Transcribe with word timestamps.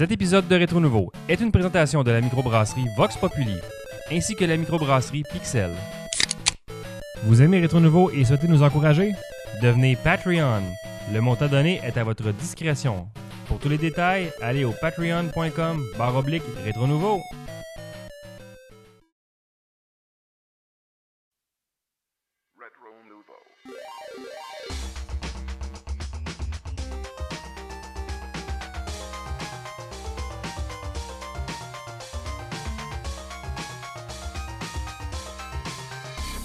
Cet 0.00 0.12
épisode 0.12 0.48
de 0.48 0.56
Rétro 0.56 0.80
Nouveau 0.80 1.12
est 1.28 1.42
une 1.42 1.52
présentation 1.52 2.02
de 2.02 2.10
la 2.10 2.22
microbrasserie 2.22 2.86
Vox 2.96 3.18
Populi 3.18 3.54
ainsi 4.10 4.34
que 4.34 4.46
la 4.46 4.56
microbrasserie 4.56 5.24
Pixel. 5.30 5.72
Vous 7.24 7.42
aimez 7.42 7.60
Rétro 7.60 7.80
Nouveau 7.80 8.10
et 8.10 8.24
souhaitez 8.24 8.48
nous 8.48 8.62
encourager? 8.62 9.12
Devenez 9.60 9.96
Patreon. 9.96 10.62
Le 11.12 11.20
montant 11.20 11.48
donné 11.48 11.82
est 11.84 11.98
à 11.98 12.04
votre 12.04 12.32
discrétion. 12.32 13.08
Pour 13.46 13.58
tous 13.58 13.68
les 13.68 13.76
détails, 13.76 14.32
allez 14.40 14.64
au 14.64 14.72
patreon.com 14.80 15.84
barre 15.98 16.24
Rétro 16.64 16.86
Nouveau. 16.86 17.20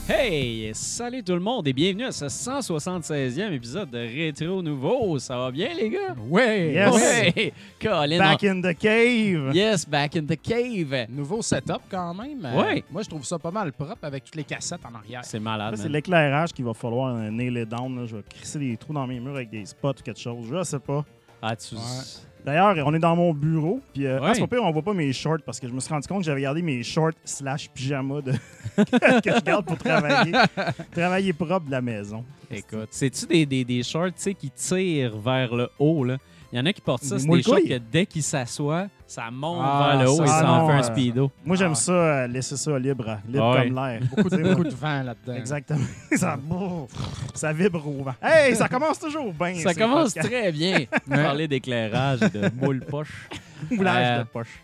Hey, 0.08 0.70
salut 0.76 1.24
tout 1.24 1.34
le 1.34 1.40
monde 1.40 1.68
et 1.68 1.74
bienvenue 1.74 2.04
à 2.04 2.12
ce 2.12 2.26
176e 2.26 3.52
épisode 3.54 3.90
de 3.90 3.98
Rétro 3.98 4.62
Nouveau. 4.62 5.18
Ça 5.18 5.36
va 5.36 5.50
bien 5.50 5.70
les 5.74 5.90
gars? 5.90 6.16
Ouais, 6.30 6.74
Yes. 6.74 6.94
Ouais! 6.94 7.54
Colin, 7.82 8.20
Back 8.20 8.40
on- 8.44 8.48
in 8.50 8.62
the 8.62 8.78
cave. 8.78 9.56
Yes, 9.56 9.84
back 9.90 10.16
in 10.16 10.26
the 10.26 10.40
cave. 10.40 11.08
Nouveau 11.10 11.42
setup 11.42 11.82
quand 11.90 12.14
même. 12.14 12.46
Euh, 12.46 12.56
Ouais. 12.62 12.84
Moi, 12.92 13.02
je 13.02 13.10
trouve 13.10 13.26
ça 13.26 13.40
pas 13.40 13.50
mal 13.50 13.72
propre 13.74 13.98
avec 14.04 14.26
toutes 14.26 14.36
les 14.36 14.44
cassettes 14.44 14.82
en 14.86 14.94
arrière. 14.94 15.22
C'est 15.26 15.40
malade, 15.40 15.76
c'est 15.76 15.90
l'éclairage 15.90 16.54
qu'il 16.54 16.66
va 16.66 16.76
falloir 16.76 17.16
nail 17.32 17.58
it 17.64 17.68
down. 17.70 18.00
là. 18.00 18.06
Je 18.06 18.18
vais 18.18 18.24
crisser 18.30 18.60
des 18.60 18.78
trous 18.78 18.94
dans 18.94 19.08
mes 19.08 19.20
murs 19.20 19.36
avec 19.36 19.50
des 19.50 19.66
spots 19.66 19.90
ou 19.90 20.04
quelque 20.04 20.20
chose. 20.20 20.46
Je 20.52 20.64
sais 20.64 20.80
pas. 20.80 21.04
Ah, 21.42 21.56
tu... 21.56 21.74
Ouais. 21.74 21.82
D'ailleurs, 22.46 22.76
on 22.86 22.94
est 22.94 23.00
dans 23.00 23.16
mon 23.16 23.34
bureau. 23.34 23.82
Puis, 23.94 24.06
euh, 24.06 24.20
Ouais. 24.22 24.36
c'est 24.36 24.42
pas 24.42 24.48
pire, 24.56 24.64
on 24.64 24.72
voit 24.72 24.84
pas 24.84 24.94
mes 24.94 25.12
shorts 25.12 25.40
parce 25.46 25.60
que 25.60 25.68
je 25.68 25.74
me 25.74 25.80
suis 25.80 25.92
rendu 25.92 26.08
compte 26.08 26.20
que 26.20 26.26
j'avais 26.26 26.42
gardé 26.42 26.62
mes 26.62 26.84
shorts 26.84 27.14
slash 27.24 27.70
pyjama 27.70 28.22
de... 28.22 28.32
que 28.78 29.32
je 29.36 29.42
garde 29.44 29.66
pour 29.66 29.78
travailler. 29.78 30.32
travailler 30.92 31.34
propre 31.34 31.66
de 31.66 31.72
la 31.72 31.82
maison. 31.82 32.24
Écoute, 32.52 32.90
c'est-tu 32.92 33.26
des, 33.26 33.46
des, 33.46 33.66
des 33.66 33.82
shorts 33.84 34.12
qui 34.40 34.52
tirent 34.52 35.18
vers 35.18 35.56
le 35.56 35.70
haut, 35.80 36.04
là? 36.04 36.18
Il 36.56 36.60
y 36.60 36.62
en 36.62 36.66
a 36.68 36.72
qui 36.72 36.80
portent 36.80 37.04
ça, 37.04 37.20
c'est 37.20 37.28
des 37.28 37.44
shorts 37.44 37.58
que 37.68 37.78
dès 37.92 38.06
qu'ils 38.06 38.24
s'assoient, 38.24 38.88
ça 39.06 39.30
monte 39.30 39.60
Ah, 39.62 39.90
vers 39.98 40.04
le 40.04 40.10
haut 40.10 40.16
ça, 40.16 40.24
et 40.24 40.28
ah 40.30 40.40
ça 40.40 40.52
en 40.54 40.58
non, 40.62 40.68
fait 40.68 40.74
un 40.74 40.80
euh, 40.80 40.84
speedo. 40.84 41.32
Moi, 41.44 41.58
j'aime 41.58 41.72
Ah. 41.74 41.76
ça, 41.76 41.92
euh, 41.92 42.28
laisser 42.28 42.56
ça 42.56 42.80
libre, 42.80 43.18
libre 43.28 43.44
Ah 43.44 43.52
ouais. 43.60 43.68
comme 43.68 43.76
l'air. 43.76 44.02
Beaucoup 44.16 44.30
de, 44.30 44.38
beaucoup 44.50 44.64
de 44.64 44.70
vent 44.70 45.04
là-dedans. 45.04 45.34
Exactement. 45.38 45.86
ça, 46.16 46.40
ça 47.34 47.52
vibre 47.52 47.86
au 47.86 48.04
vent. 48.04 48.16
Hey, 48.24 48.56
ça 48.56 48.70
commence 48.70 48.98
toujours 49.00 49.34
bien. 49.34 49.56
Ça 49.56 49.74
commence 49.74 50.14
très 50.14 50.50
bien. 50.54 50.86
Parler 51.10 51.50
d'éclairage 51.50 52.20
et 52.24 52.30
de 52.30 52.50
moule 52.56 52.86
poche. 52.90 53.28
Moulage 53.70 54.08
Euh, 54.08 54.20
de 54.24 54.28
poche. 54.30 54.62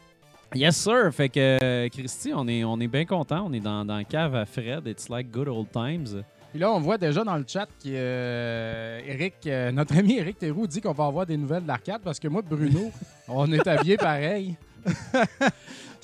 Yes, 0.55 0.77
sir. 0.77 1.11
Fait 1.13 1.27
que, 1.27 1.57
euh, 1.61 1.89
Christy, 1.89 2.31
on 2.33 2.47
est, 2.47 2.63
on 2.63 2.79
est 2.79 2.87
bien 2.87 3.03
content. 3.03 3.43
On 3.49 3.51
est 3.51 3.59
dans, 3.59 3.83
dans 3.83 4.01
cave 4.05 4.33
à 4.33 4.45
Fred. 4.45 4.87
It's 4.87 5.09
like 5.09 5.29
good 5.29 5.49
old 5.49 5.67
times. 5.73 6.23
Puis 6.51 6.59
là, 6.59 6.71
on 6.71 6.79
voit 6.79 6.97
déjà 6.97 7.23
dans 7.23 7.37
le 7.37 7.45
chat 7.47 7.65
que 7.65 7.87
euh, 7.87 8.99
Eric, 9.05 9.35
euh, 9.47 9.71
notre 9.71 9.97
ami 9.97 10.17
Eric 10.17 10.37
Théroux 10.37 10.67
dit 10.67 10.81
qu'on 10.81 10.91
va 10.91 11.05
avoir 11.05 11.25
des 11.25 11.37
nouvelles 11.37 11.63
d'arcade 11.65 12.01
parce 12.03 12.19
que 12.19 12.27
moi, 12.27 12.41
Bruno, 12.41 12.91
on 13.27 13.51
est 13.51 13.65
habillés 13.67 13.97
pareil. 13.97 14.55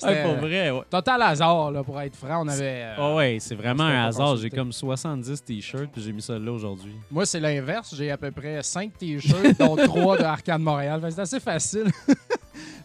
Ouais, 0.00 0.22
pour 0.22 0.34
vrai, 0.36 0.70
ouais. 0.70 0.82
Total 0.88 1.20
hasard, 1.22 1.72
là, 1.72 1.82
pour 1.82 2.00
être 2.00 2.14
franc. 2.14 2.44
On 2.44 2.48
avait. 2.48 2.82
euh, 2.84 2.94
Ah 2.98 3.14
ouais, 3.16 3.38
c'est 3.40 3.56
vraiment 3.56 3.82
un 3.82 4.06
hasard. 4.06 4.36
J'ai 4.36 4.48
comme 4.48 4.72
70 4.72 5.42
t-shirts 5.42 5.90
puis 5.92 6.00
j'ai 6.00 6.12
mis 6.12 6.22
ça 6.22 6.38
là 6.38 6.52
aujourd'hui. 6.52 6.92
Moi, 7.10 7.26
c'est 7.26 7.40
l'inverse. 7.40 7.92
J'ai 7.96 8.08
à 8.12 8.16
peu 8.16 8.30
près 8.30 8.62
5 8.62 8.96
t-shirts, 8.96 9.58
dont 9.58 9.74
3 9.84 10.18
de 10.18 10.22
Arcade 10.22 10.60
Montréal. 10.60 11.00
C'est 11.10 11.18
assez 11.20 11.40
facile. 11.40 11.86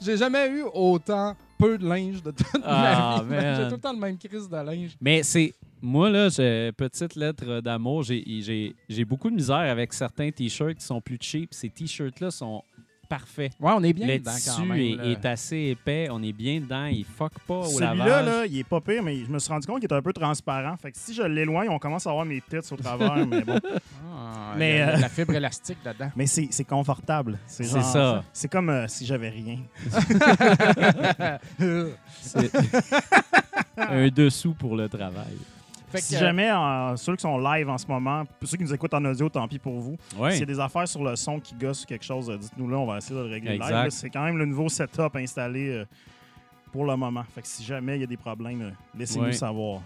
J'ai 0.01 0.17
jamais 0.17 0.49
eu 0.49 0.63
autant 0.73 1.35
peu 1.59 1.77
de 1.77 1.87
linge 1.87 2.23
de 2.23 2.31
toute 2.31 2.47
Ah, 2.63 3.17
ma 3.19 3.23
vie. 3.23 3.29
man. 3.45 3.57
J'ai 3.61 3.67
tout 3.67 3.75
le 3.75 3.81
temps 3.81 3.93
le 3.93 3.99
même 3.99 4.17
crise 4.17 4.49
de 4.49 4.57
linge. 4.57 4.97
Mais 4.99 5.21
c'est. 5.21 5.53
Moi, 5.85 6.09
là, 6.09 6.29
j'ai 6.29 6.71
petite 6.71 7.15
lettre 7.15 7.59
d'amour. 7.59 8.03
J'ai- 8.03 8.23
J'ai 8.41 8.73
j'ai 8.87 9.03
beaucoup 9.05 9.29
de 9.29 9.35
misère 9.35 9.57
avec 9.57 9.91
certains 9.93 10.31
t-shirts 10.31 10.75
qui 10.79 10.85
sont 10.85 11.01
plus 11.01 11.17
cheap. 11.19 11.53
Ces 11.53 11.69
t-shirts-là 11.69 12.31
sont 12.31 12.63
parfaits. 13.09 13.51
Ouais, 13.59 13.73
on 13.75 13.83
est 13.83 13.91
bien 13.91 14.07
Le 14.07 14.17
dedans 14.17 14.31
tissu 14.33 14.49
quand 14.61 14.65
même. 14.65 14.79
est, 14.79 15.11
est 15.11 15.25
assez 15.25 15.57
épais. 15.57 16.07
On 16.09 16.23
est 16.23 16.31
bien 16.31 16.61
dedans. 16.61 16.85
Il 16.85 17.03
fuck 17.03 17.33
pas 17.45 17.59
au 17.59 17.63
Celui-là, 17.65 17.95
lavage. 18.05 18.25
là, 18.25 18.45
il 18.45 18.59
est 18.59 18.63
pas 18.63 18.79
pire, 18.79 19.03
mais 19.03 19.17
je 19.25 19.29
me 19.29 19.37
suis 19.39 19.51
rendu 19.51 19.67
compte 19.67 19.81
qu'il 19.81 19.89
est 19.91 19.93
un 19.93 20.01
peu 20.01 20.13
transparent. 20.13 20.77
Fait 20.77 20.91
que 20.93 20.97
si 20.97 21.13
je 21.13 21.21
l'éloigne, 21.23 21.67
on 21.69 21.77
commence 21.79 22.07
à 22.07 22.11
voir 22.13 22.25
mes 22.25 22.39
têtes 22.39 22.71
au 22.71 22.77
travers. 22.77 23.13
mais 23.27 23.41
bon. 23.41 23.59
Ah, 24.15 24.53
Mais, 24.57 24.75
il 24.75 24.77
y 24.77 24.81
a 24.81 24.89
euh, 24.89 24.95
de 24.95 25.01
la 25.01 25.09
fibre 25.09 25.35
élastique 25.35 25.79
dedans. 25.85 26.09
Mais 26.15 26.25
c'est 26.27 26.47
c'est 26.49 26.63
confortable. 26.63 27.37
C'est 27.45 27.65
genre- 27.65 27.83
ça. 27.83 28.23
C'est 28.31 28.49
comme 28.49 28.69
euh, 28.69 28.87
si 28.87 29.05
j'avais 29.05 29.29
rien. 29.29 29.59
C'est 32.21 32.51
un 33.77 34.07
dessous 34.07 34.53
pour 34.53 34.75
le 34.77 34.87
travail. 34.87 35.35
Fait 35.93 36.01
si 36.01 36.13
que, 36.13 36.19
jamais, 36.19 36.49
euh, 36.51 36.95
ceux 36.95 37.15
qui 37.15 37.21
sont 37.21 37.37
live 37.37 37.69
en 37.69 37.77
ce 37.77 37.85
moment, 37.87 38.23
ceux 38.43 38.57
qui 38.57 38.63
nous 38.63 38.73
écoutent 38.73 38.93
en 38.93 39.05
audio, 39.05 39.29
tant 39.29 39.47
pis 39.47 39.59
pour 39.59 39.79
vous. 39.79 39.95
Ouais. 40.17 40.31
S'il 40.31 40.39
y 40.41 40.43
a 40.43 40.45
des 40.47 40.59
affaires 40.59 40.87
sur 40.87 41.03
le 41.03 41.15
son 41.15 41.39
qui 41.39 41.53
gossent 41.55 41.83
ou 41.83 41.85
quelque 41.85 42.03
chose, 42.03 42.29
euh, 42.29 42.37
dites-nous 42.37 42.67
là, 42.69 42.77
on 42.77 42.85
va 42.85 42.97
essayer 42.97 43.15
de 43.15 43.23
le 43.25 43.29
régler 43.29 43.51
Exact. 43.53 43.83
live. 43.83 43.89
C'est 43.91 44.09
quand 44.09 44.23
même 44.23 44.37
le 44.37 44.45
nouveau 44.45 44.69
setup 44.69 45.15
installé 45.15 45.69
euh, 45.69 45.85
pour 46.71 46.85
le 46.85 46.95
moment. 46.95 47.23
Fait 47.35 47.41
que 47.41 47.47
si 47.47 47.63
jamais 47.63 47.97
il 47.97 48.01
y 48.01 48.03
a 48.03 48.07
des 48.07 48.17
problèmes, 48.17 48.61
euh, 48.63 48.71
laissez-nous 48.97 49.25
Ouais. 49.25 49.33
savoir. 49.33 49.81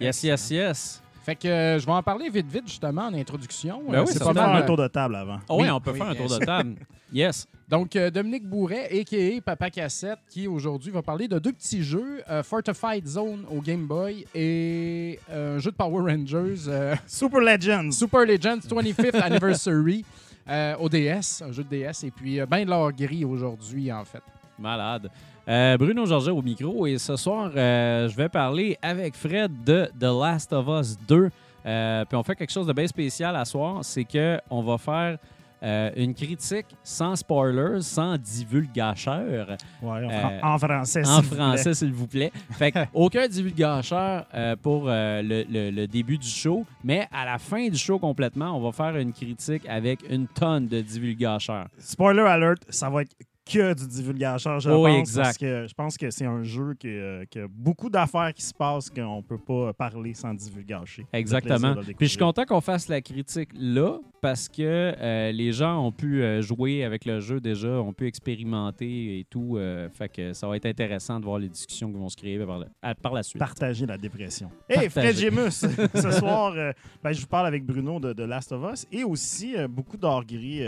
Yes, 0.00 0.22
yes, 0.24 0.50
yes. 0.50 1.02
Fait 1.24 1.36
que 1.36 1.48
euh, 1.48 1.78
je 1.78 1.86
vais 1.86 1.92
en 1.92 2.02
parler 2.02 2.28
vite 2.30 2.46
vite 2.46 2.66
justement 2.66 3.06
en 3.06 3.14
introduction. 3.14 3.82
Ben 3.88 3.94
Euh, 3.98 4.00
oui, 4.06 4.12
c'est 4.12 4.18
pas 4.22 4.32
mal. 4.32 4.56
un 4.62 4.62
tour 4.62 4.76
de 4.76 4.86
table 4.88 5.16
avant. 5.16 5.38
Oh, 5.48 5.56
oui, 5.56 5.62
Oui, 5.64 5.70
on 5.70 5.80
peut 5.80 5.90
oui, 5.92 5.98
faire 5.98 6.08
un 6.08 6.14
tour 6.14 6.28
de 6.38 6.44
table. 6.44 6.74
Yes. 7.12 7.46
Donc, 7.68 7.94
euh, 7.94 8.10
Dominique 8.10 8.44
Bourret, 8.44 8.88
a.k.a. 8.90 9.40
Papa 9.40 9.70
Cassette, 9.70 10.18
qui 10.28 10.48
aujourd'hui 10.48 10.90
va 10.90 11.00
parler 11.00 11.28
de 11.28 11.38
deux 11.38 11.52
petits 11.52 11.84
jeux, 11.84 12.22
euh, 12.28 12.42
Fortified 12.42 13.06
Zone 13.06 13.44
au 13.48 13.60
Game 13.60 13.86
Boy 13.86 14.26
et 14.34 15.20
euh, 15.30 15.56
un 15.56 15.58
jeu 15.60 15.70
de 15.70 15.76
Power 15.76 16.10
Rangers, 16.12 16.64
euh, 16.66 16.96
Super 17.06 17.38
Legends. 17.40 17.92
Super 17.92 18.24
Legends 18.26 18.58
25th 18.68 19.20
Anniversary 19.22 20.04
euh, 20.48 20.74
au 20.80 20.88
DS, 20.88 21.42
un 21.46 21.52
jeu 21.52 21.62
de 21.62 21.68
DS, 21.68 22.02
et 22.04 22.10
puis 22.10 22.40
euh, 22.40 22.46
ben 22.46 22.64
de 22.64 22.70
l'or 22.70 22.90
gris 22.92 23.24
aujourd'hui, 23.24 23.92
en 23.92 24.04
fait. 24.04 24.22
Malade. 24.58 25.08
Euh, 25.46 25.76
Bruno 25.76 26.06
Georget 26.06 26.30
au 26.30 26.40
micro 26.42 26.86
et 26.86 26.96
ce 26.98 27.16
soir, 27.16 27.50
euh, 27.54 28.08
je 28.08 28.16
vais 28.16 28.28
parler 28.30 28.78
avec 28.80 29.14
Fred 29.14 29.50
de 29.64 29.90
The 30.00 30.04
Last 30.04 30.52
of 30.54 30.66
Us 30.68 30.96
2. 31.06 31.28
Euh, 31.66 32.04
puis 32.06 32.16
on 32.16 32.22
fait 32.22 32.34
quelque 32.34 32.52
chose 32.52 32.66
de 32.66 32.72
bien 32.72 32.86
spécial 32.86 33.36
à 33.36 33.44
soir, 33.44 33.80
c'est 33.84 34.04
que 34.04 34.38
on 34.50 34.62
va 34.62 34.78
faire 34.78 35.18
euh, 35.62 35.90
une 35.96 36.12
critique 36.14 36.66
sans 36.82 37.16
spoilers, 37.16 37.80
sans 37.82 38.16
divulgacheur, 38.18 39.56
Ouais, 39.82 39.90
en, 40.04 40.10
Euh, 40.10 40.38
fran- 40.40 40.54
en 40.54 40.58
français. 40.58 41.02
en 41.06 41.20
s'il 41.20 41.22
vous 41.22 41.28
plaît. 41.28 41.36
français 41.36 41.74
s'il 41.74 41.92
vous 41.92 42.06
plaît. 42.06 42.32
Fait 42.52 42.72
que 42.72 42.78
aucun 42.94 43.26
divulgacheur 43.28 44.26
euh, 44.34 44.56
pour 44.56 44.84
le, 44.86 45.44
le- 45.50 45.70
le 45.70 45.86
début 45.86 46.18
du 46.18 46.28
show, 46.28 46.64
mais 46.82 47.06
à 47.12 47.24
la 47.24 47.38
fin 47.38 47.68
du 47.68 47.76
show 47.78 47.98
complètement, 47.98 48.56
on 48.56 48.60
va 48.60 48.72
faire 48.72 48.96
une 49.00 49.12
critique 49.12 49.62
avec 49.68 50.00
une 50.10 50.26
tonne 50.26 50.68
de 50.68 50.80
divulgacheurs. 50.80 51.66
Spoiler 51.78 52.22
alert, 52.22 52.62
ça 52.68 52.90
va 52.90 53.02
être 53.02 53.14
que 53.44 53.74
du 53.74 53.86
divulgateur, 53.86 54.58
je 54.60 54.70
Oui, 54.70 54.90
pense. 54.92 54.98
exact. 55.00 55.22
Parce 55.24 55.38
que 55.38 55.66
je 55.68 55.74
pense 55.74 55.96
que 55.98 56.10
c'est 56.10 56.24
un 56.24 56.42
jeu 56.42 56.74
qui, 56.78 56.88
euh, 56.88 57.24
qui 57.30 57.38
a 57.40 57.46
beaucoup 57.48 57.90
d'affaires 57.90 58.32
qui 58.34 58.42
se 58.42 58.54
passent 58.54 58.88
qu'on 58.90 59.22
peut 59.22 59.38
pas 59.38 59.72
parler 59.74 60.14
sans 60.14 60.32
divulgacher. 60.34 61.06
Exactement. 61.12 61.74
Puis 61.74 61.94
je 62.00 62.06
suis 62.06 62.18
content 62.18 62.44
qu'on 62.44 62.60
fasse 62.62 62.88
la 62.88 63.00
critique 63.02 63.50
là 63.54 63.98
parce 64.22 64.48
que 64.48 64.62
euh, 64.62 65.32
les 65.32 65.52
gens 65.52 65.84
ont 65.84 65.92
pu 65.92 66.22
euh, 66.22 66.40
jouer 66.40 66.82
avec 66.84 67.04
le 67.04 67.20
jeu 67.20 67.40
déjà, 67.40 67.68
ont 67.68 67.92
pu 67.92 68.06
expérimenter 68.06 69.18
et 69.18 69.24
tout. 69.28 69.56
euh, 69.58 69.88
fait 69.90 70.08
que 70.08 70.32
ça 70.32 70.48
va 70.48 70.56
être 70.56 70.64
intéressant 70.66 71.20
de 71.20 71.24
voir 71.26 71.38
les 71.38 71.48
discussions 71.50 71.90
qui 71.92 71.98
vont 71.98 72.08
se 72.08 72.16
créer 72.16 72.38
par 72.38 72.58
la, 72.58 72.94
par 72.94 73.12
la 73.12 73.22
suite. 73.22 73.38
Partager 73.38 73.84
la 73.84 73.98
dépression. 73.98 74.50
Hey, 74.68 74.88
Partager. 74.88 74.90
Fred 74.90 75.16
Gemus, 75.16 75.50
ce 75.94 76.10
soir, 76.12 76.54
euh, 76.56 76.72
ben, 77.02 77.12
je 77.12 77.20
vous 77.20 77.26
parle 77.26 77.46
avec 77.46 77.64
Bruno 77.66 78.00
de, 78.00 78.14
de 78.14 78.22
Last 78.24 78.52
of 78.52 78.72
Us 78.72 78.86
et 78.90 79.04
aussi 79.04 79.54
euh, 79.56 79.68
beaucoup 79.68 79.98
d'or 79.98 80.24
gris. 80.24 80.62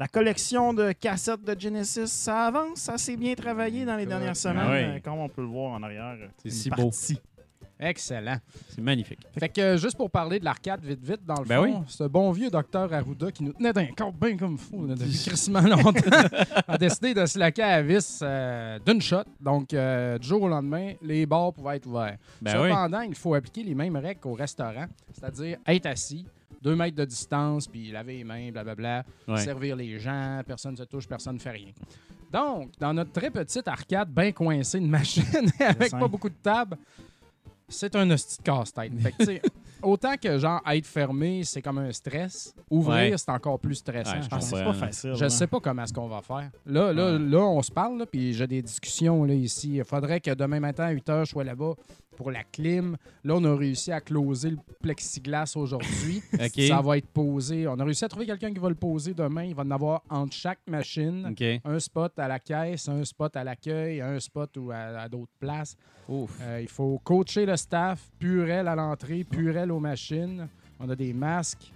La 0.00 0.08
collection 0.08 0.72
de 0.74 0.92
cassettes 0.92 1.44
de 1.44 1.54
Genesis, 1.60 2.06
ça 2.08 2.46
avance, 2.46 2.78
ça 2.78 2.96
s'est 2.98 3.16
bien 3.16 3.34
travaillé 3.34 3.84
dans 3.84 3.96
les 3.96 4.04
Cool. 4.04 4.08
dernières 4.14 4.36
semaines, 4.36 4.58
Ah 4.66 4.70
oui. 4.70 4.78
euh, 4.96 4.98
comme 5.04 5.18
on 5.18 5.28
peut 5.28 5.42
le 5.42 5.48
voir 5.48 5.72
en 5.72 5.82
arrière. 5.82 6.16
euh, 6.20 6.26
C'est 6.42 6.50
si 6.50 6.70
beau. 6.70 6.84
partie. 6.90 7.20
Excellent. 7.82 8.36
C'est 8.68 8.82
magnifique. 8.82 9.20
Fait 9.38 9.48
que 9.48 9.60
euh, 9.60 9.76
juste 9.78 9.96
pour 9.96 10.10
parler 10.10 10.38
de 10.38 10.44
l'arcade 10.44 10.84
vite 10.84 11.02
vite, 11.02 11.24
dans 11.24 11.40
le 11.40 11.46
Ben 11.46 11.56
fond, 11.56 11.78
oui. 11.80 11.84
ce 11.86 12.04
bon 12.04 12.30
vieux 12.30 12.50
docteur 12.50 12.92
Arruda 12.92 13.30
qui 13.32 13.42
nous 13.42 13.54
tenait 13.54 13.72
d'un 13.72 13.86
corps 13.86 14.12
bien 14.12 14.36
comme 14.36 14.58
fou 14.58 14.86
depuis 14.86 15.10
crissement 15.26 15.62
longtemps 15.62 15.92
a 16.68 16.76
décidé 16.76 17.14
de 17.14 17.24
se 17.24 17.38
laquer 17.38 17.62
à 17.62 17.80
vis 17.82 18.20
euh, 18.22 18.78
d'une 18.84 19.00
shot. 19.00 19.24
Donc, 19.40 19.72
euh, 19.72 20.18
du 20.18 20.28
jour 20.28 20.42
au 20.42 20.48
lendemain, 20.48 20.92
les 21.00 21.24
bars 21.24 21.54
pouvaient 21.54 21.76
être 21.76 21.86
ouverts. 21.86 22.18
Ben 22.42 22.60
oui. 22.60 22.68
Cependant, 22.68 23.00
il 23.00 23.14
faut 23.14 23.32
appliquer 23.34 23.62
les 23.62 23.74
mêmes 23.74 23.96
règles 23.96 24.20
qu'au 24.20 24.34
restaurant, 24.34 24.84
c'est-à-dire 25.14 25.56
être 25.66 25.86
assis, 25.86 26.26
deux 26.62 26.76
mètres 26.76 26.96
de 26.96 27.04
distance, 27.04 27.66
puis 27.66 27.90
laver 27.90 28.18
les 28.18 28.24
mains, 28.24 28.50
blablabla, 28.50 29.04
Ouais. 29.28 29.38
servir 29.40 29.76
les 29.76 29.98
gens, 29.98 30.40
personne 30.46 30.72
ne 30.72 30.76
se 30.76 30.82
touche, 30.84 31.06
personne 31.08 31.34
ne 31.34 31.40
fait 31.40 31.50
rien. 31.50 31.72
Donc, 32.32 32.70
dans 32.78 32.92
notre 32.94 33.12
très 33.12 33.30
petite 33.30 33.66
arcade 33.66 34.08
bien 34.10 34.30
coincée, 34.32 34.78
une 34.78 34.90
machine 34.90 35.24
avec 35.60 35.90
pas 35.90 36.06
beaucoup 36.08 36.28
de 36.28 36.34
tables, 36.42 36.76
c'est 37.68 37.94
un 37.96 38.10
hostie 38.10 38.38
de 38.38 38.42
casse-tête. 38.42 38.92
Fait 39.00 39.12
que, 39.12 39.16
tu 39.18 39.24
sais, 39.26 39.42
autant 39.82 40.16
que 40.16 40.38
genre 40.38 40.60
être 40.66 40.86
fermé, 40.86 41.42
c'est 41.44 41.62
comme 41.62 41.78
un 41.78 41.92
stress, 41.92 42.52
ouvrir, 42.68 43.12
Ouais. 43.12 43.18
c'est 43.18 43.30
encore 43.30 43.58
plus 43.60 43.76
stressant. 43.76 44.12
Ouais, 44.16 44.22
je 44.22 44.26
Ah, 44.30 44.36
pense. 44.36 44.44
c'est 44.46 44.56
Ouais. 44.56 44.64
pas 44.64 44.72
facile. 44.74 45.14
Je 45.14 45.24
hein. 45.24 45.28
sais 45.28 45.46
pas 45.46 45.60
comment 45.60 45.82
est-ce 45.84 45.92
qu'on 45.92 46.08
va 46.08 46.20
faire. 46.20 46.50
Là, 46.66 46.92
là, 46.92 47.12
Ouais. 47.12 47.18
là, 47.18 47.38
on 47.40 47.62
se 47.62 47.70
parle, 47.70 48.04
puis 48.10 48.32
j'ai 48.34 48.46
des 48.46 48.60
discussions 48.62 49.24
là, 49.24 49.34
ici. 49.34 49.76
Il 49.76 49.84
faudrait 49.84 50.20
que 50.20 50.32
demain 50.34 50.60
matin 50.60 50.84
à 50.84 50.90
8 50.90 51.08
h, 51.08 51.24
je 51.26 51.30
sois 51.30 51.44
là-bas 51.44 51.74
pour 52.16 52.30
la 52.30 52.44
clim. 52.44 52.96
Là, 53.24 53.34
on 53.36 53.44
a 53.44 53.56
réussi 53.56 53.92
à 53.92 54.00
closer 54.00 54.50
le 54.50 54.58
plexiglas 54.82 55.52
aujourd'hui. 55.56 56.22
Ça 56.68 56.80
va 56.80 56.98
être 56.98 57.08
posé. 57.08 57.66
On 57.66 57.78
a 57.78 57.84
réussi 57.84 58.04
à 58.04 58.08
trouver 58.08 58.26
quelqu'un 58.26 58.52
qui 58.52 58.58
va 58.60 58.68
le 58.68 58.74
poser 58.74 59.14
demain. 59.14 59.44
Il 59.44 59.54
va 59.54 59.62
en 59.62 59.70
avoir 59.70 60.02
entre 60.10 60.34
chaque 60.34 60.60
machine. 60.66 61.34
Un 61.64 61.78
spot 61.78 62.18
à 62.18 62.28
la 62.28 62.38
caisse, 62.38 62.88
un 62.88 63.04
spot 63.04 63.36
à 63.36 63.44
l'accueil, 63.44 64.00
un 64.00 64.18
spot 64.20 64.56
ou 64.56 64.70
à, 64.70 65.02
à 65.02 65.08
d'autres 65.08 65.32
places. 65.38 65.76
Ouf. 66.08 66.30
Euh, 66.42 66.60
il 66.60 66.68
faut 66.68 67.00
coacher 67.04 67.46
le 67.46 67.56
staff, 67.56 68.00
purel 68.18 68.66
à 68.68 68.74
l'entrée, 68.74 69.24
purel 69.24 69.70
aux 69.70 69.80
machines. 69.80 70.48
On 70.78 70.88
a 70.88 70.96
des 70.96 71.12
masques. 71.12 71.72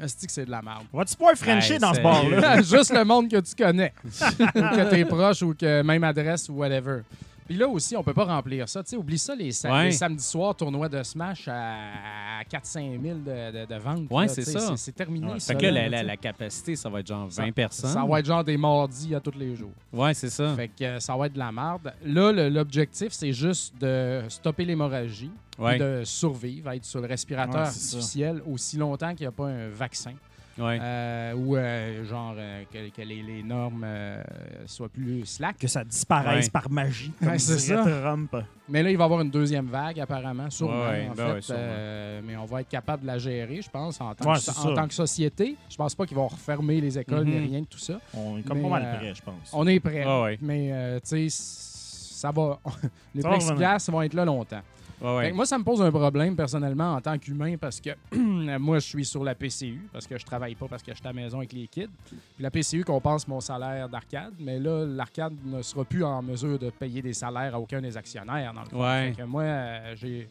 Est-ce 0.00 0.26
que 0.26 0.32
c'est 0.32 0.46
de 0.46 0.50
la 0.50 0.62
merde? 0.62 0.84
Va-tu 0.92 1.14
pouvoir 1.14 1.36
Frencher 1.36 1.74
Ouais, 1.74 1.78
dans 1.78 1.92
ce 1.92 2.00
bar-là? 2.00 2.62
Juste 2.62 2.92
le 2.94 3.04
monde 3.04 3.30
que 3.30 3.38
tu 3.40 3.54
connais. 3.54 3.92
ou 4.04 4.08
que 4.08 4.90
t'es 4.90 5.04
proche 5.04 5.42
ou 5.42 5.54
que 5.54 5.82
même 5.82 6.04
adresse 6.04 6.48
ou 6.48 6.54
whatever. 6.54 7.02
Puis 7.50 7.58
là 7.58 7.66
aussi, 7.66 7.96
on 7.96 8.04
peut 8.04 8.14
pas 8.14 8.26
remplir 8.26 8.68
ça. 8.68 8.80
Tu 8.84 8.90
sais, 8.90 8.96
oublie 8.96 9.18
ça, 9.18 9.34
les, 9.34 9.50
sa- 9.50 9.72
Ouais. 9.72 9.86
les 9.86 9.90
samedis 9.90 10.22
soirs, 10.22 10.54
tournoi 10.54 10.88
de 10.88 11.02
Smash 11.02 11.48
à 11.48 12.44
4-5 12.48 13.02
000 13.02 13.18
de, 13.18 13.20
de, 13.60 13.66
de 13.66 13.74
ventes. 13.80 14.06
Ouais, 14.08 14.26
là, 14.26 14.28
c'est 14.32 14.44
tu 14.44 14.52
sais, 14.52 14.58
ça. 14.60 14.76
C'est 14.76 14.92
terminé, 14.92 15.40
ça. 15.40 15.52
Fait 15.52 15.58
que 15.60 15.66
là, 15.66 15.72
la, 15.72 15.84
tu 15.86 15.90
la- 15.90 15.98
sais. 15.98 16.04
la 16.04 16.16
capacité, 16.16 16.76
ça 16.76 16.88
va 16.88 17.00
être 17.00 17.08
genre 17.08 17.26
20 17.26 17.46
Ça- 17.46 17.52
personnes. 17.52 17.90
Ça 17.90 18.04
va 18.04 18.20
être 18.20 18.26
genre 18.26 18.44
des 18.44 18.56
mardis 18.56 19.12
à 19.16 19.18
tous 19.20 19.36
les 19.36 19.56
jours. 19.56 19.72
Ouais, 19.92 20.14
c'est 20.14 20.30
ça. 20.30 20.54
Fait 20.54 20.68
que 20.68 20.84
euh, 20.84 21.00
ça 21.00 21.16
va 21.16 21.26
être 21.26 21.32
de 21.32 21.38
la 21.40 21.50
merde. 21.50 21.92
Là, 22.04 22.30
le- 22.30 22.48
l'objectif, 22.50 23.08
c'est 23.10 23.32
juste 23.32 23.74
de 23.80 24.22
stopper 24.28 24.64
l'hémorragie 24.64 25.32
Ouais. 25.58 25.76
de 25.76 26.02
survivre, 26.04 26.70
être 26.70 26.84
sur 26.84 27.00
le 27.00 27.08
respirateur 27.08 27.62
Ouais, 27.62 27.66
c'est 27.66 27.80
ça. 27.80 27.96
artificiel 27.96 28.42
aussi 28.48 28.76
longtemps 28.76 29.10
qu'il 29.10 29.24
n'y 29.24 29.26
a 29.28 29.32
pas 29.32 29.46
un 29.48 29.68
vaccin. 29.70 30.12
Ouais. 30.58 30.78
Euh, 30.80 31.32
ou 31.34 31.56
euh, 31.56 32.04
genre 32.04 32.34
euh, 32.36 32.64
que, 32.72 32.90
que 32.90 33.02
les, 33.02 33.22
les 33.22 33.42
normes 33.42 33.82
euh, 33.86 34.22
soient 34.66 34.88
plus 34.88 35.24
slack. 35.24 35.56
Que 35.58 35.68
ça 35.68 35.84
disparaisse 35.84 36.46
Ouais. 36.46 36.50
par 36.50 36.68
magie, 36.70 37.12
comme 37.18 37.28
Ouais, 37.28 37.38
ça. 37.38 37.82
Trump. 37.82 38.36
Mais 38.68 38.82
là, 38.82 38.90
il 38.90 38.96
va 38.96 39.04
y 39.04 39.06
avoir 39.06 39.20
une 39.22 39.30
deuxième 39.30 39.66
vague, 39.66 39.98
apparemment, 40.00 40.50
sûrement. 40.50 40.82
Ouais, 40.82 40.88
ouais, 40.88 41.08
en 41.10 41.14
ben 41.14 41.26
fait, 41.28 41.32
ouais, 41.34 41.40
sûrement. 41.42 41.60
Euh, 41.62 42.20
mais 42.24 42.36
on 42.36 42.44
va 42.44 42.60
être 42.60 42.68
capable 42.68 43.02
de 43.02 43.06
la 43.06 43.18
gérer, 43.18 43.62
je 43.62 43.70
pense, 43.70 44.00
en 44.00 44.14
tant, 44.14 44.28
Ouais, 44.30 44.34
que, 44.36 44.40
c'est 44.40 44.50
en 44.50 44.54
ça. 44.68 44.74
tant 44.74 44.86
que 44.88 44.94
société. 44.94 45.56
Je 45.68 45.76
pense 45.76 45.94
pas 45.94 46.06
qu'ils 46.06 46.16
vont 46.16 46.28
refermer 46.28 46.80
les 46.80 46.98
écoles 46.98 47.24
ni 47.24 47.36
Mhm. 47.36 47.46
rien 47.48 47.60
de 47.62 47.66
tout 47.66 47.78
ça. 47.78 47.98
On 48.14 48.38
est 48.38 48.42
comme 48.42 48.58
Mais, 48.58 48.62
pas 48.64 48.80
mal 48.80 48.96
prêt, 48.98 49.14
je 49.14 49.22
pense. 49.22 49.50
On 49.52 49.66
est 49.66 49.80
prêt. 49.80 50.04
Ouais, 50.04 50.22
ouais. 50.22 50.38
Mais, 50.42 50.70
euh, 50.72 51.00
tu 51.00 51.28
sais, 51.30 52.20
ça 52.20 52.30
va. 52.30 52.58
les 53.14 53.22
plexiglas 53.22 53.86
vont 53.90 54.02
être 54.02 54.14
là 54.14 54.24
longtemps. 54.24 54.60
Ouais, 55.00 55.06
Fait 55.08 55.16
ouais. 55.16 55.30
que 55.30 55.36
moi, 55.36 55.46
ça 55.46 55.58
me 55.58 55.64
pose 55.64 55.80
un 55.82 55.90
problème 55.90 56.36
personnellement 56.36 56.94
en 56.94 57.00
tant 57.00 57.16
qu'humain 57.18 57.56
parce 57.56 57.80
que 57.80 57.90
moi, 58.58 58.78
je 58.78 58.86
suis 58.86 59.04
sur 59.04 59.24
la 59.24 59.34
PCU 59.34 59.80
parce 59.92 60.06
que 60.06 60.18
je 60.18 60.24
travaille 60.24 60.54
pas 60.54 60.66
parce 60.68 60.82
que 60.82 60.92
je 60.92 60.96
suis 60.96 61.06
à 61.06 61.10
la 61.12 61.14
maison 61.14 61.38
avec 61.38 61.52
les 61.52 61.66
kids. 61.66 61.88
Puis 62.06 62.16
la 62.38 62.50
PCU 62.50 62.84
compense 62.84 63.26
mon 63.26 63.40
salaire 63.40 63.88
d'arcade, 63.88 64.32
mais 64.38 64.58
là, 64.58 64.84
l'arcade 64.86 65.32
ne 65.44 65.62
sera 65.62 65.84
plus 65.84 66.04
en 66.04 66.22
mesure 66.22 66.58
de 66.58 66.70
payer 66.70 67.00
des 67.02 67.14
salaires 67.14 67.54
à 67.54 67.60
aucun 67.60 67.80
des 67.80 67.96
actionnaires 67.96 68.52
dans 68.52 68.62
le. 68.78 68.82
Ouais. 68.84 69.12
Fait 69.14 69.22
que 69.22 69.26
moi, 69.26 69.42
euh, 69.42 69.94
j'ai 69.96 70.28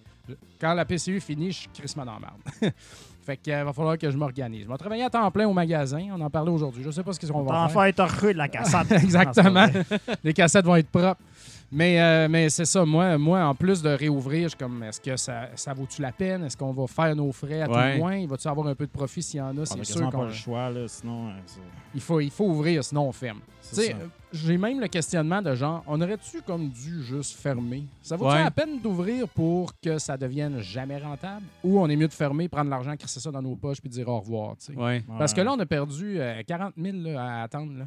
quand 0.59 0.73
la 0.73 0.85
PCU 0.85 1.19
finit, 1.19 1.51
je 1.51 1.57
suis 1.61 1.69
crissement 1.69 2.05
dans 2.05 2.19
merde. 2.19 2.73
fait 3.25 3.37
que 3.37 3.49
euh, 3.49 3.63
va 3.63 3.73
falloir 3.73 3.97
que 3.97 4.09
je 4.11 4.17
m'organise. 4.17 4.65
Je 4.65 4.69
vais 4.69 4.77
travailler 4.77 5.03
à 5.03 5.09
temps 5.09 5.31
plein 5.31 5.47
au 5.47 5.53
magasin. 5.53 6.07
On 6.15 6.21
en 6.21 6.29
parlait 6.29 6.51
aujourd'hui. 6.51 6.83
Je 6.83 6.91
sais 6.91 7.01
pas 7.03 7.13
ce 7.13 7.19
qu'ils 7.19 7.29
vont 7.31 7.43
T'en 7.45 7.67
faire. 7.67 7.83
fais 7.85 7.93
torcher 7.93 8.33
de 8.33 8.37
la 8.37 8.47
cassette. 8.47 8.91
Exactement. 9.03 9.65
Les 10.23 10.33
cassettes 10.33 10.65
vont 10.65 10.75
être 10.75 10.89
propres. 10.89 11.19
Mais, 11.71 12.01
euh, 12.01 12.27
mais 12.29 12.49
c'est 12.49 12.65
ça, 12.65 12.83
moi, 12.83 13.17
moi, 13.19 13.43
en 13.45 13.53
plus 13.53 13.81
de 13.83 13.89
réouvrir, 13.89 14.43
je 14.43 14.47
suis 14.49 14.57
comme, 14.57 14.81
est-ce 14.83 14.99
que 14.99 15.15
ça, 15.17 15.49
ça 15.55 15.73
vaut-tu 15.73 16.01
la 16.01 16.11
peine? 16.11 16.43
Est-ce 16.43 16.57
qu'on 16.57 16.71
va 16.73 16.87
faire 16.87 17.15
nos 17.15 17.31
frais 17.31 17.61
à 17.61 17.67
tout 17.67 17.73
Ouais. 17.73 17.97
moins? 17.97 18.15
Il 18.15 18.27
va-tu 18.27 18.47
avoir 18.47 18.67
un 18.67 18.73
peu 18.75 18.87
de 18.87 18.91
profit 18.91 19.21
s'il 19.21 19.37
y 19.37 19.41
en 19.41 19.55
a? 19.57 19.65
C'est 19.65 19.73
sûr 19.75 19.77
quasiment 19.95 20.09
pas 20.09 20.17
qu'on 20.17 20.23
le 20.25 20.33
choix, 20.33 20.69
là, 20.71 20.87
sinon... 20.87 21.27
euh, 21.29 21.31
il 21.93 22.01
faut, 22.01 22.19
il 22.19 22.31
faut 22.31 22.45
ouvrir, 22.45 22.83
sinon 22.83 23.07
on 23.07 23.11
ferme. 23.11 23.39
Euh, 23.77 23.83
j'ai 24.31 24.57
même 24.57 24.79
le 24.79 24.87
questionnement 24.87 25.43
de 25.43 25.53
genre, 25.53 25.83
on 25.85 26.01
aurait-tu 26.01 26.41
comme 26.41 26.69
dû 26.69 27.03
juste 27.03 27.39
fermer? 27.39 27.83
Ça 28.01 28.15
vaut-tu 28.15 28.33
Ouais. 28.35 28.43
la 28.43 28.49
peine 28.51 28.79
d'ouvrir 28.81 29.27
pour 29.27 29.71
que 29.79 29.99
ça 29.99 30.17
devienne 30.17 30.59
jamais 30.61 30.97
rentable? 30.97 31.45
Ou 31.63 31.79
on 31.79 31.87
est 31.87 31.95
mieux 31.95 32.07
de 32.07 32.13
fermer, 32.13 32.47
prendre 32.47 32.71
l'argent, 32.71 32.95
crisser 32.97 33.19
ça 33.19 33.29
dans 33.29 33.43
nos 33.43 33.55
poches 33.55 33.79
puis 33.79 33.89
dire 33.91 34.07
au 34.07 34.19
revoir? 34.19 34.55
Ouais. 34.75 35.03
Parce 35.19 35.33
que 35.35 35.41
là, 35.41 35.53
on 35.53 35.59
a 35.59 35.65
perdu 35.67 36.19
euh, 36.19 36.41
40 36.47 36.73
000 36.81 36.97
là, 36.97 37.41
à 37.41 37.43
attendre. 37.43 37.73
là. 37.77 37.85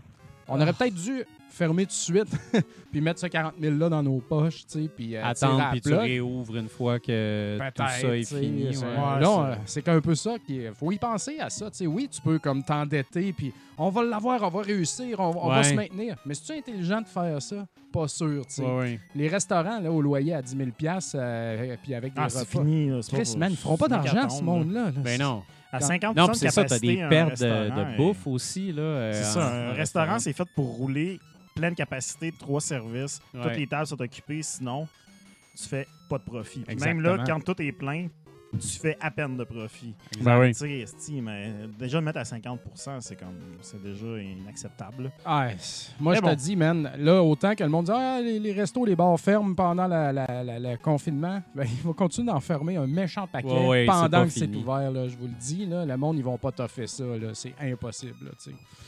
On 0.49 0.61
aurait 0.61 0.73
peut-être 0.73 0.94
dû 0.94 1.25
fermer 1.52 1.84
tout 1.84 1.90
de 1.90 1.93
suite, 1.93 2.28
puis 2.90 3.00
mettre 3.00 3.20
ce 3.20 3.26
40 3.26 3.54
000 3.60 3.76
là 3.76 3.88
dans 3.88 4.02
nos 4.02 4.19
poches, 4.20 4.64
tu 4.66 4.82
sais, 4.82 4.88
puis 4.94 5.16
euh, 5.16 5.25
Attendre, 5.25 5.69
puis 5.70 5.81
tu 5.81 5.94
réouvres 5.94 6.56
une 6.56 6.69
fois 6.69 6.99
que 6.99 7.58
tout 7.75 7.82
ça 8.00 8.16
est 8.16 8.25
tu 8.28 8.34
fini. 8.37 8.75
c'est- 8.75 8.84
ouais. 8.84 8.90
Ouais, 8.90 9.20
là, 9.20 9.58
c'est- 9.66 9.81
c'est 9.81 9.88
un 9.88 10.00
peu 10.00 10.14
ça 10.14 10.37
qui 10.46 10.62
faut 10.75 10.90
y 10.93 10.99
penser 10.99 11.38
à 11.40 11.50
ça. 11.50 11.70
tu 11.70 11.76
sais. 11.78 11.87
oui, 11.87 12.08
tu 12.10 12.20
peux 12.20 12.38
comme 12.38 12.62
t'endetter, 12.62 13.32
puis 13.32 13.52
on 13.78 13.90
va 13.90 14.02
l'avoir, 14.04 14.43
on 14.43 14.49
va 14.49 14.62
réussir, 14.62 15.19
on, 15.20 15.34
on 15.44 15.49
va 15.49 15.62
se 15.62 15.75
maintenir. 15.75 16.16
Mais 16.26 16.34
c'est-tu 16.34 16.58
intelligent 16.58 17.00
de 17.00 17.08
faire 17.08 17.40
ça? 17.43 17.66
Pas 17.93 18.08
sûr. 18.08 18.46
tu 18.46 18.55
sais. 18.55 18.62
Ouais, 18.62 18.78
ouais. 18.78 19.00
Les 19.14 19.28
restaurants, 19.28 19.78
là, 19.81 19.90
au 19.93 20.00
loyer 20.00 20.34
à 20.34 20.40
10 20.43 20.56
000 20.56 20.70
euh, 21.14 21.76
puis 21.82 21.94
avec 21.94 22.14
des 22.14 22.20
Ah, 22.22 22.28
c'est 22.28 22.38
repas. 22.40 22.60
fini. 22.60 22.88
là, 22.88 23.00
c'est 23.02 23.10
pas 23.32 23.38
man, 23.38 23.50
ils 23.52 23.56
feront 23.56 23.76
pas 23.76 23.84
c'est 23.87 23.90
d'argent, 23.90 24.28
ce 24.31 24.37
là. 24.38 24.43
monde-là. 24.43 24.84
là. 24.87 24.90
Ben 24.96 25.20
non. 25.20 25.43
À 25.75 25.78
Quand- 25.78 25.87
50 25.87 26.16
Non, 26.16 26.34
c'est 26.34 26.50
ça, 26.50 26.64
t'as 26.64 26.69
capacité, 26.76 26.96
des 27.02 27.08
pertes 27.08 27.40
de, 27.40 27.96
bouffe 27.96 28.26
aussi. 28.26 28.72
là. 28.72 28.82
euh, 28.82 29.12
C'est 29.14 29.25
ça, 29.25 29.70
un 29.70 29.72
restaurant, 29.72 30.19
c'est 30.19 30.34
fait 30.34 30.46
pour 30.55 30.66
rouler 30.76 31.19
pleine 31.54 31.75
capacité, 31.75 32.32
trois 32.32 32.60
services. 32.60 33.20
Toutes 33.32 33.56
les 33.56 33.66
tables 33.66 33.87
sont 33.87 34.00
occupées, 34.00 34.43
sinon, 34.43 34.88
tu 35.56 35.69
fais 35.69 35.87
pas 36.08 36.19
de 36.19 36.25
profit. 36.25 36.60
Puis 36.60 36.76
Même 36.76 37.00
là, 37.00 37.22
quand 37.26 37.40
tout 37.40 37.60
est 37.60 37.72
plein, 37.72 38.08
tu 38.60 38.78
fais 38.78 38.96
à 39.00 39.10
peine 39.10 39.37
de 39.37 39.44
profit. 39.44 39.94
Ben 40.20 40.38
oui. 40.38 40.49
Tu 40.49 40.58
sais, 40.58 40.70
esti, 40.81 41.20
mais 41.20 41.52
déjà 41.78 41.99
le 41.99 42.04
mettre 42.04 42.19
à 42.19 42.25
50 42.25 42.60
c'est 43.00 43.16
comme 43.16 43.38
c'est 43.60 43.82
déjà 43.82 44.20
inacceptable. 44.20 45.10
Ah, 45.25 45.49
moi, 45.99 46.12
Mais 46.12 46.19
je 46.19 46.22
bon. 46.22 46.28
te 46.31 46.34
dis, 46.34 46.56
man, 46.56 46.90
là, 46.99 47.22
autant 47.22 47.54
que 47.54 47.64
le 47.64 47.70
monde 47.70 47.87
dit 47.87 47.93
ah, 47.94 48.20
les, 48.22 48.38
les 48.38 48.52
restos, 48.52 48.84
les 48.84 48.94
bars 48.96 49.19
ferment 49.19 49.54
pendant 49.54 49.87
la- 49.87 50.12
la- 50.12 50.44
la- 50.44 50.58
le 50.58 50.76
confinement, 50.76 51.43
ben, 51.54 51.66
il 51.66 51.87
va 51.87 51.93
continuer 51.94 52.26
d'en 52.28 52.40
fermer 52.40 52.76
un 52.76 52.87
méchant 52.87 53.26
paquet 53.26 53.49
Ouais, 53.49 53.69
ouais, 53.69 53.81
c'est 53.81 53.93
pendant 53.93 54.25
que 54.25 54.31
c'est 54.31 54.55
ouvert. 54.55 54.90
Là, 54.90 55.08
je 55.08 55.16
vous 55.16 55.26
le 55.26 55.34
dis, 55.40 55.66
là, 55.66 55.84
le 55.87 55.96
monde, 55.96 56.19
ils 56.19 56.25
vont 56.25 56.38
pas 56.38 56.52
toffer 56.52 56.87
ça. 56.87 57.05
là, 57.05 57.31
C'est 57.34 57.55
impossible. 57.60 58.16
là. 58.25 58.31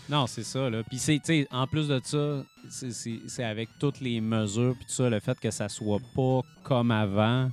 Non, 0.08 0.26
c'est 0.26 0.44
ça. 0.44 0.68
Là. 0.68 0.82
Puis, 0.82 1.46
en 1.50 1.66
plus 1.66 1.88
de 1.88 2.00
ça, 2.04 2.42
c'est 2.68 3.44
avec 3.44 3.68
toutes 3.78 4.00
les 4.00 4.20
mesures, 4.20 4.74
puis 4.76 4.84
tout 4.86 4.92
ça, 4.92 5.08
le 5.08 5.20
fait 5.20 5.38
que 5.40 5.50
ça 5.50 5.68
soit 5.68 6.00
pas 6.14 6.40
comme 6.62 6.90
avant. 6.90 7.50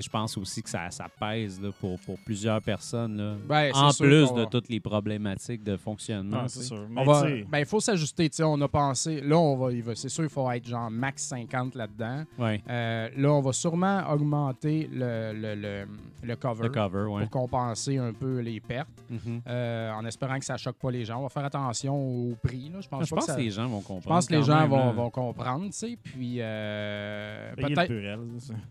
Je 0.00 0.08
pense 0.08 0.36
aussi 0.38 0.62
que 0.62 0.70
ça, 0.70 0.90
ça 0.90 1.06
pèse 1.20 1.60
là, 1.60 1.70
pour, 1.80 1.98
pour 2.00 2.16
plusieurs 2.24 2.62
personnes. 2.62 3.16
Là. 3.16 3.34
Ben, 3.48 3.70
en 3.74 3.90
plus 3.92 4.32
de 4.32 4.40
va- 4.40 4.46
toutes 4.46 4.68
les 4.68 4.80
problématiques 4.80 5.62
de 5.64 5.76
fonctionnement. 5.76 6.48
Sûr. 6.48 6.86
On 6.90 6.94
Mais 6.94 7.04
va, 7.04 7.22
ben, 7.48 7.58
il 7.58 7.66
faut 7.66 7.80
s'ajuster. 7.80 8.28
tu 8.30 8.36
sais, 8.36 8.42
On 8.44 8.60
a 8.60 8.68
pensé. 8.68 9.20
Là, 9.20 9.36
on 9.36 9.56
va, 9.56 9.72
il 9.72 9.82
va, 9.82 9.94
c'est 9.94 10.08
sûr, 10.08 10.24
il 10.24 10.30
faut 10.30 10.50
être 10.50 10.66
genre 10.66 10.90
max 10.90 11.22
50 11.24 11.74
là-dedans. 11.74 12.24
Ouais. 12.38 12.62
Euh, 12.68 13.08
là, 13.16 13.28
on 13.32 13.40
va 13.40 13.52
sûrement 13.52 14.02
augmenter 14.10 14.88
le, 14.92 15.32
le, 15.34 15.54
le, 15.54 15.86
le 16.22 16.36
cover 16.36 16.62
Le 16.64 16.68
cover, 16.68 17.02
ouais. 17.04 17.22
pour 17.22 17.30
compenser 17.30 17.98
un 17.98 18.12
peu 18.12 18.38
les 18.40 18.60
pertes. 18.60 18.88
Mhm. 19.10 19.42
euh, 19.46 19.90
en 19.92 20.04
espérant 20.06 20.38
que 20.38 20.44
ça 20.44 20.56
choque 20.56 20.76
pas 20.76 20.90
les 20.90 21.04
gens. 21.04 21.18
On 21.18 21.22
va 21.24 21.28
faire 21.28 21.44
attention 21.44 21.94
au 21.94 22.34
prix. 22.42 22.70
Là. 22.72 22.80
Je 22.80 22.88
pense, 22.88 23.04
Je 23.06 23.10
pas 23.10 23.16
pense 23.16 23.26
que 23.26 23.30
que, 23.32 23.36
ça- 23.36 23.38
les 23.42 23.50
gens 23.50 23.66
vont 23.68 23.80
comprendre. 23.80 24.02
Je 24.02 24.08
pense 24.08 24.26
que 24.26 24.34
les 24.34 24.42
gens 24.42 24.60
même, 24.60 24.70
vont, 24.70 24.86
là. 24.86 24.92
vont 24.92 25.10
comprendre, 25.10 25.66
tu 25.66 25.72
sais. 25.72 25.98
Puis, 26.02 26.36
euh, 26.40 27.52
peut-être. 27.56 27.92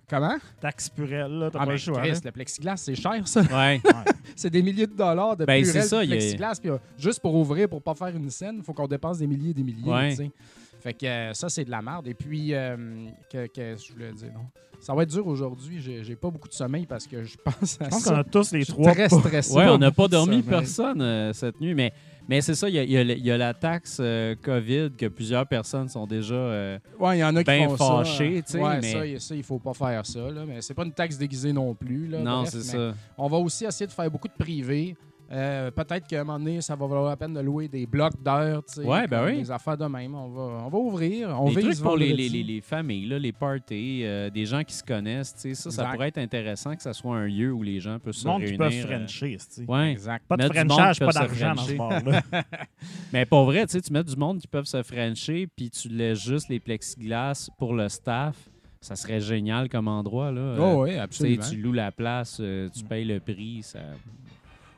Comment? 0.09 0.37
Taxe 0.59 0.89
purel, 1.15 1.31
là, 1.31 1.49
t'as 1.51 1.59
Ah, 1.61 1.65
pas 1.65 1.71
le 1.71 1.77
choix. 1.77 1.99
Chris, 2.01 2.11
là. 2.11 2.19
le 2.25 2.31
plexiglas, 2.31 2.77
c'est 2.77 2.95
cher, 2.95 3.27
ça. 3.27 3.41
Ouais. 3.41 3.81
c'est 4.35 4.49
des 4.49 4.61
milliers 4.61 4.87
de 4.87 4.93
dollars 4.95 5.35
de 5.37 5.45
Ben, 5.45 5.61
purel 5.63 5.81
c'est 5.81 5.87
ça, 5.87 5.99
de 5.99 6.03
il 6.05 6.09
y 6.09 6.13
a- 6.13 6.15
plexiglas. 6.17 6.57
Puis, 6.61 6.69
euh, 6.69 6.77
juste 6.97 7.19
pour 7.19 7.35
ouvrir, 7.35 7.67
pour 7.69 7.81
pas 7.81 7.93
faire 7.95 8.15
une 8.15 8.29
scène, 8.29 8.55
il 8.57 8.63
faut 8.63 8.73
qu'on 8.73 8.87
dépense 8.87 9.17
des 9.19 9.27
milliers 9.27 9.51
et 9.51 9.53
des 9.53 9.63
milliers. 9.63 9.89
Ouais. 9.91 10.09
tu 10.11 10.15
sais. 10.17 10.31
Fait 10.81 10.93
que 10.93 11.05
euh, 11.05 11.33
ça, 11.33 11.47
c'est 11.47 11.63
de 11.65 11.69
la 11.71 11.81
merde. 11.81 12.07
Et 12.07 12.13
puis, 12.15 12.53
euh, 12.55 12.75
que, 13.31 13.45
que 13.47 13.75
je 13.77 13.93
voulais 13.93 14.11
dire, 14.13 14.31
non? 14.33 14.45
Ça 14.79 14.95
va 14.95 15.03
être 15.03 15.11
dur 15.11 15.27
aujourd'hui. 15.27 15.79
J'ai 15.79 16.03
j'ai 16.03 16.15
pas 16.15 16.31
beaucoup 16.31 16.47
de 16.47 16.55
sommeil 16.55 16.87
parce 16.87 17.05
que 17.05 17.23
je 17.23 17.37
pense 17.37 17.77
à 17.79 17.83
Je 17.85 17.89
pense 17.91 18.01
ça. 18.03 18.09
qu'on 18.15 18.19
a 18.19 18.23
tous 18.23 18.51
les 18.51 18.65
trois. 18.65 18.91
très 18.93 19.09
stressé. 19.09 19.53
Ouais, 19.55 19.67
on 19.67 19.77
n'a 19.77 19.91
pas 19.91 20.07
dormi 20.07 20.37
sommeil. 20.37 20.49
personne 20.49 21.01
euh, 21.03 21.33
cette 21.33 21.61
nuit, 21.61 21.75
mais, 21.75 21.93
mais 22.31 22.39
c'est 22.39 22.55
ça, 22.55 22.69
il 22.69 22.75
y 22.75 22.79
a, 22.79 22.83
y 23.03 23.19
y 23.19 23.37
la 23.37 23.53
taxe 23.53 23.97
euh, 23.99 24.35
COVID 24.41 24.91
que 24.97 25.07
plusieurs 25.07 25.45
personnes 25.45 25.89
sont 25.89 26.07
déjà. 26.07 26.33
euh, 26.33 26.79
Ouais, 26.97 27.17
y 27.19 27.23
en 27.25 27.35
a 27.35 27.39
qui 27.43 27.45
ben 27.47 27.67
font 27.67 27.75
ça. 27.75 27.83
tu 28.41 28.51
sais, 28.53 28.59
Ouais, 28.61 28.79
mais- 28.81 28.91
ça, 28.93 29.05
il- 29.05 29.19
ça, 29.19 29.35
il 29.35 29.43
faut 29.43 29.59
pas 29.59 29.73
faire 29.73 30.05
ça. 30.05 30.19
Là, 30.31 30.45
mais 30.47 30.61
c'est 30.61 30.73
pas 30.73 30.85
une 30.85 30.93
taxe 30.93 31.17
déguisée 31.17 31.51
non 31.51 31.75
plus. 31.75 32.07
Là, 32.07 32.19
non, 32.21 32.45
c'est 32.45 32.61
ça. 32.61 32.93
On 33.17 33.27
va 33.27 33.35
aussi 33.37 33.65
essayer 33.65 33.85
de 33.85 33.91
faire 33.91 34.09
beaucoup 34.09 34.29
de 34.29 34.33
privés. 34.33 34.95
Euh, 35.31 35.71
Peut-être 35.71 36.07
qu'à 36.07 36.21
un 36.21 36.23
moment 36.25 36.39
donné, 36.39 36.59
ça 36.61 36.75
va 36.75 36.85
valoir 36.87 37.09
la 37.09 37.15
peine 37.15 37.33
de 37.33 37.39
louer 37.39 37.67
des 37.69 37.85
blocs 37.85 38.21
d'heures. 38.21 38.63
tu 38.65 38.73
sais, 38.75 38.81
Ouais, 38.85 39.07
ben 39.07 39.25
oui. 39.25 39.37
Des 39.37 39.49
affaires 39.51 39.77
de 39.77 39.85
même. 39.85 40.13
On 40.13 40.27
va, 40.29 40.41
on 40.65 40.69
va 40.69 40.77
ouvrir. 40.77 41.29
On 41.41 41.45
Des 41.49 41.55
vise 41.61 41.65
trucs 41.77 41.81
pour 41.81 41.95
les, 41.95 42.11
les, 42.13 42.27
les, 42.27 42.43
les 42.43 42.59
familles, 42.61 43.05
là, 43.07 43.17
les 43.17 43.31
parties, 43.31 44.01
euh, 44.03 44.29
des 44.29 44.45
gens 44.45 44.63
qui 44.63 44.73
se 44.73 44.83
connaissent, 44.83 45.33
tu 45.33 45.41
sais, 45.41 45.55
ça, 45.55 45.71
ça 45.71 45.85
pourrait 45.85 46.09
être 46.09 46.17
intéressant 46.17 46.75
que 46.75 46.81
ça 46.81 46.91
soit 46.93 47.15
un 47.15 47.27
lieu 47.27 47.51
où 47.53 47.63
les 47.63 47.79
gens 47.79 47.97
peuvent 47.99 48.13
se 48.13 48.27
monde 48.27 48.41
qui 48.41 48.47
réunir. 48.57 48.59
peuvent 48.59 48.91
euh, 48.91 48.97
frencher, 48.97 49.33
esti. 49.33 49.63
ouais. 49.67 49.91
Exact. 49.91 50.25
Pas 50.27 50.35
de 50.37 50.43
Mettre 50.43 50.53
du 50.53 50.59
monde 50.59 50.71
frenchage, 50.71 50.95
qui 50.99 51.05
pas 51.05 51.05
peuvent 51.05 51.13
se 51.35 51.39
d'argent 51.41 51.55
dans 51.55 51.61
ce 51.61 51.75
frencher. 51.75 52.01
bar-là. 52.03 52.43
Mais 53.13 53.25
pour 53.25 53.45
vrai, 53.45 53.65
tu 53.67 53.71
sais, 53.71 53.81
tu 53.81 53.93
mets 53.93 54.03
du 54.03 54.15
monde 54.17 54.39
qui 54.39 54.47
peuvent 54.47 54.65
se 54.65 54.83
frencher, 54.83 55.47
puis 55.55 55.69
tu 55.69 55.87
laisses 55.87 56.19
juste 56.23 56.49
les 56.49 56.59
plexiglas 56.59 57.49
pour 57.57 57.73
le 57.73 57.87
staff. 57.87 58.35
ça 58.81 58.95
serait 58.97 59.21
génial 59.21 59.69
comme 59.69 59.87
endroit. 59.87 60.31
Là. 60.31 60.55
Oh, 60.59 60.83
oui, 60.83 60.89
Tu 60.89 60.95
sais, 60.95 60.99
absolument. 61.01 61.43
tu 61.49 61.55
loues 61.57 61.73
la 61.73 61.91
place, 61.91 62.37
euh, 62.41 62.67
tu 62.75 62.83
payes 62.83 63.05
le 63.05 63.19
prix. 63.19 63.59
Ça... 63.63 63.79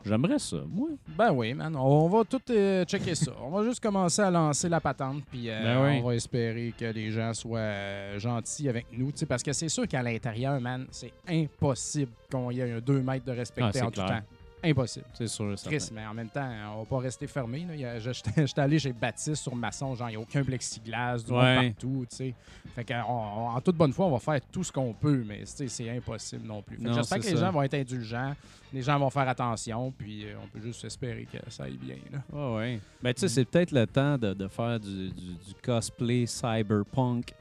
J'aimerais 0.05 0.39
ça, 0.39 0.57
moi. 0.67 0.89
Ben 1.17 1.31
oui, 1.31 1.53
man. 1.53 1.75
On 1.75 2.09
va 2.09 2.23
tout 2.25 2.41
euh, 2.49 2.83
checker 2.85 3.15
ça. 3.15 3.31
On 3.41 3.49
va 3.49 3.63
juste 3.63 3.81
commencer 3.81 4.21
à 4.21 4.29
lancer 4.29 4.67
la 4.69 4.81
patente, 4.81 5.23
puis 5.31 5.49
euh, 5.49 5.63
Ben 5.63 5.83
oui. 5.85 5.99
on 6.03 6.07
va 6.07 6.15
espérer 6.15 6.73
que 6.77 6.85
les 6.85 7.11
gens 7.11 7.33
soient 7.33 7.59
euh, 7.59 8.19
gentils 8.19 8.67
avec 8.67 8.85
nous. 8.97 9.11
Parce 9.27 9.41
que 9.43 9.53
c'est 9.53 9.69
sûr 9.69 9.87
qu'à 9.87 10.03
l'intérieur, 10.03 10.59
man, 10.59 10.85
c'est 10.91 11.13
impossible 11.27 12.11
qu'on 12.31 12.51
y 12.51 12.59
ait 12.59 12.71
un 12.73 12.79
2 12.79 13.01
mètres 13.01 13.25
de 13.25 13.31
Ah, 13.31 13.35
respecté 13.35 13.79
c'est 13.79 13.81
en 13.83 13.91
tout 13.91 14.01
temps. 14.01 14.19
Impossible. 14.63 15.05
C'est 15.13 15.27
sûr. 15.27 15.57
certain. 15.59 15.77
Chris, 15.77 15.89
mais 15.93 16.05
en 16.05 16.13
même 16.13 16.29
temps, 16.29 16.49
on 16.75 16.79
va 16.79 16.85
pas 16.85 16.99
rester 16.99 17.27
fermé. 17.27 17.67
J'étais 17.99 18.59
allé 18.61 18.79
chez 18.79 18.93
Baptiste 18.93 19.43
sur 19.43 19.55
Masson, 19.55 19.93
genre, 19.95 20.09
il 20.09 20.13
n'y 20.13 20.17
a 20.17 20.19
aucun 20.21 20.43
plexiglas, 20.43 21.17
du 21.23 21.31
monde 21.31 21.41
Ouais. 21.43 21.69
partout, 21.71 22.05
tu 22.09 22.15
sais. 22.15 22.33
Fait 22.73 22.83
que, 22.83 22.93
on- 23.07 23.11
on- 23.11 23.49
en 23.49 23.61
toute 23.61 23.75
bonne 23.75 23.91
foi, 23.93 24.05
on 24.05 24.11
va 24.11 24.19
faire 24.19 24.39
tout 24.51 24.63
ce 24.63 24.71
qu'on 24.71 24.93
peut, 24.93 25.23
mais 25.27 25.41
c'est 25.45 25.89
impossible 25.89 26.47
non 26.47 26.61
plus. 26.61 26.77
J'espère 26.81 27.19
que 27.19 27.25
les 27.25 27.31
ça. 27.31 27.37
gens 27.37 27.51
vont 27.51 27.61
être 27.63 27.73
indulgents, 27.73 28.33
les 28.71 28.81
gens 28.81 28.97
vont 28.97 29.09
faire 29.09 29.27
attention, 29.27 29.91
puis 29.91 30.25
euh, 30.25 30.35
on 30.43 30.47
peut 30.47 30.61
juste 30.65 30.83
espérer 30.85 31.27
que 31.31 31.37
ça 31.51 31.63
aille 31.65 31.77
bien. 31.77 31.97
Là. 32.11 32.55
Ouais. 32.55 32.79
Ben, 33.01 33.13
tu 33.13 33.21
sais, 33.21 33.27
c'est 33.27 33.45
peut-être 33.45 33.71
le 33.71 33.85
temps 33.85 34.17
de, 34.17 34.33
de 34.33 34.47
faire 34.47 34.79
du, 34.79 35.09
du- 35.09 35.33
du 35.33 35.53
cosplay 35.63 36.25
cyberpunk, 36.25 37.33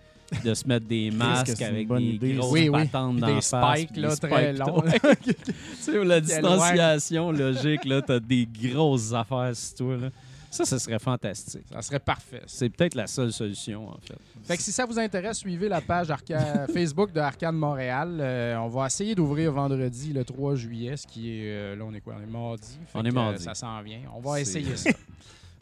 de 0.45 0.55
se 0.55 0.67
mettre 0.67 0.87
des 0.87 1.11
que 1.11 1.15
masques 1.17 1.63
avec 1.63 1.87
bonne 1.89 1.99
des 2.03 2.15
idée, 2.15 2.33
grosses 2.35 2.53
Oui, 2.53 2.69
oui. 2.69 2.85
patentes 2.85 3.17
dans 3.19 3.35
des 3.35 3.41
spikes, 3.41 3.97
là, 3.97 4.09
des 4.11 4.17
très 4.29 4.53
longs. 4.53 4.81
ouais. 4.83 4.99
tu 5.25 5.35
sais, 5.81 5.93
la 5.93 6.03
loin. 6.05 6.21
distanciation 6.21 7.31
logique, 7.33 7.85
là, 7.85 8.03
t'as 8.03 8.21
des 8.21 8.47
grosses 8.47 9.13
affaires 9.13 9.55
sur 9.55 9.75
toi, 9.77 9.97
là. 9.97 10.09
Ça, 10.51 10.67
ce 10.67 10.77
serait 10.77 10.99
fantastique. 10.99 11.65
Ça 11.73 11.81
serait 11.81 11.99
parfait. 11.99 12.43
C'est 12.47 12.69
peut-être 12.69 12.95
la 12.95 13.07
seule 13.07 13.33
solution, 13.33 13.89
en 13.89 13.97
fait. 14.03 14.19
Fait 14.45 14.57
que 14.59 14.63
si 14.63 14.71
ça 14.71 14.85
vous 14.85 14.99
intéresse, 14.99 15.39
suivez 15.39 15.67
la 15.67 15.81
page 15.81 16.11
Arca- 16.11 16.67
Facebook 16.75 17.11
de 17.11 17.21
Arcade 17.21 17.55
Montréal. 17.55 18.19
Euh, 18.21 18.57
on 18.59 18.69
va 18.69 18.85
essayer 18.89 19.15
d'ouvrir 19.15 19.51
vendredi 19.51 20.13
le 20.13 20.27
3 20.27 20.55
juillet, 20.57 20.95
ce 20.99 21.07
qui 21.07 21.31
est. 21.31 21.43
euh, 21.47 21.77
là, 21.77 21.85
on 21.89 21.95
est 21.95 22.03
quoi? 22.03 22.17
On 22.19 22.23
est 22.23 22.31
mardi. 22.31 22.69
Fait 22.87 22.99
On 22.99 23.03
est 23.03 23.11
mardi. 23.11 23.37
euh, 23.41 23.45
ça 23.47 23.55
s'en 23.55 23.81
vient. 23.81 24.01
On 24.15 24.21
va 24.21 24.41
essayer 24.43 24.77
ça. 24.77 24.91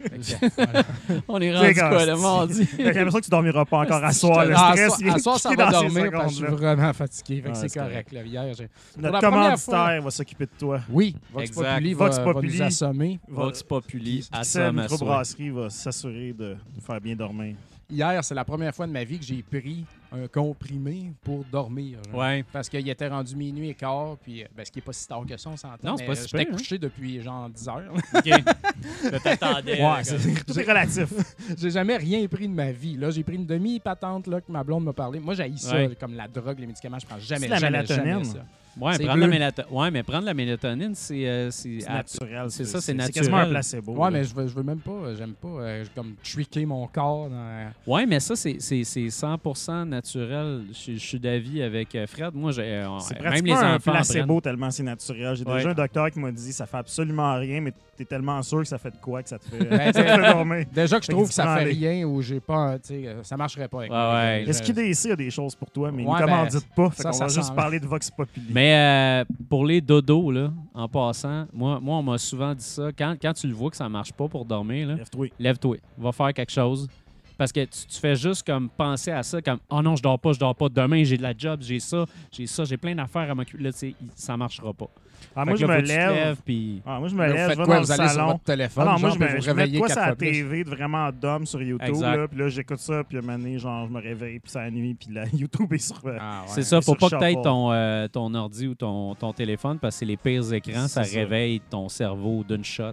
Voilà. 0.57 0.83
On 1.29 1.41
est 1.41 1.55
rendu 1.57 1.75
quoi, 1.75 2.07
le 2.07 2.17
mardi? 2.17 2.69
J'ai 2.79 2.85
l'impression 2.85 3.19
que 3.19 3.25
tu 3.25 3.31
dormiras 3.31 3.65
pas 3.65 3.79
encore 3.81 4.03
à 4.05 4.13
soir. 4.13 4.45
Le 4.47 4.55
à 4.55 4.73
stress 4.73 5.15
à 5.15 5.19
soir, 5.19 5.39
ça 5.39 5.51
va 5.55 5.71
dormir 5.71 6.11
parce 6.13 6.27
que 6.27 6.31
je 6.31 6.47
suis 6.47 6.57
vraiment 6.57 6.93
fatigué. 6.93 7.43
C'est 7.55 7.73
correct. 7.73 8.13
là. 8.13 8.23
Hier, 8.23 8.45
Notre 8.45 8.67
la 9.01 9.11
première 9.21 9.31
commanditaire 9.55 10.03
va 10.03 10.11
s'occuper 10.11 10.45
de 10.47 10.51
toi. 10.59 10.81
Oui, 10.91 11.17
Vox. 11.33 11.51
Populi 11.51 11.95
va, 11.95 12.05
Vox 12.05 12.17
va 12.19 12.25
Populi. 12.25 12.57
nous 12.59 12.63
assommer. 12.63 13.21
Vox 13.29 13.63
Populi, 13.63 14.29
à 14.33 14.39
ma 14.39 14.45
souhait. 14.45 14.73
Microbrasserie 14.73 15.51
va 15.51 15.71
s'assurer 15.71 16.33
de 16.33 16.57
nous 16.75 16.81
faire 16.83 17.01
bien 17.01 17.17
dormir. 17.17 17.55
Hier, 17.91 18.23
c'est 18.25 18.35
la 18.35 18.45
première 18.45 18.75
fois 18.75 18.87
de 18.87 18.93
ma 18.93 19.03
vie 19.03 19.19
que 19.19 19.25
j'ai 19.25 19.43
pris 19.43 19.85
un 20.13 20.27
comprimé 20.29 21.13
pour 21.23 21.45
dormir. 21.45 21.99
genre. 22.05 22.21
Ouais. 22.21 22.45
Parce 22.53 22.69
qu'il 22.69 22.89
était 22.89 23.09
rendu 23.09 23.35
minuit 23.35 23.71
et 23.71 23.75
quart, 23.75 24.17
puis 24.23 24.43
euh, 24.43 24.47
ben, 24.57 24.65
ce 24.65 24.71
qui 24.71 24.79
n'est 24.79 24.85
pas 24.85 24.93
si 24.93 25.07
tard 25.09 25.25
que 25.29 25.37
ça, 25.37 25.51
on 25.51 25.57
s'entend. 25.57 25.91
Non, 25.91 25.97
c'est 25.97 26.07
pas 26.07 26.13
euh, 26.13 26.15
si 26.15 26.29
J'étais 26.29 26.51
hein. 26.51 26.57
couché 26.57 26.79
depuis 26.79 27.21
genre 27.21 27.49
10 27.49 27.69
heures. 27.69 27.93
OK. 28.15 28.25
Je 28.25 29.19
t'attendais. 29.19 29.83
Ouais, 29.83 30.05
c'est 30.05 30.69
relatif. 30.69 31.09
j'ai 31.57 31.71
jamais 31.71 31.97
rien 31.97 32.27
pris 32.29 32.49
de 32.49 32.55
ma 32.55 32.71
vie. 32.71 32.97
Là, 32.97 33.11
j'ai 33.11 33.25
pris 33.25 33.37
une 33.37 33.47
demi-patente 33.47 34.27
là, 34.27 34.41
que 34.41 34.51
ma 34.51 34.63
blonde 34.63 34.85
m'a 34.85 34.93
parlé. 34.93 35.19
Moi, 35.19 35.35
j'ai 35.35 35.57
ça, 35.57 35.77
comme 35.99 36.15
la 36.15 36.29
drogue, 36.29 36.59
les 36.59 36.67
médicaments. 36.67 36.99
Je 36.99 37.07
prends 37.07 37.19
jamais, 37.19 37.43
C'est 37.43 37.49
la 37.49 37.59
jamais, 37.59 37.87
jamais 37.87 38.25
ça. 38.25 38.45
Ouais, 38.79 38.93
C'est 38.95 39.05
prendre 39.05 39.21
la 39.21 39.27
bleu. 39.27 39.37
mélato- 39.39 39.69
ouais, 39.71 39.91
mais 39.91 40.03
prendre 40.03 40.25
la 40.27 40.35
mélatonine, 40.35 40.95
c'est. 40.95 41.27
euh, 41.27 41.51
c'est 41.51 41.81
C'est 41.81 41.89
naturel. 41.89 42.47
c'est 42.51 42.65
ça, 42.65 42.81
c'est 42.81 42.95
quasiment 42.97 43.37
un 43.39 43.41
naturel. 43.41 43.51
placebo. 43.51 43.93
Ouais, 43.95 44.05
là. 44.05 44.11
mais 44.11 44.25
je 44.25 44.35
veux, 44.35 44.47
je 44.47 44.55
veux 44.55 44.63
même 44.63 44.79
pas, 44.79 44.91
euh, 44.91 45.17
j'aime 45.17 45.35
pas 45.35 45.49
euh, 45.49 45.85
comme 45.95 46.15
tricker 46.23 46.65
mon 46.67 46.87
corps. 46.87 47.29
Dans... 47.31 47.71
Ouais, 47.87 48.07
mais 48.07 48.21
ça, 48.21 48.37
c'est 48.37 48.57
c'est- 48.61 48.85
c'est 48.85 49.09
100% 49.11 49.85
naturel. 49.89 50.63
Je, 50.73 50.93
je 50.93 50.99
suis 50.99 51.19
d'avis 51.19 51.63
avec 51.63 51.97
Fred. 52.07 52.35
Moi, 52.35 52.53
j'ai, 52.53 52.63
euh, 52.63 52.99
C'est 53.01 53.15
même 53.15 53.25
pratiquement 53.25 53.61
les 53.61 53.67
un 53.67 53.75
enfants. 53.77 53.93
placebo 53.93 54.41
tellement 54.41 54.71
c'est 54.71 54.83
naturel. 54.83 55.35
J'ai 55.37 55.45
Ouais. 55.45 55.57
déjà 55.57 55.71
un 55.71 55.75
docteur 55.75 56.11
qui 56.11 56.19
m'a 56.21 56.31
dit 56.31 56.53
ça 56.53 56.67
fait 56.67 56.77
absolument 56.79 57.35
rien, 57.39 57.61
mais 57.61 57.73
t'es 58.01 58.07
tellement 58.07 58.43
sûr 58.43 58.59
que 58.61 58.65
ça 58.69 58.79
fait 58.79 58.91
de 58.91 58.97
quoi 58.97 59.23
que 59.23 59.29
ça 59.29 59.39
te 59.39 59.45
fait, 59.45 59.59
Ben, 59.71 59.93
ça 59.93 60.03
te 60.03 60.09
fait 60.09 60.33
dormir. 60.33 60.65
Déjà 60.73 60.99
que 60.99 61.05
je 61.05 61.11
trouve 61.11 61.29
que 61.29 61.35
ça 61.35 61.57
fait 61.57 61.65
rien 61.65 62.05
ou 62.07 62.23
j'ai 62.23 62.41
pas, 62.41 62.57
un- 62.57 62.79
tu 62.79 62.89
sais, 62.89 63.07
euh, 63.07 63.23
ça 63.23 63.37
marcherait 63.37 63.69
pas 63.69 63.79
avec 63.81 63.91
Ouais, 63.91 63.97
moi. 63.97 64.15
ouais. 64.15 64.43
Je- 64.47 64.51
Est-ce 64.51 64.63
qu'il 64.63 65.09
y 65.11 65.13
a 65.13 65.17
des 65.17 65.31
choses 65.31 65.55
pour 65.55 65.71
toi, 65.71 65.91
mais 65.93 66.05
Ouais, 66.05 66.15
ne 66.15 66.19
ben, 66.19 66.25
commandite 66.27 66.67
pas? 66.75 66.91
Fait 66.91 67.03
ça, 67.03 67.13
ça 67.13 67.27
va 67.27 67.33
juste 67.33 67.55
parler 67.55 67.79
de 67.79 67.87
Vox 67.87 68.11
Populi. 68.11 68.47
Mais 68.51 68.75
euh, 68.75 69.25
pour 69.49 69.67
les 69.67 69.81
dodos, 69.81 70.31
là, 70.31 70.51
en 70.75 70.89
passant, 70.89 71.47
moi, 71.53 71.79
moi 71.81 71.97
on 71.99 72.03
m'a 72.03 72.17
souvent 72.19 72.55
dit 72.55 72.65
ça. 72.65 72.89
Quand, 72.97 73.15
quand 73.21 73.33
tu 73.35 73.47
le 73.47 73.53
vois 73.55 73.71
que 73.71 73.77
ça 73.77 73.89
marche 73.89 74.13
pas 74.13 74.29
pour 74.29 74.45
dormir, 74.45 74.89
Lève-toi. 74.97 75.27
lève-toi, 75.39 75.77
va 75.99 76.13
faire 76.13 76.33
quelque 76.33 76.53
chose. 76.53 76.89
Parce 77.37 77.53
que 77.53 77.65
tu, 77.65 77.87
tu 77.89 77.99
fais 77.99 78.17
juste 78.17 78.47
comme 78.47 78.69
penser 78.69 79.11
à 79.11 79.23
ça, 79.23 79.41
comme 79.41 79.59
oh 79.71 79.81
non, 79.81 79.97
je 79.97 80.03
dors 80.03 80.19
pas, 80.19 80.33
je 80.33 80.39
dors 80.39 80.55
pas. 80.55 80.69
Demain, 80.69 81.05
j'ai 81.05 81.17
de 81.17 81.23
la 81.23 81.33
job, 81.37 81.61
j'ai 81.63 81.81
ça, 81.81 82.05
j'ai 82.31 82.47
ça, 82.47 82.65
j'ai 82.65 82.77
plein 82.77 82.95
d'affaires 82.95 83.31
à 83.31 83.35
m'occuper. 83.35 83.63
Là, 83.63 83.73
tu 83.73 83.79
sais, 83.79 83.95
il- 84.01 84.09
ça 84.15 84.37
marchera 84.37 84.73
pas. 84.75 84.89
Ah, 85.37 85.45
moi, 85.45 85.55
je 85.57 85.67
là, 85.67 85.77
me 85.77 85.83
lève. 85.83 86.13
lèves, 86.13 86.37
puis. 86.45 86.83
Ah, 86.85 86.99
moi, 86.99 87.09
je 87.09 87.15
me 87.15 87.27
vous 87.27 87.33
lève, 87.33 87.51
je 87.53 87.57
vais 87.59 87.65
quoi? 87.65 87.77
dans 87.77 87.83
Vous 87.83 87.87
le 87.89 87.93
allez 87.93 88.09
sur 88.09 88.15
salon. 88.17 88.27
votre 88.33 88.45
téléphone, 88.45 88.85
Ah 88.89 88.93
non, 88.93 88.99
moi, 88.99 89.01
genre, 89.01 89.11
je 89.13 89.19
puis 89.19 89.29
me, 89.29 89.37
vous 89.37 89.43
je 89.45 89.51
mets 89.53 89.79
quoi 89.79 89.89
quatre 89.89 89.99
sur 89.99 90.07
la. 90.09 90.17
TV 90.17 90.65
de 90.65 90.71
vraiment 90.71 91.11
d'homme 91.13 91.47
sur 91.47 91.63
YouTube, 91.63 92.01
là, 92.01 92.29
puis 92.29 92.39
là, 92.39 92.49
j'écoute 92.49 92.79
ça, 92.79 93.05
puis 93.05 93.17
à 93.17 93.21
un 93.21 93.23
moment 93.23 93.39
donné, 93.39 93.59
genre, 93.59 93.87
je 93.87 93.93
me 93.93 94.01
réveille, 94.01 94.39
puis 94.41 94.51
c'est 94.51 94.59
la 94.59 94.71
nuit, 94.71 94.95
puis 94.95 95.09
la 95.13 95.25
YouTube 95.33 95.73
est 95.73 95.79
sur... 95.79 96.01
euh, 96.07 96.17
Ah, 96.21 96.43
ouais. 96.43 96.49
C'est 96.49 96.63
ça, 96.63 96.81
faut 96.81 96.95
pas 96.95 97.09
que 97.11 97.33
tu 97.35 97.43
ton, 97.43 97.73
euh, 97.73 98.09
ton 98.09 98.35
ordi 98.35 98.67
ou 98.67 98.75
ton, 98.75 99.15
ton 99.15 99.33
téléphone 99.33 99.79
parce 99.79 99.95
que 99.95 99.99
c'est 100.01 100.07
les 100.07 100.17
pires 100.17 100.53
écrans, 100.53 100.89
ça, 100.89 101.03
réveille 101.03 101.61
ton 101.71 101.89
cerveau 101.89 102.45
d'une 102.49 102.65
shot. 102.65 102.93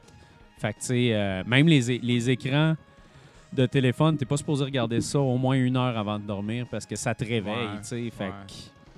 Fait 0.60 0.74
que, 0.74 0.80
tu 0.80 0.86
sais, 0.86 1.10
euh, 1.14 1.44
même 1.46 1.68
les, 1.68 2.30
écrans 2.30 2.76
de 3.54 3.66
téléphone, 3.66 4.18
t'es 4.18 4.26
pas 4.26 4.38
supposé 4.38 4.64
regarder 4.64 5.02
ça 5.02 5.20
au 5.20 5.38
moins 5.38 5.56
une 5.56 5.78
heure 5.78 5.98
avant 5.98 6.20
de 6.20 6.24
dormir 6.26 6.66
parce 6.70 6.86
que 6.86 6.96
ça 6.96 7.14
te 7.16 7.24
réveille, 7.24 7.54
Ouais, 7.54 7.82
tu 7.82 7.88
sais. 7.88 8.10
Fait 8.10 8.32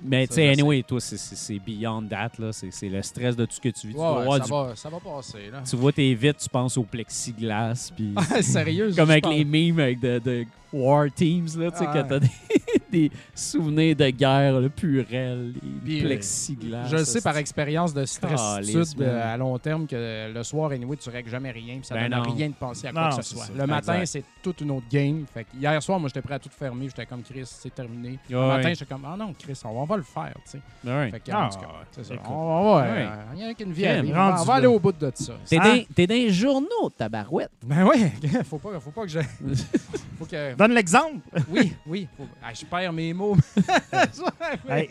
Mais, 0.02 0.26
tu 0.26 0.34
sais, 0.34 0.48
anyway, 0.48 0.82
toi, 0.82 1.00
c'est- 1.00 1.58
beyond 1.58 2.02
that, 2.08 2.30
là. 2.38 2.50
C'est 2.52 2.88
le 2.88 3.02
stress 3.02 3.36
de 3.36 3.44
tout 3.44 3.54
ce 3.54 3.60
que 3.60 3.68
tu 3.68 3.88
vis. 3.88 3.94
tu, 3.94 4.00
Ouais, 4.00 4.26
ouais, 4.26 4.38
ça, 4.38 4.44
du- 4.44 4.50
va, 4.50 4.72
ça 4.76 4.88
va 4.88 4.98
passer. 5.00 5.50
Là. 5.52 5.62
tu 5.68 5.76
vois 5.76 5.92
tes 5.92 6.14
vitres, 6.14 6.40
tu 6.40 6.48
penses 6.48 6.76
au 6.76 6.84
plexiglas, 6.84 7.90
puis... 7.94 8.14
Sérieux? 8.42 8.92
Comme 8.96 9.10
avec 9.10 9.26
les 9.26 9.44
memes 9.44 9.78
avec 9.80 10.00
de, 10.00 10.18
de 10.18 10.44
War 10.72 11.06
Teams, 11.14 11.48
là, 11.58 11.70
tu 11.70 11.78
sais, 11.78 11.84
Ah 11.88 12.02
que 12.02 12.08
t'as 12.08 12.18
des, 12.20 12.30
des 12.92 13.10
souvenirs 13.34 13.96
de 13.96 14.10
guerre, 14.10 14.60
le 14.60 14.68
purel, 14.68 15.54
les 15.84 16.00
euh, 16.00 16.04
plexiglas. 16.06 16.86
Je 16.88 16.96
le 16.96 17.04
sais 17.04 17.20
par 17.20 17.36
expérience 17.36 17.92
de 17.94 18.04
stress 18.04 18.40
semaines. 18.62 19.08
à 19.08 19.36
long 19.36 19.58
terme 19.58 19.86
que 19.86 20.32
le 20.32 20.42
soir, 20.42 20.70
anyway, 20.70 20.96
tu 20.96 21.10
règles 21.10 21.30
jamais 21.30 21.50
rien 21.50 21.76
puis 21.78 21.84
ça 21.86 21.94
Ben 21.94 22.08
donne 22.08 22.22
non. 22.22 22.32
rien 22.34 22.48
de 22.48 22.54
penser 22.54 22.86
à 22.88 22.92
quoi 22.92 23.10
Non, 23.10 23.16
que 23.16 23.22
ce 23.22 23.34
soit. 23.34 23.46
ça. 23.46 23.52
Le 23.56 23.66
matin, 23.66 24.02
c'est 24.04 24.24
toute 24.42 24.60
une 24.60 24.70
autre 24.72 24.86
game. 24.90 25.24
Fait 25.32 25.44
que 25.44 25.56
hier 25.56 25.82
soir, 25.82 25.98
moi, 25.98 26.08
j'étais 26.08 26.22
prêt 26.22 26.34
à 26.34 26.38
tout 26.38 26.50
fermer. 26.50 26.86
J'étais 26.88 27.06
comme 27.06 27.22
Chris, 27.22 27.42
c'est 27.44 27.74
terminé. 27.74 28.18
Le 28.28 28.38
matin, 28.38 28.68
j'étais 28.72 28.84
comme, 28.86 29.04
ah 29.04 29.16
non, 29.18 29.34
Chris, 29.38 29.58
on 29.64 29.84
va, 29.84 29.96
le 29.96 30.02
faire. 30.02 30.34
tu 30.44 30.52
sais. 30.52 30.60
Ouais. 30.84 31.10
Fait 31.10 31.20
que, 31.20 31.30
Ah, 31.32 31.48
c'est 31.92 32.04
ça. 32.04 32.14
On, 32.28 32.74
va, 32.74 32.80
Ouais. 32.82 32.88
euh, 32.88 33.06
il 33.34 33.40
y 33.40 33.44
a 33.44 33.54
qu'une 33.54 33.72
vie 33.72 33.82
Crème, 33.82 33.98
à 33.98 34.02
vivre. 34.02 34.36
On 34.40 34.44
va- 34.44 34.54
aller 34.54 34.66
au 34.66 34.78
bout 34.78 34.92
de 34.92 35.10
ça. 35.14 35.32
T'es 35.48 35.58
Ah. 35.60 35.76
dans, 36.06 36.14
les 36.14 36.30
journaux, 36.30 36.90
tabarouette. 36.96 37.50
Ben 37.64 37.84
ouais, 37.84 38.12
faut 38.44 38.58
pas, 38.58 38.78
faut 38.80 38.90
pas 38.90 39.02
que 39.02 39.08
je. 39.08 39.20
faut 40.18 40.26
que. 40.26 40.54
Donne 40.60 40.72
l'exemple. 40.74 41.16
Oui, 41.48 41.72
oui. 41.86 42.06
faut- 42.18 42.26
Ah, 42.42 42.48
je 42.52 42.66
perds 42.66 42.92
mes 42.92 43.14
mots. 43.14 43.34
Hey, 44.68 44.88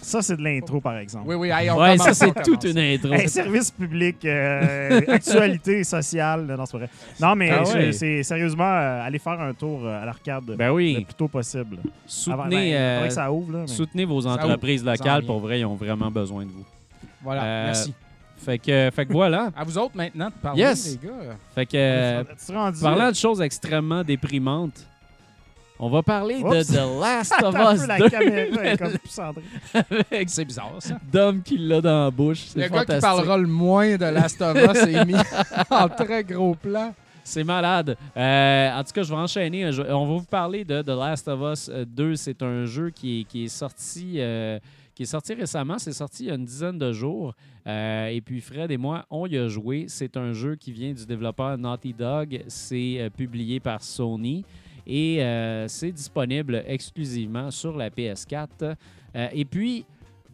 Ça, 0.00 0.20
c'est 0.20 0.36
de 0.36 0.42
l'intro, 0.42 0.80
par 0.80 0.96
exemple. 0.98 1.26
Oui, 1.28 1.36
oui. 1.36 1.50
hey, 1.52 1.70
on 1.70 1.78
Ouais, 1.78 1.96
ça, 1.96 2.12
c'est 2.12 2.32
toute 2.42 2.64
une 2.64 2.78
intro. 2.78 3.12
Hey, 3.12 3.28
service 3.28 3.70
public, 3.70 4.24
euh, 4.24 5.00
actualité 5.08 5.84
sociale. 5.84 6.44
Non, 6.58 6.66
c'est 6.66 6.76
vrai. 6.76 6.88
Non, 7.20 7.36
mais 7.36 7.50
Ah 7.50 7.62
ouais. 7.62 7.92
c'est 7.92 8.22
sérieusement, 8.24 8.64
euh, 8.64 9.06
aller 9.06 9.18
faire 9.20 9.40
un 9.40 9.54
tour 9.54 9.86
euh, 9.86 10.02
à 10.02 10.04
l'arcade 10.06 10.44
Ben 10.56 10.66
le 10.66 10.72
oui, 10.72 11.04
plus 11.04 11.14
tôt 11.14 11.28
possible. 11.28 11.76
Avant, 11.78 11.94
soutenez, 12.08 12.72
ben, 12.72 12.74
euh, 12.80 13.06
que 13.06 13.12
ça 13.14 13.30
ouvre, 13.32 13.52
là. 13.52 13.58
mais- 13.60 13.66
soutenez 13.68 14.04
vos 14.04 14.26
entreprises 14.26 14.82
ouvre, 14.82 14.96
ça 14.96 15.02
en 15.02 15.06
locales. 15.06 15.24
Pour 15.26 15.38
vrai, 15.40 15.60
ils 15.60 15.64
ont 15.66 15.76
vraiment 15.76 16.10
besoin 16.10 16.44
de 16.46 16.50
vous. 16.50 16.64
Voilà, 17.22 17.44
Euh, 17.44 17.64
merci. 17.66 17.94
Fait 18.38 18.58
que, 18.58 18.90
fait 18.92 19.06
que 19.06 19.12
voilà. 19.12 19.50
À 19.54 19.62
vous 19.62 19.78
autres 19.78 19.96
maintenant 19.96 20.26
de 20.30 20.32
parler, 20.34 20.62
Yes. 20.62 20.98
les 21.00 21.08
gars. 21.08 21.36
Fait 21.54 21.66
que, 21.66 21.76
euh, 21.76 22.24
rendu, 22.52 22.80
parlant 22.80 23.10
de 23.10 23.14
choses 23.14 23.40
extrêmement 23.40 24.02
déprimantes, 24.02 24.84
on 25.84 25.90
va 25.90 26.02
parler 26.02 26.42
de. 26.42 26.62
The 26.62 27.00
Last 27.00 27.32
of 27.42 27.54
Attends 27.54 27.66
un 27.68 27.74
Us 27.74 27.80
peu, 27.82 27.86
la 27.88 27.98
2 27.98 28.08
caméra 28.08 28.64
est 28.64 28.76
comme 28.78 28.92
plus 28.98 29.08
cendrée. 29.10 29.42
avec 30.10 30.30
C'est 30.30 30.44
bizarre, 30.44 30.72
ça. 30.78 30.98
Dom 31.12 31.42
qui 31.42 31.58
l'a 31.58 31.80
dans 31.80 32.04
la 32.04 32.10
bouche. 32.10 32.46
Le 32.56 32.62
C'est 32.62 32.70
gars 32.70 32.84
qui 32.84 33.00
parlera 33.00 33.36
le 33.36 33.46
moins 33.48 33.96
de 33.96 34.04
Last 34.06 34.40
of 34.40 34.56
Us 34.56 34.82
est 34.86 35.04
mis 35.04 35.14
en 35.70 35.88
très 35.88 36.24
gros 36.24 36.54
plan. 36.54 36.94
C'est 37.24 37.44
malade. 37.44 37.96
Euh, 38.16 38.70
en 38.78 38.82
tout 38.82 38.92
cas, 38.92 39.02
je 39.02 39.10
vais 39.10 39.20
enchaîner. 39.20 39.70
Je- 39.72 39.82
On 39.82 40.06
va 40.06 40.12
vous 40.14 40.24
parler 40.24 40.64
de 40.64 40.82
The 40.82 40.88
Last 40.88 41.28
of 41.28 41.40
Us 41.52 41.68
euh, 41.72 41.84
2. 41.84 42.16
C'est 42.16 42.42
un 42.42 42.64
jeu 42.64 42.90
qui 42.90 43.20
est, 43.20 43.24
qui 43.24 43.44
est 43.44 43.48
sorti. 43.48 44.14
euh, 44.18 44.58
qui 44.94 45.04
est 45.04 45.06
sorti 45.06 45.32
récemment, 45.32 45.78
c'est 45.78 45.92
sorti 45.94 46.24
il 46.24 46.28
y 46.28 46.30
a 46.30 46.34
une 46.34 46.44
dizaine 46.44 46.76
de 46.78 46.92
jours. 46.92 47.32
Euh, 47.66 48.08
et 48.08 48.20
puis 48.20 48.42
Fred 48.42 48.70
et 48.70 48.76
moi, 48.76 49.06
on 49.08 49.26
y 49.26 49.38
a 49.38 49.48
joué. 49.48 49.86
C'est 49.88 50.18
un 50.18 50.32
jeu 50.34 50.54
qui 50.54 50.70
vient 50.70 50.92
du 50.92 51.06
développeur 51.06 51.56
Naughty 51.56 51.94
Dog. 51.94 52.42
C'est 52.46 52.96
euh, 53.00 53.08
publié 53.08 53.58
par 53.58 53.82
Sony 53.82 54.44
et 54.86 55.22
euh, 55.22 55.68
c'est 55.68 55.92
disponible 55.92 56.62
exclusivement 56.66 57.50
sur 57.50 57.76
la 57.76 57.90
PS4. 57.90 58.46
Euh, 59.14 59.28
et 59.32 59.44
puis, 59.44 59.84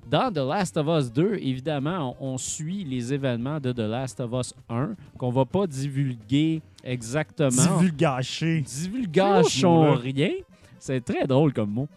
dans 0.08 0.32
The 0.32 0.38
Last 0.38 0.76
of 0.76 0.86
Us 0.86 1.12
2, 1.12 1.34
évidemment, 1.34 2.16
on, 2.20 2.34
on 2.34 2.38
suit 2.38 2.84
les 2.84 3.12
événements 3.12 3.60
de 3.60 3.72
The 3.72 3.80
Last 3.80 4.20
of 4.20 4.32
Us 4.32 4.54
1 4.68 4.94
qu'on 5.18 5.30
va 5.30 5.44
pas 5.44 5.66
divulguer 5.66 6.62
exactement. 6.82 7.50
Divulgaché. 7.50 8.62
Divulgation 8.62 9.84
Là. 9.84 9.96
rien. 9.96 10.30
C'est 10.78 11.04
très 11.04 11.26
drôle 11.26 11.52
comme 11.52 11.70
mot. 11.70 11.88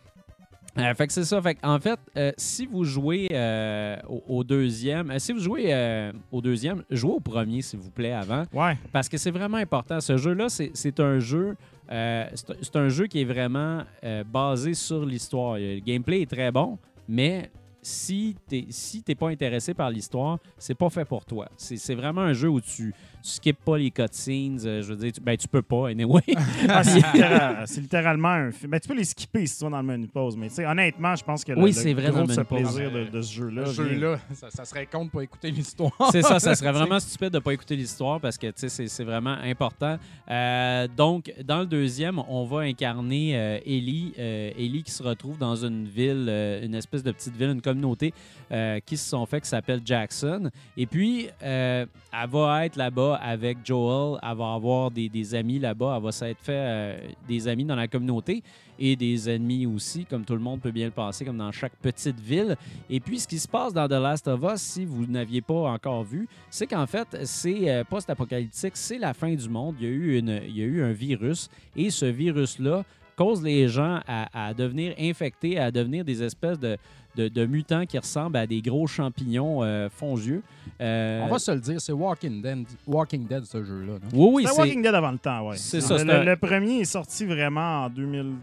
Euh, 0.78 0.94
fait 0.94 1.08
que 1.08 1.14
c'est 1.14 1.26
ça. 1.26 1.42
Fait 1.42 1.56
que, 1.56 1.66
en 1.66 1.80
fait, 1.80 2.00
euh, 2.18 2.32
si 2.38 2.66
vous 2.66 2.84
jouez 2.84 3.28
euh, 3.32 3.98
au, 4.08 4.24
au 4.38 4.44
deuxième, 4.44 5.18
si 5.20 5.34
vous 5.34 5.40
jouez 5.40 6.12
au 6.32 6.42
deuxième, 6.42 6.84
jouez 6.90 7.12
au 7.12 7.20
premier, 7.20 7.62
s'il 7.62 7.80
vous 7.80 7.92
plaît, 7.92 8.14
avant. 8.14 8.46
Ouais. 8.54 8.78
Parce 8.92 9.10
que 9.10 9.18
c'est 9.18 9.32
vraiment 9.32 9.58
important. 9.58 10.00
Ce 10.00 10.18
jeu-là, 10.18 10.48
c'est 10.50 11.00
un 11.00 11.20
jeu. 11.20 11.56
Euh, 11.92 12.26
c'est 12.34 12.76
un 12.76 12.90
jeu 12.90 13.08
qui 13.08 13.22
est 13.22 13.26
vraiment 13.26 13.84
euh, 14.04 14.24
basé 14.24 14.74
sur 14.74 15.06
l'histoire. 15.06 15.58
Le 15.58 15.80
gameplay 15.80 16.22
est 16.22 16.30
très 16.30 16.52
bon, 16.52 16.78
mais 17.08 17.52
si 17.82 18.36
si 18.70 19.04
t'es 19.04 19.16
pas 19.16 19.30
intéressé 19.30 19.74
par 19.74 19.90
l'histoire, 19.90 20.40
c'est 20.58 20.76
pas 20.76 20.90
fait 20.90 21.06
pour 21.06 21.26
toi. 21.26 21.50
C'est 21.58 21.96
vraiment 21.96 22.22
un 22.22 22.34
jeu 22.34 22.48
où 22.48 22.62
tu, 22.62 22.94
tu 22.94 22.94
skippes 23.22 23.64
pas 23.64 23.78
les 23.78 23.92
cutscenes. 23.92 24.60
euh, 24.66 24.82
je 24.82 24.94
veux 24.94 24.96
dire, 24.96 25.12
tu, 25.12 25.22
ben 25.22 25.36
tu 25.38 25.48
peux 25.48 25.62
pas, 25.62 25.90
anyway. 25.90 26.22
Ah, 26.70 26.84
c'est 26.84 26.96
littéral- 27.14 27.64
c'est 27.66 27.82
littéralement 27.82 28.30
un 28.30 28.52
film. 28.52 28.72
Ben, 28.72 28.80
tu 28.80 28.88
peux 28.88 28.96
les 28.96 29.04
skipper 29.04 29.46
si 29.46 29.58
tu 29.58 29.64
vas 29.64 29.70
dans 29.72 29.78
le 29.82 29.84
menu 29.88 30.08
pause, 30.08 30.36
mais 30.38 30.50
tu 30.50 30.56
sais, 30.56 30.66
honnêtement, 30.66 31.16
je 31.16 31.24
pense 31.24 31.44
que 31.44 31.52
le, 31.54 31.60
Oui, 31.62 31.72
le 31.72 31.76
c'est 31.76 31.94
vrai, 31.94 32.08
gros 32.10 32.20
dans 32.22 32.26
le 32.28 32.34
ce 32.34 32.40
menu 32.40 32.46
plaisir 32.48 32.92
de, 32.92 33.04
de 33.06 33.22
ce 33.22 33.34
jeu-là. 33.34 33.66
Jeu-là, 33.66 34.20
ça, 34.34 34.50
ça 34.50 34.66
serait 34.66 34.86
con 34.86 35.06
de 35.06 35.10
pas 35.10 35.22
écouter 35.22 35.52
l'histoire. 35.52 35.92
C'est 36.12 36.22
ça, 36.22 36.40
ça 36.40 36.56
serait 36.56 36.72
vraiment 36.80 37.00
stupide 37.00 37.30
de 37.30 37.40
pas 37.40 37.54
écouter 37.54 37.76
l'histoire 37.76 38.20
parce 38.20 38.38
que 38.38 38.48
tu 38.48 38.54
sais, 38.58 38.70
c'est 38.70 38.88
c'est 38.88 39.04
vraiment 39.04 39.36
important. 39.44 39.98
Euh, 40.30 40.88
donc, 40.96 41.34
dans 41.46 41.60
le 41.60 41.66
deuxième, 41.66 42.20
on 42.30 42.46
va 42.46 42.60
incarner 42.62 43.36
euh, 43.38 43.60
Ellie. 43.66 44.14
euh, 44.20 44.52
Ellie 44.58 44.84
qui 44.84 44.92
se 44.92 45.04
retrouve 45.04 45.38
dans 45.38 45.56
une 45.56 45.88
ville, 45.88 46.28
euh, 46.30 46.66
une 46.66 46.76
espèce 46.76 47.04
de 47.04 47.12
petite 47.12 47.36
ville, 47.36 47.50
une 47.50 47.62
communauté 47.62 48.14
euh, 48.52 48.80
qui 48.86 48.98
se 48.98 49.10
sont 49.10 49.26
fait 49.26 49.42
qui 49.42 49.50
s'appelle 49.50 49.82
Jackson. 49.84 50.50
Et 50.78 50.86
puis, 50.86 51.28
euh, 51.44 51.86
elle 52.14 52.30
va 52.30 52.66
être 52.66 52.76
là-bas 52.76 53.11
avec 53.16 53.60
Joel. 53.64 54.20
Elle 54.24 54.38
va 54.38 54.54
avoir 54.54 54.92
des, 54.92 55.36
amis 55.36 55.60
là-bas. 55.60 55.96
Elle 55.98 56.04
va 56.04 56.12
s'être 56.12 56.40
fait 56.40 56.54
euh, 56.54 56.98
des 57.28 57.48
amis 57.48 57.66
dans 57.66 57.76
la 57.76 57.88
communauté 57.88 58.44
et 58.80 58.96
des 58.96 59.30
ennemis 59.30 59.66
aussi, 59.66 60.06
comme 60.06 60.26
tout 60.26 60.34
le 60.34 60.40
monde 60.40 60.62
peut 60.62 60.72
bien 60.72 60.86
le 60.86 60.92
penser, 60.92 61.24
comme 61.26 61.38
dans 61.38 61.52
chaque 61.52 61.76
petite 61.82 62.20
ville. 62.20 62.56
Et 62.90 63.00
puis, 63.00 63.20
ce 63.20 63.28
qui 63.28 63.38
se 63.40 63.48
passe 63.48 63.74
dans 63.74 63.88
The 63.88 63.92
Last 63.92 64.28
of 64.28 64.42
Us, 64.44 64.62
si 64.62 64.86
vous 64.86 65.06
n'aviez 65.06 65.42
pas 65.42 65.72
encore 65.72 66.04
vu, 66.04 66.28
c'est 66.50 66.68
qu'en 66.68 66.88
fait, 66.88 67.08
c'est 67.26 67.70
euh, 67.70 67.84
post-apocalyptique, 67.84 68.76
c'est 68.76 68.98
la 68.98 69.14
fin 69.14 69.34
du 69.34 69.50
monde. 69.50 69.76
Il 69.80 69.88
y, 69.88 70.62
a 70.62 70.66
eu 70.66 70.84
un 70.84 70.92
virus 70.92 71.50
et 71.76 71.90
ce 71.90 72.06
virus-là 72.06 72.84
cause 73.16 73.44
les 73.44 73.68
gens 73.68 74.00
à 74.08 74.54
devenir 74.56 74.96
infectés, 74.98 75.60
à 75.60 75.70
devenir 75.70 76.04
des 76.04 76.24
espèces 76.24 76.58
de, 76.58 76.76
de- 77.16 77.28
de 77.28 77.46
mutants 77.46 77.86
qui 77.86 77.98
ressemblent 77.98 78.38
à 78.38 78.48
des 78.48 78.62
gros 78.62 78.88
champignons 78.88 79.64
euh, 79.64 79.90
fongieux. 79.90 80.42
Euh, 80.80 81.22
On 81.24 81.28
va 81.28 81.40
se 81.40 81.52
le 81.52 81.60
dire, 81.60 81.80
c'est 81.82 81.92
Walking 81.92 82.42
Dead, 82.42 82.66
Walking 82.88 83.28
Dead 83.28 83.44
ce 83.46 83.64
jeu-là. 83.64 83.94
Oui, 84.14 84.30
oui, 84.34 84.44
C'est 84.48 84.54
c'est 84.54 84.62
Walking 84.62 84.82
Dead 84.82 84.96
avant 84.96 85.12
le 85.12 85.18
temps, 85.18 85.48
ouais. 85.50 85.58
C'est 85.58 85.82
ça, 85.82 85.94
Le, 85.96 86.00
c'est 86.00 86.24
le- 86.26 86.36
premier 86.38 86.80
est 86.80 86.86
sorti 86.86 87.26
vraiment 87.26 87.86
en 87.86 87.90
2000. 87.90 88.34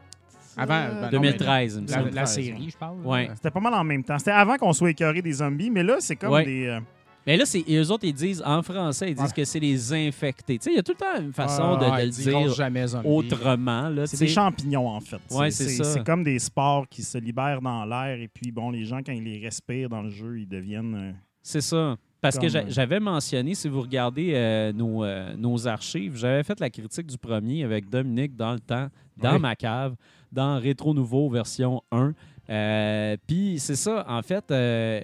Avant, 0.56 0.74
Euh, 0.74 0.88
ben 0.92 1.00
non, 1.02 1.08
2013, 1.10 1.74
il 1.76 1.82
me 1.82 1.88
La, 1.88 1.94
semble. 1.94 2.10
la 2.10 2.26
série, 2.26 2.70
je 2.70 2.76
parle. 2.76 2.96
Ouais. 3.04 3.30
C'était 3.36 3.50
pas 3.52 3.60
mal 3.60 3.74
en 3.74 3.84
même 3.84 4.02
temps. 4.02 4.18
C'était 4.18 4.32
avant 4.32 4.56
qu'on 4.56 4.72
soit 4.72 4.90
écœuré 4.90 5.22
des 5.22 5.32
zombies, 5.34 5.70
mais 5.70 5.84
là, 5.84 5.96
c'est 6.00 6.16
comme 6.16 6.32
Ouais. 6.32 6.44
des. 6.44 6.66
euh, 6.66 6.80
Mais 7.28 7.36
là, 7.36 7.44
c'est, 7.44 7.62
eux 7.68 7.90
autres, 7.92 8.04
ils 8.06 8.14
disent, 8.14 8.42
en 8.44 8.62
français, 8.62 9.10
ils 9.10 9.14
disent 9.14 9.24
Ouais. 9.26 9.32
que 9.36 9.44
c'est 9.44 9.60
les 9.60 9.92
infectés. 9.92 10.56
Tu 10.58 10.64
sais, 10.64 10.70
il 10.72 10.76
y 10.76 10.78
a 10.78 10.82
tout 10.82 10.92
le 10.92 10.96
temps 10.98 11.22
une 11.22 11.32
façon 11.34 11.76
de, 11.76 11.84
le 11.84 12.08
dire 12.08 12.54
jamais 12.54 12.86
autrement. 13.04 13.92
C'est 14.06 14.18
des 14.20 14.28
champignons, 14.28 14.88
en 14.88 15.00
fait. 15.00 15.20
Ouais, 15.30 15.50
c'est 15.50 16.02
comme 16.04 16.24
des 16.24 16.38
spores 16.38 16.88
qui 16.88 17.02
se 17.02 17.18
libèrent 17.18 17.60
dans 17.60 17.84
l'air, 17.84 18.18
et 18.18 18.28
puis, 18.28 18.50
bon, 18.50 18.70
les 18.70 18.84
gens, 18.86 19.00
quand 19.04 19.12
ils 19.12 19.22
les 19.22 19.38
respirent 19.44 19.90
dans 19.90 20.00
le 20.02 20.08
jeu, 20.10 20.40
ils 20.40 20.48
deviennent. 20.48 20.94
euh, 20.94 21.12
C'est 21.42 21.60
ça. 21.60 21.96
Parce 22.20 22.36
que 22.38 22.46
Comme, 22.50 22.62
euh, 22.62 22.70
j'avais 22.70 22.98
mentionné, 22.98 23.54
si 23.54 23.68
vous 23.68 23.82
regardez 23.82 24.32
euh, 24.34 24.72
nos, 24.72 25.04
euh, 25.04 25.36
nos 25.36 25.68
archives, 25.68 26.16
j'avais 26.16 26.42
fait 26.42 26.58
la 26.58 26.68
critique 26.70 27.06
du 27.06 27.18
premier 27.18 27.62
avec 27.62 27.88
Dominique 27.88 28.34
dans 28.36 28.54
le 28.54 28.58
temps, 28.58 28.88
dans 29.16 29.34
Oui. 29.34 29.38
ma 29.40 29.54
cave, 29.54 29.94
dans 30.32 30.58
Rétro 30.58 30.94
Nouveau 30.94 31.28
version 31.30 31.82
1. 31.92 32.14
Euh, 32.50 33.16
Puis 33.26 33.58
c'est 33.58 33.76
ça, 33.76 34.04
en 34.08 34.22
fait, 34.22 34.50
euh, 34.50 35.00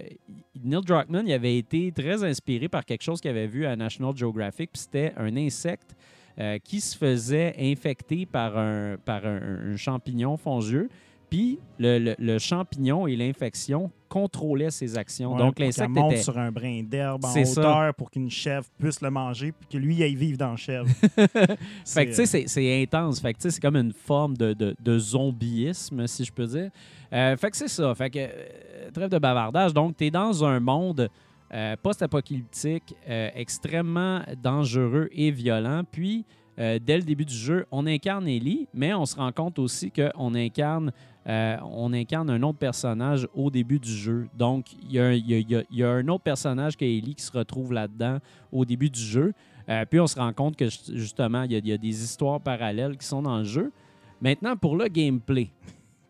Neil 0.62 0.80
Druckmann 0.82 1.26
il 1.26 1.32
avait 1.32 1.58
été 1.58 1.92
très 1.92 2.24
inspiré 2.24 2.68
par 2.68 2.84
quelque 2.84 3.02
chose 3.02 3.20
qu'il 3.20 3.30
avait 3.30 3.46
vu 3.46 3.66
à 3.66 3.76
National 3.76 4.16
Geographic, 4.16 4.70
puis 4.72 4.82
c'était 4.82 5.12
un 5.16 5.36
insecte 5.36 5.94
euh, 6.38 6.58
qui 6.58 6.80
se 6.80 6.96
faisait 6.96 7.54
infecter 7.58 8.24
par 8.26 8.56
un, 8.56 8.96
par 9.04 9.26
un, 9.26 9.72
un 9.72 9.76
champignon 9.76 10.36
fongieux. 10.36 10.88
Puis 11.30 11.58
le, 11.78 11.98
le- 11.98 12.14
le 12.18 12.38
champignon 12.38 13.06
et 13.06 13.16
l'infection 13.16 13.90
contrôlaient 14.08 14.70
ses 14.70 14.96
actions. 14.96 15.32
ouais, 15.32 15.38
Donc 15.38 15.58
l'insecte 15.58 15.88
monte 15.90 16.12
était 16.12 16.22
sur 16.22 16.38
un 16.38 16.52
brin 16.52 16.82
d'herbe 16.84 17.24
en 17.24 17.28
C'est 17.28 17.44
ça. 17.44 17.60
hauteur 17.60 17.94
pour 17.94 18.10
qu'une 18.10 18.30
chèvre 18.30 18.66
puisse 18.78 19.00
le 19.00 19.10
manger, 19.10 19.50
puis 19.52 19.68
que 19.68 19.76
lui 19.78 20.00
aille 20.02 20.14
vivre 20.14 20.38
dans 20.38 20.50
la 20.52 20.56
chèvre. 20.56 20.86
Fait 21.84 22.06
que, 22.06 22.10
tu 22.10 22.14
sais, 22.16 22.26
c'est- 22.26 22.46
c'est 22.46 22.82
intense. 22.82 23.20
Fait 23.20 23.32
que, 23.32 23.38
tu 23.38 23.42
sais, 23.42 23.50
c'est 23.50 23.60
comme 23.60 23.76
une 23.76 23.92
forme 23.92 24.36
de, 24.36 24.52
de, 24.52 24.76
de 24.80 24.98
zombieisme, 24.98 26.06
si 26.06 26.24
je 26.24 26.32
peux 26.32 26.46
dire. 26.46 26.70
Euh, 27.12 27.36
fait 27.36 27.50
que 27.50 27.56
c'est 27.56 27.68
ça. 27.68 27.94
Fait 27.94 28.10
que, 28.10 28.18
euh, 28.20 28.90
trêve 28.92 29.08
de 29.10 29.18
bavardage. 29.18 29.72
Donc, 29.74 29.96
tu 29.96 30.06
es 30.06 30.10
dans 30.10 30.44
un 30.44 30.60
monde 30.60 31.08
euh, 31.52 31.76
post-apocalyptique 31.82 32.94
euh, 33.08 33.30
extrêmement 33.34 34.20
dangereux 34.42 35.08
et 35.12 35.30
violent. 35.30 35.82
Puis, 35.90 36.24
euh, 36.58 36.78
dès 36.84 36.96
le 36.96 37.02
début 37.02 37.24
du 37.24 37.34
jeu, 37.34 37.66
on 37.70 37.86
incarne 37.86 38.26
Ellie, 38.28 38.66
mais 38.74 38.94
on 38.94 39.04
se 39.06 39.16
rend 39.16 39.30
compte 39.32 39.58
aussi 39.58 39.90
qu'on 39.92 40.34
incarne, 40.34 40.92
euh, 41.26 41.56
on 41.64 41.92
incarne 41.92 42.28
un 42.30 42.42
autre 42.42 42.58
personnage 42.58 43.26
au 43.34 43.50
début 43.50 43.78
du 43.78 43.90
jeu. 43.92 44.28
Donc, 44.36 44.66
il 44.82 44.92
y, 44.92 44.98
a 44.98 45.06
un- 45.06 45.12
y 45.12 45.40
y 45.48 45.64
y 45.70 45.82
a 45.82 45.88
autre 46.08 46.22
personnage 46.22 46.76
que 46.76 46.84
Ellie 46.84 47.14
qui 47.14 47.22
se 47.24 47.32
retrouve 47.32 47.72
là-dedans 47.72 48.18
au 48.52 48.64
début 48.64 48.90
du 48.90 49.00
jeu. 49.00 49.32
Euh, 49.68 49.84
puis 49.88 49.98
on 50.00 50.06
se 50.06 50.16
rend 50.18 50.32
compte 50.34 50.56
que 50.56 50.68
ju- 50.68 50.78
justement, 50.98 51.44
il 51.44 51.52
y, 51.66 51.72
a- 51.72 51.78
des 51.78 52.04
histoires 52.04 52.40
parallèles 52.40 52.96
qui 52.98 53.06
sont 53.06 53.22
dans 53.22 53.38
le 53.38 53.44
jeu. 53.44 53.72
Maintenant, 54.20 54.56
pour 54.56 54.76
le 54.76 54.86
gameplay. 54.88 55.48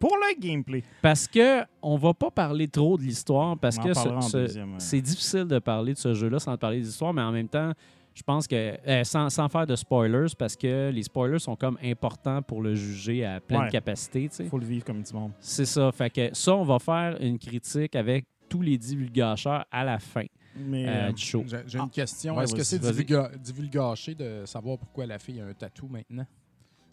Pour 0.00 0.16
le 0.16 0.38
gameplay. 0.40 0.83
Parce 1.00 1.27
que 1.29 1.62
on 1.81 1.96
va 1.96 2.12
pas 2.12 2.31
parler 2.31 2.66
trop 2.68 2.98
de 2.98 3.03
l'histoire, 3.03 3.57
parce 3.57 3.79
On 3.79 3.83
que 3.83 3.94
ce- 3.94 4.48
c'est 4.79 5.00
difficile 5.00 5.44
de 5.44 5.59
parler 5.61 5.94
de 5.94 5.98
ce 5.98 6.12
jeu-là 6.14 6.38
sans 6.40 6.57
parler 6.57 6.81
d'histoire, 6.81 7.14
mais 7.14 7.22
en 7.22 7.31
même 7.33 7.48
temps, 7.48 7.72
je 8.14 8.22
pense 8.22 8.46
que 8.46 8.55
euh, 8.87 9.05
sans, 9.05 9.29
sans 9.29 9.48
faire 9.48 9.66
de 9.66 9.74
spoilers, 9.77 10.33
parce 10.38 10.57
que 10.57 10.90
les 10.90 11.03
spoilers 11.03 11.38
sont 11.40 11.57
comme 11.57 11.77
importants 11.83 12.42
pour 12.42 12.62
le 12.62 12.74
juger 12.74 13.24
à 13.24 13.40
pleine 13.40 13.62
Ouais. 13.62 13.68
capacité. 13.70 14.31
Il 14.40 14.48
faut 14.48 14.59
le 14.59 14.66
vivre 14.66 14.85
comme 14.85 15.03
du 15.03 15.12
monde. 15.12 15.33
C'est 15.40 15.64
ça. 15.66 15.90
Fait 15.92 16.11
que 16.11 16.31
ça, 16.33 16.55
on 16.55 16.64
va 16.64 16.79
faire 16.79 17.16
une 17.20 17.38
critique 17.38 17.96
avec 17.96 18.24
tous 18.48 18.62
les 18.62 18.79
divulgateurs 18.79 19.64
à 19.70 19.85
la 19.85 19.98
fin 19.98 20.24
Mais 20.57 20.87
euh, 20.87 21.09
euh, 21.09 21.12
du 21.12 21.22
show. 21.22 21.44
J'ai 21.66 21.79
une 21.79 21.90
question. 21.90 22.37
Ouais, 22.37 22.44
Est-ce 22.44 22.55
que 22.55 22.62
c'est 22.62 22.79
divulga- 22.79 23.37
divulgaché 23.37 24.14
de 24.14 24.42
savoir 24.46 24.79
pourquoi 24.79 25.07
la 25.07 25.18
fille 25.18 25.40
a 25.40 25.46
un 25.46 25.53
tatou 25.53 25.88
maintenant? 25.88 26.27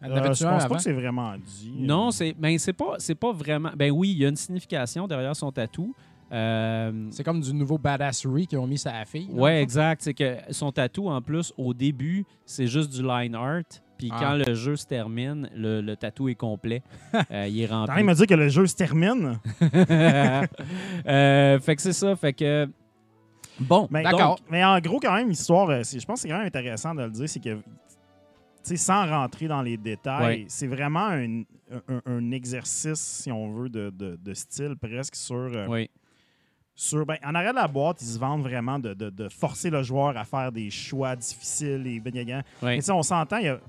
Euh, 0.04 0.08
je 0.16 0.30
pense 0.30 0.42
avant? 0.44 0.68
pas 0.70 0.76
que 0.78 0.82
c'est 0.82 0.94
vraiment 0.94 1.36
dit. 1.38 1.76
Non, 1.78 2.10
c'est 2.10 2.34
ben 2.34 2.58
c'est 2.58 2.74
pas 2.74 2.96
c'est 2.98 3.14
pas 3.14 3.32
vraiment. 3.32 3.70
Ben 3.76 3.92
oui, 3.92 4.10
il 4.14 4.18
y 4.18 4.26
a 4.26 4.30
une 4.30 4.36
signification 4.36 5.08
derrière 5.08 5.36
son 5.36 5.52
tatou. 5.52 5.94
Euh, 6.32 7.08
C'est 7.12 7.24
comme 7.24 7.42
du 7.42 7.54
nouveau 7.54 7.78
badassery 7.78 8.48
qu'ils 8.48 8.58
ont 8.60 8.68
mis 8.68 8.78
ça 8.78 8.92
à 8.92 9.00
la 9.00 9.06
fille. 9.06 9.28
ouais, 9.32 9.62
exact. 9.62 10.02
C'est 10.02 10.14
que 10.14 10.38
son 10.52 10.72
tatou 10.72 11.10
en 11.10 11.22
plus 11.22 11.54
au 11.58 11.74
début 11.74 12.26
c'est 12.46 12.68
juste 12.68 12.92
du 12.92 13.04
line 13.04 13.36
art. 13.36 13.64
Puis 13.98 14.10
Ah. 14.12 14.18
quand 14.20 14.34
le 14.48 14.54
jeu 14.56 14.76
se 14.78 14.86
termine, 14.88 15.48
le, 15.56 15.80
le 15.82 15.96
tatou 15.96 16.28
est 16.30 16.36
complet. 16.36 16.82
Euh, 17.32 17.48
il 17.48 17.62
est 17.62 17.68
T'as 17.68 17.76
rien 17.84 17.86
rempli. 17.88 18.04
me 18.04 18.14
dire 18.16 18.26
que 18.28 18.34
le 18.34 18.50
jeu 18.50 18.66
se 18.66 18.76
termine? 18.76 19.40
Euh, 21.08 21.60
fait 21.60 21.76
que 21.76 21.82
c'est 21.82 21.94
ça. 21.94 22.16
Fait 22.16 22.34
que 22.34 22.68
bon, 23.60 23.88
Mais, 23.92 24.04
D'accord. 24.04 24.38
donc- 24.38 24.40
Mais 24.50 24.64
en 24.64 24.80
gros, 24.80 25.00
quand 25.00 25.14
même, 25.14 25.30
l'histoire, 25.30 25.68
je 25.84 26.06
pense 26.06 26.16
que 26.16 26.22
c'est 26.22 26.30
quand 26.30 26.38
même 26.38 26.48
intéressant 26.48 26.96
de 26.96 27.04
le 27.04 27.10
dire, 27.12 27.28
c'est 27.30 27.40
que, 27.40 27.56
tu 27.56 27.62
sais, 28.64 28.78
sans 28.78 29.08
rentrer 29.08 29.48
dans 29.48 29.62
les 29.62 29.78
détails, 29.78 30.26
Ouais. 30.42 30.46
c'est 30.48 30.68
vraiment 30.68 31.08
un, 31.08 31.42
un- 31.88 32.02
un 32.06 32.32
exercice, 32.32 33.00
si 33.00 33.32
on 33.32 33.52
veut, 33.54 33.70
de, 33.70 33.90
de- 33.92 34.18
de 34.22 34.34
style 34.34 34.76
presque 34.80 35.16
sur. 35.16 35.36
euh, 35.36 35.68
oui, 35.68 35.90
sur 36.84 37.06
ben, 37.06 37.18
en 37.24 37.36
arrière 37.36 37.52
de 37.52 37.60
la 37.60 37.68
boîte, 37.68 38.02
ils 38.02 38.08
se 38.08 38.18
vendent 38.18 38.42
vraiment 38.42 38.80
de, 38.80 38.96
de- 38.96 39.12
de 39.12 39.30
forcer 39.30 39.70
le 39.70 39.84
joueur 39.84 40.18
à 40.18 40.24
faire 40.26 40.52
des 40.52 40.72
choix 40.72 41.16
difficiles 41.16 41.86
et 41.86 42.00
ben, 42.00 42.12
gagnants. 42.12 42.42
oui. 42.64 42.78
Mais 42.78 42.90
on 42.92 43.04
s'entend, 43.04 43.38
il 43.38 43.46
y 43.46 43.50
a- 43.50 43.60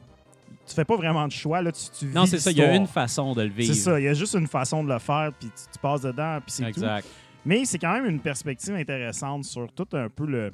tu 0.67 0.75
fais 0.75 0.85
pas 0.87 0.97
vraiment 0.97 1.27
de 1.27 1.33
choix, 1.33 1.61
là, 1.61 1.71
tu, 1.73 1.81
tu 1.99 2.07
Non, 2.07 2.25
c'est 2.25 2.39
ça. 2.39 2.51
Il 2.51 2.57
y 2.57 2.63
a 2.63 2.75
une 2.75 2.87
façon 2.87 3.35
de 3.35 3.43
le 3.43 3.49
vivre. 3.51 3.75
C'est 3.75 3.81
ça, 3.81 4.01
il 4.01 4.05
y 4.05 4.09
a 4.09 4.15
juste 4.15 4.35
une 4.35 4.47
façon 4.47 4.83
de 4.83 4.91
le 4.91 4.99
faire, 4.99 5.31
puis 5.39 5.49
tu, 5.51 5.63
tu 5.73 5.79
passes 5.79 6.01
dedans, 6.01 6.39
puis 6.41 6.53
c'est 6.53 6.63
tout. 6.73 6.81
Mais 7.45 7.65
c'est 7.67 7.79
quand 7.79 7.93
même 7.93 8.07
une 8.07 8.21
perspective 8.21 8.75
intéressante 8.75 9.45
sur 9.45 9.71
tout 9.73 9.89
un 9.93 10.09
peu 10.09 10.25
le. 10.25 10.53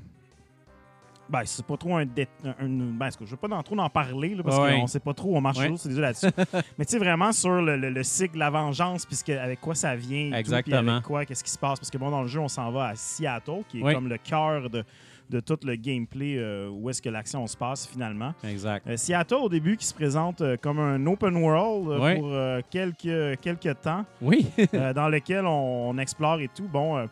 Ben, 1.30 1.42
c'est 1.44 1.64
pas 1.66 1.76
trop 1.76 1.96
un. 1.96 2.06
dé- 2.06 2.26
un- 2.44 2.54
ben, 2.68 3.08
je 3.20 3.26
veux 3.26 3.36
pas 3.36 3.48
en- 3.54 3.62
trop 3.62 3.76
en 3.78 3.90
parler, 3.90 4.34
là, 4.34 4.42
parce 4.42 4.58
Ouais. 4.58 4.80
qu'on 4.80 4.86
sait 4.86 4.98
pas 5.00 5.12
trop, 5.12 5.36
on 5.36 5.40
marche 5.42 5.58
Ouais. 5.58 5.64
toujours, 5.64 5.78
c'est 5.78 5.88
déjà 5.90 6.00
là-dessus. 6.00 6.26
Mais 6.78 6.84
tu 6.86 6.92
sais, 6.92 6.98
vraiment 6.98 7.32
sur 7.32 7.60
le, 7.60 7.76
le- 7.76 7.90
le 7.90 8.02
cycle 8.02 8.38
la 8.38 8.48
vengeance, 8.50 9.04
puisque 9.04 9.28
avec 9.30 9.60
quoi 9.60 9.74
ça 9.74 9.94
vient. 9.94 10.28
et 10.28 10.30
tout, 10.30 10.36
Exactement. 10.36 10.92
avec 10.92 11.04
quoi, 11.04 11.24
qu'est-ce 11.26 11.44
qui 11.44 11.50
se 11.50 11.58
passe. 11.58 11.78
Parce 11.78 11.90
que 11.90 11.98
bon, 11.98 12.10
dans 12.10 12.22
le 12.22 12.28
jeu, 12.28 12.40
on 12.40 12.48
s'en 12.48 12.70
va 12.70 12.86
à 12.88 12.94
Seattle, 12.94 13.62
qui 13.68 13.80
est 13.80 13.82
Oui. 13.82 13.92
comme 13.94 14.08
le 14.08 14.16
cœur 14.18 14.70
de, 14.70 14.84
de 15.28 15.40
tout 15.40 15.58
le 15.64 15.74
gameplay, 15.76 16.36
euh, 16.38 16.70
où 16.70 16.88
est-ce 16.88 17.02
que 17.02 17.10
l'action 17.10 17.46
se 17.46 17.56
passe 17.58 17.86
finalement. 17.86 18.32
Exact. 18.42 18.86
Euh, 18.86 18.96
Seattle, 18.96 19.34
au 19.34 19.48
début, 19.50 19.76
qui 19.76 19.84
se 19.84 19.92
présente 19.92 20.40
euh, 20.40 20.56
comme 20.58 20.78
un 20.78 21.04
open 21.06 21.36
world 21.36 22.16
pour 22.18 22.32
quelques, 22.70 23.38
quelques 23.42 23.80
temps 23.82 24.06
Oui. 24.22 24.46
dans 24.94 25.08
lequel 25.10 25.44
on, 25.44 25.90
on 25.90 25.98
explore 25.98 26.40
et 26.40 26.48
tout. 26.48 26.66
Bon, 26.72 27.06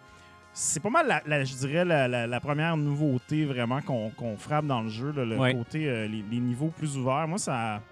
c'est 0.58 0.80
pas 0.82 0.88
mal, 0.90 1.06
la, 1.06 1.22
la- 1.26 1.44
je 1.44 1.54
dirais, 1.54 1.84
la, 1.84 2.40
première 2.40 2.76
nouveauté 2.78 3.44
vraiment 3.44 3.80
qu'on 3.82 4.36
frappe 4.38 4.66
dans 4.66 4.80
le 4.80 4.88
jeu, 4.88 5.12
là, 5.12 5.24
le 5.24 5.36
Ouais. 5.38 5.54
côté, 5.54 5.86
euh, 5.86 6.08
les, 6.08 6.24
les 6.30 6.40
niveaux 6.40 6.72
plus 6.76 6.96
ouverts. 6.96 7.28
Moi, 7.28 7.36
ça. 7.36 7.82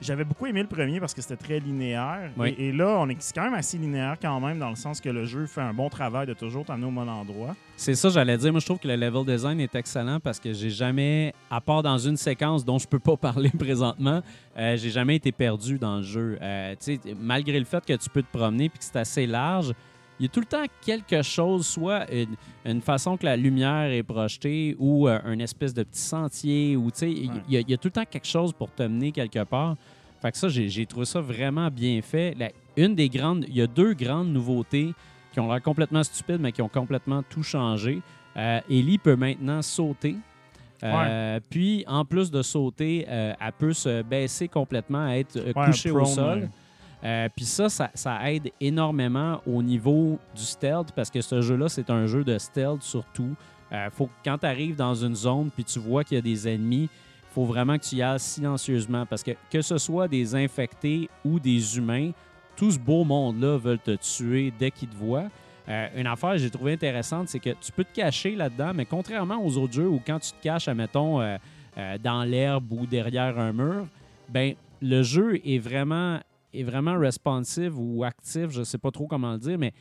j'avais 0.00 0.24
beaucoup 0.24 0.46
aimé 0.46 0.62
le 0.62 0.66
premier 0.66 0.98
parce 0.98 1.14
que 1.14 1.22
c'était 1.22 1.36
très 1.36 1.60
linéaire. 1.60 2.30
Et, 2.44 2.68
et 2.68 2.72
là, 2.72 2.96
on 2.98 3.08
est 3.10 3.16
c'est 3.20 3.32
quand 3.34 3.44
même 3.44 3.54
assez 3.54 3.78
linéaire 3.78 4.16
quand 4.20 4.40
même, 4.40 4.58
dans 4.58 4.70
le 4.70 4.74
sens 4.76 5.00
que 5.00 5.08
le 5.08 5.24
jeu 5.24 5.46
fait 5.46 5.60
un 5.60 5.72
bon 5.74 5.88
travail 5.88 6.26
de 6.26 6.32
toujours 6.34 6.64
t'amener 6.64 6.86
au 6.86 6.90
bon 6.90 7.06
endroit. 7.08 7.54
C'est 7.76 7.94
ça, 7.94 8.08
j'allais 8.08 8.36
dire. 8.38 8.50
Moi, 8.50 8.60
je 8.60 8.66
trouve 8.66 8.78
que 8.80 8.88
le 8.88 8.96
level 8.96 9.24
design 9.24 9.60
est 9.60 9.74
excellent 9.76 10.18
parce 10.18 10.40
que 10.40 10.52
j'ai 10.52 10.70
jamais, 10.70 11.32
à 11.48 11.60
part 11.60 11.82
dans 11.84 11.98
une 11.98 12.16
séquence 12.16 12.64
dont 12.64 12.78
je 12.78 12.88
peux 12.88 12.98
pas 12.98 13.16
parler 13.30 13.50
présentement, 13.50 14.20
euh, 14.58 14.76
j'ai 14.76 14.90
jamais 14.90 15.14
été 15.16 15.30
perdu 15.32 15.78
dans 15.78 15.98
le 15.98 16.02
jeu. 16.02 16.38
Euh, 16.42 16.72
tu 16.82 16.96
sais, 16.96 17.00
malgré 17.20 17.56
le 17.58 17.66
fait 17.66 17.84
que 17.86 17.92
tu 17.92 18.10
peux 18.10 18.22
te 18.22 18.36
promener 18.36 18.68
puis 18.68 18.78
que 18.80 18.84
c'est 18.84 18.96
assez 18.96 19.26
large, 19.28 19.72
il 20.20 20.24
y 20.24 20.26
a 20.26 20.28
tout 20.28 20.40
le 20.40 20.46
temps 20.46 20.64
quelque 20.84 21.22
chose, 21.22 21.66
soit 21.66 22.08
une, 22.12 22.36
une 22.64 22.80
façon 22.80 23.16
que 23.16 23.24
la 23.24 23.36
lumière 23.36 23.90
est 23.90 24.02
projetée 24.04 24.76
ou 24.78 25.08
euh, 25.08 25.18
un 25.24 25.38
espèce 25.40 25.74
de 25.74 25.82
petit 25.82 26.00
sentier, 26.02 26.76
ou 26.76 26.90
tu 26.92 26.98
sais, 26.98 27.10
il 27.10 27.30
Ouais. 27.30 27.36
y, 27.48 27.56
a- 27.56 27.60
il 27.60 27.70
y 27.70 27.74
a 27.74 27.76
tout 27.78 27.88
le 27.88 27.92
temps 27.92 28.04
quelque 28.08 28.26
chose 28.28 28.52
pour 28.52 28.70
te 28.72 28.82
mener 28.84 29.10
quelque 29.10 29.42
part. 29.44 29.76
Fait 30.22 30.30
que 30.30 30.36
ça, 30.38 30.48
j'ai 30.48 30.86
trouvé 30.86 31.06
ça 31.06 31.20
vraiment 31.20 31.68
bien 31.70 32.00
fait. 32.02 32.34
La- 32.38 32.50
une 32.76 32.94
des 32.94 33.08
grandes, 33.08 33.46
il 33.48 33.56
y 33.56 33.62
a 33.62 33.66
deux 33.66 33.94
grandes 33.94 34.28
nouveautés 34.32 34.92
qui 35.32 35.40
ont 35.40 35.50
l'air 35.50 35.62
complètement 35.62 36.02
stupides, 36.04 36.40
mais 36.40 36.52
qui 36.52 36.60
ont 36.62 36.68
complètement 36.68 37.22
tout 37.22 37.42
changé. 37.42 38.00
Euh, 38.36 38.60
Ellie 38.68 38.98
peut 38.98 39.16
maintenant 39.16 39.62
sauter. 39.62 40.16
Euh, 40.82 41.40
Puis, 41.50 41.84
en 41.86 42.04
plus 42.04 42.30
de 42.30 42.40
sauter, 42.42 43.04
euh, 43.08 43.34
elle 43.38 43.52
peut 43.52 43.72
se 43.72 44.02
baisser 44.02 44.48
complètement, 44.48 45.08
être 45.08 45.38
Ouais, 45.38 45.52
couchée 45.66 45.90
au 45.90 46.04
sol. 46.04 46.48
Euh, 47.04 47.28
Puis 47.34 47.46
ça, 47.46 47.68
ça, 47.68 48.30
aide 48.30 48.50
énormément 48.60 49.40
au 49.46 49.62
niveau 49.62 50.18
du 50.34 50.42
stealth 50.42 50.92
parce 50.94 51.10
que 51.10 51.20
ce 51.20 51.40
jeu-là, 51.40 51.68
c'est 51.68 51.90
un 51.90 52.06
jeu 52.06 52.24
de 52.24 52.36
stealth 52.38 52.82
surtout. 52.82 53.34
Euh, 53.72 53.88
faut 53.90 54.06
que 54.06 54.12
quand 54.24 54.38
tu 54.38 54.46
arrives 54.46 54.76
dans 54.76 54.94
une 54.94 55.14
zone 55.14 55.50
puis 55.54 55.64
tu 55.64 55.78
vois 55.78 56.04
qu'il 56.04 56.16
y 56.16 56.18
a 56.18 56.22
des 56.22 56.48
ennemis, 56.48 56.88
il 56.90 57.32
faut 57.32 57.44
vraiment 57.44 57.78
que 57.78 57.84
tu 57.84 57.96
y 57.96 58.02
ailles 58.02 58.20
silencieusement 58.20 59.06
parce 59.06 59.22
que 59.22 59.30
que 59.50 59.62
ce 59.62 59.78
soit 59.78 60.08
des 60.08 60.34
infectés 60.34 61.08
ou 61.24 61.38
des 61.38 61.78
humains, 61.78 62.10
tout 62.56 62.70
ce 62.70 62.78
beau 62.78 63.04
monde-là 63.04 63.56
veulent 63.56 63.78
te 63.78 63.96
tuer 63.96 64.52
dès 64.58 64.70
qu'ils 64.70 64.88
te 64.88 64.96
voient. 64.96 65.28
Euh, 65.68 65.88
une 65.96 66.06
affaire 66.06 66.32
que 66.32 66.38
j'ai 66.38 66.50
trouvé 66.50 66.72
intéressante, 66.72 67.28
c'est 67.28 67.38
que 67.38 67.50
tu 67.60 67.70
peux 67.70 67.84
te 67.84 67.94
cacher 67.94 68.34
là-dedans, 68.34 68.72
mais 68.74 68.84
contrairement 68.84 69.42
aux 69.42 69.56
autres 69.56 69.72
jeux 69.72 69.88
où 69.88 70.02
quand 70.04 70.18
tu 70.18 70.32
te 70.32 70.42
caches, 70.42 70.66
admettons, 70.66 71.20
euh, 71.20 71.38
dans 72.02 72.24
l'herbe 72.24 72.72
ou 72.72 72.86
derrière 72.86 73.38
un 73.38 73.52
mur, 73.52 73.86
ben 74.28 74.54
le 74.82 75.02
jeu 75.02 75.40
est 75.44 75.58
vraiment, 75.58 76.18
est 76.52 76.62
vraiment 76.62 76.98
responsive 76.98 77.78
ou 77.78 78.04
actif, 78.04 78.50
je 78.50 78.62
sais 78.62 78.78
pas 78.78 78.90
trop 78.90 79.06
comment 79.06 79.32
le 79.32 79.38
dire, 79.38 79.58
mais 79.58 79.72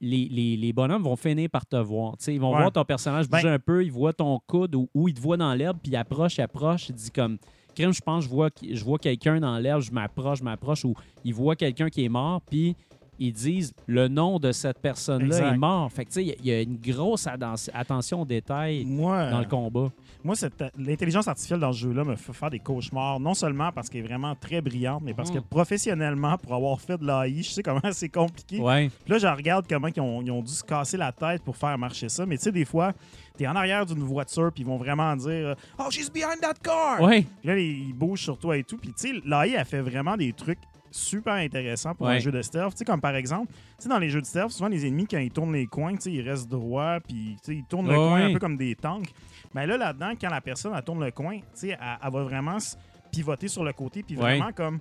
les, 0.00 0.28
les- 0.28 0.56
les 0.56 0.72
bonhommes 0.72 1.02
vont 1.02 1.14
finir 1.16 1.48
par 1.48 1.64
te 1.64 1.76
voir. 1.76 2.16
Ils 2.26 2.40
vont 2.40 2.50
Ouais. 2.52 2.58
voir 2.58 2.72
ton 2.72 2.84
personnage 2.84 3.28
Ben- 3.28 3.38
bouger 3.38 3.48
un 3.50 3.58
peu, 3.58 3.84
ils 3.84 3.92
voient 3.92 4.12
ton 4.12 4.38
coude 4.46 4.74
ou, 4.74 4.88
ou 4.94 5.08
ils 5.08 5.14
te 5.14 5.20
voient 5.20 5.36
dans 5.36 5.54
l'herbe, 5.54 5.78
puis 5.82 5.92
ils 5.92 5.96
approchent, 5.96 6.38
ils 6.38 6.42
approchent, 6.42 6.88
ils 6.88 6.94
disent 6.94 7.10
comme 7.14 7.38
crime, 7.74 7.92
je 7.92 8.00
pense, 8.00 8.24
je 8.24 8.28
vois, 8.28 8.50
je 8.68 8.84
vois 8.84 8.98
quelqu'un 8.98 9.38
dans 9.40 9.58
l'herbe, 9.58 9.80
je 9.82 9.92
m'approche, 9.92 10.40
je 10.40 10.44
m'approche, 10.44 10.84
ou 10.84 10.94
ils 11.24 11.32
voient 11.32 11.56
quelqu'un 11.56 11.88
qui 11.88 12.04
est 12.04 12.08
mort, 12.08 12.40
puis 12.42 12.74
ils 13.18 13.32
disent 13.32 13.72
le 13.86 14.08
nom 14.08 14.38
de 14.38 14.52
cette 14.52 14.78
personne-là 14.80 15.52
est 15.52 15.56
mort. 15.58 15.90
Fait 15.92 16.04
que 16.04 16.10
tu 16.10 16.14
sais, 16.14 16.22
il 16.24 16.28
y 16.28 16.32
a- 16.32 16.36
il 16.40 16.46
y, 16.46 16.52
a 16.52 16.60
une 16.62 16.76
grosse 16.78 17.26
attention 17.72 18.22
aux 18.22 18.24
détails 18.24 18.84
Moi, 18.84 19.30
dans 19.30 19.38
le 19.40 19.44
combat. 19.46 19.90
Moi, 20.24 20.34
l'intelligence 20.78 21.26
artificielle 21.28 21.60
dans 21.60 21.72
ce 21.72 21.78
jeu-là 21.80 22.04
me 22.04 22.16
fait 22.16 22.32
faire 22.32 22.50
des 22.50 22.58
cauchemars, 22.58 23.18
non 23.20 23.34
seulement 23.34 23.70
parce 23.72 23.88
qu'elle 23.88 24.04
est 24.04 24.08
vraiment 24.08 24.34
très 24.34 24.60
brillante, 24.60 25.02
mais 25.04 25.14
parce 25.14 25.30
que 25.30 25.38
Mhm. 25.38 25.44
professionnellement, 25.50 26.38
pour 26.38 26.54
avoir 26.54 26.80
fait 26.80 26.96
de 26.98 27.04
l'AI, 27.06 27.42
je 27.42 27.50
sais 27.50 27.62
comment 27.62 27.80
c'est 27.92 28.08
compliqué. 28.08 28.58
Ouais. 28.60 28.90
Puis 29.04 29.12
là, 29.12 29.18
je 29.18 29.26
regarde 29.26 29.66
comment 29.68 29.88
ils 29.88 30.00
ont, 30.00 30.22
ils 30.22 30.30
ont 30.30 30.42
dû 30.42 30.52
se 30.52 30.62
casser 30.64 30.96
la 30.96 31.12
tête 31.12 31.42
pour 31.42 31.56
faire 31.56 31.76
marcher 31.76 32.08
ça. 32.08 32.24
Mais 32.24 32.36
tu 32.38 32.44
sais, 32.44 32.52
des 32.52 32.64
fois, 32.64 32.92
t'es 33.36 33.46
en 33.46 33.56
arrière 33.56 33.84
d'une 33.84 34.02
voiture, 34.02 34.50
puis 34.54 34.62
ils 34.62 34.66
vont 34.66 34.76
vraiment 34.78 35.14
dire 35.16 35.54
Oh, 35.78 35.90
she's 35.90 36.10
behind 36.10 36.40
that 36.40 36.54
car! 36.62 37.00
Ouais. 37.00 37.26
Puis 37.40 37.48
là, 37.48 37.58
ils 37.58 37.88
ils 37.88 37.92
bougent 37.94 38.22
sur 38.22 38.38
toi 38.38 38.56
et 38.56 38.64
tout. 38.64 38.78
Puis 38.78 38.92
tu 38.92 39.08
sais, 39.08 39.20
l'AI, 39.24 39.54
elle 39.56 39.64
fait 39.64 39.80
vraiment 39.80 40.16
des 40.16 40.32
trucs 40.32 40.58
super 40.92 41.34
intéressants 41.34 41.94
pour 41.94 42.06
Ouais. 42.06 42.16
un 42.16 42.18
jeu 42.18 42.30
de 42.30 42.42
stealth. 42.42 42.72
Tu 42.72 42.78
sais, 42.78 42.84
comme 42.84 43.00
par 43.00 43.16
exemple, 43.16 43.52
tu 43.52 43.58
sais, 43.80 43.88
dans 43.88 43.98
les 43.98 44.10
jeux 44.10 44.20
de 44.20 44.26
stealth, 44.26 44.50
souvent 44.50 44.68
les 44.68 44.86
ennemis, 44.86 45.06
quand 45.06 45.18
ils 45.18 45.30
tournent 45.30 45.52
les 45.52 45.66
coins, 45.66 45.94
tu 45.96 46.02
sais, 46.02 46.12
ils 46.12 46.22
restent 46.28 46.48
droits, 46.48 46.98
puis 47.00 47.36
ils 47.48 47.64
tournent 47.64 47.88
le 47.88 47.96
coin 47.96 48.26
un 48.26 48.32
peu 48.32 48.38
comme 48.38 48.56
des 48.56 48.74
tanks. 48.76 49.12
Mais 49.54 49.66
là, 49.66 49.76
là-dedans, 49.76 50.12
quand 50.20 50.30
la 50.30 50.40
personne, 50.40 50.72
elle 50.76 50.82
tourne 50.84 51.04
le 51.04 51.10
coin, 51.10 51.38
tu 51.38 51.44
sais, 51.54 51.68
elle, 51.70 51.78
elle 52.02 52.12
va 52.12 52.22
vraiment 52.22 52.58
se 52.60 52.76
pivoter 53.10 53.48
sur 53.48 53.64
le 53.64 53.72
côté, 53.72 54.02
puis 54.02 54.16
Ouais. 54.16 54.22
vraiment 54.38 54.52
comme 54.52 54.78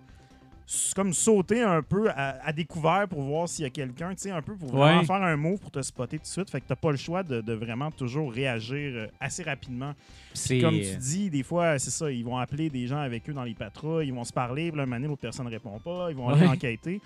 comme 0.95 1.13
sauter 1.13 1.61
un 1.61 1.81
peu 1.81 2.09
à, 2.11 2.39
à 2.45 2.53
découvert 2.53 3.07
pour 3.09 3.21
voir 3.21 3.49
s'il 3.49 3.63
y 3.63 3.65
a 3.65 3.69
quelqu'un, 3.69 4.11
tu 4.11 4.21
sais, 4.23 4.31
un 4.31 4.41
peu 4.41 4.55
pour 4.55 4.73
Ouais. 4.73 4.79
vraiment 4.79 5.03
faire 5.03 5.21
un 5.23 5.35
move 5.35 5.59
pour 5.59 5.71
te 5.71 5.81
spotter 5.81 6.17
tout 6.17 6.23
de 6.23 6.27
suite. 6.27 6.49
Fait 6.49 6.61
que 6.61 6.65
t'as 6.67 6.75
pas 6.75 6.91
le 6.91 6.97
choix 6.97 7.23
de, 7.23 7.41
de 7.41 7.53
vraiment 7.53 7.91
toujours 7.91 8.31
réagir 8.31 8.93
euh, 8.95 9.07
assez 9.19 9.43
rapidement. 9.43 9.93
C'est 10.33 10.59
Comme 10.59 10.75
tu 10.79 10.95
dis, 10.97 11.29
des 11.29 11.43
fois, 11.43 11.77
c'est 11.79 11.89
ça, 11.91 12.09
ils 12.11 12.23
vont 12.23 12.37
appeler 12.37 12.69
des 12.69 12.87
gens 12.87 12.99
avec 12.99 13.29
eux 13.29 13.33
dans 13.33 13.43
les 13.43 13.53
patrouilles, 13.53 14.07
ils 14.07 14.13
vont 14.13 14.23
se 14.23 14.33
parler, 14.33 14.71
puis 14.71 14.77
là, 14.79 14.85
l'autre 14.99 15.21
personne 15.21 15.45
ne 15.45 15.51
répond 15.51 15.77
pas, 15.79 16.07
ils 16.09 16.15
vont 16.15 16.29
aller 16.29 16.47
enquêter. 16.47 17.01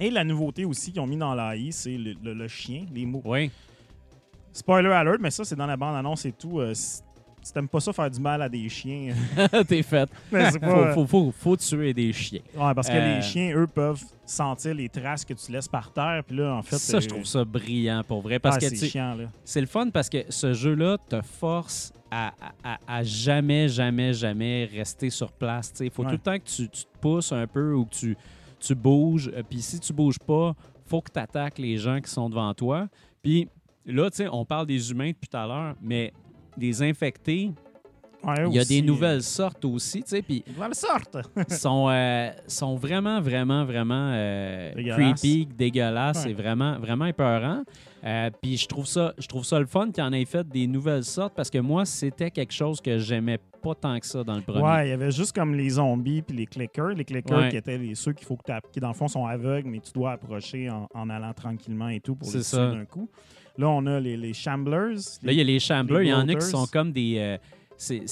Et 0.00 0.10
la 0.10 0.22
nouveauté 0.22 0.64
aussi 0.64 0.92
qu'ils 0.92 1.00
ont 1.00 1.06
mis 1.08 1.16
dans 1.16 1.34
l'AI, 1.34 1.72
c'est 1.72 1.96
le, 1.98 2.14
le- 2.22 2.34
le 2.34 2.46
chien, 2.48 2.84
les 2.94 3.04
mots. 3.04 3.22
Ouais. 3.24 3.50
Spoiler 4.52 4.90
alert, 4.90 5.18
mais 5.20 5.30
ça, 5.30 5.44
c'est 5.44 5.56
dans 5.56 5.66
la 5.66 5.76
bande-annonce 5.76 6.24
et 6.24 6.32
tout. 6.32 6.60
euh, 6.60 6.74
si 6.74 7.02
si 7.48 7.54
t'aimes 7.54 7.68
pas 7.68 7.80
ça 7.80 7.92
faire 7.92 8.10
du 8.10 8.20
mal 8.20 8.40
à 8.42 8.48
des 8.48 8.68
chiens, 8.68 9.14
T'es 9.68 9.82
fait. 9.82 10.08
mais 10.32 10.50
Faut, 10.52 10.58
pas... 10.58 10.92
faut, 10.94 11.06
faut, 11.06 11.32
faut 11.36 11.56
tuer 11.56 11.92
des 11.94 12.12
chiens. 12.12 12.40
Ouais, 12.54 12.74
parce 12.74 12.88
que 12.88 12.94
Euh, 12.94 13.16
les 13.16 13.22
chiens, 13.22 13.56
eux, 13.56 13.66
peuvent 13.66 14.02
sentir 14.26 14.74
les 14.74 14.88
traces 14.88 15.24
que 15.24 15.32
tu 15.34 15.50
laisses 15.52 15.68
par 15.68 15.90
terre, 15.92 16.22
puis 16.26 16.36
là, 16.36 16.54
en 16.56 16.62
fait... 16.62 16.76
ça, 16.76 17.00
je 17.00 17.06
euh, 17.06 17.08
trouve 17.08 17.24
ça 17.24 17.44
brillant 17.44 18.02
pour 18.06 18.20
vrai. 18.20 18.38
Parce 18.38 18.56
ah, 18.56 18.60
que 18.60 18.66
c'est 18.66 18.70
tu 18.72 18.76
sais, 18.80 18.88
chiant, 18.88 19.14
là. 19.14 19.24
c'est 19.44 19.60
le 19.60 19.66
fun 19.66 19.88
parce 19.90 20.08
que 20.08 20.18
ce 20.28 20.52
jeu-là 20.52 20.98
te 21.08 21.20
force 21.22 21.92
à, 22.10 22.28
à- 22.62 22.74
à- 22.74 22.78
à 22.98 23.02
jamais, 23.02 23.68
jamais, 23.68 24.12
jamais 24.12 24.66
rester 24.66 25.08
sur 25.10 25.32
place. 25.32 25.72
Il 25.80 25.90
faut 25.90 26.02
Ouais. 26.02 26.08
tout 26.10 26.14
le 26.16 26.18
temps 26.18 26.38
que 26.38 26.44
tu, 26.44 26.68
tu 26.68 26.84
te 26.84 26.98
pousses 27.00 27.32
un 27.32 27.46
peu 27.46 27.72
ou 27.74 27.84
que 27.86 27.94
tu, 27.94 28.16
tu 28.60 28.74
bouges. 28.74 29.30
Euh, 29.34 29.42
Puis 29.48 29.62
si 29.62 29.80
tu 29.80 29.92
bouges 29.92 30.18
pas, 30.18 30.54
faut 30.86 31.00
que 31.00 31.10
tu 31.12 31.18
attaques 31.18 31.58
les 31.58 31.76
gens 31.78 32.00
qui 32.00 32.10
sont 32.10 32.28
devant 32.28 32.52
toi. 32.54 32.88
Puis 33.22 33.48
là, 33.86 34.10
tu 34.10 34.16
sais, 34.18 34.28
on 34.30 34.44
parle 34.44 34.66
des 34.66 34.90
humains 34.90 35.08
depuis 35.08 35.28
tout 35.28 35.36
à 35.36 35.46
l'heure, 35.46 35.74
mais 35.82 36.12
des 36.58 36.82
infectés, 36.82 37.52
Ouais, 38.24 38.34
il 38.48 38.54
y 38.54 38.58
a 38.58 38.62
aussi, 38.62 38.80
des 38.80 38.86
nouvelles 38.86 39.22
sortes 39.22 39.64
aussi, 39.64 40.02
tu 40.02 40.08
sais, 40.08 40.22
puis 40.22 40.42
Nouvelles 40.48 40.74
sortes! 40.74 41.18
sont, 41.50 41.88
euh, 41.88 42.30
sont 42.48 42.74
vraiment, 42.74 43.20
vraiment, 43.20 43.64
vraiment 43.64 44.10
euh, 44.12 44.74
Dégueulasses. 44.74 45.20
creepy, 45.20 45.46
dégueulasses. 45.46 46.16
Ouais. 46.16 46.22
C'est 46.24 46.32
vraiment, 46.32 46.80
vraiment 46.80 47.06
épeurant. 47.06 47.62
Euh, 48.04 48.30
Puis 48.42 48.56
je 48.56 48.66
trouve 48.66 48.86
ça, 48.86 49.14
je 49.18 49.26
trouve 49.28 49.44
ça 49.44 49.60
le 49.60 49.66
fun 49.66 49.92
qu'il 49.92 50.02
en 50.02 50.12
ait 50.12 50.24
fait 50.24 50.48
des 50.48 50.66
nouvelles 50.66 51.04
sortes 51.04 51.34
parce 51.36 51.48
que 51.48 51.58
moi, 51.58 51.84
c'était 51.84 52.32
quelque 52.32 52.52
chose 52.52 52.80
que 52.80 52.98
j'aimais 52.98 53.38
pas 53.62 53.76
tant 53.76 53.98
que 54.00 54.06
ça 54.06 54.24
dans 54.24 54.34
le 54.34 54.42
premier. 54.42 54.62
Ouais, 54.62 54.86
il 54.88 54.90
y 54.90 54.94
avait 54.94 55.12
juste 55.12 55.32
comme 55.32 55.54
les 55.54 55.70
zombies 55.70 56.22
puis 56.22 56.36
les 56.36 56.46
clickers. 56.46 56.88
Les 56.94 57.04
clickers 57.04 57.38
Ouais. 57.38 57.48
qui 57.50 57.56
étaient 57.56 57.78
les, 57.78 57.94
ceux 57.94 58.12
qu'il 58.14 58.26
faut 58.26 58.36
que 58.36 58.42
tu 58.44 58.52
qui 58.72 58.80
dans 58.80 58.88
le 58.88 58.94
fond 58.94 59.06
sont 59.06 59.26
aveugles, 59.26 59.68
mais 59.68 59.78
tu 59.78 59.92
dois 59.92 60.12
approcher 60.12 60.68
en, 60.70 60.88
en 60.92 61.08
allant 61.08 61.32
tranquillement 61.34 61.88
et 61.88 62.00
tout 62.00 62.16
pour 62.16 62.28
les 62.32 62.42
tuer 62.42 62.56
d'un 62.56 62.84
coup. 62.84 63.08
Là, 63.58 63.68
on 63.68 63.84
a 63.86 63.98
les, 64.00 64.16
les 64.16 64.32
shamblers. 64.32 64.94
Là, 65.22 65.32
il 65.32 65.38
y 65.38 65.40
a 65.40 65.44
les 65.44 65.58
Shamblers. 65.58 66.02
Il 66.04 66.08
y 66.08 66.14
en 66.14 66.28
a 66.28 66.34
qui 66.34 66.46
sont 66.46 66.66
comme 66.66 66.92
des. 66.92 67.16
euh, 67.18 67.36
c'est- 67.76 68.02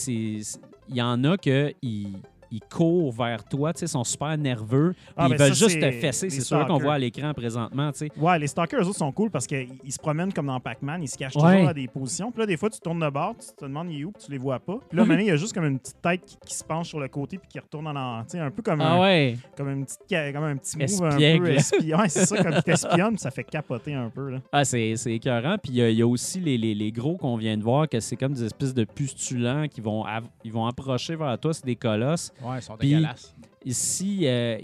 Il 0.89 0.95
y 0.97 1.01
en 1.03 1.23
a 1.25 1.37
que 1.37 1.73
ils, 1.83 2.13
ils 2.51 2.61
courent 2.61 3.13
vers 3.13 3.45
toi, 3.45 3.73
tu 3.73 3.81
sais, 3.81 3.87
sont 3.87 4.05
super 4.05 4.37
nerveux. 4.39 4.95
Ah, 5.17 5.27
ils 5.29 5.31
ben 5.37 5.45
veulent 5.45 5.55
ça, 5.55 5.67
juste 5.69 5.81
te 5.81 5.91
fesser. 5.93 6.31
C'est 6.31 6.41
sûr 6.41 6.67
qu'on 6.67 6.79
voit 6.79 6.95
à 6.95 6.99
l'écran 6.99 7.33
présentement, 7.35 7.91
tu 7.93 7.99
sais. 7.99 8.09
Ouais, 8.17 8.39
les 8.39 8.47
stalkers, 8.47 8.81
eux 8.81 8.87
autres, 8.87 8.99
sont 8.99 9.13
cool 9.13 9.31
parce 9.31 9.47
qu'ils 9.47 9.69
ils 9.85 9.93
se 9.93 9.99
promènent 9.99 10.33
comme 10.33 10.47
dans 10.47 10.61
Pac-Man. 10.61 11.03
Ils 11.03 11.09
se 11.09 11.17
cachent 11.19 11.37
Ouais. 11.37 11.55
toujours 11.55 11.69
à 11.69 11.75
des 11.75 11.89
positions. 11.89 12.31
Puis 12.31 12.41
là, 12.41 12.47
des 12.47 12.57
fois, 12.57 12.71
tu 12.71 12.81
tournes 12.81 13.01
de 13.01 13.09
bord, 13.11 13.35
tu 13.39 13.47
te 13.57 13.65
demandes 13.65 13.91
il 13.91 14.01
est 14.01 14.05
où, 14.05 14.13
puis 14.13 14.23
tu 14.25 14.31
les 14.33 14.39
vois 14.39 14.59
pas. 14.59 14.79
Puis 14.89 14.97
là, 14.99 15.05
maintenant, 15.05 15.23
il 15.25 15.29
y 15.29 15.31
a 15.31 15.37
juste 15.37 15.53
comme 15.53 15.65
une 15.67 15.79
petite 15.79 16.01
tête 16.03 16.25
qui, 16.25 16.37
qui 16.47 16.55
se 16.55 16.65
penche 16.65 16.89
sur 16.89 17.01
le 17.01 17.09
côté 17.09 17.39
puis 17.39 17.49
qui 17.49 17.59
retourne 17.59 17.87
en. 17.89 18.23
Tu 18.25 18.31
sais, 18.31 18.39
un 18.41 18.51
peu 18.51 18.63
comme, 18.63 18.81
Ah 18.81 18.95
un, 18.95 19.01
ouais. 19.01 19.37
comme, 19.57 19.69
une 19.71 19.85
petite, 19.85 20.01
comme 20.33 20.45
un 20.45 20.57
petit 20.57 20.77
move 20.79 21.05
un 21.13 21.39
peu 21.39 21.51
espion. 21.51 21.99
Ouais, 21.99 22.09
c'est 22.09 22.27
ça, 22.27 22.43
comme 22.43 22.55
tu 22.55 22.63
t'espionnes, 22.63 23.11
puis 23.15 23.19
ça 23.21 23.31
fait 23.31 23.45
capoter 23.45 23.95
un 23.95 24.09
peu. 24.11 24.31
Là. 24.31 24.39
Ah, 24.53 24.65
c'est 24.65 24.93
écœurant. 25.07 25.57
Puis 25.63 25.73
il 25.73 25.77
y 25.77 25.83
a- 25.83 25.91
il 25.91 25.97
y, 25.99 26.03
a 26.03 26.07
aussi 26.07 26.41
les, 26.41 26.57
les- 26.59 26.75
les 26.75 26.93
gros 26.93 27.17
qu'on 27.17 27.37
vient 27.37 27.57
de 27.57 27.63
voir, 27.63 27.89
que 27.89 28.01
c'est 28.01 28.17
comme 28.17 28.33
des 28.35 28.45
espèces 28.45 28.75
de 28.75 28.85
pustulants 28.85 29.67
qui 29.69 29.81
vont, 29.81 30.05
ils 30.45 30.53
vont 30.53 30.67
approcher 30.67 31.17
vers 31.17 31.39
toi. 31.39 31.53
C'est 31.55 31.65
des 31.65 31.77
colosses. 31.77 32.33
Ouais, 32.43 32.59
ils 32.59 32.63
sont 32.63 32.77
Puis- 32.77 32.89
dégueulasses. 32.91 33.35
Ici, 33.65 34.21
euh, 34.25 34.59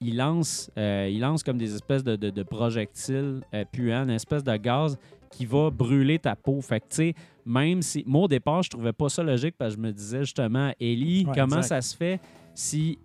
ils 0.00 0.16
lancent, 0.16 0.70
euh, 0.76 1.08
ils 1.10 1.20
lancent 1.20 1.42
comme 1.42 1.56
des 1.56 1.74
espèces 1.74 2.04
de, 2.04 2.16
de- 2.16 2.28
de 2.28 2.42
projectiles 2.42 3.40
euh, 3.54 3.64
puants, 3.70 4.02
une 4.02 4.10
espèce 4.10 4.44
de 4.44 4.54
gaz 4.56 4.98
qui 5.30 5.46
va 5.46 5.70
brûler 5.70 6.18
ta 6.18 6.36
peau. 6.36 6.60
Fait 6.60 6.80
que, 6.80 6.84
tu 6.90 6.96
sais, 6.96 7.14
même 7.46 7.80
si. 7.80 8.04
Moi, 8.06 8.24
au 8.24 8.28
départ, 8.28 8.62
je 8.62 8.68
trouvais 8.70 8.92
pas 8.92 9.08
ça 9.08 9.22
logique 9.22 9.54
parce 9.56 9.74
que 9.74 9.80
je 9.80 9.86
me 9.86 9.92
disais 9.92 10.20
justement, 10.20 10.70
Ellie, 10.78 11.24
Ouais, 11.26 11.32
comment 11.34 11.56
exact. 11.56 11.68
ça 11.68 11.80
se 11.80 11.96
fait 11.96 12.20
si. 12.54 12.98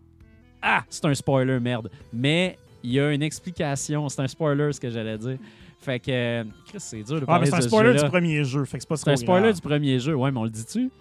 Ah, 0.61 0.83
c'est 0.89 1.05
un 1.05 1.13
spoiler, 1.13 1.59
merde. 1.61 1.89
Mais 2.11 2.57
il 2.83 2.91
y 2.91 2.99
a 2.99 3.11
une 3.13 3.23
explication. 3.23 4.09
C'est 4.09 4.21
un 4.21 4.27
spoiler, 4.27 4.73
ce 4.73 4.81
que 4.81 4.89
j'allais 4.89 5.17
dire. 5.17 5.37
Fait 5.79 5.99
que. 5.99 6.11
euh, 6.11 6.43
Chris, 6.67 6.79
c'est 6.79 7.03
dur 7.03 7.15
de 7.17 7.23
Ah, 7.23 7.25
parler 7.25 7.45
mais 7.45 7.51
c'est 7.51 7.55
un 7.57 7.61
ce 7.61 7.67
spoiler 7.69 7.93
du 7.99 8.09
premier 8.09 8.43
jeu, 8.43 8.65
fait 8.65 8.77
que 8.77 8.83
c'est 8.83 8.89
pas 8.89 8.97
C'est 8.97 9.11
un 9.11 9.15
spoiler 9.15 9.43
grave. 9.43 9.55
du 9.55 9.61
premier 9.61 9.97
jeu. 9.99 10.13
Ouais, 10.13 10.29
mais 10.29 10.39
on 10.39 10.43
le 10.43 10.49
dit-tu? 10.49 10.91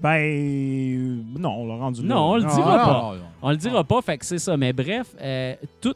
Ben. 0.00 0.18
euh, 0.20 1.16
Non, 1.38 1.50
on 1.62 1.66
l'a 1.66 1.74
rendu 1.76 2.02
là. 2.02 2.08
Non, 2.14 2.30
on 2.32 2.36
le 2.36 2.42
Non, 2.42 2.54
dira 2.54 2.76
non, 2.78 2.84
pas. 2.84 2.92
non, 3.02 3.12
non. 3.16 3.22
On 3.42 3.50
le 3.50 3.56
dira 3.56 3.84
pas, 3.84 4.02
fait 4.02 4.18
que 4.18 4.24
c'est 4.26 4.38
ça. 4.38 4.56
Mais 4.56 4.72
bref, 4.72 5.14
euh, 5.20 5.54
tout... 5.80 5.94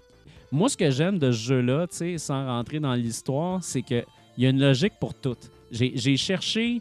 moi, 0.51 0.69
ce 0.69 0.77
que 0.77 0.91
j'aime 0.91 1.19
de 1.19 1.31
ce 1.33 1.39
jeu-là, 1.39 1.87
tu 1.89 1.97
sais, 1.97 2.19
sans 2.19 2.47
rentrer 2.47 2.81
dans 2.81 2.95
l'histoire, 2.95 3.63
c'est 3.63 3.83
qu'il 3.83 4.05
y 4.39 4.47
a 4.47 4.51
une 4.51 4.61
logique 4.61 4.95
pour 5.01 5.15
tout. 5.15 5.37
J'ai 5.71 6.17
cherché 6.17 6.81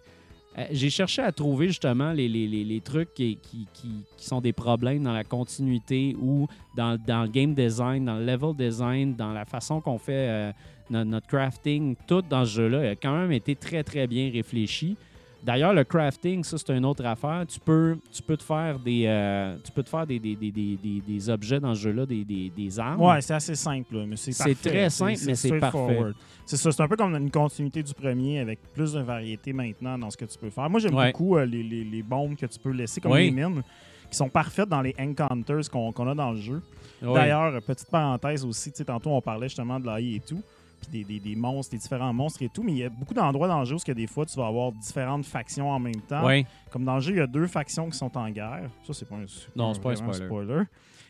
euh, 0.58 0.66
j'ai 0.72 0.90
cherché 0.90 1.22
à 1.22 1.32
trouver 1.32 1.68
justement 1.68 2.12
les, 2.12 2.28
les- 2.28 2.46
les- 2.46 2.66
les 2.66 2.82
trucs 2.82 3.14
qui, 3.14 3.38
qui- 3.42 3.66
qui- 3.74 4.04
qui 4.18 4.26
sont 4.26 4.42
des 4.42 4.52
problèmes 4.52 5.02
dans 5.02 5.14
la 5.14 5.24
continuité 5.24 6.14
ou 6.22 6.46
dans, 6.76 7.00
dans 7.08 7.22
le 7.22 7.30
game 7.30 7.54
design, 7.54 8.04
dans 8.04 8.18
le 8.18 8.26
level 8.26 8.54
design, 8.54 9.16
dans 9.16 9.32
la 9.32 9.46
façon 9.46 9.80
qu'on 9.80 9.98
fait 9.98 10.28
euh, 10.28 10.52
no- 10.90 11.06
notre 11.06 11.28
crafting. 11.28 11.96
Tout 12.06 12.22
dans 12.30 12.44
ce 12.44 12.52
jeu-là 12.52 12.90
a 12.90 12.96
quand 12.98 13.18
même 13.18 13.32
été 13.32 13.56
très, 13.56 13.82
très 13.82 14.08
bien 14.08 14.30
réfléchi. 14.30 14.98
D'ailleurs, 15.44 15.74
le 15.74 15.84
crafting, 15.84 16.44
ça, 16.44 16.58
c'est 16.58 16.70
une 16.78 16.86
autre 16.86 17.04
affaire. 17.06 17.44
Tu 17.48 17.60
peux, 17.60 17.98
tu 18.12 18.22
peux 18.22 18.38
te 18.38 18.44
faire 18.44 18.78
des, 18.78 19.06
euh, 19.08 19.56
tu 19.64 19.72
peux 19.72 19.82
te 19.82 19.90
faire 19.90 20.06
des, 20.06 20.20
des, 20.20 20.36
des- 20.36 20.52
des- 20.52 20.78
des- 21.08 21.30
objets 21.30 21.60
dans 21.60 21.74
ce 21.74 21.80
jeu-là, 21.82 22.06
des, 22.06 22.24
des, 22.24 22.52
des 22.56 22.80
armes. 22.80 23.02
Ouais, 23.02 23.22
c'est 23.22 23.34
assez 23.34 23.56
simple, 23.56 23.96
là, 23.98 24.06
mais 24.06 24.18
c'est 24.18 24.32
C'est 24.34 24.54
parfait. 24.54 24.70
très 24.70 24.90
simple, 24.92 25.12
mais 25.26 25.36
c'est 25.36 25.48
straightforward. 25.48 26.14
C'est 26.46 26.58
ça, 26.58 26.72
c'est 26.72 26.84
un 26.84 26.88
peu 26.88 26.96
comme 26.96 27.16
une 27.16 27.32
continuité 27.32 27.82
du 27.82 27.94
premier 27.94 28.40
avec 28.40 28.60
plus 28.74 28.94
de 28.94 29.00
variété 29.00 29.52
maintenant 29.54 29.98
dans 29.98 30.10
ce 30.12 30.18
que 30.18 30.26
tu 30.26 30.38
peux 30.38 30.50
faire. 30.50 30.70
Moi, 30.70 30.80
j'aime 30.80 30.94
Ouais. 30.96 31.12
beaucoup 31.12 31.38
euh, 31.38 31.46
les, 31.46 31.64
les- 31.64 31.86
les 31.86 32.04
bombes 32.04 32.36
que 32.36 32.46
tu 32.46 32.60
peux 32.60 32.72
laisser 32.72 33.02
comme 33.02 33.14
Oui. 33.14 33.26
les 33.26 33.32
mines, 33.32 33.64
qui 34.12 34.18
sont 34.18 34.30
parfaites 34.30 34.70
dans 34.70 34.82
les 34.82 34.94
encounters 35.00 35.70
qu'on 35.72 36.08
a 36.08 36.14
dans 36.14 36.32
le 36.32 36.40
jeu. 36.40 36.62
D'ailleurs, 37.02 37.60
petite 37.64 37.90
parenthèse 37.90 38.46
aussi, 38.46 38.72
tu 38.72 38.78
sais, 38.78 38.86
tantôt 38.86 39.10
on 39.10 39.22
parlait 39.22 39.48
justement 39.48 39.80
de 39.80 39.88
l'AI 39.88 40.16
et 40.18 40.20
tout, 40.20 40.44
puis 40.82 40.90
des, 40.92 41.04
des- 41.04 41.20
des 41.20 41.36
monstres, 41.36 41.72
des 41.72 41.78
différents 41.78 42.12
monstres 42.14 42.42
et 42.42 42.50
tout, 42.50 42.64
mais 42.64 42.72
il 42.72 42.78
y 42.80 42.84
a 42.84 42.90
beaucoup 42.90 43.14
d'endroits 43.14 43.48
dans 43.48 43.60
le 43.60 43.66
jeu 43.66 43.76
où 43.76 43.80
que 43.80 43.92
des 43.92 44.08
fois 44.08 44.26
tu 44.26 44.36
vas 44.38 44.48
avoir 44.48 44.72
différentes 44.72 45.26
factions 45.26 45.70
en 45.70 45.80
même 45.80 46.02
temps. 46.08 46.26
Ouais. 46.26 46.46
Comme 46.70 46.84
dans 46.84 46.96
le 46.96 47.02
jeu, 47.02 47.12
il 47.14 47.18
y 47.18 47.22
a 47.22 47.28
deux 47.28 47.48
factions 47.48 47.90
qui 47.90 47.98
sont 47.98 48.16
en 48.18 48.30
guerre. 48.30 48.70
Ça, 48.84 48.94
c'est 48.94 49.08
pas 49.08 49.16
un, 49.16 49.26
Non, 49.56 49.74
c'est 49.74 49.82
pas 49.82 49.92
un 49.92 50.14
spoiler. 50.14 50.64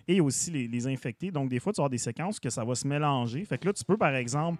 Et 0.07 0.19
aussi 0.19 0.51
les, 0.51 0.67
les 0.67 0.87
infectés. 0.87 1.31
Donc, 1.31 1.47
des 1.49 1.59
fois, 1.59 1.71
tu 1.71 1.77
vas 1.77 1.83
avoir 1.83 1.89
des 1.91 1.97
séquences 1.99 2.39
que 2.39 2.49
ça 2.49 2.63
va 2.65 2.73
se 2.75 2.87
mélanger. 2.87 3.45
Fait 3.45 3.57
que 3.57 3.67
là, 3.67 3.73
tu 3.73 3.83
peux, 3.85 3.97
par 3.97 4.15
exemple, 4.15 4.59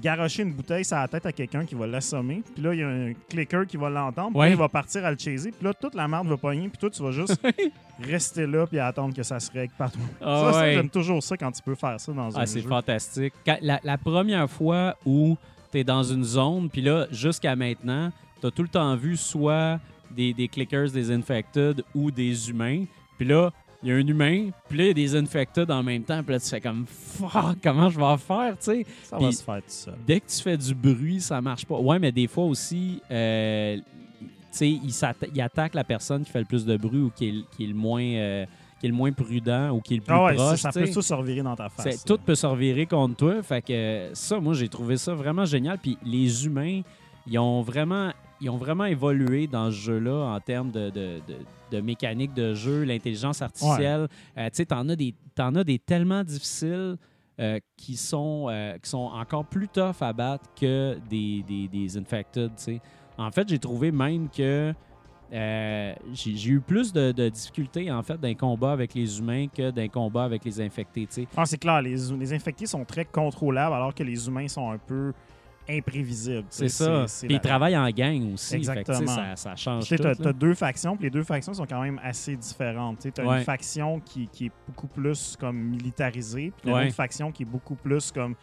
garocher 0.00 0.42
une 0.42 0.52
bouteille 0.52 0.84
sur 0.84 0.96
la 0.96 1.08
tête 1.08 1.24
à 1.26 1.32
quelqu'un 1.32 1.64
qui 1.64 1.74
va 1.74 1.86
l'assommer. 1.86 2.42
Puis 2.54 2.62
là, 2.62 2.74
il 2.74 2.80
y 2.80 2.82
a 2.82 2.88
un 2.88 3.12
clicker 3.28 3.66
qui 3.66 3.76
va 3.76 3.88
l'entendre. 3.90 4.30
Puis 4.30 4.38
Ouais. 4.40 4.46
là, 4.48 4.52
il 4.52 4.58
va 4.58 4.68
partir 4.68 5.04
à 5.04 5.10
le 5.10 5.16
chaser. 5.18 5.50
Puis 5.52 5.64
là, 5.64 5.72
toute 5.74 5.94
la 5.94 6.08
merde 6.08 6.26
va 6.26 6.36
pogner. 6.36 6.68
Puis 6.68 6.78
toi, 6.78 6.90
tu 6.90 7.02
vas 7.02 7.10
juste 7.12 7.40
rester 8.00 8.46
là 8.46 8.66
puis 8.66 8.78
attendre 8.78 9.14
que 9.14 9.22
ça 9.22 9.38
se 9.40 9.50
règle 9.52 9.72
partout. 9.78 9.98
Ah 10.20 10.50
ça, 10.52 10.60
ouais. 10.60 10.74
j'aime 10.74 10.90
toujours 10.90 11.22
ça 11.22 11.36
quand 11.36 11.52
tu 11.52 11.62
peux 11.62 11.74
faire 11.74 11.98
ça 12.00 12.12
dans 12.12 12.36
un 12.36 12.40
Ah, 12.40 12.46
c'est 12.46 12.60
jeu. 12.60 12.68
fantastique. 12.68 13.32
Quand- 13.46 13.58
la, 13.62 13.80
la 13.84 13.98
première 13.98 14.50
fois 14.50 14.96
où 15.06 15.36
tu 15.70 15.78
es 15.78 15.84
dans 15.84 16.02
une 16.02 16.24
zone, 16.24 16.68
puis 16.68 16.82
là, 16.82 17.06
jusqu'à 17.10 17.54
maintenant, 17.56 18.10
tu 18.40 18.46
as 18.46 18.50
tout 18.50 18.62
le 18.62 18.68
temps 18.68 18.94
vu 18.96 19.16
soit 19.16 19.78
des, 20.10 20.32
des 20.34 20.48
clickers, 20.48 20.90
des 20.90 21.10
infected 21.10 21.82
ou 21.94 22.10
des 22.10 22.50
humains. 22.50 22.84
Puis 23.18 23.26
là, 23.26 23.50
il 23.84 23.90
y 23.90 23.92
a 23.92 23.96
un 23.96 24.06
humain, 24.06 24.48
puis 24.68 24.78
là, 24.78 24.84
il 24.84 24.88
y 24.88 24.90
a 24.90 24.94
des 24.94 25.14
infected 25.14 25.70
en 25.70 25.82
même 25.82 26.02
temps. 26.02 26.22
Puis 26.22 26.32
là, 26.32 26.40
tu 26.40 26.48
fais 26.48 26.60
comme 26.60 26.86
fuck, 26.86 27.56
comment 27.62 27.90
je 27.90 27.96
vais 27.98 28.04
en 28.04 28.16
faire, 28.18 28.56
tu 28.58 28.64
sais? 28.64 28.86
Ça 29.04 29.18
va 29.18 29.26
Puis- 29.28 29.36
se 29.36 29.44
faire 29.44 29.56
tout 29.58 29.62
seul. 29.68 29.94
Dès 30.06 30.20
que 30.20 30.26
tu 30.26 30.42
fais 30.42 30.56
du 30.56 30.74
bruit, 30.74 31.20
ça 31.20 31.40
marche 31.40 31.66
pas. 31.66 31.76
Ouais, 31.78 31.98
mais 31.98 32.10
des 32.10 32.26
fois 32.26 32.44
aussi, 32.44 33.00
euh, 33.10 33.76
tu 33.76 34.26
sais, 34.50 34.70
il, 34.70 35.40
attaque 35.42 35.74
la 35.74 35.84
personne 35.84 36.24
qui 36.24 36.30
fait 36.30 36.38
le 36.40 36.44
plus 36.46 36.64
de 36.64 36.76
bruit 36.76 37.00
ou 37.02 37.10
qui 37.14 37.28
est, 37.28 37.32
le- 37.32 37.44
qui 37.56 37.64
est 37.64 37.68
le 37.68 37.74
moins. 37.74 38.02
euh, 38.02 38.46
qui 38.80 38.86
est 38.88 38.90
le 38.90 38.96
moins 38.96 39.12
prudent 39.12 39.70
ou 39.70 39.80
qui 39.80 39.94
est 39.94 39.96
le 39.98 40.02
plus 40.02 40.12
Ah 40.14 40.24
ouais, 40.24 40.36
ça, 40.36 40.44
proche. 40.46 40.60
ça 40.60 40.70
peut 40.72 40.90
tout 40.92 41.00
se 41.00 41.14
revirer 41.14 41.42
dans 41.42 41.56
ta 41.56 41.70
face. 41.70 42.04
Tout 42.04 42.18
peut 42.18 42.34
se 42.34 42.46
revirer 42.46 42.84
contre 42.84 43.16
toi. 43.16 43.42
Fait 43.42 43.62
que 43.62 44.10
ça, 44.12 44.38
moi, 44.40 44.52
j'ai 44.52 44.68
trouvé 44.68 44.98
ça 44.98 45.14
vraiment 45.14 45.46
génial. 45.46 45.78
Puis 45.78 45.96
les 46.04 46.44
humains, 46.44 46.82
ils 47.26 47.38
ont 47.38 47.62
vraiment, 47.62 48.10
ils 48.42 48.50
ont 48.50 48.58
vraiment 48.58 48.84
évolué 48.84 49.46
dans 49.46 49.70
ce 49.70 49.76
jeu-là 49.76 50.34
en 50.34 50.40
termes 50.40 50.70
de, 50.70 50.90
de- 50.90 51.20
de- 51.26 51.38
de 51.74 51.80
mécanique 51.80 52.34
de 52.34 52.54
jeu, 52.54 52.84
l'intelligence 52.84 53.42
artificielle. 53.42 54.06
Euh, 54.38 54.44
tu 54.50 54.56
sais, 54.56 54.66
t'en 54.66 54.88
as 54.88 54.96
des, 54.96 55.14
as 55.38 55.64
des 55.64 55.78
tellement 55.78 56.22
difficiles. 56.24 56.96
euh, 57.40 57.58
qui, 57.76 57.96
sont, 57.96 58.46
euh, 58.48 58.78
qui 58.78 58.88
sont 58.88 59.10
encore 59.12 59.44
plus 59.44 59.66
tough 59.66 60.00
à 60.00 60.12
battre 60.12 60.44
que 60.54 60.96
des, 61.10 61.42
des, 61.42 61.66
des 61.66 61.98
infected. 61.98 62.50
tu 62.56 62.62
sais. 62.62 62.80
En 63.18 63.30
fait, 63.32 63.48
j'ai 63.48 63.58
trouvé 63.58 63.90
même 63.90 64.28
que 64.28 64.72
j'ai 65.32 66.36
j'ai 66.36 66.50
eu 66.50 66.60
plus 66.60 66.92
de, 66.92 67.10
de 67.10 67.28
difficultés 67.28 67.90
en 67.90 68.02
fait 68.04 68.20
d'un 68.20 68.34
combat 68.34 68.70
avec 68.72 68.94
les 68.94 69.18
humains 69.18 69.48
que 69.48 69.72
d'un 69.72 69.88
combat 69.88 70.22
avec 70.24 70.44
les 70.44 70.60
infectés. 70.60 71.06
tu 71.08 71.22
sais. 71.22 71.28
Ah, 71.36 71.44
c'est 71.44 71.58
clair, 71.58 71.82
les, 71.82 71.96
les 72.20 72.32
infectés 72.32 72.66
sont 72.66 72.84
très 72.84 73.04
contrôlables 73.04 73.74
alors 73.74 73.92
que 73.92 74.04
les 74.04 74.28
humains 74.28 74.46
sont 74.46 74.70
un 74.70 74.78
peu 74.78 75.12
imprévisibles. 75.68 76.42
tu 76.42 76.46
C'est 76.50 76.68
ça. 76.68 77.06
Puis 77.20 77.28
la- 77.28 77.34
ils 77.36 77.40
travaillent 77.40 77.76
en 77.76 77.88
gang 77.90 78.32
aussi. 78.34 78.50
Fait 78.50 78.56
que, 78.56 78.78
Exactement. 78.80 79.06
ça, 79.14 79.36
ça 79.36 79.56
change 79.56 79.84
Tu 79.86 79.94
as 80.06 80.32
deux 80.32 80.54
factions, 80.54 80.96
puis 80.96 81.04
les 81.06 81.10
deux 81.10 81.22
factions 81.24 81.54
sont 81.54 81.66
quand 81.66 81.80
même 81.82 82.00
assez 82.02 82.36
différentes. 82.36 82.98
Tu 83.00 83.20
as 83.20 83.24
Ouais. 83.26 83.38
une 83.38 83.44
faction 83.44 84.00
qui, 84.00 84.28
qui 84.28 84.46
est 84.46 84.52
beaucoup 84.66 84.86
plus 84.88 85.36
comme 85.38 85.56
militarisée, 85.56 86.52
puis 86.60 86.68
une 86.70 86.76
Ouais. 86.76 86.86
autre 86.86 86.94
faction 86.94 87.30
qui 87.32 87.42
est 87.42 87.46
beaucoup 87.46 87.74
plus 87.76 88.10
comme 88.12 88.34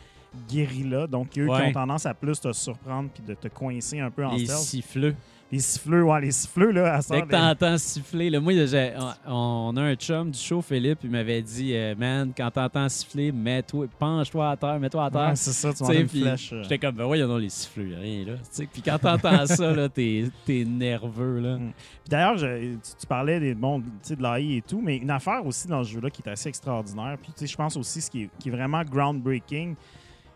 guérilla, 0.50 1.08
donc 1.08 1.38
eux 1.38 1.46
qui 1.46 1.52
ont 1.62 1.72
tendance 1.74 2.06
à 2.06 2.14
plus 2.14 2.40
te 2.40 2.52
surprendre 2.54 3.10
puis 3.14 3.22
de 3.24 3.34
te 3.34 3.48
coincer 3.50 4.00
un 4.00 4.10
peu 4.10 4.26
en 4.26 4.32
Les 4.34 4.46
stealth. 4.46 4.60
siffleux. 4.62 5.16
Les 5.52 5.60
siffleux, 5.60 6.04
ouais, 6.06 6.22
les 6.22 6.32
siffleux, 6.32 6.72
là, 6.72 6.96
à 6.96 7.00
Dès 7.02 7.22
que 7.24 7.28
t'entends 7.28 7.78
siffler, 7.78 8.30
là, 8.30 8.40
moi, 8.40 8.54
j'ai- 8.54 8.94
on 9.26 9.72
on 9.72 9.78
a 9.78 9.82
un 9.82 9.96
chum 9.96 10.32
du 10.32 10.40
show, 10.40 10.62
Philippe, 10.62 11.00
il 11.04 11.10
m'avait 11.10 11.42
dit 11.42 11.74
euh, 11.76 11.94
Man, 11.98 12.32
quand 12.36 12.50
t'entends 12.52 12.88
siffler, 12.88 13.32
mets-toi, 13.34 13.88
penche-toi 14.00 14.52
à 14.52 14.56
terre, 14.56 14.80
mets-toi 14.80 15.06
à 15.06 15.12
terre. 15.12 15.30
Ouais, 15.30 15.36
c'est 15.36 15.52
ça, 15.52 15.74
tu 15.74 15.84
une 15.94 16.08
flèche. 16.08 16.54
euh. 16.54 16.64
J'étais 16.64 16.78
comme, 16.78 16.96
ben 16.96 17.06
ouais, 17.06 17.18
il 17.18 17.22
y 17.22 17.24
en 17.26 17.36
a 17.36 17.40
les 17.40 17.50
siffleux, 17.50 17.96
rien 18.00 18.26
là. 18.26 18.34
Puis 18.72 18.82
quand 18.82 18.98
t'entends 18.98 19.46
ça, 19.46 19.72
là, 19.76 19.90
t'es 19.90 20.26
t'es 20.46 20.64
nerveux. 20.66 21.40
Là. 21.42 21.58
Mm. 21.58 21.72
Puis 21.74 22.10
D'ailleurs, 22.10 22.38
tu, 22.38 22.78
tu 23.00 23.08
parlais 23.08 23.40
des, 23.42 23.54
bon, 23.54 23.80
de 23.80 23.86
l'AI 24.22 24.58
et 24.58 24.62
tout, 24.62 24.82
mais 24.82 24.98
une 24.98 25.12
affaire 25.12 25.46
aussi 25.46 25.68
dans 25.68 25.84
ce 25.84 25.92
jeu-là 25.92 26.10
qui 26.10 26.22
est 26.26 26.30
assez 26.30 26.48
extraordinaire, 26.48 27.18
puis 27.22 27.34
tu 27.34 27.40
sais, 27.40 27.48
je 27.48 27.58
pense 27.58 27.76
aussi 27.76 28.00
ce 28.02 28.10
qui 28.10 28.24
est, 28.24 28.30
qui 28.40 28.48
est 28.48 28.52
vraiment 28.54 28.84
groundbreaking, 28.84 29.76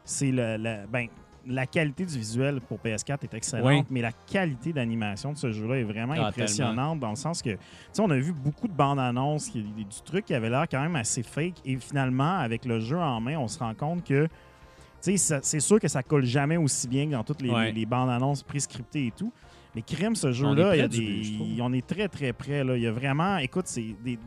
c'est 0.04 0.32
le, 0.32 0.58
le- 0.58 0.86
ben, 0.91 1.08
la 1.48 1.66
qualité 1.68 2.06
du 2.06 2.18
visuel 2.18 2.60
pour 2.62 2.80
PS4 2.80 3.24
est 3.24 3.34
excellente, 3.34 3.68
Oui. 3.68 3.84
mais 3.90 4.02
la 4.02 4.12
qualité 4.12 4.74
d'animation 4.74 5.32
de 5.34 5.38
ce 5.38 5.52
jeu-là 5.52 5.76
est 5.78 5.84
vraiment 5.84 6.16
Ah, 6.18 6.28
impressionnante 6.28 7.00
dans 7.00 7.12
le 7.12 7.16
sens 7.16 7.42
que, 7.42 7.52
tu 7.52 7.58
sais, 7.92 8.02
on 8.02 8.10
a 8.10 8.18
vu 8.18 8.34
beaucoup 8.34 8.68
de 8.68 8.74
bandes 8.74 9.00
annonces, 9.00 9.50
qui- 9.50 9.62
du 9.64 9.86
truc 10.04 10.26
qui 10.26 10.34
avait 10.34 10.50
l'air 10.50 10.66
quand 10.70 10.82
même 10.82 10.96
assez 10.96 11.24
fake, 11.24 11.56
et 11.66 11.78
finalement, 11.78 12.38
avec 12.40 12.66
le 12.66 12.80
jeu 12.80 12.98
en 12.98 13.22
main, 13.22 13.38
on 13.38 13.48
se 13.48 13.60
rend 13.60 13.74
compte 13.76 14.04
que, 14.04 14.28
tu 15.04 15.18
sais, 15.18 15.40
c'est 15.44 15.60
sûr 15.60 15.80
que 15.80 15.88
ça 15.88 16.02
colle 16.04 16.26
jamais 16.26 16.58
aussi 16.58 16.88
bien 16.88 17.06
que 17.06 17.12
dans 17.12 17.24
toutes 17.24 17.42
les, 17.42 17.50
Ouais. 17.52 17.66
les- 17.68 17.72
les 17.82 17.86
bandes 17.86 18.10
annonces 18.10 18.42
prescriptées 18.44 19.08
et 19.08 19.12
tout. 19.12 19.32
Mais 19.76 19.82
crime, 19.82 20.16
ce 20.16 20.28
On 20.28 20.32
jeu-là, 20.32 20.88
trouve. 20.88 21.60
on 21.62 21.74
est 21.74 21.86
très 21.86 22.08
très 22.08 22.32
près. 22.34 22.64
Là. 22.64 22.78
Il 22.78 22.84
y 22.84 22.88
a 22.88 22.92
vraiment, 22.94 23.38
écoute, 23.38 23.68
c'est 23.68 23.94
des. 24.04 24.18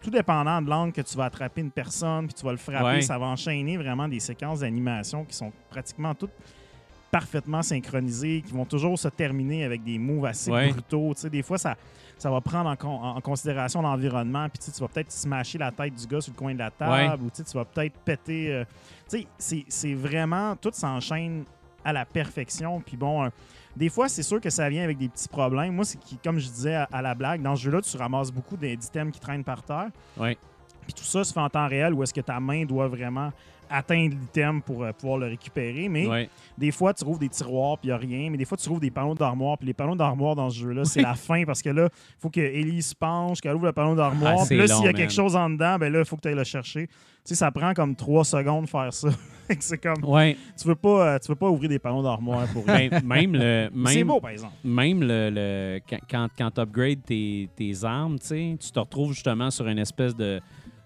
Tout 0.00 0.10
dépendant 0.10 0.60
de 0.62 0.68
l'angle 0.70 0.92
que 0.92 1.00
tu 1.02 1.16
vas 1.16 1.24
attraper 1.24 1.60
une 1.60 1.70
personne, 1.70 2.26
puis 2.26 2.34
tu 2.34 2.44
vas 2.44 2.52
le 2.52 2.58
frapper, 2.58 2.84
Ouais. 2.84 3.00
ça 3.02 3.18
va 3.18 3.26
enchaîner 3.26 3.76
vraiment 3.76 4.08
des 4.08 4.20
séquences 4.20 4.60
d'animation 4.60 5.24
qui 5.24 5.34
sont 5.36 5.52
pratiquement 5.70 6.14
toutes 6.14 6.30
parfaitement 7.10 7.62
synchronisées, 7.62 8.42
qui 8.46 8.52
vont 8.52 8.64
toujours 8.64 8.98
se 8.98 9.08
terminer 9.08 9.64
avec 9.64 9.84
des 9.84 9.98
moves 9.98 10.24
assez 10.24 10.50
Ouais. 10.50 10.70
brutaux. 10.70 11.12
Tu 11.14 11.20
sais, 11.22 11.30
des 11.30 11.42
fois, 11.42 11.58
ça, 11.58 11.76
ça 12.16 12.30
va 12.30 12.40
prendre 12.40 12.70
en, 12.70 12.76
con- 12.76 13.02
en 13.02 13.20
considération 13.20 13.82
l'environnement, 13.82 14.48
puis 14.48 14.58
tu 14.60 14.66
sais, 14.66 14.72
tu 14.72 14.80
vas 14.80 14.88
peut-être 14.88 15.12
smasher 15.12 15.58
la 15.58 15.70
tête 15.70 15.94
du 15.94 16.06
gars 16.06 16.20
sur 16.22 16.32
le 16.32 16.38
coin 16.38 16.54
de 16.54 16.58
la 16.60 16.70
table, 16.70 17.22
ou 17.22 17.28
tu 17.30 17.36
sais, 17.36 17.44
tu 17.44 17.56
vas 17.56 17.64
peut-être 17.66 17.98
péter. 17.98 18.52
euh, 18.52 18.64
tu 19.10 19.18
sais, 19.18 19.26
c'est- 19.38 19.64
c'est 19.68 19.94
vraiment. 19.94 20.56
Tout 20.56 20.70
s'enchaîne 20.72 21.44
à 21.84 21.92
la 21.92 22.06
perfection. 22.06 22.80
Puis 22.80 22.96
bon, 22.96 23.30
des 23.76 23.88
fois, 23.88 24.08
c'est 24.08 24.22
sûr 24.22 24.40
que 24.40 24.50
ça 24.50 24.68
vient 24.68 24.84
avec 24.84 24.98
des 24.98 25.08
petits 25.08 25.28
problèmes. 25.28 25.74
Moi, 25.74 25.84
c'est 25.84 25.98
comme 26.22 26.38
je 26.38 26.48
disais 26.48 26.74
à, 26.74 26.88
à 26.92 27.02
la 27.02 27.14
blague, 27.14 27.42
dans 27.42 27.56
ce 27.56 27.62
jeu-là, 27.62 27.80
tu 27.80 27.96
ramasses 27.96 28.30
beaucoup 28.30 28.56
d'items 28.56 29.12
qui 29.12 29.20
traînent 29.20 29.44
par 29.44 29.62
terre. 29.62 29.88
Ouais. 30.18 30.36
Puis 30.84 30.94
tout 30.94 31.04
ça 31.04 31.22
se 31.24 31.32
fait 31.32 31.40
en 31.40 31.48
temps 31.48 31.68
réel 31.68 31.94
où 31.94 32.02
est-ce 32.02 32.12
que 32.12 32.20
ta 32.20 32.40
main 32.40 32.64
doit 32.64 32.88
vraiment 32.88 33.30
atteindre 33.70 34.14
l'item 34.14 34.60
pour 34.60 34.82
euh, 34.84 34.92
pouvoir 34.92 35.16
le 35.16 35.26
récupérer. 35.28 35.88
Mais 35.88 36.06
Ouais. 36.06 36.28
des 36.58 36.70
fois, 36.70 36.92
tu 36.92 37.02
trouves 37.04 37.18
des 37.18 37.30
tiroirs 37.30 37.78
puis 37.78 37.88
il 37.88 37.92
n'y 37.92 37.94
a 37.94 37.96
rien. 37.96 38.28
Mais 38.30 38.36
des 38.36 38.44
fois, 38.44 38.58
tu 38.58 38.64
trouves 38.64 38.80
des 38.80 38.90
panneaux 38.90 39.14
d'armoire. 39.14 39.56
Puis 39.56 39.66
les 39.66 39.72
panneaux 39.72 39.94
d'armoire 39.94 40.34
dans 40.34 40.50
ce 40.50 40.58
jeu-là, 40.58 40.84
c'est 40.84 41.00
la 41.00 41.14
fin 41.14 41.44
parce 41.46 41.62
que 41.62 41.70
là, 41.70 41.88
il 41.90 42.20
faut 42.20 42.28
que 42.28 42.40
Ellie 42.40 42.82
se 42.82 42.94
penche, 42.94 43.40
qu'elle 43.40 43.54
ouvre 43.54 43.64
le 43.66 43.72
panneau 43.72 43.94
d'armoire. 43.94 44.40
Ah, 44.40 44.44
puis 44.46 44.58
là, 44.58 44.66
s'il 44.66 44.84
y 44.84 44.88
a 44.88 44.92
quelque 44.92 45.12
chose 45.12 45.34
en 45.36 45.48
dedans, 45.48 45.78
ben 45.78 45.90
là, 45.90 46.00
il 46.00 46.04
faut 46.04 46.16
que 46.16 46.20
tu 46.22 46.28
ailles 46.28 46.34
le 46.34 46.44
chercher. 46.44 46.86
Tu 46.88 46.92
sais, 47.24 47.34
ça 47.36 47.50
prend 47.50 47.72
comme 47.72 47.96
trois 47.96 48.24
secondes 48.24 48.64
de 48.64 48.68
faire 48.70 48.92
ça. 48.92 49.08
C'est 49.60 49.78
comme. 49.78 50.04
Ouais. 50.04 50.36
Tu 50.60 50.66
veux 50.68 50.74
pas, 50.74 51.14
euh, 51.14 51.18
tu 51.18 51.28
veux 51.28 51.36
pas 51.36 51.48
ouvrir 51.50 51.68
des 51.68 51.78
panneaux 51.78 52.02
d'armoire 52.02 52.46
pour 52.52 52.66
rien. 52.66 52.88
Ben, 52.88 53.02
même 53.04 53.32
le. 53.34 53.70
Mais 53.74 53.90
C'est 53.92 53.98
Même, 53.98 54.06
beau, 54.08 54.20
par 54.20 54.30
exemple. 54.30 54.54
même 54.64 55.00
le, 55.02 55.30
le- 55.30 55.80
quand, 56.10 56.28
quand, 56.36 56.50
tu 56.50 56.60
upgrades 56.60 57.02
tes, 57.04 57.48
tes 57.56 57.84
armes, 57.84 58.18
tu 58.18 58.56
te 58.56 58.78
retrouves 58.78 59.12
justement 59.12 59.50
sur 59.50 59.66
une 59.68 59.78
espèce 59.78 60.14
de. 60.16 60.40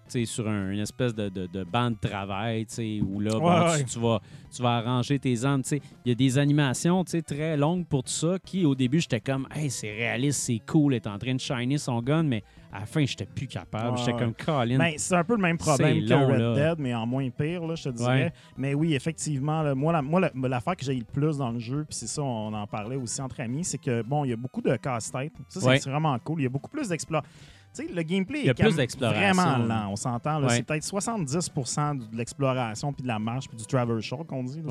tu 0.09 0.11
sais, 0.19 0.25
sur 0.25 0.47
un- 0.47 0.71
une 0.71 0.79
espèce 0.79 1.13
de, 1.13 1.27
de, 1.29 1.47
de 1.47 1.63
banc 1.63 1.91
de 1.91 1.97
travail, 1.99 2.65
où 3.03 3.19
là, 3.19 3.31
bon, 3.39 3.49
Ouais, 3.71 3.83
tu- 3.83 3.99
vas, 3.99 4.21
tu 4.55 4.61
vas 4.61 4.77
arranger 4.77 5.19
tes 5.19 5.43
armes. 5.43 5.61
Il 5.71 5.81
y 6.09 6.11
a 6.11 6.15
des 6.15 6.37
animations 6.37 7.03
très 7.03 7.57
longues 7.57 7.85
pour 7.85 8.03
tout 8.03 8.11
ça 8.11 8.37
qui, 8.43 8.65
au 8.65 8.73
début, 8.75 8.99
j'étais 9.01 9.19
comme, 9.19 9.47
hey, 9.53 9.69
c'est 9.69 9.91
réaliste, 9.91 10.39
c'est 10.41 10.61
cool, 10.65 10.93
elle 10.93 11.01
est 11.01 11.07
en 11.07 11.17
train 11.17 11.35
de 11.35 11.39
shiner 11.41 11.77
son 11.77 12.01
gun, 12.01 12.23
mais 12.23 12.43
à 12.71 12.81
la 12.81 12.85
fin, 12.85 13.05
j'étais 13.05 13.25
plus 13.25 13.47
capable. 13.47 13.97
J'étais 13.97 14.11
comme, 14.13 14.33
Colin. 14.33 14.77
Ben, 14.77 14.93
c'est 14.97 15.15
un 15.15 15.23
peu 15.23 15.35
le 15.35 15.41
même 15.41 15.57
problème 15.57 16.03
que 16.05 16.09
long, 16.09 16.27
Red 16.27 16.39
là. 16.39 16.53
Dead, 16.75 16.79
mais 16.79 16.93
en 16.93 17.05
moins 17.05 17.29
pire, 17.29 17.65
là, 17.65 17.75
je 17.75 17.83
te 17.85 17.89
dirais. 17.89 18.23
Ouais. 18.25 18.33
Mais 18.57 18.73
oui, 18.73 18.93
effectivement, 18.93 19.61
là, 19.63 19.73
moi, 19.73 19.93
la- 19.93 20.01
moi, 20.01 20.19
la- 20.19 20.31
l'affaire 20.47 20.75
que 20.75 20.83
j'ai 20.85 20.95
le 20.95 21.05
plus 21.05 21.37
dans 21.37 21.51
le 21.51 21.59
jeu, 21.59 21.85
puis 21.87 21.95
c'est 21.95 22.07
ça, 22.07 22.21
on 22.21 22.53
en 22.53 22.67
parlait 22.67 22.95
aussi 22.97 23.21
entre 23.21 23.39
amis, 23.39 23.63
c'est 23.63 23.77
que, 23.77 24.01
bon, 24.01 24.25
il 24.25 24.29
y 24.29 24.33
a 24.33 24.37
beaucoup 24.37 24.61
de 24.61 24.75
casse-tête. 24.75 25.33
Ça, 25.49 25.59
c'est 25.61 25.67
Ouais. 25.67 25.79
vraiment 25.79 26.17
cool. 26.19 26.41
Il 26.41 26.43
y 26.43 26.47
a 26.47 26.49
beaucoup 26.49 26.69
plus 26.69 26.89
d'exploration. 26.89 27.29
Tu 27.75 27.85
sais, 27.85 27.93
le 27.93 28.01
gameplay 28.01 28.39
Il 28.39 28.45
y 28.45 28.49
a 28.49 28.51
est 28.51 28.53
plus 28.55 28.97
vraiment 28.97 29.57
lent, 29.57 29.89
on 29.91 29.95
s'entend. 29.95 30.41
Ouais. 30.41 30.49
C'est 30.49 30.63
peut-être 30.63 30.83
70% 30.83 31.95
de 31.95 32.17
l'exploration, 32.17 32.91
puis 32.93 33.03
de 33.03 33.07
la 33.07 33.19
marche, 33.19 33.47
puis 33.47 33.57
du 33.57 33.65
travel 33.65 33.99
show 34.01 34.23
qu'on 34.23 34.43
dit. 34.43 34.61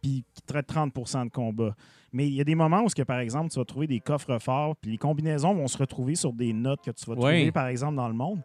puis 0.00 0.24
qui 0.34 0.42
traite 0.42 0.66
30% 0.66 1.24
de 1.26 1.30
combat. 1.30 1.74
Mais 2.12 2.26
il 2.28 2.34
y 2.34 2.40
a 2.40 2.44
des 2.44 2.54
moments 2.54 2.82
où, 2.82 2.88
que, 2.88 3.02
par 3.02 3.18
exemple, 3.20 3.50
tu 3.50 3.58
vas 3.58 3.64
trouver 3.64 3.86
des 3.86 4.00
coffres 4.00 4.38
forts, 4.38 4.76
puis 4.76 4.90
les 4.90 4.98
combinaisons 4.98 5.54
vont 5.54 5.66
se 5.66 5.78
retrouver 5.78 6.14
sur 6.14 6.32
des 6.32 6.52
notes 6.52 6.82
que 6.84 6.90
tu 6.90 7.04
vas 7.06 7.14
Oui. 7.14 7.20
trouver, 7.20 7.52
par 7.52 7.66
exemple, 7.68 7.96
dans 7.96 8.08
le 8.08 8.14
monde. 8.14 8.42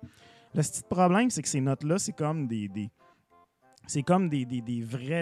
Le 0.55 0.61
petit 0.61 0.81
problème, 0.89 1.29
c'est 1.29 1.41
que 1.41 1.49
ces 1.49 1.59
notes-là, 1.61 1.97
c'est 1.99 2.13
comme 2.15 2.47
des. 2.47 2.67
des- 2.69 2.89
c'est 3.89 4.03
comme 4.03 4.27
des, 4.27 4.43
des- 4.45 4.59
des 4.61 4.81
vrais, 4.81 5.21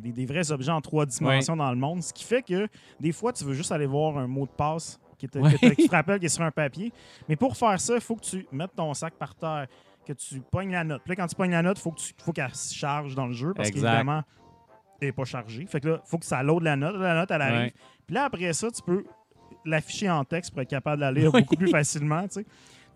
des, 0.00 0.12
des 0.12 0.24
vrais 0.26 0.50
objets 0.50 0.70
en 0.72 0.80
trois 0.80 1.04
dimensions 1.04 1.56
dans 1.56 1.70
le 1.70 1.76
monde. 1.76 2.02
Ce 2.02 2.12
qui 2.12 2.24
fait 2.24 2.42
que 2.42 2.66
des 2.98 3.12
fois, 3.12 3.32
tu 3.34 3.44
veux 3.44 3.52
juste 3.52 3.70
aller 3.72 3.84
voir 3.86 4.16
un 4.16 4.26
mot 4.26 4.46
de 4.46 4.50
passe 4.50 4.98
qui 5.18 5.28
te, 5.28 5.38
Ouais. 5.38 5.52
que 5.54 5.68
te- 5.68 5.74
qui 5.74 5.88
te 5.88 5.94
rappelle 5.94 6.18
qu'il 6.18 6.24
est 6.26 6.30
sur 6.30 6.42
un 6.44 6.50
papier. 6.50 6.90
Mais 7.28 7.36
pour 7.36 7.54
faire 7.56 7.78
ça, 7.80 7.94
il 7.96 8.00
faut 8.00 8.16
que 8.16 8.24
tu 8.24 8.46
mettes 8.52 8.74
ton 8.74 8.94
sac 8.94 9.12
par 9.14 9.34
terre, 9.34 9.66
que 10.06 10.12
tu 10.14 10.40
pognes 10.40 10.72
la 10.72 10.84
note. 10.84 11.02
Puis 11.04 11.10
là, 11.10 11.16
quand 11.16 11.26
tu 11.26 11.34
pognes 11.34 11.50
la 11.50 11.62
note, 11.62 11.78
il 11.78 11.82
faut 11.82 11.90
que 11.90 12.00
tu- 12.00 12.14
faut 12.18 12.32
qu'elle 12.32 12.54
se 12.54 12.74
charge 12.74 13.14
dans 13.14 13.26
le 13.26 13.34
jeu 13.34 13.52
parce 13.54 13.70
qu'évidemment, 13.70 14.22
n'est 15.06 15.12
pas 15.12 15.24
chargée. 15.24 15.66
Fait 15.66 15.80
que 15.80 15.88
là, 15.88 16.00
il 16.04 16.08
faut 16.08 16.18
que 16.18 16.26
ça 16.26 16.42
load 16.42 16.62
la 16.62 16.76
note. 16.76 16.96
La 16.96 17.14
note, 17.14 17.30
elle 17.30 17.42
arrive. 17.42 17.58
Ouais. 17.58 17.74
Puis 18.06 18.14
là, 18.14 18.24
après 18.24 18.52
ça, 18.52 18.70
tu 18.70 18.82
peux 18.82 19.04
l'afficher 19.64 20.08
en 20.10 20.24
texte 20.24 20.52
pour 20.52 20.62
être 20.62 20.68
capable 20.70 20.96
de 20.96 21.00
la 21.02 21.12
lire 21.12 21.30
beaucoup 21.32 21.56
plus 21.56 21.70
facilement. 21.70 22.24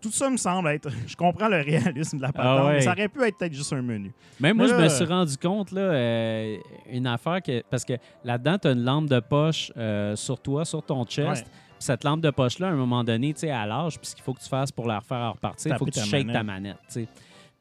Tout 0.01 0.11
ça 0.11 0.29
me 0.29 0.35
semble 0.37 0.67
être. 0.69 0.89
Je 1.07 1.15
comprends 1.15 1.47
le 1.47 1.61
réalisme 1.61 2.17
de 2.17 2.23
la 2.23 2.33
patente, 2.33 2.59
Ah 2.61 2.65
ouais. 2.65 2.73
mais 2.73 2.81
ça 2.81 2.91
aurait 2.91 3.07
pu 3.07 3.23
être 3.23 3.37
peut-être 3.37 3.53
juste 3.53 3.71
un 3.71 3.81
menu. 3.81 4.11
Même 4.39 4.57
moi, 4.57 4.65
Mais 4.67 4.73
je 4.73 4.77
me 4.83 4.89
suis 4.89 5.05
rendu 5.05 5.37
compte, 5.37 5.71
là, 5.71 5.81
euh, 5.81 6.57
une 6.91 7.07
affaire, 7.07 7.41
que, 7.41 7.61
parce 7.69 7.85
que 7.85 7.93
là-dedans, 8.23 8.57
tu 8.57 8.67
as 8.67 8.71
une 8.71 8.83
lampe 8.83 9.07
de 9.07 9.21
poche 9.21 9.71
euh, 9.77 10.15
sur 10.17 10.41
toi, 10.41 10.65
sur 10.65 10.83
ton 10.83 11.05
chest. 11.05 11.27
Ouais. 11.45 11.51
Puis 11.77 11.85
cette 11.87 12.03
lampe 12.03 12.19
de 12.21 12.31
poche-là, 12.31 12.67
à 12.67 12.71
un 12.71 12.75
moment 12.75 13.03
donné, 13.05 13.33
tu 13.33 13.41
sais, 13.41 13.49
à 13.51 13.65
l'âge, 13.65 13.97
puis 13.97 14.07
ce 14.07 14.15
qu'il 14.15 14.23
faut 14.25 14.33
que 14.33 14.41
tu 14.41 14.49
fasses 14.49 14.73
pour 14.73 14.87
la 14.87 14.99
refaire 14.99 15.33
repartir, 15.33 15.71
il 15.73 15.77
faut 15.77 15.85
que 15.85 15.91
tu 15.91 16.01
shakes 16.01 16.31
ta 16.33 16.43
manette. 16.43 16.77
tu 16.87 16.93
sais. 16.93 17.07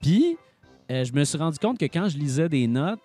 Puis, 0.00 0.36
euh, 0.90 1.04
je 1.04 1.12
me 1.12 1.22
suis 1.22 1.38
rendu 1.38 1.58
compte 1.60 1.78
que 1.78 1.84
quand 1.84 2.08
je 2.08 2.18
lisais 2.18 2.48
des 2.48 2.66
notes, 2.66 3.00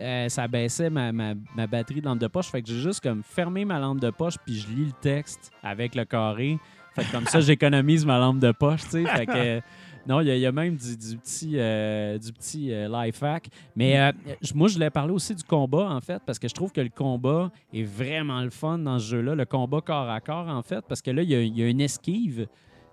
euh, 0.00 0.28
ça 0.28 0.46
baissait 0.48 0.90
ma, 0.90 1.12
ma- 1.12 1.34
ma 1.56 1.66
batterie 1.66 2.00
de 2.00 2.06
lampe 2.06 2.18
de 2.20 2.26
poche. 2.28 2.46
Fait 2.50 2.62
que 2.62 2.68
j'ai 2.68 2.80
juste 2.80 3.00
comme 3.00 3.22
fermé 3.22 3.64
ma 3.64 3.78
lampe 3.78 4.00
de 4.00 4.10
poche, 4.10 4.34
puis 4.44 4.58
je 4.58 4.68
lis 4.68 4.86
le 4.86 4.92
texte 5.00 5.50
avec 5.62 5.94
le 5.94 6.04
carré. 6.04 6.58
Fait 6.94 7.04
que 7.04 7.12
comme 7.12 7.26
ça, 7.26 7.40
j'économise 7.40 8.04
ma 8.06 8.18
lampe 8.18 8.38
de 8.38 8.52
poche, 8.52 8.82
tu 8.84 8.90
sais. 8.90 9.04
Fait 9.06 9.26
que. 9.26 9.32
euh, 9.36 9.60
Non, 10.06 10.20
il 10.22 10.28
y, 10.28 10.30
a- 10.30 10.36
il 10.36 10.40
y 10.40 10.46
a 10.46 10.52
même 10.52 10.74
du, 10.76 10.96
du 10.96 11.18
petit, 11.18 11.52
euh, 11.56 12.16
du 12.16 12.32
petit 12.32 12.72
euh, 12.72 12.88
life 12.88 13.22
hack. 13.22 13.48
Mais 13.76 14.00
euh, 14.00 14.10
moi, 14.54 14.68
je 14.68 14.74
voulais 14.74 14.88
parler 14.90 15.12
aussi 15.12 15.34
du 15.34 15.44
combat, 15.44 15.90
en 15.90 16.00
fait, 16.00 16.22
parce 16.24 16.38
que 16.38 16.48
je 16.48 16.54
trouve 16.54 16.72
que 16.72 16.80
le 16.80 16.88
combat 16.88 17.50
est 17.74 17.82
vraiment 17.82 18.40
le 18.40 18.48
fun 18.50 18.78
dans 18.78 18.98
ce 18.98 19.04
jeu-là. 19.10 19.34
Le 19.34 19.44
combat 19.44 19.82
corps 19.82 20.08
à 20.08 20.20
corps, 20.20 20.48
en 20.48 20.62
fait, 20.62 20.82
parce 20.88 21.02
que 21.02 21.10
là, 21.10 21.22
il 21.22 21.30
y 21.30 21.48
y 21.60 21.62
a 21.62 21.68
une 21.68 21.80
esquive 21.82 22.46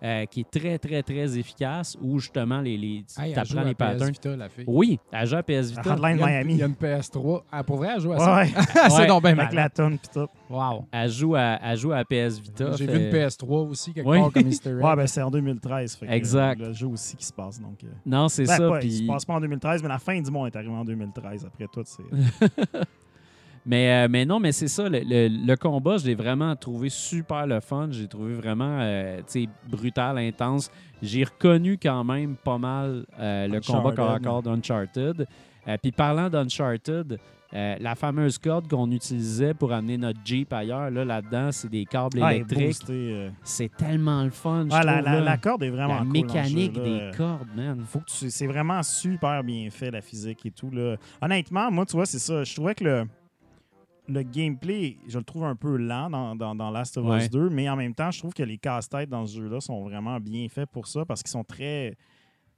euh, 0.04 0.26
qui 0.26 0.42
est 0.42 0.50
très, 0.52 0.78
très, 0.78 1.02
très 1.04 1.38
efficace 1.38 1.98
où 2.02 2.20
justement, 2.20 2.62
les, 2.62 2.78
les, 2.78 3.04
tu 3.04 3.22
Hey, 3.22 3.34
joue 3.34 3.40
apprends 3.40 3.58
à 3.60 3.64
les 3.64 3.74
PS 3.74 3.78
patterns. 3.78 4.12
Vita, 4.12 4.36
la 4.36 4.50
fille. 4.50 4.64
Oui, 4.68 5.00
elle 5.12 5.28
joue 5.28 5.36
à 5.36 5.44
PS 5.44 5.70
Vita. 5.72 5.94
Hotline 5.94 6.18
Il 6.18 6.20
y 6.20 6.24
a 6.24 6.28
une- 6.28 6.34
Miami. 6.48 6.54
Il 6.54 6.60
y 6.60 6.64
a 6.64 6.66
une 6.68 6.74
PS3. 6.74 7.42
Ah, 7.52 7.64
pour 7.64 7.78
vrai, 7.78 7.90
elle 7.96 8.02
joue 8.02 8.14
à 8.14 8.20
ça? 8.20 8.36
Ouais, 8.36 8.48
c'est 8.90 8.94
Ouais. 9.02 9.08
donc 9.08 9.22
bien 9.24 9.32
avec 9.38 9.46
mal. 9.48 9.56
la 9.56 9.70
tonne 9.70 9.98
pis 9.98 10.10
tout. 10.14 10.28
Wow. 10.50 10.86
Elle 10.92 11.10
joue 11.10 11.36
à, 11.36 11.60
elle 11.64 11.78
joue 11.78 11.92
à 11.92 12.04
PS 12.04 12.40
Vita. 12.40 12.72
J'ai 12.74 12.86
fait- 12.86 12.98
vu 12.98 13.06
une 13.06 13.12
PS3 13.12 13.70
aussi, 13.70 13.94
quelque 13.94 14.08
Oui. 14.08 14.20
part, 14.20 14.32
comme 14.32 14.48
Easter 14.48 14.70
egg. 14.78 14.84
Ouais, 14.84 14.96
ben 14.96 15.08
c'est 15.08 15.22
en 15.22 15.32
2013. 15.32 15.96
Fait 15.96 16.12
Exact. 16.14 16.62
euh, 16.62 16.68
le 16.68 16.74
jeu 16.74 16.88
aussi 16.88 17.16
qui 17.16 17.26
se 17.26 17.34
passe. 17.34 17.60
Donc, 17.62 17.84
euh, 17.84 17.88
Non, 18.06 18.28
c'est 18.30 18.44
ben, 18.46 18.58
ça. 18.58 18.70
pas, 18.70 18.80
puis- 18.80 18.88
Il 18.90 19.06
se 19.08 19.12
passe 19.12 19.26
pas 19.26 19.34
en 19.34 19.42
2013, 19.42 19.82
mais 19.82 19.90
la 19.90 20.00
fin 20.00 20.22
du 20.22 20.30
monde 20.32 20.48
est 20.48 20.56
arrivée 20.56 20.74
en 20.74 20.86
2013. 20.86 21.46
Après 21.46 21.68
tout, 21.72 21.84
c'est. 21.86 22.04
Mais, 23.65 24.06
euh, 24.06 24.08
mais 24.10 24.25
non, 24.25 24.39
mais 24.39 24.51
c'est 24.51 24.67
ça. 24.67 24.88
Le, 24.88 24.99
le- 24.99 25.28
le 25.47 25.56
combat, 25.56 25.97
je 25.97 26.06
l'ai 26.06 26.15
vraiment 26.15 26.56
trouvé 26.56 26.89
super 26.89 27.47
le 27.47 27.60
fun. 27.60 27.88
J'ai 27.91 28.08
trouvé 28.08 28.34
vraiment 28.36 28.78
euh, 28.82 29.21
brutal, 29.67 30.17
intense. 30.19 30.69
J'ai 31.01 31.23
reconnu 31.23 31.78
quand 31.82 32.04
même 32.04 32.36
pas 32.36 32.58
mal 32.58 33.06
euh, 33.19 33.47
le 33.47 33.60
combat 33.62 33.91
corps 33.91 34.12
à 34.12 34.19
corps 34.19 34.43
d'Uncharted. 34.43 35.25
Euh, 35.67 35.78
Puis 35.82 35.91
parlant 35.91 36.30
d'Uncharted, 36.30 37.17
la 37.51 37.95
fameuse 37.95 38.38
corde 38.38 38.67
qu'on 38.67 38.91
utilisait 38.91 39.54
pour 39.54 39.71
amener 39.71 39.97
notre 39.97 40.19
Jeep 40.25 40.51
ailleurs, 40.54 40.91
là, 40.91 41.06
là-dedans, 41.06 41.51
c'est 41.51 41.69
des 41.69 41.86
câbles 41.86 42.19
Ouais, 42.19 42.36
électriques. 42.38 42.78
C'est 43.43 43.75
tellement 43.78 44.23
le 44.25 44.30
fun. 44.30 44.65
je 44.69 44.75
la, 44.75 44.80
trouve, 44.82 45.06
la- 45.06 45.15
là. 45.15 45.21
la 45.21 45.38
corde 45.38 45.63
est 45.63 45.69
vraiment 45.69 45.93
La 45.95 45.99
cool 46.01 46.10
mécanique 46.12 46.75
jeu-là. 46.75 47.12
des 47.12 47.17
cordes, 47.17 47.47
man. 47.56 47.82
faut 47.88 47.99
que 47.99 48.06
tu- 48.12 48.30
c'est 48.30 48.47
vraiment 48.47 48.84
super 48.84 49.41
bien 49.43 49.69
fait 49.71 49.89
la 49.89 50.01
physique 50.01 50.45
et 50.45 50.51
tout 50.51 50.69
là. 50.69 50.97
Honnêtement, 51.21 51.71
moi 51.71 51.86
tu 51.86 51.93
vois, 51.95 52.06
c'est 52.06 52.19
ça, 52.19 52.43
je 52.43 52.54
trouvais 52.54 52.75
que 52.75 52.84
le 52.84 53.04
le 54.08 54.22
gameplay, 54.24 54.98
je 55.08 55.18
le 55.18 55.24
trouve 55.24 55.44
un 55.46 55.56
peu 55.56 55.78
lent 55.78 56.10
dans, 56.10 56.36
dans, 56.36 56.54
dans 56.56 56.70
Last 56.72 56.98
of 56.98 57.06
Us 57.06 57.10
Ouais. 57.24 57.30
2, 57.30 57.50
mais 57.50 57.68
en 57.70 57.76
même 57.76 57.94
temps, 57.96 58.12
je 58.12 58.20
trouve 58.20 58.34
que 58.34 58.44
les 58.44 58.58
casse-têtes 58.58 59.10
dans 59.10 59.26
ce 59.26 59.38
jeu-là 59.39 59.60
sont 59.62 59.84
vraiment 59.84 60.20
bien 60.20 60.48
faits 60.50 60.70
pour 60.70 60.88
ça 60.88 61.06
parce 61.06 61.22
qu'ils 61.24 61.32
sont 61.32 61.44
très 61.44 61.96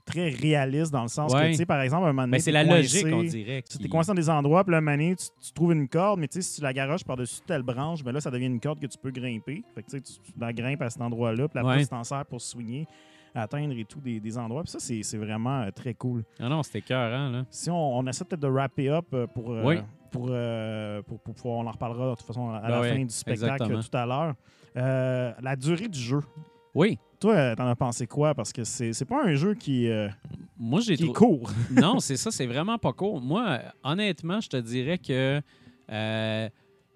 très 0.06 0.30
réalistes 0.30 0.94
dans 0.94 1.02
le 1.02 1.10
sens 1.10 1.34
que 1.34 1.48
tu 1.50 1.56
sais 1.56 1.66
par 1.66 1.82
exemple 1.82 2.06
un 2.06 2.14
moment 2.14 2.22
donné, 2.22 2.32
Mais 2.38 2.40
c'est 2.40 2.54
la 2.54 2.64
coincé, 2.64 3.04
logique, 3.04 3.14
on 3.14 3.24
dirait. 3.24 3.62
Tu 3.70 3.78
t'es 3.78 3.90
coincé 3.90 4.08
dans 4.08 4.14
des 4.16 4.30
endroits, 4.30 4.64
puis 4.64 4.72
là, 4.72 4.78
un 4.78 4.82
moment 4.82 4.94
donné, 4.96 5.16
tu, 5.18 5.26
tu 5.46 5.52
trouves 5.52 5.74
une 5.74 5.90
corde, 5.90 6.18
mais 6.22 6.30
tu 6.30 6.36
sais, 6.36 6.42
si 6.42 6.56
tu 6.56 6.62
la 6.62 6.72
garoches 6.72 7.04
par-dessus 7.04 7.42
telle 7.46 7.62
branche, 7.64 8.06
ben 8.06 8.14
là, 8.14 8.22
ça 8.22 8.32
devient 8.32 8.46
une 8.46 8.62
corde 8.62 8.80
que 8.80 8.88
tu 8.88 8.98
peux 8.98 9.12
grimper. 9.12 9.64
Fait 9.76 9.84
que 9.84 9.90
tu 9.90 9.98
sais, 9.98 10.02
tu 10.02 10.14
la 10.40 10.54
grimpes 10.54 10.82
à 10.82 10.90
cet 10.90 11.02
endroit-là, 11.02 11.50
puis 11.50 11.60
après, 11.60 11.76
Ouais. 11.76 11.82
tu 11.84 11.90
t'en 11.90 12.06
sers 12.06 12.26
pour 12.26 12.40
swinger, 12.40 12.88
atteindre 13.36 13.74
et 13.78 13.84
tout 13.84 14.00
des, 14.00 14.22
des 14.22 14.38
endroits. 14.38 14.64
Puis 14.64 14.72
ça, 14.72 14.80
c'est 14.80 15.18
vraiment 15.18 15.64
euh, 15.64 15.72
très 15.72 15.94
cool. 15.94 16.24
Ah 16.40 16.48
non, 16.48 16.64
c'était 16.64 16.82
cœur, 16.82 17.10
là. 17.10 17.46
Si 17.50 17.70
on, 17.70 17.98
on 17.98 18.08
essaie 18.08 18.24
peut-être 18.24 18.42
de 18.42 18.48
wrapper 18.48 18.88
up 18.90 19.08
euh, 19.14 19.28
pour, 19.28 19.52
euh, 19.52 19.64
Oui. 19.66 19.76
Pour, 20.12 20.28
euh, 20.30 21.02
pour, 21.04 21.20
pour 21.20 21.34
pouvoir, 21.36 21.58
on 21.60 21.68
en 21.68 21.72
reparlera 21.72 22.12
de 22.12 22.16
toute 22.16 22.26
façon 22.28 22.50
à 22.50 22.62
Ben 22.62 22.70
la 22.70 22.82
oui, 22.82 22.90
fin 22.90 23.04
du 23.06 23.10
spectacle 23.14 23.54
exactement. 23.54 23.82
tout 23.82 23.98
à 23.98 24.06
l'heure. 24.06 24.34
Euh, 24.78 25.32
la 25.42 25.56
durée 25.56 25.88
du 25.88 26.00
jeu. 26.00 26.20
Oui. 26.76 26.98
Toi, 27.20 27.34
euh, 27.34 27.56
t'en 27.56 27.68
as 27.68 27.76
pensé 27.76 28.06
quoi? 28.06 28.36
Parce 28.36 28.54
que 28.54 28.64
c'est 28.64 28.94
c'est 28.94 29.06
pas 29.06 29.24
un 29.24 29.34
jeu 29.34 29.56
qui, 29.56 29.90
euh, 29.90 30.08
Moi, 30.60 30.82
j'ai 30.82 30.96
qui 30.96 31.04
est 31.04 31.14
trou- 31.14 31.38
court. 31.40 31.52
non, 31.72 32.00
c'est 32.00 32.18
ça, 32.18 32.30
c'est 32.32 32.46
vraiment 32.46 32.78
pas 32.78 32.94
court. 32.94 33.20
Moi, 33.22 33.60
honnêtement, 33.84 34.40
je 34.42 34.50
te 34.50 34.58
dirais 34.58 34.98
que. 35.00 35.42
euh, 35.92 36.50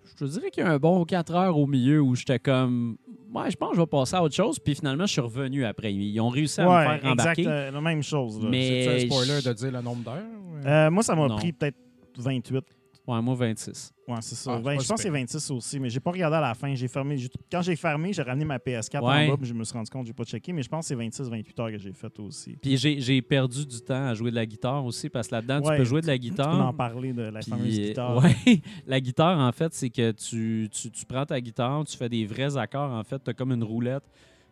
je 0.04 0.15
te 0.15 0.26
dirais 0.26 0.52
qu'il 0.52 0.63
y 0.63 0.67
a 0.67 0.71
un 0.71 0.78
bon 0.78 1.04
4 1.06 1.34
heures 1.34 1.58
au 1.58 1.65
milieu 1.65 2.02
où 2.02 2.13
j'étais 2.15 2.38
comme. 2.38 2.97
Ouais, 3.34 3.50
je 3.50 3.56
pense 3.56 3.69
que 3.71 3.76
je 3.78 3.82
vais 3.82 3.88
passer 3.88 4.15
à 4.15 4.21
autre 4.24 4.36
chose. 4.36 4.60
Puis 4.60 4.76
finalement, 4.76 5.06
je 5.08 5.13
suis 5.13 5.21
revenu 5.21 5.65
après. 5.65 5.91
Ils 5.93 6.19
ont 6.19 6.30
réussi 6.30 6.60
à 6.62 6.65
me 6.65 6.69
faire 6.69 6.93
exact. 6.95 7.08
embarquer. 7.12 7.47
euh, 7.47 7.71
la 7.71 7.82
même 7.82 8.04
chose. 8.04 8.43
là. 8.43 8.50
Mais- 8.50 8.84
C'est 8.84 8.95
un 8.95 9.08
spoiler 9.08 9.41
je- 9.41 9.50
de 9.50 9.54
dire 9.54 9.71
le 9.71 9.82
nombre 9.82 10.04
d'heures? 10.04 10.24
Euh, 10.65 10.91
moi, 10.91 11.02
ça 11.02 11.15
m'a 11.15 11.28
Non. 11.28 11.38
pris 11.38 11.54
peut-être 11.54 11.78
28. 12.17 12.63
Ouais, 13.12 13.21
moi, 13.21 13.36
26. 13.36 13.93
Ouais, 14.08 14.15
c'est 14.21 14.36
ça. 14.36 14.52
Ah, 14.54 14.58
c'est 14.58 14.63
Ben, 14.63 14.71
je 14.71 14.76
pense 14.78 14.88
que 14.89 14.95
c'est 14.97 15.04
super. 15.10 15.19
26 15.21 15.52
aussi, 15.52 15.80
mais 15.80 15.89
j'ai 15.89 16.00
pas 16.00 16.12
regardé 16.12 16.38
à 16.38 16.41
la 16.41 16.54
fin. 16.54 16.74
J'ai 16.76 16.88
fermé. 16.88 17.17
j'ai- 17.17 17.30
Quand 17.52 17.62
j'ai 17.62 17.76
fermé, 17.76 18.13
j'ai 18.13 18.21
ramené 18.21 18.45
ma 18.45 18.58
PS4 18.60 19.04
Ouais. 19.04 19.26
en 19.28 19.32
bas, 19.32 19.38
puis 19.38 19.47
je 19.47 19.54
me 19.54 19.63
suis 19.63 19.74
rendu 19.74 19.89
compte 19.89 20.04
que 20.04 20.08
j'ai 20.08 20.13
pas 20.13 20.24
checké, 20.24 20.54
mais 20.54 20.63
je 20.63 20.69
pense 20.69 20.86
que 20.86 20.88
c'est 20.89 20.95
26-28 20.95 21.60
heures 21.60 21.71
que 21.71 21.78
j'ai 21.78 21.93
fait 21.93 22.19
aussi. 22.19 22.58
Puis 22.62 22.78
j'ai 22.78 23.00
j'ai 23.02 23.21
perdu 23.21 23.65
du 23.65 23.82
temps 23.82 24.08
à 24.08 24.13
jouer 24.13 24.32
de 24.32 24.36
la 24.36 24.45
guitare 24.45 24.84
aussi 24.86 25.10
parce 25.10 25.28
que 25.28 25.36
là-dedans, 25.36 25.62
Ouais, 25.62 25.71
tu 25.76 25.78
peux 25.80 25.84
jouer 25.86 26.02
de 26.02 26.08
la 26.08 26.13
Tu 26.17 26.21
peux 26.21 26.30
guitare. 26.30 26.67
en 26.67 26.74
parler 26.74 27.13
de 27.13 27.24
la 27.24 27.39
Puis, 27.39 27.50
fameuse 27.52 27.80
euh, 27.80 27.84
guitare. 27.88 28.17
ouais, 28.24 28.62
la 28.88 29.00
guitare, 29.00 29.39
en 29.39 29.52
fait, 29.52 29.74
c'est 29.74 29.89
que 29.89 30.12
tu, 30.12 30.69
tu, 30.71 30.89
tu 30.91 31.06
prends 31.06 31.26
ta 31.26 31.39
guitare, 31.41 31.84
tu 31.86 31.97
fais 31.97 32.10
des 32.10 32.26
vrais 32.26 32.56
accords. 32.58 32.91
En 32.91 33.04
fait, 33.04 33.21
tu 33.24 33.30
as 33.30 33.34
comme 33.34 33.52
une 33.52 33.63
roulette 33.63 34.04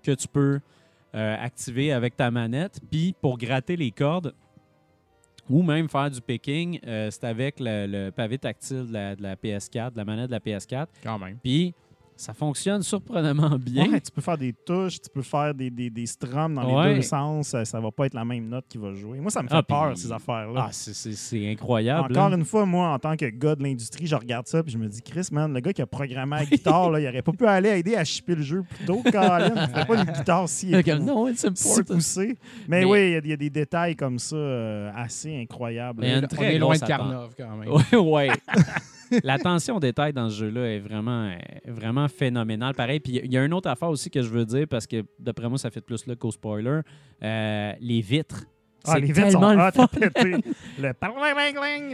que 0.03 0.11
tu 0.11 0.27
peux 0.27 0.59
euh, 1.15 1.35
activer 1.39 1.91
avec 1.91 2.15
ta 2.15 2.29
manette. 2.29 2.79
Puis, 2.91 3.15
pour 3.21 3.37
gratter 3.37 3.75
les 3.75 3.91
cordes 3.91 4.33
ou 5.49 5.63
même 5.63 5.89
faire 5.89 6.09
du 6.11 6.21
picking, 6.21 6.79
euh, 6.85 7.09
c'est 7.11 7.23
avec 7.23 7.59
le, 7.59 7.87
le 7.87 8.11
pavé 8.11 8.37
tactile 8.37 8.87
de 8.87 8.93
la, 8.93 9.15
de 9.15 9.23
la 9.23 9.35
PS4, 9.35 9.93
de 9.93 9.97
la 9.97 10.05
manette 10.05 10.27
de 10.27 10.31
la 10.31 10.39
PS4. 10.39 10.87
Quand 11.03 11.17
même. 11.19 11.37
Puis, 11.43 11.73
ça 12.19 12.33
fonctionne 12.33 12.81
surprenamment 12.83 13.57
bien. 13.59 13.91
Ouais, 13.91 14.01
tu 14.01 14.11
peux 14.11 14.21
faire 14.21 14.37
des 14.37 14.51
touches, 14.53 14.99
tu 15.01 15.09
peux 15.09 15.21
faire 15.21 15.53
des, 15.53 15.69
des, 15.69 15.89
des 15.89 16.05
strums 16.05 16.55
dans 16.55 16.77
Ouais. 16.79 16.89
les 16.89 16.95
deux 16.95 17.01
sens. 17.01 17.55
Ça, 17.63 17.79
va 17.79 17.91
pas 17.91 18.07
être 18.07 18.13
la 18.13 18.25
même 18.25 18.47
note 18.49 18.65
qui 18.67 18.77
va 18.77 18.93
jouer. 18.93 19.19
Moi, 19.19 19.31
ça 19.31 19.41
me 19.41 19.47
fait 19.47 19.55
Ah, 19.55 19.63
peur, 19.63 19.93
puis- 19.93 20.01
ces 20.01 20.11
affaires-là. 20.11 20.65
Ah, 20.67 20.69
c'est- 20.71 21.51
incroyable. 21.51 22.11
Encore 22.11 22.29
là. 22.29 22.35
une 22.37 22.45
fois, 22.45 22.65
moi, 22.65 22.89
en 22.89 22.99
tant 22.99 23.15
que 23.15 23.25
gars 23.25 23.55
de 23.55 23.63
l'industrie, 23.63 24.05
je 24.05 24.15
regarde 24.15 24.47
ça 24.47 24.61
puis 24.63 24.71
je 24.71 24.77
me 24.77 24.87
dis, 24.87 25.01
Chris, 25.01 25.29
man, 25.31 25.53
le 25.53 25.59
gars 25.61 25.71
qui 25.73 25.81
a 25.81 25.87
programmé 25.87 26.37
la 26.37 26.45
guitare, 26.45 26.91
là, 26.91 26.99
il 26.99 27.07
aurait 27.07 27.21
pas 27.21 27.31
pu 27.31 27.45
aller 27.47 27.69
aider 27.69 27.95
à 27.95 28.03
shipper 28.03 28.35
le 28.35 28.41
jeu 28.43 28.63
plus 28.63 28.85
tôt. 28.85 29.01
Colin, 29.03 29.65
c'était 29.67 29.85
pas 29.85 29.95
une 30.03 30.11
guitare 30.11 30.49
si, 30.49 30.67
Like, 30.71 30.87
no, 30.87 31.27
it's 31.29 31.45
si 31.55 31.83
poussée. 31.83 32.37
Mais, 32.67 32.81
Mais- 32.81 32.85
oui, 32.85 32.99
il 32.99 33.11
y 33.11 33.15
a- 33.15 33.19
il 33.23 33.29
y, 33.29 33.33
a 33.33 33.37
des 33.37 33.49
détails 33.49 33.95
comme 33.95 34.19
ça 34.19 34.35
euh, 34.35 34.91
assez 34.95 35.35
incroyables. 35.41 36.01
Mais- 36.01 36.15
On 36.15 36.17
une 36.19 36.23
est- 36.25 36.27
très 36.27 36.47
on 36.47 36.49
est 36.49 36.57
loin 36.59 36.77
de 36.77 36.85
Carnov, 36.85 37.29
quand 37.37 37.55
même. 37.55 37.69
Ouais, 37.99 38.27
ouais. 38.27 38.29
L'attention 39.23 39.77
aux 39.77 39.79
détails 39.79 40.13
dans 40.13 40.29
ce 40.29 40.35
jeu-là 40.39 40.65
est 40.75 40.79
vraiment, 40.79 41.31
vraiment 41.65 42.07
phénoménale. 42.07 42.73
Pareil, 42.75 42.99
puis 42.99 43.19
il 43.23 43.31
y 43.31 43.37
a 43.37 43.43
une 43.43 43.53
autre 43.53 43.69
affaire 43.69 43.89
aussi 43.89 44.09
que 44.09 44.21
je 44.21 44.29
veux 44.29 44.45
dire, 44.45 44.67
parce 44.67 44.85
que 44.87 45.03
d'après 45.19 45.47
moi, 45.49 45.57
ça 45.57 45.69
fait 45.71 45.81
plus 45.81 46.05
là 46.07 46.15
qu'au 46.15 46.31
spoiler. 46.31 46.81
Euh, 47.23 47.73
les 47.79 48.01
vitres. 48.01 48.43
Ah, 48.85 48.93
C'est 48.93 49.01
les 49.01 49.07
vitres 49.11 49.31
sont 49.31 49.39
tellement 49.41 49.65
le 49.65 49.71
fun. 49.71 49.87
Le 50.79 50.93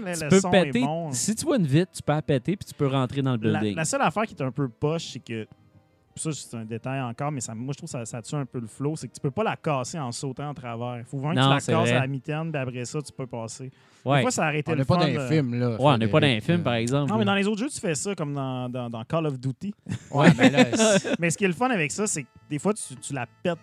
le, 0.02 0.14
Tu 0.14 0.24
le 0.24 0.30
peux 0.30 0.40
son 0.40 0.52
péter. 0.52 0.80
est 0.80 0.86
bon. 0.86 1.12
Si 1.12 1.34
tu 1.36 1.44
vois 1.46 1.58
une 1.58 1.66
vitre, 1.66 1.92
tu 1.94 2.04
peux 2.04 2.14
la 2.14 2.22
péter 2.22 2.56
puis 2.56 2.66
tu 2.66 2.74
peux 2.76 2.88
rentrer 2.88 3.22
dans 3.24 3.36
le 3.36 3.50
La, 3.50 3.60
building. 3.60 3.76
la 3.76 3.86
seule 3.86 4.02
affaire 4.02 4.24
qui 4.24 4.36
est 4.36 4.42
un 4.44 4.52
peu 4.52 4.68
poche, 4.70 5.06
c'est 5.14 5.20
que. 5.20 5.48
Ça, 6.18 6.32
c'est 6.32 6.56
un 6.56 6.64
détail 6.64 7.02
encore, 7.02 7.30
mais 7.32 7.42
ça, 7.42 7.54
moi, 7.54 7.74
je 7.74 7.78
trouve 7.78 7.88
que 7.92 7.98
ça, 7.98 8.06
ça 8.06 8.22
tue 8.22 8.36
un 8.36 8.46
peu 8.46 8.60
le 8.60 8.68
flow. 8.68 8.96
C'est 8.96 9.08
que 9.10 9.14
tu 9.14 9.20
peux 9.20 9.32
pas 9.32 9.44
la 9.44 9.58
casser 9.58 10.00
en 10.00 10.12
sautant 10.14 10.48
en 10.50 10.54
travers. 10.54 11.00
Il 11.00 11.04
faut 11.04 11.18
vraiment 11.18 11.36
que 11.36 11.42
tu 11.66 11.72
la 11.72 11.78
casses 11.78 11.88
vrai. 11.90 11.92
à 11.98 12.00
la 12.00 12.08
mitaine, 12.08 12.52
puis 12.52 12.62
après 12.62 12.86
ça, 12.86 13.02
tu 13.02 13.12
peux 13.12 13.28
passer. 13.28 13.70
ouais. 14.06 14.18
Des 14.18 14.22
fois, 14.22 14.32
ça 14.32 14.46
a 14.46 14.48
arrêté 14.48 14.72
On 14.72 14.76
le 14.76 14.80
n'est 14.80 14.86
pas 14.86 14.98
fun, 15.00 15.08
dans 15.08 15.14
un 15.20 15.24
euh, 15.24 15.28
film, 15.30 15.56
là. 15.60 15.70
ouais, 15.72 15.78
on 15.80 15.98
n'est 15.98 16.08
pas 16.08 16.20
dans 16.22 16.28
un 16.28 16.40
film, 16.40 16.58
là. 16.60 16.64
par 16.64 16.74
exemple. 16.76 17.12
Non, 17.12 17.18
mais 17.18 17.26
dans 17.26 17.36
les 17.36 17.46
autres 17.48 17.60
jeux, 17.60 17.70
tu 17.70 17.80
fais 17.82 17.96
ça 17.96 18.16
comme 18.16 18.34
dans, 18.34 18.70
dans- 18.70 18.90
dans 18.90 19.04
Call 19.04 19.26
of 19.26 19.38
Duty. 19.40 19.74
Ouais, 20.12 20.30
mais 20.38 20.50
là, 20.50 20.64
mais 21.20 21.30
ce 21.30 21.38
qui 21.38 21.44
est 21.44 21.50
le 21.50 21.54
fun 21.54 21.70
avec 21.70 21.92
ça, 21.92 22.08
c'est 22.08 22.24
que 22.24 22.30
des 22.50 22.60
fois, 22.60 22.74
tu, 22.74 22.96
tu 22.96 23.14
la 23.14 23.26
pètes 23.44 23.60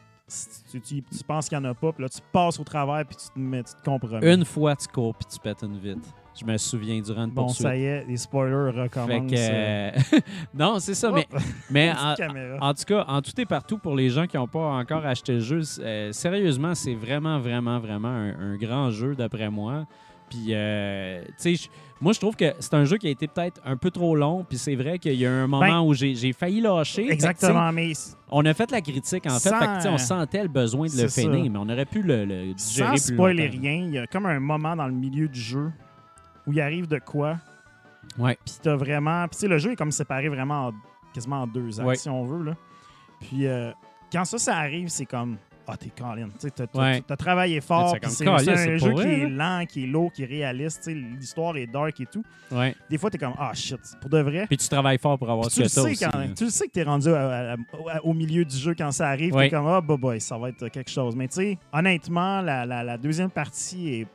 tu, 0.70 0.80
tu- 0.80 1.02
tu 1.02 1.24
penses 1.26 1.48
qu'il 1.48 1.58
n'y 1.58 1.66
en 1.66 1.70
a 1.70 1.74
pas, 1.74 1.92
puis 1.92 2.02
là, 2.02 2.08
tu 2.08 2.18
passes 2.32 2.58
au 2.58 2.64
travers, 2.64 3.04
puis 3.06 3.16
tu 3.16 3.28
te, 3.34 3.38
mets, 3.38 3.62
tu 3.62 3.74
te 3.74 3.82
compromis. 3.82 4.26
Une 4.26 4.44
fois, 4.44 4.74
tu 4.76 4.88
cours 4.88 5.14
puis 5.14 5.26
tu 5.30 5.38
pètes 5.40 5.62
une 5.62 5.78
vitre. 5.78 6.08
Je 6.40 6.46
me 6.46 6.56
souviens 6.56 7.00
durant 7.00 7.24
une 7.24 7.30
Bon, 7.30 7.42
poursuite. 7.42 7.66
ça 7.66 7.76
y 7.76 7.84
est, 7.84 8.04
les 8.06 8.16
spoilers 8.16 8.72
Fait 8.72 8.80
recommencent. 8.82 9.30
que, 9.30 9.36
euh, 9.38 9.90
non, 10.54 10.78
c'est 10.80 10.94
ça. 10.94 11.10
Mais, 11.12 11.28
mais 11.70 11.92
en, 12.60 12.72
tout 12.74 12.84
cas, 12.86 13.04
en 13.06 13.20
tout 13.20 13.38
et 13.38 13.44
partout, 13.46 13.78
pour 13.78 13.94
les 13.94 14.08
gens 14.08 14.26
qui 14.26 14.36
n'ont 14.36 14.48
pas 14.48 14.66
encore 14.72 15.04
acheté 15.04 15.34
le 15.34 15.40
jeu, 15.40 15.60
euh, 15.80 16.10
sérieusement, 16.12 16.74
c'est 16.74 16.94
vraiment, 16.94 17.38
vraiment, 17.38 17.78
vraiment 17.78 18.08
un, 18.08 18.52
un 18.52 18.56
grand 18.56 18.90
jeu, 18.90 19.14
d'après 19.14 19.50
moi. 19.50 19.86
Puis, 20.30 20.46
euh, 20.54 21.22
tu 21.42 21.56
sais, 21.56 21.68
moi, 22.00 22.14
je 22.14 22.18
trouve 22.20 22.34
que 22.34 22.54
c'est 22.58 22.72
un 22.72 22.86
jeu 22.86 22.96
qui 22.96 23.06
a 23.06 23.10
été 23.10 23.28
peut-être 23.28 23.60
un 23.66 23.76
peu 23.76 23.90
trop 23.90 24.16
long. 24.16 24.46
Puis, 24.48 24.56
c'est 24.56 24.74
vrai 24.74 24.98
qu'il 24.98 25.12
y 25.14 25.26
a 25.26 25.30
un 25.30 25.46
moment 25.46 25.60
Ben, 25.60 25.80
où 25.82 25.92
j'ai 25.92 26.32
failli 26.32 26.62
lâcher. 26.62 27.12
Exactement, 27.12 27.70
mais 27.70 27.92
On 28.30 28.42
a 28.46 28.54
fait 28.54 28.70
la 28.70 28.80
critique, 28.80 29.26
en 29.26 29.38
fait. 29.38 29.50
Sans- 29.50 29.58
fait 29.58 29.86
que, 29.86 29.92
on 29.92 29.98
sentait 29.98 30.42
le 30.42 30.48
besoin 30.48 30.86
de 30.86 31.02
le 31.02 31.08
finir, 31.08 31.52
mais 31.52 31.58
on 31.58 31.68
aurait 31.68 31.84
pu 31.84 32.00
le, 32.00 32.24
le 32.24 32.54
digérer 32.54 32.96
sans 32.96 33.04
plus 33.08 33.14
spoiler 33.14 33.48
longtemps. 33.48 33.60
rien, 33.60 33.74
il 33.74 33.90
y 33.90 33.98
a 33.98 34.06
comme 34.06 34.24
un 34.24 34.40
moment 34.40 34.74
dans 34.74 34.86
le 34.86 34.94
milieu 34.94 35.28
du 35.28 35.38
jeu 35.38 35.70
où 36.46 36.52
il 36.52 36.60
arrive 36.60 36.88
de 36.88 36.98
quoi, 36.98 37.38
Ouais. 38.18 38.36
puis 38.44 38.54
t'as 38.62 38.76
vraiment... 38.76 39.22
Puis 39.28 39.36
tu 39.36 39.40
sais, 39.42 39.48
le 39.48 39.58
jeu 39.58 39.72
est 39.72 39.76
comme 39.76 39.92
séparé 39.92 40.28
vraiment 40.28 40.68
en- 40.68 40.72
quasiment 41.14 41.42
en 41.42 41.46
deux 41.46 41.78
actes, 41.80 41.88
Ouais. 41.88 41.96
si 41.96 42.08
on 42.08 42.24
veut, 42.24 42.44
là. 42.44 42.56
Puis 43.20 43.46
euh, 43.46 43.70
quand 44.12 44.24
ça, 44.24 44.38
ça 44.38 44.56
arrive, 44.56 44.88
c'est 44.88 45.06
comme... 45.06 45.36
Ah, 45.68 45.76
t'es 45.76 45.90
Colin. 45.96 46.28
T'as- 46.56 46.66
Ouais. 46.74 47.00
travaillé 47.16 47.60
fort. 47.60 47.96
C'est 48.08 48.26
un 48.26 48.36
jeu 48.38 48.90
vrai, 48.90 49.04
qui 49.04 49.10
est 49.22 49.28
lent, 49.28 49.64
qui 49.66 49.84
est 49.84 49.86
lourd, 49.86 50.10
qui 50.12 50.24
est 50.24 50.26
réaliste. 50.26 50.88
L'histoire 50.88 51.56
est 51.56 51.68
dark 51.68 51.98
et 52.00 52.06
tout. 52.06 52.24
Ouais. 52.50 52.74
Des 52.90 52.98
fois, 52.98 53.10
t'es 53.10 53.16
comme, 53.16 53.34
ah, 53.38 53.52
shit, 53.54 53.78
pour 54.00 54.10
de 54.10 54.18
vrai. 54.18 54.46
Puis 54.48 54.56
tu 54.56 54.68
travailles 54.68 54.98
fort 54.98 55.16
pour 55.16 55.30
avoir 55.30 55.48
ce 55.48 55.54
tu, 55.54 55.62
le 55.62 55.68
que 55.68 55.72
t'as 55.74 55.82
aussi, 55.82 56.04
quand, 56.04 56.34
tu 56.34 56.44
le 56.44 56.50
sais 56.50 56.66
que 56.66 56.72
t'es 56.72 56.82
rendu 56.82 57.08
à- 57.10 57.52
à- 57.52 57.54
à- 57.54 58.00
au 58.02 58.12
milieu 58.12 58.44
du 58.44 58.56
jeu 58.56 58.74
quand 58.76 58.90
ça 58.90 59.08
arrive. 59.08 59.34
Ouais. 59.34 59.48
T'es 59.48 59.56
comme, 59.56 59.68
ah, 59.68 59.80
bah, 59.80 59.96
boy, 59.96 60.20
ça 60.20 60.36
va 60.36 60.48
être 60.48 60.66
quelque 60.68 60.90
chose. 60.90 61.14
Mais 61.14 61.28
tu 61.28 61.34
sais, 61.36 61.58
honnêtement, 61.72 62.40
la, 62.40 62.66
la- 62.66 62.82
la 62.82 62.98
deuxième 62.98 63.30
partie 63.30 63.88
est 64.00 64.06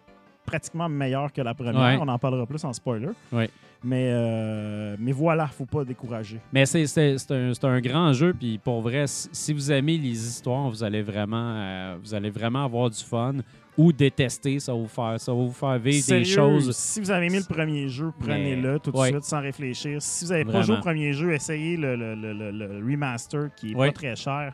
pratiquement 0.47 0.89
meilleure 0.89 1.31
que 1.31 1.41
la 1.41 1.53
première. 1.53 1.75
Ouais. 1.75 1.99
On 2.01 2.07
en 2.07 2.17
parlera 2.17 2.45
plus 2.47 2.63
en 2.65 2.73
spoiler. 2.73 3.09
Ouais. 3.31 3.49
Mais, 3.83 4.09
euh, 4.11 4.95
mais 4.99 5.11
voilà, 5.11 5.45
faut 5.45 5.65
pas 5.67 5.83
décourager. 5.83 6.39
Mais 6.51 6.65
c'est 6.65 6.83
un, 7.31 7.51
un 7.61 7.79
grand 7.81 8.11
jeu, 8.13 8.33
puis 8.33 8.57
pour 8.57 8.81
vrai, 8.81 9.05
si 9.07 9.53
vous 9.53 9.71
aimez 9.71 9.99
les 9.99 10.09
histoires, 10.27 10.67
vous 10.69 10.83
allez 10.83 11.03
vraiment, 11.03 11.53
euh, 11.55 11.95
vous 12.01 12.13
allez 12.15 12.31
vraiment 12.31 12.65
avoir 12.65 12.89
du 12.89 13.03
fun 13.03 13.35
ou 13.77 13.93
détester, 13.93 14.59
ça 14.59 14.71
va 14.73 14.79
vous 14.79 14.87
faire, 14.87 15.19
ça 15.19 15.31
va 15.31 15.37
vous 15.37 15.51
faire 15.51 15.77
vivre 15.77 16.03
Sérieux, 16.03 16.23
des 16.23 16.31
choses. 16.31 16.75
Si 16.75 16.99
vous 16.99 17.11
avez 17.11 17.27
aimé 17.27 17.37
le 17.37 17.53
premier 17.53 17.87
jeu, 17.87 18.11
prenez-le 18.19 18.79
tout 18.79 18.91
de 18.91 18.97
Ouais. 18.97 19.09
suite 19.11 19.23
sans 19.23 19.41
réfléchir. 19.41 20.01
Si 20.01 20.25
vous 20.25 20.31
n'avez 20.31 20.45
pas 20.45 20.63
joué 20.63 20.77
au 20.77 20.81
premier 20.81 21.13
jeu, 21.13 21.31
essayez 21.33 21.77
le, 21.77 21.95
le- 21.95 22.15
le- 22.15 22.33
le- 22.33 22.51
le 22.51 22.83
remaster 22.83 23.49
qui 23.55 23.73
est 23.73 23.75
Ouais. 23.75 23.89
pas 23.89 23.93
très 23.93 24.15
cher. 24.15 24.53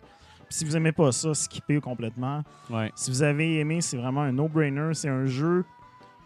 Puis 0.50 0.58
si 0.58 0.66
vous 0.66 0.76
aimez 0.76 0.92
pas 0.92 1.14
ça, 1.14 1.34
skippez 1.34 1.80
complètement. 1.80 2.44
Ouais. 2.70 2.92
Si 2.96 3.10
vous 3.10 3.24
avez 3.24 3.60
aimé, 3.60 3.80
c'est 3.80 3.96
vraiment 3.96 4.24
un 4.24 4.34
no-brainer. 4.34 4.90
C'est 4.94 5.08
un 5.10 5.26
jeu. 5.26 5.64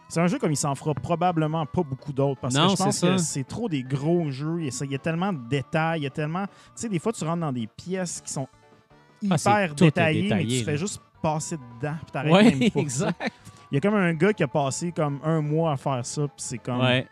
C'est 0.09 0.21
un 0.21 0.27
jeu 0.27 0.39
comme 0.39 0.51
il 0.51 0.57
s'en 0.57 0.73
fera 0.75 0.93
probablement 0.93 1.65
pas 1.65 1.83
beaucoup 1.83 2.13
d'autres. 2.13 2.39
Parce 2.39 2.53
Non, 2.55 2.67
que 2.67 2.71
je 2.71 2.83
pense 2.83 3.01
que 3.01 3.17
c'est 3.17 3.43
trop 3.43 3.67
des 3.67 3.83
gros 3.83 4.29
jeux. 4.31 4.61
Il 4.61 4.91
y, 4.91 4.95
a, 4.95 4.99
tellement 4.99 5.33
de 5.33 5.39
détails. 5.49 5.99
Il 6.01 6.03
y 6.03 6.07
a 6.07 6.09
tellement. 6.09 6.45
Tu 6.45 6.51
sais, 6.75 6.89
des 6.89 6.99
fois, 6.99 7.11
tu 7.11 7.23
rentres 7.25 7.41
dans 7.41 7.51
des 7.51 7.67
pièces 7.67 8.21
qui 8.21 8.31
sont 8.31 8.47
Ah, 9.29 9.35
hyper 9.35 9.75
détaillées, 9.75 10.33
mais 10.33 10.45
tu 10.45 10.63
fais 10.63 10.71
là. 10.71 10.77
juste 10.77 11.01
passer 11.21 11.57
dedans. 11.57 11.95
Puis 12.03 12.11
t'arrêtes 12.11 12.33
Ouais, 12.33 12.55
même 12.55 12.71
pas. 12.71 12.79
exact. 12.79 13.31
Il 13.71 13.75
y 13.75 13.77
a 13.77 13.81
comme 13.81 13.95
un 13.95 14.13
gars 14.13 14.31
qui 14.31 14.43
a 14.43 14.47
passé 14.47 14.93
comme 14.93 15.19
un 15.23 15.41
mois 15.41 15.73
à 15.73 15.77
faire 15.77 16.05
ça. 16.05 16.21
Puis 16.21 16.31
c'est 16.37 16.57
comme 16.57 16.79
Ouais. 16.79 17.05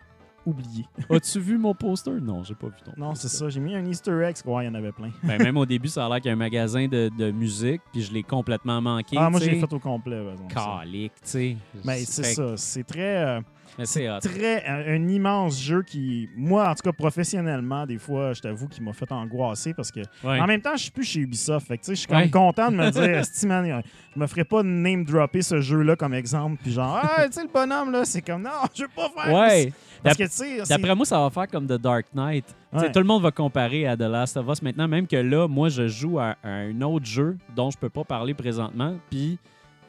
Oublié. 0.46 0.86
As-tu 1.10 1.40
vu 1.40 1.58
mon 1.58 1.74
poster? 1.74 2.12
Non, 2.22 2.44
j'ai 2.44 2.56
pas 2.56 2.68
vu 2.68 2.74
ton 2.84 2.92
Non, 2.98 3.16
c'est 3.16 3.28
ça. 3.30 3.50
J'ai 3.50 3.60
mis 3.60 3.76
un 3.76 3.86
Easter 3.86 4.12
egg. 4.24 4.36
Ouais, 4.46 4.64
il 4.64 4.68
y 4.68 4.70
en 4.70 4.76
avait 4.76 4.92
plein. 4.92 5.10
Ben, 5.24 5.42
même 5.42 5.58
au 5.58 5.66
début, 5.68 5.88
ça 5.88 6.06
a 6.06 6.10
l'air 6.10 6.18
qu'il 6.18 6.28
y 6.28 6.30
a 6.30 6.34
un 6.34 6.38
magasin 6.38 6.88
de, 6.88 7.10
de 7.18 7.32
musique, 7.32 7.82
puis 7.92 8.02
je 8.02 8.14
l'ai 8.14 8.24
complètement 8.24 8.82
manqué. 8.82 9.16
ah, 9.20 9.30
moi, 9.30 9.40
sais. 9.40 9.56
fait 9.56 9.74
au 9.74 9.80
complet. 9.80 10.22
Calique, 10.54 11.14
tu 11.16 11.30
sais. 11.30 11.58
Mais 11.84 12.00
c'est 12.00 12.24
Fait 12.24 12.36
que- 12.36 12.36
ça. 12.36 12.58
C'est 12.58 12.84
très. 12.84 13.18
euh, 13.26 13.42
Mais 13.78 13.86
c'est 13.86 14.08
très 14.22 14.66
un, 14.66 14.96
un 14.96 15.08
immense 15.10 15.60
jeu 15.62 15.82
qui, 15.84 16.30
moi, 16.36 16.70
en 16.70 16.76
tout 16.76 16.84
cas, 16.84 16.94
professionnellement, 16.94 17.86
des 17.86 17.98
fois, 17.98 18.34
je 18.34 18.42
t'avoue 18.42 18.68
qu'il 18.68 18.84
m'a 18.84 18.94
fait 18.94 19.12
angoisser 19.12 19.74
parce 19.74 19.92
que, 19.92 20.00
Ouais. 20.24 20.40
en 20.40 20.46
même 20.48 20.62
temps, 20.62 20.76
je 20.78 20.84
suis 20.84 20.92
plus 20.92 21.04
chez 21.04 21.20
Ubisoft. 21.22 21.68
Fait 21.68 21.78
que, 21.78 21.84
tu 21.84 21.88
sais, 21.88 21.96
je 21.96 22.00
suis 22.00 22.08
comme 22.08 22.18
Ouais. 22.18 22.30
content 22.30 22.72
de 22.72 22.76
me 22.78 22.90
dire, 22.92 23.02
man, 23.48 23.82
je 24.16 24.20
me 24.20 24.28
ferais 24.28 24.46
pas 24.46 24.64
name 24.64 25.04
dropper 25.04 25.42
ce 25.42 25.60
jeu-là 25.60 25.96
comme 25.96 26.14
exemple. 26.14 26.58
Puis 26.64 26.72
genre, 26.72 27.00
ah, 27.04 27.26
tu 27.26 27.34
sais, 27.34 27.42
le 27.44 27.50
bonhomme, 27.54 27.92
là, 27.92 28.06
c'est 28.06 28.22
comme, 28.22 28.44
non, 28.44 28.50
je 28.74 28.84
veux 28.84 28.90
pas 28.96 29.10
faire 29.10 29.26
ça. 29.26 29.34
Ouais. 29.34 29.74
Parce 30.06 30.18
que, 30.18 30.24
tu 30.24 30.30
sais, 30.30 30.60
c'est- 30.66 30.70
D'après 30.70 30.96
moi, 30.96 31.06
ça 31.06 31.20
va 31.20 31.30
faire 31.30 31.48
comme 31.48 31.66
The 31.68 31.74
Dark 31.82 32.06
Knight. 32.14 32.46
Ouais. 32.72 32.92
Tout 32.92 33.00
le 33.00 33.06
monde 33.06 33.22
va 33.22 33.32
comparer 33.32 33.86
à 33.88 33.98
The 33.98 34.02
Last 34.02 34.38
of 34.38 34.48
Us 34.48 34.62
maintenant, 34.62 34.88
même 34.88 35.06
que 35.08 35.18
là, 35.18 35.48
moi, 35.48 35.70
je 35.70 35.88
joue 35.88 36.20
à, 36.20 36.36
à 36.44 36.50
un 36.50 36.82
autre 36.82 37.06
jeu 37.06 37.38
dont 37.56 37.70
je 37.72 37.78
peux 37.78 37.90
pas 37.90 38.04
parler 38.04 38.34
présentement. 38.34 38.96
Puis 39.10 39.38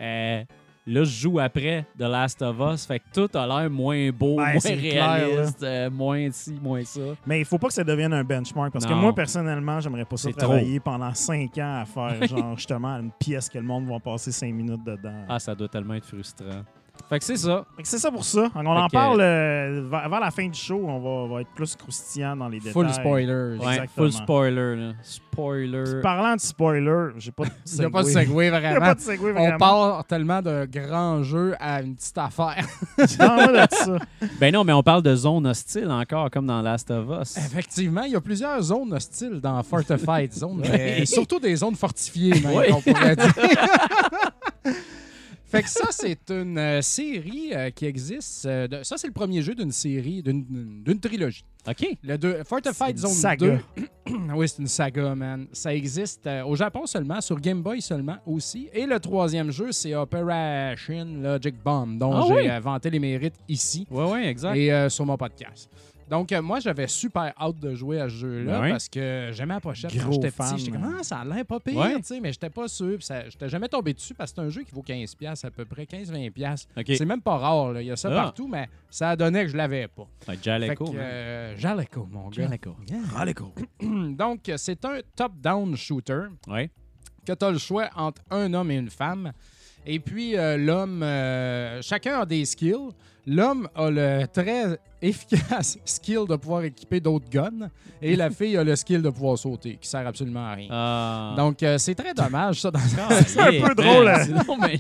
euh, 0.00 0.42
là, 0.86 1.04
je 1.04 1.10
joue 1.10 1.38
après 1.40 1.84
The 1.98 2.02
Last 2.02 2.42
of 2.42 2.56
Us. 2.60 2.86
Fait 2.86 3.00
que 3.00 3.04
tout 3.12 3.36
a 3.38 3.46
l'air 3.46 3.70
moins 3.70 4.10
beau, 4.10 4.36
Ben, 4.36 4.52
moins 4.52 4.60
clair, 4.60 5.26
réaliste, 5.26 5.62
euh, 5.62 5.90
moins 5.90 6.30
ci, 6.30 6.52
moins 6.62 6.84
ça. 6.84 7.00
Mais 7.26 7.40
il 7.40 7.44
faut 7.44 7.58
pas 7.58 7.68
que 7.68 7.74
ça 7.74 7.82
devienne 7.84 8.12
un 8.12 8.22
benchmark 8.24 8.72
parce 8.72 8.86
que 8.86 8.92
moi, 8.94 9.14
personnellement, 9.14 9.80
j'aimerais 9.80 10.04
pas 10.04 10.16
ça 10.16 10.30
travailler 10.32 10.78
pendant 10.80 11.12
cinq 11.14 11.58
ans 11.58 11.80
à 11.82 11.84
faire, 11.84 12.26
genre, 12.28 12.56
justement, 12.56 12.96
une 13.00 13.10
pièce 13.18 13.48
que 13.48 13.58
le 13.58 13.64
monde 13.64 13.86
va 13.88 13.98
passer 13.98 14.30
cinq 14.32 14.52
minutes 14.54 14.84
dedans. 14.84 15.24
Ah, 15.28 15.38
ça 15.38 15.54
doit 15.54 15.68
tellement 15.68 15.94
être 15.94 16.06
frustrant. 16.06 16.62
Fait 17.08 17.20
que 17.20 17.24
c'est 17.24 17.36
ça. 17.36 17.64
Fait 17.76 17.82
que 17.82 17.88
C'est 17.88 17.98
ça 17.98 18.10
pour 18.10 18.24
ça. 18.24 18.48
On 18.56 18.66
en 18.66 18.88
que- 18.88 18.92
parle 18.92 19.20
euh, 19.20 19.86
vers, 19.88 20.08
vers 20.08 20.20
la 20.20 20.30
fin 20.32 20.48
du 20.48 20.58
show. 20.58 20.84
On 20.88 20.98
va, 20.98 21.08
on 21.08 21.28
va 21.28 21.40
être 21.42 21.50
plus 21.54 21.76
croustillant 21.76 22.34
dans 22.36 22.48
les 22.48 22.58
détails. 22.58 22.72
Full 22.72 22.92
spoilers. 22.92 23.56
Ouais, 23.58 23.66
Exactement. 23.74 23.86
full 23.96 24.12
spoiler. 24.12 24.76
Là. 24.76 24.92
Spoiler. 25.02 26.00
Parlant 26.02 26.34
de 26.34 26.40
spoiler, 26.40 27.10
j'ai 27.18 27.30
pas 27.30 27.44
de 27.44 27.50
Il 27.72 27.78
n'y 27.78 27.84
a 27.84 27.90
pas 27.90 28.02
de 28.02 28.08
segway, 28.08 28.46
Il 28.46 28.50
n'y 28.50 28.56
a 28.56 28.60
vraiment. 28.60 28.80
pas 28.86 28.94
de 28.94 29.00
segway 29.00 29.30
On 29.30 29.34
vraiment. 29.34 29.58
part 29.58 30.04
tellement 30.06 30.42
de 30.42 30.66
grands 30.70 31.22
jeux 31.22 31.54
à 31.60 31.80
une 31.82 31.94
petite 31.94 32.18
affaire. 32.18 32.66
De 32.98 33.06
ça. 33.06 33.98
Ben 34.40 34.52
non, 34.52 34.64
mais 34.64 34.72
on 34.72 34.82
parle 34.82 35.02
de 35.02 35.14
zone 35.14 35.46
hostile 35.46 35.90
encore, 35.90 36.30
comme 36.30 36.46
dans 36.46 36.60
Last 36.62 36.90
of 36.90 37.06
Us. 37.22 37.36
Effectivement, 37.36 38.02
il 38.02 38.12
y 38.12 38.16
a 38.16 38.20
plusieurs 38.20 38.60
zones 38.62 38.92
hostiles 38.92 39.40
dans 39.40 39.62
Fortified 39.62 40.32
Zone, 40.32 40.62
mais 40.72 41.04
surtout 41.06 41.38
des 41.38 41.54
zones 41.56 41.76
fortifiées, 41.76 42.40
même, 42.40 42.74
on 42.74 42.80
pourrait 42.80 43.14
dire. 43.16 43.32
Fait 45.56 45.62
que 45.62 45.68
ça, 45.70 45.88
c'est 45.90 46.30
une 46.30 46.58
euh, 46.58 46.82
série 46.82 47.50
euh, 47.52 47.70
qui 47.70 47.86
existe. 47.86 48.46
euh, 48.46 48.66
de- 48.68 48.82
ça, 48.82 48.96
c'est 48.98 49.06
le 49.06 49.12
premier 49.12 49.42
jeu 49.42 49.54
d'une 49.54 49.72
série, 49.72 50.22
d'une 50.22 50.82
d'une 50.84 51.00
trilogie. 51.00 51.44
OK. 51.68 51.86
Le 52.04 52.16
deux, 52.16 52.42
Fortified 52.44 52.96
Zone 52.98 53.10
une 53.10 53.16
saga. 53.16 53.58
2. 53.76 53.84
oui, 54.36 54.48
c'est 54.48 54.58
une 54.62 54.68
saga, 54.68 55.14
man. 55.14 55.46
Ça 55.52 55.74
existe 55.74 56.26
euh, 56.26 56.44
au 56.44 56.54
Japon 56.54 56.86
seulement, 56.86 57.20
sur 57.20 57.40
Game 57.40 57.62
Boy 57.62 57.80
seulement 57.82 58.16
aussi. 58.26 58.68
Et 58.72 58.86
le 58.86 59.00
troisième 59.00 59.50
jeu, 59.50 59.72
c'est 59.72 59.94
Operation 59.94 61.04
Logic 61.22 61.54
Bomb, 61.64 61.98
dont 61.98 62.12
Ah 62.14 62.24
j'ai 62.28 62.34
oui? 62.34 62.48
vanté 62.62 62.90
les 62.90 62.98
mérites 63.00 63.34
ici 63.48 63.86
Ouais, 63.90 64.10
ouais, 64.10 64.26
exact. 64.28 64.54
et 64.56 64.72
euh, 64.72 64.88
sur 64.88 65.04
mon 65.06 65.16
podcast. 65.16 65.68
Donc, 66.08 66.30
euh, 66.32 66.40
moi, 66.40 66.60
j'avais 66.60 66.86
super 66.86 67.32
hâte 67.40 67.58
de 67.58 67.74
jouer 67.74 68.00
à 68.00 68.08
ce 68.08 68.14
jeu-là 68.14 68.52
Ben 68.58 68.62
oui. 68.64 68.70
parce 68.70 68.88
que 68.88 69.30
j'aimais 69.32 69.54
la 69.54 69.60
pochette 69.60 69.92
quand 69.92 70.02
Gros 70.04 70.12
j'étais 70.12 70.30
fan, 70.30 70.52
petit. 70.54 70.64
J'étais 70.66 70.76
comme, 70.78 70.96
ah, 70.98 71.02
ça 71.02 71.18
a 71.18 71.24
l'air 71.24 71.44
pas 71.44 71.58
pire, 71.58 71.82
tu 71.96 72.02
sais, 72.04 72.20
mais 72.20 72.32
j'étais 72.32 72.50
pas 72.50 72.68
sûr. 72.68 72.98
J'étais 73.00 73.48
jamais 73.48 73.68
tombé 73.68 73.92
dessus 73.92 74.14
parce 74.14 74.30
que 74.32 74.36
c'est 74.40 74.46
un 74.46 74.50
jeu 74.50 74.62
qui 74.62 74.72
vaut 74.72 74.82
15$ 74.82 75.44
à 75.46 75.50
peu 75.50 75.64
près, 75.64 75.84
15-20$. 75.84 76.66
OK. 76.76 76.84
C'est 76.96 77.04
même 77.04 77.20
pas 77.22 77.36
rare, 77.38 77.72
là. 77.72 77.82
il 77.82 77.86
y 77.88 77.90
a 77.90 77.96
ça 77.96 78.08
Ah. 78.12 78.14
partout, 78.24 78.46
mais 78.46 78.68
ça 78.88 79.10
a 79.10 79.16
donné 79.16 79.42
que 79.44 79.48
je 79.50 79.56
l'avais 79.56 79.88
pas. 79.88 80.06
Ouais, 80.28 80.38
Jaleco, 80.40 80.94
euh, 80.96 81.54
Jaleco, 81.56 82.08
mon 82.10 82.28
gars. 82.28 82.44
Jaleco. 83.16 83.52
Donc, 83.82 84.50
c'est 84.56 84.84
un 84.84 84.98
top-down 85.16 85.76
shooter 85.76 86.26
que 87.26 87.32
tu 87.32 87.44
as 87.44 87.50
le 87.50 87.58
choix 87.58 87.90
entre 87.96 88.22
un 88.30 88.54
homme 88.54 88.70
et 88.70 88.76
une 88.76 88.90
femme. 88.90 89.32
Et 89.84 89.98
puis, 89.98 90.36
euh, 90.36 90.56
l'homme, 90.56 91.00
chacun 91.82 92.20
a 92.20 92.26
des 92.26 92.44
skills. 92.44 92.90
L'homme 93.26 93.68
a 93.74 93.90
le 93.90 94.24
très 94.32 94.78
efficace 95.06 95.78
skill 95.84 96.24
de 96.28 96.36
pouvoir 96.36 96.64
équiper 96.64 97.00
d'autres 97.00 97.28
guns. 97.30 97.70
Et 98.02 98.16
la 98.16 98.30
fille 98.30 98.56
a 98.56 98.64
le 98.64 98.76
skill 98.76 99.02
de 99.02 99.10
pouvoir 99.10 99.38
sauter, 99.38 99.78
qui 99.80 99.88
sert 99.88 100.06
absolument 100.06 100.46
à 100.46 100.52
rien. 100.54 100.68
Ah. 100.70 101.34
Donc, 101.36 101.62
euh, 101.62 101.78
c'est 101.78 101.94
très 101.94 102.12
dommage, 102.12 102.60
ça. 102.60 102.70
Dans... 102.70 102.78
c'est 102.78 103.40
un 103.40 103.62
peu 103.68 103.74
drôle, 103.74 104.08
hein. 104.08 104.26
Non, 104.46 104.56
mais. 104.60 104.78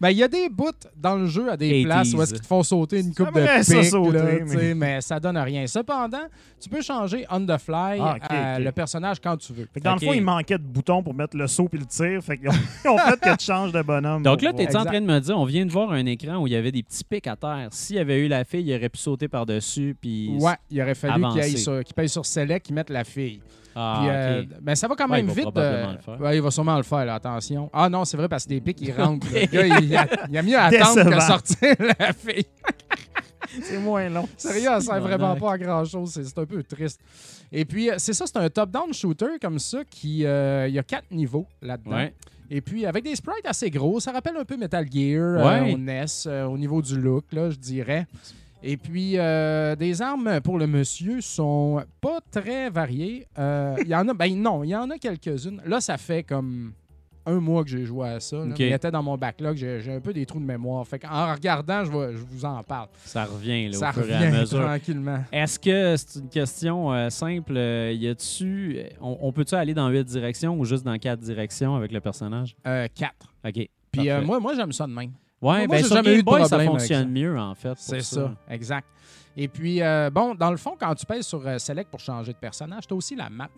Ben, 0.00 0.08
il 0.10 0.16
y 0.16 0.22
a 0.22 0.28
des 0.28 0.48
bouts 0.48 0.70
dans 0.96 1.16
le 1.16 1.26
jeu 1.26 1.50
à 1.50 1.58
des 1.58 1.70
80s. 1.70 1.84
places 1.84 2.14
où 2.14 2.22
est-ce 2.22 2.32
qu'ils 2.32 2.40
te 2.40 2.46
font 2.46 2.62
sauter 2.62 3.00
une 3.00 3.14
coupe 3.14 3.34
de 3.34 3.58
pique, 3.62 3.84
sauter, 3.84 4.18
là, 4.18 4.74
mais- 4.74 5.00
ça 5.02 5.20
donne 5.20 5.36
rien. 5.36 5.66
Cependant, 5.66 6.24
tu 6.58 6.70
peux 6.70 6.80
changer 6.80 7.26
on 7.30 7.40
the 7.44 7.58
fly 7.58 8.00
Ah, 8.00 8.16
euh, 8.30 8.58
le 8.60 8.72
personnage 8.72 9.18
quand 9.20 9.36
tu 9.36 9.52
veux. 9.52 9.68
Fait 9.72 9.80
que 9.80 9.84
dans 9.84 9.94
le 9.94 10.00
fond, 10.00 10.14
il 10.14 10.22
manquait 10.22 10.56
de 10.56 10.62
boutons 10.64 11.02
pour 11.02 11.12
mettre 11.12 11.36
le 11.36 11.46
saut 11.46 11.68
puis 11.68 11.78
le 11.78 11.84
tir. 11.84 12.22
Fait 12.22 12.38
qu'ils 12.38 12.48
ont, 12.48 12.52
ils 12.84 12.88
ont 12.88 12.96
fait 12.98 13.20
que 13.20 13.36
tu 13.36 13.44
changes 13.44 13.72
de 13.72 13.82
bonhomme. 13.82 14.22
Donc 14.22 14.40
là, 14.40 14.54
tu 14.54 14.62
es 14.62 14.74
en 14.76 14.84
train 14.86 15.00
de 15.02 15.06
me 15.06 15.18
dire, 15.20 15.38
on 15.38 15.44
vient 15.44 15.66
de 15.66 15.70
voir 15.70 15.90
un 15.92 16.06
écran 16.06 16.38
où 16.38 16.46
il 16.46 16.54
y 16.54 16.56
avait 16.56 16.72
des 16.72 16.82
petits 16.82 17.04
pics 17.04 17.26
à 17.26 17.36
terre. 17.36 17.68
S'il 17.70 17.96
y 17.96 17.98
avait 17.98 18.20
eu 18.20 18.28
la 18.28 18.44
fille, 18.44 18.64
il 18.66 18.74
aurait 18.74 18.88
pu 18.88 18.98
sauter 18.98 19.19
par-dessus. 19.28 19.96
Puis... 20.00 20.36
Ouais, 20.40 20.54
il 20.70 20.80
aurait 20.82 20.94
fallu 20.94 21.22
qu'il 21.32 21.40
aille 21.40 21.58
sur, 21.58 21.80
paye 21.94 22.08
sur 22.08 22.24
Select, 22.26 22.66
qu'il 22.66 22.74
mette 22.74 22.90
la 22.90 23.04
fille. 23.04 23.40
Ah, 23.74 23.98
Puis, 24.00 24.08
euh, 24.10 24.42
ben, 24.60 24.74
ça 24.74 24.88
va 24.88 24.96
quand 24.96 25.08
Ouais, 25.08 25.22
même 25.22 25.28
il 25.28 25.34
va 25.34 25.42
vite. 25.44 25.56
euh, 25.56 25.94
ouais, 26.18 26.36
il 26.36 26.42
va 26.42 26.50
sûrement 26.50 26.76
le 26.76 26.82
faire, 26.82 27.04
là, 27.04 27.14
attention. 27.14 27.70
Ah 27.72 27.88
non, 27.88 28.04
c'est 28.04 28.16
vrai, 28.16 28.28
parce 28.28 28.44
que 28.44 28.48
des 28.48 28.60
pics, 28.60 28.80
ils 28.80 28.90
rentrent. 28.92 29.28
Le 29.32 29.46
gars, 29.52 29.66
il, 29.78 29.96
a, 29.96 30.06
il 30.28 30.36
a 30.38 30.42
mieux 30.42 30.56
à 30.58 30.64
attendre 30.64 31.08
que 31.08 31.20
sortir 31.20 31.74
la 31.98 32.12
fille. 32.12 32.44
C'est 33.62 33.78
moins 33.78 34.08
long. 34.08 34.28
Sérieux, 34.36 34.68
elle 34.74 34.82
sert 34.82 35.00
vraiment 35.00 35.34
pas 35.34 35.52
à 35.54 35.58
grand-chose. 35.58 36.20
C'est 36.24 36.38
un 36.38 36.46
peu 36.46 36.62
triste. 36.62 37.00
Et 37.50 37.64
puis, 37.64 37.90
euh, 37.90 37.94
c'est 37.98 38.12
ça, 38.12 38.24
c'est 38.26 38.36
un 38.36 38.48
top-down 38.48 38.92
shooter 38.94 39.38
comme 39.42 39.58
ça 39.58 39.78
qui... 39.90 40.24
euh, 40.24 40.68
il 40.68 40.74
y 40.74 40.78
a 40.78 40.84
quatre 40.84 41.10
niveaux 41.10 41.46
là-dedans. 41.60 41.96
Ouais. 41.96 42.14
Et 42.48 42.60
puis, 42.60 42.86
avec 42.86 43.02
des 43.02 43.16
sprites 43.16 43.44
assez 43.46 43.68
gros, 43.70 43.98
ça 43.98 44.12
rappelle 44.12 44.36
un 44.36 44.44
peu 44.44 44.56
Metal 44.56 44.86
Gear 44.88 45.20
euh, 45.40 45.44
Ouais. 45.64 45.72
au 45.74 45.78
NES, 45.78 46.04
euh, 46.26 46.44
au 46.44 46.56
niveau 46.58 46.80
du 46.80 46.96
look, 47.00 47.24
là, 47.32 47.50
je 47.50 47.56
dirais. 47.56 48.06
Et 48.62 48.76
puis, 48.76 49.12
euh, 49.16 49.74
des 49.76 50.02
armes 50.02 50.40
pour 50.42 50.58
le 50.58 50.66
monsieur 50.66 51.20
sont 51.20 51.82
pas 52.00 52.20
très 52.30 52.68
variées. 52.70 53.26
Euh, 53.38 53.74
Il 53.80 53.88
y 53.88 53.94
en 53.94 54.06
a, 54.08 54.14
ben 54.14 54.34
non, 54.40 54.62
il 54.64 54.68
y 54.70 54.76
en 54.76 54.90
a 54.90 54.98
quelques-unes. 54.98 55.60
Là, 55.64 55.80
ça 55.80 55.96
fait 55.96 56.22
comme 56.22 56.72
un 57.26 57.38
mois 57.38 57.62
que 57.64 57.70
j'ai 57.70 57.84
joué 57.84 58.08
à 58.08 58.20
ça. 58.20 58.36
là. 58.38 58.44
Ok. 58.44 58.58
Mais 58.58 58.68
Il 58.68 58.72
était 58.72 58.90
dans 58.90 59.02
mon 59.02 59.16
backlog, 59.16 59.56
j'ai 59.56 59.92
un 59.94 60.00
peu 60.00 60.12
des 60.12 60.24
trous 60.26 60.40
de 60.40 60.44
mémoire. 60.44 60.86
Fait 60.86 61.00
en 61.06 61.32
regardant, 61.32 61.84
je, 61.84 61.90
vais- 61.90 62.12
je 62.16 62.22
vous 62.24 62.44
en 62.44 62.62
parle. 62.62 62.88
Ça 63.04 63.24
revient 63.24 63.68
là, 63.68 63.72
ça 63.78 63.90
au 63.90 63.92
fur 63.92 64.08
et 64.10 64.14
à 64.14 64.18
revient 64.20 64.38
mesure. 64.40 64.60
tranquillement. 64.62 65.24
Est-ce 65.32 65.58
que 65.58 65.96
c'est 65.96 66.18
une 66.20 66.28
question 66.28 66.92
euh, 66.92 67.08
simple? 67.10 67.52
euh, 67.56 67.92
y 67.92 68.08
a-tu, 68.08 68.78
on, 69.00 69.18
on 69.20 69.32
peut-tu 69.32 69.54
aller 69.54 69.74
dans 69.74 69.88
huit 69.90 70.04
directions 70.04 70.58
ou 70.58 70.64
juste 70.64 70.84
dans 70.84 70.96
quatre 70.98 71.20
directions 71.20 71.76
avec 71.76 71.92
le 71.92 72.00
personnage? 72.00 72.56
Euh, 72.66 72.88
quatre. 72.94 73.32
OK. 73.46 73.68
Puis 73.92 74.08
euh, 74.10 74.22
moi, 74.22 74.38
moi 74.40 74.54
j'aime 74.54 74.72
ça 74.72 74.86
de 74.86 74.92
même. 74.92 75.12
Ouais, 75.42 75.66
moi, 75.66 75.76
ben 75.78 75.84
sur 75.84 75.96
jamais 75.96 76.10
Game 76.10 76.14
eu 76.16 76.22
de 76.22 76.24
Boy, 76.24 76.46
ça 76.46 76.60
fonctionne 76.60 77.02
ça. 77.04 77.08
mieux, 77.08 77.38
en 77.38 77.54
fait. 77.54 77.72
C'est 77.76 78.02
ça. 78.02 78.34
exact. 78.48 78.86
Et 79.36 79.48
puis, 79.48 79.80
euh, 79.80 80.10
bon, 80.10 80.34
dans 80.34 80.50
le 80.50 80.56
fond, 80.56 80.76
quand 80.78 80.94
tu 80.94 81.06
pèses 81.06 81.26
sur 81.26 81.46
euh, 81.46 81.56
Select 81.58 81.88
pour 81.90 82.00
changer 82.00 82.32
de 82.32 82.38
personnage, 82.38 82.86
tu 82.86 82.92
as 82.94 82.96
aussi 82.96 83.14
la 83.16 83.30
map. 83.30 83.48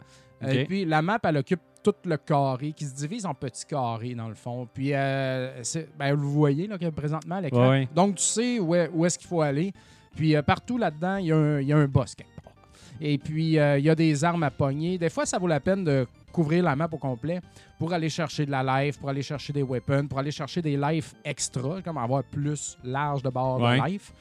Euh. 0.44 0.48
Et 0.50 0.64
puis, 0.64 0.84
la 0.84 1.00
map, 1.02 1.18
elle 1.24 1.38
occupe 1.38 1.60
tout 1.82 1.94
le 2.04 2.16
carré 2.18 2.72
qui 2.72 2.84
se 2.84 2.94
divise 2.94 3.26
en 3.26 3.34
petits 3.34 3.64
carrés, 3.66 4.14
dans 4.14 4.28
le 4.28 4.34
fond. 4.34 4.68
Puis, 4.72 4.90
euh, 4.92 5.62
ben, 5.98 6.14
vous 6.14 6.30
voyez 6.30 6.66
là, 6.68 6.76
présentement 6.92 7.40
l'écran. 7.40 7.62
Ouais, 7.62 7.68
ouais. 7.70 7.88
Donc, 7.94 8.16
tu 8.16 8.22
sais 8.22 8.58
où, 8.60 8.74
est- 8.74 8.90
où 8.92 9.04
est-ce 9.06 9.18
qu'il 9.18 9.26
faut 9.28 9.40
aller. 9.40 9.72
Puis, 10.14 10.36
euh, 10.36 10.42
partout 10.42 10.78
là-dedans, 10.78 11.16
il 11.16 11.26
y, 11.26 11.32
a 11.32 11.36
un- 11.36 11.60
il 11.60 11.66
y 11.66 11.72
a 11.72 11.78
un 11.78 11.86
boss 11.88 12.14
quelque 12.14 12.40
part. 12.42 12.51
Et 13.00 13.18
puis, 13.18 13.58
euh, 13.58 13.78
il 13.78 13.84
y 13.84 13.90
a 13.90 13.94
des 13.94 14.24
armes 14.24 14.42
à 14.42 14.50
pogner. 14.50 14.98
Des 14.98 15.10
fois, 15.10 15.26
ça 15.26 15.38
vaut 15.38 15.46
la 15.48 15.60
peine 15.60 15.84
de 15.84 16.06
couvrir 16.32 16.62
la 16.64 16.76
map 16.76 16.88
au 16.90 16.96
complet 16.98 17.40
pour 17.78 17.92
aller 17.92 18.08
chercher 18.08 18.46
de 18.46 18.50
la 18.50 18.62
life, 18.84 18.98
pour 18.98 19.08
aller 19.08 19.22
chercher 19.22 19.52
des 19.52 19.62
weapons, 19.62 20.06
pour 20.06 20.18
aller 20.18 20.30
chercher 20.30 20.62
des 20.62 20.76
life 20.76 21.14
extra, 21.24 21.82
comme 21.82 21.98
avoir 21.98 22.22
plus 22.24 22.78
large 22.84 23.22
de 23.22 23.28
bord 23.30 23.60
Ouais. 23.60 23.78
de 23.80 23.86
life. 23.86 24.12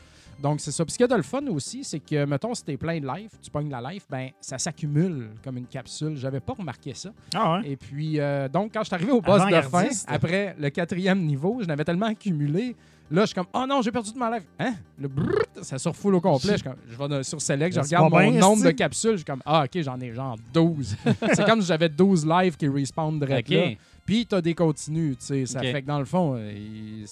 Donc, 0.41 0.59
c'est 0.59 0.71
ça. 0.71 0.83
Puis, 0.83 0.93
ce 0.93 0.97
qu'il 0.97 1.03
y 1.03 1.05
a 1.05 1.07
de 1.09 1.15
le 1.15 1.21
fun 1.21 1.45
aussi, 1.49 1.83
c'est 1.83 1.99
que, 1.99 2.25
mettons, 2.25 2.55
si 2.55 2.63
t'es 2.65 2.75
plein 2.75 2.99
de 2.99 3.05
life, 3.05 3.29
tu 3.43 3.51
pognes 3.51 3.69
la 3.69 3.91
life, 3.93 4.07
ben 4.09 4.29
ça 4.41 4.57
s'accumule 4.57 5.29
comme 5.43 5.57
une 5.57 5.67
capsule. 5.67 6.17
J'avais 6.17 6.39
pas 6.39 6.53
remarqué 6.53 6.95
ça. 6.95 7.11
Ah 7.35 7.59
ouais? 7.59 7.69
Et 7.69 7.75
puis, 7.75 8.19
euh, 8.19 8.49
donc, 8.49 8.71
quand 8.73 8.79
je 8.81 8.85
suis 8.87 8.95
arrivé 8.95 9.11
au 9.11 9.21
boss 9.21 9.45
de 9.45 9.61
fin, 9.61 9.87
après 10.07 10.55
le 10.59 10.69
quatrième 10.71 11.21
niveau, 11.23 11.59
je 11.61 11.67
n'avais 11.67 11.83
tellement 11.83 12.07
accumulé. 12.07 12.75
Là, 13.11 13.21
je 13.21 13.25
suis 13.27 13.35
comme, 13.35 13.47
oh 13.53 13.65
non, 13.67 13.81
j'ai 13.81 13.91
perdu 13.91 14.11
de 14.13 14.17
ma 14.17 14.31
life. 14.37 14.47
Hein? 14.57 14.73
Le 14.97 15.07
brrrt, 15.07 15.49
ça 15.63 15.77
surfoule 15.77 16.15
au 16.15 16.21
complet. 16.21 16.53
Je, 16.53 16.57
suis 16.57 16.63
comme- 16.63 16.77
je 16.89 16.95
vais 16.95 17.23
sur 17.23 17.41
Select, 17.41 17.75
je 17.75 17.81
regarde 17.81 18.11
mon 18.11 18.31
nombre 18.39 18.63
de 18.63 18.71
capsules. 18.71 19.11
Je 19.11 19.15
suis 19.17 19.25
comme, 19.25 19.41
ah, 19.45 19.65
ok, 19.65 19.81
j'en 19.81 19.99
ai 19.99 20.13
genre 20.13 20.37
12. 20.53 20.95
c'est 21.35 21.45
comme 21.45 21.61
si 21.61 21.67
j'avais 21.67 21.89
12 21.89 22.25
lives 22.25 22.55
qui 22.57 22.67
respawn 22.69 23.19
direct 23.19 23.49
là. 23.49 23.71
Puis, 24.05 24.25
t'as 24.25 24.41
des 24.41 24.55
continues, 24.55 25.15
tu 25.17 25.25
sais. 25.25 25.45
Ça 25.45 25.59
fait 25.73 25.81
que 25.81 25.87
dans 25.87 25.99
le 25.99 26.05
fond, 26.05 26.35
euh, 26.35 27.05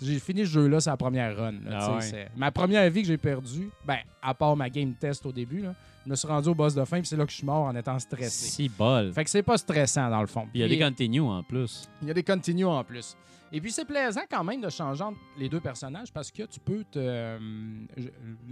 j'ai 0.00 0.18
fini 0.20 0.40
ce 0.40 0.50
jeu-là, 0.50 0.80
c'est 0.80 0.90
la 0.90 0.96
première 0.96 1.36
run. 1.36 1.52
là, 1.64 1.78
Ah 1.80 1.96
ouais. 1.96 2.28
Ma 2.36 2.50
première 2.50 2.88
vie 2.90 3.02
que 3.02 3.08
j'ai 3.08 3.16
perdue, 3.16 3.70
ben, 3.86 3.98
à 4.22 4.34
part 4.34 4.56
ma 4.56 4.68
game 4.70 4.92
test 4.94 5.24
au 5.26 5.32
début, 5.32 5.62
là, 5.62 5.74
je 6.04 6.10
me 6.10 6.16
suis 6.16 6.28
rendu 6.28 6.48
au 6.50 6.54
boss 6.54 6.74
de 6.74 6.84
fin, 6.84 6.98
puis 6.98 7.06
c'est 7.08 7.16
là 7.16 7.24
que 7.24 7.32
je 7.32 7.36
suis 7.38 7.46
mort 7.46 7.64
en 7.64 7.74
étant 7.74 7.98
stressé. 7.98 8.48
Si 8.48 8.68
bol. 8.68 9.12
Fait 9.12 9.24
que 9.24 9.30
c'est 9.30 9.42
pas 9.42 9.58
stressant 9.58 10.08
dans 10.08 10.20
le 10.20 10.26
fond. 10.28 10.42
Puis 10.42 10.50
il 10.54 10.60
y 10.60 10.64
a 10.64 10.68
des 10.68 10.78
continues 10.78 11.20
en 11.20 11.42
plus. 11.42 11.88
il 12.02 12.08
y 12.08 12.10
a 12.10 12.14
des 12.14 12.22
continues 12.22 12.64
en 12.66 12.84
plus. 12.84 13.16
Et 13.52 13.60
puis, 13.60 13.70
c'est 13.70 13.84
plaisant 13.84 14.22
quand 14.28 14.42
même 14.42 14.60
de 14.60 14.68
changer 14.68 15.02
entre 15.04 15.18
les 15.38 15.48
deux 15.48 15.60
personnages 15.60 16.12
parce 16.12 16.30
que 16.32 16.42
tu 16.42 16.58
peux 16.58 16.82
te, 16.90 16.98
euh, 16.98 17.38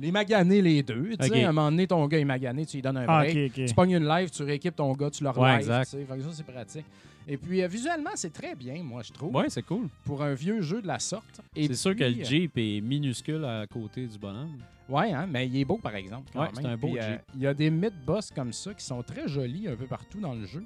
les 0.01 0.13
maganer 0.13 0.63
les 0.63 0.83
deux. 0.83 1.17
Tu 1.21 1.29
sais, 1.29 1.45
à 1.45 1.49
un 1.49 1.53
moment 1.53 1.71
donné, 1.71 1.87
ton 1.87 2.07
gars 2.07 2.19
est 2.19 2.25
magané, 2.25 2.65
tu 2.65 2.77
lui 2.77 2.83
donnes 2.83 2.99
un 2.99 3.05
Ah, 3.09 3.21
break. 3.25 3.53
ok, 3.53 3.59
ok. 3.59 3.67
Tu 3.67 3.75
pognes 3.75 3.91
une 3.93 4.07
live, 4.09 4.31
tu 4.31 4.43
rééquipes 4.45 4.77
ton 4.77 4.93
gars, 4.93 5.11
tu 5.11 5.25
le 5.25 5.31
Ouais, 5.31 5.57
exact. 5.57 5.85
tu 5.87 5.91
sais. 5.99 6.05
Fait 6.05 6.17
que 6.17 6.23
ça, 6.23 6.29
c'est 6.33 6.47
pratique. 6.47 6.87
Et 7.27 7.37
puis, 7.37 7.63
euh, 7.63 7.67
visuellement, 7.67 8.11
c'est 8.15 8.33
très 8.33 8.55
bien, 8.55 8.83
moi, 8.83 9.03
je 9.03 9.11
trouve, 9.13 9.35
Ouais, 9.35 9.49
c'est 9.49 9.63
cool. 9.63 9.89
pour 10.05 10.23
un 10.23 10.35
vieux 10.35 10.61
jeu 10.63 10.81
de 10.81 10.87
la 10.87 10.99
sorte. 10.99 11.41
C'est 11.57 11.75
sûr 11.75 11.97
que 11.97 12.05
le 12.05 12.21
euh, 12.21 12.25
Jeep 12.25 12.53
est 12.57 12.81
minuscule 12.81 13.45
à 13.45 13.67
côté 13.67 14.07
du 14.07 14.19
bonhomme. 14.19 14.59
Ouais, 14.89 15.11
hein, 15.13 15.27
mais 15.29 15.47
il 15.49 15.57
est 15.57 15.65
beau, 15.65 15.79
par 15.79 15.97
exemple. 15.97 16.31
quand 16.33 16.41
Ouais, 16.41 16.47
même. 16.47 16.55
c'est 16.57 16.67
un 16.67 16.77
beau 16.77 16.89
Jeep. 16.89 17.21
Il 17.35 17.41
y 17.43 17.47
a 17.47 17.55
des 17.55 17.71
mid-boss 17.71 18.31
comme 18.31 18.53
ça 18.53 18.75
qui 18.75 18.85
sont 18.85 19.03
très 19.03 19.27
jolis 19.27 19.67
un 19.69 19.75
peu 19.75 19.87
partout 19.87 20.21
dans 20.21 20.35
le 20.35 20.45
jeu. 20.47 20.63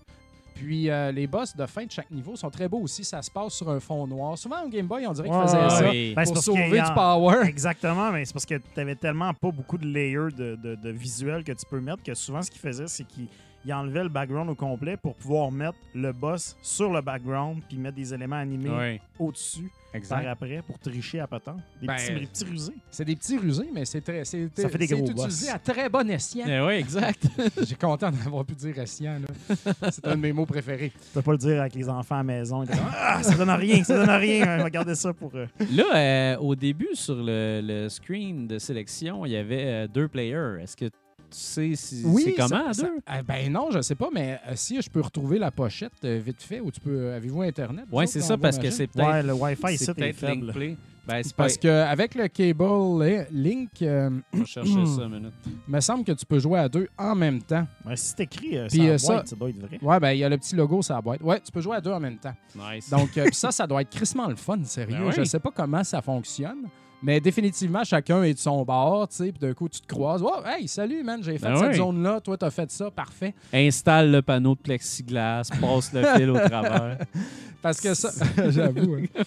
Puis 0.59 0.91
euh, 0.91 1.13
les 1.13 1.27
boss 1.27 1.55
de 1.57 1.65
fin 1.67 1.85
de 1.87 1.91
chaque 1.91 2.11
niveau 2.11 2.35
sont 2.37 2.51
très 2.51 2.69
beaux 2.69 2.81
aussi. 2.81 3.05
Ça 3.05 3.23
se 3.23 3.31
passe 3.31 3.55
sur 3.55 3.69
un 3.71 3.81
fond 3.81 4.07
noir. 4.07 4.37
Souvent, 4.37 4.65
au 4.65 4.69
Game 4.69 4.87
Boy, 4.87 5.07
on 5.07 5.13
dirait 5.13 5.29
qu'ils 5.29 5.37
Ouais, 5.37 5.47
faisaient 5.47 5.63
ouais, 5.65 5.71
ça 5.71 5.91
oui. 5.91 6.15
Ben, 6.15 6.25
c'est 6.25 6.33
pour 6.33 6.35
parce 6.35 6.45
qu'il 6.47 6.55
y 6.61 6.65
sauver 6.67 6.81
a- 6.81 6.89
du 6.89 6.95
power. 6.95 7.37
Exactement, 7.49 8.11
mais 8.13 8.25
c'est 8.25 8.33
parce 8.33 8.47
que 8.47 8.55
tu 8.57 8.81
avais 8.81 8.97
tellement 8.97 9.33
pas 9.35 9.51
beaucoup 9.51 9.79
de 9.79 9.87
layers 9.87 10.33
de, 10.37 10.57
de, 10.57 10.75
de 10.75 10.91
visuels 10.91 11.45
que 11.45 11.53
tu 11.53 11.65
peux 11.71 11.81
mettre 11.81 12.03
que 12.03 12.15
souvent 12.15 12.43
ce 12.43 12.51
qu'il 12.51 12.61
faisait, 12.61 12.87
c'est 12.89 13.05
qu'il 13.05 13.29
il 13.65 13.73
enlevait 13.75 14.03
le 14.05 14.09
background 14.09 14.49
au 14.51 14.55
complet 14.55 14.97
pour 14.97 15.15
pouvoir 15.15 15.51
mettre 15.51 15.79
le 15.95 16.13
boss 16.13 16.57
sur 16.63 16.93
le 16.93 17.01
background 17.01 17.63
puis 17.69 17.77
mettre 17.79 17.97
des 17.97 18.15
éléments 18.15 18.37
animés 18.37 19.01
au-dessus 19.19 19.71
par 20.09 20.27
après 20.29 20.63
pour 20.67 20.79
tricher 20.79 21.19
à 21.19 21.27
patente. 21.27 21.61
Des, 21.81 21.87
Ben, 21.87 21.97
petits, 21.97 22.15
des 22.15 22.27
petits 22.27 22.45
rusés. 22.45 22.73
C'est 22.91 23.05
des 23.05 23.17
petits 23.17 23.37
rusés, 23.39 23.69
mais 23.73 23.85
c'est 23.85 24.01
très. 24.03 24.25
c'est- 24.25 24.49
Ça 24.55 24.69
fait 24.69 24.79
des 24.79 24.87
c'est 24.87 24.95
gros 24.97 25.07
utilisé 25.11 25.47
boss. 25.47 25.49
à 25.49 25.59
très 25.59 25.89
bon 25.89 26.09
escient. 26.11 26.45
Eh 26.47 26.61
ouais, 26.61 26.79
exact. 26.79 27.27
J'ai 27.67 27.75
content 27.75 28.11
d'avoir 28.13 28.45
pu 28.45 28.55
dire 28.55 28.79
escient. 28.79 29.19
là. 29.19 29.55
C'est 29.91 30.07
un 30.07 30.15
de 30.15 30.21
mes 30.21 30.33
mots 30.33 30.47
préférés. 30.47 30.91
Tu 30.91 30.99
peux 31.15 31.23
pas 31.23 31.33
le 31.33 31.39
dire 31.39 31.61
avec 31.61 31.75
les 31.75 31.89
enfants 31.89 32.17
à 32.17 32.19
la 32.19 32.25
maison. 32.25 32.63
Ils 32.63 32.69
disent, 32.69 32.81
ah, 32.95 33.23
ça 33.23 33.35
donne 33.35 33.51
rien, 33.51 33.83
ça 33.83 33.97
donne 33.97 34.11
rien. 34.17 34.63
Regardez 34.63 34.95
ça 34.95 35.13
pour. 35.13 35.33
euh, 35.35 35.47
Là, 35.73 35.85
euh, 35.95 36.37
au 36.39 36.55
début, 36.55 36.91
sur 36.93 37.17
le, 37.17 37.61
le 37.65 37.89
screen 37.89 38.47
de 38.47 38.59
sélection, 38.59 39.25
il 39.27 39.33
y 39.33 39.37
avait 39.37 39.65
euh, 39.65 39.89
deux 39.89 40.07
players. 40.07 40.63
Est-ce 40.63 40.77
que 40.77 40.91
tu 41.31 41.39
sais 41.39 41.73
si 41.75 42.03
c'est 42.03 42.33
comment 42.35 42.73
ça- 42.73 42.85
à 42.85 42.87
deux? 42.89 42.99
Ah, 43.07 43.23
ben 43.23 43.53
non, 43.53 43.71
je 43.71 43.81
sais 43.81 43.95
pas, 43.95 44.09
mais 44.13 44.39
euh, 44.49 44.53
si 44.55 44.81
je 44.81 44.89
peux 44.91 45.01
retrouver 45.01 45.39
la 45.39 45.51
pochette 45.51 45.93
euh, 46.05 46.21
vite 46.25 46.43
fait, 46.43 46.61
ou 46.61 46.71
tu 46.71 46.81
peux. 46.81 46.91
euh, 46.91 47.17
Avez-vous 47.17 47.43
Internet? 47.43 47.85
autres, 47.91 48.07
c'est 48.09 48.21
ça, 48.21 48.37
parce 48.37 48.59
que 48.59 48.71
c'est 48.71 48.87
peut-être. 48.87 49.07
Ouais, 49.09 49.23
le 49.23 49.33
Wi-Fi 49.33 49.77
c'est 49.79 49.91
est 49.91 49.95
peut-être 49.95 50.17
faible. 50.17 50.77
Ben, 51.07 51.23
Parce 51.39 51.57
qu'avec 51.57 52.15
le 52.17 52.29
cable 52.29 52.63
euh, 53.03 53.25
Link, 53.33 53.71
euh, 53.81 54.11
Je 54.35 54.39
vais 54.41 54.45
chercher 54.45 54.85
ça 54.85 55.05
une 55.05 55.09
minute. 55.15 55.33
il 55.47 55.53
me 55.73 55.81
semble 55.81 56.05
que 56.05 56.13
tu 56.13 56.27
peux 56.27 56.39
jouer 56.39 56.59
à 56.59 56.69
deux 56.69 56.87
en 56.99 57.15
même 57.15 57.41
temps. 57.41 57.67
Ouais, 57.87 57.97
si 57.97 58.09
c'est 58.15 58.21
écrit 58.25 58.59
euh, 58.59 58.67
euh, 58.67 58.99
ça- 58.99 59.15
boîte, 59.15 59.29
ça 59.29 59.37
doit 59.37 59.49
être 59.49 59.59
vrai. 59.59 59.79
Ouais, 59.81 60.01
ben 60.01 60.11
il 60.13 60.19
y 60.19 60.25
a 60.25 60.29
le 60.29 60.37
petit 60.37 60.55
logo 60.55 60.83
sur 60.83 60.95
la 60.95 61.01
boîte. 61.01 61.23
Ouais, 61.23 61.41
tu 61.41 61.51
peux 61.51 61.63
jouer 61.63 61.77
à 61.77 61.81
deux 61.81 61.93
en 61.93 62.01
même 62.01 62.19
temps. 62.19 62.35
Nice. 62.55 62.91
Donc, 62.91 63.17
euh, 63.17 63.27
ça, 63.33 63.51
ça 63.53 63.67
doit 63.67 63.81
être 63.81 63.89
crissement 63.91 64.27
le 64.27 64.37
fun, 64.37 64.63
sérieux. 64.65 64.99
Ben 64.99 65.07
oui. 65.07 65.13
Je 65.17 65.25
sais 65.25 65.41
pas 65.41 65.51
comment 65.51 65.83
ça 65.83 66.03
fonctionne, 66.03 66.69
mais 67.03 67.21
définitivement, 67.21 67.85
chacun 67.85 68.23
est 68.25 68.35
de 68.35 68.39
son 68.39 68.65
bord, 68.65 69.09
tu 69.09 69.17
sais, 69.17 69.31
puis 69.33 69.39
d'un 69.39 69.55
coup, 69.55 69.69
tu 69.69 69.81
te 69.81 69.87
croises. 69.87 70.23
Oh, 70.23 70.33
hey, 70.45 70.67
salut, 70.67 71.03
man, 71.05 71.23
j'ai 71.23 71.39
fait 71.39 71.47
Ben 71.47 71.57
cette 71.57 71.69
oui. 71.71 71.77
zone-là, 71.77 72.21
toi, 72.21 72.37
t'as 72.37 72.51
fait 72.51 72.71
ça, 72.71 72.91
parfait. 72.91 73.35
Installe 73.53 74.11
le 74.11 74.23
panneau 74.23 74.55
de 74.55 74.61
plexiglas, 74.61 75.49
passe 75.61 75.93
le 75.93 76.03
fil 76.17 76.31
au 76.31 76.39
travers. 76.39 76.99
Parce 77.63 77.81
que 77.81 77.93
ça, 77.95 78.11
j'avoue. 78.51 78.97
hein. 78.97 79.23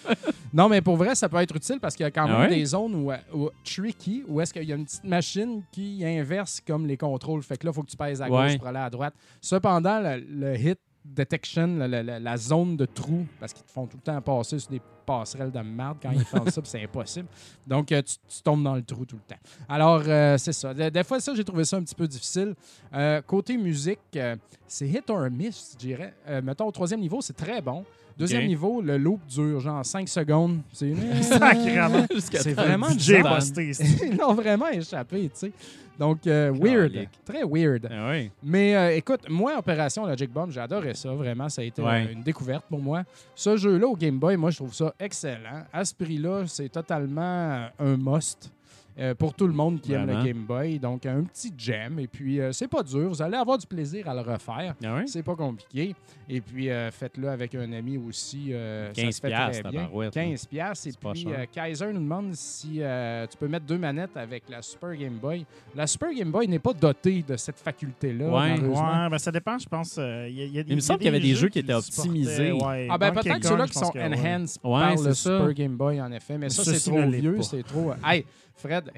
Non, 0.54 0.68
mais 0.68 0.80
pour 0.80 0.96
vrai, 0.96 1.14
ça 1.14 1.28
peut 1.28 1.36
être 1.38 1.54
utile 1.54 1.78
parce 1.80 1.94
qu'il 1.94 2.04
y 2.04 2.06
a 2.06 2.10
quand 2.10 2.24
Ah 2.26 2.32
même 2.40 2.50
ouais? 2.50 2.56
des 2.56 2.64
zones 2.64 2.94
où, 2.94 3.10
où 3.34 3.50
tricky, 3.62 4.22
où 4.26 4.40
est-ce 4.40 4.52
qu'il 4.54 4.64
y 4.64 4.72
a 4.72 4.76
une 4.76 4.84
petite 4.86 5.04
machine 5.04 5.62
qui 5.70 6.02
inverse 6.04 6.62
comme 6.66 6.86
les 6.86 6.96
contrôles. 6.96 7.42
Fait 7.42 7.58
que 7.58 7.66
là, 7.66 7.72
il 7.72 7.74
faut 7.74 7.82
que 7.82 7.90
tu 7.90 7.96
pèses 7.96 8.22
à 8.22 8.28
Ouais. 8.30 8.48
gauche 8.48 8.58
pour 8.58 8.68
aller 8.68 8.78
à 8.78 8.88
droite. 8.88 9.12
Cependant, 9.40 10.00
le, 10.00 10.24
le 10.28 10.56
hit 10.58 10.78
detection, 11.04 11.66
le- 11.78 11.86
le- 11.86 12.02
le- 12.02 12.18
la 12.18 12.36
zone 12.38 12.76
de 12.76 12.86
trou, 12.86 13.26
parce 13.38 13.52
qu'ils 13.52 13.64
te 13.66 13.70
font 13.70 13.86
tout 13.86 13.98
le 13.98 14.02
temps 14.02 14.20
passer 14.22 14.58
sur 14.58 14.70
des 14.70 14.80
passerelles 15.04 15.50
de 15.50 15.60
merde 15.60 15.98
quand 16.02 16.10
ils 16.12 16.24
font 16.24 16.44
ça, 16.50 16.60
c'est 16.64 16.82
impossible. 16.82 17.26
Donc, 17.66 17.90
euh, 17.92 18.02
tu, 18.02 18.14
tu 18.28 18.42
tombes 18.42 18.62
dans 18.62 18.74
le 18.74 18.82
trou 18.82 19.04
tout 19.04 19.16
le 19.16 19.34
temps. 19.34 19.40
Alors, 19.68 20.02
euh, 20.06 20.36
c'est 20.38 20.52
ça. 20.52 20.72
Des, 20.74 20.90
des 20.90 21.04
fois, 21.04 21.20
ça, 21.20 21.34
j'ai 21.34 21.44
trouvé 21.44 21.64
ça 21.64 21.76
un 21.76 21.82
petit 21.82 21.94
peu 21.94 22.06
difficile. 22.08 22.54
Euh, 22.94 23.20
côté 23.22 23.56
musique, 23.56 23.98
euh, 24.16 24.36
c'est 24.66 24.86
hit 24.88 25.08
or 25.10 25.28
miss, 25.30 25.72
je 25.74 25.78
dirais. 25.86 26.14
Euh, 26.28 26.40
mettons, 26.42 26.66
au 26.66 26.72
troisième 26.72 27.00
niveau, 27.00 27.20
c'est 27.20 27.36
très 27.36 27.60
bon. 27.60 27.84
Deuxième 28.18 28.46
niveau, 28.46 28.82
le 28.82 28.98
loop 28.98 29.20
dure 29.26 29.58
genre 29.60 29.84
5 29.84 30.06
secondes. 30.06 30.60
C'est 30.72 30.94
Sacrément. 31.22 32.06
Jusqu'à 32.12 32.40
C'est 32.40 32.52
vraiment 32.52 32.88
J'ai 32.98 33.22
posté. 33.22 33.70
Ils 34.06 34.16
l'ont 34.18 34.34
vraiment 34.34 34.68
échappé, 34.68 35.22
tu 35.30 35.30
sais. 35.34 35.52
Donc, 35.98 36.26
euh, 36.26 36.50
weird. 36.52 36.92
Calique. 36.92 37.08
Très 37.24 37.42
weird. 37.44 37.88
Ah. 37.90 38.12
Mais 38.42 38.74
euh, 38.76 38.96
écoute, 38.96 39.20
moi, 39.28 39.56
Opération 39.58 40.06
Logic 40.06 40.30
Bomb, 40.30 40.50
j'ai 40.50 40.60
adoré 40.60 40.94
ça. 40.94 41.10
Vraiment, 41.12 41.48
ça 41.48 41.62
a 41.62 41.64
été 41.64 41.80
Ouais. 41.82 42.12
une 42.12 42.22
découverte 42.22 42.64
pour 42.68 42.80
moi. 42.80 43.02
Ce 43.34 43.56
jeu-là 43.56 43.86
au 43.86 43.96
Game 43.96 44.18
Boy, 44.18 44.36
moi, 44.36 44.50
je 44.50 44.56
trouve 44.56 44.74
ça 44.74 44.91
excellent. 44.98 45.64
À 45.72 45.84
ce 45.84 45.94
prix-là, 45.94 46.44
c'est 46.46 46.68
totalement 46.68 47.70
euh, 47.80 47.94
un 47.94 47.96
must. 47.96 48.50
Euh, 48.98 49.14
pour 49.14 49.34
tout 49.34 49.46
le 49.46 49.52
monde 49.52 49.80
qui 49.80 49.92
aime 49.92 50.06
le 50.06 50.24
Game 50.24 50.44
Boy. 50.44 50.78
Donc, 50.78 51.06
un 51.06 51.22
petit 51.24 51.52
gem. 51.56 51.98
Et 51.98 52.06
puis, 52.06 52.40
euh, 52.40 52.52
c'est 52.52 52.68
pas 52.68 52.82
dur. 52.82 53.08
Vous 53.08 53.22
allez 53.22 53.36
avoir 53.36 53.58
du 53.58 53.66
plaisir 53.66 54.08
à 54.08 54.14
le 54.14 54.20
refaire. 54.20 54.74
Ah 54.84 54.96
ouais? 54.96 55.06
C'est 55.06 55.22
pas 55.22 55.34
compliqué. 55.36 55.94
Et 56.28 56.40
puis, 56.40 56.70
euh, 56.70 56.90
faites-le 56.90 57.28
avec 57.28 57.54
un 57.54 57.72
ami 57.72 57.96
aussi. 57.98 58.52
euh, 58.52 58.88
ça 58.94 59.02
15 59.02 59.14
se 59.14 59.20
fait 59.20 59.28
piastres, 59.28 59.62
très 59.62 59.70
bien. 59.70 59.80
tabarouette, 59.82 60.12
15 60.14 60.46
piastres. 60.46 60.86
Et 60.86 60.90
C'est 60.92 61.00
pas 61.00 61.12
puis, 61.12 61.22
cher. 61.22 61.32
euh, 61.38 61.44
Kaiser 61.52 61.86
nous 61.92 62.00
demande 62.00 62.34
si 62.34 62.78
euh, 62.80 63.26
tu 63.26 63.36
peux 63.36 63.48
mettre 63.48 63.66
deux 63.66 63.78
manettes 63.78 64.16
avec 64.16 64.44
la 64.48 64.62
Super 64.62 64.94
Game 64.96 65.14
Boy. 65.20 65.44
La 65.74 65.86
Super 65.86 66.12
Game 66.12 66.30
Boy 66.30 66.46
n'est 66.48 66.58
pas 66.58 66.72
dotée 66.72 67.24
de 67.26 67.36
cette 67.36 67.58
faculté-là, 67.58 68.26
Ouais. 68.28 68.50
malheureusement. 68.56 69.02
Ouais, 69.04 69.10
ben 69.10 69.18
ça 69.18 69.32
dépend, 69.32 69.58
je 69.58 69.68
pense. 69.68 69.96
euh, 69.98 70.26
Il 70.28 70.36
y 70.38 70.42
a- 70.42 70.44
il 70.44 70.52
y 70.54 70.58
a 70.58 70.62
des- 70.62 70.70
Il 70.72 70.76
me 70.76 70.80
semble 70.80 70.98
qu'il 70.98 71.06
y 71.06 71.08
avait 71.08 71.20
des 71.20 71.34
jeux 71.34 71.48
qui 71.48 71.58
étaient 71.58 71.74
optimisés. 71.74 72.52
ouais. 72.52 72.88
Ah 72.90 72.98
ben 72.98 73.12
peut-être 73.12 73.44
ceux-là 73.46 73.66
qui 73.66 73.74
sont 73.78 73.92
enhanced 73.96 74.58
Ouais, 74.64 74.80
par 74.80 74.90
le 74.96 75.14
ça. 75.14 75.38
Super 75.38 75.52
Game 75.54 75.76
Boy, 75.76 76.00
en 76.00 76.12
effet. 76.12 76.38
Mais 76.38 76.48
ça, 76.50 76.64
Ça, 76.64 76.74
c'est 76.74 76.90
trop 76.90 77.00
vieux, 77.10 77.42
c'est 77.42 77.62
trop... 77.62 77.92
Hey, 78.04 78.24
Fred, 78.56 78.90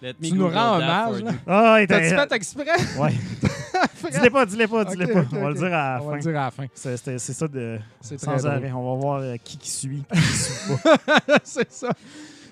Let 0.00 0.14
me 0.20 0.28
tu 0.28 0.34
nous 0.34 0.48
rends 0.48 0.76
hommage. 0.76 1.22
Ah, 1.46 1.78
il 1.80 1.86
T'as-tu 1.86 2.08
fait 2.08 2.32
exprès? 2.34 2.64
Ouais. 2.98 3.10
dis-les 4.12 4.30
pas, 4.30 4.46
dis-les 4.46 4.66
pas, 4.66 4.84
dis-les 4.84 5.04
Ok, 5.06 5.12
pas. 5.12 5.24
On 5.36 5.40
va 5.42 5.48
le 5.50 5.54
dire 5.54 5.66
à 5.66 5.70
la 5.70 5.98
On 6.02 6.04
va 6.06 6.10
fin. 6.10 6.16
le 6.16 6.22
dire 6.22 6.40
à 6.40 6.44
la 6.44 6.50
fin. 6.50 6.66
C'est 6.74 6.96
ça 7.18 7.48
de 7.48 7.78
C'est 8.00 8.18
sans 8.18 8.36
drôle. 8.36 8.50
arrêt. 8.50 8.72
On 8.72 8.94
va 8.94 9.00
voir 9.00 9.20
euh, 9.20 9.36
qui 9.42 9.56
qui 9.58 9.70
suit, 9.70 10.02
qui 10.12 10.20
qui 10.20 10.26
suit 10.28 10.74
pas. 10.82 10.98
c'est 11.44 11.72
ça. 11.72 11.88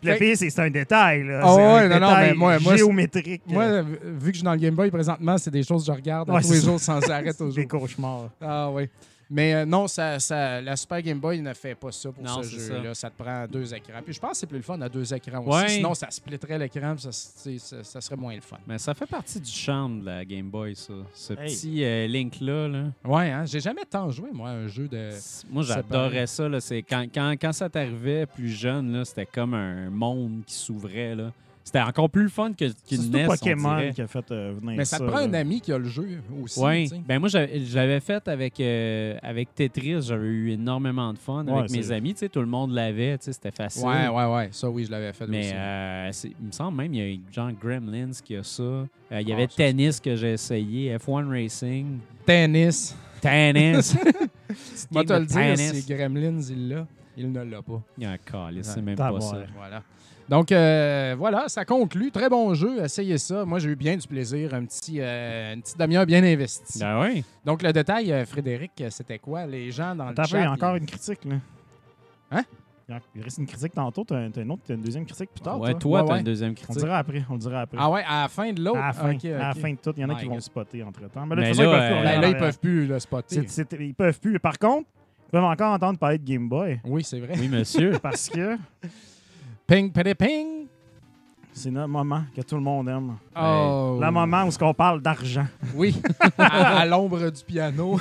Puis 0.01 0.09
Le 0.11 0.17
pire, 0.17 0.37
c'est 0.37 0.59
un 0.61 0.71
détail. 0.71 1.25
Là. 1.25 1.41
Ah 1.43 1.53
C'est 1.55 1.63
un 1.63 1.75
ouais, 1.75 1.89
non, 1.89 2.01
non, 2.01 2.17
mais 2.17 2.35
moi- 2.35 2.59
moi, 2.61 2.73
c'est- 2.73 2.79
géométrique. 2.79 3.43
Moi, 3.47 3.83
vu 3.83 3.97
que 4.21 4.27
je 4.29 4.33
suis 4.37 4.43
dans 4.43 4.53
le 4.55 4.59
Game 4.59 4.75
Boy 4.75 4.91
présentement, 4.91 5.37
c'est 5.37 5.51
des 5.51 5.63
choses 5.63 5.83
que 5.87 5.93
je 5.93 5.97
regarde 5.97 6.31
Ouais, 6.31 6.41
tous 6.41 6.53
les 6.53 6.61
jours 6.63 6.81
sans 6.81 7.03
arrêt 7.11 7.33
toujours. 7.39 7.53
des 7.55 7.67
cauchemars. 7.67 8.31
Ah 8.41 8.71
oui. 8.71 8.89
Mais 9.33 9.55
euh, 9.55 9.65
non, 9.65 9.87
ça, 9.87 10.19
ça- 10.19 10.61
la 10.61 10.75
Super 10.75 11.01
Game 11.03 11.21
Boy 11.21 11.41
ne 11.41 11.55
fait 11.55 11.77
pas 11.77 11.93
ça 11.93 12.11
pour 12.11 12.23
Non, 12.23 12.43
ce 12.43 12.49
jeu-là. 12.49 12.95
Ça. 12.95 13.11
te 13.11 13.23
prend 13.23 13.47
deux 13.47 13.73
écrans. 13.73 14.01
Puis 14.05 14.15
je 14.15 14.19
pense 14.21 14.33
que 14.33 14.37
c'est 14.39 14.47
plus 14.47 14.57
le 14.57 14.63
fun 14.65 14.81
à 14.81 14.89
deux 14.89 15.15
écrans 15.15 15.39
aussi. 15.47 15.57
Ouais. 15.63 15.69
Sinon, 15.69 15.95
ça 15.95 16.11
splitterait 16.11 16.59
l'écran, 16.59 16.95
puis 16.95 17.03
ça, 17.05 17.13
c'est- 17.13 17.59
ça, 17.59 17.85
ça 17.85 18.01
serait 18.01 18.17
moins 18.17 18.35
le 18.35 18.41
fun. 18.41 18.59
Mais 18.67 18.79
ça 18.79 18.93
fait 18.93 19.07
partie 19.07 19.39
du 19.41 19.51
charme 19.51 20.01
de 20.01 20.07
la 20.07 20.25
Game 20.25 20.51
Boy, 20.51 20.75
ça. 20.75 20.93
Ce 21.15 21.33
Hey. 21.35 21.39
petit 21.55 21.85
euh, 21.85 22.07
Link-là. 22.09 22.67
Là. 22.69 22.85
Ouais, 23.05 23.31
hein? 23.31 23.45
J'ai 23.47 23.61
jamais 23.61 23.85
tant 23.89 24.11
joué, 24.11 24.31
moi, 24.33 24.51
à 24.51 24.53
un 24.55 24.67
jeu 24.67 24.89
de. 24.89 25.11
Moi, 25.49 25.63
j'adorais 25.63 26.27
ça. 26.27 26.49
Là. 26.49 26.61
C'est 26.61 26.83
quand, 26.83 27.07
quand, 27.15 27.33
quand 27.41 27.53
ça 27.53 27.69
t'arrivait 27.69 28.27
plus 28.27 28.49
jeune, 28.51 28.93
là, 28.93 29.05
c'était 29.05 29.27
comme 29.27 29.55
un 29.55 29.91
monde 29.91 30.43
qui 30.45 30.55
s'ouvrait. 30.55 31.15
là. 31.15 31.33
C'était 31.63 31.81
encore 31.83 32.11
plus 32.11 32.25
le 32.25 32.29
fun 32.31 32.53
que- 32.53 32.69
C'est 32.69 32.97
qu'une 32.97 33.11
NES. 33.13 33.25
on 33.27 33.29
Pokémon 33.29 33.93
qui 33.95 34.03
a 34.03 34.07
fait 34.09 34.31
euh, 34.33 34.55
venir 34.61 34.77
Mais 34.79 34.85
ça 34.85 34.99
te 34.99 35.05
prend 35.05 35.19
là. 35.19 35.25
un 35.25 35.35
ami 35.35 35.61
qui 35.61 35.73
a 35.73 35.79
le 35.79 35.85
jeu 35.89 36.21
aussi. 36.43 36.59
Oui, 36.59 36.89
tu 36.91 36.97
ben 37.07 37.19
moi 37.21 37.29
j'avais 37.29 38.01
fait 38.01 38.27
avec, 38.27 38.59
euh, 38.59 39.17
avec 39.23 39.55
Tetris, 39.55 40.03
j'avais 40.03 40.27
eu 40.27 40.51
énormément 40.53 41.13
de 41.13 41.19
fun 41.19 41.45
Ouais, 41.47 41.59
avec 41.61 41.71
mes 41.71 41.83
c'est- 41.85 41.93
amis, 41.95 42.15
tu 42.15 42.21
sais, 42.21 42.29
tout 42.29 42.41
le 42.41 42.47
monde 42.47 42.73
l'avait, 42.73 43.17
tu 43.19 43.27
sais, 43.27 43.33
c'était 43.35 43.51
facile. 43.53 43.85
Ouais, 43.87 44.09
ouais, 44.09 44.35
ouais. 44.35 44.49
Ça, 44.53 44.69
oui, 44.69 44.85
je 44.87 44.91
l'avais 44.91 45.13
fait 45.13 45.27
Mais 45.29 45.41
aussi. 45.41 45.53
euh, 45.55 46.09
c'est- 46.13 46.33
il 46.41 46.47
me 46.47 46.53
semble 46.53 46.77
même 46.79 46.93
il 46.95 47.13
y 47.15 47.15
a 47.15 47.33
genre 47.33 47.51
Gremlins 47.53 48.11
qui 48.25 48.35
a 48.37 48.43
ça. 48.43 48.63
Euh, 48.63 48.87
il 49.13 49.29
y 49.29 49.33
Ah, 49.33 49.35
avait 49.37 49.45
ça, 49.45 49.51
c'est- 49.57 49.57
tennis 49.71 50.01
que 50.01 50.17
j'ai 50.17 50.33
essayé, 50.33 50.97
F1 50.99 51.29
Racing, 51.29 51.99
Tennis. 52.27 52.97
tennis. 53.21 53.97
Moi, 54.91 55.05
Game 55.05 55.21
le 55.21 55.27
dire, 55.27 55.57
si 55.75 55.93
Gremlins, 55.93 56.41
il 56.51 56.69
l'a. 56.69 56.87
Il 57.17 57.31
ne 57.31 57.43
l'a 57.43 57.61
pas. 57.63 57.83
Il 57.99 58.05
y 58.05 58.07
a 58.07 58.13
un 58.13 58.17
calice, 58.19 58.67
c'est 58.67 58.81
même 58.83 58.97
T'as 58.97 59.13
pas 59.13 59.21
ça. 59.21 59.39
Voilà. 59.57 59.83
Donc, 60.31 60.53
euh, 60.53 61.17
voilà, 61.19 61.49
ça 61.49 61.65
conclut. 61.65 62.11
Très 62.13 62.29
bon 62.29 62.55
jeu. 62.55 62.85
Essayez 62.85 63.19
ça. 63.19 63.45
Moi, 63.45 63.59
j'ai 63.59 63.71
eu 63.71 63.75
bien 63.77 63.97
du 63.97 64.07
plaisir. 64.07 64.55
Un 64.55 64.65
petit, 64.65 64.99
euh, 65.01 65.55
une 65.55 65.61
petite 65.61 65.77
demi-heure 65.79 66.07
bien 66.07 66.23
investie. 66.23 66.79
Ben 66.79 67.01
oui. 67.01 67.25
Donc, 67.45 67.63
le 67.63 67.73
détail, 67.73 68.13
euh, 68.13 68.25
Frédéric, 68.25 68.71
c'était 68.91 69.19
quoi? 69.19 69.45
Les 69.47 69.73
gens 69.73 69.95
dans 69.97 70.05
le 70.05 70.11
Attends 70.13 70.23
chat... 70.25 70.39
il 70.39 70.43
y 70.45 70.47
a 70.47 70.53
encore 70.53 70.77
ils- 70.77 70.81
une 70.81 70.87
critique. 70.87 71.25
Là. 71.25 71.35
Hein? 72.31 72.45
Il 73.15 73.23
reste 73.23 73.39
une 73.39 73.47
critique 73.47 73.73
tantôt. 73.73 74.05
T'as 74.05 74.17
un- 74.19 74.31
t'as 74.31 74.43
une 74.43 74.51
autre, 74.53 74.63
t'as 74.67 74.75
une 74.75 74.83
deuxième 74.83 75.05
critique 75.05 75.31
plus 75.31 75.41
tard. 75.43 75.59
ouais, 75.61 75.73
toi? 75.73 75.81
toi, 75.81 76.01
Ouais, 76.03 76.07
t'as 76.07 76.13
ouais. 76.13 76.19
une 76.21 76.25
deuxième 76.25 76.51
On 76.53 76.55
critique. 76.55 76.75
le 76.77 76.81
dira 76.83 76.99
après. 76.99 77.25
On 77.29 77.33
le 77.35 77.39
dira 77.41 77.61
après. 77.63 77.79
Ah 77.81 77.91
ouais, 77.91 78.03
à 78.09 78.23
la 78.23 78.29
fin 78.29 78.53
de 78.53 78.63
l'autre? 78.63 78.79
à 78.79 78.87
la 78.87 78.93
fin, 78.93 79.09
à 79.11 79.39
la 79.49 79.55
fin 79.55 79.71
de 79.73 79.77
tout, 79.83 79.93
il 79.97 80.01
y 80.01 80.05
en 80.05 80.11
a 80.11 80.15
My 80.15 80.21
qui 80.21 80.27
vont 80.27 80.41
spotter 80.41 80.83
entre-temps. 80.85 81.27
Mais, 81.27 81.37
là, 81.37 81.43
Mais 81.43 81.53
là, 81.53 81.55
ils 81.55 81.57
peuvent 81.57 81.71
plus 81.71 81.75
euh, 81.75 81.89
Ben, 81.89 82.03
là, 82.05 82.09
regarder 82.11 82.29
ils 82.31 82.37
peuvent 82.37 82.59
plus 82.61 82.87
le 82.87 82.99
spotter. 83.01 83.35
C'est- 83.47 83.49
c'est- 83.49 83.77
ils 83.81 83.95
peuvent 83.95 84.21
plus. 84.21 84.39
Par 84.41 84.59
contre, 84.59 84.89
ils 85.29 85.31
peuvent 85.33 85.45
encore 85.45 85.73
entendre 85.73 85.99
parler 85.99 86.19
de 86.19 86.25
Game 86.25 86.49
Boy 86.49 86.81
Oui, 86.85 87.03
c'est 87.05 87.19
vrai. 87.21 87.35
Oui, 87.37 87.49
monsieur. 87.49 87.93
parce 88.03 88.29
que 88.29 88.57
Ping, 89.71 89.93
ping, 89.93 90.15
ping. 90.17 90.60
C'est 91.53 91.71
notre 91.71 91.89
moment 91.89 92.23
que 92.35 92.41
tout 92.43 92.55
le 92.57 92.61
monde 92.63 92.89
aime. 92.89 93.15
Oh. 93.37 93.99
Le 94.01 94.11
moment 94.11 94.45
où 94.45 94.51
on 94.65 94.75
parle 94.75 95.01
d'argent. 95.03 95.47
Oui. 95.75 95.95
à 96.39 96.81
à 96.81 96.87
l'ombre 96.87 97.31
du 97.31 97.43
piano. 97.45 97.99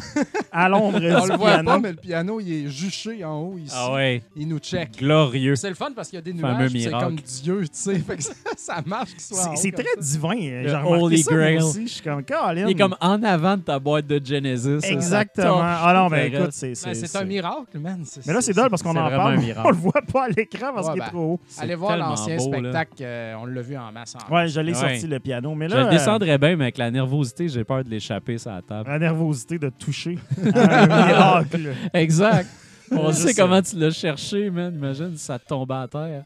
À 0.52 0.68
l'ombre 0.70 0.98
On 0.98 1.00
du 1.00 1.08
le 1.32 1.38
voit 1.38 1.50
piano. 1.52 1.64
pas, 1.72 1.80
mais 1.80 1.92
le 1.92 1.98
piano, 1.98 2.40
il 2.40 2.52
est 2.66 2.68
juché 2.70 3.24
en 3.24 3.40
haut 3.42 3.58
ici. 3.58 3.76
ah 3.78 3.94
ouais, 3.94 4.22
Il 4.36 4.48
nous 4.48 4.60
check. 4.60 4.98
glorieux. 4.98 5.56
C'est 5.56 5.70
le 5.70 5.76
fun 5.76 5.90
parce 5.96 6.10
qu'il 6.10 6.18
y 6.18 6.20
a 6.20 6.22
des 6.22 6.34
Fameux 6.34 6.68
nuages, 6.70 6.84
c'est 6.84 6.92
comme 6.92 7.16
Dieu, 7.16 7.62
tu 7.64 7.70
sais. 7.74 8.00
Fait 8.00 8.18
que 8.18 8.24
ça, 8.24 8.34
ça 8.58 8.82
marche 8.86 9.12
qu'il 9.12 9.22
soit 9.22 9.56
C'est 9.56 9.72
très 9.72 9.84
ça. 10.00 10.02
divin. 10.02 10.36
euh, 10.42 10.64
Le 10.82 10.88
Holy 10.88 11.24
ça, 11.24 11.34
Grail. 11.34 11.58
aussi. 11.58 11.88
Je 11.88 11.94
suis 11.94 12.02
comme, 12.04 12.24
Colin. 12.24 12.66
Il 12.68 12.72
est 12.72 12.76
comme 12.76 12.96
en 13.02 13.22
avant 13.24 13.58
de 13.58 13.62
ta 13.62 13.78
boîte 13.80 14.08
de 14.08 14.20
Genesis. 14.24 14.80
Exactement. 14.90 15.62
Ah 15.62 15.94
non, 15.96 16.08
ben 16.08 16.34
écoute, 16.34 16.52
c'est. 16.52 16.70
Ben, 16.70 16.76
c'est- 16.76 17.08
c'est 17.08 17.18
un 17.18 17.26
miracle, 17.26 17.78
man. 17.80 18.04
Mais 18.26 18.34
là, 18.34 18.42
c'est 18.42 18.54
drôle 18.54 18.70
parce 18.70 18.82
qu'on 18.84 18.92
en 18.92 19.10
parle, 19.10 19.34
un 19.34 19.38
mais 19.38 19.46
miracle. 19.46 19.68
on 19.68 19.72
le 19.72 19.78
voit 19.78 20.02
pas 20.12 20.26
à 20.26 20.30
l'écran 20.30 20.72
parce 20.74 20.90
qu'il 20.90 20.98
est 20.98 21.06
ben, 21.06 21.10
trop 21.10 21.20
haut. 21.34 21.40
Allez 21.60 21.76
voir 21.76 21.98
l'ancien 21.98 22.38
spectacle, 22.40 22.94
euh, 23.02 23.36
on 23.42 23.46
l'a 23.46 23.62
vu 23.62 23.78
en 23.78 23.92
masse. 23.92 24.16
En 24.30 24.34
Ouais, 24.34 24.48
je 24.48 24.60
l'ai 24.60 24.74
Ouais. 24.74 24.78
sorti 24.78 25.08
le 25.08 25.20
piano. 25.20 25.54
Mais 25.56 25.68
Je 25.70 25.76
là, 25.76 25.82
le 25.82 25.88
euh, 25.88 25.92
descendrais 25.92 26.38
bien, 26.38 26.56
mais 26.56 26.66
avec 26.66 26.78
la 26.78 26.92
nervosité, 26.92 27.48
j'ai 27.48 27.64
peur 27.64 27.84
de 27.84 27.90
l'échapper 27.90 28.38
sur 28.38 28.52
la 28.52 28.62
table. 28.62 28.90
la 28.90 29.00
nervosité 29.00 29.58
de 29.60 29.70
toucher 29.70 30.18
un 30.56 30.88
miracle. 30.88 31.74
Exact. 31.94 32.48
On 32.92 33.12
sait 33.12 33.30
euh, 33.30 33.34
comment 33.38 33.62
tu 33.62 33.76
l'as 33.78 33.92
cherché, 33.92 34.50
man. 34.50 34.74
Imagine 34.74 35.12
si 35.16 35.24
ça 35.26 35.38
te 35.38 35.48
tombait 35.48 35.76
à 35.76 35.88
terre. 35.88 36.24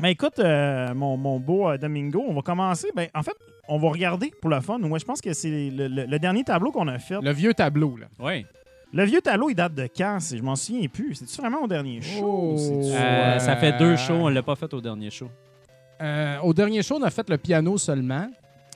Mais 0.00 0.12
écoute, 0.12 0.38
euh, 0.38 0.92
mon, 0.92 1.16
mon 1.16 1.38
beau 1.38 1.68
euh, 1.70 1.78
Domingo, 1.78 2.22
on 2.28 2.34
va 2.34 2.42
commencer. 2.42 2.88
Ben, 2.96 3.06
en 3.14 3.22
fait, 3.22 3.36
on 3.68 3.78
va 3.78 3.88
regarder 3.88 4.30
pour 4.40 4.50
le 4.50 4.60
fun. 4.60 4.78
Moi, 4.78 4.98
je 4.98 5.04
pense 5.04 5.20
que 5.20 5.32
c'est 5.32 5.70
le, 5.70 5.88
le- 5.88 6.04
le 6.04 6.18
dernier 6.18 6.44
tableau 6.44 6.70
qu'on 6.72 6.88
a 6.88 6.98
fait. 6.98 7.14
Le... 7.14 7.20
Le 7.22 7.30
vieux 7.32 7.54
tableau, 7.54 7.96
là. 7.96 8.06
Oui. 8.18 8.44
vieux 8.92 9.20
tableau, 9.22 9.48
il 9.50 9.54
date 9.54 9.74
de 9.74 9.88
quand? 9.96 10.18
Je 10.20 10.42
m'en 10.42 10.56
souviens 10.56 10.88
plus? 10.88 11.14
C'est-tu 11.14 11.40
vraiment 11.40 11.62
au 11.62 11.68
dernier 11.68 12.02
show? 12.02 12.20
Oh. 12.22 12.56
Euh, 12.58 12.92
Euh, 12.94 13.38
Ça 13.38 13.56
fait 13.56 13.78
deux 13.78 13.96
shows, 13.96 14.14
on 14.14 14.28
l'a 14.28 14.42
pas 14.42 14.56
fait 14.56 14.72
au 14.74 14.80
dernier 14.80 15.10
show. 15.10 15.28
Euh, 16.02 16.38
au 16.42 16.52
dernier 16.52 16.82
show, 16.82 16.96
on 16.98 17.02
a 17.02 17.10
fait 17.10 17.28
le 17.30 17.38
piano 17.38 17.78
seulement. 17.78 18.28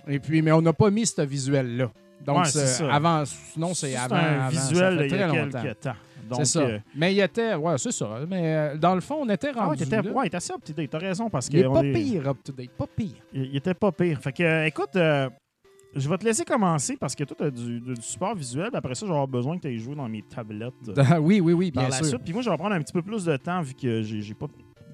Et 0.06 0.18
puis, 0.18 0.40
mais 0.42 0.52
on 0.52 0.62
n'a 0.62 0.72
pas 0.72 0.90
mis 0.90 1.06
ce 1.06 1.20
visuel-là. 1.22 1.90
Donc, 2.24 2.38
Ouais, 2.38 2.44
ça. 2.46 2.92
avant, 2.92 3.24
sinon, 3.24 3.74
c'est 3.74 3.94
avant. 3.94 4.16
un 4.16 4.18
avant, 4.46 4.48
visuel 4.48 4.94
ça 4.94 5.02
fait 5.02 5.08
il 5.08 5.18
y 5.18 5.22
a 5.22 5.46
quelques 5.46 5.80
temps. 5.80 5.92
C'est 6.36 6.44
ça. 6.44 6.60
euh, 6.60 6.78
Mais 6.94 7.14
il 7.14 7.20
était, 7.20 7.54
ouais, 7.54 7.78
c'est 7.78 7.92
ça. 7.92 8.20
Mais 8.28 8.54
euh, 8.54 8.76
dans 8.76 8.94
le 8.94 9.00
fond, 9.00 9.16
on 9.20 9.28
était 9.30 9.48
ah 9.54 9.60
ouais, 9.70 9.76
rendu 9.78 9.84
là. 9.84 10.02
ouais, 10.12 10.28
t'es 10.28 10.36
assez 10.36 10.52
up 10.52 10.60
to 10.64 10.72
date. 10.74 10.90
T'as 10.90 10.98
raison 10.98 11.30
parce 11.30 11.48
Il 11.48 11.58
est 11.58 11.62
que 11.62 11.68
pas 11.68 11.82
est- 11.82 11.92
pire 11.92 12.28
up 12.28 12.36
to 12.44 12.52
date, 12.52 12.70
pas 12.70 12.86
pire. 12.86 13.14
il, 13.32 13.44
il 13.46 13.56
était 13.56 13.72
pas 13.74 13.92
pire. 13.92 14.20
Fait 14.20 14.32
que, 14.32 14.42
euh, 14.42 14.66
écoute, 14.66 14.94
euh, 14.96 15.30
je 15.94 16.06
vais 16.08 16.18
te 16.18 16.24
laisser 16.24 16.44
commencer 16.44 16.96
parce 16.98 17.14
que 17.14 17.24
toi, 17.24 17.36
t'as 17.38 17.50
du, 17.50 17.80
du 17.80 17.94
support 18.02 18.34
visuel. 18.34 18.68
Après 18.74 18.94
ça, 18.94 19.06
avoir 19.06 19.26
besoin 19.26 19.56
que 19.56 19.62
tu 19.62 19.68
aies 19.74 19.78
joué 19.78 19.94
dans 19.94 20.08
mes 20.08 20.22
tablettes. 20.22 20.74
euh, 20.88 21.16
oui, 21.20 21.40
oui, 21.40 21.54
oui, 21.54 21.70
par 21.72 21.84
bien 21.84 21.90
la 21.90 21.96
sûr. 21.96 22.06
suite. 22.06 22.22
Puis 22.24 22.32
moi, 22.34 22.42
je 22.42 22.50
vais 22.50 22.56
prendre 22.58 22.74
un 22.74 22.82
petit 22.82 22.92
peu 22.92 23.02
plus 23.02 23.24
de 23.24 23.36
temps 23.38 23.62
vu 23.62 23.72
que 23.74 24.02
j'ai 24.02 24.34
pas, 24.34 24.48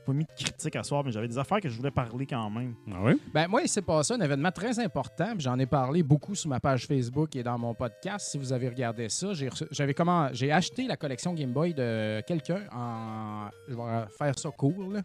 pas 0.05 0.13
mis 0.13 0.25
de 0.25 0.31
critique 0.43 0.77
à 0.77 0.83
soir, 0.83 1.03
mais 1.05 1.11
j'avais 1.13 1.29
des 1.29 1.39
affaires 1.39 1.61
que 1.61 1.69
je 1.69 1.77
voulais 1.77 1.91
parler 1.91 2.27
quand 2.27 2.51
même. 2.51 2.75
Ah 2.93 2.99
oui? 3.03 3.21
Ben, 3.33 3.49
moi, 3.49 3.63
il 3.63 3.69
s'est 3.69 3.83
passé 3.83 4.15
un 4.15 4.21
événement 4.21 4.51
très 4.51 4.79
important. 4.79 5.33
puis 5.33 5.41
J'en 5.41 5.59
ai 5.59 5.67
parlé 5.67 6.03
beaucoup 6.03 6.35
sur 6.35 6.49
ma 6.49 6.61
page 6.61 6.87
Facebook 6.87 7.35
et 7.37 7.43
dans 7.43 7.59
mon 7.59 7.75
podcast. 7.75 8.29
Si 8.31 8.39
vous 8.39 8.53
avez 8.53 8.69
regardé 8.69 9.09
ça, 9.09 9.29
j'avais 9.71 9.95
comment 9.95 10.29
j'ai 10.33 10.53
acheté 10.53 10.87
la 10.87 10.97
collection 10.97 11.35
Game 11.35 11.53
Boy 11.53 11.75
de 11.75 12.21
quelqu'un 12.27 12.63
en. 12.73 13.49
Je 13.69 13.75
vais 13.75 13.83
faire 14.17 14.39
ça 14.39 14.51
court, 14.51 14.93
là, 14.93 15.01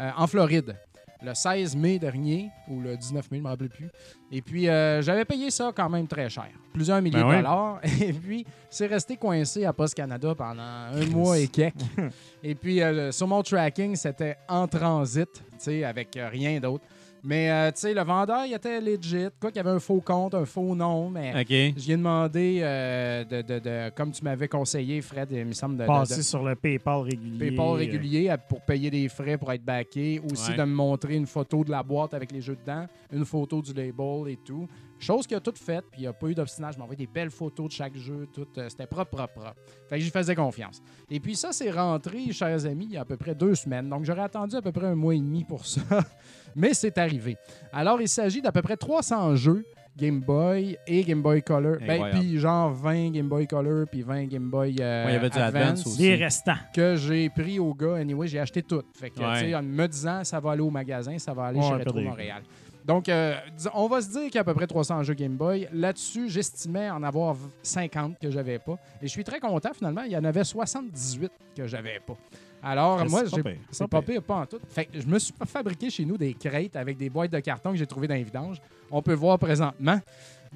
euh, 0.00 0.10
en 0.16 0.26
Floride. 0.26 0.76
Le 1.22 1.34
16 1.34 1.76
mai 1.76 1.98
dernier, 1.98 2.50
ou 2.68 2.80
le 2.80 2.96
19 2.96 3.30
mai, 3.30 3.36
je 3.38 3.42
ne 3.42 3.44
me 3.44 3.48
rappelle 3.48 3.68
plus. 3.68 3.90
Et 4.32 4.40
puis, 4.40 4.68
euh, 4.68 5.02
j'avais 5.02 5.24
payé 5.26 5.50
ça 5.50 5.70
quand 5.74 5.90
même 5.90 6.06
très 6.08 6.30
cher. 6.30 6.48
Plusieurs 6.72 7.02
milliers 7.02 7.20
Ben 7.20 7.28
oui. 7.28 7.36
de 7.36 7.42
dollars. 7.42 7.80
Et 8.00 8.12
puis, 8.12 8.46
c'est 8.70 8.86
resté 8.86 9.16
coincé 9.16 9.64
à 9.64 9.72
Post 9.72 9.94
Canada 9.94 10.34
pendant 10.34 10.62
un 10.62 11.06
mois 11.06 11.38
et 11.38 11.48
quelques. 11.48 11.74
et 12.42 12.54
puis, 12.54 12.80
euh, 12.80 13.12
sur 13.12 13.26
mon 13.26 13.42
tracking, 13.42 13.96
c'était 13.96 14.36
en 14.48 14.66
transit, 14.66 15.28
tu 15.32 15.42
sais, 15.58 15.84
avec 15.84 16.16
euh, 16.16 16.28
rien 16.28 16.58
d'autre. 16.60 16.84
Mais, 17.22 17.50
euh, 17.50 17.70
tu 17.70 17.80
sais, 17.80 17.94
le 17.94 18.02
vendeur, 18.02 18.44
il 18.46 18.54
était 18.54 18.80
legit. 18.80 19.26
Quoi 19.40 19.50
qu'il 19.50 19.58
y 19.58 19.60
avait 19.60 19.70
un 19.76 19.78
faux 19.80 20.00
compte, 20.00 20.34
un 20.34 20.44
faux 20.46 20.74
nom, 20.74 21.10
mais 21.10 21.32
OK. 21.40 21.74
j'ai 21.76 21.96
demandé, 21.96 22.60
euh, 22.62 23.24
de, 23.24 23.42
de- 23.42 23.58
de- 23.58 23.90
comme 23.94 24.10
tu 24.10 24.24
m'avais 24.24 24.48
conseillé, 24.48 25.02
Fred, 25.02 25.28
il 25.30 25.44
me 25.44 25.52
semble, 25.52 25.76
de, 25.76 25.84
Passer 25.86 26.16
de- 26.18 26.22
sur 26.22 26.42
le 26.42 26.54
PayPal 26.56 27.02
régulier. 27.02 27.38
PayPal 27.48 27.66
euh, 27.66 27.72
régulier 27.72 28.34
pour 28.48 28.62
payer 28.62 28.90
des 28.90 29.08
frais 29.08 29.36
pour 29.36 29.52
être 29.52 29.64
backé. 29.64 30.20
Aussi 30.32 30.50
Ouais. 30.52 30.56
de 30.56 30.62
me 30.64 30.74
montrer 30.74 31.14
une 31.16 31.26
photo 31.26 31.62
de 31.64 31.70
la 31.70 31.82
boîte 31.82 32.14
avec 32.14 32.32
les 32.32 32.40
jeux 32.40 32.56
dedans, 32.56 32.86
une 33.12 33.24
photo 33.24 33.60
du 33.60 33.72
label 33.74 34.28
et 34.28 34.36
tout. 34.36 34.66
Chose 34.98 35.26
qu'il 35.26 35.34
a 35.36 35.40
tout 35.40 35.54
faite, 35.54 35.84
puis 35.90 36.00
il 36.00 36.02
n'y 36.02 36.06
a 36.08 36.12
pas 36.12 36.26
eu 36.26 36.34
d'obstinage. 36.34 36.74
Je 36.74 36.78
m'envoyais 36.78 37.06
des 37.06 37.10
belles 37.10 37.30
photos 37.30 37.68
de 37.68 37.72
chaque 37.72 37.96
jeu. 37.96 38.28
Tout, 38.32 38.46
euh, 38.58 38.68
c'était 38.68 38.86
propre, 38.86 39.10
propre, 39.16 39.32
propre. 39.32 39.54
Fait 39.88 39.96
que 39.96 40.02
j'y 40.04 40.10
faisais 40.10 40.34
confiance. 40.34 40.82
Et 41.10 41.20
puis 41.20 41.34
ça, 41.36 41.52
c'est 41.52 41.70
rentré, 41.70 42.30
chers 42.32 42.66
amis, 42.66 42.84
il 42.84 42.92
y 42.92 42.96
a 42.98 43.00
à 43.00 43.04
peu 43.06 43.16
près 43.16 43.34
deux 43.34 43.54
semaines. 43.54 43.88
Donc 43.88 44.04
j'aurais 44.04 44.20
attendu 44.22 44.56
à 44.56 44.62
peu 44.62 44.72
près 44.72 44.86
un 44.86 44.94
mois 44.94 45.14
et 45.14 45.18
demi 45.18 45.44
pour 45.44 45.64
ça. 45.66 45.80
Mais 46.56 46.74
c'est 46.74 46.96
arrivé. 46.98 47.36
Alors, 47.72 48.00
il 48.00 48.08
s'agit 48.08 48.40
d'à 48.42 48.52
peu 48.52 48.62
près 48.62 48.76
300 48.76 49.36
jeux 49.36 49.64
Game 49.96 50.20
Boy 50.20 50.78
et 50.86 51.02
Game 51.02 51.20
Boy 51.20 51.42
Color. 51.42 51.76
Ben, 51.86 52.10
puis 52.10 52.38
genre 52.38 52.70
20 52.72 53.10
Game 53.10 53.28
Boy 53.28 53.46
Color 53.46 53.86
puis 53.90 54.02
20 54.02 54.26
Game 54.26 54.48
Boy 54.48 54.76
euh, 54.80 55.04
Ouais, 55.04 55.10
il 55.10 55.14
y 55.14 55.16
avait 55.16 55.28
du 55.30 55.38
Advance 55.38 55.86
aussi. 55.86 56.02
Les 56.02 56.14
restants. 56.16 56.54
que 56.74 56.96
j'ai 56.96 57.28
pris 57.28 57.58
au 57.58 57.74
gars. 57.74 57.96
Anyway, 57.96 58.28
j'ai 58.28 58.38
acheté 58.38 58.62
tout. 58.62 58.82
Fait 58.98 59.10
que, 59.10 59.20
Ouais. 59.20 59.40
tu 59.42 59.50
sais, 59.50 59.54
en 59.54 59.62
me 59.62 59.86
disant, 59.86 60.24
ça 60.24 60.40
va 60.40 60.52
aller 60.52 60.62
au 60.62 60.70
magasin, 60.70 61.18
ça 61.18 61.34
va 61.34 61.46
aller 61.46 61.58
Ouais, 61.58 61.66
chez 61.68 61.74
Retro 61.74 62.00
Montréal. 62.00 62.42
Donc, 62.82 63.08
euh, 63.10 63.34
on 63.74 63.88
va 63.88 64.00
se 64.00 64.08
dire 64.10 64.22
qu'il 64.22 64.36
y 64.36 64.38
a 64.38 64.40
à 64.40 64.44
peu 64.44 64.54
près 64.54 64.66
300 64.66 65.02
jeux 65.02 65.12
Game 65.14 65.36
Boy. 65.36 65.68
Là-dessus, 65.72 66.30
j'estimais 66.30 66.88
en 66.88 67.02
avoir 67.02 67.34
v- 67.34 67.48
50 67.62 68.18
que 68.18 68.30
j'avais 68.30 68.58
pas. 68.58 68.78
Et 69.02 69.06
je 69.06 69.10
suis 69.10 69.22
très 69.24 69.38
content, 69.38 69.70
finalement. 69.74 70.02
Il 70.02 70.12
y 70.12 70.16
en 70.16 70.24
avait 70.24 70.44
78 70.44 71.30
que 71.54 71.66
j'avais 71.66 72.00
pas. 72.06 72.14
Alors, 72.62 73.04
moi, 73.08 73.22
j'ai- 73.24 73.58
c'est 73.70 73.88
pas 73.88 74.02
pire, 74.02 74.22
pas 74.22 74.34
en 74.36 74.46
tout. 74.46 74.58
Fait 74.68 74.84
que 74.86 75.00
je 75.00 75.06
me 75.06 75.18
suis 75.18 75.32
pas 75.32 75.46
fabriqué 75.46 75.88
chez 75.90 76.04
nous 76.04 76.16
des 76.18 76.34
crêtes 76.34 76.76
avec 76.76 76.96
des 76.96 77.08
boîtes 77.10 77.30
de 77.32 77.40
carton 77.40 77.72
que 77.72 77.76
j'ai 77.78 77.86
trouvées 77.86 78.08
dans 78.08 78.14
les 78.14 78.24
vidanges. 78.24 78.60
On 78.90 79.00
peut 79.02 79.14
voir 79.14 79.38
présentement. 79.38 79.98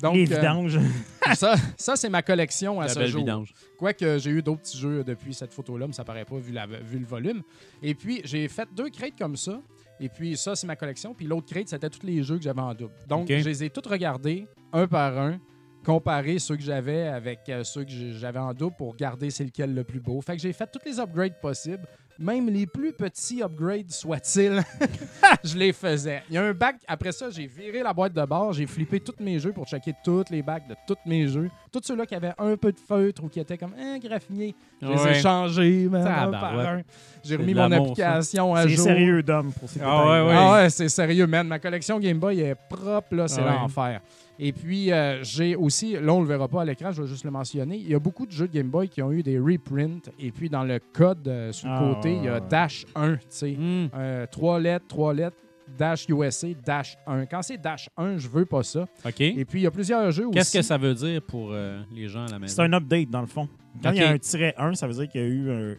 Donc, 0.03 0.15
les 0.17 0.31
euh, 0.33 0.37
vidanges. 0.37 0.79
ça, 1.35 1.55
ça 1.77 1.95
c'est 1.97 2.09
ma 2.09 2.21
collection 2.23 2.81
à 2.81 2.85
La 2.85 2.89
ce 2.93 2.99
belle 2.99 3.09
jour. 3.09 3.21
vidange. 3.21 3.55
Quoique 3.79 4.19
j'ai 4.19 4.31
eu 4.31 4.43
d'autres 4.43 4.63
petits 4.63 4.79
jeux 4.79 5.05
depuis 5.05 5.33
cette 5.35 5.55
photo-là, 5.55 5.87
mais 5.87 5.93
ça 5.93 6.05
paraît 6.05 6.25
pas 6.25 6.37
vu, 6.37 6.53
la- 6.53 6.67
vu 6.67 6.99
le 6.99 7.07
volume. 7.07 7.43
Et 7.83 7.95
puis, 7.95 8.21
j'ai 8.25 8.49
fait 8.49 8.69
deux 8.75 8.91
crêtes 8.91 9.15
comme 9.19 9.37
ça. 9.37 9.61
Et 10.01 10.09
puis, 10.09 10.37
ça, 10.37 10.57
c'est 10.57 10.67
ma 10.67 10.75
collection. 10.75 11.15
Puis 11.15 11.27
l'autre 11.27 11.47
crate, 11.47 11.69
c'était 11.69 11.89
tous 11.89 12.05
les 12.05 12.23
jeux 12.25 12.37
que 12.37 12.43
j'avais 12.43 12.61
en 12.61 12.75
double. 12.75 12.93
Donc, 13.09 13.29
je 13.29 13.35
les 13.49 13.63
ai 13.65 13.71
toutes 13.71 13.87
regardés, 13.87 14.47
un 14.73 14.89
par 14.89 15.17
un. 15.17 15.39
Comparer 15.85 16.39
ceux 16.39 16.57
que 16.57 16.63
j'avais 16.63 17.07
avec 17.09 17.41
euh, 17.49 17.63
ceux 17.65 17.85
que 17.85 17.91
j'avais 17.91 18.39
en 18.39 18.53
double 18.55 18.77
pour 18.77 18.93
regarder 18.93 19.31
c'est 19.31 19.45
lequel 19.45 19.75
le 19.75 19.85
plus 19.85 20.01
beau. 20.01 20.21
Fait 20.21 20.37
que 20.37 20.43
j'ai 20.43 20.53
fait 20.53 20.67
tous 20.73 20.81
les 20.87 20.99
upgrades 20.99 21.39
possibles, 21.41 21.87
même 22.19 22.49
les 22.49 22.67
plus 22.67 22.93
petits 22.93 23.43
upgrades 23.43 23.91
soient-ils, 23.91 24.63
je 25.45 25.57
les 25.59 25.73
faisais. 25.73 26.23
Il 26.29 26.35
y 26.37 26.39
a 26.39 26.43
un 26.45 26.53
bac, 26.53 26.77
après 26.87 27.11
ça, 27.13 27.29
j'ai 27.31 27.47
viré 27.47 27.83
la 27.83 27.93
boîte 27.93 28.13
de 28.13 28.25
bord, 28.25 28.53
j'ai 28.53 28.67
flippé 28.67 29.01
tous 29.01 29.15
mes 29.21 29.39
jeux 29.39 29.53
pour 29.53 29.67
checker 29.67 29.93
tous 30.05 30.25
les 30.31 30.43
bacs 30.43 30.67
de 30.69 30.75
tous 30.87 30.97
mes 31.07 31.27
jeux. 31.29 31.51
Tous 31.73 31.81
ceux-là 31.83 32.07
qui 32.07 32.15
avaient 32.15 32.33
un 32.39 32.57
peu 32.57 32.71
de 32.71 32.79
feutre 32.79 33.25
ou 33.25 33.29
qui 33.29 33.41
étaient 33.41 33.59
comme 33.59 33.75
un 33.79 33.99
graffiné, 33.99 34.55
je 34.81 34.87
les 34.89 35.07
ai 35.09 35.15
changés, 35.21 35.89
man, 35.91 36.03
un 36.03 36.05
Tabarouette. 36.05 36.41
par 36.41 36.55
un. 36.75 36.77
J'ai 37.25 37.31
C'est 37.31 37.37
remis 37.37 37.55
mon 37.55 37.73
application 37.73 38.55
à 38.55 38.63
C'est 38.63 38.69
jour. 38.71 38.85
sérieux 38.85 39.23
d'homme 39.23 39.53
pour 39.53 39.69
ces 39.69 39.81
Ah 39.83 40.05
ouais, 40.05 40.29
ouais. 40.29 40.35
Ah 40.37 40.53
ouais, 40.55 40.71
c'est 40.71 40.89
sérieux, 40.89 41.27
man. 41.27 41.49
Ma 41.49 41.59
collection 41.59 41.99
Game 41.99 42.19
Boy 42.19 42.41
est 42.41 42.55
propre, 42.55 43.15
là, 43.17 43.27
c'est 43.29 43.41
Ah 43.41 43.67
ouais. 43.67 43.99
Et 44.39 44.53
puis, 44.53 44.91
euh, 44.93 45.23
j'ai 45.23 45.55
aussi, 45.55 45.93
là, 45.93 46.13
on 46.13 46.21
le 46.21 46.27
verra 46.27 46.49
pas 46.49 46.63
à 46.63 46.65
l'écran, 46.65 46.91
je 46.93 47.03
vais 47.03 47.09
juste 47.09 47.25
le 47.25 47.31
mentionner, 47.31 47.77
il 47.77 47.89
y 47.89 47.95
a 47.95 47.99
beaucoup 48.01 48.27
de 48.27 48.33
jeux 48.33 48.49
de 48.49 48.53
Game 48.53 48.69
Boy 48.69 48.89
qui 48.89 49.01
ont 49.03 49.13
eu 49.13 49.23
des 49.23 49.39
reprints. 49.39 50.11
Et 50.19 50.31
puis, 50.33 50.49
dans 50.51 50.65
le 50.65 50.81
code 50.93 51.27
euh, 51.29 51.53
sur 51.53 51.69
le 51.69 51.75
Ah, 51.75 51.95
côté, 51.95 52.17
il 52.17 52.25
y 52.25 52.29
a 52.29 52.35
ouais. 52.35 52.41
Dash 52.51 52.85
1, 52.97 53.15
tu 53.17 53.21
sais. 53.29 53.57
Euh, 53.95 54.27
trois 54.31 54.59
lettres, 54.59 54.87
trois 54.89 55.15
lettres, 55.15 55.37
Dash 55.79 56.07
USA, 56.09 56.49
Dash 56.65 56.97
1. 57.07 57.27
Quand 57.27 57.43
c'est 57.43 57.57
Dash 57.59 57.89
1, 57.97 58.19
je 58.19 58.29
veux 58.29 58.45
pas 58.45 58.63
ça. 58.63 58.87
OK. 59.07 59.21
Et 59.21 59.45
puis, 59.45 59.61
il 59.61 59.63
y 59.63 59.67
a 59.67 59.71
plusieurs 59.71 60.11
jeux 60.11 60.29
Qu'est-ce 60.31 60.51
aussi. 60.51 60.59
que 60.59 60.63
ça 60.65 60.77
veut 60.79 60.95
dire 60.95 61.23
pour 61.23 61.51
euh, 61.53 61.81
les 61.95 62.09
gens 62.09 62.27
à 62.27 62.31
la 62.33 62.39
maison? 62.39 62.55
C'est 62.57 62.63
un 62.63 62.73
update, 62.73 63.09
dans 63.11 63.21
le 63.23 63.27
fond. 63.27 63.49
Quand 63.83 63.91
il 63.93 63.99
y 63.99 64.03
a 64.03 64.11
un 64.11 64.19
tiret 64.19 64.55
1, 64.59 64.75
ça 64.75 64.87
veut 64.87 64.95
dire 64.95 65.09
qu'il 65.09 65.21
y 65.21 65.25
a 65.25 65.27
eu 65.27 65.51
un. 65.51 65.75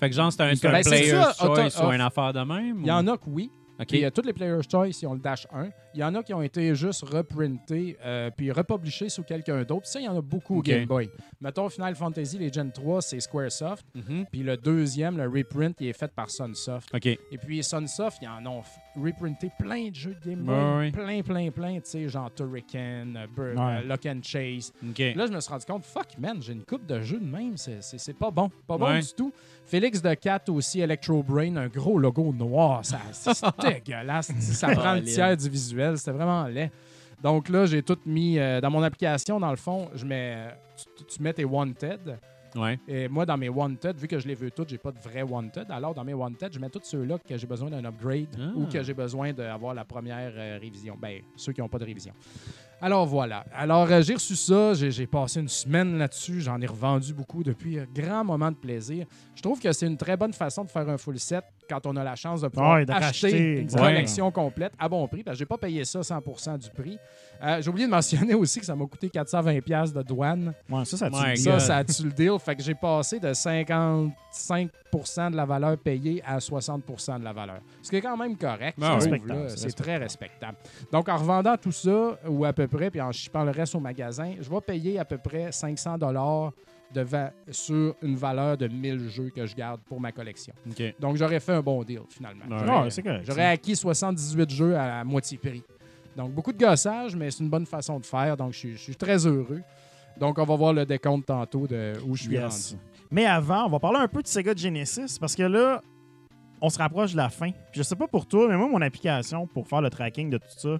Fait 0.00 0.08
que 0.10 0.14
genre, 0.16 0.32
c'est 0.32 0.40
un, 0.42 0.54
c'est 0.54 0.66
un 1.12 1.20
auto- 1.20 1.54
choice 1.56 1.84
ou 1.86 1.90
une 1.92 2.00
affaire 2.00 2.32
de 2.32 2.40
même? 2.40 2.78
Il 2.80 2.86
y 2.86 2.90
en 2.92 3.06
a 3.06 3.16
que 3.18 3.24
oui. 3.28 3.50
OK? 3.80 3.86
Puis, 3.88 4.04
euh, 4.04 4.10
toutes 4.10 4.26
les 4.26 4.32
Player's 4.32 4.66
Choice, 4.70 5.00
ils 5.02 5.06
ont 5.06 5.14
le 5.14 5.20
Dash 5.20 5.46
1. 5.52 5.68
Il 5.94 6.00
y 6.00 6.04
en 6.04 6.14
a 6.14 6.22
qui 6.22 6.32
ont 6.34 6.42
été 6.42 6.74
juste 6.74 7.02
reprintés 7.04 7.96
euh, 8.04 8.30
puis 8.36 8.50
republishés 8.52 9.08
sous 9.08 9.22
quelqu'un 9.22 9.62
d'autre. 9.64 9.86
Ça, 9.86 10.00
il 10.00 10.04
y 10.04 10.08
en 10.08 10.16
a 10.16 10.20
beaucoup 10.22 10.58
au. 10.58 10.62
Game 10.62 10.86
Boy. 10.86 11.10
Mettons 11.40 11.68
Final 11.68 11.94
Fantasy, 11.94 12.38
les 12.38 12.52
Gen 12.52 12.70
3, 12.72 13.02
c'est 13.02 13.20
Squaresoft. 13.20 13.84
Mhm. 13.94 14.26
Puis 14.30 14.42
le 14.42 14.56
deuxième, 14.56 15.16
le 15.16 15.28
reprint, 15.28 15.76
il 15.80 15.88
est 15.88 15.92
fait 15.98 16.12
par 16.12 16.30
Sunsoft. 16.30 16.94
OK. 16.94 17.06
Et 17.06 17.18
puis 17.42 17.62
Sunsoft, 17.62 18.18
ils 18.22 18.28
en 18.28 18.44
ont 18.46 18.62
reprinté 18.96 19.50
plein 19.58 19.88
de 19.90 19.94
jeux 19.94 20.14
de 20.24 20.30
Game 20.30 20.44
Boy. 20.44 20.90
Plein, 20.92 21.22
plein, 21.22 21.50
plein. 21.50 21.74
Tu 21.76 21.80
sais, 21.90 22.08
genre 22.08 22.32
Turrican, 22.34 23.14
euh, 23.16 23.26
Ouais. 23.36 23.54
euh, 23.82 23.82
Lock 23.86 24.06
and 24.06 24.20
Chase. 24.22 24.72
OK. 24.88 24.98
Là, 25.16 25.26
je 25.26 25.32
me 25.32 25.40
suis 25.40 25.50
rendu 25.52 25.64
compte, 25.66 25.84
fuck, 25.84 26.16
man, 26.18 26.38
j'ai 26.40 26.52
une 26.52 26.64
coupe 26.64 26.86
de 26.86 27.00
jeux 27.00 27.18
de 27.20 27.24
même. 27.26 27.56
C'est- 27.56 28.12
pas 28.18 28.30
bon. 28.30 28.50
Pas 28.66 28.78
bon 28.78 28.98
du 28.98 29.12
tout. 29.16 29.32
Félix 29.66 30.00
de 30.00 30.14
Cat 30.14 30.42
aussi, 30.48 30.80
Electro 30.80 31.22
Brain, 31.22 31.56
un 31.56 31.68
gros 31.68 31.98
logo 31.98 32.32
noir. 32.32 32.84
Ça- 32.84 32.98
dégueulasse. 33.72 34.32
Ça 34.40 34.68
prend 34.68 34.94
le 34.94 35.02
tiers 35.02 35.36
du 35.36 35.48
visuel. 35.48 35.98
C'était 35.98 36.12
vraiment 36.12 36.44
laid. 36.46 36.70
Donc 37.22 37.48
là, 37.48 37.64
j'ai 37.66 37.82
tout 37.82 37.98
mis 38.06 38.38
euh, 38.38 38.60
dans 38.60 38.70
mon 38.70 38.82
application. 38.82 39.40
Dans 39.40 39.50
le 39.50 39.56
fond, 39.56 39.88
je 39.94 40.04
mets, 40.04 40.48
tu, 40.98 41.04
tu 41.04 41.22
mets 41.22 41.32
tes 41.32 41.44
Wanted. 41.44 42.18
Ouais. 42.54 42.78
Et 42.86 43.08
moi, 43.08 43.26
dans 43.26 43.36
mes 43.36 43.48
Wanted, 43.48 43.96
vu 43.96 44.06
que 44.06 44.18
je 44.20 44.28
les 44.28 44.34
veux 44.34 44.50
toutes, 44.50 44.68
j'ai 44.68 44.78
pas 44.78 44.92
de 44.92 44.98
vrai 45.00 45.22
Wanted. 45.22 45.66
Alors, 45.70 45.92
dans 45.92 46.04
mes 46.04 46.14
Wanted, 46.14 46.52
je 46.52 46.58
mets 46.60 46.68
tous 46.70 46.82
ceux-là 46.84 47.18
que 47.18 47.36
j'ai 47.36 47.46
besoin 47.48 47.68
d'un 47.70 47.84
upgrade 47.84 48.28
Ah. 48.38 48.52
ou 48.54 48.66
que 48.66 48.80
j'ai 48.82 48.94
besoin 48.94 49.32
d'avoir 49.32 49.74
la 49.74 49.84
première 49.84 50.32
euh, 50.36 50.58
révision. 50.60 50.96
Ben, 51.00 51.20
ceux 51.34 51.52
qui 51.52 51.60
n'ont 51.60 51.68
pas 51.68 51.78
de 51.80 51.84
révision. 51.84 52.12
Alors 52.80 53.06
voilà. 53.06 53.44
Alors 53.54 53.90
euh, 53.90 54.02
j'ai 54.02 54.14
reçu 54.14 54.36
ça, 54.36 54.74
j'ai 54.74 54.90
j'ai 54.90 55.06
passé 55.06 55.40
une 55.40 55.48
semaine 55.48 55.96
là-dessus, 55.96 56.42
j'en 56.42 56.60
ai 56.60 56.66
revendu 56.66 57.14
beaucoup 57.14 57.42
depuis. 57.42 57.78
un 57.78 57.86
grand 57.94 58.24
moment 58.24 58.50
de 58.50 58.56
plaisir. 58.56 59.06
Je 59.34 59.40
trouve 59.40 59.58
que 59.58 59.72
c'est 59.72 59.86
une 59.86 59.96
très 59.96 60.16
bonne 60.16 60.34
façon 60.34 60.64
de 60.64 60.70
faire 60.70 60.86
un 60.88 60.98
full 60.98 61.18
set 61.18 61.44
quand 61.68 61.86
on 61.86 61.96
a 61.96 62.04
la 62.04 62.16
chance 62.16 62.40
de 62.40 62.48
pouvoir 62.48 62.74
Ouais, 62.74 62.86
de 62.86 62.92
acheter 62.92 63.26
racheter, 63.26 63.60
une 63.60 63.70
collection 63.70 64.30
complète 64.30 64.72
à 64.78 64.88
bon 64.88 65.06
prix. 65.08 65.22
Parce 65.22 65.36
que 65.36 65.38
j'ai 65.40 65.46
pas 65.46 65.58
payé 65.58 65.84
ça 65.84 66.00
100% 66.00 66.58
du 66.58 66.70
prix. 66.70 66.98
Euh, 67.42 67.60
j'ai 67.60 67.68
oublié 67.68 67.86
de 67.86 67.90
mentionner 67.90 68.34
aussi 68.34 68.60
que 68.60 68.66
ça 68.66 68.74
m'a 68.74 68.86
coûté 68.86 69.08
420$ 69.08 69.92
de 69.92 70.02
douane. 70.02 70.54
Ouais, 70.68 70.84
ça, 70.84 70.96
ça 70.96 71.10
tue 71.10 71.36
Ça, 71.36 71.58
ça 71.58 71.76
a 71.78 71.84
tué 71.84 72.04
le 72.04 72.12
deal? 72.12 72.38
Fait 72.38 72.56
que 72.56 72.62
j'ai 72.62 72.74
passé 72.74 73.20
de 73.20 73.28
55% 73.28 75.30
de 75.30 75.36
la 75.36 75.44
valeur 75.44 75.76
payée 75.78 76.22
à 76.26 76.38
60% 76.38 77.18
de 77.18 77.24
la 77.24 77.32
valeur. 77.32 77.58
Ce 77.82 77.90
qui 77.90 77.96
est 77.96 78.00
quand 78.00 78.16
même 78.16 78.36
correct. 78.36 78.78
Ah 78.80 78.98
je 79.00 79.08
oui. 79.08 79.20
c'est 79.48 79.58
C'est 79.58 79.72
très 79.72 79.96
respectable. 79.96 80.56
Donc, 80.92 81.08
en 81.08 81.16
revendant 81.16 81.56
tout 81.56 81.72
ça, 81.72 82.18
ou 82.28 82.44
à 82.44 82.52
peu 82.52 82.68
près, 82.68 82.90
puis 82.90 83.00
en 83.00 83.12
shippant 83.12 83.44
le 83.44 83.50
reste 83.50 83.74
au 83.74 83.80
magasin, 83.80 84.34
je 84.40 84.48
vais 84.48 84.60
payer 84.60 84.98
à 84.98 85.04
peu 85.04 85.18
près 85.18 85.52
500 85.52 85.98
de 86.94 87.00
va- 87.02 87.32
sur 87.50 87.94
une 88.02 88.14
valeur 88.16 88.56
de 88.56 88.68
1000 88.68 89.08
jeux 89.08 89.30
que 89.34 89.44
je 89.46 89.54
garde 89.54 89.80
pour 89.82 90.00
ma 90.00 90.12
collection. 90.12 90.54
Donc, 91.00 91.16
j'aurais 91.16 91.40
fait 91.40 91.52
un 91.52 91.60
bon 91.62 91.82
deal, 91.84 92.00
finalement. 92.08 92.44
Ouais. 92.48 92.88
J'aurais- 93.24 93.46
acquis 93.46 93.76
78 93.76 94.50
jeux 94.50 94.76
à 94.76 94.86
la 94.88 95.04
moitié 95.04 95.36
prix. 95.38 95.62
Donc, 96.16 96.30
beaucoup 96.32 96.52
de 96.52 96.58
gossage, 96.58 97.16
mais 97.16 97.30
c'est 97.30 97.42
une 97.42 97.50
bonne 97.50 97.66
façon 97.66 97.98
de 97.98 98.06
faire. 98.06 98.36
Donc, 98.36 98.52
je 98.52 98.58
suis, 98.58 98.72
je 98.72 98.82
suis 98.82 98.96
très 98.96 99.26
heureux. 99.26 99.60
Donc, 100.18 100.38
on 100.38 100.44
va 100.44 100.54
voir 100.56 100.72
le 100.72 100.86
décompte 100.86 101.26
tantôt 101.26 101.66
de 101.66 101.92
où 102.06 102.14
je 102.14 102.22
suis 102.22 102.32
Yes. 102.32 102.72
rendu. 102.72 102.82
Mais 103.10 103.26
avant, 103.26 103.66
on 103.66 103.68
va 103.70 103.80
parler 103.80 103.98
un 103.98 104.08
peu 104.08 104.22
de 104.22 104.26
Sega 104.28 104.54
Genesis 104.54 105.18
parce 105.18 105.34
que 105.34 105.42
là, 105.42 105.82
on 106.60 106.68
se 106.70 106.78
rapproche 106.78 107.12
de 107.12 107.16
la 107.16 107.28
fin. 107.28 107.50
Puis 107.50 107.78
je 107.78 107.82
sais 107.82 107.96
pas 107.96 108.06
pour 108.06 108.26
toi, 108.26 108.46
mais 108.48 108.56
moi, 108.56 108.68
mon 108.68 108.80
application 108.80 109.46
pour 109.48 109.66
faire 109.66 109.80
le 109.80 109.90
tracking 109.90 110.30
de 110.30 110.38
tout 110.38 110.44
ça, 110.56 110.78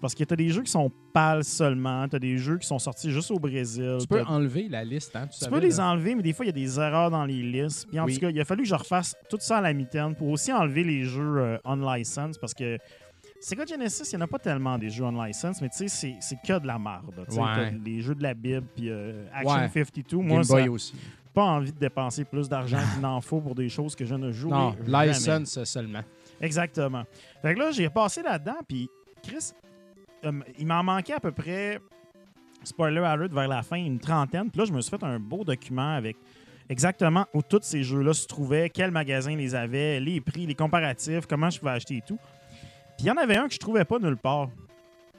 Parce 0.00 0.14
que 0.14 0.24
tu 0.24 0.32
as 0.32 0.36
des 0.36 0.48
jeux 0.50 0.62
qui 0.62 0.70
sont 0.70 0.90
pâles 1.12 1.44
seulement, 1.44 2.08
tu 2.08 2.16
as 2.16 2.18
des 2.18 2.38
jeux 2.38 2.58
qui 2.58 2.66
sont 2.66 2.78
sortis 2.78 3.10
juste 3.10 3.30
au 3.30 3.38
Brésil. 3.38 3.96
Tu 4.00 4.06
peux 4.06 4.22
t'as- 4.22 4.28
enlever 4.30 4.68
la 4.68 4.84
liste, 4.84 5.14
hein? 5.16 5.26
Tu, 5.26 5.38
Tu 5.38 5.44
savais, 5.44 5.50
peux 5.60 5.62
les 5.66 5.76
là? 5.76 5.90
enlever, 5.90 6.14
mais 6.14 6.22
des 6.22 6.32
fois, 6.32 6.44
il 6.44 6.48
y 6.48 6.50
a 6.50 6.52
des 6.52 6.78
erreurs 6.80 7.10
dans 7.10 7.24
les 7.24 7.42
listes. 7.42 7.86
Puis 7.88 7.98
en 8.00 8.04
Oui. 8.06 8.14
tout 8.14 8.20
cas, 8.20 8.30
il 8.30 8.40
a 8.40 8.44
fallu 8.44 8.62
que 8.64 8.68
je 8.68 8.74
refasse 8.74 9.14
tout 9.30 9.38
ça 9.40 9.58
à 9.58 9.60
la 9.60 9.72
mitaine 9.72 10.14
pour 10.14 10.28
aussi 10.28 10.52
enlever 10.52 10.84
les 10.84 11.04
jeux 11.04 11.38
euh, 11.38 11.58
on-license 11.64 12.38
parce 12.38 12.54
que 12.54 12.78
Sega 13.40 13.64
Genesis, 13.66 14.10
il 14.12 14.16
n'y 14.16 14.22
en 14.22 14.24
a 14.24 14.28
pas 14.28 14.38
tellement 14.38 14.78
des 14.78 14.88
jeux 14.90 15.04
on-license, 15.04 15.60
mais 15.60 15.68
tu 15.68 15.86
sais, 15.88 16.18
c'est- 16.20 16.36
que 16.46 16.58
de 16.58 16.66
la 16.66 16.78
merde. 16.78 17.12
Ouais. 17.18 17.24
t'as 17.36 17.70
Les 17.84 18.00
jeux 18.00 18.14
de 18.14 18.22
la 18.22 18.32
Bible, 18.34 18.66
puis 18.74 18.88
euh, 18.90 19.26
Action 19.34 19.50
Ouais. 19.60 19.68
52, 19.68 20.16
Game 20.18 20.26
moi, 20.28 20.42
ça 20.44 20.54
Boy 20.54 20.68
aussi. 20.68 20.94
pas 21.34 21.42
envie 21.44 21.72
de 21.72 21.78
dépenser 21.78 22.24
plus 22.24 22.48
d'argent 22.48 22.78
qu'il 22.92 23.02
n'en 23.02 23.20
faut 23.20 23.40
pour 23.40 23.54
des 23.54 23.68
choses 23.68 23.94
que 23.94 24.04
je 24.06 24.14
ne 24.14 24.32
joue 24.32 24.48
Non, 24.48 24.74
jamais. 24.86 25.08
license 25.08 25.62
seulement. 25.64 26.00
Exactement. 26.40 27.04
Fait 27.42 27.54
que 27.54 27.58
là, 27.58 27.70
j'ai 27.70 27.88
passé 27.90 28.22
là-dedans, 28.22 28.56
puis 28.66 28.88
Chris, 29.24 29.52
euh, 30.24 30.32
il 30.58 30.66
m'en 30.66 30.82
manquait 30.82 31.14
à 31.14 31.20
peu 31.20 31.32
près, 31.32 31.80
spoiler 32.62 33.00
alert, 33.00 33.32
vers 33.32 33.48
la 33.48 33.62
fin, 33.62 33.76
une 33.76 33.98
trentaine. 33.98 34.50
Puis 34.50 34.60
là, 34.60 34.64
je 34.66 34.72
me 34.72 34.80
suis 34.80 34.90
fait 34.90 35.02
un 35.02 35.18
beau 35.18 35.44
document 35.44 35.94
avec 35.94 36.16
exactement 36.68 37.26
où 37.34 37.42
tous 37.42 37.62
ces 37.62 37.82
jeux-là 37.82 38.12
se 38.12 38.26
trouvaient, 38.26 38.70
quel 38.70 38.90
magasin 38.90 39.34
les 39.36 39.54
avait, 39.54 40.00
les 40.00 40.20
prix, 40.20 40.46
les 40.46 40.54
comparatifs, 40.54 41.26
comment 41.26 41.50
je 41.50 41.58
pouvais 41.58 41.72
acheter 41.72 41.96
et 41.96 42.02
tout. 42.02 42.18
Puis 42.96 43.00
il 43.00 43.06
y 43.06 43.10
en 43.10 43.16
avait 43.16 43.36
un 43.36 43.48
que 43.48 43.54
je 43.54 43.58
trouvais 43.58 43.84
pas 43.84 43.98
nulle 43.98 44.16
part. 44.16 44.50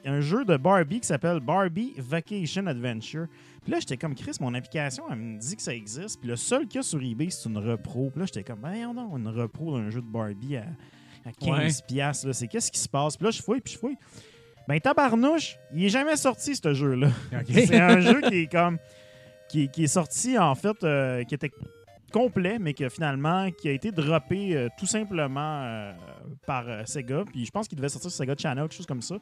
Un 0.04 0.20
jeu 0.20 0.44
de 0.44 0.56
Barbie 0.56 1.00
qui 1.00 1.08
s'appelle 1.08 1.40
Barbie 1.40 1.94
Vacation 1.98 2.66
Adventure. 2.68 3.26
Puis 3.62 3.72
là, 3.72 3.80
j'étais 3.80 3.96
comme 3.96 4.14
Chris, 4.14 4.36
mon 4.40 4.54
application, 4.54 5.04
elle 5.10 5.16
me 5.16 5.38
dit 5.38 5.56
que 5.56 5.62
ça 5.62 5.74
existe. 5.74 6.20
Puis 6.20 6.28
le 6.28 6.36
seul 6.36 6.68
qu'il 6.68 6.76
y 6.76 6.78
a 6.78 6.82
sur 6.82 7.02
eBay, 7.02 7.28
c'est 7.30 7.48
une 7.48 7.58
repro. 7.58 8.10
Puis 8.10 8.20
là, 8.20 8.26
j'étais 8.26 8.44
comme, 8.44 8.60
ben 8.60 8.92
non, 8.92 9.16
une 9.16 9.26
repro 9.26 9.76
d'un 9.76 9.90
jeu 9.90 10.00
de 10.00 10.06
Barbie 10.06 10.58
à, 10.58 10.66
à 11.26 11.30
15$. 11.30 11.84
piastres, 11.86 12.26
là. 12.26 12.32
C'est 12.32 12.48
qu'est-ce 12.48 12.70
qui 12.70 12.78
se 12.78 12.88
passe? 12.88 13.16
Puis 13.16 13.24
là, 13.24 13.30
je 13.30 13.42
fouille, 13.42 13.60
puis 13.60 13.74
je 13.74 13.78
fouille. 13.78 13.96
Ben, 14.68 14.80
tabarnouche, 14.80 15.58
il 15.72 15.84
est 15.84 15.88
jamais 15.88 16.16
sorti, 16.16 16.56
ce 16.56 16.74
jeu-là. 16.74 17.08
C'est 17.48 17.80
un 17.80 18.00
jeu 18.00 18.20
qui 18.22 18.42
est 18.42 18.46
comme. 18.52 18.78
Qui, 19.48 19.68
qui 19.68 19.84
est 19.84 19.88
sorti, 19.88 20.36
en 20.36 20.56
fait, 20.56 20.82
euh, 20.82 21.22
qui 21.22 21.36
était 21.36 21.52
complet, 22.12 22.58
mais 22.58 22.74
que 22.74 22.88
finalement, 22.88 23.48
qui 23.52 23.68
a 23.68 23.72
été 23.72 23.92
droppé 23.92 24.56
euh, 24.56 24.68
tout 24.76 24.86
simplement 24.86 25.62
euh, 25.62 25.92
par 26.46 26.64
Sega. 26.84 27.24
Puis 27.26 27.44
je 27.44 27.50
pense 27.52 27.68
qu'il 27.68 27.76
devait 27.76 27.88
sortir 27.88 28.10
sur 28.10 28.18
Sega 28.18 28.34
Channel, 28.36 28.64
quelque 28.64 28.74
chose 28.74 28.86
comme 28.86 29.02
ça. 29.02 29.16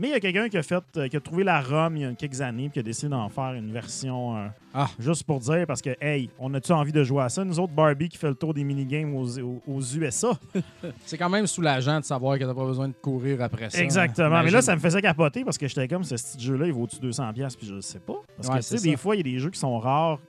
Mais 0.00 0.08
il 0.08 0.10
y 0.12 0.14
a 0.14 0.20
quelqu'un 0.20 0.48
qui 0.48 0.56
a 0.56 0.62
fait, 0.62 0.82
euh, 0.96 1.08
qui 1.08 1.16
a 1.16 1.20
trouvé 1.20 1.42
la 1.42 1.60
ROM 1.60 1.96
il 1.96 2.02
y 2.02 2.04
a 2.04 2.12
quelques 2.14 2.40
années, 2.40 2.64
puis 2.68 2.74
qui 2.74 2.78
a 2.78 2.82
décidé 2.84 3.08
d'en 3.08 3.28
faire 3.28 3.52
une 3.54 3.72
version 3.72 4.36
euh, 4.36 4.46
Ah. 4.72 4.88
juste 5.00 5.24
pour 5.24 5.40
dire, 5.40 5.66
parce 5.66 5.82
que, 5.82 5.90
hey, 6.00 6.30
on 6.38 6.54
a-tu 6.54 6.70
envie 6.70 6.92
de 6.92 7.02
jouer 7.02 7.22
à 7.24 7.28
ça? 7.28 7.44
Nous 7.44 7.58
autres, 7.58 7.72
Barbie 7.72 8.08
qui 8.08 8.16
fait 8.16 8.28
le 8.28 8.36
tour 8.36 8.54
des 8.54 8.62
minigames 8.62 9.12
aux, 9.16 9.38
aux, 9.40 9.60
aux 9.66 9.80
USA. 9.82 10.30
C'est 11.04 11.18
quand 11.18 11.28
même 11.28 11.48
soulageant 11.48 11.98
de 11.98 12.04
savoir 12.04 12.38
que 12.38 12.44
t'as 12.44 12.54
pas 12.54 12.64
besoin 12.64 12.86
de 12.88 12.94
courir 12.94 13.42
après 13.42 13.70
ça. 13.70 13.82
Exactement. 13.82 14.42
Mais 14.44 14.50
là, 14.52 14.62
ça 14.62 14.76
me 14.76 14.80
faisait 14.80 15.02
capoter 15.02 15.42
parce 15.44 15.58
que 15.58 15.66
j'étais 15.66 15.88
comme, 15.88 16.04
ce 16.04 16.14
petit 16.14 16.44
jeu-là, 16.46 16.66
il 16.66 16.72
vaut-tu 16.72 16.96
200$? 16.96 17.32
pièces 17.32 17.56
Puis 17.56 17.66
je 17.66 17.74
le 17.74 17.80
sais 17.80 17.98
pas. 17.98 18.14
Parce 18.36 18.48
Ouais, 18.48 18.54
que, 18.54 18.60
tu 18.60 18.78
sais, 18.78 18.84
des 18.88 18.92
ça. 18.92 18.96
fois, 18.98 19.16
il 19.16 19.18
y 19.18 19.20
a 19.28 19.34
des 19.34 19.38
jeux 19.40 19.50
qui 19.50 19.58
sont 19.58 19.78
rares 19.80 20.20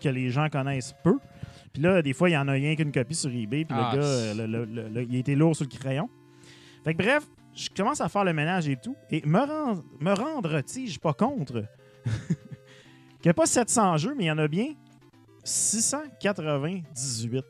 que 0.00 0.08
les 0.08 0.30
gens 0.30 0.48
connaissent 0.48 0.94
peu. 1.02 1.18
Puis 1.72 1.82
là, 1.82 2.02
des 2.02 2.12
fois, 2.12 2.30
il 2.30 2.34
y 2.34 2.36
en 2.36 2.46
a 2.46 2.52
rien 2.52 2.76
qu'une 2.76 2.92
copie 2.92 3.14
sur 3.16 3.30
eBay. 3.30 3.64
Puis 3.64 3.76
Ah, 3.76 3.90
le 3.94 3.98
gars, 4.00 4.06
c'est- 4.06 4.34
le- 4.34 4.46
le- 4.46 4.64
le- 4.64 4.88
le- 4.88 5.02
il 5.04 5.16
était 5.16 5.34
lourd 5.34 5.56
sur 5.56 5.64
le 5.64 5.76
crayon. 5.76 6.08
Fait 6.84 6.94
que 6.94 6.98
bref, 7.02 7.24
je 7.54 7.68
commence 7.76 8.00
à 8.00 8.08
faire 8.08 8.24
le 8.24 8.32
ménage 8.32 8.68
et 8.68 8.76
tout. 8.76 8.96
Et 9.10 9.22
me, 9.26 9.40
rend- 9.40 9.82
me 10.00 10.12
rendre, 10.12 10.60
suis 10.66 10.98
pas 10.98 11.12
contre? 11.12 11.64
qu'il 12.04 13.26
n'y 13.26 13.30
a 13.30 13.34
pas 13.34 13.46
700 13.46 13.96
jeux, 13.98 14.14
mais 14.16 14.24
il 14.24 14.28
y 14.28 14.30
en 14.30 14.38
a 14.38 14.48
bien 14.48 14.68
698. 15.44 17.44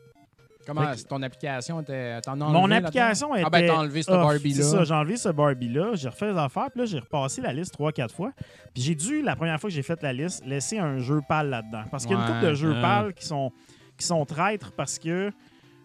Comment 0.65 0.93
que- 0.93 1.01
ton 1.03 1.21
application 1.21 1.81
était. 1.81 2.21
T'en 2.21 2.39
as 2.39 2.49
Mon 2.49 2.71
application 2.71 3.35
était. 3.35 3.43
Ah, 3.45 3.49
ben, 3.49 3.67
t'as 3.67 3.75
enlevé 3.75 4.01
ce 4.01 4.11
off. 4.11 4.17
Barbie-là. 4.21 4.55
C'est 4.55 4.63
ça, 4.63 4.83
j'ai 4.85 4.93
enlevé 4.93 5.17
ce 5.17 5.27
Barbie-là. 5.29 5.91
J'ai 5.95 6.07
refait 6.07 6.31
les 6.31 6.37
affaires. 6.37 6.69
Puis 6.71 6.79
là, 6.79 6.85
j'ai 6.85 6.99
repassé 6.99 7.41
la 7.41 7.51
liste 7.51 7.77
3-4 7.77 8.13
fois. 8.13 8.31
Puis 8.73 8.81
j'ai 8.83 8.95
dû, 8.95 9.21
la 9.21 9.35
première 9.35 9.59
fois 9.59 9.69
que 9.69 9.73
j'ai 9.75 9.81
fait 9.83 10.01
la 10.01 10.13
liste, 10.13 10.45
laisser 10.45 10.79
un 10.79 10.99
jeu 10.99 11.19
pâle 11.27 11.49
là-dedans. 11.49 11.83
Parce 11.91 12.05
qu'il 12.05 12.15
y 12.15 12.19
a 12.19 12.23
une 12.23 12.29
Ouais, 12.31 12.37
couple 12.39 12.49
de 12.51 12.55
jeux 12.55 12.73
ah. 12.77 12.81
pâles 12.81 13.13
qui 13.13 13.25
sont, 13.25 13.51
qui 13.97 14.05
sont 14.05 14.23
traîtres 14.25 14.71
parce 14.71 14.97
que. 14.99 15.31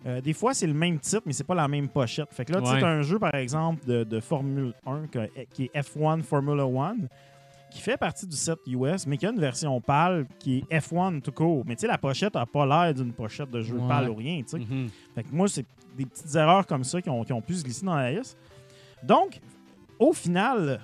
Euh, 0.06 0.20
des 0.20 0.32
fois, 0.32 0.54
c'est 0.54 0.66
le 0.66 0.74
même 0.74 0.98
titre, 0.98 1.22
mais 1.26 1.32
c'est 1.32 1.44
pas 1.44 1.54
la 1.54 1.68
même 1.68 1.88
pochette. 1.88 2.28
Fait 2.32 2.44
que 2.44 2.52
là, 2.52 2.60
tu 2.60 2.66
sais, 2.66 2.74
Ouais. 2.74 2.82
un 2.84 3.02
jeu, 3.02 3.18
par 3.18 3.34
exemple, 3.34 3.84
de, 3.86 4.04
de 4.04 4.20
Formule 4.20 4.72
1 4.86 5.06
que- 5.08 5.28
qui 5.52 5.64
est 5.72 5.80
F1 5.82 6.22
Formula 6.22 6.64
1. 6.64 6.96
qui 7.70 7.82
fait 7.82 7.98
partie 7.98 8.26
du 8.26 8.34
set 8.34 8.58
US, 8.66 9.06
mais 9.06 9.18
qui 9.18 9.26
a 9.26 9.30
une 9.30 9.38
version 9.38 9.78
pâle 9.78 10.24
qui 10.38 10.64
est 10.70 10.78
F1 10.80 11.20
tout 11.20 11.32
court. 11.32 11.64
Mais 11.66 11.74
tu 11.76 11.82
sais, 11.82 11.86
la 11.86 11.98
pochette 11.98 12.32
n'a 12.34 12.46
pas 12.46 12.64
l'air 12.64 12.94
d'une 12.94 13.12
pochette 13.12 13.50
de 13.50 13.60
jeu 13.60 13.76
Ouais. 13.76 13.86
pâle 13.86 14.08
ou 14.08 14.14
rien, 14.14 14.38
tu 14.40 14.48
sais. 14.48 14.58
Mhm. 14.58 14.88
Fait 15.14 15.22
que 15.22 15.28
moi, 15.32 15.48
c'est 15.48 15.66
des 15.94 16.06
petites 16.06 16.34
erreurs 16.34 16.66
comme 16.66 16.82
ça 16.82 17.02
qui 17.02 17.10
ont, 17.10 17.22
qui 17.24 17.32
ont 17.34 17.42
pu 17.42 17.52
se 17.52 17.62
glisser 17.62 17.84
dans 17.84 17.94
la 17.96 18.10
liste. 18.10 18.38
Donc, 19.02 19.38
au 19.98 20.14
final, 20.14 20.80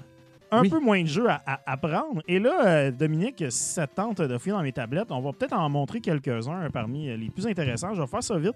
un 0.51 0.61
Oui. 0.61 0.69
peu 0.69 0.79
moins 0.79 1.01
de 1.01 1.07
jeux 1.09 1.31
à, 1.31 1.41
à- 1.47 1.61
à 1.73 1.77
prendre. 1.79 2.21
Et 2.29 2.39
là, 2.39 2.67
euh, 2.67 2.91
Dominique, 2.91 3.43
si 3.49 3.63
ça 3.73 3.87
te 3.87 3.95
tente 3.95 4.21
de 4.21 4.37
fouiller 4.37 4.55
dans 4.55 4.63
mes 4.63 4.73
tablettes, 4.73 5.11
on 5.11 5.21
va 5.21 5.33
peut-être 5.33 5.55
en 5.55 5.69
montrer 5.71 6.01
quelques-uns 6.03 6.69
parmi 6.71 7.07
les 7.17 7.31
plus 7.31 7.47
intéressants. 7.47 7.95
Je 7.95 8.03
vais 8.03 8.07
faire 8.07 8.23
ça 8.23 8.37
vite. 8.39 8.55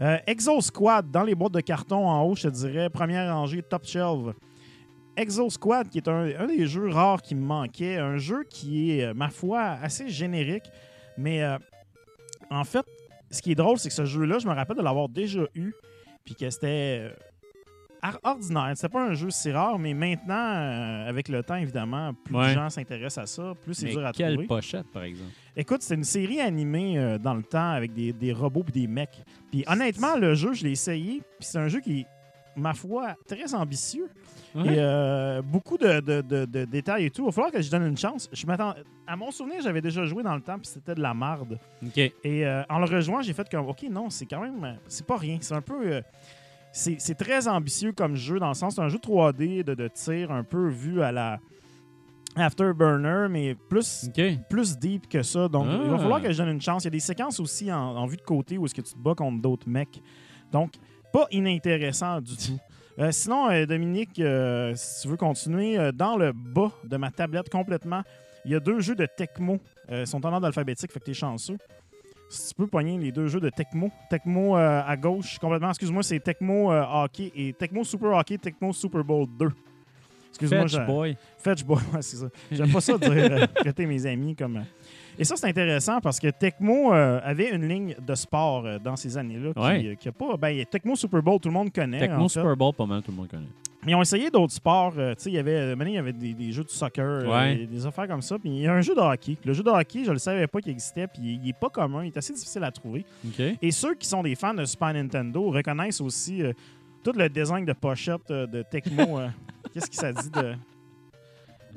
Euh, 0.00 0.18
Exo 0.26 0.60
Squad, 0.60 1.10
dans 1.10 1.22
les 1.22 1.34
boîtes 1.34 1.52
de 1.52 1.60
carton 1.60 2.08
en 2.08 2.22
haut, 2.22 2.34
je 2.34 2.48
te 2.48 2.48
dirais, 2.48 2.90
première 2.90 3.34
rangée, 3.34 3.62
top 3.62 3.84
shelf. 3.84 4.34
Exo 5.16 5.50
Squad, 5.50 5.88
qui 5.88 5.98
est 5.98 6.08
un, 6.08 6.46
des 6.46 6.66
jeux 6.66 6.88
rares 6.88 7.22
qui 7.22 7.34
me 7.34 7.44
manquait, 7.44 7.98
un 7.98 8.16
jeu 8.16 8.44
qui 8.48 8.98
est, 8.98 9.04
euh, 9.04 9.14
ma 9.14 9.28
foi, 9.28 9.60
assez 9.82 10.08
générique, 10.08 10.70
mais 11.18 11.42
euh, 11.42 11.58
en 12.50 12.64
fait, 12.64 12.86
ce 13.30 13.42
qui 13.42 13.52
est 13.52 13.54
drôle, 13.54 13.78
c'est 13.78 13.88
que 13.88 13.94
ce 13.94 14.04
jeu-là, 14.04 14.38
je 14.38 14.48
me 14.48 14.54
rappelle 14.54 14.76
de 14.76 14.82
l'avoir 14.82 15.08
déjà 15.08 15.42
eu, 15.54 15.72
puis 16.24 16.34
que 16.34 16.48
c'était 16.50 17.12
ordinaire. 18.22 18.72
C'était 18.74 18.88
pas 18.88 19.04
un 19.04 19.14
jeu 19.14 19.30
si 19.30 19.50
rare, 19.52 19.78
mais 19.78 19.94
maintenant, 19.94 20.34
euh, 20.34 21.08
avec 21.08 21.28
le 21.28 21.42
temps, 21.42 21.56
évidemment, 21.56 22.12
plus 22.24 22.34
Ouais. 22.34 22.48
de 22.50 22.54
gens 22.54 22.68
s'intéressent 22.70 23.22
à 23.24 23.26
ça, 23.26 23.52
plus 23.62 23.74
c'est 23.74 23.88
dur 23.88 24.04
à 24.04 24.12
quelle 24.12 24.32
trouver. 24.34 24.46
pochette, 24.48 24.86
par 24.92 25.02
exemple? 25.04 25.30
Écoute, 25.56 25.82
c'est 25.82 25.94
une 25.94 26.04
série 26.04 26.40
animée 26.40 26.98
euh, 26.98 27.18
dans 27.18 27.34
le 27.34 27.42
temps 27.42 27.70
avec 27.70 27.92
des, 27.92 28.12
des 28.12 28.32
robots 28.32 28.64
et 28.68 28.72
des 28.72 28.86
mecs. 28.86 29.22
Puis 29.50 29.64
honnêtement, 29.66 30.16
le 30.16 30.34
jeu, 30.34 30.52
je 30.52 30.64
l'ai 30.64 30.72
essayé, 30.72 31.22
puis 31.38 31.46
c'est 31.48 31.58
un 31.58 31.68
jeu 31.68 31.80
qui 31.80 32.06
ma 32.54 32.74
foi, 32.74 33.14
très 33.26 33.54
ambitieux. 33.54 34.08
Ouais. 34.54 34.74
Et 34.74 34.76
euh, 34.78 35.40
beaucoup 35.40 35.78
de, 35.78 36.00
de- 36.00 36.20
de- 36.20 36.44
de 36.44 36.64
détails 36.66 37.06
et 37.06 37.10
tout. 37.10 37.22
Il 37.22 37.24
va 37.26 37.32
falloir 37.32 37.50
que 37.50 37.62
je 37.62 37.70
donne 37.70 37.86
une 37.86 37.96
chance. 37.96 38.28
Je 38.30 38.46
m'attends. 38.46 38.74
À 39.06 39.16
mon 39.16 39.30
souvenir, 39.30 39.62
j'avais 39.62 39.80
déjà 39.80 40.04
joué 40.04 40.22
dans 40.22 40.34
le 40.34 40.42
temps, 40.42 40.58
puis 40.58 40.66
c'était 40.66 40.94
de 40.94 41.00
la 41.00 41.14
marde. 41.14 41.58
Et 41.96 42.44
euh, 42.46 42.62
en 42.68 42.78
le 42.78 42.84
rejoignant, 42.84 43.22
j'ai 43.22 43.32
fait 43.32 43.48
comme, 43.48 43.66
OK, 43.66 43.84
non, 43.90 44.10
c'est 44.10 44.26
quand 44.26 44.42
même, 44.42 44.76
c'est 44.86 45.06
pas 45.06 45.16
rien. 45.16 45.38
C'est 45.40 45.54
un 45.54 45.62
peu, 45.62 45.80
euh, 45.94 46.02
c'est 46.72 47.14
très 47.18 47.48
ambitieux 47.48 47.92
comme 47.92 48.16
jeu, 48.16 48.38
dans 48.38 48.48
le 48.48 48.54
sens, 48.54 48.74
c'est 48.76 48.80
un 48.80 48.88
jeu 48.88 48.98
3D 48.98 49.62
de, 49.64 49.74
de 49.74 49.88
tir 49.88 50.30
un 50.32 50.42
peu 50.44 50.68
vu 50.68 51.02
à 51.02 51.12
la 51.12 51.38
Afterburner, 52.34 53.26
mais 53.28 53.54
plus, 53.54 54.08
plus 54.48 54.78
deep 54.78 55.06
que 55.08 55.22
ça. 55.22 55.48
Donc, 55.48 55.66
il 55.70 55.90
va 55.90 55.96
Ah. 55.96 55.98
falloir 55.98 56.22
que 56.22 56.32
je 56.32 56.38
donne 56.38 56.48
une 56.48 56.62
chance. 56.62 56.84
Il 56.84 56.86
y 56.86 56.88
a 56.88 56.90
des 56.92 57.00
séquences 57.00 57.38
aussi 57.40 57.70
en, 57.70 57.78
en 57.96 58.06
vue 58.06 58.16
de 58.16 58.22
côté 58.22 58.56
où 58.56 58.64
est-ce 58.64 58.74
que 58.74 58.80
tu 58.80 58.94
te 58.94 58.98
bats 58.98 59.14
contre 59.14 59.42
d'autres 59.42 59.68
mecs. 59.68 60.00
Donc, 60.50 60.72
pas 61.12 61.26
inintéressant 61.30 62.20
du 62.20 62.36
tout. 62.36 62.58
Euh, 62.98 63.10
sinon, 63.10 63.48
euh, 63.50 63.64
Dominique, 63.64 64.18
euh, 64.18 64.74
si 64.76 65.00
tu 65.00 65.08
veux 65.08 65.16
continuer, 65.16 65.78
dans 65.94 66.14
le 66.18 66.32
bas 66.32 66.70
de 66.84 66.98
ma 66.98 67.10
tablette 67.10 67.48
complètement, 67.48 68.02
il 68.44 68.50
y 68.50 68.54
a 68.54 68.60
deux 68.60 68.80
jeux 68.80 68.94
de 68.94 69.06
Tecmo. 69.06 69.58
Ils 69.90 70.06
sont 70.06 70.24
en 70.26 70.30
ordre 70.34 70.46
alphabétique, 70.46 70.92
fait 70.92 71.00
que 71.00 71.04
t'es 71.06 71.14
chanceux. 71.14 71.56
Si 72.32 72.48
tu 72.48 72.54
peux 72.54 72.66
pogner 72.66 72.96
les 72.98 73.12
deux 73.12 73.26
jeux 73.28 73.40
de 73.40 73.50
Tecmo. 73.50 73.90
Tecmo 74.08 74.56
euh, 74.56 74.82
à 74.86 74.96
gauche, 74.96 75.38
complètement. 75.38 75.68
Excuse-moi, 75.68 76.02
c'est 76.02 76.18
Tecmo 76.20 76.72
euh, 76.72 76.82
Hockey 76.90 77.30
et 77.36 77.52
Tecmo 77.52 77.84
Super 77.84 78.12
Hockey, 78.12 78.38
Tecmo 78.38 78.72
Super 78.72 79.04
Bowl 79.04 79.26
2. 79.38 79.48
Excuse-moi, 80.30 80.62
Fetch 80.66 80.86
Boy. 80.86 81.16
Fetch 81.36 81.62
Boy, 81.64 81.76
ouais, 81.94 82.00
c'est 82.02 82.16
ça. 82.16 82.26
J'aime 82.50 82.72
pas 82.72 82.80
ça 82.80 82.96
dire 82.96 83.10
euh, 83.12 83.46
traiter 83.56 83.84
mes 83.84 84.06
amis 84.06 84.34
comme. 84.34 84.64
Et 85.18 85.24
ça, 85.24 85.36
c'est 85.36 85.46
intéressant 85.46 86.00
parce 86.00 86.18
que 86.18 86.28
Tecmo 86.28 86.94
euh, 86.94 87.20
avait 87.22 87.50
une 87.54 87.68
ligne 87.68 87.94
de 88.00 88.14
sport 88.14 88.64
euh, 88.64 88.78
dans 88.78 88.96
ces 88.96 89.18
années-là 89.18 89.52
qui, 89.52 89.60
Ouais. 89.60 89.86
euh, 89.88 89.94
qui 89.94 90.08
a 90.08 90.12
pas. 90.12 90.36
Ben, 90.38 90.64
Tecmo 90.64 90.96
Super 90.96 91.22
Bowl, 91.22 91.38
tout 91.38 91.48
le 91.50 91.54
monde 91.54 91.70
connaît. 91.70 92.00
Tecmo 92.00 92.24
en 92.24 92.28
fait. 92.28 92.40
Super 92.40 92.56
Bowl, 92.56 92.72
pas 92.72 92.86
mal, 92.86 93.02
tout 93.02 93.10
le 93.10 93.16
monde 93.18 93.28
connaît. 93.28 93.44
Mais 93.84 93.92
ils 93.92 93.94
ont 93.96 94.02
essayé 94.02 94.30
d'autres 94.30 94.52
sports. 94.52 94.94
euh, 94.96 95.14
tu 95.16 95.24
sais, 95.24 95.30
il 95.30 95.34
y 95.34 95.38
avait, 95.38 95.56
euh, 95.56 95.76
maintenant, 95.76 95.92
il 95.92 95.96
y 95.96 95.98
avait 95.98 96.12
des, 96.12 96.34
des 96.34 96.52
jeux 96.52 96.62
de 96.62 96.68
soccer, 96.68 97.04
euh, 97.04 97.26
Ouais. 97.26 97.56
des- 97.56 97.66
des 97.66 97.86
affaires 97.86 98.06
comme 98.06 98.22
ça. 98.22 98.38
Puis 98.38 98.48
il 98.50 98.58
y 98.60 98.66
a 98.68 98.72
un 98.74 98.80
jeu 98.80 98.94
de 98.94 99.00
hockey. 99.00 99.36
Le 99.44 99.52
jeu 99.52 99.62
de 99.64 99.70
hockey, 99.70 100.04
je 100.04 100.12
le 100.12 100.18
savais 100.18 100.46
pas 100.46 100.60
qu'il 100.60 100.70
existait. 100.72 101.06
Puis 101.08 101.40
il 101.42 101.48
est 101.48 101.58
pas 101.58 101.68
commun. 101.68 102.04
Il 102.04 102.08
est 102.08 102.16
assez 102.16 102.32
difficile 102.32 102.62
à 102.62 102.70
trouver. 102.70 103.04
Et 103.60 103.70
ceux 103.72 103.94
qui 103.94 104.06
sont 104.06 104.22
des 104.22 104.34
fans 104.36 104.54
de 104.54 104.64
Super 104.64 104.94
Nintendo 104.94 105.50
reconnaissent 105.50 106.00
aussi 106.00 106.42
euh, 106.42 106.52
tout 107.02 107.12
le 107.16 107.28
design 107.28 107.64
de 107.64 107.72
pochette 107.72 108.30
euh, 108.30 108.46
de 108.46 108.62
Tecmo. 108.62 109.18
Qu'est-ce 109.74 109.90
que 109.90 109.96
ça 109.96 110.12
dit 110.12 110.30
de. 110.30 110.54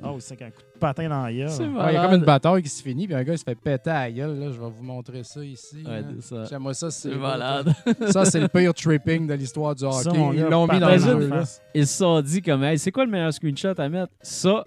Oh, 0.03 0.17
c'est 0.19 0.39
un 0.41 0.49
coup 0.51 0.61
de 0.73 0.79
patin 0.79 1.09
dans 1.09 1.23
la 1.23 1.33
gueule. 1.33 1.49
C'est 1.49 1.63
Ouais, 1.63 1.69
il 1.69 1.73
y 1.73 1.77
a 1.77 1.83
malade. 1.83 2.05
comme 2.09 2.19
une 2.19 2.25
bataille 2.25 2.61
qui 2.63 2.69
se 2.69 2.83
finit, 2.83 3.07
puis 3.07 3.15
un 3.15 3.23
gars 3.23 3.33
il 3.33 3.37
se 3.37 3.43
fait 3.43 3.55
péter 3.55 3.89
à 3.89 4.01
la 4.05 4.11
gueule. 4.11 4.39
Là. 4.39 4.45
Je 4.51 4.59
vais 4.59 4.69
vous 4.69 4.83
montrer 4.83 5.23
ça 5.23 5.43
ici. 5.43 5.83
Ouais, 5.85 6.01
là. 6.01 6.07
c'est 6.19 6.35
ça. 6.35 6.43
J'aimerais 6.49 6.73
ça. 6.73 6.91
C'est 6.91 7.15
malade. 7.15 7.73
Ça, 8.11 8.25
c'est 8.25 8.39
le 8.39 8.47
pire 8.47 8.73
tripping 8.73 9.25
de 9.27 9.33
l'histoire 9.33 9.73
du 9.73 9.81
Ça, 9.83 9.89
hockey. 10.09 10.17
mon 10.17 10.33
Ils 10.33 10.41
gars, 10.41 10.49
l'ont 10.49 10.67
mis 10.67 10.79
dans 10.79 10.87
patin 10.87 11.13
le 11.15 11.21
jeu. 11.21 11.27
face. 11.29 11.61
Ils 11.73 11.87
se 11.87 11.97
sont 11.97 12.21
dit 12.21 12.41
comme, 12.41 12.63
hey, 12.63 12.77
c'est 12.77 12.91
quoi 12.91 13.05
le 13.05 13.11
meilleur 13.11 13.33
screenshot 13.33 13.73
à 13.77 13.89
mettre? 13.89 14.11
Ça, 14.21 14.63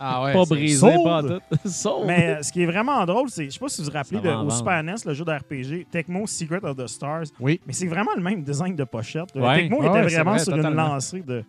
Ah 0.00 0.22
ouais, 0.24 0.32
pas 0.32 0.44
c'est- 0.44 0.54
brisé, 0.54 0.78
sold. 0.92 1.04
pas 1.04 1.22
tout. 1.22 1.40
Sold. 1.68 2.06
Mais 2.06 2.36
euh, 2.38 2.42
ce 2.42 2.52
qui 2.52 2.62
est 2.62 2.66
vraiment 2.66 3.04
drôle, 3.06 3.28
c'est, 3.30 3.44
je 3.46 3.50
sais 3.50 3.58
pas 3.58 3.68
si 3.68 3.80
vous 3.80 3.86
vous 3.88 3.92
rappelez 3.96 4.20
de, 4.20 4.28
va 4.28 4.38
en 4.38 4.40
au 4.40 4.48
vendre. 4.48 4.56
Super 4.56 4.82
NES, 4.82 4.94
le 5.06 5.14
jeu 5.14 5.24
de 5.24 5.30
RPG, 5.32 5.86
Tecmo 5.90 6.26
Secret 6.26 6.60
of 6.64 6.76
the 6.76 6.86
Stars. 6.88 7.24
Oui. 7.40 7.60
Mais 7.66 7.72
c'est 7.72 7.86
vraiment 7.86 8.10
le 8.16 8.22
même 8.22 8.42
design 8.42 8.74
de 8.76 8.84
pochette. 8.84 9.34
Le 9.34 9.42
Ouais. 9.42 9.62
Tecmo 9.62 9.80
Ouais, 9.80 9.86
était 9.86 9.96
ouais, 10.00 10.08
c'est 10.08 10.14
vraiment 10.16 10.30
vrai, 10.32 10.38
sur 10.44 10.54
une 10.56 10.68
lancée 10.74 11.22
de. 11.22 11.44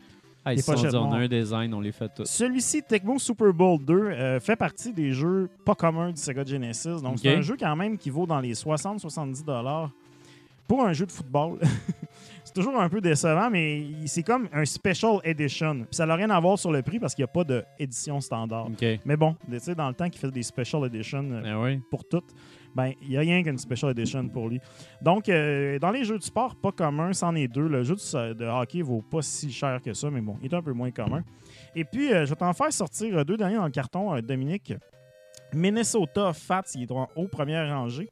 Ah, 0.47 0.53
ils 0.53 0.61
sont 0.61 0.73
pochettes 0.73 0.91
dit, 0.91 0.95
on 0.95 1.05
a 1.05 1.09
noires. 1.09 1.21
un 1.21 1.27
design, 1.27 1.73
on 1.73 1.81
les 1.81 1.91
fait 1.91 2.07
tous. 2.13 2.25
Celui-ci, 2.25 2.83
Tecmo 2.83 3.17
Super 3.17 3.51
Bowl 3.51 3.83
2, 3.83 3.93
euh, 3.93 4.39
fait 4.39 4.55
partie 4.55 4.93
des 4.93 5.11
jeux 5.11 5.49
pas 5.65 5.73
communs 5.73 6.11
du 6.11 6.21
Sega 6.21 6.45
Genesis. 6.45 7.01
Donc, 7.01 7.17
c'est 7.19 7.33
un 7.33 7.41
jeu 7.41 7.55
quand 7.59 7.75
même 7.75 7.97
qui 7.97 8.11
vaut 8.11 8.27
dans 8.27 8.39
les 8.39 8.53
60-70 8.53 9.43
dollars 9.43 9.89
pour 10.67 10.85
un 10.85 10.93
jeu 10.93 11.05
de 11.05 11.11
football. 11.11 11.59
c'est 12.43 12.53
toujours 12.53 12.79
un 12.79 12.89
peu 12.89 13.01
décevant, 13.01 13.49
mais 13.49 13.85
c'est 14.05 14.23
comme 14.23 14.47
un 14.53 14.65
Special 14.65 15.19
Edition. 15.23 15.77
Puis 15.77 15.95
ça 15.95 16.05
n'a 16.05 16.15
rien 16.15 16.29
à 16.29 16.39
voir 16.39 16.59
sur 16.59 16.71
le 16.71 16.81
prix 16.81 16.99
parce 16.99 17.15
qu'il 17.15 17.23
n'y 17.23 17.29
a 17.29 17.33
pas 17.33 17.43
d'édition 17.43 18.21
standard. 18.21 18.67
Mais 19.03 19.17
bon, 19.17 19.35
tu 19.49 19.59
sais, 19.59 19.75
dans 19.75 19.87
le 19.87 19.95
temps 19.95 20.09
qu'il 20.09 20.19
faisait 20.19 20.31
des 20.33 20.43
Special 20.43 20.85
Edition 20.85 21.23
euh, 21.31 21.63
oui. 21.63 21.81
pour 21.89 22.07
toutes, 22.07 22.33
ben 22.75 22.91
il 23.01 23.09
n'y 23.09 23.17
a 23.17 23.21
rien 23.21 23.41
qu'une 23.41 23.57
Special 23.57 23.91
Edition 23.91 24.27
pour 24.27 24.49
lui. 24.49 24.59
Donc, 25.01 25.29
euh, 25.29 25.79
dans 25.79 25.91
les 25.91 26.03
jeux 26.03 26.17
de 26.17 26.23
sport 26.23 26.55
pas 26.55 26.71
communs, 26.71 27.13
c'en 27.13 27.33
est 27.35 27.47
deux. 27.47 27.67
Le 27.67 27.83
jeu 27.83 27.95
de, 27.95 28.45
hockey 28.45 28.81
vaut 28.81 29.01
pas 29.01 29.21
si 29.21 29.51
cher 29.51 29.81
que 29.81 29.93
ça, 29.93 30.09
mais 30.11 30.21
bon, 30.21 30.37
il 30.41 30.51
est 30.51 30.55
un 30.55 30.61
peu 30.61 30.73
moins 30.73 30.91
commun. 30.91 31.23
Et 31.75 31.85
puis, 31.85 32.11
euh, 32.13 32.25
je 32.25 32.31
vais 32.31 32.35
t'en 32.35 32.53
faire 32.53 32.71
sortir 32.73 33.17
euh, 33.17 33.23
deux 33.23 33.37
derniers 33.37 33.55
dans 33.55 33.65
le 33.65 33.71
carton, 33.71 34.19
Dominique. 34.19 34.73
Minnesota 35.53 36.33
Fats, 36.33 36.63
il 36.75 36.83
est 36.83 36.91
en 36.91 37.07
haut, 37.15 37.27
première 37.27 37.69
rangée. 37.73 38.09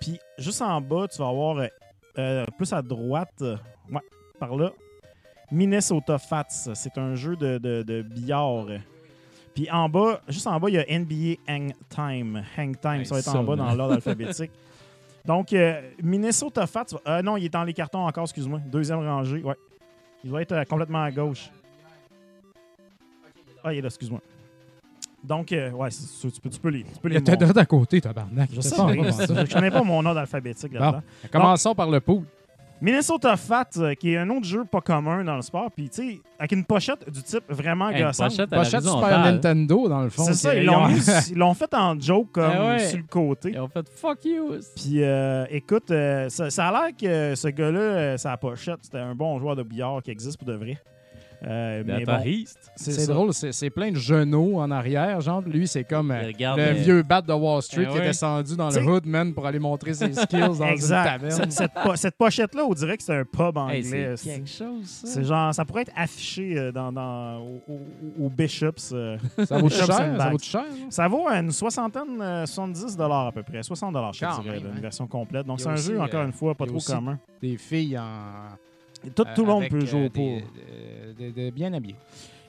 Puis, 0.00 0.18
juste 0.38 0.62
en 0.62 0.80
bas, 0.80 1.06
tu 1.08 1.18
vas 1.18 1.28
avoir 1.28 1.68
plus 2.56 2.72
à 2.72 2.80
droite, 2.80 3.42
ouais, 3.42 4.00
par 4.40 4.56
là, 4.56 4.72
Minnesota 5.50 6.16
Fats. 6.18 6.44
C'est 6.74 6.96
un 6.96 7.14
jeu 7.14 7.36
de- 7.36 7.58
de 7.58 8.02
billard. 8.02 8.66
Puis 9.56 9.68
en 9.70 9.88
bas, 9.88 10.20
juste 10.28 10.46
en 10.46 10.60
bas, 10.60 10.68
il 10.68 10.74
y 10.74 10.78
a 10.78 10.84
NBA 10.98 11.40
Hang 11.48 11.72
Time. 11.88 12.44
Hang 12.56 12.78
Time, 12.78 12.92
Hey, 13.00 13.06
ça 13.06 13.14
va 13.14 13.18
être 13.20 13.24
ça, 13.24 13.38
en 13.38 13.42
bas 13.42 13.56
dans 13.56 13.74
l'ordre 13.74 13.94
alphabétique. 13.94 14.50
Donc, 15.24 15.52
euh, 15.54 15.80
Minnesota 16.02 16.66
Fats. 16.68 16.84
euh, 17.08 17.22
non, 17.22 17.36
il 17.38 17.46
est 17.46 17.48
dans 17.48 17.64
les 17.64 17.72
cartons 17.72 18.06
encore, 18.06 18.24
excuse-moi. 18.24 18.60
Deuxième 18.66 18.98
rangée, 19.00 19.42
ouais. 19.42 19.54
Il 20.22 20.30
doit 20.30 20.42
être 20.42 20.52
euh, 20.52 20.64
complètement 20.64 21.02
à 21.02 21.10
gauche. 21.10 21.50
Ah, 23.64 23.72
il 23.72 23.78
est 23.78 23.80
là, 23.80 23.86
excuse-moi. 23.88 24.20
Donc, 25.24 25.50
euh, 25.50 25.70
ouais, 25.72 25.88
tu 25.90 26.40
peux, 26.40 26.50
tu 26.50 26.60
peux 26.60 26.68
les, 26.68 26.84
tu 26.84 26.90
peux 27.00 27.08
Il 27.08 27.12
les 27.12 27.18
était 27.18 27.32
montrer. 27.32 27.36
direct 27.46 27.58
à 27.58 27.66
côté, 27.66 28.00
tabarnak. 28.00 28.50
Je 28.52 28.60
sais, 28.60 28.76
pas 28.76 28.86
je 28.92 29.52
connais 29.52 29.70
pas 29.72 29.82
mon 29.82 30.04
ordre 30.04 30.20
alphabétique 30.20 30.72
là-dedans. 30.74 31.02
Bon. 31.22 31.28
Commençons 31.32 31.74
par 31.74 31.90
le 31.90 31.98
pool. 32.00 32.22
Minnesota 32.80 33.36
Fat, 33.36 33.68
euh, 33.78 33.94
qui 33.94 34.12
est 34.12 34.18
un 34.18 34.28
autre 34.28 34.44
jeu 34.44 34.64
pas 34.64 34.80
commun 34.82 35.24
dans 35.24 35.36
le 35.36 35.42
sport, 35.42 35.70
puis 35.74 35.88
tu 35.88 36.10
sais, 36.10 36.20
avec 36.38 36.52
une 36.52 36.64
pochette 36.64 37.10
du 37.10 37.22
type 37.22 37.44
vraiment 37.48 37.88
Hey, 37.88 38.00
une 38.02 38.06
gossante. 38.08 38.28
pochette 38.30 38.52
à 38.52 38.56
Pochette 38.58 38.82
Super. 38.82 39.18
Nintendo, 39.20 39.88
dans 39.88 40.02
le 40.02 40.10
fond. 40.10 40.24
C'est 40.24 40.34
ça, 40.34 40.54
ils 40.54 40.64
l'ont 40.66 40.86
mis- 40.88 41.00
ils 41.30 41.38
l'ont 41.38 41.54
fait 41.54 41.72
en 41.72 41.98
joke 41.98 42.32
comme 42.32 42.44
Ah 42.54 42.66
ouais. 42.72 42.78
sur 42.80 42.98
le 42.98 43.04
côté. 43.04 43.50
Ils 43.54 43.60
ont 43.60 43.68
fait 43.68 43.88
fuck 43.88 44.24
you. 44.26 44.56
Puis 44.76 45.02
euh, 45.02 45.46
écoute, 45.50 45.90
euh, 45.90 46.28
ça, 46.28 46.50
ça 46.50 46.68
a 46.68 46.72
l'air 46.72 46.90
que 46.96 47.34
ce 47.34 47.48
gars-là, 47.48 47.78
euh, 47.80 48.16
sa 48.18 48.36
pochette, 48.36 48.80
c'était 48.82 48.98
un 48.98 49.14
bon 49.14 49.38
joueur 49.38 49.56
de 49.56 49.62
billard 49.62 50.02
qui 50.02 50.10
existe 50.10 50.36
pour 50.38 50.46
de 50.46 50.54
vrai. 50.54 50.78
Euh, 51.46 51.82
mais 51.86 52.04
bon, 52.04 52.18
c'est 52.76 53.06
drôle, 53.06 53.32
c'est 53.34 53.70
plein 53.70 53.90
de 53.92 53.96
genoux 53.96 54.56
en 54.58 54.70
arrière. 54.70 55.20
Genre, 55.20 55.42
lui, 55.42 55.66
c'est 55.68 55.84
comme 55.84 56.10
euh, 56.10 56.26
regarde, 56.28 56.58
le 56.58 56.64
euh, 56.66 56.72
vieux 56.72 57.02
bat 57.02 57.20
de 57.20 57.32
Wall 57.32 57.62
Street 57.62 57.86
eh 57.88 57.92
qui 57.92 57.98
est 57.98 58.02
descendu 58.06 58.56
dans 58.56 58.68
T'sais- 58.70 58.80
le 58.80 58.86
hood, 58.86 59.06
man, 59.06 59.34
pour 59.34 59.46
aller 59.46 59.58
montrer 59.58 59.92
ses 59.94 60.12
skills 60.14 60.58
dans 60.58 60.66
Exact. 60.66 61.04
une 61.22 61.28
taverne. 61.28 61.30
Cette, 61.30 61.52
cette 61.52 61.72
po- 61.74 61.96
cette 61.96 62.14
pochette-là, 62.16 62.64
on 62.64 62.72
dirait 62.74 62.96
que 62.96 63.02
c'est 63.02 63.14
un 63.16 63.24
pub 63.24 63.56
anglais. 63.56 63.76
Hey, 63.78 64.16
c'est 64.16 64.30
quelque 64.30 64.48
chose, 64.48 64.84
ça. 64.86 65.06
c'est 65.06 65.24
genre, 65.24 65.54
ça 65.54 65.64
pourrait 65.64 65.82
être 65.82 65.92
affiché 65.96 66.58
euh, 66.58 66.72
dans, 66.72 66.90
dans, 66.92 67.38
au, 67.38 67.60
au- 67.68 68.24
au 68.26 68.30
Bishops. 68.30 68.92
euh. 68.92 69.18
Ça 69.44 69.58
vaut 69.58 69.68
cher, 69.68 69.86
ça 69.86 70.30
vaut 70.30 70.38
cher. 70.38 70.60
hein? 70.68 70.86
Ça 70.90 71.08
vaut 71.08 71.28
une 71.28 71.50
soixantaine, 71.52 72.20
euh, 72.20 72.46
70 72.46 72.96
dollars 72.96 73.26
à 73.26 73.32
peu 73.32 73.42
près. 73.42 73.62
60 73.62 73.92
dollars, 73.92 74.12
je 74.14 74.20
Quand 74.24 74.40
dirais, 74.42 74.56
même, 74.60 74.70
une 74.72 74.78
hein? 74.78 74.80
version 74.80 75.06
complète. 75.06 75.46
Donc, 75.46 75.60
c'est 75.60 75.68
un 75.68 75.74
aussi, 75.74 75.88
jeu, 75.88 76.00
encore 76.00 76.20
euh, 76.20 76.26
une 76.26 76.32
fois, 76.32 76.54
pas 76.54 76.66
trop 76.66 76.78
commun. 76.78 77.18
Des 77.42 77.56
filles 77.58 77.98
en. 77.98 78.56
Tout, 79.14 79.24
tout 79.36 79.42
le 79.44 79.52
monde 79.52 79.68
peut 79.68 79.84
jouer 79.86 80.06
au 80.06 80.10
pool. 80.10 80.40
De- 81.18 81.50
bien 81.50 81.72
habillées. 81.72 81.96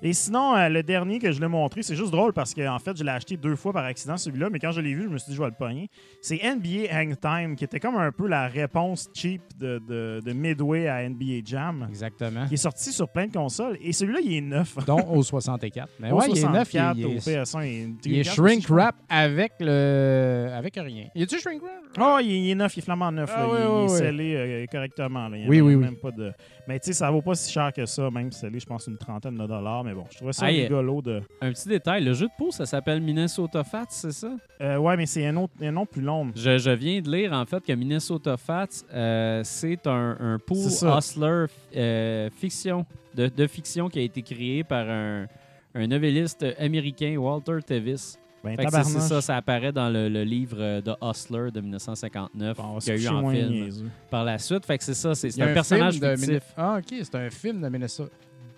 Et 0.03 0.13
sinon, 0.13 0.55
euh, 0.55 0.70
le 0.70 0.84
dernier 0.84 1.18
que 1.18 1.32
je 1.32 1.41
l'ai 1.41 1.47
montré, 1.47 1.82
c'est 1.82 1.95
juste 1.95 2.11
drôle 2.11 2.32
parce 2.32 2.53
qu'en 2.53 2.78
fait, 2.78 2.95
je 2.95 3.03
l'ai 3.03 3.09
acheté 3.09 3.36
deux 3.36 3.55
fois 3.55 3.74
par 3.74 3.84
accident, 3.84 4.15
celui-là, 4.15 4.47
mais 4.51 4.59
quand 4.59 4.70
je 4.72 4.80
l'ai 4.80 4.93
vu, 4.93 5.05
je 5.05 5.09
me 5.09 5.18
suis 5.18 5.32
dit, 5.32 5.36
je 5.36 5.41
vais 5.41 5.47
le 5.49 5.55
pogner. 5.57 5.89
C'est 6.22 6.38
NBA 6.43 6.86
Hang 6.91 7.15
Time, 7.20 7.55
qui 7.55 7.63
était 7.63 7.80
comme 7.80 7.95
un 7.95 8.11
peu 8.11 8.28
la 8.28 8.47
réponse 8.47 9.09
cheap 9.15 9.41
de, 9.57 9.80
de- 9.89 10.22
de 10.24 10.34
Midway 10.34 10.88
à 10.88 11.01
NBA 11.09 11.39
Jam, 11.43 11.88
Exactement. 11.89 12.45
qui 12.45 12.53
est 12.53 12.57
sorti 12.57 12.91
sur 12.91 13.09
plein 13.09 13.26
de 13.26 13.32
consoles. 13.34 13.76
Et 13.82 13.91
celui-là, 13.91 14.20
il 14.24 14.34
est 14.36 14.41
neuf. 14.41 14.78
Dont 14.86 15.03
au 15.09 15.24
64. 15.24 15.89
Mais 15.99 16.11
Au 16.11 16.18
ouais, 16.20 16.26
il 16.30 16.38
est 16.38 16.43
neuf. 16.47 16.72
Il, 16.76 16.80
64, 16.80 16.97
il 16.99 17.05
au 17.05 17.09
est, 17.09 17.28
PS1, 17.28 17.65
il 17.65 17.68
est, 17.68 18.05
il 18.05 18.20
est 18.20 18.24
shrink 18.24 18.68
wrap 18.70 18.95
avec 19.09 19.53
le. 19.59 20.49
avec 20.53 20.76
rien. 20.76 21.07
Il 21.15 21.24
est-tu 21.24 21.39
shrink 21.39 21.59
wrap? 21.63 21.74
Oh, 21.99 22.20
il 22.22 22.32
est, 22.32 22.51
est 22.51 22.55
neuf, 22.55 22.76
il 22.78 22.82
est 22.82 22.84
flamant 22.84 23.11
neuf. 23.11 23.32
Ah 23.36 23.41
là. 23.41 23.47
oui, 23.49 23.57
il, 23.59 23.65
oui, 23.68 23.80
est 23.80 23.84
oui. 23.91 23.97
scellé 23.97 24.36
euh, 24.36 24.65
correctement. 24.72 25.28
là. 25.28 25.38
Il 25.38 25.41
y 25.43 25.45
a 25.45 25.49
Oui, 25.49 25.61
oui, 25.61 25.76
même 25.76 25.95
pas 25.95 26.11
de... 26.11 26.32
Mais 26.68 26.80
tu 26.80 26.88
sais, 26.88 26.93
ça 26.93 27.09
vaut 27.09 27.22
pas 27.22 27.34
si 27.36 27.51
cher 27.51 27.72
que 27.74 27.86
ça, 27.86 28.09
même 28.11 28.32
scellé, 28.32 28.59
je 28.59 28.65
pense, 28.65 28.88
une 28.88 28.97
trentaine 28.97 29.38
de 29.38 29.45
dollars. 29.47 29.84
Mais 29.84 29.93
bon, 29.93 30.03
je 30.11 30.18
trouvais 30.18 30.34
ça 30.34 30.47
Aïe. 30.47 30.63
rigolo 30.63 31.01
de. 31.01 31.22
Un 31.41 31.51
petit 31.51 31.70
détail, 31.70 32.03
le 32.03 32.13
jeu 32.13 32.26
de 32.28 32.32
peau, 32.38 32.51
ça 32.51 32.65
s'appelle 32.65 32.99
Minnesota 33.01 33.63
Fats, 33.63 33.86
c'est 33.89 34.11
ça? 34.11 34.32
Euh, 34.61 34.78
ouais, 34.78 34.97
mais 34.97 35.05
c'est 35.05 35.26
un, 35.26 35.38
autre, 35.38 35.53
un 35.61 35.72
nom 35.72 35.86
plus 35.86 36.01
long. 36.01 36.32
Je, 36.36 36.57
je 36.57 36.72
viens 36.72 36.99
de 37.01 37.09
lire 37.09 37.32
en 37.34 37.45
fait 37.45 37.63
que 37.63 37.72
Minnesota 37.74 38.36
Fats, 38.38 38.68
euh, 38.93 39.41
c'est 39.43 39.88
un, 39.88 40.18
un 40.20 40.39
pool 40.39 40.57
C'est 40.57 40.70
ça. 40.72 40.97
hustler 40.97 41.45
euh, 41.76 42.30
fiction, 42.36 42.86
de, 43.15 43.28
de 43.28 43.47
fiction 43.47 43.88
qui 43.89 43.99
a 43.99 44.01
été 44.01 44.22
créé 44.22 44.63
par 44.63 44.89
un, 44.89 45.26
un 45.74 45.88
novelliste 45.88 46.45
américain, 46.59 47.15
Walter 47.18 47.59
Tevis. 47.65 48.18
Ben, 48.44 48.56
c'est 48.70 49.00
ça, 49.00 49.22
ça 49.22 49.36
apparaît 49.36 49.72
dans 49.72 49.90
le, 49.90 50.10
le 50.10 50.24
livre 50.24 50.58
euh, 50.60 50.82
de 50.82 50.94
Hustler 51.02 51.52
de 51.52 51.60
1959 51.60 52.58
Bon, 52.58 52.78
qu'il 52.78 52.96
y 52.96 53.08
a 53.08 53.12
eu 53.12 53.14
en 53.14 53.30
film 53.30 53.90
par 54.10 54.24
la 54.24 54.38
suite. 54.38 54.66
Fait 54.66 54.78
que 54.78 54.84
c'est 54.84 54.94
ça, 54.94 55.16
c'est 55.16 55.42
un, 55.42 55.54
personnage 55.54 55.96
film 55.96 56.12
de 56.12 56.16
fictif. 56.16 56.44
Ah, 56.56 56.78
ok, 56.80 56.98
c'est 57.02 57.16
un 57.16 57.30
film 57.30 57.62
de 57.62 57.68
Minnesota. 57.68 58.12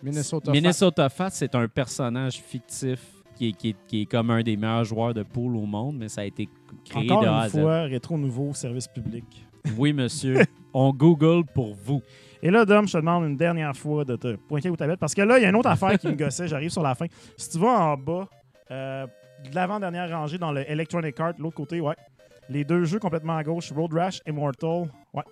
Minnesota. 0.04 0.52
Minnesota 0.52 1.10
Fats, 1.10 1.32
c'est 1.32 1.56
un 1.56 1.68
personnage 1.68 2.36
fictif 2.38 3.00
qui 3.36 3.50
est, 3.50 3.52
qui, 3.54 3.70
est, 3.70 3.76
qui 3.88 4.02
est 4.02 4.06
comme 4.06 4.30
un 4.32 4.44
des 4.44 4.58
meilleurs 4.58 4.84
joueurs 4.84 5.14
de 5.14 5.24
pool 5.24 5.56
au 5.56 5.66
monde, 5.66 5.98
mais 5.98 6.10
ça 6.10 6.22
a 6.22 6.26
été 6.26 6.48
créé 6.86 7.12
Encore 7.12 7.24
de 7.24 7.28
une 7.28 7.50
fois, 7.50 7.82
rétro 7.84 8.18
nouveau 8.18 8.54
service 8.54 8.88
public. 8.88 9.26
Oui, 9.78 9.92
monsieur. 9.92 10.40
On 10.74 10.94
Google 10.94 11.44
pour 11.54 11.76
vous. 11.76 12.02
Et 12.42 12.50
là, 12.50 12.64
Dom, 12.64 12.88
je 12.88 12.94
te 12.94 12.98
demande 12.98 13.26
une 13.26 13.36
dernière 13.36 13.76
fois 13.76 14.06
de 14.06 14.16
te 14.16 14.36
pointer 14.36 14.70
où 14.70 14.78
tablette. 14.78 15.00
Parce 15.00 15.14
que 15.14 15.22
là, 15.22 15.38
il 15.38 15.42
y 15.42 15.46
a 15.46 15.50
une 15.50 15.56
autre 15.58 15.70
affaire 15.70 16.00
qui 16.00 16.08
me 16.08 16.14
gossait. 16.14 16.48
J'arrive 16.48 16.70
sur 16.70 16.82
la 16.82 16.96
fin. 16.96 17.08
Si 17.36 17.50
tu 17.50 17.60
vas 17.60 17.68
en 17.68 17.98
bas, 17.98 18.28
euh, 18.72 19.06
l'avant-dernière 19.54 20.10
rangée 20.10 20.38
dans 20.38 20.52
le 20.52 20.70
Electronic 20.70 21.20
Art, 21.20 21.34
l'autre 21.38 21.56
côté, 21.56 21.82
ouais. 21.82 21.96
Les 22.50 22.64
deux 22.64 22.84
jeux 22.84 23.00
complètement 23.00 23.38
à 23.38 23.44
gauche, 23.44 23.72
Road 23.72 23.94
Rash, 23.94 24.22
Immortal, 24.28 24.90
ouais. 25.14 25.24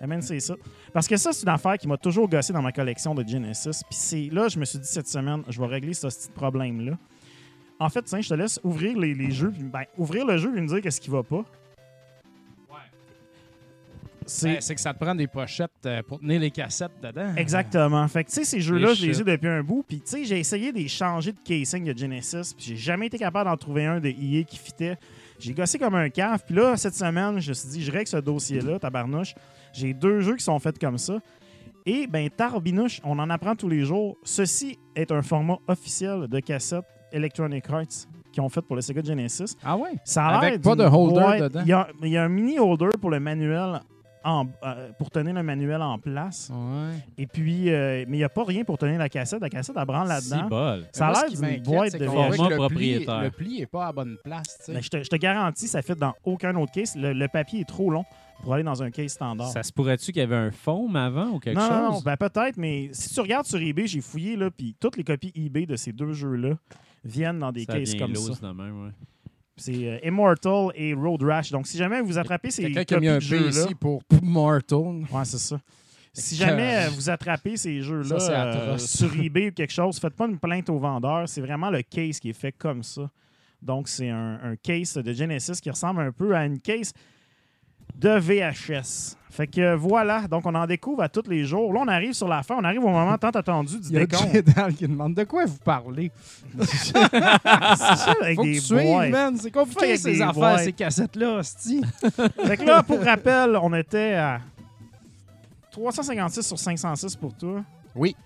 Amen, 0.00 0.22
c'est 0.22 0.40
ça. 0.40 0.54
Parce 0.94 1.06
que 1.06 1.16
ça, 1.16 1.32
c'est 1.32 1.42
une 1.42 1.50
affaire 1.50 1.76
qui 1.76 1.86
m'a 1.86 1.98
toujours 1.98 2.28
gossé 2.28 2.52
dans 2.52 2.62
ma 2.62 2.72
collection 2.72 3.14
de 3.14 3.26
Genesis. 3.26 3.82
Puis 3.88 3.98
c'est 3.98 4.28
là, 4.32 4.48
je 4.48 4.58
me 4.58 4.64
suis 4.64 4.78
dit 4.78 4.88
cette 4.88 5.08
semaine, 5.08 5.42
je 5.48 5.60
vais 5.60 5.66
régler 5.66 5.92
ce 5.92 6.06
petit 6.06 6.30
problème-là. 6.30 6.96
En 7.78 7.88
fait, 7.88 8.02
tiens, 8.02 8.20
je 8.20 8.28
te 8.28 8.34
laisse 8.34 8.60
ouvrir 8.62 8.98
les, 8.98 9.14
les 9.14 9.30
jeux, 9.30 9.50
puis, 9.50 9.62
ben, 9.62 9.84
ouvrir 9.96 10.26
le 10.26 10.36
jeu 10.38 10.56
et 10.56 10.60
me 10.60 10.66
dire 10.66 10.80
qu'est-ce 10.80 11.00
qui 11.00 11.10
va 11.10 11.22
pas. 11.22 11.44
C'est 14.30 14.46
Ben, 14.46 14.60
C'est 14.60 14.74
que 14.76 14.80
ça 14.80 14.94
te 14.94 14.98
prend 15.02 15.14
des 15.14 15.26
pochettes 15.26 15.70
euh, 15.86 16.02
pour 16.04 16.20
tenir 16.20 16.40
les 16.40 16.50
cassettes 16.52 16.92
dedans. 17.02 17.34
Exactement. 17.36 18.06
Fait 18.06 18.22
que, 18.22 18.28
tu 18.28 18.36
sais, 18.36 18.44
ces 18.44 18.60
jeux-là, 18.60 18.94
je 18.94 19.06
les 19.06 19.20
ai 19.20 19.24
depuis 19.24 19.48
un 19.48 19.62
bout. 19.62 19.84
Puis, 19.86 20.00
tu 20.00 20.06
sais, 20.06 20.24
j'ai 20.24 20.38
essayé 20.38 20.70
de 20.72 20.78
les 20.78 20.86
changer 20.88 21.32
de 21.32 21.38
casing 21.44 21.84
de 21.84 21.98
Genesis. 21.98 22.54
Puis, 22.56 22.66
j'ai 22.66 22.76
jamais 22.76 23.06
été 23.08 23.18
capable 23.18 23.50
d'en 23.50 23.56
trouver 23.56 23.86
un 23.86 23.98
de 23.98 24.08
EA 24.08 24.44
qui 24.44 24.56
fitait. 24.56 24.96
J'ai 25.40 25.52
gossé 25.52 25.78
comme 25.78 25.96
un 25.96 26.08
cave. 26.10 26.42
Puis 26.46 26.54
là, 26.54 26.76
cette 26.76 26.94
semaine, 26.94 27.40
je 27.40 27.48
me 27.48 27.54
suis 27.54 27.68
dit, 27.70 27.82
je 27.82 27.90
règle 27.90 28.06
ce 28.06 28.18
dossier-là, 28.18 28.78
tabarnouche. 28.78 29.34
J'ai 29.72 29.94
deux 29.94 30.20
jeux 30.20 30.36
qui 30.36 30.44
sont 30.44 30.58
faits 30.60 30.78
comme 30.78 30.98
ça. 30.98 31.18
Et, 31.84 32.06
ben, 32.06 32.30
tarbinouche, 32.30 33.00
on 33.02 33.18
en 33.18 33.30
apprend 33.30 33.56
tous 33.56 33.68
les 33.68 33.84
jours. 33.84 34.16
Ceci 34.22 34.78
est 34.94 35.10
un 35.10 35.22
format 35.22 35.58
officiel 35.66 36.28
de 36.28 36.38
cassette 36.40 36.84
Electronic 37.12 37.64
Arts 37.68 38.06
qu'ils 38.32 38.42
ont 38.42 38.48
fait 38.48 38.60
pour 38.62 38.76
le 38.76 38.82
Sega 38.82 39.02
Genesis. 39.02 39.56
Ah 39.64 39.76
ouais? 39.76 39.90
Ça 40.04 40.24
a 40.26 40.38
Avec 40.38 40.62
pas 40.62 40.76
de 40.76 40.84
holder 40.84 41.40
dedans? 41.40 41.62
Il 41.64 41.68
y, 41.68 41.72
a, 41.72 41.88
il 42.02 42.08
y 42.10 42.16
a 42.16 42.22
un 42.22 42.28
mini 42.28 42.60
holder 42.60 42.90
pour 43.00 43.10
le 43.10 43.18
manuel, 43.18 43.80
en- 44.24 44.46
euh, 44.64 44.90
pour 44.98 45.10
tenir 45.10 45.34
le 45.34 45.42
manuel 45.42 45.80
en 45.82 45.98
place. 45.98 46.50
Ouais. 46.52 46.94
Et 47.18 47.26
puis, 47.26 47.70
euh, 47.70 48.04
mais 48.08 48.16
il 48.16 48.20
n'y 48.20 48.24
a 48.24 48.28
pas 48.28 48.44
rien 48.44 48.64
pour 48.64 48.78
tenir 48.78 48.98
la 48.98 49.08
cassette. 49.08 49.40
La 49.40 49.48
cassette, 49.50 49.76
elle 49.78 49.84
branle 49.86 50.08
là-dedans. 50.08 50.48
bol. 50.48 50.84
Ça 50.92 51.08
a 51.08 51.12
l'air 51.12 51.30
d'une 51.30 51.62
boîte 51.62 51.96
de 51.96 52.04
Format 52.06 52.56
propriétaire. 52.56 53.22
Le 53.22 53.30
pli 53.30 53.60
n'est 53.60 53.66
pas 53.66 53.86
à 53.88 53.92
bonne 53.92 54.16
place. 54.22 54.68
Mais 54.68 54.82
je, 54.82 54.88
te, 54.90 55.02
je 55.02 55.08
te 55.08 55.16
garantis, 55.16 55.68
ça 55.68 55.82
fait 55.82 55.94
dans 55.98 56.14
aucun 56.24 56.54
autre 56.56 56.72
case. 56.72 56.94
Le, 56.96 57.12
le 57.12 57.28
papier 57.28 57.60
est 57.60 57.68
trop 57.68 57.90
long 57.90 58.04
pour 58.42 58.54
aller 58.54 58.62
dans 58.64 58.82
un 58.82 58.90
case 58.90 59.12
standard. 59.12 59.48
Ça 59.50 59.62
se 59.62 59.72
pourrait-tu 59.72 60.12
qu'il 60.12 60.20
y 60.20 60.24
avait 60.24 60.36
un 60.36 60.50
foam 60.50 60.96
avant 60.96 61.28
ou 61.30 61.38
quelque 61.38 61.58
non, 61.58 61.66
chose? 61.68 61.70
non, 61.76 61.92
non, 61.92 62.00
ben 62.00 62.16
peut-être, 62.16 62.56
mais 62.56 62.88
si 62.92 63.12
tu 63.12 63.20
regardes 63.20 63.44
sur 63.46 63.60
eBay, 63.60 63.86
j'ai 63.86 64.00
fouillé, 64.00 64.36
là, 64.36 64.50
puis 64.50 64.74
toutes 64.80 64.96
les 64.96 65.04
copies 65.04 65.32
eBay 65.34 65.66
de 65.66 65.76
ces 65.76 65.92
deux 65.92 66.12
jeux-là 66.14 66.54
viennent 67.04 67.38
dans 67.38 67.52
des 67.52 67.64
ça 67.64 67.74
cases 67.74 67.94
comme 67.94 68.14
ça. 68.14 68.32
de 68.48 68.52
même, 68.52 68.84
ouais. 68.86 68.90
C'est 69.60 69.74
euh, 69.74 69.98
Immortal 70.02 70.68
et 70.74 70.94
Road 70.94 71.22
Rash. 71.22 71.50
Donc, 71.50 71.66
si 71.66 71.76
jamais 71.76 72.00
vous 72.00 72.16
attrapez 72.16 72.50
ces 72.50 72.62
Quelqu'un 72.62 72.84
qui 72.84 72.94
a 72.94 73.00
mis 73.00 73.08
un 73.08 73.18
P 73.18 73.48
ici 73.48 73.74
pour 73.78 74.02
Mortal. 74.22 75.04
Ouais, 75.12 75.24
c'est 75.24 75.38
ça. 75.38 75.60
Si 76.14 76.34
jamais 76.34 76.86
euh, 76.86 76.88
vous 76.90 77.10
attrapez 77.10 77.56
ces 77.58 77.82
jeux-là 77.82 78.16
euh, 78.30 78.78
sur 78.78 79.14
eBay 79.14 79.48
ou 79.48 79.52
quelque 79.52 79.72
chose, 79.72 79.98
faites 80.00 80.14
pas 80.14 80.26
une 80.26 80.38
plainte 80.38 80.70
au 80.70 80.78
vendeur. 80.78 81.28
C'est 81.28 81.42
vraiment 81.42 81.68
le 81.70 81.82
case 81.82 82.18
qui 82.18 82.30
est 82.30 82.38
fait 82.38 82.52
comme 82.52 82.82
ça. 82.82 83.10
Donc, 83.60 83.86
c'est 83.88 84.08
un, 84.08 84.40
un 84.42 84.56
case 84.56 84.94
de 84.94 85.12
Genesis 85.12 85.60
qui 85.60 85.68
ressemble 85.68 86.00
un 86.00 86.12
peu 86.12 86.34
à 86.34 86.46
une 86.46 86.58
case 86.58 86.94
de 87.96 88.18
VHS. 88.18 89.16
Fait 89.32 89.46
que 89.46 89.74
voilà, 89.76 90.26
donc 90.26 90.44
on 90.44 90.54
en 90.56 90.66
découvre 90.66 91.02
à 91.02 91.08
tous 91.08 91.28
les 91.28 91.44
jours. 91.44 91.72
Là, 91.72 91.80
on 91.84 91.88
arrive 91.88 92.12
sur 92.14 92.26
la 92.26 92.42
fin, 92.42 92.56
on 92.58 92.64
arrive 92.64 92.82
au 92.84 92.88
moment 92.88 93.16
tant 93.16 93.30
attendu 93.30 93.78
du 93.78 93.88
Il 93.88 93.94
y 93.94 93.96
a 93.98 94.06
décompte. 94.06 94.34
Jedal 94.34 94.74
qui 94.74 94.88
demande 94.88 95.14
de 95.14 95.22
quoi 95.24 95.44
vous 95.46 95.58
parlez? 95.58 96.10
C'est 96.62 96.96
avec 98.22 98.36
Faut 98.36 98.42
des 98.44 98.60
boîtes. 98.84 99.10
man. 99.10 99.36
C'est 99.36 99.42
Fait 99.44 99.50
compliqué 99.52 99.84
avec 99.84 99.98
ces 100.00 100.20
affaires, 100.20 100.34
boîtes. 100.34 100.64
ces 100.64 100.72
cassettes-là, 100.72 101.34
hostie. 101.38 101.80
Fait 102.44 102.56
que 102.56 102.64
là, 102.64 102.82
pour 102.82 103.00
rappel, 103.02 103.56
on 103.62 103.72
était 103.74 104.14
à 104.14 104.40
356 105.70 106.42
sur 106.46 106.58
506 106.58 107.16
pour 107.16 107.34
toi. 107.36 107.62
Oui. 107.94 108.16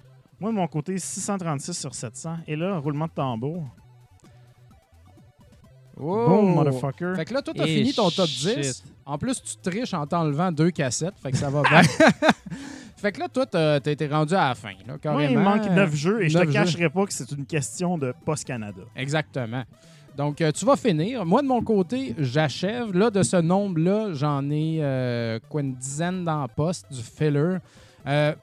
Moi, 0.40 0.50
de 0.50 0.56
mon 0.56 0.66
côté, 0.66 0.98
636 0.98 1.74
sur 1.78 1.94
700. 1.94 2.38
Et 2.46 2.56
là, 2.56 2.78
roulement 2.78 3.06
de 3.06 3.12
tambour. 3.12 3.62
Oh. 5.98 6.26
Boom, 6.28 6.54
motherfucker. 6.54 7.14
Fait 7.16 7.24
que 7.24 7.34
là, 7.34 7.42
toi, 7.42 7.54
t'as 7.56 7.64
Et 7.66 7.76
fini 7.76 7.92
ton 7.94 8.10
top 8.10 8.26
shit. 8.26 8.56
10. 8.58 8.84
En 9.06 9.16
plus, 9.18 9.40
tu 9.42 9.56
triches 9.70 9.94
en 9.94 10.06
t'enlevant 10.06 10.50
deux 10.50 10.70
cassettes. 10.70 11.14
Fait 11.22 11.30
que 11.30 11.36
ça 11.36 11.50
va 11.50 11.62
bien. 11.70 11.82
fait 12.96 13.12
que 13.12 13.20
là, 13.20 13.28
toi, 13.28 13.46
t'as 13.46 13.78
été 13.78 14.06
rendu 14.06 14.34
à 14.34 14.48
la 14.48 14.54
fin. 14.54 14.70
Là, 14.70 14.76
Moi, 14.88 14.98
carrément. 14.98 15.30
il 15.30 15.38
me 15.38 15.42
manque 15.44 15.70
9 15.70 15.94
jeux 15.94 16.22
et 16.24 16.28
je 16.28 16.38
te 16.38 16.44
jeux. 16.46 16.52
cacherai 16.52 16.88
pas 16.90 17.06
que 17.06 17.12
c'est 17.12 17.30
une 17.32 17.46
question 17.46 17.96
de 17.98 18.12
Post 18.24 18.44
Canada. 18.44 18.82
Exactement. 18.96 19.62
Donc, 20.16 20.40
euh, 20.40 20.52
tu 20.52 20.64
vas 20.64 20.76
finir. 20.76 21.24
Moi, 21.26 21.42
de 21.42 21.46
mon 21.48 21.60
côté, 21.62 22.14
j'achève. 22.18 22.92
Là, 22.96 23.10
de 23.10 23.22
ce 23.22 23.36
nombre-là, 23.36 24.12
j'en 24.12 24.48
ai 24.50 24.78
euh, 24.80 25.38
quoi, 25.48 25.60
une 25.60 25.74
dizaine 25.74 26.24
dans 26.24 26.40
la 26.40 26.48
poste, 26.48 26.86
du 26.92 27.02
filler. 27.02 27.56
Euh, 28.06 28.34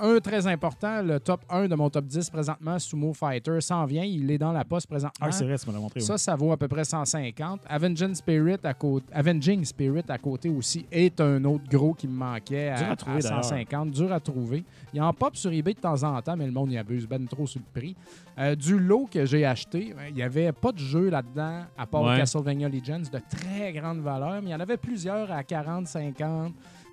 un 0.00 0.18
très 0.20 0.46
important, 0.46 1.02
le 1.02 1.18
top 1.20 1.40
1 1.50 1.68
de 1.68 1.74
mon 1.74 1.90
top 1.90 2.04
10 2.06 2.30
présentement, 2.30 2.78
Sumo 2.78 3.12
Fighter, 3.12 3.60
s'en 3.60 3.84
vient. 3.84 4.04
Il 4.04 4.30
est 4.30 4.38
dans 4.38 4.52
la 4.52 4.64
poste 4.64 4.86
présentement. 4.88 5.26
Ah, 5.28 5.32
c'est 5.32 5.44
vrai, 5.44 5.58
tu 5.58 5.68
me 5.68 5.74
l'as 5.74 5.80
montré. 5.80 6.00
Ça, 6.00 6.18
ça 6.18 6.34
vaut 6.36 6.52
à 6.52 6.56
peu 6.56 6.68
près 6.68 6.84
150. 6.84 7.60
Avenging 7.68 8.14
Spirit 8.14 8.58
à 8.64 8.74
côté, 8.74 9.06
Avenging 9.12 9.64
Spirit 9.64 10.04
à 10.08 10.18
côté 10.18 10.48
aussi 10.48 10.86
est 10.90 11.20
un 11.20 11.42
autre 11.44 11.64
gros 11.70 11.94
qui 11.94 12.08
me 12.08 12.14
manquait 12.14 12.68
à, 12.68 12.90
à 12.92 12.96
trouver, 12.96 13.20
d'ailleurs. 13.20 13.44
150. 13.44 13.90
Dur 13.90 14.12
à 14.12 14.20
trouver. 14.20 14.64
Il 14.94 15.00
en 15.02 15.12
pop 15.12 15.36
sur 15.36 15.50
eBay 15.52 15.74
de 15.74 15.80
temps 15.80 16.02
en 16.02 16.20
temps, 16.22 16.36
mais 16.36 16.46
le 16.46 16.52
monde 16.52 16.70
y 16.72 16.78
abuse 16.78 17.06
ben 17.06 17.26
trop 17.26 17.46
sur 17.46 17.60
le 17.60 17.80
prix. 17.80 17.96
Euh, 18.38 18.54
du 18.54 18.78
lot 18.78 19.08
que 19.10 19.24
j'ai 19.26 19.44
acheté, 19.44 19.92
ben, 19.96 20.04
il 20.08 20.14
n'y 20.14 20.22
avait 20.22 20.52
pas 20.52 20.72
de 20.72 20.78
jeu 20.78 21.10
là-dedans, 21.10 21.64
à 21.76 21.86
part 21.86 22.02
Ouais. 22.02 22.16
Castlevania 22.16 22.68
Legends, 22.68 23.02
de 23.12 23.20
très 23.30 23.72
grande 23.72 24.00
valeur, 24.00 24.40
mais 24.42 24.48
il 24.48 24.52
y 24.52 24.54
en 24.54 24.60
avait 24.60 24.76
plusieurs 24.76 25.30
à 25.30 25.42
40, 25.44 25.86
50. 25.86 26.52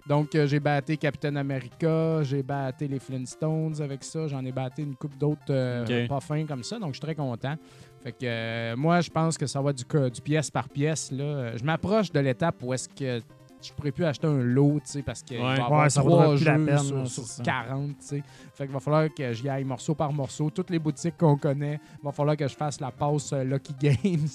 Donc, 0.09 0.33
euh, 0.33 0.47
j'ai 0.47 0.59
batté 0.59 0.97
Captain 0.97 1.35
America, 1.35 2.23
j'ai 2.23 2.41
batté 2.41 2.87
les 2.87 2.97
Flintstones 2.97 3.79
avec 3.79 4.03
ça, 4.03 4.27
j'en 4.27 4.43
ai 4.43 4.51
batté 4.51 4.81
une 4.81 4.95
coupe 4.95 5.15
d'autres 5.19 5.51
euh, 5.51 5.83
Ok. 6.03 6.09
pas 6.09 6.19
fins 6.19 6.45
comme 6.47 6.63
ça, 6.63 6.79
donc 6.79 6.89
je 6.89 6.93
suis 6.93 7.01
très 7.01 7.13
content. 7.13 7.55
Fait 8.03 8.11
que 8.13 8.17
euh, 8.23 8.75
moi, 8.75 9.01
je 9.01 9.09
pense 9.11 9.37
que 9.37 9.45
ça 9.45 9.61
va 9.61 9.71
du, 9.71 9.83
du 10.11 10.21
pièce 10.21 10.49
par 10.49 10.67
pièce. 10.67 11.11
Là. 11.11 11.55
Je 11.55 11.63
m'approche 11.63 12.11
de 12.11 12.19
l'étape 12.21 12.55
où 12.63 12.73
est-ce 12.73 12.89
que 12.89 13.21
je 13.61 13.73
pourrais 13.73 13.91
plus 13.91 14.05
acheter 14.05 14.27
un 14.27 14.37
lot, 14.41 14.79
tu 14.85 14.91
sais, 14.91 15.01
parce 15.01 15.23
Ouais. 15.29 15.37
va 15.37 15.51
avoir 15.65 15.83
Ouais, 15.83 15.89
ça 15.89 16.01
trois 16.01 16.35
plus 16.35 16.45
la 16.45 16.57
jeux 16.57 16.65
peine, 16.65 16.77
sur, 16.79 16.95
là, 16.97 17.05
sur 17.05 17.23
c'est 17.23 17.37
ça. 17.37 17.43
40, 17.43 17.87
tu 17.89 17.95
sais. 17.99 18.23
Fait 18.53 18.63
qu'il 18.65 18.73
va 18.73 18.79
falloir 18.79 19.07
que 19.13 19.33
j'y 19.33 19.49
aille 19.49 19.63
morceau 19.65 19.93
par 19.95 20.11
morceau. 20.13 20.49
Toutes 20.49 20.69
les 20.69 20.79
boutiques 20.79 21.17
qu'on 21.17 21.35
connaît, 21.37 21.79
il 22.01 22.05
va 22.05 22.11
falloir 22.11 22.37
que 22.37 22.47
je 22.47 22.55
fasse 22.55 22.79
la 22.79 22.91
passe 22.91 23.33
euh, 23.33 23.43
Lucky 23.43 23.73
Games. 23.79 24.27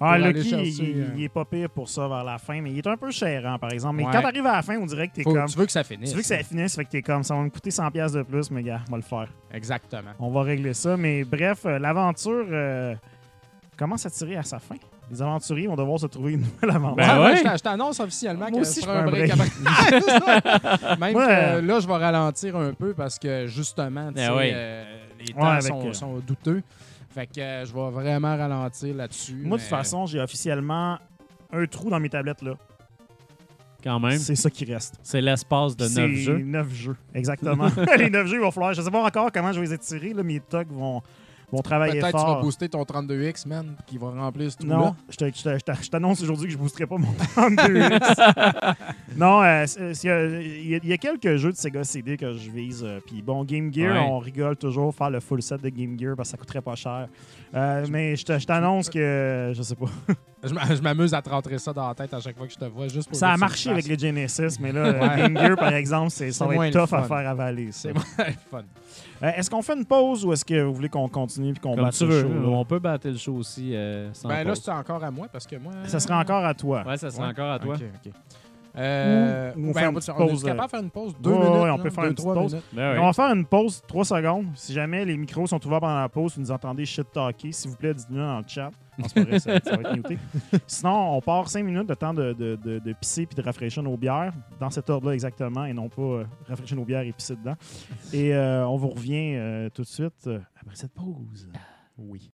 Ah, 0.00 0.18
Lucky, 0.18 0.48
chercher, 0.50 0.68
il, 0.68 1.00
euh, 1.00 1.06
il 1.16 1.24
est 1.24 1.28
pas 1.28 1.44
pire 1.44 1.70
pour 1.70 1.88
ça 1.88 2.06
vers 2.06 2.22
la 2.24 2.38
fin, 2.38 2.60
mais 2.60 2.70
il 2.70 2.78
est 2.78 2.86
un 2.86 2.96
peu 2.96 3.10
cher, 3.10 3.46
hein, 3.46 3.58
par 3.58 3.72
exemple. 3.72 3.96
Mais 3.96 4.04
Ouais. 4.04 4.10
quand 4.12 4.20
t'arrives 4.22 4.46
à 4.46 4.56
la 4.56 4.62
fin, 4.62 4.76
on 4.78 4.86
dirait 4.86 5.08
que 5.08 5.14
t'es 5.14 5.22
Faut- 5.22 5.32
comme. 5.32 5.46
tu 5.46 5.58
veux 5.58 5.66
que 5.66 5.72
ça 5.72 5.84
finisse. 5.84 6.10
Tu 6.10 6.16
veux 6.16 6.22
que 6.22 6.28
ça 6.28 6.38
finisse, 6.42 6.76
fait 6.76 6.84
que 6.84 6.90
t'es 6.90 7.02
comme 7.02 7.22
ça 7.22 7.34
va 7.34 7.42
me 7.42 7.48
coûter 7.50 7.70
100$ 7.70 7.90
piastres 7.90 8.18
de 8.18 8.22
plus, 8.24 8.50
mais 8.50 8.62
gars, 8.62 8.80
on 8.88 8.90
va 8.92 8.96
le 8.98 9.02
faire. 9.02 9.28
Exactement. 9.52 10.10
On 10.18 10.30
va 10.30 10.42
régler 10.42 10.74
ça. 10.74 10.96
Mais 10.96 11.24
bref, 11.24 11.64
euh, 11.64 11.78
l'aventure 11.78 12.44
euh, 12.50 12.94
commence 13.76 14.04
à 14.06 14.10
tirer 14.10 14.36
à 14.36 14.42
sa 14.42 14.58
fin. 14.58 14.76
Les 15.10 15.22
aventuriers 15.22 15.66
vont 15.68 15.76
devoir 15.76 15.98
se 16.00 16.06
trouver 16.06 16.32
une 16.32 16.40
nouvelle 16.40 16.70
aventure. 16.76 16.96
Ben 16.96 17.18
Ouais, 17.20 17.24
ouais. 17.26 17.36
je 17.36 17.42
t'a- 17.42 17.56
je 17.56 17.62
t'annonce 17.62 18.00
officiellement 18.00 18.48
Moi 18.50 18.50
que 18.50 18.66
aussi, 18.66 18.80
je 18.82 18.88
un 18.88 18.92
prends 18.92 19.02
un 19.02 19.06
break. 19.10 19.30
après- 19.30 20.96
Même 20.98 21.16
Ouais. 21.16 21.24
que 21.60 21.66
là, 21.66 21.80
je 21.80 21.86
vais 21.86 21.96
ralentir 21.96 22.56
un 22.56 22.72
peu 22.72 22.92
parce 22.94 23.18
que 23.18 23.46
justement, 23.46 24.08
tu 24.08 24.14
Ben 24.14 24.28
sais, 24.30 24.34
ouais. 24.36 24.50
euh, 24.54 24.84
les 25.20 25.32
temps 25.32 25.40
Ouais, 25.42 25.48
avec, 25.48 25.62
sont, 25.62 25.86
euh, 25.88 25.92
sont 25.92 26.18
douteux. 26.18 26.62
Fait 27.10 27.26
que 27.26 27.40
euh, 27.40 27.64
je 27.64 27.72
vais 27.72 27.90
vraiment 27.90 28.36
ralentir 28.36 28.94
là-dessus. 28.94 29.36
Moi, 29.44 29.56
de 29.58 29.62
toute 29.62 29.70
façon, 29.70 30.06
j'ai 30.06 30.20
officiellement 30.20 30.98
un 31.52 31.66
trou 31.66 31.88
dans 31.88 32.00
mes 32.00 32.08
tablettes 32.10 32.42
là. 32.42 32.52
Quand 33.84 34.00
même. 34.00 34.18
C'est 34.18 34.34
ça 34.34 34.50
qui 34.50 34.64
reste. 34.64 34.96
C'est 35.02 35.20
l'espace 35.20 35.76
de 35.76 35.86
C'est 35.86 36.00
9 36.08 36.10
jeux. 36.16 36.38
9 36.38 36.74
jeux, 36.74 36.96
exactement. 37.14 37.68
les 37.98 38.10
9 38.10 38.26
jeux, 38.26 38.36
il 38.38 38.40
va 38.42 38.50
falloir. 38.50 38.74
Je 38.74 38.82
sais 38.82 38.90
pas 38.90 39.02
encore 39.04 39.30
comment 39.32 39.52
je 39.52 39.60
vais 39.60 39.66
les 39.66 39.74
étirer. 39.74 40.12
Là, 40.12 40.22
mes 40.24 40.40
tocs 40.40 40.68
vont, 40.72 41.00
vont 41.52 41.62
travailler 41.62 42.00
Peut-être 42.00 42.06
que 42.12 42.18
tu 42.18 42.22
vas 42.24 42.32
fort. 42.34 42.42
booster 42.42 42.68
ton 42.68 42.82
32X, 42.82 43.46
man, 43.48 43.76
qui 43.86 43.98
va 43.98 44.10
remplir 44.10 44.50
ce 44.50 44.56
trou-là. 44.56 44.76
Non, 44.76 44.96
je 45.08 45.16
te- 45.16 45.24
je 45.26 45.42
te- 45.42 45.58
je 45.58 45.64
te- 45.64 45.82
je 45.84 45.90
t'annonce 45.90 46.22
aujourd'hui 46.22 46.46
que 46.46 46.52
je 46.52 46.58
ne 46.58 46.62
boosterai 46.62 46.86
pas 46.86 46.96
mon 46.98 47.12
32X. 47.36 48.74
non, 49.16 49.42
euh, 49.42 49.64
il 50.02 50.08
y, 50.68 50.74
a- 50.74 50.78
il 50.82 50.88
y 50.88 50.92
a 50.92 50.96
quelques 50.98 51.36
jeux 51.36 51.52
de 51.52 51.56
Sega 51.56 51.84
CD 51.84 52.16
que 52.16 52.32
je 52.34 52.50
vise. 52.50 52.82
euh, 52.84 53.00
Puis 53.06 53.22
bon, 53.22 53.44
Game 53.44 53.72
Gear, 53.72 53.94
Ouais. 53.94 54.08
on 54.10 54.18
rigole 54.18 54.56
toujours 54.56 54.94
faire 54.94 55.10
le 55.10 55.20
full 55.20 55.42
set 55.42 55.60
de 55.62 55.68
Game 55.68 55.98
Gear 55.98 56.16
parce 56.16 56.28
que 56.28 56.32
ça 56.32 56.36
coûterait 56.38 56.60
pas 56.62 56.74
cher. 56.74 57.08
Euh, 57.54 57.86
mais 57.90 58.16
je 58.16 58.24
te- 58.24 58.38
je 58.38 58.46
t'annonce 58.46 58.90
que, 58.90 59.52
je 59.54 59.62
sais 59.62 59.76
pas, 59.76 59.86
Je 60.44 60.52
m'a- 60.54 60.74
je 60.74 60.80
m'amuse 60.80 61.12
à 61.14 61.22
te 61.22 61.30
rentrer 61.30 61.58
ça 61.58 61.72
dans 61.72 61.88
la 61.88 61.94
tête 61.94 62.12
à 62.14 62.20
chaque 62.20 62.36
fois 62.36 62.46
que 62.46 62.52
je 62.52 62.58
te 62.58 62.64
vois, 62.66 62.86
juste 62.88 63.08
pour 63.08 63.16
ça 63.18 63.30
a 63.32 63.36
marché 63.36 63.70
avec 63.70 63.86
les 63.88 63.98
Genesis, 63.98 64.58
mais 64.60 64.70
là, 64.70 64.92
Ouais. 64.92 65.16
Game 65.16 65.36
Gear, 65.36 65.56
par 65.56 65.72
exemple, 65.74 66.10
c'est, 66.10 66.30
ça 66.30 66.46
C'est 66.48 66.56
va 66.56 66.68
être 66.68 66.72
tough 66.86 66.94
à 66.94 67.02
faire 67.02 67.28
avaler. 67.28 67.72
ça. 67.72 67.88
C'est 67.88 67.92
moins 67.94 68.32
fun. 68.50 68.62
Euh, 69.22 69.30
est-ce 69.36 69.50
qu'on 69.50 69.62
fait 69.62 69.74
une 69.74 69.84
pause 69.84 70.24
ou 70.24 70.32
est-ce 70.32 70.44
que 70.44 70.62
vous 70.62 70.74
voulez 70.74 70.88
qu'on 70.88 71.08
continue 71.08 71.52
puis 71.52 71.60
qu'on 71.60 71.74
Comme 71.74 71.84
batte 71.84 71.94
tu 71.94 72.06
le 72.06 72.14
veux. 72.14 72.22
show, 72.22 72.28
là? 72.28 72.48
On 72.48 72.64
peut 72.64 72.78
battre 72.78 73.08
le 73.08 73.16
show 73.16 73.34
aussi 73.34 73.74
euh, 73.74 74.12
sans 74.12 74.28
Ben 74.28 74.44
là, 74.44 74.50
pause. 74.50 74.62
c'est 74.64 74.70
encore 74.70 75.02
à 75.04 75.10
moi 75.10 75.26
parce 75.32 75.46
que 75.46 75.56
moi. 75.56 75.72
Ça 75.86 76.00
serait 76.00 76.14
encore 76.14 76.44
à 76.44 76.54
toi. 76.54 76.82
Ouais, 76.86 76.96
ça 76.96 77.10
sera 77.10 77.24
Ouais. 77.24 77.30
encore 77.30 77.50
à 77.52 77.58
toi. 77.58 77.74
Ok, 77.74 77.82
ok. 78.06 78.12
Euh, 78.78 79.52
Ou- 79.56 79.58
ou 79.68 79.70
on 79.70 79.72
ben, 79.72 79.88
on 79.88 79.94
petite 79.94 80.10
on 80.14 80.24
est 80.26 80.28
pause, 80.28 80.44
capable 80.44 80.64
de 80.66 80.70
faire 80.70 80.80
une 80.82 80.90
pause? 80.90 81.14
Deux 81.18 81.30
ouais, 81.30 81.38
minutes. 81.38 81.62
ouais, 81.62 81.70
on 81.70 81.78
peut 81.78 81.88
faire 81.90 82.02
deux, 82.04 82.08
une 82.10 82.14
petite 82.14 82.26
trois 82.26 82.34
pause. 82.42 82.52
minutes. 82.52 82.66
Ben 82.74 82.92
oui. 82.92 82.98
On 83.00 83.06
va 83.06 83.12
faire 83.14 83.34
une 83.34 83.46
pause, 83.46 83.82
3 83.88 84.04
secondes. 84.04 84.46
Si 84.54 84.72
jamais 84.74 85.04
les 85.06 85.16
micros 85.16 85.46
sont 85.46 85.66
ouverts 85.66 85.80
pendant 85.80 85.98
la 86.00 86.08
pause, 86.10 86.34
vous 86.34 86.42
nous 86.42 86.50
entendez 86.50 86.84
shit 86.84 87.10
talker, 87.10 87.52
s'il 87.52 87.70
vous 87.70 87.76
plaît, 87.76 87.94
dites-nous 87.94 88.18
dans 88.18 88.38
le 88.38 88.44
chat. 88.46 88.70
Ça, 89.06 89.22
va 89.22 89.36
être. 89.36 90.12
Sinon, 90.66 91.16
on 91.16 91.20
part 91.20 91.48
5 91.48 91.62
minutes 91.64 91.88
de 91.88 91.94
temps 91.94 92.14
de, 92.14 92.32
de, 92.32 92.56
de, 92.56 92.78
de 92.78 92.92
pisser 92.94 93.26
puis 93.26 93.36
de 93.36 93.42
rafraîchir 93.42 93.82
nos 93.82 93.96
bières, 93.96 94.32
dans 94.58 94.70
cet 94.70 94.88
ordre-là 94.90 95.14
exactement, 95.14 95.64
et 95.64 95.72
non 95.72 95.88
pas 95.88 96.02
euh, 96.02 96.24
rafraîchir 96.46 96.76
nos 96.76 96.84
bières 96.84 97.02
et 97.02 97.12
pisser 97.12 97.36
dedans. 97.36 97.56
Et 98.12 98.34
euh, 98.34 98.66
on 98.66 98.76
vous 98.76 98.88
revient 98.88 99.34
euh, 99.36 99.68
tout 99.70 99.82
de 99.82 99.86
suite 99.86 100.28
après 100.60 100.76
cette 100.76 100.92
pause. 100.92 101.48
Oui. 101.98 102.30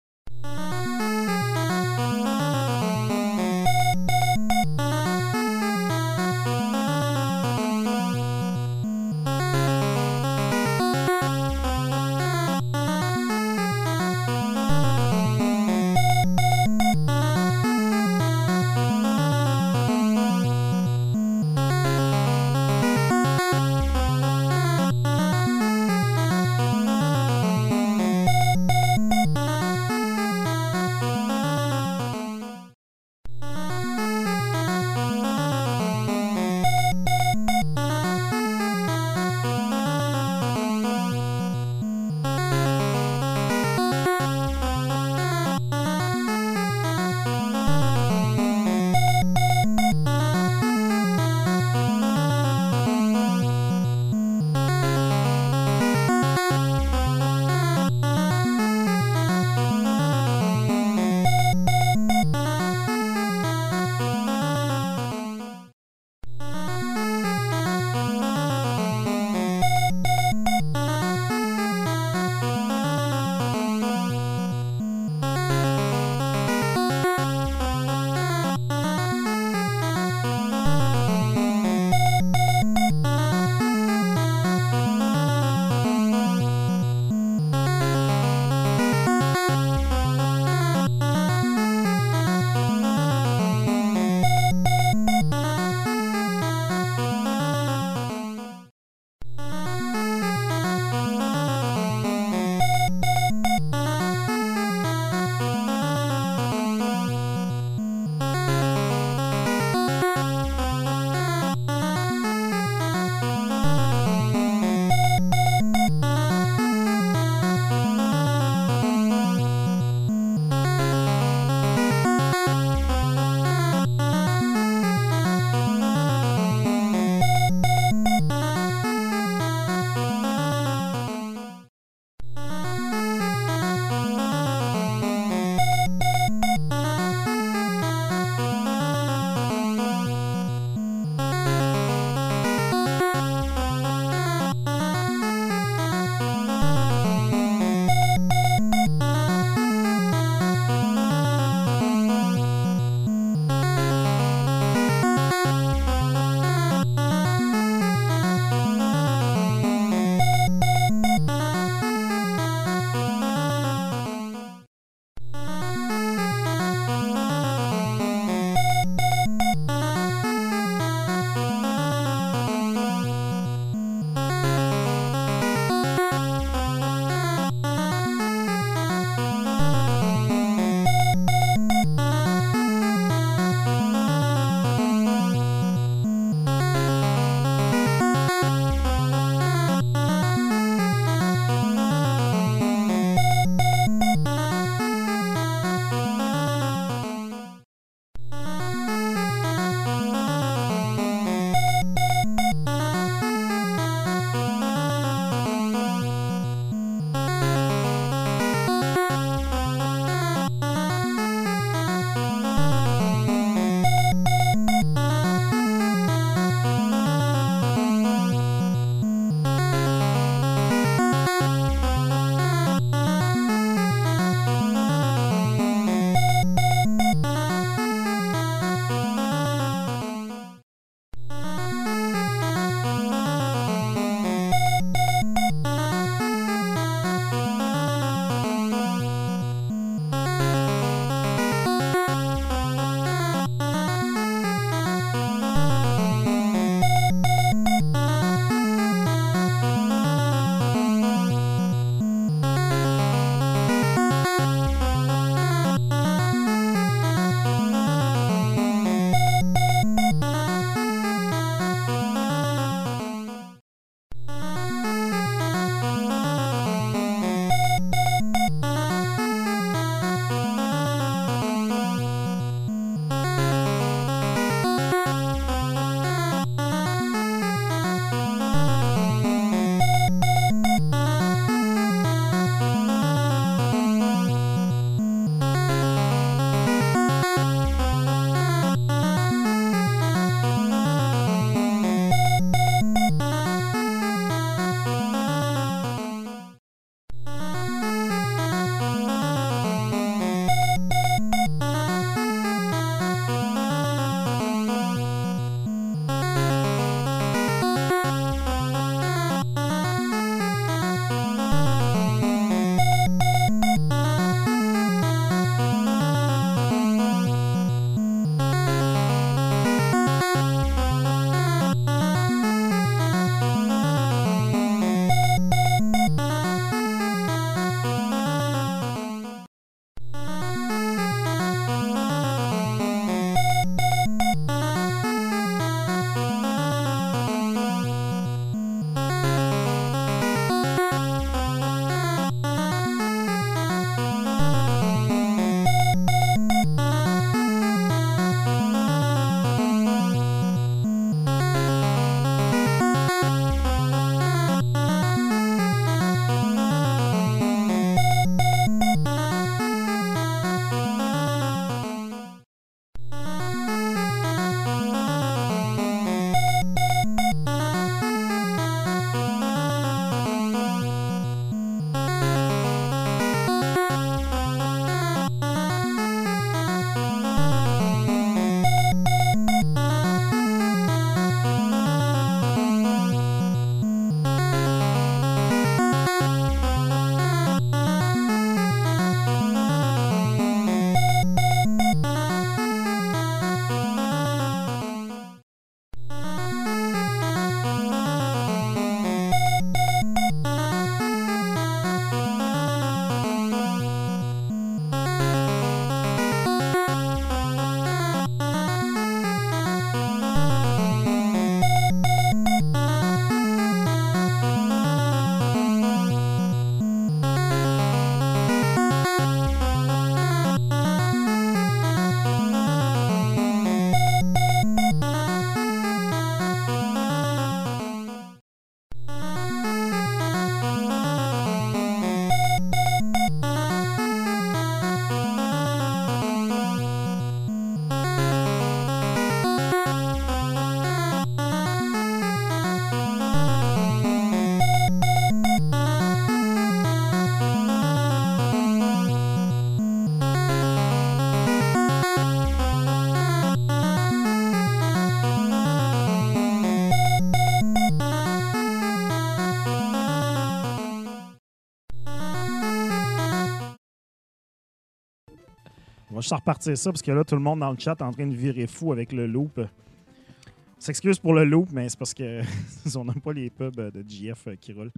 Va 466.23 466.35
juste 466.35 466.35
repartir 466.35 466.79
ça 466.79 466.91
parce 466.93 467.03
que 467.03 467.11
là, 467.11 467.25
tout 467.25 467.35
le 467.35 467.41
monde 467.41 467.61
dans 467.61 467.71
le 467.71 467.79
chat 467.79 467.93
est 467.99 468.03
en 468.03 468.13
train 468.13 468.27
de 468.27 468.35
virer 468.35 468.67
fou 468.67 468.93
avec 468.93 469.13
le 469.13 469.27
loop. 469.27 469.59
On 469.59 470.81
s'excuse 470.85 471.19
pour 471.19 471.35
le 471.35 471.45
loop, 471.45 471.69
mais 471.73 471.89
c'est 471.89 471.99
parce 471.99 472.15
que 472.15 472.43
on 472.97 473.05
n'a 473.05 473.15
pas 473.15 473.33
les 473.33 473.51
pubs 473.51 473.79
euh, 473.79 473.91
de 473.91 474.05
GF 474.09 474.49
euh, 474.49 474.57
qui 474.57 474.73
roulent. 474.73 474.93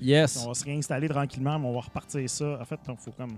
Yes. 0.00 0.42
On 0.44 0.48
va 0.48 0.54
se 0.54 0.64
réinstaller 0.64 1.08
tranquillement, 1.08 1.58
mais 1.58 1.66
on 1.66 1.72
va 1.72 1.80
repartir 1.80 2.28
ça. 2.28 2.58
En 2.60 2.64
fait, 2.64 2.78
il 2.88 2.96
faut 2.96 3.10
comme. 3.12 3.36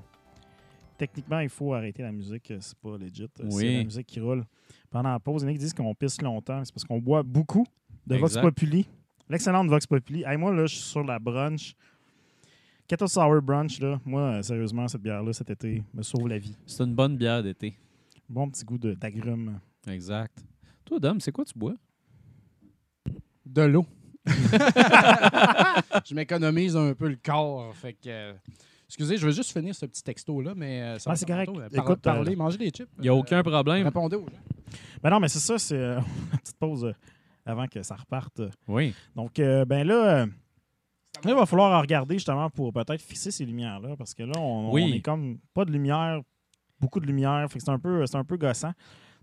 Techniquement, 0.98 1.40
il 1.40 1.48
faut 1.50 1.74
arrêter 1.74 2.02
la 2.02 2.12
musique. 2.12 2.50
euh, 2.50 2.58
C'est 2.60 2.76
pas 2.78 2.96
legit. 2.96 3.28
Oui. 3.44 3.52
C'est 3.52 3.76
la 3.78 3.84
musique 3.84 4.06
qui 4.06 4.20
roule. 4.20 4.44
Pendant 4.90 5.10
la 5.12 5.20
pause, 5.20 5.42
il 5.42 5.44
y 5.44 5.48
en 5.48 5.50
a 5.50 5.52
qui 5.52 5.58
disent 5.58 5.74
qu'on 5.74 5.94
pisse 5.94 6.20
longtemps. 6.22 6.64
C'est 6.64 6.72
parce 6.72 6.84
qu'on 6.84 6.98
boit 6.98 7.22
beaucoup 7.22 7.66
de 8.06 8.16
Vox. 8.16 8.36
Populi. 8.38 8.88
L'excellente 9.28 9.68
Vox 9.68 9.86
Populi. 9.86 10.24
Hey, 10.26 10.36
moi, 10.38 10.54
là, 10.54 10.64
je 10.66 10.74
suis 10.74 10.84
sur 10.84 11.04
la 11.04 11.18
brunch. 11.18 11.74
Kettle 12.86 13.08
Sour 13.08 13.42
Brunch, 13.42 13.80
là. 13.80 14.00
Moi, 14.04 14.20
euh, 14.20 14.42
sérieusement, 14.42 14.86
cette 14.88 15.02
bière-là, 15.02 15.32
cet 15.32 15.50
été, 15.50 15.82
me 15.92 16.02
sauve 16.02 16.28
la 16.28 16.38
vie. 16.38 16.56
C'est 16.66 16.84
une 16.84 16.94
bonne 16.94 17.16
bière 17.16 17.42
d'été. 17.42 17.76
Bon 18.28 18.48
petit 18.48 18.64
goût 18.64 18.78
d'agrumes. 18.78 19.58
Exact. 19.88 20.44
Toi, 20.84 20.98
Dom, 21.00 21.20
c'est 21.20 21.32
quoi 21.32 21.44
tu 21.44 21.58
bois? 21.58 21.74
De 23.44 23.62
l'eau. 23.62 23.86
je 26.04 26.14
m'économise 26.14 26.76
un 26.76 26.94
peu 26.94 27.08
le 27.08 27.16
corps. 27.16 27.74
Fait 27.74 27.92
que. 27.92 28.08
euh, 28.08 28.32
excusez, 28.88 29.16
je 29.16 29.26
veux 29.26 29.32
juste 29.32 29.52
finir 29.52 29.74
ce 29.74 29.86
petit 29.86 30.02
texto-là, 30.02 30.54
mais 30.56 30.82
euh, 30.82 30.98
ça 30.98 31.10
Ah, 31.12 31.16
c'est 31.16 31.26
correct. 31.26 31.52
Écoute, 31.72 32.00
parler, 32.00 32.32
euh, 32.32 32.36
manger 32.36 32.58
des 32.58 32.70
chips. 32.70 32.88
Il 32.98 33.02
n'y 33.02 33.08
a 33.08 33.12
euh, 33.12 33.16
aucun 33.16 33.42
problème. 33.42 33.84
Répondez 33.84 34.16
aux 34.16 34.26
gens. 34.28 34.78
Ben 35.02 35.10
non, 35.10 35.20
mais 35.20 35.28
c'est 35.28 35.38
ça, 35.38 35.58
c'est 35.58 35.76
euh, 35.76 35.98
une 36.32 36.38
petite 36.38 36.56
pause 36.58 36.92
avant 37.44 37.66
que 37.68 37.82
ça 37.82 37.94
reparte. 37.94 38.40
Oui. 38.66 38.94
Donc, 39.14 39.38
euh, 39.38 39.64
ben 39.64 39.86
là, 39.86 40.22
euh, 40.22 40.26
là, 41.24 41.30
il 41.32 41.34
va 41.36 41.46
falloir 41.46 41.80
regarder 41.80 42.14
justement 42.16 42.50
pour 42.50 42.72
peut-être 42.72 43.02
fixer 43.02 43.30
ces 43.30 43.44
lumières-là, 43.44 43.96
parce 43.96 44.14
que 44.14 44.22
là, 44.22 44.38
on, 44.38 44.70
Oui. 44.72 44.88
on 44.90 44.94
est 44.94 45.00
comme 45.00 45.38
pas 45.54 45.64
de 45.64 45.72
lumière, 45.72 46.20
beaucoup 46.80 47.00
de 47.00 47.06
lumière, 47.06 47.46
fait 47.50 47.58
que 47.58 47.64
c'est 47.64 47.70
un 47.70 47.78
peu, 47.78 48.04
c'est 48.06 48.16
un 48.16 48.24
peu 48.24 48.36
gossant. 48.36 48.72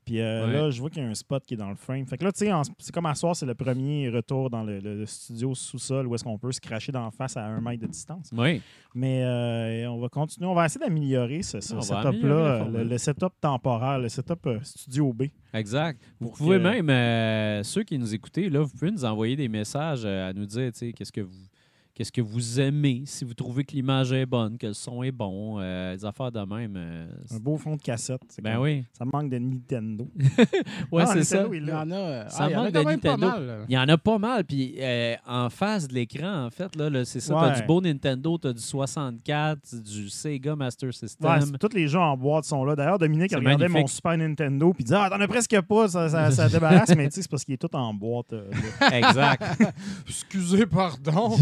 Puis 0.05 0.19
euh, 0.19 0.45
Ouais. 0.47 0.51
là, 0.53 0.69
je 0.69 0.81
vois 0.81 0.89
qu'il 0.89 1.01
y 1.01 1.05
a 1.05 1.07
un 1.07 1.13
spot 1.15 1.45
qui 1.45 1.53
est 1.53 1.57
dans 1.57 1.69
le 1.69 1.77
frame. 1.77 2.05
Fait 2.05 2.17
que 2.17 2.25
là, 2.25 2.33
tu 2.33 2.45
sais, 2.45 2.51
c'est 2.77 2.93
comme 2.93 3.05
à 3.05 3.15
soir, 3.15 3.37
c'est 3.37 3.45
le 3.45 3.55
premier 3.55 4.09
retour 4.09 4.49
dans 4.49 4.61
le, 4.61 4.81
le- 4.81 4.97
le 4.99 5.05
studio 5.05 5.55
sous-sol 5.55 6.07
où 6.07 6.13
est-ce 6.13 6.25
qu'on 6.25 6.37
peut 6.37 6.51
se 6.51 6.59
cracher 6.59 6.91
d'en 6.91 7.09
face 7.09 7.37
à 7.37 7.45
un 7.45 7.61
mètre 7.61 7.83
de 7.83 7.87
distance. 7.87 8.29
Oui. 8.35 8.61
Mais 8.93 9.23
euh, 9.23 9.89
on 9.89 10.01
va 10.01 10.09
continuer, 10.09 10.45
on 10.47 10.53
va 10.53 10.65
essayer 10.65 10.85
d'améliorer 10.85 11.41
ce, 11.41 11.61
setup-là, 11.61 12.67
le, 12.67 12.83
le 12.83 12.97
setup 12.97 13.31
temporaire, 13.39 13.97
le 13.99 14.09
setup 14.09 14.45
euh, 14.47 14.59
studio 14.63 15.13
B. 15.13 15.23
Exact. 15.53 16.01
Vous 16.19 16.31
pouvez 16.31 16.57
que- 16.57 16.81
même, 16.81 17.63
ceux 17.63 17.83
qui 17.83 17.97
nous 17.97 18.13
écoutez, 18.13 18.49
là, 18.49 18.59
vous 18.59 18.69
pouvez 18.77 18.91
nous 18.91 19.05
envoyer 19.05 19.37
des 19.37 19.47
messages 19.47 20.03
à 20.05 20.33
nous 20.33 20.45
dire, 20.45 20.69
tu 20.73 20.79
sais, 20.79 20.91
qu'est-ce 20.91 21.13
que 21.13 21.21
vous. 21.21 21.47
Qu'est-ce 21.95 22.11
que 22.11 22.21
vous 22.21 22.59
aimez, 22.59 23.03
si 23.05 23.23
vous 23.23 23.35
trouvez 23.35 23.63
que 23.63 23.73
l'image 23.73 24.11
est 24.13 24.25
bonne, 24.25 24.57
que 24.57 24.65
le 24.65 24.73
son 24.73 25.03
est 25.03 25.11
bon, 25.11 25.59
euh, 25.59 25.95
des 25.95 26.03
affaires 26.03 26.31
de 26.31 26.39
même. 26.39 26.73
euh, 26.75 27.05
Un 27.31 27.37
beau 27.37 27.55
fond 27.55 27.75
de 27.75 27.81
cassette. 27.83 28.21
ben 28.41 28.53
comme- 28.55 28.63
oui. 28.63 28.83
Ça 28.97 29.05
manque 29.05 29.29
de 29.29 29.37
Nintendo. 29.37 30.07
Ouais, 30.91 31.03
Ah, 31.05 31.11
c'est 31.13 31.23
ça. 31.23 31.43
Nintendo, 31.43 31.53
il 31.53 31.63
Il 31.63 31.69
y 31.69 31.71
en 31.71 31.91
a, 31.91 32.29
Ça 32.29 32.45
ah, 32.45 32.49
il 32.49 32.53
y 32.53 32.55
en 32.55 32.59
a 32.59 32.63
manque 32.63 32.73
quand 32.73 32.79
de 32.83 32.85
même 32.87 32.99
pas 32.99 33.09
Nintendo. 33.17 33.27
mal. 33.45 33.65
Il 33.69 33.73
y 33.75 33.77
en 33.77 33.87
a 33.89 33.97
pas 33.99 34.17
mal. 34.17 34.43
Puis 34.43 34.73
euh, 34.79 35.15
en 35.27 35.49
face 35.51 35.87
de 35.87 35.93
l'écran, 35.93 36.45
en 36.45 36.49
fait, 36.49 36.75
là, 36.75 36.89
là, 36.89 37.05
c'est 37.05 37.19
ça. 37.19 37.35
Ouais. 37.35 37.41
T'as 37.53 37.61
du 37.61 37.67
beau 37.67 37.79
Nintendo, 37.79 38.37
t'as 38.39 38.53
du 38.53 38.61
64, 38.61 39.75
du 39.83 40.09
Sega 40.09 40.55
Master 40.55 40.91
System. 40.93 41.29
Ouais, 41.29 41.39
tous 41.59 41.75
les 41.75 41.87
jeux 41.87 41.99
en 41.99 42.17
boîte 42.17 42.45
sont 42.45 42.65
là. 42.65 42.75
D'ailleurs, 42.75 42.97
Dominique 42.97 43.29
C'est 43.29 43.37
regardait 43.37 43.67
mon. 43.67 43.85
Super 43.85 44.17
Nintendo 44.17 44.73
puis 44.73 44.83
disait 44.83 44.97
Ah, 44.99 45.09
t'en 45.11 45.21
as 45.21 45.27
presque 45.27 45.61
pas, 45.61 45.87
ça, 45.87 46.09
ça, 46.09 46.31
ça 46.31 46.49
débarrasse, 46.49 46.95
mais 46.95 47.07
tu 47.09 47.15
sais, 47.15 47.21
c'est 47.21 47.29
parce 47.29 47.43
qu'il 47.45 47.53
est 47.53 47.57
tout 47.57 47.75
en 47.75 47.93
boîte. 47.93 48.33
euh, 48.33 48.49
exact. 48.91 49.43
Excusez, 50.07 50.65
pardon. 50.65 51.37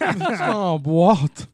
En 0.40 0.78
boîte. 0.78 1.48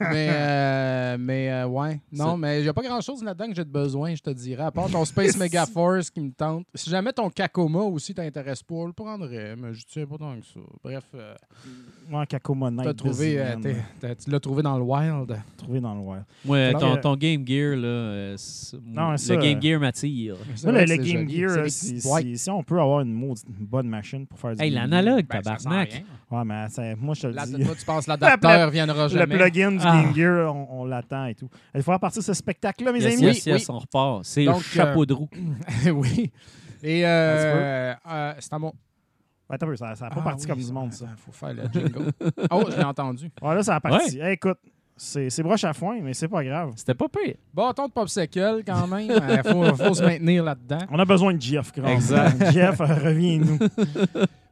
Mais, 0.00 0.28
euh, 0.30 1.16
mais 1.18 1.50
euh, 1.50 1.66
ouais. 1.66 2.00
Non, 2.12 2.36
mais 2.36 2.60
il 2.60 2.62
n'y 2.62 2.68
a 2.68 2.72
pas 2.72 2.82
grand-chose 2.82 3.22
là-dedans 3.22 3.48
que 3.48 3.54
j'ai 3.54 3.64
de 3.64 3.70
besoin, 3.70 4.14
je 4.14 4.22
te 4.22 4.30
dirais. 4.30 4.64
À 4.64 4.70
part 4.70 4.90
ton 4.90 5.04
Space 5.06 5.36
Mega 5.36 5.66
Force 5.66 6.10
qui 6.10 6.20
me 6.20 6.30
tente. 6.32 6.66
Si 6.74 6.90
jamais 6.90 7.12
ton 7.12 7.28
Kakoma 7.30 7.80
aussi 7.80 8.14
t'intéresse 8.14 8.62
pas, 8.62 8.74
je 8.82 8.86
le 8.88 8.92
prendrais, 8.92 9.54
mais 9.56 9.72
je 9.74 9.84
tiens 9.86 10.06
pas 10.06 10.18
tant 10.18 10.34
que 10.38 10.44
ça. 10.46 10.60
Bref, 10.82 11.04
euh, 11.14 11.34
Ouais, 12.10 12.26
Kakoma 12.26 12.70
Night 12.70 12.84
t'as 12.84 12.94
trouvé, 12.94 13.38
euh, 13.38 13.54
tu 14.22 14.30
l'as 14.30 14.40
trouvé 14.40 14.62
dans 14.62 14.76
le 14.76 14.84
wild. 14.84 15.36
trouvé 15.56 15.80
dans 15.80 15.94
le 15.94 16.00
wild. 16.00 16.74
Non, 16.80 16.96
ton, 16.96 17.16
Game 17.16 17.46
Gear, 17.46 17.76
là, 17.76 18.34
c'est- 18.36 18.76
Non, 18.84 19.12
le 19.12 19.16
ça, 19.16 19.36
Game 19.36 19.58
euh, 19.58 19.60
Gear 19.60 19.80
m'attire. 19.80 20.36
Le, 20.64 20.72
le 20.72 20.96
Game 20.96 21.28
joli. 21.28 21.36
Gear, 21.38 21.64
si, 21.70 22.00
si- 22.00 22.50
on 22.50 22.62
peut 22.62 22.80
avoir 22.80 23.00
une, 23.00 23.12
maudite- 23.14 23.46
une 23.48 23.66
bonne 23.66 23.88
machine 23.88 24.26
pour 24.26 24.38
faire 24.38 24.54
du 24.56 24.62
Hey, 24.62 24.70
Game 24.70 24.80
l'analogue, 24.90 25.26
Ben, 25.28 25.40
tabarnak. 25.42 25.90
Gear. 25.90 26.02
Ouais, 26.30 26.44
mais 26.44 26.94
moi, 26.96 27.14
je 27.14 27.22
te 27.22 27.26
le 27.28 27.34
dis. 27.58 27.64
toi, 27.64 27.74
tu 27.78 27.84
penses 27.84 28.06
l'adapteur 28.06 28.70
viendra 28.70 29.04
Le 29.04 29.08
jamais. 29.08 29.36
plugin 29.36 29.71
du 29.78 29.84
Ah. 29.86 30.02
Game 30.02 30.14
Gear, 30.14 30.54
on, 30.54 30.80
on 30.80 30.84
l'attend 30.84 31.26
et 31.26 31.34
tout. 31.34 31.48
Il 31.74 31.82
faut 31.82 31.96
partir 31.98 32.22
ce 32.22 32.32
spectacle-là, 32.34 32.92
mes 32.92 33.00
Yes, 33.02 33.14
amis. 33.14 33.22
yes, 33.22 33.46
Oui, 33.46 33.52
yes, 33.52 33.68
on 33.70 33.78
repart. 33.78 34.20
C'est 34.24 34.46
chapeau 34.62 35.04
de 35.06 35.14
roue. 35.14 35.28
oui. 35.94 36.30
Et 36.82 37.06
euh, 37.06 37.94
euh, 38.08 38.34
c'est 38.38 38.52
à 38.52 38.58
mon. 38.58 38.68
Ouais, 39.48 39.56
attends 39.56 39.66
un 39.66 39.70
peu, 39.70 39.76
ça 39.76 39.88
n'a 39.88 39.94
pas 39.94 40.08
Ah 40.16 40.20
parti 40.20 40.44
oui, 40.46 40.50
comme 40.50 40.58
du 40.64 40.72
monde, 40.72 40.92
ça. 40.92 41.06
Il 41.10 41.16
faut 41.16 41.32
faire 41.32 41.54
le 41.54 41.62
jingle. 41.72 42.10
oh, 42.50 42.64
je 42.70 42.76
l'ai 42.76 42.84
entendu. 42.84 43.30
Ouais, 43.40 43.54
là, 43.54 43.62
ça 43.62 43.76
a 43.76 43.80
parti. 43.80 44.18
Hey, 44.18 44.32
écoute, 44.34 44.58
c'est 44.96 45.42
broche 45.42 45.64
à 45.64 45.72
foin, 45.72 45.98
mais 46.02 46.14
c'est 46.14 46.28
pas 46.28 46.42
grave. 46.44 46.72
C'était 46.76 46.94
pas 46.94 47.06
pire. 47.08 47.34
Bâton 47.52 47.86
de 47.86 47.92
popsicle, 47.92 48.62
quand 48.66 48.86
même. 48.86 49.10
Il 49.10 49.42
faut, 49.50 49.74
faut 49.76 49.94
se 49.94 50.02
maintenir 50.02 50.44
là-dedans. 50.44 50.78
On 50.90 50.98
a 50.98 51.04
besoin 51.04 51.34
de 51.34 51.40
Jeff, 51.40 51.72
grand. 51.72 51.88
Exact. 51.88 52.50
Jeff, 52.52 52.80
euh, 52.80 52.84
reviens-nous. 52.86 53.58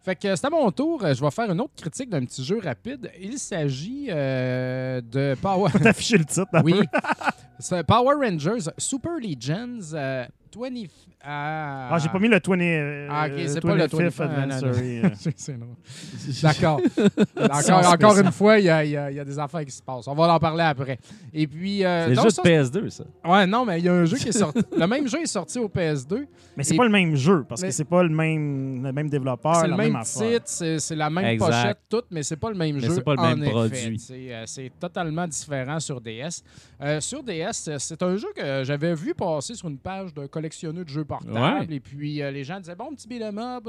Fait 0.03 0.17
que 0.17 0.35
c'est 0.35 0.47
à 0.47 0.51
mon 0.51 0.71
tour. 0.71 1.01
Je 1.03 1.23
vais 1.23 1.31
faire 1.31 1.51
une 1.51 1.61
autre 1.61 1.75
critique 1.77 2.09
d'un 2.09 2.25
petit 2.25 2.43
jeu 2.43 2.59
rapide. 2.63 3.11
Il 3.21 3.39
s'agit 3.39 4.07
euh, 4.09 5.01
de 5.03 5.37
Power. 5.41 5.71
T'afficher 5.83 6.19
le 6.19 6.25
titre. 6.25 6.47
oui. 6.65 6.81
Power 7.87 8.15
Rangers 8.15 8.71
Super 8.79 9.19
Legends 9.19 9.93
euh, 9.93 10.25
20. 10.57 10.87
Ah, 11.23 11.89
Ah, 11.93 11.99
j'ai 11.99 12.09
pas 12.09 12.19
mis 12.19 12.29
le 12.29 12.39
20. 12.45 12.61
euh, 12.61 13.09
Ah, 13.11 13.27
ok, 13.27 13.33
c'est 13.47 13.61
pas 13.61 13.75
le 13.75 13.83
25th 13.85 14.11
25, 14.11 14.25
non, 14.25 14.31
non. 14.31 14.43
Anniversary. 14.43 15.01
euh. 15.05 15.09
C'est- 15.37 15.53
drôle. 15.59 15.69
D'accord. 16.43 16.81
Encore, 17.93 18.19
une 18.19 18.33
fois, 18.33 18.59
il 18.59 18.65
y 18.65 18.71
a, 18.71 18.85
il 18.85 18.91
y 18.93 18.97
a- 18.97 19.11
il 19.11 19.17
y 19.17 19.21
a 19.21 19.25
des 19.25 19.39
affaires 19.39 19.65
qui 19.65 19.71
se 19.71 19.83
passent. 19.83 20.07
On 20.09 20.15
va 20.15 20.33
en 20.35 20.39
parler 20.39 20.63
après. 20.63 20.99
Et 21.33 21.47
puis. 21.47 21.85
euh, 21.85 22.15
C'est 22.15 22.23
juste 22.23 22.37
ça, 22.37 22.43
PS2, 22.43 22.89
ça. 22.91 23.05
Ouais, 23.25 23.47
non, 23.47 23.65
mais 23.65 23.79
il 23.79 23.85
y 23.85 23.89
a 23.89 23.93
un 23.95 24.05
jeu 24.05 24.17
qui 24.17 24.29
est 24.29 24.33
sorti. 24.33 24.61
le 24.77 24.87
même 24.87 25.07
jeu 25.09 25.21
est 25.21 25.27
sorti 25.27 25.59
au 25.59 25.69
PS2. 25.69 26.27
Mais 26.57 26.65
c'est 26.65 26.75
Et- 26.75 26.77
pas 26.77 26.85
le 26.85 26.91
même 26.91 27.15
jeu, 27.15 27.45
parce 27.49 27.61
Mais- 27.63 27.69
que 27.69 27.75
c'est 27.75 27.85
pas 27.85 28.03
le 28.03 28.09
même, 28.09 28.83
le 28.83 28.93
même 28.93 29.09
développeur, 29.09 29.57
C'est 29.57 29.63
la 29.63 29.69
le 29.69 29.77
même, 29.77 29.93
même 29.93 29.97
affaire. 30.03 30.41
titre, 30.43 30.79
c'est 30.79 30.97
la 30.97 31.11
même 31.11 31.25
Exact. 31.25 31.47
pochette, 31.47 31.79
tout, 31.89 32.03
mais 32.11 32.23
c'est 32.23 32.37
pas 32.37 32.51
le 32.51 32.57
même 32.57 32.75
Mais 32.77 32.81
jeu. 32.83 32.95
c'est 32.95 33.05
pas 33.05 33.15
le 33.15 33.37
même 33.37 33.51
produit. 33.51 33.99
C'est 33.99 34.35
euh, 34.35 34.43
c'est 34.47 34.71
totalement 34.79 35.27
différent 35.27 35.81
sur 35.81 36.01
DS. 36.01 36.43
Euh, 36.83 37.01
sur 37.01 37.23
DS, 37.23 37.69
c'est 37.79 38.03
un 38.03 38.17
jeu 38.17 38.29
que 38.35 38.65
j'avais 38.65 38.95
vu 38.95 39.15
passer 39.15 39.55
sur 39.55 39.69
une 39.69 39.79
page 39.79 40.13
d'un 40.15 40.27
collectionneur 40.41 40.85
de 40.85 40.89
jeux 40.89 41.05
portables. 41.05 41.33
Ouais. 41.33 41.77
Et 41.77 41.81
puis 41.81 42.23
euh, 42.23 42.31
les 42.31 42.45
gens 42.45 42.59
disaient 42.59 42.75
Bon, 42.75 42.95
petit 42.95 43.07
beat'em 43.07 43.39
up, 43.39 43.65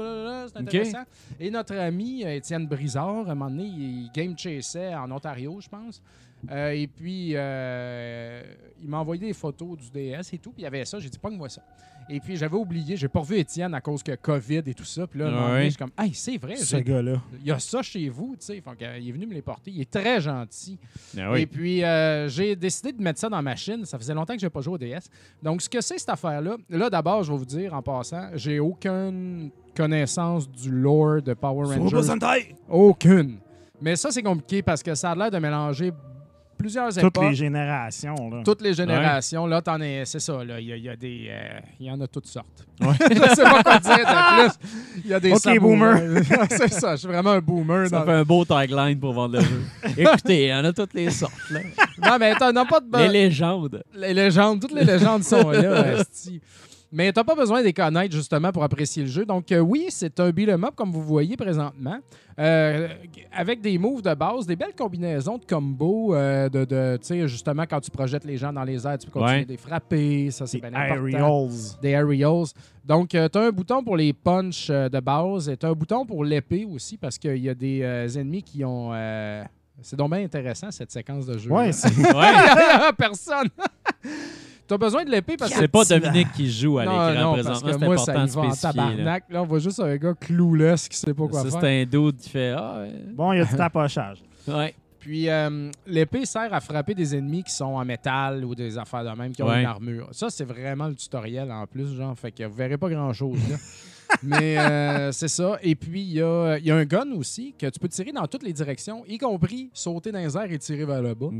c'est 0.48 0.58
intéressant. 0.58 1.04
Et 1.38 1.50
notre 1.50 1.76
ami 1.76 2.24
euh, 2.24 2.36
Étienne 2.36 2.66
Brizard, 2.66 3.28
à 3.28 3.32
un 3.32 3.34
moment 3.34 3.50
donné, 3.50 3.64
il 3.64 4.10
game 4.14 4.36
chassait 4.36 4.94
en 4.94 5.10
Ontario, 5.10 5.58
je 5.60 5.68
pense. 5.68 6.02
Euh, 6.50 6.70
et 6.70 6.86
puis, 6.86 7.32
euh, 7.34 8.42
il 8.82 8.88
m'a 8.88 8.98
envoyé 8.98 9.26
des 9.26 9.32
photos 9.32 9.78
du 9.78 9.90
DS 9.90 10.32
et 10.32 10.38
tout. 10.38 10.50
Puis 10.50 10.62
il 10.62 10.64
y 10.64 10.66
avait 10.66 10.84
ça. 10.84 10.98
J'ai 10.98 11.08
dit, 11.08 11.18
pogne-moi 11.18 11.48
ça. 11.48 11.62
Et 12.08 12.20
puis, 12.20 12.36
j'avais 12.36 12.56
oublié. 12.56 12.96
J'ai 12.96 13.08
pas 13.08 13.20
revu 13.20 13.36
Étienne 13.38 13.74
à 13.74 13.80
cause 13.80 14.02
que 14.02 14.14
COVID 14.14 14.62
et 14.66 14.74
tout 14.74 14.84
ça. 14.84 15.06
Puis 15.06 15.18
là, 15.20 15.26
à 15.26 15.28
un 15.28 15.30
moment 15.32 15.46
donné, 15.48 15.58
Ouais. 15.58 15.64
je 15.64 15.70
suis 15.70 15.78
comme, 15.78 15.90
hey, 15.98 16.12
c'est 16.14 16.36
vrai. 16.36 16.56
Ce 16.56 16.76
gars-là. 16.76 17.20
il 17.40 17.46
y 17.46 17.50
a 17.50 17.58
ça 17.58 17.82
chez 17.82 18.08
vous, 18.08 18.36
tu 18.38 18.46
sais. 18.46 18.62
Il 19.00 19.08
est 19.08 19.12
venu 19.12 19.26
me 19.26 19.34
les 19.34 19.42
porter. 19.42 19.70
Il 19.70 19.80
est 19.80 19.90
très 19.90 20.20
gentil. 20.20 20.78
Ah 21.18 21.38
Et 21.38 21.46
puis, 21.46 21.82
euh, 21.84 22.28
j'ai 22.28 22.56
décidé 22.56 22.92
de 22.92 23.02
mettre 23.02 23.18
ça 23.20 23.28
dans 23.28 23.36
ma 23.36 23.42
machine. 23.42 23.84
Ça 23.84 23.98
faisait 23.98 24.14
longtemps 24.14 24.34
que 24.34 24.40
je 24.40 24.46
n'ai 24.46 24.50
pas 24.50 24.60
joué 24.60 24.74
au 24.74 24.78
DS. 24.78 25.08
Donc, 25.42 25.62
ce 25.62 25.68
que 25.68 25.80
c'est 25.80 25.98
cette 25.98 26.08
affaire-là, 26.10 26.56
là, 26.68 26.90
d'abord, 26.90 27.22
je 27.22 27.32
vais 27.32 27.38
vous 27.38 27.44
dire 27.44 27.74
en 27.74 27.82
passant, 27.82 28.30
j'ai 28.34 28.60
aucune 28.60 29.50
connaissance 29.76 30.50
du 30.50 30.70
lore 30.70 31.22
de 31.22 31.34
Power 31.34 31.64
Rangers. 31.64 31.96
Aucune. 32.68 33.38
Mais 33.80 33.96
ça, 33.96 34.10
c'est 34.10 34.22
compliqué 34.22 34.62
parce 34.62 34.82
que 34.82 34.94
ça 34.94 35.10
a 35.10 35.14
l'air 35.14 35.30
de 35.30 35.38
mélanger 35.38 35.90
plusieurs 36.62 36.88
Toutes 36.88 36.98
époques. 37.04 37.24
les 37.30 37.34
générations. 37.34 38.30
Là. 38.30 38.42
Toutes 38.44 38.62
les 38.62 38.72
générations, 38.74 39.46
là, 39.46 39.60
t'en 39.60 39.80
es, 39.80 40.04
c'est 40.04 40.20
ça, 40.20 40.42
là, 40.44 40.58
il 40.60 40.68
y, 40.68 40.72
a- 40.72 40.76
il 40.76 40.84
y 40.84 40.88
a 40.88 40.96
des, 40.96 41.26
euh, 41.30 41.58
il 41.80 41.86
y 41.86 41.90
en 41.90 42.00
a 42.00 42.06
toutes 42.06 42.26
sortes. 42.26 42.66
je 42.80 42.86
sais 43.34 43.42
pas 43.42 43.62
quoi 43.62 43.78
dire 43.78 43.96
de 43.98 44.42
plus. 44.48 44.54
Il 45.04 45.10
y 45.10 45.14
a 45.14 45.20
des 45.20 45.32
Ok, 45.32 45.58
boomer. 45.60 46.22
c'est 46.50 46.72
ça, 46.72 46.92
je 46.92 47.00
suis 47.00 47.08
vraiment 47.08 47.30
un 47.32 47.40
boomer. 47.40 47.88
Ça 47.88 47.98
dans- 47.98 48.04
fait 48.06 48.12
un 48.12 48.22
beau 48.24 48.44
tagline 48.44 48.98
pour 48.98 49.12
vendre 49.12 49.36
le 49.38 49.40
jeu. 49.42 49.62
Écoutez, 49.96 50.44
il 50.44 50.48
y 50.48 50.54
en 50.54 50.64
a 50.64 50.72
toutes 50.72 50.94
les 50.94 51.10
sortes. 51.10 51.32
Là. 51.50 51.60
Non, 52.04 52.16
mais 52.18 52.34
t'en 52.34 52.54
as 52.56 52.64
pas 52.64 52.80
de 52.80 52.98
Les 52.98 53.08
légendes. 53.08 53.82
les 53.94 54.14
légendes, 54.14 54.60
toutes 54.60 54.72
les 54.74 54.84
légendes 54.84 55.22
sont 55.24 55.50
là. 55.50 55.96
Mais 56.94 57.10
t'as 57.10 57.24
pas 57.24 57.34
besoin 57.34 57.60
de 57.60 57.64
les 57.64 57.72
connaître 57.72 58.14
justement 58.14 58.52
pour 58.52 58.62
apprécier 58.62 59.02
le 59.04 59.08
jeu. 59.08 59.24
Donc 59.24 59.50
euh, 59.50 59.60
oui, 59.60 59.86
c'est 59.88 60.20
un 60.20 60.30
beat'em 60.30 60.62
up 60.64 60.74
comme 60.76 60.92
vous 60.92 61.02
voyez 61.02 61.36
présentement, 61.38 61.98
euh, 62.38 62.88
avec 63.32 63.62
des 63.62 63.78
moves 63.78 64.02
de 64.02 64.12
base, 64.14 64.46
des 64.46 64.56
belles 64.56 64.74
combinaisons 64.76 65.38
de 65.38 65.44
combos, 65.46 66.14
euh, 66.14 66.50
de, 66.50 66.66
de 66.66 66.98
tu 67.00 67.06
sais 67.06 67.28
justement 67.28 67.62
quand 67.68 67.80
tu 67.80 67.90
projettes 67.90 68.24
les 68.26 68.36
gens 68.36 68.52
dans 68.52 68.62
les 68.64 68.86
airs, 68.86 68.98
tu 68.98 69.06
peux 69.06 69.12
continuer 69.12 69.38
Ouais. 69.38 69.44
de 69.46 69.50
les 69.52 69.56
frapper, 69.56 70.30
ça 70.30 70.46
c'est 70.46 70.60
C'est 70.60 70.70
bien 70.70 70.78
important. 70.78 71.06
Aerials. 71.06 71.50
Des 71.80 71.88
aerials. 71.90 72.46
Donc, 72.84 73.08
tu 73.08 73.16
as 73.16 73.28
un 73.36 73.50
bouton 73.50 73.82
pour 73.82 73.96
les 73.96 74.12
punch 74.12 74.68
de 74.68 75.00
base 75.00 75.48
et 75.48 75.56
tu 75.56 75.64
as 75.64 75.70
un 75.70 75.72
bouton 75.72 76.04
pour 76.04 76.24
l'épée 76.24 76.66
aussi 76.70 76.98
parce 76.98 77.16
qu'il 77.16 77.38
y 77.38 77.48
a 77.48 77.54
des 77.54 77.80
ennemis 78.18 78.42
qui 78.42 78.64
ont. 78.64 78.90
C'est 79.80 79.96
donc 79.96 80.10
bien 80.10 80.22
intéressant 80.22 80.70
cette 80.70 80.90
séquence 80.92 81.24
de 81.26 81.38
jeu. 81.38 81.50
Ouais, 81.50 81.72
c'est 81.72 81.88
Ouais. 82.14 82.92
personne. 82.98 83.48
t'as 84.72 84.78
besoin 84.78 85.04
de 85.04 85.10
l'épée 85.10 85.36
parce 85.36 85.52
que 85.52 85.58
C'est 85.58 85.68
pas. 85.68 85.84
Dominique 85.84 86.32
qui 86.32 86.50
joue 86.50 86.78
à 86.78 86.84
non, 86.84 87.08
l'écran 87.10 87.32
présentement. 87.34 87.60
que 87.68 87.72
C'est 87.72 87.84
moi, 87.84 87.94
important 87.94 88.04
ça 88.04 88.12
de 88.12 88.18
y 88.28 88.34
va 88.34 88.40
en 88.40 88.50
spécifier. 88.52 88.80
là. 88.80 88.86
tabarnak. 88.86 89.24
Là. 89.30 89.42
on 89.42 89.46
voit 89.46 89.58
juste 89.58 89.80
un 89.80 89.96
gars 89.96 90.14
clueless 90.18 90.88
qui 90.88 90.96
sait 90.96 91.12
pas 91.14 91.26
quoi 91.28 91.42
Ça, 91.42 91.50
faire. 91.50 91.60
c'est 91.60 91.82
un 91.82 91.84
dude 91.84 92.16
qui 92.16 92.30
fait 92.30 92.54
Ah, 92.56 92.78
ouais. 92.80 92.92
Bon, 93.12 93.32
il 93.32 93.38
y 93.38 93.40
a 93.40 93.44
du 93.44 93.54
tapochage. 93.56 94.18
ouais. 94.48 94.74
Puis 94.98 95.28
euh, 95.28 95.68
l'épée 95.86 96.24
sert 96.24 96.54
à 96.54 96.60
frapper 96.60 96.94
des 96.94 97.16
ennemis 97.16 97.42
qui 97.42 97.52
sont 97.52 97.64
en 97.74 97.84
métal 97.84 98.44
ou 98.44 98.54
des 98.54 98.78
affaires 98.78 99.02
de 99.04 99.10
même, 99.20 99.32
qui 99.32 99.42
ont 99.42 99.48
Ouais. 99.48 99.60
une 99.60 99.66
armure. 99.66 100.08
Ça, 100.12 100.30
c'est 100.30 100.44
vraiment 100.44 100.86
le 100.86 100.94
tutoriel 100.94 101.50
en 101.50 101.66
plus, 101.66 101.96
genre. 101.96 102.16
Fait 102.16 102.30
que 102.30 102.44
vous 102.44 102.54
verrez 102.54 102.78
pas 102.78 102.88
grand-chose, 102.88 103.36
là. 103.50 103.56
Mais 104.22 104.58
euh, 104.58 105.12
c'est 105.12 105.28
ça. 105.28 105.58
Et 105.62 105.74
puis, 105.74 106.00
il 106.02 106.12
y 106.14 106.22
a, 106.22 106.56
il 106.58 106.64
y 106.66 106.70
a 106.70 106.76
un 106.76 106.84
gun 106.84 107.10
aussi 107.16 107.54
que 107.58 107.66
tu 107.68 107.78
peux 107.78 107.88
tirer 107.88 108.12
dans 108.12 108.26
toutes 108.26 108.42
les 108.44 108.52
directions, 108.52 109.04
y 109.06 109.18
compris 109.18 109.70
sauter 109.72 110.12
dans 110.12 110.18
les 110.20 110.36
airs 110.36 110.50
et 110.52 110.58
tirer 110.58 110.84
vers 110.84 111.02
le 111.02 111.14
bas. 111.14 111.30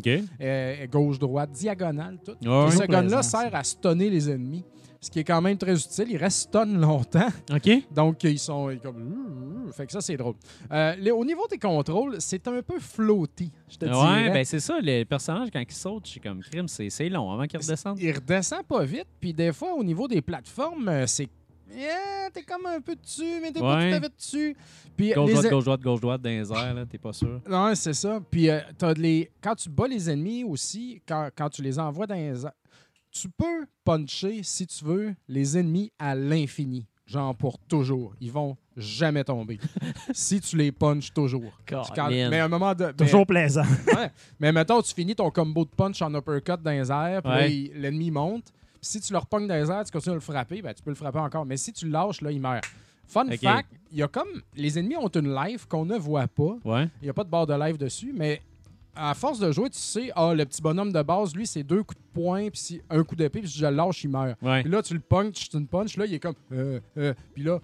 Euh, 0.40 0.86
gauche, 0.86 1.18
droite, 1.18 1.50
diagonale, 1.52 2.18
tout. 2.24 2.32
Ouais. 2.48 2.68
Et 2.68 2.70
ce 2.72 2.84
gun-là 2.86 3.22
sert 3.22 3.54
à 3.54 3.64
stunner 3.64 4.10
les 4.10 4.30
ennemis. 4.30 4.64
Ce 5.00 5.10
qui 5.10 5.18
est 5.18 5.24
quand 5.24 5.40
même 5.42 5.58
très 5.58 5.74
utile. 5.74 6.06
Ils 6.10 6.16
restent 6.16 6.48
stun 6.50 6.64
longtemps. 6.64 7.26
OK. 7.52 7.68
Donc, 7.92 8.22
ils 8.22 8.38
sont 8.38 8.70
ils 8.70 8.78
comme. 8.78 9.68
Fait 9.72 9.84
que 9.86 9.90
ça, 9.92 10.00
c'est 10.00 10.16
drôle. 10.16 10.34
Euh, 10.70 10.94
les- 10.96 11.10
au 11.10 11.24
niveau 11.24 11.42
des 11.50 11.58
contrôles, 11.58 12.16
c'est 12.20 12.46
un 12.46 12.62
peu 12.62 12.78
floaty, 12.78 13.50
je 13.68 13.78
te 13.78 13.84
Ouais, 13.86 13.90
dirais. 13.90 14.30
ben 14.30 14.44
c'est 14.44 14.60
ça, 14.60 14.78
les 14.80 15.04
personnages, 15.04 15.48
quand 15.52 15.60
ils 15.66 15.72
sautent, 15.74 16.04
je 16.06 16.10
suis 16.12 16.20
comme 16.20 16.40
crime, 16.40 16.68
c'est 16.68 17.08
long 17.08 17.32
avant 17.32 17.46
qu'ils 17.46 17.58
redescendent. 17.58 17.98
Il 17.98 18.12
redescend 18.12 18.62
pas 18.64 18.84
vite, 18.84 19.06
puis 19.18 19.32
des 19.32 19.52
fois, 19.52 19.72
au 19.74 19.82
niveau 19.82 20.06
des 20.06 20.20
plateformes, 20.22 20.86
euh, 20.88 21.06
c'est. 21.08 21.28
Yeah, 21.74 22.30
t'es 22.32 22.42
comme 22.42 22.66
un 22.66 22.80
peu 22.80 22.94
dessus, 22.96 23.38
mais 23.40 23.50
t'es 23.52 23.60
pas 23.60 23.76
Ouais. 23.76 23.90
tout 23.90 23.96
à 23.96 24.00
fait 24.00 24.14
dessus. 24.16 24.56
Puis 24.96 25.12
Gauche, 25.12 25.26
les- 25.28 25.34
droite, 25.34 25.50
gauche, 25.50 25.64
droite, 25.64 25.80
gauche, 25.80 26.00
droite 26.00 26.22
dans 26.22 26.30
les 26.30 26.52
airs, 26.52 26.74
là, 26.74 26.84
t'es 26.86 26.98
pas 26.98 27.12
sûr. 27.12 27.40
Non, 27.48 27.74
c'est 27.74 27.94
ça. 27.94 28.20
Puis 28.30 28.50
euh, 28.50 28.60
t'as 28.76 28.94
de 28.94 29.00
les... 29.00 29.30
quand 29.40 29.54
tu 29.54 29.68
bats 29.70 29.88
les 29.88 30.10
ennemis 30.10 30.44
aussi, 30.44 31.00
quand, 31.06 31.30
quand 31.36 31.48
tu 31.48 31.62
les 31.62 31.78
envoies 31.78 32.06
dans 32.06 32.14
les... 32.14 32.44
a- 32.46 32.54
Tu 33.10 33.28
peux 33.28 33.66
puncher, 33.84 34.40
si 34.42 34.66
tu 34.66 34.84
veux, 34.84 35.14
les 35.28 35.56
ennemis 35.58 35.90
à 35.98 36.14
l'infini. 36.14 36.86
Genre 37.06 37.34
pour 37.34 37.58
toujours. 37.58 38.14
Ils 38.20 38.30
vont 38.32 38.56
jamais 38.76 39.24
tomber. 39.24 39.58
si 40.12 40.40
tu 40.40 40.56
les 40.56 40.72
punches 40.72 41.12
toujours. 41.12 41.52
Quand-. 41.66 42.08
Mais 42.08 42.38
à 42.38 42.44
un 42.44 42.48
moment 42.48 42.74
de... 42.74 42.86
mais- 42.86 42.92
Toujours 42.94 43.26
plaisant. 43.26 43.64
Ouais. 43.88 44.10
Mais 44.40 44.52
mettons, 44.52 44.80
tu 44.82 44.94
finis 44.94 45.14
ton 45.14 45.30
combo 45.30 45.64
de 45.64 45.70
punch 45.70 46.00
en 46.00 46.14
uppercut 46.14 46.62
dans 46.62 46.70
les 46.70 46.90
airs, 46.90 47.22
puis 47.22 47.32
Ouais. 47.32 47.70
l'ennemi 47.74 48.10
monte. 48.10 48.44
Si 48.84 49.00
tu 49.00 49.12
le 49.12 49.18
repognes 49.20 49.46
dans 49.46 49.54
les 49.54 49.70
airs, 49.70 49.84
tu 49.84 49.92
continues 49.92 50.12
à 50.12 50.16
le 50.16 50.20
frapper, 50.20 50.60
ben, 50.60 50.74
tu 50.74 50.82
peux 50.82 50.90
le 50.90 50.96
frapper 50.96 51.20
encore. 51.20 51.46
Mais 51.46 51.56
si 51.56 51.72
tu 51.72 51.86
le 51.86 51.92
lâches, 51.92 52.20
là, 52.20 52.32
il 52.32 52.40
meurt. 52.40 52.64
Fun 53.06 53.26
fact, 53.54 53.68
il 53.92 53.98
y 53.98 54.02
a 54.02 54.08
comme. 54.08 54.28
Les 54.56 54.78
ennemis 54.78 54.96
ont 54.96 55.08
une 55.08 55.34
life 55.34 55.66
qu'on 55.66 55.84
ne 55.84 55.96
voit 55.96 56.26
pas. 56.26 56.56
Ouais. 56.64 56.88
Il 57.00 57.04
n'y 57.04 57.08
a 57.10 57.12
pas 57.12 57.24
de 57.24 57.28
barre 57.30 57.46
de 57.46 57.54
life 57.54 57.78
dessus, 57.78 58.12
mais 58.14 58.40
à 58.94 59.14
force 59.14 59.38
de 59.38 59.50
jouer, 59.52 59.70
tu 59.70 59.78
sais, 59.78 60.10
ah, 60.16 60.34
le 60.34 60.44
petit 60.44 60.60
bonhomme 60.60 60.92
de 60.92 61.02
base, 61.02 61.34
lui, 61.34 61.46
c'est 61.46 61.62
deux 61.62 61.82
coups 61.82 61.98
de 62.00 62.20
poing, 62.20 62.50
puis 62.50 62.58
si- 62.58 62.82
un 62.90 63.02
coup 63.04 63.16
d'épée, 63.16 63.40
puis 63.40 63.48
si 63.48 63.58
je 63.58 63.66
le 63.66 63.74
lâche, 63.74 64.04
il 64.04 64.10
meurt. 64.10 64.36
Ouais. 64.42 64.62
Puis 64.62 64.70
là, 64.70 64.82
tu 64.82 64.94
le 64.94 65.00
punches, 65.00 65.48
tu 65.48 65.56
une 65.56 65.66
punch, 65.66 65.96
là, 65.96 66.04
il 66.06 66.14
est 66.14 66.18
comme. 66.20 66.34
Euh, 66.52 66.80
euh, 66.98 67.14
puis 67.34 67.42
là, 67.44 67.58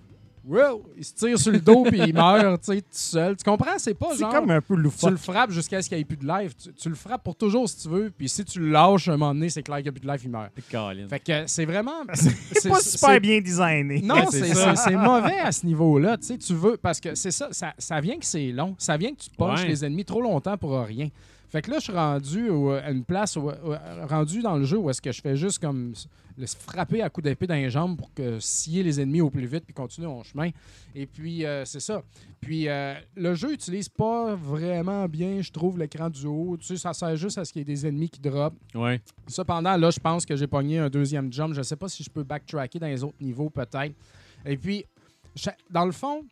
wow, 0.48 0.82
il 0.96 1.04
se 1.04 1.12
tire 1.14 1.38
sur 1.38 1.52
le 1.52 1.60
dos, 1.60 1.84
puis 1.84 2.00
il 2.06 2.14
meurt, 2.14 2.60
tu 2.62 2.72
sais, 2.72 2.80
tout 2.80 2.86
seul. 2.90 3.36
Tu 3.36 3.44
comprends? 3.44 3.78
C'est 3.78 3.94
pas 3.94 4.08
C'est 4.12 4.18
genre. 4.20 4.32
comme 4.32 4.50
un 4.50 4.60
peu 4.60 4.74
Tu 4.74 4.80
loufoque. 4.82 5.10
le 5.10 5.16
frappes 5.16 5.50
jusqu'à 5.50 5.82
ce 5.82 5.88
qu'il 5.88 5.96
n'y 5.98 6.02
ait 6.02 6.04
plus 6.04 6.16
de 6.16 6.26
life. 6.26 6.56
Tu, 6.56 6.72
tu 6.72 6.88
le 6.88 6.94
frappes 6.94 7.22
pour 7.22 7.36
toujours 7.36 7.68
si 7.68 7.82
tu 7.82 7.88
veux. 7.88 8.10
Puis 8.16 8.28
si 8.28 8.44
tu 8.44 8.60
le 8.60 8.70
lâches 8.70 9.08
un 9.08 9.12
moment 9.16 9.34
donné, 9.34 9.50
c'est 9.50 9.62
clair 9.62 9.76
qu'il 9.76 9.84
n'y 9.84 9.88
a 9.90 9.92
plus 9.92 10.06
de 10.06 10.10
life, 10.12 10.22
il 10.24 10.30
meurt. 10.30 10.50
Colin. 10.70 11.06
Fait 11.08 11.20
que 11.20 11.44
c'est 11.46 11.64
vraiment. 11.66 11.92
C'est 12.14 12.68
pas 12.68 12.80
super 12.80 13.20
bien 13.20 13.40
designé. 13.40 14.00
Non, 14.02 14.26
c'est 14.30 14.40
c'est 14.44 14.54
ça. 14.54 14.74
c'est- 14.76 14.90
c'est 14.90 14.96
mauvais 14.96 15.38
à 15.38 15.52
ce 15.52 15.64
niveau-là. 15.66 16.16
Tu 16.16 16.26
sais, 16.26 16.38
tu 16.38 16.54
veux. 16.54 16.76
Parce 16.76 17.00
que 17.00 17.14
c'est 17.14 17.30
ça, 17.30 17.48
ça. 17.52 17.74
ça 17.78 18.00
vient 18.00 18.18
que 18.18 18.24
c'est 18.26 18.50
long. 18.52 18.74
Ça 18.78 18.96
vient 18.96 19.10
que 19.12 19.20
tu 19.20 19.30
punches 19.36 19.60
Ouais. 19.62 19.68
les 19.68 19.84
ennemis 19.84 20.04
trop 20.04 20.20
longtemps 20.22 20.56
pour 20.56 20.78
rien. 20.82 21.08
Fait 21.48 21.62
que 21.62 21.70
là, 21.70 21.78
je 21.78 21.84
suis 21.84 21.92
rendu 21.92 22.50
à 22.72 22.90
une 22.90 23.04
place, 23.04 23.36
où- 23.36 23.48
où- 23.48 24.06
rendu 24.06 24.42
dans 24.42 24.56
le 24.56 24.64
jeu 24.64 24.76
où 24.78 24.90
est-ce 24.90 25.00
que 25.00 25.12
je 25.12 25.20
fais 25.22 25.34
juste 25.36 25.58
comme 25.60 25.94
le 26.36 26.46
frapper 26.46 27.02
à 27.02 27.08
coups 27.10 27.24
d'épée 27.24 27.46
dans 27.46 27.54
les 27.54 27.70
jambes 27.70 27.96
pour 27.96 28.12
que 28.14 28.38
scier 28.38 28.82
les 28.82 29.00
ennemis 29.00 29.20
au 29.22 29.30
plus 29.30 29.46
vite 29.46 29.64
puis 29.64 29.74
continuer 29.74 30.06
mon 30.06 30.22
chemin. 30.22 30.50
Et 30.94 31.06
puis, 31.06 31.44
euh, 31.44 31.64
c'est 31.64 31.80
ça. 31.80 32.02
Puis, 32.40 32.68
euh, 32.68 32.94
le 33.16 33.34
jeu 33.34 33.52
utilise 33.54 33.88
pas 33.88 34.36
vraiment 34.36 35.08
bien, 35.08 35.40
je 35.40 35.50
trouve, 35.50 35.78
l'écran 35.78 36.10
du 36.10 36.26
haut. 36.26 36.56
Tu 36.58 36.66
sais, 36.66 36.76
ça 36.76 36.92
sert 36.92 37.16
juste 37.16 37.38
à 37.38 37.44
ce 37.44 37.52
qu'il 37.52 37.60
y 37.60 37.62
ait 37.62 37.74
des 37.74 37.86
ennemis 37.86 38.08
qui 38.10 38.20
drop. 38.20 38.54
Ouais. 38.74 39.00
Cependant, 39.26 39.76
là, 39.76 39.90
je 39.90 39.98
pense 39.98 40.24
que 40.26 40.36
j'ai 40.36 40.46
pogné 40.46 40.78
un 40.78 40.88
deuxième 40.90 41.32
jump. 41.32 41.54
Je 41.54 41.62
sais 41.62 41.76
pas 41.76 41.88
si 41.88 42.04
je 42.04 42.10
peux 42.10 42.22
backtracker 42.22 42.78
dans 42.78 42.86
les 42.86 43.02
autres 43.02 43.16
niveaux, 43.20 43.50
peut-être. 43.50 43.94
Et 44.46 44.56
puis, 44.56 44.84
dans 45.70 45.86
le 45.86 45.92
fond, 45.92 46.24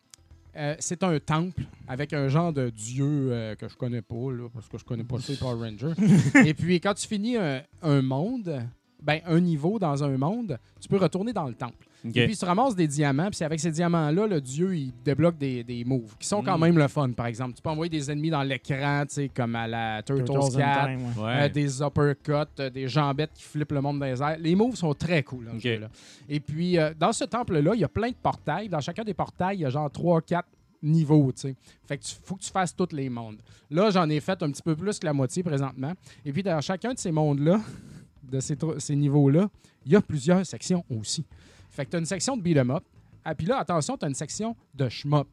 euh, 0.57 0.75
c'est 0.79 1.03
un 1.03 1.19
temple 1.19 1.63
avec 1.87 2.13
un 2.13 2.27
genre 2.29 2.51
de 2.51 2.69
dieu 2.69 3.05
euh, 3.05 3.55
que 3.55 3.67
je 3.67 3.75
connais 3.75 4.01
pas, 4.01 4.31
là, 4.31 4.49
parce 4.53 4.67
que 4.67 4.77
je 4.77 4.83
connais 4.85 5.03
pas 5.03 5.19
ça, 5.19 5.31
les 5.33 5.37
Power 5.37 5.69
Rangers. 5.69 5.93
Et 6.45 6.53
puis, 6.53 6.79
quand 6.81 6.93
tu 6.93 7.07
finis 7.07 7.37
un, 7.37 7.61
un 7.81 8.01
monde, 8.01 8.61
ben, 9.01 9.19
un 9.25 9.39
niveau 9.39 9.77
dans 9.79 10.03
un 10.03 10.17
monde, 10.17 10.57
tu 10.79 10.87
peux 10.87 10.97
retourner 10.97 11.31
dans 11.33 11.45
le 11.47 11.53
temple. 11.53 11.87
Et 12.05 12.25
puis, 12.25 12.37
tu 12.37 12.45
ramasses 12.45 12.75
des 12.75 12.87
diamants, 12.87 13.29
puis 13.31 13.43
avec 13.43 13.59
ces 13.59 13.71
diamants-là, 13.71 14.27
le 14.27 14.39
dieu, 14.39 14.75
il 14.77 14.93
débloque 15.03 15.37
des, 15.37 15.63
des 15.63 15.83
moves 15.83 16.15
qui 16.17 16.27
sont 16.27 16.41
quand 16.41 16.57
Mm. 16.57 16.61
même 16.61 16.77
le 16.77 16.87
fun, 16.87 17.09
par 17.11 17.25
exemple. 17.25 17.53
Tu 17.55 17.61
peux 17.61 17.69
envoyer 17.69 17.89
des 17.89 18.09
ennemis 18.09 18.29
dans 18.29 18.43
l'écran, 18.43 19.03
tu 19.07 19.15
sais, 19.15 19.29
comme 19.29 19.55
à 19.55 19.67
la 19.67 20.01
Turtles, 20.03 20.23
Turtles 20.25 20.55
in 20.55 20.59
4, 20.59 20.85
Time, 20.87 21.01
ouais. 21.17 21.23
Ouais. 21.23 21.31
euh, 21.45 21.49
des 21.49 21.81
uppercuts, 21.81 22.31
euh, 22.59 22.69
des 22.69 22.87
jambettes 22.87 23.33
qui 23.33 23.43
flippent 23.43 23.71
le 23.73 23.81
monde 23.81 23.99
dans 23.99 24.05
les 24.05 24.21
airs. 24.21 24.37
Les 24.39 24.55
moves 24.55 24.75
sont 24.75 24.93
très 24.93 25.21
cool 25.23 25.49
Ok. 25.53 25.59
jeu-là. 25.59 25.89
Et 26.29 26.39
puis, 26.39 26.77
euh, 26.77 26.93
dans 26.97 27.11
ce 27.11 27.25
temple-là, 27.25 27.71
il 27.73 27.81
y 27.81 27.83
a 27.83 27.89
plein 27.89 28.09
de 28.09 28.15
portails. 28.21 28.69
Dans 28.69 28.79
chacun 28.79 29.03
des 29.03 29.13
portails, 29.15 29.57
il 29.57 29.61
y 29.61 29.65
a 29.65 29.69
genre 29.69 29.89
3-4 29.89 30.43
niveaux, 30.83 31.31
tu 31.33 31.41
sais. 31.41 31.55
Fait 31.85 31.97
que 31.97 32.03
tu 32.03 32.15
faut 32.23 32.35
que 32.35 32.43
tu 32.43 32.51
fasses 32.51 32.75
tous 32.75 32.93
les 32.95 33.09
mondes. 33.09 33.37
Là, 33.71 33.89
j'en 33.89 34.07
ai 34.09 34.19
fait 34.19 34.41
un 34.43 34.51
petit 34.51 34.61
peu 34.61 34.75
plus 34.75 34.99
que 34.99 35.05
la 35.05 35.13
moitié 35.13 35.43
présentement. 35.43 35.93
Et 36.23 36.31
puis, 36.31 36.43
dans 36.43 36.61
chacun 36.61 36.93
de 36.93 36.99
ces 36.99 37.11
mondes-là, 37.11 37.59
de 38.29 38.39
ces, 38.39 38.95
niveaux-là, 38.95 39.49
il 39.85 39.91
y 39.91 39.95
a 39.95 40.01
plusieurs 40.01 40.45
sections 40.45 40.83
aussi. 40.89 41.25
Fait 41.69 41.85
que 41.85 41.91
tu 41.91 41.95
as 41.95 41.99
une 41.99 42.05
section 42.05 42.35
de 42.37 42.41
beat'em 42.41 42.71
up. 42.71 42.83
Ah, 43.23 43.35
puis 43.35 43.45
là, 43.47 43.57
attention, 43.59 43.97
tu 43.97 44.05
as 44.05 44.07
une 44.07 44.15
section 44.15 44.55
de 44.73 44.87
shmup. 44.89 45.27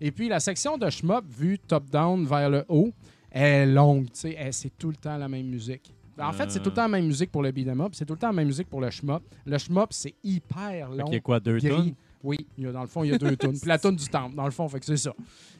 Et 0.00 0.10
puis, 0.12 0.28
la 0.28 0.40
section 0.40 0.76
de 0.78 0.88
shmup, 0.90 1.24
vue 1.28 1.58
top-down 1.58 2.24
vers 2.26 2.50
le 2.50 2.64
haut, 2.68 2.92
elle 3.30 3.68
est 3.68 3.72
longue, 3.72 4.06
tu 4.06 4.10
sais. 4.20 4.34
Elle- 4.38 4.52
C'est 4.52 4.76
tout 4.76 4.90
le 4.90 4.96
temps 4.96 5.16
la 5.16 5.28
même 5.28 5.46
musique. 5.46 5.92
En 6.20 6.32
fait, 6.32 6.50
c'est 6.50 6.58
tout 6.58 6.70
le 6.70 6.74
temps 6.74 6.82
la 6.82 6.88
même 6.88 7.06
musique 7.06 7.30
pour 7.30 7.42
le 7.42 7.52
beat'em 7.52 7.80
up, 7.80 7.90
c'est 7.94 8.04
tout 8.04 8.14
le 8.14 8.18
temps 8.18 8.26
la 8.28 8.32
même 8.32 8.48
musique 8.48 8.68
pour 8.68 8.80
le 8.80 8.90
shmup. 8.90 9.22
Le 9.46 9.56
shmup, 9.58 9.92
c'est 9.92 10.14
hyper 10.24 10.90
Fait 10.90 10.96
long. 10.96 11.04
qu'il 11.04 11.14
y 11.14 11.16
a 11.16 11.20
quoi, 11.20 11.38
deux 11.38 11.58
gris. 11.58 11.68
tonnes? 11.68 11.94
Oui, 12.24 12.36
il 12.56 12.64
y 12.64 12.66
a- 12.66 12.72
dans 12.72 12.80
le 12.80 12.86
fond, 12.88 13.04
il 13.04 13.10
y 13.10 13.14
a 13.14 13.18
deux 13.18 13.36
tonnes. 13.36 13.58
Puis 13.58 13.68
la 13.68 13.78
tonne 13.78 13.94
du 13.96 14.08
temple, 14.08 14.34
dans 14.34 14.44
le 14.44 14.50
fond, 14.50 14.68
fait 14.68 14.80
que 14.80 14.86
c'est 14.86 14.96
ça. 14.96 15.14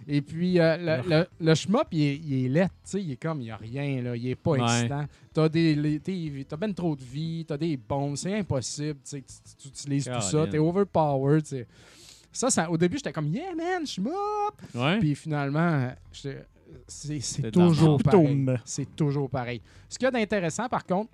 Et 0.09 0.20
puis, 0.22 0.59
euh, 0.59 0.76
le, 1.02 1.09
le, 1.09 1.26
le 1.40 1.55
shmup, 1.55 1.86
il 1.93 2.02
est, 2.02 2.16
il 2.16 2.44
est 2.47 2.48
laid, 2.48 2.66
tu 2.68 2.72
sais, 2.85 3.02
il 3.02 3.12
est 3.12 3.16
comme, 3.16 3.40
il 3.40 3.44
n'y 3.44 3.51
a 3.51 3.56
rien, 3.56 4.02
là, 4.02 4.16
il 4.16 4.26
est 4.28 4.35
pas 4.35 4.52
Ouais. 4.52 4.62
excitant. 4.62 5.05
T'as 5.32 5.48
des, 5.48 6.01
t'as 6.48 6.56
ben 6.56 6.72
trop 6.74 6.97
de 6.97 7.05
vie, 7.05 7.44
t'as 7.47 7.56
des 7.56 7.76
bombes, 7.76 8.16
c'est 8.16 8.35
impossible, 8.39 8.98
tu 9.09 9.22
tu- 9.22 9.68
utilises 9.68 10.05
tout 10.12 10.20
ça, 10.20 10.47
t'es 10.47 10.59
overpowered, 10.59 11.44
tu. 11.44 11.66
Ça, 12.32 12.51
ça, 12.51 12.70
au 12.70 12.76
début, 12.76 12.97
j'étais 12.98 13.12
comme, 13.12 13.28
yeah, 13.28 13.55
man, 13.55 13.86
shmup! 13.86 14.12
Ouais. 14.74 14.98
Puis 14.98 15.14
finalement, 15.14 15.90
c'est 16.86 17.51
toujours 17.51 17.98
pareil. 18.02 18.47
C'est 18.64 18.97
toujours 18.97 19.28
pareil. 19.30 19.60
Ce 19.89 19.98
qu'il 19.98 20.06
y 20.06 20.09
a 20.09 20.10
d'intéressant, 20.10 20.68
par 20.68 20.85
contre, 20.85 21.10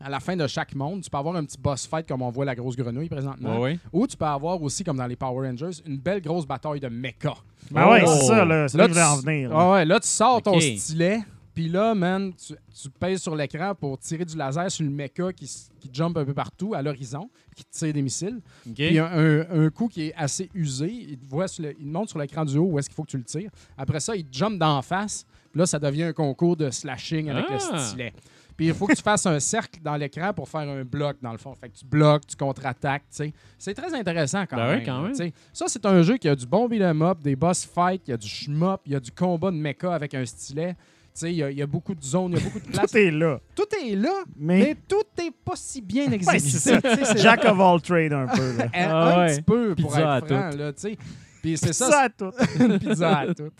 à 0.00 0.10
la 0.10 0.20
fin 0.20 0.36
de 0.36 0.46
chaque 0.46 0.74
monde, 0.74 1.02
tu 1.02 1.08
peux 1.10 1.16
avoir 1.18 1.36
un 1.36 1.44
petit 1.44 1.56
boss 1.58 1.86
fight 1.86 2.06
comme 2.06 2.22
on 2.22 2.30
voit 2.30 2.44
la 2.44 2.54
grosse 2.54 2.76
grenouille 2.76 3.08
présentement. 3.08 3.60
Ou 3.92 4.06
tu 4.06 4.16
peux 4.16 4.24
avoir 4.26 4.60
aussi, 4.62 4.84
comme 4.84 4.98
dans 4.98 5.06
les 5.06 5.16
Power 5.16 5.48
Rangers, 5.48 5.80
une 5.86 5.96
belle 5.98 6.20
grosse 6.20 6.46
bataille 6.46 6.80
de 6.80 6.88
mecha. 6.88 7.34
Ah 7.74 7.90
ouais, 7.90 8.02
Oh. 8.06 8.10
c'est 8.20 8.26
ça, 8.26 8.44
là. 8.44 8.68
C'est 8.68 8.76
Là, 8.78 8.84
là 8.84 8.88
que 8.88 8.94
je 8.94 9.00
voulais 9.00 9.10
en 9.12 9.18
tu- 9.20 9.26
venir. 9.26 9.50
là. 9.50 9.56
Ah 9.58 9.72
ouais, 9.72 9.84
là, 9.84 9.98
tu 10.00 10.08
sors 10.08 10.42
ton 10.42 10.60
stylet, 10.60 11.20
puis 11.54 11.68
là, 11.70 11.94
man, 11.94 12.32
tu, 12.34 12.52
tu 12.82 12.90
pèses 12.90 13.22
sur 13.22 13.34
l'écran 13.34 13.74
pour 13.74 13.98
tirer 13.98 14.24
du 14.26 14.36
laser 14.36 14.70
sur 14.70 14.84
le 14.84 14.90
mecha 14.90 15.32
qui, 15.32 15.46
qui 15.80 15.90
jump 15.92 16.16
un 16.18 16.24
peu 16.26 16.34
partout 16.34 16.74
à 16.74 16.82
l'horizon, 16.82 17.30
qui 17.56 17.64
te 17.64 17.70
tire 17.76 17.94
des 17.94 18.02
missiles. 18.02 18.40
OK. 18.68 18.74
Puis 18.74 18.98
un, 18.98 19.06
un- 19.06 19.64
un 19.66 19.70
coup 19.70 19.88
qui 19.88 20.08
est 20.08 20.14
assez 20.14 20.50
usé, 20.54 20.88
il 20.92 21.16
te, 21.18 21.26
voit 21.26 21.48
sur 21.48 21.64
le- 21.64 21.72
il 21.72 21.86
te 21.86 21.90
montre 21.90 22.10
sur 22.10 22.18
l'écran 22.18 22.44
du 22.44 22.58
haut 22.58 22.66
où 22.72 22.78
est-ce 22.78 22.88
qu'il 22.90 22.94
faut 22.96 23.04
que 23.04 23.10
tu 23.10 23.16
le 23.18 23.24
tires. 23.24 23.50
Après 23.78 24.00
ça, 24.00 24.14
il 24.14 24.24
te 24.26 24.36
jump 24.36 24.58
d'en 24.58 24.82
face. 24.82 25.24
Puis 25.50 25.60
là, 25.60 25.66
ça 25.66 25.78
devient 25.78 26.02
un 26.02 26.12
concours 26.12 26.54
de 26.54 26.68
slashing 26.68 27.30
avec 27.30 27.48
le 27.48 27.56
Ah. 27.72 27.78
stylet. 27.78 28.12
Puis 28.56 28.66
il 28.68 28.74
faut 28.74 28.86
que 28.86 28.94
tu 28.94 29.02
fasses 29.02 29.26
un 29.26 29.38
cercle 29.38 29.80
dans 29.82 29.96
l'écran 29.96 30.32
pour 30.32 30.48
faire 30.48 30.62
un 30.62 30.82
bloc, 30.84 31.16
dans 31.20 31.32
le 31.32 31.38
fond. 31.38 31.54
Fait 31.54 31.68
que 31.68 31.76
tu 31.76 31.84
bloques, 31.84 32.26
tu 32.26 32.36
contre-attaques, 32.36 33.02
tu 33.10 33.16
sais. 33.16 33.32
C'est 33.58 33.74
très 33.74 33.92
intéressant 33.94 34.44
quand 34.46 34.56
Ben 34.56 34.68
ouais, 34.68 34.76
même. 34.86 34.86
quand. 34.86 35.30
Ça, 35.52 35.66
c'est 35.68 35.84
un 35.84 36.00
jeu 36.02 36.16
qui 36.16 36.28
a 36.28 36.34
du 36.34 36.46
bon 36.46 36.66
beat'em 36.68 37.02
up, 37.02 37.18
des 37.20 37.36
boss 37.36 37.64
fights, 37.66 38.02
il 38.06 38.10
y 38.12 38.14
a 38.14 38.16
du 38.16 38.26
shmup, 38.28 38.80
il 38.86 38.92
y 38.92 38.94
a 38.96 39.00
du 39.00 39.12
combat 39.12 39.50
de 39.50 39.56
mecha 39.56 39.94
avec 39.94 40.14
un 40.14 40.24
stylet. 40.24 40.74
Tu 40.74 41.20
sais, 41.20 41.32
il 41.32 41.36
y, 41.36 41.54
y 41.54 41.62
a 41.62 41.66
beaucoup 41.66 41.94
de 41.94 42.02
zones, 42.02 42.32
il 42.32 42.38
y 42.38 42.40
a 42.42 42.44
beaucoup 42.44 42.60
de 42.60 42.64
places. 42.72 42.90
Tout 42.90 42.96
est 42.98 43.10
là. 43.10 43.40
tout 43.54 43.66
est 43.84 43.94
là, 43.96 44.12
Mais, 44.36 44.58
mais 44.58 44.76
tout 44.88 45.22
est 45.22 45.30
pas 45.44 45.54
si 45.56 45.80
bien 45.80 46.10
exécuté. 46.12 46.48
c'est- 46.50 47.18
Jack 47.18 47.44
of 47.46 47.58
all 47.60 47.80
trades 47.80 48.12
un 48.12 48.26
peu. 48.26 48.56
Là. 48.56 48.64
un, 48.74 48.90
Ah 48.90 49.14
un 49.14 49.18
ouais. 49.26 49.32
petit 49.34 49.42
peu 49.42 49.74
pour 49.74 49.90
Pizza 49.92 50.18
être 50.18 50.26
franc, 50.26 50.50
là, 50.56 50.72
tu 50.74 50.80
sais. 50.80 50.96
Puis 51.42 51.56
c'est 51.56 51.72
ça, 51.72 51.90
Ça, 51.90 52.00
à 52.00 52.08
tout. 52.10 52.30
pizza 52.80 53.18
à 53.18 53.34
tout. 53.34 53.50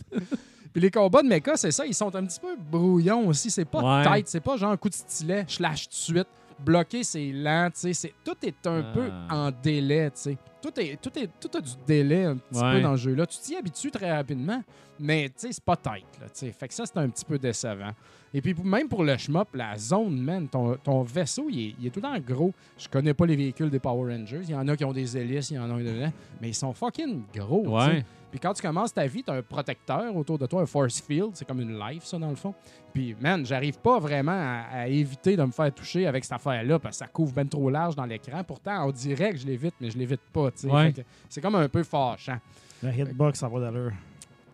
Puis 0.76 0.82
les 0.82 0.90
combats 0.90 1.22
de 1.22 1.26
mecha, 1.28 1.56
c'est 1.56 1.70
ça, 1.70 1.86
ils 1.86 1.94
sont 1.94 2.14
un 2.14 2.26
petit 2.26 2.38
peu 2.38 2.54
brouillons 2.54 3.28
aussi. 3.28 3.50
C'est 3.50 3.64
pas 3.64 3.80
Ouais. 3.80 4.04
tight, 4.04 4.28
c'est 4.28 4.40
pas 4.40 4.58
genre 4.58 4.72
un 4.72 4.76
coup 4.76 4.90
de 4.90 4.94
stylet, 4.94 5.46
je 5.48 5.62
lâche 5.62 5.84
tout 5.88 6.12
de 6.12 6.16
suite. 6.18 6.28
Bloqué, 6.58 7.02
c'est 7.02 7.32
lent, 7.32 7.70
tu 7.72 7.80
sais. 7.80 7.92
c'est- 7.94 8.12
Tout 8.22 8.34
est 8.42 8.66
un 8.66 8.84
Ah. 8.86 8.92
peu 8.92 9.10
en 9.30 9.50
délai, 9.62 10.10
tu 10.10 10.20
sais. 10.20 10.38
Tout, 10.62 10.80
est, 10.80 11.00
tout, 11.00 11.16
est, 11.18 11.28
tout 11.40 11.50
a 11.56 11.60
du 11.60 11.70
délai 11.86 12.24
un 12.24 12.36
petit 12.36 12.60
Ouais. 12.60 12.76
peu 12.76 12.80
dans 12.82 12.92
le 12.92 12.96
jeu-là. 12.96 13.26
Tu 13.26 13.38
t'y 13.38 13.56
habitues 13.56 13.90
très 13.90 14.10
rapidement, 14.12 14.62
mais 14.98 15.28
tu 15.28 15.34
sais, 15.36 15.52
c'est 15.52 15.64
pas 15.64 15.76
tight. 15.76 16.04
Là, 16.20 16.26
tu 16.26 16.30
sais. 16.34 16.52
fait 16.52 16.68
que 16.68 16.74
ça, 16.74 16.84
c'est 16.86 16.96
un 16.98 17.08
petit 17.08 17.24
peu 17.24 17.38
décevant. 17.38 17.90
Et 18.34 18.40
puis, 18.42 18.54
même 18.64 18.88
pour 18.88 19.02
le 19.04 19.16
shmup, 19.16 19.48
la 19.54 19.78
zone, 19.78 20.18
man, 20.20 20.48
ton, 20.48 20.76
ton 20.76 21.02
vaisseau, 21.02 21.46
il 21.48 21.58
est, 21.68 21.74
il 21.80 21.86
est 21.86 21.90
tout 21.90 22.00
le 22.00 22.08
temps 22.08 22.18
gros. 22.18 22.52
Je 22.76 22.88
connais 22.88 23.14
pas 23.14 23.24
les 23.26 23.36
véhicules 23.36 23.70
des 23.70 23.78
Power 23.78 24.12
Rangers. 24.14 24.40
Il 24.42 24.50
y 24.50 24.54
en 24.54 24.66
a 24.68 24.76
qui 24.76 24.84
ont 24.84 24.92
des 24.92 25.16
hélices, 25.16 25.50
il 25.50 25.54
y 25.54 25.58
en 25.58 25.74
a 25.74 25.78
dedans, 25.78 26.12
mais 26.40 26.48
ils 26.48 26.54
sont 26.54 26.72
fucking 26.74 27.22
gros. 27.34 27.66
Ouais. 27.68 28.04
Puis 28.30 28.40
quand 28.40 28.52
tu 28.52 28.60
commences 28.60 28.92
ta 28.92 29.06
vie, 29.06 29.22
tu 29.22 29.30
as 29.30 29.34
un 29.34 29.42
protecteur 29.42 30.14
autour 30.14 30.36
de 30.38 30.44
toi, 30.46 30.60
un 30.60 30.66
force 30.66 31.00
field. 31.00 31.30
C'est 31.34 31.46
comme 31.46 31.60
une 31.60 31.78
life, 31.78 32.04
ça, 32.04 32.18
dans 32.18 32.28
le 32.28 32.36
fond. 32.36 32.52
Puis, 32.92 33.14
man, 33.18 33.46
j'arrive 33.46 33.78
pas 33.78 33.98
vraiment 33.98 34.32
à, 34.32 34.64
à 34.80 34.88
éviter 34.88 35.36
de 35.36 35.42
me 35.44 35.52
faire 35.52 35.72
toucher 35.72 36.06
avec 36.06 36.24
cette 36.24 36.34
affaire-là 36.34 36.78
parce 36.78 36.98
que 36.98 37.04
ça 37.04 37.10
couvre 37.10 37.32
bien 37.32 37.46
trop 37.46 37.70
large 37.70 37.94
dans 37.94 38.04
l'écran. 38.04 38.42
Pourtant, 38.44 38.86
on 38.86 38.90
dirait 38.90 39.30
que 39.30 39.38
je 39.38 39.46
l'évite, 39.46 39.74
mais 39.80 39.90
je 39.90 39.96
l'évite 39.96 40.20
pas. 40.32 40.50
Ouais. 40.64 40.94
C'est 41.28 41.40
comme 41.40 41.54
un 41.56 41.68
peu 41.68 41.82
fâchant. 41.82 42.38
Le 42.82 42.90
hitbox, 42.90 43.38
ça 43.38 43.48
va 43.48 43.60
d'allure. 43.60 43.92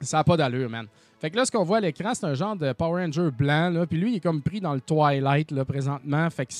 Ça 0.00 0.18
n'a 0.18 0.24
pas 0.24 0.36
d'allure, 0.36 0.68
man. 0.70 0.86
Fait 1.20 1.30
que 1.30 1.36
là, 1.36 1.44
ce 1.44 1.52
qu'on 1.52 1.62
voit 1.62 1.76
à 1.76 1.80
l'écran, 1.80 2.12
c'est 2.14 2.26
un 2.26 2.34
genre 2.34 2.56
de 2.56 2.72
Power 2.72 3.02
Ranger 3.04 3.30
blanc. 3.30 3.70
Là. 3.70 3.86
Puis 3.86 3.98
lui, 3.98 4.12
il 4.12 4.16
est 4.16 4.20
comme 4.20 4.42
pris 4.42 4.60
dans 4.60 4.74
le 4.74 4.80
Twilight 4.80 5.50
là, 5.52 5.64
présentement. 5.64 6.28
Fait 6.30 6.46
que 6.46 6.52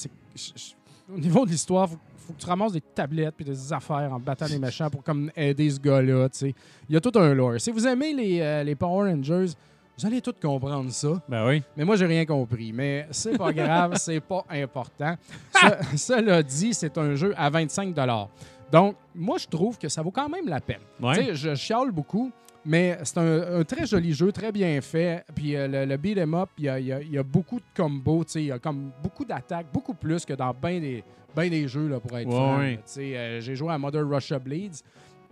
Au 1.12 1.18
niveau 1.18 1.44
de 1.44 1.50
l'histoire, 1.50 1.88
faut, 1.88 1.98
faut 2.16 2.32
que 2.32 2.38
tu 2.40 2.46
ramasses 2.46 2.72
des 2.72 2.80
tablettes 2.80 3.34
puis 3.36 3.44
des 3.44 3.72
affaires 3.72 4.12
en 4.12 4.20
battant 4.20 4.46
les 4.46 4.58
méchants 4.60 4.88
pour 4.88 5.02
comme 5.02 5.30
aider 5.36 5.68
ce 5.68 5.80
gars-là. 5.80 6.28
tu 6.28 6.38
sais. 6.38 6.54
Il 6.88 6.94
y 6.94 6.96
a 6.96 7.00
tout 7.00 7.12
un 7.18 7.34
lore. 7.34 7.60
Si 7.60 7.70
vous 7.72 7.84
aimez 7.86 8.12
les, 8.14 8.40
euh, 8.40 8.62
les 8.62 8.76
Power 8.76 9.10
Rangers, 9.10 9.46
vous 9.98 10.06
allez 10.06 10.20
tout 10.20 10.34
comprendre 10.40 10.90
ça. 10.92 11.20
Ben 11.28 11.46
oui. 11.46 11.62
Mais 11.76 11.84
moi, 11.84 11.96
j'ai 11.96 12.06
rien 12.06 12.24
compris. 12.24 12.72
Mais 12.72 13.08
c'est 13.10 13.36
pas 13.36 13.52
grave, 13.52 13.94
c'est 13.96 14.20
pas 14.20 14.44
important. 14.50 15.16
Ce- 15.52 15.96
cela 15.96 16.42
dit, 16.42 16.72
c'est 16.72 16.96
un 16.96 17.14
jeu 17.16 17.34
à 17.36 17.50
25 17.50 17.92
Donc, 18.72 18.96
moi, 19.14 19.36
je 19.38 19.46
trouve 19.46 19.78
que 19.78 19.88
ça 19.88 20.00
vaut 20.02 20.10
quand 20.10 20.28
même 20.28 20.48
la 20.48 20.60
peine. 20.60 20.80
Ouais. 21.00 21.16
Tu 21.18 21.24
sais, 21.26 21.34
je 21.34 21.54
chiale 21.54 21.90
beaucoup, 21.92 22.32
mais 22.64 22.98
c'est 23.04 23.18
un, 23.18 23.60
un 23.60 23.64
très 23.64 23.84
joli 23.86 24.14
jeu, 24.14 24.32
très 24.32 24.50
bien 24.50 24.80
fait. 24.80 25.24
Puis 25.34 25.54
euh, 25.54 25.68
le, 25.68 25.84
le 25.84 25.96
beat 25.98 26.16
'em 26.18 26.34
up, 26.34 26.48
il 26.58 26.64
y 26.64 26.68
a, 26.70 26.80
y 26.80 26.86
y 27.12 27.18
beaucoup 27.22 27.58
de 27.58 27.64
combos, 27.76 28.24
tu 28.24 28.32
sais, 28.32 28.42
il 28.42 28.46
y 28.46 28.52
a 28.52 28.58
comme 28.58 28.90
beaucoup 29.02 29.24
d'attaques, 29.26 29.66
beaucoup 29.72 29.94
plus 29.94 30.24
que 30.24 30.32
dans 30.32 30.54
bien 30.54 30.80
des, 30.80 31.04
ben 31.36 31.50
des 31.50 31.68
jeux, 31.68 31.88
là, 31.88 32.00
pour 32.00 32.16
être 32.18 32.26
Ouais, 32.28 32.32
franc, 32.34 32.58
ouais. 32.58 32.70
là. 32.72 32.76
Tu 32.78 32.82
sais, 32.86 33.16
euh, 33.16 33.40
J'ai 33.40 33.54
joué 33.56 33.70
à 33.72 33.78
Mother 33.78 34.08
Russia 34.08 34.38
Bleeds. 34.38 34.82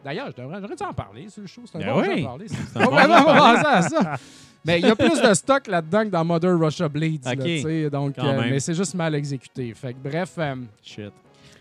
D'ailleurs, 0.05 0.31
j'aurais 0.37 0.77
dû 0.77 0.83
en 0.83 0.93
parler 0.95 1.29
sur 1.29 1.43
le 1.43 1.47
show? 1.47 1.63
C'est 1.67 1.77
un 1.77 1.81
Ben 1.81 1.93
bon 1.95 2.01
oui. 2.01 2.07
jeu 2.07 2.25
à 2.25 2.29
parler. 2.29 2.49
ça. 2.49 2.85
bon 2.85 2.97
à. 4.11 4.17
Mais 4.65 4.79
il 4.81 4.87
y 4.87 4.91
a 4.91 4.97
plus 4.97 5.21
de 5.21 5.33
stock 5.35 5.67
là-dedans 5.67 6.05
que 6.05 6.09
dans 6.11 6.25
Mother 6.25 6.59
Russia 6.59 6.89
Bleeds. 6.89 7.25
là, 7.25 7.33
Ok. 7.33 7.43
tu 7.45 7.61
sais, 7.63 7.89
donc, 7.91 8.19
euh, 8.19 8.43
mais 8.51 8.61
c'est 8.61 8.75
juste 8.75 8.95
mal 8.95 9.15
exécuté. 9.15 9.73
Fait 9.75 9.95
que, 9.95 9.99
bref, 10.07 10.35
euh, 10.39 10.57
Shit. 10.83 11.13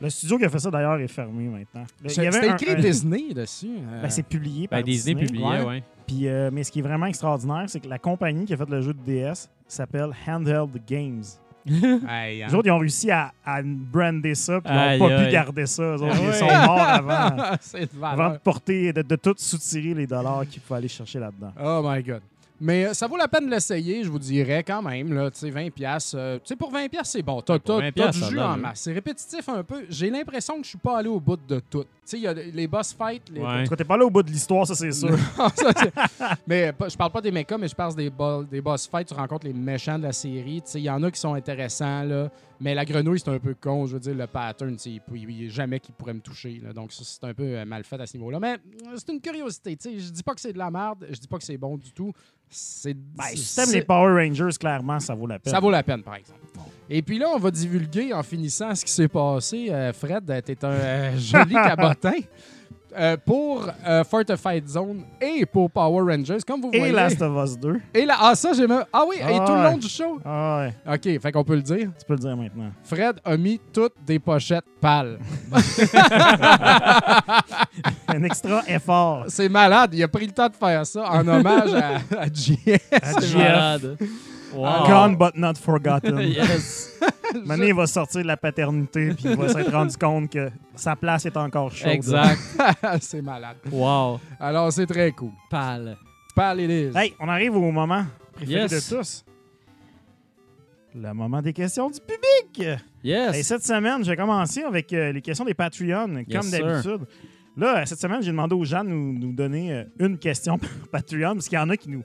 Le 0.01 0.09
studio 0.09 0.38
qui 0.38 0.45
a 0.45 0.49
fait 0.49 0.59
ça, 0.59 0.71
d'ailleurs, 0.71 0.97
est 0.99 1.07
fermé 1.07 1.45
maintenant. 1.45 1.84
Il 2.03 2.09
y 2.09 2.13
c'est- 2.13 2.21
avait 2.21 2.31
c'était 2.31 2.49
un- 2.49 2.55
écrit 2.55 2.71
un- 2.71 2.76
Disney 2.80 3.34
dessus. 3.34 3.67
euh. 3.91 4.01
Ben, 4.01 4.09
c'est 4.09 4.23
publié 4.23 4.67
par 4.67 4.80
Ben, 4.80 4.85
Disney 4.85 5.15
publiait, 5.26 5.45
ouais. 5.45 5.65
ouais. 5.65 5.84
Puis, 6.07 6.27
euh, 6.27 6.49
mais 6.53 6.63
ce 6.63 6.71
qui 6.71 6.80
est 6.80 6.84
vraiment 6.84 7.05
extraordinaire, 7.07 7.65
c'est 7.67 7.80
que 7.81 7.88
la 7.89 7.99
compagnie 7.99 8.45
qui 8.45 8.53
a 8.53 8.57
fait 8.57 8.69
le 8.69 8.81
jeu 8.81 8.93
de 8.93 8.99
DS 9.05 9.49
s'appelle 9.67 10.11
Handheld 10.27 10.71
Games. 10.88 11.23
Hey, 11.69 12.41
hein. 12.41 12.47
Les 12.47 12.55
autres, 12.55 12.67
ils 12.67 12.71
ont 12.71 12.80
réussi 12.80 13.11
à, 13.11 13.31
à 13.45 13.61
brander 13.61 14.34
ça, 14.34 14.61
puis 14.61 14.73
ils 14.73 14.97
n'ont 14.99 15.07
pas 15.09 15.23
pu 15.26 15.31
garder 15.31 15.65
ça. 15.65 15.95
Autres, 15.95 16.07
Ah 16.09 16.15
ils 16.19 16.27
ouais. 16.27 16.34
sont 16.34 16.45
morts 16.45 16.80
avant, 16.80 17.30
de 17.35 17.41
avant 18.01 18.15
valeur. 18.15 18.31
de 18.34 18.38
porter, 18.38 18.93
de, 18.93 19.01
de 19.01 19.15
tout 19.17 19.35
soutirer 19.38 19.93
les 19.93 20.07
dollars 20.07 20.45
qu'ils 20.49 20.61
pouvaient 20.61 20.77
aller 20.77 20.88
chercher 20.88 21.19
là-dedans. 21.19 21.51
Oh 21.61 21.81
my 21.85 22.01
God. 22.01 22.21
Mais 22.61 22.86
euh, 22.88 22.94
ça 22.94 23.07
vaut 23.07 23.15
la 23.18 23.27
peine 23.27 23.45
de 23.45 23.52
l'essayer, 23.52 24.03
je 24.03 24.10
vous 24.10 24.19
dirais, 24.19 24.64
quand 24.64 24.81
même. 24.81 25.14
Là, 25.14 25.31
tu 25.31 25.40
sais, 25.40 25.49
20$. 25.49 25.72
piastres, 25.72 26.15
euh, 26.18 26.36
tu 26.38 26.41
sais, 26.45 26.56
pour 26.56 26.72
20$, 26.73 26.90
piastres, 26.90 27.14
c'est 27.14 27.22
bon. 27.22 27.41
T'as 27.41 27.53
Ouais, 27.53 27.60
pour 27.60 27.80
t'as- 27.80 27.90
20$, 27.90 27.94
t'as 27.94 28.11
du 28.11 28.19
jus 28.31 28.40
en 28.40 28.52
hein. 28.52 28.57
masse. 28.57 28.81
C'est 28.81 28.91
répétitif 28.94 29.48
un 29.49 29.64
peu. 29.64 29.86
J'ai 29.90 30.10
l'impression 30.10 30.57
que 30.57 30.64
je 30.64 30.69
suis 30.69 30.77
pas 30.77 30.98
allé 30.98 31.07
au 31.10 31.19
bout 31.19 31.40
de 31.48 31.60
tout. 31.69 31.84
Tu 31.84 31.88
sais, 32.03 32.18
il 32.18 32.23
y 32.23 32.27
a 32.27 32.34
les 32.34 32.68
boss 32.68 32.94
fights. 32.94 33.30
Les... 33.31 33.41
Ouais. 33.41 33.65
T'es 33.68 33.84
pas 33.84 33.95
là 33.98 34.06
au 34.06 34.10
bout 34.10 34.23
de 34.23 34.30
l'histoire, 34.31 34.68
ça, 34.68 34.76
c'est 34.76 34.91
sûr. 34.91 35.10
Non, 35.38 35.48
ça, 35.56 35.72
c'est- 35.77 35.94
mais 36.48 36.73
pas- 36.73 36.90
je 36.90 36.98
parle 36.98 37.11
pas 37.11 37.22
des 37.22 37.31
mechas, 37.31 37.57
mais 37.57 37.68
je 37.68 37.76
parle 37.76 37.95
des, 37.95 38.10
bo- 38.10 38.44
des 38.44 38.61
boss 38.61 38.88
fights. 38.88 39.07
Tu 39.07 39.14
rencontres 39.14 39.45
les 39.48 39.53
méchants 39.53 39.98
de 39.98 40.03
la 40.03 40.11
série. 40.14 40.61
Tu 40.65 40.72
sais, 40.72 40.80
Il 40.80 40.84
y 40.86 40.90
en 40.90 41.02
a 41.03 41.11
qui 41.11 41.19
sont 41.19 41.34
intéressants, 41.34 42.03
là. 42.03 42.30
Mais 42.61 42.76
la 42.76 42.84
grenouille, 42.84 43.19
c'est 43.19 43.30
un 43.30 43.40
peu 43.40 43.56
con. 43.60 43.86
Je 43.86 43.94
veux 43.94 43.99
dire, 43.99 44.15
le 44.15 44.27
pattern, 44.27 44.76
il, 44.86 44.99
peut- 45.02 45.15
il 45.18 45.44
y 45.44 45.48
a 45.48 45.49
jamais 45.49 45.80
qui 45.80 45.91
pourrait 45.94 46.14
me 46.14 46.19
toucher. 46.19 46.60
là. 46.64 46.73
Donc, 46.73 46.91
c'est 46.91 47.23
un 47.23 47.34
peu 47.34 47.44
euh, 47.57 47.64
mal 47.65 47.84
fait 47.86 47.99
à 48.02 48.06
ce 48.06 48.18
niveau-là. 48.18 48.40
Mais 48.40 48.53
euh, 48.88 48.95
c'est 48.98 49.11
une 49.14 49.22
curiosité. 49.22 49.77
tu 49.77 49.90
sais. 49.91 49.99
Je 49.99 50.10
dis 50.11 50.23
pas 50.23 50.34
que 50.36 50.41
c'est 50.41 50.52
de 50.53 50.57
la 50.57 50.69
merde. 50.69 51.06
Je 51.10 51.18
dis 51.19 51.27
pas 51.27 51.38
que 51.38 51.44
c'est 51.45 51.57
bon 51.57 51.77
du 51.77 51.91
tout. 51.94 52.11
C'est 52.49 52.94
Ben, 52.94 53.23
si 53.36 53.56
t'aimes 53.56 53.72
les 53.72 53.81
Power 53.84 54.11
Rangers, 54.26 54.57
clairement, 54.60 54.99
ça 54.99 55.15
vaut 55.15 55.27
la 55.27 55.40
peine. 55.40 55.53
ça 55.53 55.60
vaut 55.60 55.72
la 55.72 55.84
peine, 55.84 56.03
par 56.03 56.15
exemple. 56.15 56.40
Et 56.90 57.02
puis 57.02 57.19
là, 57.19 57.27
on 57.34 57.38
va 57.40 57.52
divulguer 57.52 58.11
en 58.14 58.23
finissant 58.23 58.73
ce 58.76 58.84
qui 58.84 58.91
s'est 58.91 59.07
passé. 59.07 59.68
Euh, 59.69 59.94
Fred, 59.94 60.26
t'es 60.44 60.65
un 60.65 60.69
euh, 60.72 61.18
joli 61.18 61.53
cabotin. 61.53 62.18
Euh, 62.98 63.18
pour 63.24 63.68
euh, 63.88 64.03
Fortified 64.03 64.68
Zone 64.68 65.03
et 65.22 65.45
pour 65.45 65.70
Power 65.70 66.11
Rangers, 66.11 66.40
comme 66.45 66.61
vous 66.61 66.72
Et 66.74 66.80
voyez. 66.80 66.94
Last 66.94 67.22
of 67.22 67.45
Us 67.52 67.57
2. 67.60 67.80
Et 67.94 68.03
là, 68.06 68.16
ah, 68.20 68.34
ça, 68.34 68.52
j'ai 68.53 68.66
même. 68.66 68.84
Ah 68.91 69.03
oui, 69.07 69.18
et 69.20 69.22
Ah 69.24 69.45
tout 69.45 69.53
le 69.53 69.60
ouais. 69.60 69.72
long 69.72 69.78
du 69.78 69.88
show. 69.88 70.20
Ah 70.26 70.60
ouais, 70.88 70.95
OK, 70.95 71.22
fait 71.22 71.32
qu'on 71.32 71.44
peut 71.44 71.56
le 71.56 71.61
dire. 71.61 71.90
tu 71.99 72.06
peux 72.07 72.14
le 72.14 72.20
dire 72.20 72.36
maintenant. 72.36 72.72
Fred 72.84 73.18
a 73.24 73.38
mis 73.38 73.60
toutes 73.72 73.94
des 74.06 74.18
pochettes 74.18 74.66
pâles. 74.82 75.20
Un 78.07 78.24
extra 78.24 78.64
effort. 78.68 79.26
C'est 79.28 79.49
malade. 79.49 79.91
Il 79.94 80.02
a 80.03 80.07
pris 80.07 80.26
le 80.26 80.32
temps 80.32 80.49
de 80.49 80.56
faire 80.56 80.86
ça 80.86 81.10
en 81.11 81.28
hommage 81.28 81.74
à, 81.74 81.95
à 82.22 82.26
JS. 82.26 82.80
À 82.91 83.22
GF. 83.22 83.98
Wow. 84.53 84.88
Gone 84.88 85.15
but 85.17 85.35
not 85.35 85.55
forgotten. 85.55 86.17
yes. 86.27 86.99
Maintenant, 87.45 87.65
il 87.67 87.73
va 87.76 87.85
sortir 87.88 88.21
de 88.21 88.27
la 88.27 88.38
paternité 88.38 89.13
puis 89.13 89.26
il 89.30 89.35
va 89.35 89.49
s'être 89.53 89.71
rendu 89.71 89.95
compte 89.97 90.31
que 90.31 90.49
sa 90.76 90.95
place 90.95 91.26
est 91.26 91.38
encore 91.38 91.71
chaude. 91.71 91.91
Exact. 91.91 92.39
C'est 93.01 93.21
malade. 93.21 93.57
Wow. 93.71 94.19
Alors, 94.39 94.71
c'est 94.73 94.88
très 94.88 95.11
cool. 95.11 95.31
Pâle. 95.49 95.95
Pâle 96.35 96.61
et 96.61 96.67
lisse. 96.67 96.95
Hey, 96.95 97.13
on 97.19 97.27
arrive 97.30 97.55
au 97.55 97.71
moment 97.71 98.05
préféré 98.34 98.61
Yes. 98.61 98.89
de 98.91 98.97
tous. 98.97 99.26
Le 100.95 101.13
moment 101.13 101.41
des 101.41 101.53
questions 101.53 101.89
du 101.89 101.99
public. 101.99 102.80
Yes. 103.03 103.35
Hey, 103.35 103.43
cette 103.43 103.63
semaine, 103.63 104.03
j'ai 104.03 104.15
commencé 104.15 104.63
avec 104.63 104.91
euh, 104.93 105.11
les 105.11 105.21
questions 105.21 105.45
des 105.45 105.53
Patreons, 105.53 106.23
Yes, 106.27 106.41
comme 106.41 106.49
d'habitude. 106.49 107.05
Là, 107.55 107.85
cette 107.85 107.99
semaine, 107.99 108.21
j'ai 108.23 108.31
demandé 108.31 108.55
aux 108.55 108.63
gens 108.65 108.84
de 108.84 108.89
nous, 108.89 109.13
nous 109.13 109.31
donner 109.34 109.71
euh, 109.73 109.84
une 109.99 110.17
question 110.17 110.57
par 110.57 110.69
Patreon, 110.91 111.34
parce 111.35 111.47
qu'il 111.47 111.57
y 111.59 111.61
en 111.61 111.69
a 111.69 111.77
qui 111.77 111.89
nous 111.89 112.03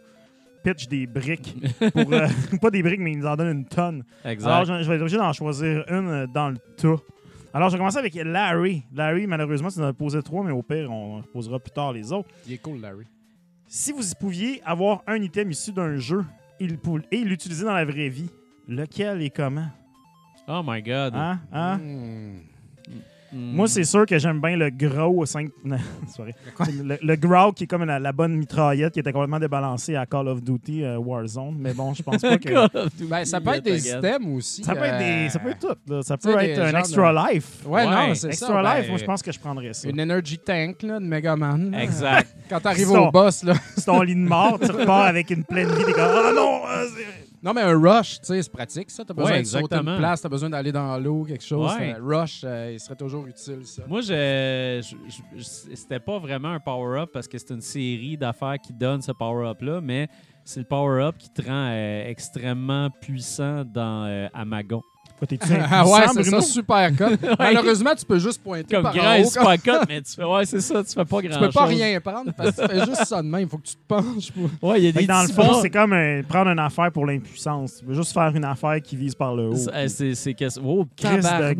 pitchent 0.65 0.89
des 0.89 1.07
briques. 1.07 1.55
Pour, 1.93 2.13
euh, 2.13 2.27
pas 2.61 2.71
des 2.71 2.83
briques, 2.83 3.01
mais 3.01 3.13
ils 3.13 3.19
nous 3.19 3.27
en 3.27 3.37
donnent 3.37 3.59
une 3.59 3.65
tonne. 3.67 4.03
exact. 4.25 4.51
Alors, 4.51 4.65
je, 4.65 4.83
je 4.83 4.89
vais 4.89 4.97
être 4.97 5.03
obligé 5.03 5.17
d'en 5.19 5.33
choisir 5.33 5.85
une 5.89 6.09
euh, 6.09 6.27
dans 6.27 6.49
le 6.49 6.57
tas. 6.77 6.97
Alors, 7.53 7.69
je 7.69 7.75
vais 7.75 7.79
commencer 7.79 7.99
avec 7.99 8.15
Larry. 8.15 8.83
Larry, 8.93 9.29
malheureusement, 9.29 9.69
tu 9.69 9.79
nous 9.79 9.85
as 9.85 9.93
posé 9.93 10.21
trois, 10.23 10.43
mais 10.43 10.51
au 10.51 10.63
pire, 10.63 10.91
on 10.91 11.23
posera 11.23 11.61
plus 11.61 11.71
tard 11.71 11.93
les 11.93 12.11
autres. 12.13 12.29
Il 12.49 12.55
est 12.55 12.59
cool, 12.59 12.81
Larry. 12.81 13.05
Si 13.69 13.93
vous 13.93 14.03
pouviez 14.19 14.61
avoir 14.65 15.03
un 15.07 15.17
item 15.23 15.51
issu 15.51 15.73
d'un 15.73 15.97
jeu 15.97 16.25
et 16.59 16.67
l'utiliser 17.25 17.65
dans 17.65 17.73
la 17.73 17.85
vraie 17.85 18.09
vie, 18.09 18.31
lequel 18.67 19.23
et 19.23 19.31
comment? 19.31 19.69
oh 20.49 20.63
my 20.65 20.83
God. 20.83 21.15
Hein? 21.15 21.41
Hein? 21.53 21.79
Hmm. 21.79 22.54
Mm. 23.35 23.57
Moi, 23.57 23.67
c'est 23.69 23.85
sûr 23.85 24.07
que 24.07 24.17
j'aime 24.19 24.41
bien 24.41 24.57
le 24.57 24.71
gros 24.71 25.27
5. 25.27 25.49
Non, 25.65 25.77
c'est 26.07 26.23
vrai. 26.23 26.35
Le, 26.83 26.97
le 27.03 27.17
Growl 27.17 27.53
qui 27.53 27.65
est 27.65 27.67
comme 27.67 27.85
la, 27.85 27.99
la 27.99 28.13
bonne 28.13 28.35
mitraillette 28.35 28.93
qui 28.95 29.01
était 29.01 29.13
complètement 29.13 29.41
débalancée 29.41 29.97
à 29.97 30.07
Call 30.07 30.29
of 30.29 30.43
Duty 30.43 30.85
euh, 30.85 30.99
Warzone. 30.99 31.57
Mais 31.59 31.75
bon, 31.75 31.93
je 31.95 32.03
pense 32.03 32.23
pas 32.23 32.39
que. 32.39 33.05
Ben, 33.05 33.25
ça 33.25 33.41
peut 33.41 33.55
être 33.55 33.65
des 33.65 33.89
items 33.91 34.27
aussi. 34.37 34.63
Ça 34.63 34.75
peut 34.75 34.85
être 34.85 34.99
des. 34.99 35.29
Ça 35.31 35.39
peut 35.41 35.51
être 35.51 35.59
tout. 35.59 35.93
là. 35.93 36.03
Ça 36.03 36.17
peut 36.17 36.39
être 36.39 36.61
un 36.61 36.79
extra 36.79 37.31
life. 37.33 37.65
Ouais, 37.67 37.85
Ouais, 37.85 38.09
non, 38.09 38.15
c'est 38.15 38.29
Extra 38.29 38.63
ça. 38.63 38.77
life, 38.77 38.85
ben, 38.85 38.89
moi, 38.91 38.99
je 38.99 39.05
pense 39.05 39.23
que 39.23 39.33
je 39.33 39.39
prendrais 39.41 39.73
ça. 39.73 39.89
Une 39.89 40.01
energy 40.01 40.39
tank 40.39 40.83
là, 40.83 41.01
de 41.01 41.05
Megaman. 41.05 41.71
là. 41.73 41.83
Exact. 41.83 42.35
Quand 42.49 42.61
t'arrives 42.61 42.91
au 42.91 43.11
boss, 43.11 43.43
là. 43.43 43.55
C'est 43.77 43.85
ton 43.87 44.01
lit 44.03 44.15
de 44.15 44.21
mort, 44.21 44.59
tu 44.61 44.71
repars 44.71 45.07
avec 45.07 45.31
une 45.31 45.43
pleine 45.45 45.69
vie. 45.69 45.85
T'es 45.85 45.93
comme, 45.93 46.05
ah 46.09 46.31
non! 46.35 46.61
euh, 46.69 46.87
Non, 47.45 47.53
mais 47.53 47.61
un 47.61 47.79
rush, 47.79 48.21
tu 48.21 48.27
sais, 48.27 48.43
c'est 48.43 48.51
pratique, 48.51 48.91
ça. 48.91 49.05
T'as 49.05 49.13
besoin 49.13 49.33
Ouais, 49.33 49.41
de 49.43 49.47
sauter 49.47 49.65
exactement. 49.65 49.93
une 49.93 49.99
place, 49.99 50.23
t'as 50.23 50.29
besoin 50.31 50.49
d'aller 50.49 50.73
dans 50.73 50.97
l'eau, 50.99 51.25
quelque 51.25 51.45
chose. 51.45 51.71
Ouais. 51.77 51.93
Un 51.93 52.03
rush, 52.03 52.41
euh, 52.43 52.71
il 52.73 52.81
serait 52.81 52.97
toujours 52.97 53.27
utile, 53.27 53.67
ça. 53.67 53.83
Moi, 53.87 54.01
je, 54.01 54.81
je- 54.83 54.97
je- 55.13 55.39
je- 55.39 55.75
c'était 55.77 56.01
pas 56.01 56.19
vraiment 56.19 56.49
un 56.53 56.61
power-up 56.61 57.11
parce 57.13 57.29
que 57.29 57.37
c'est 57.37 57.51
une 57.51 57.61
série 57.61 58.17
d'affaires 58.17 58.57
qui 58.59 58.73
donne 58.73 59.03
ce 59.03 59.13
power-up-là, 59.13 59.83
mais 59.83 60.09
c'est 60.43 60.61
le 60.61 60.67
power-up 60.67 61.17
qui 61.19 61.29
te 61.29 61.43
rend 61.43 61.69
euh, 61.71 62.09
extrêmement 62.09 62.89
puissant 62.91 63.63
dans 63.65 64.07
euh, 64.07 64.27
Amagon. 64.33 64.81
T'es-tu 65.27 65.49
Ah 65.71 65.87
ouais, 65.89 66.01
c'est 66.13 66.25
ça, 66.25 66.41
super 66.43 66.91
cut. 66.95 67.05
Malheureusement, 67.39 67.95
tu 67.97 68.05
peux 68.05 68.19
juste 68.19 68.43
pointer 68.43 68.75
Comme 68.75 68.83
par 68.83 68.95
grand 68.95 69.15
en 69.17 69.21
haut. 69.23 69.25
super 69.25 69.63
cut, 69.63 69.71
mais 69.89 70.03
tu 70.03 70.13
fais, 70.13 70.25
ouais, 70.25 70.45
c'est 70.45 70.61
ça, 70.61 70.85
tu 70.85 70.93
fais 70.93 71.05
pas 71.07 71.23
Tu 71.23 71.29
grand-chose. 71.29 71.47
peux 71.47 71.53
pas 71.53 71.65
rien 71.65 71.99
prendre 72.01 72.31
parce 72.37 72.51
que 72.57 72.61
tu 72.63 72.69
fais 72.69 72.85
juste 72.85 73.05
ça 73.07 73.23
de 73.23 73.27
même. 73.29 73.41
Il 73.43 73.49
faut 73.49 73.57
que 73.57 73.67
tu 73.67 73.75
te 73.75 73.81
penches. 73.89 74.31
pour- 74.33 74.51
Ouais, 74.71 74.81
il 74.81 74.85
y 74.85 74.89
a 74.89 74.93
des 74.93 75.07
dans 75.07 75.23
le 75.23 75.29
fond, 75.29 75.61
c'est 75.63 75.71
comme 75.71 75.95
euh, 75.95 76.23
prendre 76.29 76.51
une 76.51 76.59
affaire 76.59 76.93
pour 76.93 77.07
l'impuissance. 77.07 77.77
Tu 77.79 77.87
veux 77.87 77.95
juste 77.95 78.13
faire 78.13 78.33
une 78.37 78.45
affaire 78.45 78.83
qui 78.83 78.97
vise 78.97 79.15
par 79.15 79.35
le 79.35 79.49
haut. 79.49 79.55
C'est- 79.89 80.15
C'est 80.15 80.35
que 80.35 80.45
oh 80.63 80.85
Chris 80.95 81.17
de. 81.17 81.55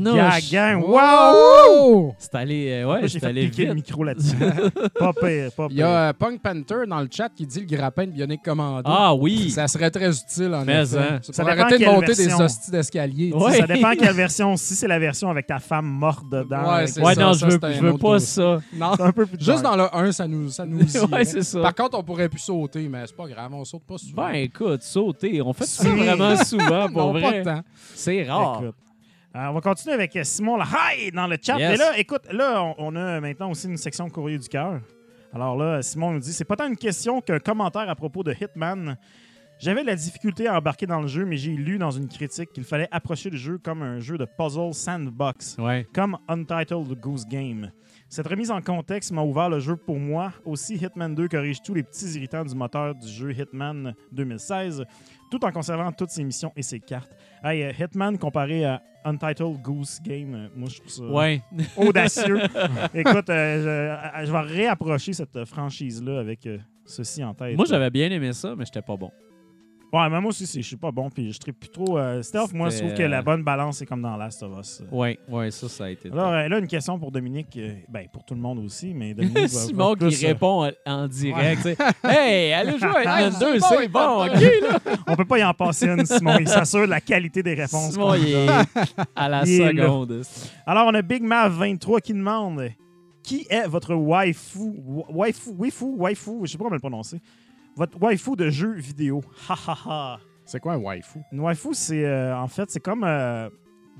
Wow! 0.75 2.15
C'est 2.19 2.35
allé 2.35 2.71
euh, 2.71 2.91
ouais, 2.93 3.01
J'ai 3.03 3.09
c'est 3.09 3.21
fait 3.21 3.27
allé 3.27 3.49
piquer 3.49 3.67
le 3.67 3.75
micro 3.75 4.05
là-dessus. 4.05 4.37
pas 4.37 5.13
pire, 5.13 5.51
pas 5.57 5.67
Il 5.71 5.75
y 5.75 5.77
pire. 5.77 5.87
a 5.87 6.09
euh, 6.09 6.13
Punk 6.13 6.41
Panther 6.43 6.87
dans 6.89 7.01
le 7.01 7.09
chat 7.11 7.29
qui 7.35 7.47
dit 7.47 7.61
le 7.61 7.67
grappin 7.67 8.07
de 8.07 8.11
Bionic 8.13 8.43
Commando. 8.43 8.83
Ah 8.85 9.15
oui. 9.15 9.51
Ça 9.51 9.69
serait 9.69 9.91
très 9.91 10.11
utile, 10.17 10.55
en 10.55 10.63
effet. 10.67 10.99
hein. 10.99 11.19
Ça 11.23 11.45
dépend 11.45 11.63
arrêter 11.63 11.85
de 11.85 11.91
monter 11.91 12.15
des 12.15 12.35
hosties 12.35 12.71
d'escalier. 12.71 13.33
Ouais. 13.35 13.59
Ça 13.59 13.67
dépend 13.67 13.93
quelle 13.97 14.15
version. 14.15 14.57
Si 14.57 14.75
c'est 14.75 14.87
la 14.89 14.99
version 14.99 15.29
avec 15.31 15.47
ta 15.47 15.59
femme 15.59 15.87
morte 15.87 16.29
dedans. 16.31 16.63
Ouais, 16.63 16.69
avec- 16.69 16.89
c'est 16.89 17.03
Ouais, 17.03 17.15
ça, 17.15 17.21
non, 17.23 17.33
ça, 17.35 17.49
je 17.49 17.55
veux, 17.57 17.73
je 17.73 17.81
veux 17.81 17.99
pas 17.99 18.19
ça. 18.21 18.61
Non. 18.73 18.93
c'est 18.97 19.03
un 19.03 19.13
peu 19.13 19.27
plus 19.27 19.39
Juste 19.41 19.63
dans 19.63 19.77
le 19.77 19.95
1, 19.95 20.13
ça 20.13 20.27
nous, 20.29 20.49
ça 20.51 20.65
nous 20.67 20.79
Ouais, 21.13 21.23
est. 21.23 21.25
c'est 21.25 21.43
ça. 21.43 21.61
Par 21.63 21.75
contre, 21.75 21.99
on 21.99 22.03
pourrait 22.03 22.29
plus 22.29 22.39
sauter, 22.41 22.89
mais 22.89 23.07
c'est 23.07 23.17
pas 23.17 23.27
grave, 23.29 23.53
on 23.53 23.65
saute 23.65 23.83
pas 23.85 23.99
souvent. 23.99 24.27
Ben, 24.27 24.35
écoute, 24.35 24.83
sauter. 24.83 25.41
On 25.43 25.53
fait 25.53 25.67
ça 25.67 25.89
vraiment 25.89 26.37
souvent, 26.37 26.89
pour 26.89 27.13
non, 27.13 27.21
pas 27.21 27.29
vrai. 27.31 27.39
de 27.41 27.45
temps. 27.45 27.61
C'est 27.95 28.23
rare. 28.25 28.61
Écoute. 28.63 28.75
Euh, 29.37 29.47
on 29.49 29.53
va 29.55 29.61
continuer 29.61 29.95
avec 29.95 30.17
Simon 30.23 30.59
hi, 30.63 31.11
dans 31.11 31.27
le 31.27 31.37
chat. 31.43 31.59
Yes. 31.59 31.71
Mais 31.73 31.77
là, 31.77 31.99
écoute, 31.99 32.23
là, 32.33 32.63
on, 32.63 32.75
on 32.79 32.97
a 32.97 33.21
maintenant 33.21 33.51
aussi 33.51 33.67
une 33.67 33.77
section 33.77 34.09
courrier 34.09 34.39
du 34.39 34.49
cœur. 34.49 34.81
Alors 35.35 35.57
là, 35.57 35.83
Simon 35.83 36.13
nous 36.13 36.21
dit 36.21 36.33
c'est 36.33 36.45
pas 36.45 36.55
tant 36.55 36.69
une 36.69 36.77
question 36.77 37.21
qu'un 37.21 37.41
commentaire 37.41 37.91
à 37.91 37.97
propos 37.97 38.23
de 38.23 38.33
Hitman. 38.41 38.97
J'avais 39.65 39.81
de 39.81 39.87
la 39.87 39.95
difficulté 39.97 40.47
à 40.47 40.59
embarquer 40.59 40.85
dans 40.85 41.01
le 41.01 41.07
jeu, 41.07 41.25
mais 41.25 41.39
j'ai 41.39 41.53
lu 41.53 41.79
dans 41.79 41.91
une 41.91 42.07
critique 42.07 42.53
qu'il 42.53 42.65
fallait 42.65 42.87
approcher 42.91 43.31
le 43.31 43.39
jeu 43.39 43.57
comme 43.57 43.81
un 43.81 43.99
jeu 43.99 44.19
de 44.19 44.27
puzzle 44.27 44.75
sandbox, 44.75 45.57
Ouais. 45.59 45.87
comme 45.95 46.19
Untitled 46.29 47.01
Goose 47.01 47.25
Game. 47.27 47.71
Cette 48.11 48.27
remise 48.29 48.51
en 48.51 48.61
contexte 48.61 49.11
m'a 49.11 49.23
ouvert 49.23 49.49
le 49.49 49.61
jeu 49.61 49.75
pour 49.77 49.99
moi. 49.99 50.35
Aussi, 50.45 50.75
Hitman 50.77 51.15
2 51.15 51.29
corrige 51.29 51.63
tous 51.63 51.73
les 51.73 51.83
petits 51.83 52.05
irritants 52.15 52.45
du 52.45 52.55
moteur 52.55 52.95
du 52.95 53.09
jeu 53.09 53.33
Hitman 53.33 53.95
2016, 54.13 54.85
tout 55.31 55.43
en 55.43 55.51
conservant 55.51 55.91
toutes 55.93 56.11
ses 56.11 56.25
missions 56.25 56.53
et 56.55 56.63
ses 56.63 56.79
cartes. 56.81 57.11
Hey, 57.43 57.63
euh, 57.63 57.73
Hitman 57.73 58.19
comparé 58.19 58.67
à 58.67 58.83
Untitled 59.07 59.63
Goose 59.63 59.99
Game, 60.03 60.35
euh, 60.35 60.49
moi 60.55 60.69
je 60.69 60.77
trouve 60.79 60.91
ça 60.93 61.05
Ouais. 61.05 61.41
audacieux. 61.79 62.39
Écoute, 62.95 63.31
euh, 63.31 63.97
je, 64.21 64.27
je 64.27 64.31
vais 64.31 64.41
réapprocher 64.41 65.15
cette 65.15 65.43
franchise-là 65.47 66.19
avec 66.21 66.47
euh, 66.47 66.59
ceci 66.85 67.25
en 67.25 67.33
tête. 67.33 67.57
Moi, 67.57 67.65
j'avais 67.67 67.89
bien 67.89 68.11
aimé 68.11 68.35
ça, 68.35 68.55
mais 68.55 68.67
j'étais 68.67 68.83
pas 68.83 68.99
bon. 68.99 69.11
Ouais, 69.95 70.11
mais 70.11 70.21
moi 70.21 70.31
aussi, 70.31 70.45
je 70.45 70.67
suis 70.67 70.77
pas 70.77 70.91
bon, 70.91 71.09
puis 71.09 71.33
je 71.33 71.39
tripe 71.39 71.61
plus 71.61 71.69
trop. 71.71 71.97
euh, 71.99 72.21
stealth, 72.23 72.53
moi, 72.53 72.69
je 72.71 72.79
trouve 72.79 72.95
que 72.95 73.03
la 73.05 73.21
euh, 73.21 73.23
bonne 73.23 73.45
balance, 73.45 73.79
c'est 73.79 73.87
comme 73.87 74.03
dans 74.03 74.17
Last 74.17 74.43
of 74.43 74.59
Us. 74.59 74.83
Ouais, 74.91 75.19
ouais, 75.29 75.51
ça, 75.53 75.69
ça 75.69 75.85
a 75.85 75.91
été. 75.91 76.11
Alors, 76.11 76.33
euh, 76.33 76.49
là, 76.49 76.59
une 76.59 76.67
question 76.67 76.99
pour 76.99 77.13
Dominique, 77.13 77.57
euh, 77.59 77.75
ben, 77.89 78.07
pour 78.13 78.25
tout 78.25 78.35
le 78.35 78.41
monde 78.41 78.59
aussi, 78.59 78.93
mais 78.93 79.15
Dominique 79.15 79.37
va- 79.39 79.47
Simon 79.49 79.95
plus, 79.95 80.19
qui 80.19 80.27
répond 80.27 80.67
en- 80.67 80.73
en 80.85 81.07
direct. 81.07 81.63
tu 81.63 81.75
sais, 81.75 81.77
Hey, 82.03 82.53
allez 82.53 82.77
jouer 82.79 82.89
à 83.07 83.21
Hey, 83.21 83.29
Hitman 83.29 83.41
2, 83.53 83.59
Simon, 83.61 83.77
c'est 83.79 83.89
bon, 83.89 84.25
ok, 84.25 84.33
là. 84.41 84.79
On 85.07 85.17
peut 85.17 85.25
pas 85.27 85.39
y 85.39 85.45
en 85.45 85.55
passer 85.55 85.87
une, 85.87 86.05
Simon. 86.05 86.39
Il 86.41 86.49
s'assure 86.49 86.81
de 86.83 86.91
la 86.91 87.01
qualité 87.01 87.43
des 87.45 87.55
réponses. 87.55 87.93
Simon, 87.93 88.15
il 88.15 88.29
est 88.35 88.49
à 89.15 89.29
la 89.29 89.43
Il 89.47 89.57
seconde. 89.77 90.23
Alors, 90.67 90.87
on 90.89 90.95
a 90.95 91.03
Big 91.03 91.23
Mav23 91.23 92.01
qui 92.01 92.15
demande 92.15 92.71
Qui 93.23 93.47
est 93.49 93.67
votre 93.69 93.95
waifu 93.95 94.59
wa- 94.85 95.07
Waifu 95.11 95.51
Waifu 95.57 95.85
Waifu 95.97 96.31
Je 96.43 96.51
sais 96.51 96.59
pas 96.59 96.65
comment 96.65 96.75
le 96.75 96.81
prononcer. 96.81 97.21
Votre 97.77 98.01
waifu 98.01 98.37
de 98.37 98.51
jeu 98.51 98.73
vidéo. 98.75 99.23
Ha 99.49 99.55
ha 99.67 99.77
ha. 99.87 100.21
C'est 100.45 100.61
quoi 100.61 100.75
un 100.75 100.79
waifu? 100.79 101.19
Une 101.33 101.41
waifu, 101.41 101.75
c'est 101.75 102.05
euh, 102.05 102.37
en 102.37 102.49
fait, 102.49 102.71
c'est 102.71 102.81
comme. 102.81 103.05
euh, 103.05 103.49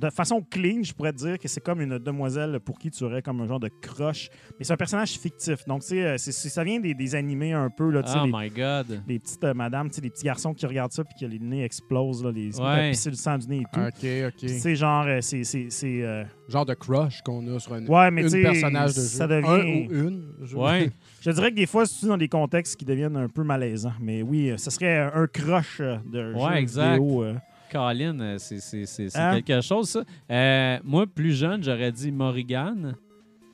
de 0.01 0.11
façon 0.11 0.43
clean, 0.43 0.83
je 0.83 0.93
pourrais 0.93 1.13
te 1.13 1.19
dire 1.19 1.39
que 1.39 1.47
c'est 1.47 1.61
comme 1.63 1.81
une 1.81 1.99
demoiselle 1.99 2.59
pour 2.61 2.79
qui 2.79 2.91
tu 2.91 3.05
aurais 3.05 3.23
comme 3.23 3.41
un 3.41 3.47
genre 3.47 3.61
de 3.61 3.69
crush. 3.81 4.29
Mais 4.59 4.65
c'est 4.65 4.73
un 4.73 4.77
personnage 4.77 5.13
fictif. 5.13 5.65
Donc, 5.67 5.83
tu 5.83 5.89
sais, 5.89 6.05
euh, 6.05 6.19
c'est- 6.19 6.33
c'est- 6.33 6.49
ça 6.49 6.65
vient 6.65 6.81
des, 6.81 6.95
des 6.95 7.15
animés 7.15 7.53
un 7.53 7.71
peu, 7.71 7.91
là, 7.91 8.03
Oh 8.05 8.25
les, 8.27 8.33
my 8.33 8.51
god. 8.51 9.01
les 9.07 9.19
petites 9.21 9.45
euh, 9.45 9.55
madames, 9.55 9.89
tu 9.89 9.97
sais, 9.97 10.01
les 10.01 10.11
petits 10.11 10.25
garçons 10.25 10.53
qui 10.53 10.67
regardent 10.67 10.93
ça 10.93 11.05
puis 11.05 11.15
que 11.21 11.27
les 11.27 11.39
nez 11.39 11.63
explosent, 11.65 12.25
là, 12.25 12.33
les 12.33 12.59
Ouais. 12.61 12.91
le 12.91 13.13
sang 13.13 13.39
du 13.39 13.47
nez 13.49 13.59
et 13.61 13.65
tout. 13.73 13.81
OK, 13.81 14.07
OK. 14.29 14.37
Tu 14.37 14.49
sais, 14.49 14.75
genre, 14.77 15.05
euh, 15.07 15.21
c'est. 15.21 15.45
c'est- 15.45 15.71
c'est, 15.71 16.03
euh, 16.03 16.25
Genre 16.49 16.67
de 16.67 16.75
crush 16.75 17.23
qu'on 17.23 17.47
a 17.55 17.59
sur 17.59 17.75
un 17.75 17.87
Ouais, 17.87 18.11
mais 18.11 18.23
une 18.23 18.27
tu 18.27 18.33
sais, 18.33 18.43
personnage 18.43 18.91
de 18.91 19.01
jeu. 19.01 19.07
ça 19.07 19.27
devient- 19.27 19.47
Un 19.47 19.59
ou 19.61 20.09
une. 20.09 20.25
je- 20.43 20.57
Ouais. 20.57 20.91
Je 21.23 21.31
dirais 21.31 21.51
que 21.51 21.57
des 21.57 21.67
fois, 21.67 21.87
c'est 21.87 22.07
dans 22.07 22.19
des 22.19 22.29
contextes 22.29 22.77
qui 22.77 22.85
deviennent 22.85 23.17
un 23.17 23.29
peu 23.29 23.43
malaisants. 23.45 23.95
Mais 24.01 24.21
oui, 24.23 24.53
ce 24.59 24.71
serait 24.71 24.99
un 24.99 25.27
crush 25.27 25.81
de 25.81 26.35
Ouais, 26.35 26.51
jeu 26.53 26.57
exact. 26.59 26.93
vidéo. 26.99 27.23
euh. 27.23 27.35
Colin, 27.79 28.21
euh, 28.21 28.37
c'est 28.39 28.61
c'est- 28.61 28.87
c'est- 28.87 29.09
c'est 29.09 29.19
Hein? 29.19 29.41
quelque 29.43 29.61
chose, 29.63 29.89
ça. 29.89 30.03
Euh, 30.31 30.79
moi, 30.85 31.07
plus 31.07 31.33
jeune, 31.35 31.63
j'aurais 31.65 31.91
dit 31.93 32.13
Morrigan. 32.13 32.95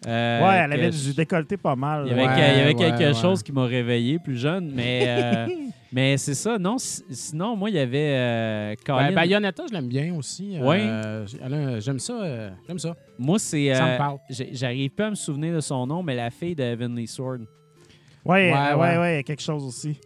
Euh, 0.07 0.41
ouais, 0.49 0.57
elle 0.65 0.73
avait 0.73 0.91
du 0.91 1.13
décolleté 1.15 1.57
pas 1.59 1.77
mal. 1.77 2.05
Il 2.07 2.11
y 2.11 2.13
avait, 2.13 2.25
là. 2.25 2.29
Ouais, 2.35 2.37
il 2.37 2.41
y 2.59 2.61
avait 2.61 2.69
ouais, 2.69 2.75
quelque 2.75 3.15
ouais. 3.15 3.21
chose 3.21 3.43
qui 3.43 3.53
m'a 3.53 3.65
réveillé 3.67 4.19
plus 4.19 4.39
jeune, 4.39 4.71
mais, 4.75 5.05
euh, 5.07 5.47
mais 5.93 6.17
c'est 6.17 6.33
ça. 6.35 6.59
Non, 6.59 6.79
si- 6.79 7.03
sinon, 7.11 7.55
moi, 7.55 7.69
il 7.69 7.77
y 7.77 7.79
avait 7.79 8.15
euh, 8.15 8.75
Colin. 8.87 9.13
Bayonetta, 9.13 9.65
je 9.69 9.75
l'aime 9.75 9.89
bien 9.89 10.15
aussi. 10.15 10.57
Euh, 10.59 11.27
J'aime 11.81 11.99
ça. 11.99 12.23
euh, 12.23 12.51
J'aime 12.67 12.79
ça. 12.79 12.97
moi, 13.19 13.39
c'est. 13.39 13.75
Ça 13.75 13.93
me 13.93 13.99
parle. 13.99 14.19
j'ai- 14.31 14.51
J'arrive 14.55 14.91
pas 14.91 15.09
à 15.09 15.11
me 15.11 15.15
souvenir 15.17 15.55
de 15.55 15.61
son 15.61 15.87
nom, 15.87 16.03
mais 16.03 16.15
la 16.17 16.31
fille 16.31 16.55
de 16.55 16.63
Heavenly 16.63 17.07
Sword. 17.07 17.41
Ouais, 18.25 18.53
Ouais, 18.53 18.53
ouais, 18.53 18.75
ouais. 18.75 18.99
ouais, 18.99 19.13
il 19.13 19.17
y 19.17 19.21
a 19.21 19.23
quelque 19.23 19.43
chose 19.43 19.65
aussi. 19.65 19.99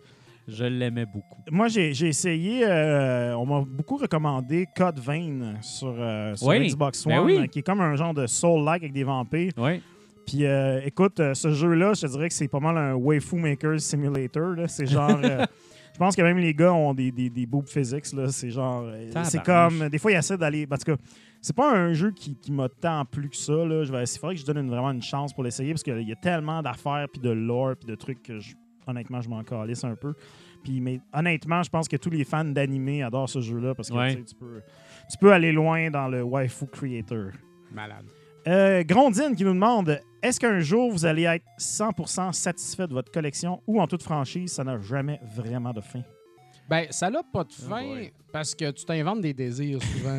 Je 0.46 0.64
l'aimais 0.64 1.06
beaucoup. 1.06 1.40
Moi, 1.50 1.68
j'ai 1.68 1.90
essayé, 2.06 2.66
euh, 2.66 3.34
on 3.36 3.46
m'a 3.46 3.62
beaucoup 3.66 3.96
recommandé 3.96 4.66
Code 4.76 4.98
Vein 5.00 5.54
sur, 5.62 5.94
euh, 5.98 6.34
sur 6.36 6.48
Oui, 6.48 6.66
Xbox 6.68 7.06
ben 7.06 7.18
One, 7.20 7.24
oui. 7.26 7.48
qui 7.48 7.60
est 7.60 7.62
comme 7.62 7.80
un 7.80 7.96
genre 7.96 8.12
de 8.12 8.26
Soul-like 8.26 8.82
avec 8.82 8.92
des 8.92 9.04
vampires. 9.04 9.52
Oui. 9.56 9.80
Puis 10.26 10.44
euh, 10.44 10.80
écoute, 10.84 11.20
ce 11.34 11.50
jeu-là, 11.50 11.92
je 11.94 12.02
te 12.02 12.06
dirais 12.08 12.28
que 12.28 12.34
c'est 12.34 12.48
pas 12.48 12.60
mal 12.60 12.76
un 12.76 12.94
Waifu 12.94 13.36
Maker 13.36 13.78
Simulator. 13.80 14.54
C'est 14.68 14.86
genre. 14.86 15.18
je 15.22 15.98
pense 15.98 16.16
que 16.16 16.22
même 16.22 16.38
les 16.38 16.54
gars 16.54 16.72
ont 16.72 16.92
des, 16.94 17.10
des, 17.12 17.28
des 17.30 17.46
boob 17.46 17.66
physics. 17.68 18.12
là. 18.12 18.28
C'est 18.28 18.50
genre. 18.50 18.86
c'est 19.24 19.42
comme. 19.42 19.88
Des 19.88 19.98
fois, 19.98 20.12
ils 20.12 20.16
essaient 20.16 20.38
d'aller. 20.38 20.66
Parce 20.66 20.82
que 20.84 20.92
c'est 21.42 21.54
pas 21.56 21.70
un 21.74 21.92
jeu 21.92 22.10
qui, 22.10 22.36
qui 22.36 22.52
m'a 22.52 22.68
tant 22.70 23.04
plus 23.04 23.28
que 23.28 23.36
ça. 23.36 23.52
Là. 23.52 23.84
Je 23.84 23.92
vais, 23.92 24.02
il 24.04 24.18
faudrait 24.18 24.34
que 24.34 24.40
je 24.40 24.46
donne 24.46 24.58
une- 24.58 24.70
vraiment 24.70 24.92
une 24.92 25.02
chance 25.02 25.32
pour 25.34 25.44
l'essayer 25.44 25.72
parce 25.72 25.82
qu'il 25.82 26.00
y 26.08 26.12
a 26.12 26.16
tellement 26.16 26.62
d'affaires, 26.62 27.06
puis 27.12 27.20
de 27.20 27.30
lore, 27.30 27.74
puis 27.78 27.86
de 27.86 27.94
trucs 27.94 28.22
que 28.22 28.40
je- 28.40 28.54
honnêtement, 28.86 29.20
je 29.20 29.28
m'en 29.28 29.42
calisse 29.42 29.84
un 29.84 29.94
peu. 29.96 30.14
Puis, 30.62 30.80
mais 30.80 31.00
honnêtement, 31.12 31.62
je 31.62 31.70
pense 31.70 31.88
que 31.88 31.96
tous 31.96 32.10
les 32.10 32.24
fans 32.24 32.44
d'animé 32.44 33.02
adorent 33.02 33.28
ce 33.28 33.40
jeu-là 33.40 33.74
parce 33.74 33.90
que 33.90 33.94
Ouais. 33.94 34.22
tu 34.24 34.34
peux, 34.34 34.62
tu 35.10 35.18
peux 35.18 35.32
aller 35.32 35.52
loin 35.52 35.90
dans 35.90 36.08
le 36.08 36.22
Waifu 36.22 36.66
Creator. 36.66 37.30
Malade. 37.72 38.06
Euh, 38.46 38.82
Grondine 38.84 39.34
qui 39.36 39.44
nous 39.44 39.54
demande 39.54 39.98
est-ce 40.22 40.38
qu'un 40.38 40.60
jour 40.60 40.90
vous 40.92 41.04
allez 41.06 41.22
être 41.24 41.44
100% 41.58 42.32
satisfait 42.32 42.86
de 42.86 42.92
votre 42.92 43.10
collection 43.10 43.62
ou 43.66 43.80
en 43.80 43.86
toute 43.86 44.02
franchise, 44.02 44.52
ça 44.52 44.64
n'a 44.64 44.78
jamais 44.80 45.18
vraiment 45.34 45.72
de 45.72 45.80
fin? 45.80 46.02
Ben, 46.68 46.86
ça 46.90 47.10
n'a 47.10 47.22
pas 47.22 47.44
de 47.44 47.52
fin 47.52 47.82
boy. 47.82 48.12
Parce 48.34 48.52
que 48.52 48.68
tu 48.72 48.84
t'inventes 48.84 49.20
des 49.20 49.32
désirs 49.32 49.78
souvent. 49.80 50.18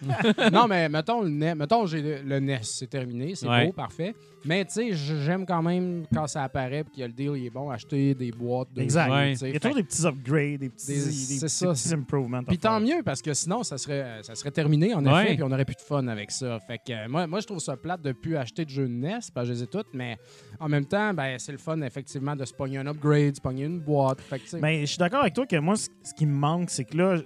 non, 0.52 0.68
mais 0.68 0.88
mettons 0.88 1.20
le 1.22 1.28
NES. 1.30 1.56
Mettons, 1.56 1.84
j'ai 1.84 2.00
le, 2.00 2.22
le 2.22 2.38
NES, 2.38 2.60
c'est 2.62 2.88
terminé, 2.88 3.34
c'est 3.34 3.48
Ouais. 3.48 3.66
beau, 3.66 3.72
parfait. 3.72 4.14
Mais 4.44 4.64
tu 4.64 4.72
sais, 4.74 4.92
j'aime 4.92 5.44
quand 5.44 5.62
même 5.62 6.04
quand 6.14 6.28
ça 6.28 6.44
apparaît 6.44 6.84
et 6.96 7.00
que 7.00 7.02
le 7.04 7.12
deal 7.12 7.32
il 7.36 7.46
est 7.46 7.50
bon, 7.50 7.68
acheter 7.68 8.14
des 8.14 8.30
boîtes 8.30 8.72
de 8.72 8.82
Exact. 8.82 9.06
jeux, 9.06 9.12
Ouais. 9.12 9.32
Il 9.32 9.46
y 9.48 9.50
a 9.50 9.52
Fait 9.54 9.58
toujours 9.58 9.76
des 9.78 9.82
petits 9.82 10.06
upgrades, 10.06 10.60
des 10.60 10.68
petits, 10.68 10.86
Des- 10.86 11.40
des 11.40 11.48
ça, 11.48 11.66
petits 11.70 11.80
c'est- 11.80 11.94
improvements. 11.94 12.44
Puis 12.44 12.56
tant 12.58 12.78
mieux, 12.78 13.02
parce 13.04 13.20
que 13.20 13.34
sinon, 13.34 13.64
ça 13.64 13.78
serait, 13.78 14.20
ça 14.22 14.36
serait 14.36 14.52
terminé, 14.52 14.94
en 14.94 15.04
Ouais. 15.04 15.24
effet, 15.24 15.34
puis 15.34 15.42
on 15.42 15.48
n'aurait 15.48 15.64
plus 15.64 15.74
de 15.74 15.80
fun 15.80 16.06
avec 16.06 16.30
ça. 16.30 16.60
Fait 16.60 16.78
que 16.78 17.08
moi, 17.08 17.26
moi, 17.26 17.40
je 17.40 17.46
trouve 17.46 17.58
ça 17.58 17.76
plate 17.76 18.02
de 18.02 18.12
plus 18.12 18.36
acheter 18.36 18.64
de 18.64 18.70
jeux 18.70 18.86
de 18.86 18.92
NES, 18.94 19.18
parce 19.34 19.48
que 19.48 19.54
je 19.54 19.58
les 19.58 19.62
ai 19.64 19.66
toutes, 19.66 19.88
mais 19.92 20.16
en 20.60 20.68
même 20.68 20.84
temps, 20.86 21.12
ben, 21.12 21.36
c'est 21.40 21.50
le 21.52 21.58
fun, 21.58 21.80
effectivement, 21.82 22.36
de 22.36 22.44
se 22.44 22.54
pogner 22.54 22.78
un 22.78 22.86
upgrade, 22.86 23.34
se 23.34 23.40
pogner 23.40 23.64
une 23.64 23.80
boîte. 23.80 24.20
Fait 24.20 24.38
que, 24.38 24.44
tu 24.44 24.50
sais, 24.50 24.60
Ben, 24.60 24.82
je 24.82 24.86
suis 24.86 24.98
d'accord 24.98 25.22
avec 25.22 25.34
toi 25.34 25.46
que 25.46 25.56
moi, 25.56 25.74
ce 25.74 25.88
ce 26.04 26.14
qui 26.14 26.26
me 26.26 26.34
manque, 26.36 26.70
c'est 26.70 26.84
que 26.84 26.96
là, 26.96 27.16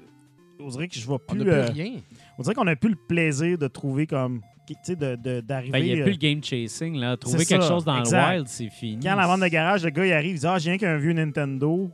on 0.62 0.68
dirait 0.68 0.88
que 0.88 0.94
je 0.94 1.06
vois 1.06 1.18
on 1.28 1.32
plus. 1.32 1.48
euh, 1.48 1.66
rien. 1.66 1.92
on 2.38 2.42
dirait 2.42 2.54
qu'on 2.54 2.64
n'a 2.64 2.76
plus 2.76 2.90
le 2.90 2.98
plaisir 3.08 3.58
de 3.58 3.66
trouver 3.68 4.06
comme. 4.06 4.40
Tu 4.66 4.76
sais, 4.84 4.94
de- 4.94 5.16
de- 5.16 5.40
d'arriver. 5.40 5.72
Ben, 5.72 5.78
il 5.78 5.84
n'y 5.94 5.98
a 5.98 6.02
euh, 6.02 6.04
plus 6.04 6.12
le 6.12 6.18
game 6.18 6.44
chasing. 6.44 6.94
Là. 6.96 7.16
Trouver 7.16 7.44
quelque 7.44 7.62
ça, 7.62 7.68
chose 7.68 7.84
dans 7.84 7.98
exact. 7.98 8.28
le 8.30 8.34
wild, 8.36 8.48
c'est 8.48 8.68
fini. 8.68 9.02
Quand 9.02 9.12
à 9.12 9.16
la 9.16 9.26
vente 9.26 9.40
de 9.40 9.48
garage, 9.48 9.82
le 9.84 9.90
gars 9.90 10.06
il 10.06 10.12
arrive, 10.12 10.36
il 10.36 10.38
dit 10.38 10.46
Ah, 10.46 10.58
j'ai 10.58 10.70
rien 10.70 10.78
qu'un 10.78 10.96
vieux 10.96 11.12
Nintendo. 11.12 11.90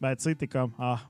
Ben, 0.00 0.14
tu 0.14 0.22
sais, 0.22 0.34
t'es 0.36 0.46
comme 0.46 0.70
Ah, 0.78 1.00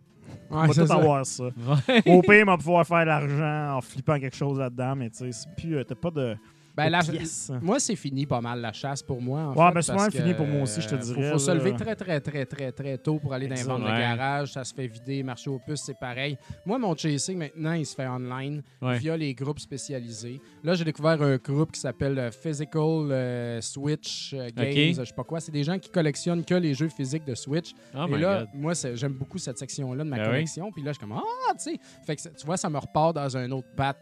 on 0.51 0.62
Ouais, 0.62 0.69
va 0.69 0.75
tout 0.75 0.87
ça. 0.87 0.95
avoir 0.95 1.27
ça. 1.27 1.45
Ouais. 1.45 2.03
Au 2.07 2.23
pire, 2.23 2.45
on 2.47 2.53
va 2.53 2.57
pouvoir 2.57 2.87
faire 2.87 3.01
de 3.01 3.05
l'argent 3.07 3.77
en 3.77 3.81
flippant 3.83 4.19
quelque 4.19 4.37
chose 4.37 4.59
là-dedans, 4.59 4.97
mais 4.97 5.11
tu 5.11 5.19
sais, 5.19 5.33
c'est 5.33 5.55
plus. 5.57 5.77
euh, 5.77 5.85
T'as 5.85 5.95
pas 5.95 6.11
de. 6.11 6.37
Ben, 6.77 6.89
la- 6.91 7.01
pièces. 7.03 7.53
Moi, 7.63 7.79
c'est 7.79 7.95
fini 7.97 8.27
pas 8.27 8.41
mal 8.41 8.61
la 8.61 8.73
chasse 8.73 9.03
pour 9.03 9.23
moi. 9.23 9.43
En 9.43 9.49
Ouais, 9.51 9.55
fait, 9.55 9.61
ben, 9.63 9.73
parce 9.75 9.89
mal 9.89 10.11
fini 10.11 10.33
que, 10.33 10.37
pour 10.39 10.47
moi 10.47 10.63
aussi, 10.63 10.81
je 10.81 10.89
te 10.89 10.95
euh, 10.95 10.99
dirais, 10.99 11.23
Faut, 11.31 11.33
faut 11.35 11.39
se 11.39 11.51
lever 11.53 11.75
très, 11.75 11.95
très, 11.95 12.21
très, 12.21 12.47
très, 12.47 12.73
très 12.73 12.99
tôt 12.99 13.19
pour 13.21 13.33
aller 13.33 13.47
dans 13.47 13.55
les 13.55 13.63
ventes 13.63 13.83
de 13.83 13.87
garage. 13.87 14.53
Ça 14.53 14.65
se 14.65 14.75
fait 14.75 14.87
vider. 14.89 15.23
Marché 15.23 15.51
aux 15.51 15.59
puces, 15.61 15.83
c'est 15.87 15.99
pareil. 15.99 16.37
Moi, 16.67 16.79
mon 16.79 16.97
chasing, 16.97 17.39
maintenant, 17.39 17.73
il 17.75 17.87
se 17.87 17.95
fait 17.95 18.07
online 18.09 18.63
Ouais. 18.83 18.99
via 18.99 19.17
les 19.17 19.35
groupes 19.35 19.61
spécialisés. 19.61 20.41
Là, 20.63 20.75
j'ai 20.75 20.85
découvert 20.85 21.21
un 21.23 21.37
groupe 21.37 21.71
qui 21.73 21.81
s'appelle 21.81 22.19
euh, 22.19 22.31
Physical 22.31 22.83
euh, 23.13 23.61
Switch 23.61 24.35
Games. 24.35 24.49
Ok. 24.57 24.97
Je 24.99 25.05
sais 25.05 25.15
pas 25.15 25.25
quoi. 25.25 25.41
C'est 25.41 25.53
des 25.53 25.63
gens 25.65 25.79
qui 25.79 25.91
collectionnent 25.91 26.45
que 26.45 26.55
les 26.55 26.75
jeux 26.75 26.89
physiques 26.89 27.25
de 27.25 27.35
Switch. 27.35 27.73
Oh 27.97 28.07
Et 28.09 28.19
là, 28.19 28.41
God. 28.41 28.49
moi, 28.55 28.73
j'aime 28.95 29.13
beaucoup 29.15 29.39
cette 29.39 29.59
section-là 29.59 30.03
de 30.05 30.09
ma 30.09 30.17
Ben 30.17 30.23
oui. 30.25 30.29
collection. 30.31 30.73
Puis 30.73 30.83
là, 30.83 30.91
je 30.93 30.99
suis 30.99 31.07
comme, 31.07 31.17
ah, 31.19 31.53
tu 31.53 31.71
sais. 31.73 31.79
Fait 32.05 32.17
que 32.17 32.23
tu 32.23 32.47
vois, 32.47 32.57
ça 32.57 32.69
me 32.69 32.79
repart 32.79 33.15
dans 33.15 33.37
un 33.37 33.51
autre 33.53 33.69
patte. 33.77 33.99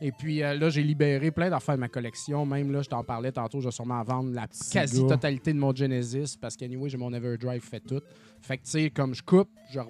Et 0.00 0.12
puis 0.12 0.42
euh, 0.42 0.54
là, 0.54 0.70
j'ai 0.70 0.82
libéré 0.82 1.30
plein 1.30 1.50
d'affaires 1.50 1.74
de 1.74 1.80
ma 1.80 1.88
collection. 1.88 2.46
Même 2.46 2.72
là, 2.72 2.82
je 2.82 2.88
t'en 2.88 3.04
parlais 3.04 3.32
tantôt, 3.32 3.60
je 3.60 3.66
vais 3.66 3.72
sûrement 3.72 4.02
vendre 4.02 4.32
la 4.32 4.46
quasi-totalité 4.72 5.52
de 5.52 5.58
mon 5.58 5.74
Genesis 5.74 6.36
parce 6.40 6.56
qu'anyway, 6.56 6.88
j'ai 6.88 6.96
mon 6.96 7.12
Everdrive 7.12 7.62
fait 7.62 7.80
tout. 7.80 8.00
Fait 8.40 8.56
que, 8.56 8.64
tu 8.64 8.70
sais, 8.70 8.90
comme 8.90 9.14
je 9.14 9.22
coupe, 9.22 9.50
je, 9.70 9.80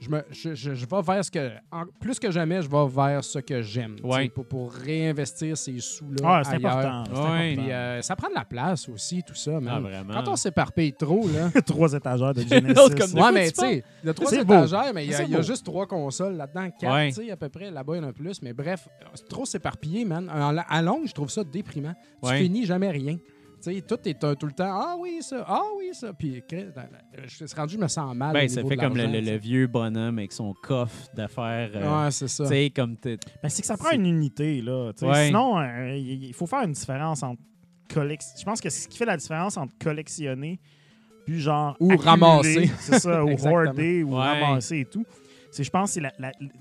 je, 0.00 0.10
me, 0.10 0.22
je, 0.30 0.54
je, 0.54 0.74
je 0.74 0.86
vais 0.86 1.02
vers 1.02 1.24
ce 1.24 1.30
que. 1.30 1.50
en- 1.72 1.84
plus 2.00 2.18
que 2.18 2.30
jamais, 2.30 2.60
je 2.62 2.68
vais 2.68 2.86
vers 2.88 3.24
ce 3.24 3.38
que 3.38 3.62
j'aime. 3.62 3.96
Ouais. 4.02 4.28
Pour, 4.28 4.46
pour 4.46 4.72
réinvestir 4.72 5.56
ces 5.56 5.78
sous-là. 5.80 6.16
Ah, 6.24 6.42
c'est 6.44 6.56
important. 6.56 7.04
Puis 7.04 7.70
euh, 7.72 8.02
ça 8.02 8.14
prend 8.16 8.28
de 8.28 8.34
la 8.34 8.44
place 8.44 8.88
aussi, 8.88 9.22
tout 9.22 9.34
ça. 9.34 9.58
Ah. 9.66 9.80
Quand 10.12 10.28
on 10.28 10.36
s'éparpille 10.36 10.92
trop, 10.92 11.26
là. 11.28 11.50
Trois 11.66 11.92
étagères 11.94 12.34
de 12.34 12.42
Genesis. 12.48 12.74
Comme 12.94 13.22
ouais, 13.22 13.32
mais 13.32 13.50
tu 13.50 13.60
sais, 13.60 13.84
il 14.02 14.06
y 14.06 14.10
a 14.10 14.14
trois 14.14 14.32
étagères, 14.32 14.92
mais 14.94 15.04
il 15.06 15.10
y 15.10 15.14
a, 15.14 15.22
y 15.24 15.42
juste 15.42 15.64
trois 15.64 15.86
consoles 15.86 16.36
là-dedans, 16.36 16.68
quatre, 16.78 16.92
Ouais. 16.94 17.08
tu 17.12 17.24
sais, 17.24 17.30
à 17.30 17.36
peu 17.36 17.48
près. 17.48 17.70
Là-bas, 17.70 17.96
il 17.96 18.02
y 18.02 18.04
en 18.04 18.08
a 18.08 18.12
plus. 18.12 18.42
Mais 18.42 18.52
bref, 18.52 18.88
c'est 19.14 19.28
trop 19.28 19.44
s'éparpiller, 19.46 20.04
man. 20.04 20.28
À 20.68 20.82
longue, 20.82 21.06
je 21.06 21.12
trouve 21.12 21.30
ça 21.30 21.42
déprimant. 21.44 21.94
Tu 22.22 22.28
Ouais. 22.28 22.38
finis 22.38 22.66
jamais 22.66 22.90
rien. 22.90 23.16
Tout 23.86 23.98
est 24.08 24.22
un- 24.24 24.34
tout 24.34 24.46
le 24.46 24.52
temps, 24.52 24.70
ah 24.70 24.96
oui, 24.98 25.18
ça, 25.20 25.44
ah 25.46 25.62
oui, 25.78 25.90
ça. 25.92 26.12
Puis, 26.12 26.42
Chris, 26.48 26.66
je 27.26 27.46
suis 27.46 27.56
rendu, 27.56 27.74
je 27.74 27.78
me 27.80 27.88
sens 27.88 28.14
mal. 28.14 28.32
Ben, 28.32 28.48
ça 28.48 28.62
fait 28.62 28.76
de 28.76 28.80
comme 28.80 28.96
le, 28.96 29.36
vieux 29.36 29.66
bonhomme 29.66 30.18
avec 30.18 30.32
son 30.32 30.52
coffre 30.54 31.08
d'affaires. 31.14 31.70
euh, 31.74 32.04
Ouais, 32.04 32.10
c'est 32.10 32.28
ça. 32.28 32.48
tu 32.48 32.70
comme 32.70 32.96
t'es- 32.96 33.18
Ben, 33.42 33.48
c'est 33.48 33.62
que 33.62 33.66
ça 33.66 33.76
prend 33.76 33.90
une 33.92 34.06
unité, 34.06 34.60
là. 34.62 34.92
Ouais. 35.02 35.26
Sinon, 35.26 35.58
euh, 35.58 35.96
il 35.96 36.32
faut 36.34 36.46
faire 36.46 36.62
une 36.62 36.72
différence 36.72 37.22
entre 37.22 37.40
collection. 37.92 38.32
Je 38.38 38.44
pense 38.44 38.60
que 38.60 38.70
ce 38.70 38.88
qui 38.88 38.96
fait 38.98 39.04
la 39.04 39.16
différence 39.16 39.56
entre 39.56 39.72
collectionner 39.78 40.58
puis 41.26 41.40
genre. 41.40 41.76
Ou 41.80 41.86
accumuler, 41.92 42.04
ramasser. 42.10 42.70
C'est 42.80 42.98
ça, 42.98 43.24
ou 43.24 43.30
hoarder, 43.46 44.02
ou 44.02 44.10
Ouais. 44.16 44.20
ramasser 44.40 44.80
et 44.80 44.84
tout. 44.84 45.04
C'est, 45.54 45.62
je 45.64 45.70
pense, 45.70 45.92
c'est 45.92 46.02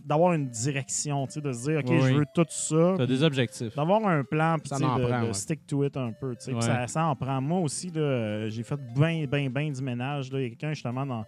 d'avoir 0.06 0.34
une 0.34 0.48
direction, 0.49 1.26
tu 1.26 1.34
sais, 1.34 1.41
de 1.41 1.52
se 1.52 1.64
dire, 1.64 1.80
OK, 1.80 1.86
Oui. 1.90 1.99
je 2.02 2.14
veux 2.14 2.26
tout 2.34 2.45
ça. 2.48 2.94
t'as 2.98 3.06
des 3.07 3.24
objectifs. 3.24 3.76
D'avoir 3.76 4.06
un 4.07 4.24
plan, 4.24 4.57
puis 4.60 4.70
Ça 4.70 4.76
tu 4.76 4.84
sais, 4.84 4.88
en 4.88 4.98
de, 4.99 5.03
prend, 5.06 5.22
de 5.22 5.26
ouais. 5.28 5.34
stick 5.34 5.65
to 5.65 5.84
it 5.84 5.98
un 5.98 6.11
peu. 6.11 6.36
tu 6.36 6.53
Ouais. 6.53 6.61
Ça, 6.61 6.86
ça 6.88 7.06
en 7.06 7.15
prend. 7.15 7.41
Moi 7.41 7.60
aussi, 7.61 7.90
là, 7.90 8.48
j'ai 8.49 8.61
fait 8.64 8.80
bien, 8.95 9.26
bien, 9.26 9.49
bien 9.49 9.72
du 9.72 9.82
ménage. 9.82 10.32
là. 10.32 10.40
Il 10.40 10.44
y 10.44 10.45
a 10.45 10.49
quelqu'un 10.49 10.74
justement 10.74 11.06
dans, 11.07 11.26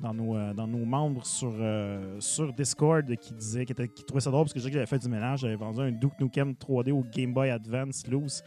dans, 0.00 0.14
nos, 0.14 0.36
euh, 0.36 0.54
dans 0.54 0.66
nos 0.66 0.84
membres 0.86 1.24
sur, 1.26 1.52
euh, 1.60 2.16
sur 2.18 2.50
Discord 2.52 3.14
qui 3.16 3.34
disait, 3.34 3.66
qui, 3.66 3.72
était- 3.72 3.88
qui 3.88 4.04
trouvait 4.04 4.20
ça 4.22 4.30
drôle 4.30 4.44
parce 4.44 4.54
que 4.54 4.58
je 4.60 4.64
disais 4.64 4.70
que 4.70 4.74
j'avais 4.78 4.86
fait 4.86 4.98
du 4.98 5.08
ménage. 5.08 5.40
J'avais 5.40 5.56
vendu 5.56 5.80
un 5.82 5.92
Duke 5.92 6.18
Nukem 6.18 6.54
3D 6.54 6.92
au 6.92 7.04
Game 7.14 7.34
Boy 7.34 7.50
Advance 7.50 8.06
loose. 8.08 8.42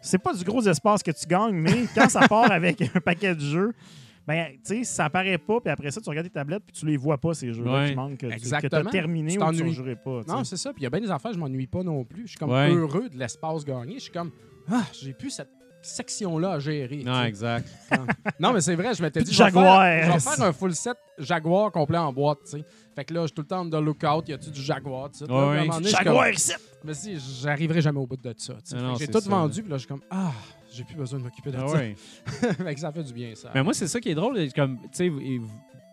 C'est 0.00 0.18
pas 0.18 0.32
du 0.32 0.44
gros 0.44 0.62
espace 0.62 1.02
que 1.02 1.10
tu 1.10 1.26
gagnes, 1.26 1.56
mais 1.56 1.86
quand 1.94 2.08
ça 2.08 2.28
part 2.28 2.50
avec 2.52 2.80
un 2.82 3.00
paquet 3.00 3.34
de 3.34 3.40
jeux, 3.40 3.72
ben, 4.26 4.46
tu 4.54 4.58
sais, 4.64 4.84
ça 4.84 5.04
apparaît 5.06 5.38
pas, 5.38 5.60
puis 5.60 5.70
après 5.70 5.90
ça, 5.90 6.00
tu 6.00 6.08
regardes 6.08 6.26
tes 6.26 6.32
tablettes, 6.32 6.62
puis 6.66 6.72
tu 6.74 6.84
les 6.86 6.96
vois 6.96 7.18
pas, 7.18 7.32
ces 7.34 7.52
jeux-là 7.52 7.72
Ouais. 7.72 7.88
qui 7.90 7.94
manquent, 7.94 8.16
que 8.18 8.26
tu 8.26 8.54
as 8.54 8.84
terminé 8.90 9.32
Tu 9.32 9.38
ou 9.42 9.46
que 9.46 9.54
tu 9.54 9.64
ne 9.64 9.70
jouerais 9.70 9.96
pas. 9.96 10.20
Non, 10.26 10.42
c'est 10.44 10.56
ça. 10.56 10.72
Puis 10.72 10.80
il 10.82 10.84
y 10.84 10.86
a 10.86 10.90
bien 10.90 11.00
des 11.00 11.10
affaires, 11.10 11.32
je 11.32 11.38
m'ennuie 11.38 11.66
pas 11.66 11.82
non 11.82 12.04
plus. 12.04 12.22
Je 12.22 12.30
suis 12.30 12.38
comme 12.38 12.50
Ouais. 12.50 12.70
heureux 12.70 13.08
de 13.08 13.16
l'espace 13.18 13.64
gagné. 13.64 13.94
Je 13.94 14.00
suis 14.04 14.12
comme, 14.12 14.30
ah, 14.70 14.82
j'ai 15.00 15.12
plus 15.12 15.30
cette 15.30 15.50
section-là 15.82 16.52
à 16.54 16.58
gérer. 16.58 17.02
Non, 17.04 17.22
sais. 17.22 17.28
exact. 17.28 17.68
Non, 18.40 18.52
mais 18.52 18.60
c'est 18.60 18.74
vrai, 18.74 18.92
je 18.94 19.02
m'étais 19.02 19.22
dit, 19.22 19.30
je 19.32 19.36
Jaguar. 19.36 19.82
vais, 19.84 20.00
faire, 20.02 20.06
je 20.06 20.12
vais 20.28 20.34
faire 20.36 20.44
un 20.46 20.52
full 20.52 20.74
set 20.74 20.96
Jaguar 21.18 21.70
complet 21.70 21.98
en 21.98 22.12
boîte, 22.12 22.38
tu 22.44 22.50
sais. 22.58 22.64
Fait 22.94 23.04
que 23.04 23.14
là, 23.14 23.20
je 23.22 23.26
suis 23.26 23.34
tout 23.34 23.42
le 23.42 23.46
temps 23.46 23.64
the 23.68 23.74
lookout, 23.74 24.24
y 24.28 24.32
a-tu 24.32 24.50
du 24.50 24.60
Jaguar, 24.60 25.10
tu 25.12 25.18
sais. 25.18 25.24
Suis 25.26 25.32
Jaguar 25.90 26.24
comme- 26.24 26.94
suis 26.94 27.14
dit, 27.14 27.40
j'arriverai 27.42 27.80
jamais 27.80 28.00
au 28.00 28.06
bout 28.06 28.16
de 28.16 28.34
ça. 28.36 28.54
Ah 28.74 28.94
J'ai 28.98 29.06
tout 29.06 29.20
ça, 29.20 29.30
vendu, 29.30 29.62
puis 29.62 29.70
là, 29.70 29.76
je 29.76 29.80
suis 29.80 29.88
comme, 29.88 30.02
ah, 30.10 30.32
j'ai 30.76 30.84
plus 30.84 30.96
besoin 30.96 31.18
de 31.18 31.24
m'occuper 31.24 31.50
de 31.50 31.56
Ah 31.58 31.66
ça. 31.68 31.76
ouais. 31.76 31.94
fait 32.26 32.74
que 32.74 32.80
ça 32.80 32.92
fait 32.92 33.02
du 33.02 33.12
bien, 33.12 33.34
ça. 33.34 33.50
Mais 33.54 33.62
moi, 33.62 33.74
c'est 33.74 33.88
ça 33.88 34.00
qui 34.00 34.10
est 34.10 34.14
drôle. 34.14 34.38
Comme, 34.54 34.78
sais, 34.92 35.08
vous- 35.08 35.20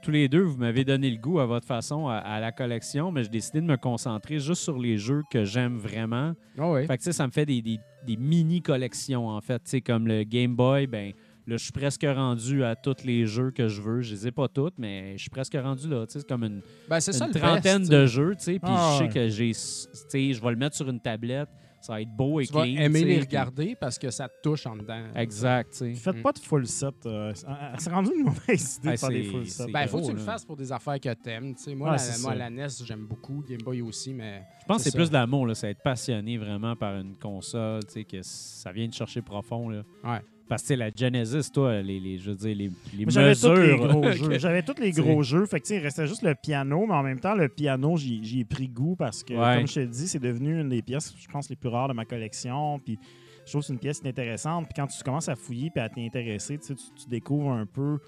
tous 0.02 0.12
les 0.12 0.28
deux, 0.28 0.42
vous 0.42 0.58
m'avez 0.58 0.84
donné 0.84 1.10
le 1.10 1.16
goût 1.18 1.40
à 1.40 1.46
votre 1.46 1.66
façon 1.66 2.08
à, 2.08 2.16
à 2.18 2.40
la 2.42 2.52
collection, 2.52 3.10
mais 3.12 3.24
j'ai 3.24 3.30
décidé 3.30 3.62
de 3.62 3.66
me 3.66 3.78
concentrer 3.78 4.38
juste 4.40 4.62
sur 4.62 4.78
les 4.78 4.98
jeux 4.98 5.22
que 5.32 5.46
j'aime 5.46 5.78
vraiment. 5.78 6.34
Ah. 6.60 6.74
Fait 6.86 6.98
que, 6.98 7.04
sais, 7.04 7.14
ça 7.14 7.26
me 7.26 7.32
fait 7.32 7.46
des, 7.46 7.62
des- 7.62 7.80
des 8.06 8.18
mini-collections, 8.18 9.28
en 9.30 9.40
fait. 9.42 9.62
Sais, 9.66 9.82
comme 9.82 10.08
le 10.08 10.24
Game 10.24 10.56
Boy, 10.58 10.88
ben 10.88 11.14
là, 11.48 11.56
je 11.58 11.64
suis 11.64 11.72
presque 11.72 12.06
rendu 12.06 12.64
à 12.66 12.76
tous 12.76 13.04
les 13.06 13.26
jeux 13.26 13.52
que 13.52 13.70
je 13.70 13.82
veux. 13.82 14.02
Je 14.02 14.14
les 14.14 14.28
ai 14.28 14.32
pas 14.32 14.50
toutes, 14.50 14.74
mais 14.78 15.14
je 15.18 15.22
suis 15.22 15.30
presque 15.30 15.56
rendu 15.62 15.88
là. 15.88 16.06
Sais, 16.10 16.20
c'est 16.20 16.28
comme 16.28 16.44
une, 16.44 16.62
Ben, 16.90 17.00
ça 17.00 17.12
trentaine 17.30 17.80
best, 17.80 17.92
de 17.92 18.06
sais. 18.06 18.14
jeux, 18.14 18.34
sais. 18.38 18.52
Puis 18.60 18.60
Ah, 18.64 18.90
je 18.94 18.98
sais 18.98 19.04
ouais. 19.06 19.10
que 19.10 19.28
j'ai... 19.30 19.54
Sais, 19.54 20.34
je 20.34 20.42
vais 20.42 20.50
le 20.52 20.58
mettre 20.58 20.76
sur 20.76 20.90
une 20.90 21.00
tablette. 21.00 21.48
Ça 21.86 21.94
va 21.94 22.02
être 22.02 22.16
beau 22.16 22.40
et 22.40 22.48
Tu 22.48 22.54
vas 22.54 22.62
clean. 22.64 22.78
aimer 22.78 23.00
tu 23.02 23.06
sais, 23.06 23.06
les 23.06 23.14
puis- 23.16 23.26
regarder 23.26 23.76
parce 23.76 24.00
que 24.00 24.10
ça 24.10 24.30
te 24.30 24.34
touche 24.42 24.66
en 24.66 24.78
dedans. 24.78 25.04
Exact, 25.18 25.72
tu 25.72 25.78
sais. 25.80 25.94
Faites 25.96 26.16
Mm. 26.16 26.22
pas 26.22 26.32
de 26.32 26.40
full 26.40 26.66
set. 26.66 26.96
euh, 27.06 27.34
c'est 27.78 27.90
rendu 27.92 28.12
une 28.18 28.24
mauvaise 28.24 28.78
idée 28.78 28.88
Ah, 28.90 28.92
de 28.94 28.98
faire 28.98 29.10
des 29.10 29.24
full 29.26 29.46
sets. 29.48 29.70
Ben, 29.72 29.86
faut 29.88 30.00
que 30.00 30.06
tu 30.06 30.12
le 30.14 30.18
fasses 30.20 30.46
pour 30.46 30.56
des 30.56 30.72
affaires 30.72 30.98
que 31.00 31.14
t'aimes. 31.14 31.54
tu 31.56 31.64
sais. 31.64 31.76
Moi, 31.76 31.92
Ouais, 31.92 31.98
la, 31.98 32.18
moi 32.20 32.36
la 32.36 32.50
NES, 32.50 32.68
j'aime 32.86 33.06
beaucoup. 33.06 33.44
Game 33.48 33.62
Boy 33.62 33.82
aussi, 33.82 34.14
mais. 34.14 34.44
Je 34.62 34.66
pense 34.66 34.78
que 34.78 34.84
C'est 34.90 34.96
plus 34.96 35.04
ça. 35.06 35.10
de 35.10 35.14
l'amour, 35.16 35.46
là. 35.46 35.56
C'est 35.56 35.72
être 35.72 35.84
passionné 35.84 36.38
vraiment 36.38 36.76
par 36.78 36.96
une 36.96 37.18
console, 37.18 37.84
tu 37.86 37.92
sais, 37.92 38.04
que 38.06 38.22
ça 38.22 38.72
vient 38.72 38.88
de 38.88 38.94
chercher 38.94 39.22
profond, 39.22 39.68
là. 39.68 39.84
Ouais. 40.06 40.22
Parce 40.50 40.64
que, 40.64 40.74
la 40.74 40.90
Genesis, 40.96 41.52
toi, 41.52 41.82
les, 41.82 42.00
les, 42.00 42.18
je 42.20 42.32
veux 42.32 42.36
dire, 42.36 42.56
les, 42.56 42.72
les 42.98 43.06
J'avais 43.10 43.34
tous 43.36 43.54
les 43.56 43.78
gros 43.78 44.04
jeux. 44.12 44.38
J'avais 44.40 44.62
tous 44.64 44.80
les 44.80 44.92
gros 44.92 45.24
jeux. 45.24 45.46
Fait 45.46 45.60
que, 45.60 45.66
tu 45.66 45.70
sais, 45.74 45.80
il 45.80 45.84
restait 45.84 46.06
juste 46.08 46.22
le 46.24 46.36
piano, 46.36 46.86
mais 46.86 46.94
en 46.94 47.04
même 47.04 47.20
temps, 47.20 47.34
le 47.36 47.48
piano, 47.50 47.96
j'y 47.98 48.40
ai 48.42 48.46
pris 48.46 48.68
goût 48.68 48.96
parce 48.96 49.24
que, 49.24 49.34
Ouais. 49.34 49.58
comme 49.58 49.68
je 49.68 49.74
te 49.76 49.80
dis, 49.86 50.08
c'est 50.08 50.20
devenu 50.20 50.60
une 50.60 50.70
des 50.70 50.82
pièces, 50.82 51.14
je 51.18 51.28
pense, 51.28 51.50
les 51.50 51.56
plus 51.56 51.70
rares 51.70 51.88
de 51.88 51.94
ma 51.94 52.06
collection. 52.06 52.80
Puis 52.80 53.00
je 53.46 53.52
trouve 53.52 53.62
que 53.62 53.68
c'est 53.68 53.74
une 53.74 53.80
pièce 53.80 54.02
intéressante. 54.06 54.66
Puis 54.66 54.74
quand 54.76 54.88
tu 54.88 55.02
commences 55.04 55.30
à 55.30 55.36
fouiller 55.36 55.70
puis 55.70 55.82
à 55.82 55.90
t'intéresser, 55.90 56.58
tu, 56.60 56.76
tu 56.76 57.10
découvres 57.10 57.52
un 57.52 57.66
peu 57.66 58.00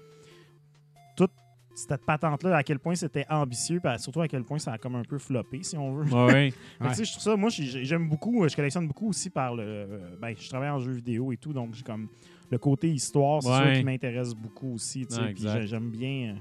cette 1.78 2.04
patente-là, 2.06 2.56
à 2.56 2.62
quel 2.62 2.78
point 2.78 2.94
c'était 2.94 3.26
ambitieux, 3.28 3.80
puis 3.80 3.98
surtout 3.98 4.22
à 4.22 4.28
quel 4.28 4.42
point 4.44 4.58
ça 4.58 4.72
a 4.72 4.78
comme 4.78 4.94
un 4.96 5.02
peu 5.04 5.18
floppé, 5.18 5.62
si 5.62 5.76
on 5.76 5.92
veut. 5.94 6.04
Ouais, 6.12 6.32
ouais. 6.32 6.52
Je 6.80 7.10
trouve 7.12 7.22
ça, 7.22 7.36
moi, 7.36 7.50
j'ai- 7.50 7.84
j'aime 7.84 8.08
beaucoup, 8.08 8.48
je 8.48 8.56
collectionne 8.56 8.86
beaucoup 8.88 9.08
aussi 9.10 9.28
par 9.30 9.54
le. 9.54 9.62
euh, 9.62 10.16
Ben, 10.20 10.34
je 10.36 10.48
travaille 10.48 10.70
en 10.70 10.78
jeux 10.80 10.92
vidéo 10.92 11.32
et 11.32 11.36
tout, 11.36 11.52
donc 11.52 11.74
j'ai 11.74 11.82
comme 11.82 12.08
le 12.50 12.58
côté 12.58 12.90
histoire, 12.90 13.42
c'est 13.42 13.48
Ouais. 13.50 13.56
sûr 13.72 13.72
qui 13.80 13.84
m'intéresse 13.84 14.34
beaucoup 14.34 14.74
aussi. 14.74 15.06
tu 15.06 15.14
sais, 15.14 15.20
Ouais, 15.48 15.66
j'aime 15.66 15.90
bien. 15.90 16.36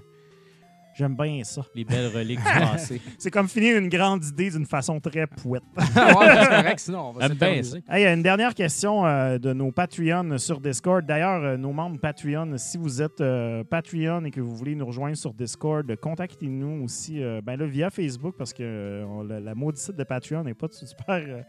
J'aime 0.98 1.16
bien 1.16 1.44
ça. 1.44 1.62
les 1.76 1.84
belles 1.84 2.10
reliques 2.16 2.40
du 2.40 2.44
passé. 2.60 3.02
C'est 3.18 3.30
comme 3.30 3.50
finir 3.50 3.78
une 3.78 3.90
grande 3.90 4.24
idée 4.24 4.50
d'une 4.50 4.66
façon 4.66 5.00
très 5.02 5.28
pouette. 5.28 5.64
ouais, 5.78 5.84
c'est 5.94 6.48
correct, 6.48 6.80
sinon 6.80 7.10
on 7.10 7.12
va 7.12 7.28
J'aime 7.28 7.38
bien 7.38 7.62
s'éterniser. 7.64 7.84
Hey, 7.90 8.06
une 8.14 8.24
dernière 8.24 8.54
question 8.56 9.06
euh, 9.06 9.38
de 9.38 9.52
nos 9.52 9.72
Patreons 9.74 10.38
sur 10.38 10.62
Discord. 10.62 11.06
D'ailleurs, 11.06 11.44
euh, 11.44 11.58
nos 11.58 11.74
membres 11.74 12.00
Patreon, 12.00 12.58
si 12.58 12.78
vous 12.78 13.02
êtes 13.02 13.20
euh, 13.20 13.64
Patreon 13.66 14.24
et 14.24 14.32
que 14.32 14.40
vous 14.40 14.56
voulez 14.56 14.74
nous 14.76 14.86
rejoindre 14.86 15.18
sur 15.18 15.34
Discord, 15.34 15.94
contactez-nous 15.98 16.84
aussi 16.86 17.20
ben 17.44 17.58
là, 17.60 17.66
via 17.66 17.90
Facebook 17.90 18.36
parce 18.38 18.54
que 18.54 19.04
on- 19.06 19.24
la, 19.24 19.40
la 19.42 19.54
maudite 19.56 19.92
de 19.92 20.04
Patreon 20.06 20.44
n'est 20.46 20.54
pas 20.54 20.68
super 20.72 20.96
euh, 21.10 21.42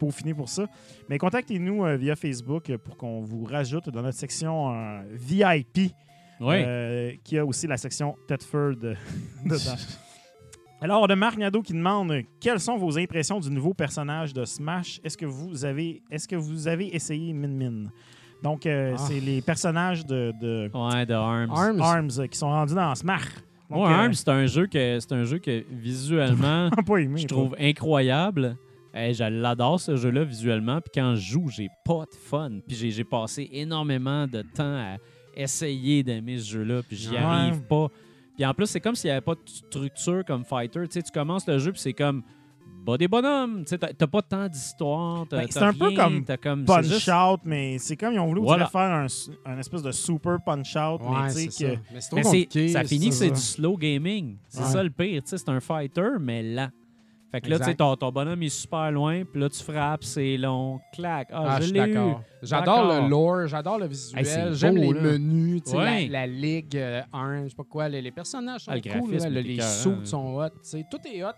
peaufiné 0.00 0.32
pour 0.32 0.48
ça. 0.48 0.64
Mais 1.10 1.18
contactez-nous 1.18 1.84
via 1.98 2.16
Facebook 2.16 2.74
pour 2.78 2.96
qu'on 2.96 3.20
vous 3.20 3.44
rajoute 3.44 3.90
dans 3.90 4.02
notre 4.02 4.18
section 4.18 4.72
VIP, 5.12 5.92
Oui. 6.44 6.56
euh, 6.58 7.12
qui 7.24 7.38
a 7.38 7.44
aussi 7.44 7.66
la 7.66 7.76
section 7.76 8.16
Thetford 8.28 8.74
euh, 8.84 8.94
dedans. 9.44 9.76
Alors, 10.80 11.08
de 11.08 11.14
Marc 11.14 11.38
Nadeau 11.38 11.62
qui 11.62 11.72
demande 11.72 12.12
quelles 12.40 12.60
sont 12.60 12.76
vos 12.76 12.98
impressions 12.98 13.40
du 13.40 13.50
nouveau 13.50 13.72
personnage 13.72 14.34
de 14.34 14.44
Smash? 14.44 15.00
Est-ce 15.02 15.16
que 15.16 15.24
vous 15.26 15.64
avez 15.64 16.02
est-ce 16.10 16.28
que 16.28 16.36
vous 16.36 16.68
avez 16.68 16.94
essayé 16.94 17.32
Min 17.32 17.48
Min? 17.48 17.90
Donc, 18.42 18.66
euh, 18.66 18.94
Ah. 18.94 18.98
c'est 18.98 19.20
les 19.20 19.40
personnages 19.40 20.04
de, 20.04 20.32
de 20.40 20.70
Ouais, 20.74 21.06
de 21.06 21.14
Arms. 21.14 21.50
Arms? 21.50 21.80
Arms 21.80 22.28
qui 22.30 22.36
sont 22.36 22.48
rendus 22.50 22.74
dans 22.74 22.94
Smash. 22.94 23.22
Donc, 23.70 23.78
Moi, 23.78 23.88
euh, 23.88 23.92
Arms, 23.94 24.12
c'est 24.12 24.28
un 24.28 24.44
jeu 24.46 24.66
que 24.66 24.98
c'est 25.00 25.12
un 25.12 25.24
jeu 25.24 25.38
que 25.38 25.64
visuellement, 25.70 26.68
pas 26.86 26.96
aimé. 26.98 27.20
je 27.22 27.26
toi. 27.28 27.38
trouve 27.38 27.56
incroyable. 27.58 28.56
Eh, 28.94 29.14
je 29.14 29.24
l'adore 29.24 29.80
ce 29.80 29.96
jeu-là 29.96 30.22
visuellement. 30.24 30.80
Puis 30.82 30.90
quand 30.94 31.14
je 31.16 31.20
joue, 31.32 31.48
j'ai 31.48 31.68
pas 31.84 32.04
de 32.04 32.14
fun. 32.14 32.50
Puis 32.66 32.76
j'ai- 32.76 32.90
j'ai 32.90 33.04
passé 33.04 33.48
énormément 33.52 34.26
de 34.26 34.42
temps 34.42 34.76
à 34.76 34.96
essayer 35.36 36.02
d'aimer 36.02 36.38
ce 36.38 36.50
jeu-là. 36.52 36.82
Puis 36.86 36.96
j'y 36.96 37.10
Ouais. 37.10 37.16
arrive 37.18 37.60
pas. 37.62 37.88
Puis 38.36 38.44
en 38.44 38.52
plus, 38.54 38.66
c'est 38.66 38.80
comme 38.80 38.94
s'il 38.96 39.08
n'y 39.08 39.12
avait 39.12 39.20
pas 39.20 39.34
de 39.34 39.40
structure 39.46 40.24
comme 40.26 40.44
Fighter. 40.44 40.80
Tu 40.88 40.94
sais, 40.94 41.02
tu 41.02 41.12
commences 41.12 41.46
le 41.46 41.58
jeu, 41.58 41.72
puis 41.72 41.80
c'est 41.80 41.92
comme. 41.92 42.22
Bah 42.86 42.98
des 42.98 43.08
bonhommes, 43.08 43.60
tu 43.64 43.70
sais, 43.70 43.78
t'as 43.78 43.94
t'as 43.94 44.06
pas 44.06 44.20
tant 44.20 44.46
d'histoire. 44.46 45.26
t'as- 45.26 45.38
Ben, 45.38 45.46
c'est 45.48 45.58
un 45.62 45.72
peu 45.72 45.92
comme 45.94 46.22
comme. 46.42 46.64
Punch 46.66 46.84
juste- 46.84 47.08
Out, 47.08 47.40
mais 47.44 47.78
c'est 47.78 47.96
comme 47.96 48.12
ils 48.12 48.18
ont 48.18 48.26
voulu 48.26 48.42
Voilà. 48.42 48.66
faire 48.66 49.06
un, 49.46 49.58
espèce 49.58 49.82
de 49.82 49.90
super 49.90 50.36
Punch 50.44 50.76
Out, 50.76 51.00
mais 51.00 51.28
tu 51.28 51.32
sais 51.34 51.50
c'est 51.50 51.64
que. 51.64 51.74
ça. 51.74 51.80
Mais 52.14 52.68
ça 52.68 52.84
finit 52.84 53.08
que 53.08 53.14
c'est 53.14 53.30
du 53.30 53.40
slow 53.40 53.78
gaming. 53.78 54.36
C'est 54.48 54.60
Ouais. 54.64 54.68
ça 54.68 54.82
le 54.82 54.90
pire. 54.90 55.22
tu 55.22 55.30
sais, 55.30 55.38
C'est 55.38 55.48
un 55.48 55.60
fighter, 55.60 56.10
mais 56.20 56.42
lent. 56.42 56.68
Fait 57.34 57.40
que 57.40 57.50
là, 57.50 57.58
tu 57.58 57.64
sais, 57.64 57.74
ton, 57.74 57.96
ton 57.96 58.12
bonhomme 58.12 58.40
est 58.44 58.48
super 58.48 58.92
loin, 58.92 59.24
puis 59.24 59.40
là, 59.40 59.48
tu 59.48 59.60
frappes, 59.60 60.04
c'est 60.04 60.36
long, 60.36 60.78
clac. 60.92 61.28
Ah, 61.32 61.56
Ah, 61.56 61.60
je 61.60 61.72
l'ai 61.72 61.80
eu. 61.90 61.98
J'adore 62.42 62.86
le 63.02 63.08
lore, 63.08 63.46
j'adore 63.48 63.78
le 63.78 63.86
visuel, 63.86 64.24
c'est 64.24 64.54
j'aime 64.54 64.76
les 64.76 64.92
là. 64.92 65.00
menus, 65.00 65.62
tu 65.64 65.70
sais, 65.72 65.76
Ouais. 65.76 66.06
la, 66.06 66.20
la 66.20 66.26
ligue, 66.28 66.76
euh, 66.76 67.02
un, 67.12 67.42
je 67.44 67.48
sais 67.48 67.56
pas 67.56 67.64
quoi, 67.68 67.88
les, 67.88 68.00
les 68.02 68.12
personnages 68.12 68.60
sont 68.62 68.70
Ah, 68.70 68.76
le 68.76 69.00
cool, 69.00 69.14
là, 69.16 69.28
les 69.28 69.60
suits 69.60 69.90
hein. 69.90 69.98
sont 70.04 70.36
hot, 70.36 70.48
tu 70.50 70.54
sais, 70.62 70.84
tout 70.88 70.98
est 71.12 71.24
hot, 71.24 71.30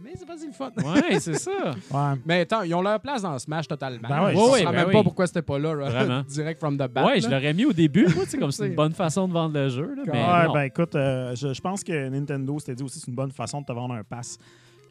mais 0.00 0.12
c'est 0.14 0.26
pas 0.26 0.36
si 0.36 0.46
le 0.46 0.52
fun. 0.52 0.70
Ouais, 0.76 1.18
c'est 1.18 1.34
ça. 1.38 1.50
Ouais. 1.90 2.20
Mais 2.24 2.40
attends, 2.42 2.62
ils 2.62 2.74
ont 2.74 2.82
leur 2.82 3.00
place 3.00 3.22
dans 3.22 3.36
Smash 3.38 3.66
totalement. 3.66 4.08
Ben 4.08 4.24
ouais, 4.24 4.32
je 4.34 4.38
Ouais, 4.38 4.44
ne 4.44 4.50
ouais, 4.52 4.64
ben 4.64 4.72
même 4.72 4.86
oui. 4.86 4.92
pas 4.92 5.02
pourquoi 5.02 5.26
c'était 5.26 5.42
pas 5.42 5.58
là, 5.58 5.74
Vraiment. 5.74 6.22
direct 6.28 6.60
from 6.60 6.76
the 6.78 6.86
bat. 6.88 7.04
ouais, 7.04 7.20
je 7.20 7.28
l'aurais 7.28 7.52
mis 7.52 7.64
au 7.64 7.72
début, 7.72 8.04
moi, 8.14 8.24
tu 8.24 8.30
sais, 8.30 8.38
comme 8.38 8.52
c'est 8.52 8.68
une 8.68 8.74
bonne 8.76 8.92
façon 8.94 9.26
de 9.26 9.32
vendre 9.32 9.54
le 9.58 9.68
jeu. 9.68 9.94
Là, 9.96 10.02
mais 10.06 10.12
Ouais, 10.12 10.46
non. 10.46 10.52
ben 10.54 10.62
écoute, 10.62 10.94
euh, 10.94 11.34
je, 11.34 11.52
je 11.52 11.60
pense 11.60 11.82
que 11.82 12.08
Nintendo 12.08 12.58
s'était 12.60 12.76
dit 12.76 12.82
aussi 12.84 13.00
que 13.00 13.04
c'est 13.06 13.10
une 13.10 13.16
bonne 13.16 13.32
façon 13.32 13.60
de 13.60 13.66
te 13.66 13.72
vendre 13.72 13.94
un 13.94 14.04
pass. 14.04 14.38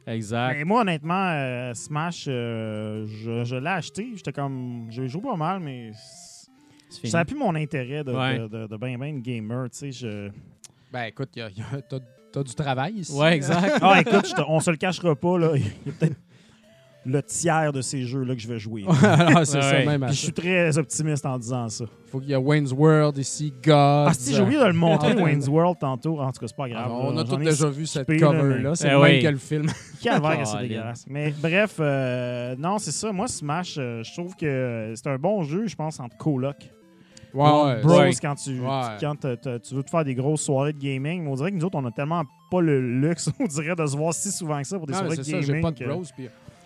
Exact. 0.08 0.58
Mais 0.58 0.64
moi, 0.64 0.82
honnêtement, 0.82 1.30
euh, 1.30 1.74
Smash, 1.74 2.26
euh, 2.28 3.06
je, 3.08 3.44
je 3.44 3.56
l'ai 3.56 3.68
acheté. 3.70 4.12
J'étais 4.16 4.34
comme. 4.34 4.88
J'ai 4.90 5.08
joué 5.08 5.22
pas 5.22 5.36
mal, 5.36 5.60
mais 5.60 5.92
ça 6.90 7.20
n'a 7.20 7.26
plus 7.26 7.36
mon 7.38 7.54
intérêt 7.56 8.04
de, 8.04 8.12
Ouais. 8.12 8.40
de, 8.40 8.48
de, 8.48 8.68
de 8.68 8.78
ben 8.78 8.98
ben 8.98 9.22
gamer. 9.22 9.70
Tu 9.70 9.78
sais, 9.78 9.92
je. 9.92 10.30
Ben 10.92 11.04
écoute, 11.04 11.30
il 11.36 11.40
y 11.40 11.42
a- 11.44 11.50
il 11.50 11.58
y 11.58 11.62
a- 11.62 11.82
t'as 11.82 12.00
t'as 12.34 12.44
du 12.44 12.56
travail 12.56 12.94
ici. 12.96 13.14
Ouais, 13.14 13.36
exact. 13.36 13.78
Ah, 13.82 14.00
écoute, 14.02 14.28
je 14.28 14.34
te- 14.34 14.42
on 14.48 14.60
se 14.60 14.72
le 14.72 14.78
cachera 14.78 15.16
pas, 15.16 15.38
là. 15.38 15.52
Il 15.56 15.62
y 15.62 15.90
a 15.90 15.92
peut-être 15.98 16.16
le 17.06 17.24
tiers 17.24 17.74
de 17.74 17.82
ces 17.82 18.04
jeux-là 18.04 18.36
que 18.36 18.42
je 18.42 18.48
vais 18.48 18.60
jouer. 18.60 18.84
Alors, 18.88 18.98
c'est 19.46 19.58
Ouais, 19.58 19.62
ça 19.64 19.72
ouais. 19.72 19.86
même. 19.86 20.04
à 20.04 20.08
Puis 20.08 20.16
je 20.16 20.22
suis 20.22 20.34
très 20.34 20.78
optimiste 20.78 21.26
en 21.26 21.40
disant 21.40 21.68
ça. 21.70 21.86
Faut 22.12 22.20
qu'il 22.20 22.30
y 22.30 22.34
ait 22.34 22.38
Wayne's 22.38 22.72
World 22.74 23.18
ici, 23.18 23.52
God. 23.64 23.74
Ah, 24.10 24.12
si, 24.14 24.36
j'ai 24.36 24.42
oublié 24.42 24.60
de 24.60 24.66
le 24.66 24.74
montrer, 24.74 25.14
Ah. 25.18 25.22
Wayne's 25.24 25.48
World, 25.48 25.78
tantôt. 25.80 26.20
En 26.20 26.32
tout 26.32 26.40
cas, 26.42 26.48
c'est 26.48 26.56
pas 26.56 26.70
grave. 26.70 26.92
on 26.92 27.12
là. 27.14 27.22
a 27.22 27.24
tous 27.24 27.38
déjà 27.38 27.70
vu 27.70 27.86
cette 27.88 28.08
cover-là. 28.20 28.76
C'est 28.76 28.88
Eh 28.88 28.92
le 28.92 29.00
même 29.02 29.12
oui. 29.18 29.22
que 29.24 29.28
le 29.30 29.38
film. 29.38 29.68
Calvaire 30.02 30.46
c'est 30.48 30.58
dégueulasse. 30.62 31.06
Mais 31.08 31.34
bref, 31.42 31.76
euh, 31.80 32.56
non, 32.60 32.78
c'est 32.78 32.92
ça. 32.92 33.12
Moi, 33.12 33.28
Smash, 33.28 33.76
euh, 33.80 34.04
je 34.04 34.14
trouve 34.14 34.36
que 34.36 34.94
c'est 34.96 35.08
un 35.08 35.18
bon 35.18 35.42
jeu, 35.44 35.66
je 35.68 35.76
pense, 35.76 36.00
entre 36.00 36.18
coloc. 36.18 36.58
Ouais, 37.34 37.82
Bros, 37.82 37.98
ouais. 38.00 38.12
quand, 38.22 38.36
tu, 38.36 38.60
Ouais. 38.60 38.98
quand 39.00 39.16
tu 39.16 39.74
veux 39.76 39.84
te 39.84 39.90
faire 39.90 40.04
des 40.04 40.14
grosses 40.16 40.42
soirées 40.42 40.74
de 40.74 40.80
gaming, 40.80 41.24
mais 41.24 41.30
on 41.30 41.36
dirait 41.36 41.50
que 41.52 41.56
nous 41.56 41.64
autres, 41.64 41.78
on 41.80 41.86
a 41.86 41.92
tellement 41.92 42.24
pas 42.52 42.60
le 42.60 42.82
luxe, 43.00 43.30
on 43.40 43.46
dirait, 43.46 43.74
de 43.74 43.86
se 43.86 43.96
voir 43.96 44.14
si 44.14 44.30
souvent 44.32 44.62
que 44.62 44.68
ça 44.68 44.78
pour 44.78 44.86
des 44.86 44.92
Non, 44.92 45.00
soirées 45.00 45.16
c'est 45.16 45.22
de 45.22 45.26
ça, 45.26 45.32
gaming. 45.40 45.46
j'ai 45.48 45.62
pas 45.62 45.72
de 45.72 45.80
que- 45.80 45.86
bros. 45.86 46.04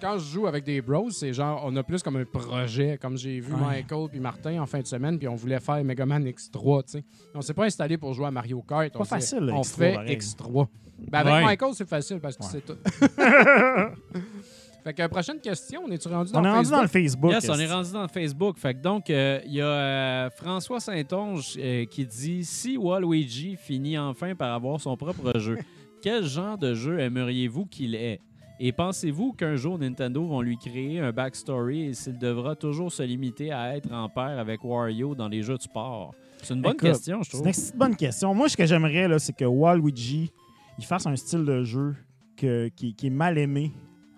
Quand 0.06 0.18
je 0.20 0.32
joue 0.34 0.48
avec 0.48 0.64
des 0.64 0.82
bros, 0.82 1.10
c'est 1.10 1.34
genre, 1.34 1.62
on 1.66 1.76
a 1.76 1.84
plus 1.84 2.02
comme 2.04 2.18
un 2.18 2.26
projet. 2.26 2.98
Comme 3.02 3.18
j'ai 3.18 3.40
vu 3.40 3.54
Ouais. 3.54 3.60
Michael 3.60 4.10
puis 4.10 4.20
Martin 4.20 4.62
en 4.62 4.66
fin 4.66 4.80
de 4.80 4.88
semaine, 4.88 5.18
puis 5.18 5.28
on 5.28 5.36
voulait 5.36 5.60
faire 5.60 5.84
Mega 5.84 6.06
Man 6.06 6.24
X3, 6.26 6.84
tu 6.84 6.92
sais. 6.92 7.04
On 7.34 7.42
s'est 7.42 7.54
pas 7.54 7.66
installé 7.66 7.98
pour 7.98 8.14
jouer 8.14 8.28
à 8.28 8.32
Mario 8.32 8.62
Kart. 8.62 8.92
Pas 8.94 9.00
on 9.00 9.04
facile, 9.04 9.40
le 9.40 9.54
On 9.54 9.62
X3, 9.62 9.76
fait 9.78 9.94
pareil. 9.94 10.18
X3. 10.18 10.68
Ben, 11.10 11.20
avec 11.20 11.34
Ouais. 11.34 11.44
Michael, 11.44 11.74
c'est 11.74 11.88
facile 11.90 12.20
parce 12.20 12.38
que 12.38 12.44
Ouais. 12.44 12.50
c'est 12.52 12.66
tout. 12.66 12.78
fait 14.84 14.94
que 14.94 15.08
prochaine 15.08 15.40
question, 15.40 15.82
on 15.86 15.92
est-tu 15.92 16.08
rendu 16.08 16.32
dans 16.32 16.42
On 16.42 16.46
est 16.46 16.50
rendu 16.50 16.70
Facebook? 16.70 16.76
dans 16.78 16.82
le 16.84 16.88
Facebook? 16.88 17.32
Yes, 17.34 17.50
on 17.50 17.60
est 17.60 17.72
rendu 17.74 17.92
dans 17.92 18.08
Facebook. 18.08 18.58
Fait 18.60 18.74
que 18.76 18.82
donc, 18.82 19.10
euh, 19.10 19.40
il 19.46 19.54
y 19.54 19.62
a 19.62 19.66
euh, 19.66 20.30
François 20.30 20.80
Saint-Onge 20.80 21.56
euh, 21.58 21.86
qui 21.86 22.06
dit 22.06 22.46
Si 22.46 22.78
Waluigi 22.78 23.56
finit 23.56 23.98
enfin 23.98 24.36
par 24.36 24.54
avoir 24.54 24.80
son 24.80 24.96
propre 24.96 25.40
jeu, 25.40 25.58
quel 26.02 26.24
genre 26.26 26.58
de 26.58 26.74
jeu 26.76 27.00
aimeriez-vous 27.00 27.66
qu'il 27.66 27.96
ait 27.96 28.22
Et 28.60 28.72
pensez-vous 28.72 29.34
qu'un 29.34 29.56
jour 29.58 29.78
Nintendo 29.78 30.26
vont 30.26 30.42
lui 30.42 30.58
créer 30.58 31.00
un 31.00 31.12
backstory 31.12 31.88
et 31.88 31.94
s'il 31.94 32.18
devra 32.18 32.56
toujours 32.56 32.92
se 32.92 33.04
limiter 33.04 33.52
à 33.52 33.76
être 33.76 33.92
en 33.92 34.08
paire 34.08 34.40
avec 34.40 34.64
Wario 34.64 35.14
dans 35.14 35.28
les 35.28 35.42
jeux 35.42 35.58
de 35.58 35.62
sport? 35.62 36.14
C'est 36.42 36.54
une 36.54 36.62
bonne 36.62 36.74
Écoute, 36.74 36.90
question, 36.90 37.22
je 37.22 37.30
C'est 37.32 37.38
trouve. 37.38 37.48
une 37.48 37.52
petite 37.54 37.76
bonne 37.78 37.96
question. 37.96 38.34
Moi, 38.34 38.48
ce 38.50 38.56
que 38.56 38.66
j'aimerais, 38.66 39.08
là, 39.08 39.20
c'est 39.20 39.34
que 39.36 39.46
Waluigi, 39.46 40.32
il 40.78 40.86
fasse 40.86 41.06
un 41.06 41.16
style 41.16 41.44
de 41.44 41.64
jeu 41.64 41.96
que- 42.38 42.70
qui, 42.70 42.94
qui 42.96 43.08
est 43.08 43.12
mal 43.12 43.38
aimé 43.38 43.72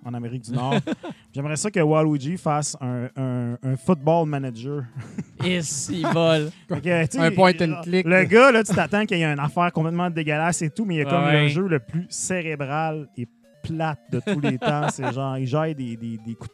en 0.05 0.13
Amérique 0.13 0.43
du 0.43 0.51
Nord. 0.51 0.75
J'aimerais 1.33 1.55
ça 1.57 1.69
que 1.71 1.79
Waluigi 1.79 2.37
fasse 2.37 2.77
un, 2.79 3.09
un- 3.15 3.57
un 3.61 3.75
football 3.75 4.27
manager. 4.27 4.83
Et 5.43 5.61
s'il 5.61 6.05
vole. 6.07 6.49
Que, 6.69 7.19
Un 7.19 7.31
point 7.31 7.53
and 7.61 7.81
click. 7.83 8.05
Le 8.05 8.23
gars, 8.25 8.51
là, 8.51 8.63
tu 8.63 8.73
t'attends 8.73 9.05
qu'il 9.05 9.17
y 9.17 9.21
ait 9.21 9.25
une 9.25 9.39
affaire 9.39 9.71
complètement 9.71 10.09
dégueulasse 10.09 10.61
et 10.61 10.69
tout, 10.69 10.85
mais 10.85 10.95
il 10.95 10.97
y 10.99 11.01
a 11.01 11.05
comme 11.05 11.23
Ouais. 11.25 11.43
le 11.43 11.47
jeu 11.49 11.67
le 11.67 11.79
plus 11.79 12.05
cérébral 12.09 13.07
et 13.17 13.25
plate 13.63 13.99
de 14.11 14.19
tous 14.25 14.39
les 14.39 14.57
temps. 14.57 14.87
C'est 14.91 15.11
genre, 15.13 15.37
il 15.37 15.47
gère 15.47 15.73
des, 15.75 15.95
des, 15.97 16.17
des 16.17 16.35
coups- 16.35 16.51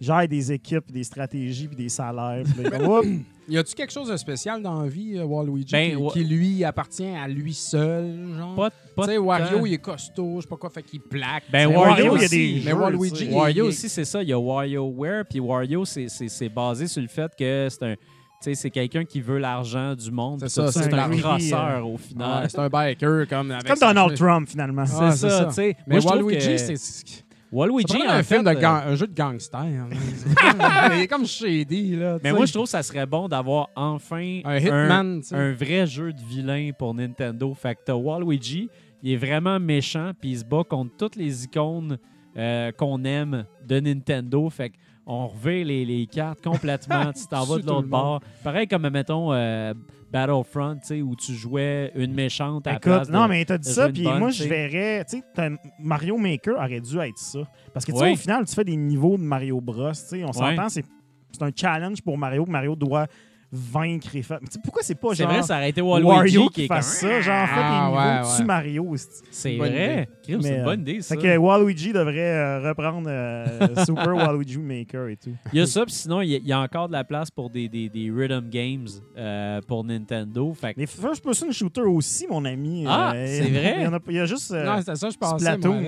il 0.00 0.06
gère 0.06 0.26
des 0.26 0.52
équipes, 0.52 0.90
des 0.90 1.04
stratégies 1.04 1.68
puis 1.68 1.76
des 1.76 1.88
salaires. 1.88 2.42
Puis 2.44 2.62
là, 2.64 2.70
il 2.78 2.86
comme! 2.86 3.22
Y 3.48 3.58
a-tu 3.58 3.74
quelque 3.74 3.92
chose 3.92 4.08
de 4.08 4.16
spécial 4.16 4.62
dans 4.62 4.82
la 4.82 4.88
vie, 4.88 5.18
euh, 5.18 5.24
Waluigi, 5.24 5.72
Ben, 5.72 5.90
qui, 5.90 5.96
wa- 5.96 6.12
qui 6.12 6.24
lui 6.24 6.62
appartient 6.64 7.04
à 7.04 7.26
lui 7.26 7.52
seul, 7.52 8.16
genre? 8.38 8.54
Pas, 8.54 8.70
pas 8.94 9.02
Tu 9.02 9.08
sais, 9.08 9.14
de 9.16 9.18
Wario, 9.18 9.58
temps. 9.58 9.66
il 9.66 9.72
est 9.74 9.78
costaud, 9.78 10.36
je 10.36 10.42
sais 10.42 10.48
pas 10.48 10.56
quoi, 10.56 10.70
fait 10.70 10.82
qu'il 10.84 11.00
plaque. 11.00 11.42
Ben, 11.50 11.66
Wario, 11.66 12.16
il 12.16 12.22
y 12.22 12.24
a 12.24 12.28
des 12.28 12.62
mais 12.64 12.72
Waluigi, 12.72 13.28
Wario 13.32 13.66
aussi, 13.66 13.88
c'est 13.88 14.04
ça. 14.04 14.22
Il 14.22 14.28
y 14.28 14.32
a 14.32 14.38
WarioWare, 14.38 15.24
puis 15.28 15.40
Wario, 15.40 15.84
c'est- 15.84 16.08
c'est 16.08 16.28
c'est 16.28 16.48
basé 16.48 16.86
sur 16.86 17.02
le 17.02 17.08
fait 17.08 17.32
que 17.36 17.66
c'est 17.68 17.82
un. 17.84 17.94
C'est 18.42 18.70
quelqu'un 18.70 19.04
qui 19.04 19.20
veut 19.20 19.38
l'argent 19.38 19.94
du 19.94 20.10
monde. 20.10 20.40
C'est 20.40 20.48
ça, 20.48 20.70
c'est 20.72 20.92
un 20.92 21.10
crosseur 21.16 21.86
au 21.86 21.92
Ouais, 21.92 21.98
final. 21.98 22.50
c'est 22.50 22.58
un 22.58 22.68
biker 22.68 23.26
comme 23.28 23.50
avec 23.50 23.66
Comme 23.66 23.78
Donald. 23.78 24.16
Trump, 24.16 24.48
finalement. 24.48 24.86
c'est 24.86 24.96
Ah, 25.00 25.12
c'est 25.12 25.28
ça, 25.28 25.38
ça. 25.38 25.44
tu 25.46 25.52
sais. 25.54 25.76
Mais 25.86 25.94
Moi, 25.94 26.00
je 26.00 26.06
trouve 26.06 26.22
Waluigi, 26.24 26.46
que 26.48 26.56
c'est 26.58 26.76
c'est 26.76 27.24
Waluigi, 27.52 27.96
en 28.06 28.10
un 28.10 28.22
film 28.22 28.44
fait, 28.44 28.54
de 28.54 28.58
euh, 28.58 28.60
gang- 28.60 28.82
un 28.86 28.94
jeu 28.94 29.06
de 29.06 29.14
gangster. 29.14 29.60
hein. 29.60 29.88
il 30.94 31.00
est 31.02 31.06
comme 31.06 31.26
shady 31.26 31.96
là. 31.96 32.18
Mais 32.24 32.32
moi, 32.32 32.46
je 32.46 32.52
trouve 32.52 32.64
que 32.64 32.70
ça 32.70 32.82
serait 32.82 33.06
bon 33.06 33.28
d'avoir 33.28 33.68
enfin 33.76 34.40
un 34.44 34.56
hitman, 34.56 35.20
un 35.32 35.52
vrai 35.52 35.86
jeu 35.86 36.12
de 36.12 36.20
vilain 36.22 36.70
pour 36.78 36.94
Nintendo. 36.94 37.52
Fait 37.54 37.74
que 37.74 37.80
t'as 37.84 37.94
Waluigi, 37.94 38.68
il 39.02 39.12
est 39.12 39.16
vraiment 39.16 39.60
méchant, 39.60 40.12
puis 40.18 40.30
il 40.30 40.38
se 40.38 40.44
bat 40.44 40.62
contre 40.64 40.96
toutes 40.96 41.16
les 41.16 41.44
icônes 41.44 41.98
euh, 42.38 42.72
qu'on 42.72 43.04
aime 43.04 43.44
de 43.66 43.80
Nintendo. 43.80 44.48
Fait 44.48 44.70
que 44.70 44.76
on 45.06 45.26
revient 45.28 45.64
les, 45.64 45.84
les 45.84 46.06
cartes 46.06 46.42
complètement. 46.42 47.12
tu 47.12 47.26
t'en 47.26 47.44
vas 47.44 47.58
de 47.58 47.66
l'autre 47.66 47.88
bord. 47.88 48.20
Pareil 48.44 48.66
comme, 48.68 48.88
mettons, 48.88 49.32
euh, 49.32 49.74
Battlefront, 50.12 50.78
où 51.04 51.16
tu 51.16 51.32
jouais 51.32 51.90
une 51.94 52.12
méchante 52.12 52.66
à 52.66 52.72
la 52.72 52.76
Écoute, 52.76 53.06
de- 53.08 53.12
non, 53.12 53.26
mais 53.28 53.44
t'as 53.44 53.56
dit 53.58 53.72
ça, 53.72 53.88
puis 53.88 54.02
moi, 54.06 54.30
je 54.30 54.44
verrais. 54.44 55.04
Tu 55.08 55.18
sais, 55.34 55.50
Mario 55.78 56.16
Maker 56.18 56.54
aurait 56.56 56.80
dû 56.80 56.98
être 56.98 57.18
ça. 57.18 57.40
Parce 57.72 57.84
que, 57.86 57.92
tu 57.92 57.98
sais, 57.98 58.04
Oui. 58.04 58.12
au 58.12 58.16
final, 58.16 58.44
tu 58.46 58.54
fais 58.54 58.64
des 58.64 58.76
niveaux 58.76 59.16
de 59.16 59.22
Mario 59.22 59.60
Bros. 59.60 59.90
Tu 59.92 59.96
sais, 59.98 60.24
on 60.24 60.32
s'entend, 60.32 60.68
c'est 60.68 60.84
c'est 61.34 61.42
un 61.42 61.50
challenge 61.56 62.02
pour 62.02 62.18
Mario 62.18 62.44
que 62.44 62.50
Mario 62.50 62.76
doit 62.76 63.06
vaincre 63.50 64.14
et 64.16 64.22
faire. 64.22 64.38
Mais 64.42 64.48
tu 64.48 64.54
sais, 64.54 64.60
pourquoi 64.62 64.82
c'est 64.82 64.94
pas 64.94 65.08
C'est 65.14 65.22
genre. 65.24 65.32
vrai, 65.32 65.42
ça 65.42 65.56
aurait 65.56 65.70
été 65.70 65.80
Wario, 65.80 66.46
qui 66.48 66.52
qui 66.54 66.62
est 66.64 66.66
fasse 66.66 67.00
comme- 67.00 67.08
ça, 67.10 67.20
genre, 67.22 67.46
fait 67.46 67.54
Ah, 67.56 67.88
des 67.90 67.96
ouais, 67.96 68.02
niveaux 68.02 68.12
ouais. 68.12 68.20
dessus 68.30 68.44
Mario. 68.44 68.96
c'est- 68.96 69.22
C'est 69.30 69.56
vrai. 69.56 70.08
C'est 70.24 70.36
Mais, 70.38 70.48
une 70.56 70.60
euh, 70.60 70.64
bonne 70.64 70.80
idée, 70.82 71.00
ça. 71.02 71.14
Fait 71.16 71.22
que 71.22 71.36
Waluigi 71.36 71.92
devrait 71.92 72.18
euh, 72.34 72.68
reprendre 72.68 73.08
euh, 73.10 73.46
Super 73.84 74.14
Waluigi 74.14 74.58
Maker 74.58 75.08
et 75.08 75.16
tout. 75.16 75.34
Il 75.52 75.58
y 75.58 75.62
a 75.62 75.66
ça, 75.66 75.84
puis 75.84 75.94
sinon, 75.94 76.20
il 76.20 76.30
y, 76.30 76.34
a- 76.34 76.38
il 76.38 76.46
y 76.46 76.52
a 76.52 76.60
encore 76.60 76.88
de 76.88 76.92
la 76.92 77.04
place 77.04 77.30
pour 77.30 77.50
des, 77.50 77.68
des, 77.68 77.88
des 77.88 78.10
rhythm 78.10 78.48
games 78.48 78.86
euh, 79.16 79.60
pour 79.66 79.84
Nintendo. 79.84 80.52
Fait 80.54 80.74
que 80.74 80.80
Les 80.80 80.86
first 80.86 81.22
person 81.24 81.50
shooter 81.50 81.82
aussi, 81.82 82.26
mon 82.28 82.44
ami. 82.44 82.84
Ah, 82.86 83.12
euh, 83.14 83.26
c'est 83.26 83.48
vrai? 83.50 83.74
Il 83.78 83.82
y, 83.84 83.86
en 83.86 83.92
a, 83.94 83.98
il 84.08 84.14
y 84.14 84.18
a 84.20 84.26
juste. 84.26 84.50
euh, 84.52 84.64
Non, 84.64 84.78
c'était 84.78 84.96
ça, 84.96 85.10
je 85.10 85.16
pensais. 85.16 85.44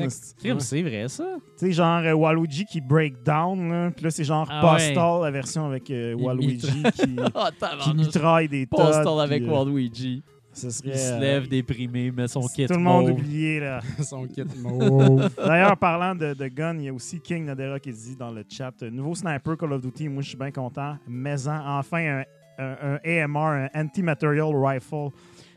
C'est- 0.08 0.60
c'est 0.60 0.82
vrai, 0.82 1.08
ça. 1.08 1.24
Tu 1.58 1.66
sais, 1.66 1.72
genre 1.72 2.02
euh, 2.04 2.12
Waluigi 2.12 2.64
qui 2.64 2.80
break 2.80 3.22
down, 3.24 3.68
là. 3.70 3.90
puis 3.90 4.04
là, 4.04 4.10
c'est 4.10 4.24
genre 4.24 4.46
Ah 4.50 4.60
Postal, 4.60 5.22
la 5.22 5.30
version 5.30 5.66
avec 5.66 5.90
euh, 5.90 6.14
Waluigi 6.14 6.82
qui, 6.94 7.16
Oh, 7.34 7.44
qui 7.82 7.94
mitraille 7.94 8.48
des. 8.48 8.66
Postal 8.66 9.20
avec 9.20 9.46
Waluigi. 9.48 10.22
Ce 10.54 10.70
serait, 10.70 10.90
Il 10.90 10.98
se 10.98 11.12
euh, 11.12 11.18
lève 11.18 11.48
déprimé, 11.48 12.10
met 12.10 12.28
son 12.28 12.42
kit 12.46 12.66
Tout 12.66 12.74
le 12.74 12.78
monde 12.80 13.08
mauve. 13.08 13.18
oublié, 13.18 13.60
là. 13.60 13.80
Son 14.02 14.26
kit 14.26 14.44
mauve. 14.62 15.28
D'ailleurs, 15.36 15.76
parlant 15.76 16.14
de, 16.14 16.32
de 16.34 16.46
gun, 16.48 16.76
il 16.78 16.84
y 16.84 16.88
a 16.88 16.92
aussi 16.94 17.20
King 17.20 17.44
Nadera 17.44 17.78
qui 17.80 17.92
dit 17.92 18.16
dans 18.16 18.30
le 18.30 18.44
chat 18.48 18.72
euh, 18.82 18.90
Nouveau 18.90 19.14
sniper 19.14 19.56
Call 19.56 19.72
of 19.72 19.82
Duty, 19.82 20.08
moi 20.08 20.22
je 20.22 20.28
suis 20.28 20.38
bien 20.38 20.50
content. 20.52 20.96
Mais 21.08 21.46
en- 21.48 21.78
enfin, 21.78 22.22
un, 22.58 22.64
un- 22.64 22.98
un 23.04 23.24
AMR, 23.24 23.38
un 23.38 23.68
Anti-Material 23.74 24.54
Rifle, 24.54 25.08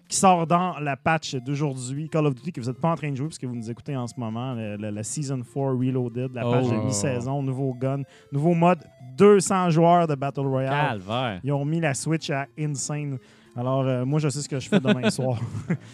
qui 0.09 0.15
sort 0.15 0.47
dans 0.47 0.79
la 0.79 0.95
patch 0.95 1.35
d'aujourd'hui. 1.35 2.07
Call 2.09 2.25
of 2.27 2.33
Duty 2.35 2.53
que 2.53 2.61
vous 2.61 2.67
n'êtes 2.67 2.79
pas 2.79 2.91
en 2.91 2.95
train 2.95 3.11
de 3.11 3.15
jouer 3.15 3.27
parce 3.27 3.37
que 3.37 3.45
vous 3.45 3.55
nous 3.55 3.69
écoutez 3.69 3.95
en 3.95 4.07
ce 4.07 4.17
moment. 4.17 4.53
le- 4.53 4.77
le- 4.77 4.89
la 4.89 5.03
Season 5.03 5.37
4 5.41 5.75
Reloaded, 5.77 6.33
la 6.33 6.43
patch 6.43 6.65
Oh. 6.69 6.71
de 6.71 6.85
mi-saison, 6.85 7.43
nouveau 7.43 7.73
gun, 7.73 8.03
nouveau 8.31 8.53
mode, 8.53 8.79
200 9.17 9.69
joueurs 9.69 10.07
de 10.07 10.15
Battle 10.15 10.41
Royale. 10.47 10.99
Calvaire. 11.01 11.39
Ils 11.43 11.51
ont 11.51 11.65
mis 11.65 11.81
la 11.81 11.93
Switch 11.93 12.29
à 12.29 12.47
Insane. 12.57 13.17
Alors, 13.57 13.81
euh, 13.87 14.05
moi, 14.05 14.19
je 14.19 14.29
sais 14.29 14.41
ce 14.41 14.47
que 14.47 14.59
je 14.59 14.69
fais 14.69 14.79
demain 14.79 15.09
soir. 15.09 15.39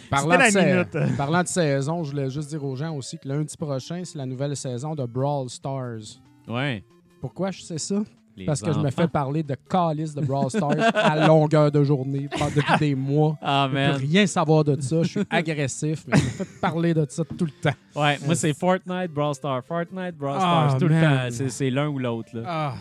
Parlant 0.09 0.37
de, 0.37 0.43
C'était 0.43 0.59
la 0.75 0.85
sa- 0.91 0.99
minute. 1.05 1.15
Parlant 1.17 1.41
de 1.43 1.47
saison, 1.47 2.03
je 2.03 2.11
voulais 2.11 2.29
juste 2.29 2.49
dire 2.49 2.63
aux 2.63 2.75
gens 2.75 2.93
aussi 2.95 3.17
que 3.17 3.27
lundi 3.27 3.55
prochain, 3.55 4.01
c'est 4.03 4.17
la 4.17 4.25
nouvelle 4.25 4.55
saison 4.57 4.93
de 4.95 5.05
Brawl 5.05 5.49
Stars. 5.49 6.19
Ouais. 6.47 6.83
Pourquoi 7.21 7.51
je 7.51 7.61
sais 7.61 7.77
ça? 7.77 8.01
Les 8.35 8.45
Parce 8.45 8.61
que 8.61 8.73
je 8.73 8.79
me 8.79 8.89
fais 8.89 9.07
parler 9.07 9.43
de 9.43 9.55
calice 9.69 10.15
de 10.15 10.21
Brawl 10.21 10.49
Stars 10.49 10.71
à 10.95 11.27
longueur 11.27 11.71
de 11.71 11.83
journée 11.83 12.27
depuis 12.55 12.77
des 12.79 12.95
mois. 12.95 13.37
Ah, 13.41 13.69
Je 13.71 13.91
peux 13.91 13.97
rien 14.07 14.25
savoir 14.25 14.63
de 14.63 14.79
ça. 14.81 15.03
Je 15.03 15.07
suis 15.09 15.23
agressif, 15.29 16.03
mais 16.07 16.17
je 16.17 16.23
me 16.23 16.29
fais 16.29 16.45
parler 16.59 16.93
de 16.95 17.05
ça 17.09 17.23
tout 17.25 17.45
le 17.45 17.51
temps. 17.51 17.77
Ouais, 17.95 18.17
moi, 18.25 18.33
c'est 18.35 18.53
Fortnite, 18.57 19.11
Brawl 19.13 19.35
Stars. 19.35 19.63
Fortnite, 19.65 20.17
Brawl 20.17 20.37
Ah, 20.39 20.65
Stars. 20.69 20.79
tout 20.79 20.87
le 20.87 20.99
temps. 20.99 21.27
C'est- 21.29 21.49
C'est 21.49 21.69
l'un 21.69 21.87
ou 21.89 21.99
l'autre, 21.99 22.29
là. 22.33 22.41
Ah, 22.47 22.73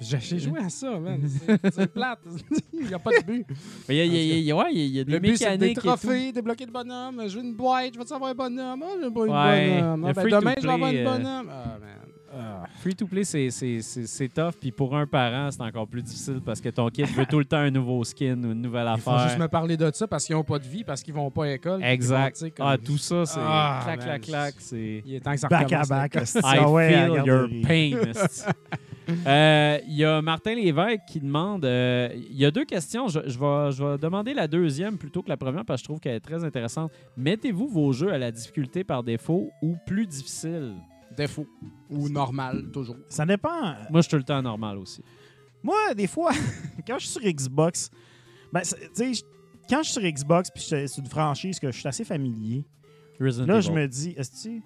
j'ai 0.00 0.38
joué 0.38 0.60
à 0.60 0.68
ça, 0.68 0.90
man. 0.98 1.20
C'est- 1.72 1.86
plate. 1.86 2.18
Il 2.72 2.86
n'y 2.88 2.94
a 2.94 2.98
pas 2.98 3.10
de 3.18 3.24
but. 3.24 3.46
Mais 3.88 3.96
il 3.96 3.98
y 3.98 4.00
a, 4.00 4.04
y 4.04 4.32
a- 4.32 4.38
y 4.40 4.50
a- 4.50 4.56
ouais, 4.56 4.64
il 4.74 4.86
y 4.88 5.00
a- 5.00 5.04
des 5.04 5.12
Le 5.12 5.18
but, 5.20 5.36
c'est 5.36 5.44
des 5.56 5.68
mécaniques. 5.68 5.80
tout. 5.80 5.86
trophées, 5.86 6.32
débloquer 6.32 6.66
le 6.66 6.72
bonhomme. 6.72 7.22
Je 7.28 7.38
veux 7.38 7.44
une 7.44 7.54
boîte, 7.54 7.94
je 7.94 7.98
veux 7.98 8.04
savoir 8.06 8.30
un 8.30 8.34
bonhomme? 8.34 8.82
Ah, 8.84 8.90
je 9.00 9.04
veux 9.06 9.12
pas 9.12 9.26
une 9.26 9.32
Ouais, 9.32 9.80
bonhomme. 9.80 10.04
Ah, 10.08 10.12
ben, 10.12 10.24
demain, 10.26 10.54
je 10.60 10.66
vais 10.66 10.72
avoir 10.72 10.90
une 10.90 10.96
euh, 10.98 11.04
bonhomme. 11.04 11.50
Ah, 11.50 11.78
man. 11.80 12.01
Ah. 12.34 12.64
Free 12.80 12.94
to 12.94 13.06
play, 13.06 13.24
c'est- 13.24 13.50
c'est 13.50 13.82
c'est- 13.82 14.06
c'est 14.06 14.28
tough. 14.28 14.52
Puis 14.58 14.72
pour 14.72 14.96
un 14.96 15.06
parent, 15.06 15.50
c'est 15.50 15.60
encore 15.60 15.86
plus 15.86 16.02
difficile 16.02 16.40
parce 16.44 16.60
que 16.60 16.70
ton 16.70 16.88
kid 16.88 17.06
veut 17.08 17.26
tout 17.26 17.38
le 17.38 17.44
temps 17.44 17.58
un 17.58 17.70
nouveau 17.70 18.02
skin 18.04 18.42
ou 18.42 18.52
une 18.52 18.62
nouvelle 18.62 18.88
Il 18.94 19.00
faut 19.00 19.10
affaire. 19.10 19.28
juste 19.28 19.38
me 19.40 19.48
parler 19.48 19.76
de 19.76 19.90
ça 19.92 20.06
parce 20.06 20.24
qu'ils 20.24 20.34
n'ont 20.36 20.42
pas 20.44 20.58
de 20.58 20.64
vie, 20.66 20.82
parce 20.82 21.02
qu'ils 21.02 21.12
vont 21.14 21.30
pas 21.30 21.44
à 21.44 21.48
l'école. 21.48 21.84
Exact. 21.84 22.36
Sais, 22.36 22.50
comme- 22.50 22.66
Ah, 22.66 22.78
tout 22.78 22.96
ça, 22.98 23.26
c'est 23.26 23.38
Ah, 23.42 23.80
clac, 23.84 24.00
clac, 24.00 24.20
clac. 24.22 24.54
C'est. 24.58 25.02
Il 25.04 25.14
est 25.14 25.20
temps 25.20 25.32
que 25.32 25.40
ça 25.40 25.48
Back 25.48 25.72
à 25.72 25.82
back. 25.84 26.14
I 26.36 26.40
Ah 26.42 26.70
ouais, 26.70 26.94
à 26.94 27.08
la 27.08 27.14
feel 27.22 27.26
your 27.26 27.48
pain. 27.66 28.12
Euh, 29.26 29.78
Il 29.88 29.94
y 29.96 30.04
a 30.04 30.22
Martin 30.22 30.54
Lévesque 30.54 31.00
qui 31.08 31.18
demande 31.20 31.64
euh, 31.64 32.08
il 32.14 32.36
y 32.36 32.44
a 32.46 32.52
deux 32.52 32.64
questions. 32.64 33.08
Je, 33.08 33.18
je 33.26 33.36
vais, 33.38 33.72
je 33.72 33.84
vais 33.84 33.98
demander 33.98 34.32
la 34.32 34.46
deuxième 34.46 34.96
plutôt 34.96 35.22
que 35.22 35.28
la 35.28 35.36
première 35.36 35.64
parce 35.64 35.80
que 35.80 35.84
je 35.84 35.88
trouve 35.88 35.98
qu'elle 36.00 36.14
est 36.14 36.20
très 36.20 36.44
intéressante. 36.44 36.92
Mettez-vous 37.16 37.66
vos 37.66 37.92
jeux 37.92 38.12
à 38.12 38.18
la 38.18 38.30
difficulté 38.30 38.84
par 38.84 39.02
défaut 39.02 39.50
ou 39.60 39.74
plus 39.86 40.06
difficile? 40.06 40.74
Défaut. 41.16 41.46
Ou 41.90 42.08
normal, 42.08 42.70
toujours. 42.72 42.96
Ça 43.08 43.26
dépend. 43.26 43.74
Moi, 43.90 44.00
je 44.00 44.02
suis 44.02 44.10
tout 44.10 44.16
le 44.16 44.24
temps 44.24 44.42
normal 44.42 44.78
aussi. 44.78 45.02
Moi, 45.62 45.94
des 45.94 46.06
fois, 46.06 46.32
quand 46.86 46.98
je 46.98 47.06
suis 47.06 47.20
sur 47.20 47.22
Xbox, 47.32 47.90
ben, 48.52 48.60
tu 48.62 48.68
sais, 49.14 49.24
quand 49.68 49.82
je 49.82 49.90
suis 49.90 50.00
sur 50.00 50.02
Xbox 50.02 50.50
puis 50.50 50.62
c'est 50.62 50.86
une 50.98 51.06
franchise 51.06 51.58
que 51.60 51.70
je 51.70 51.78
suis 51.78 51.88
assez 51.88 52.04
familier, 52.04 52.64
Resident 53.20 53.46
Là, 53.46 53.58
Evil. 53.58 53.66
je 53.66 53.72
me 53.72 53.86
dis, 53.88 54.14
est-ce 54.16 54.48
que 54.48 54.62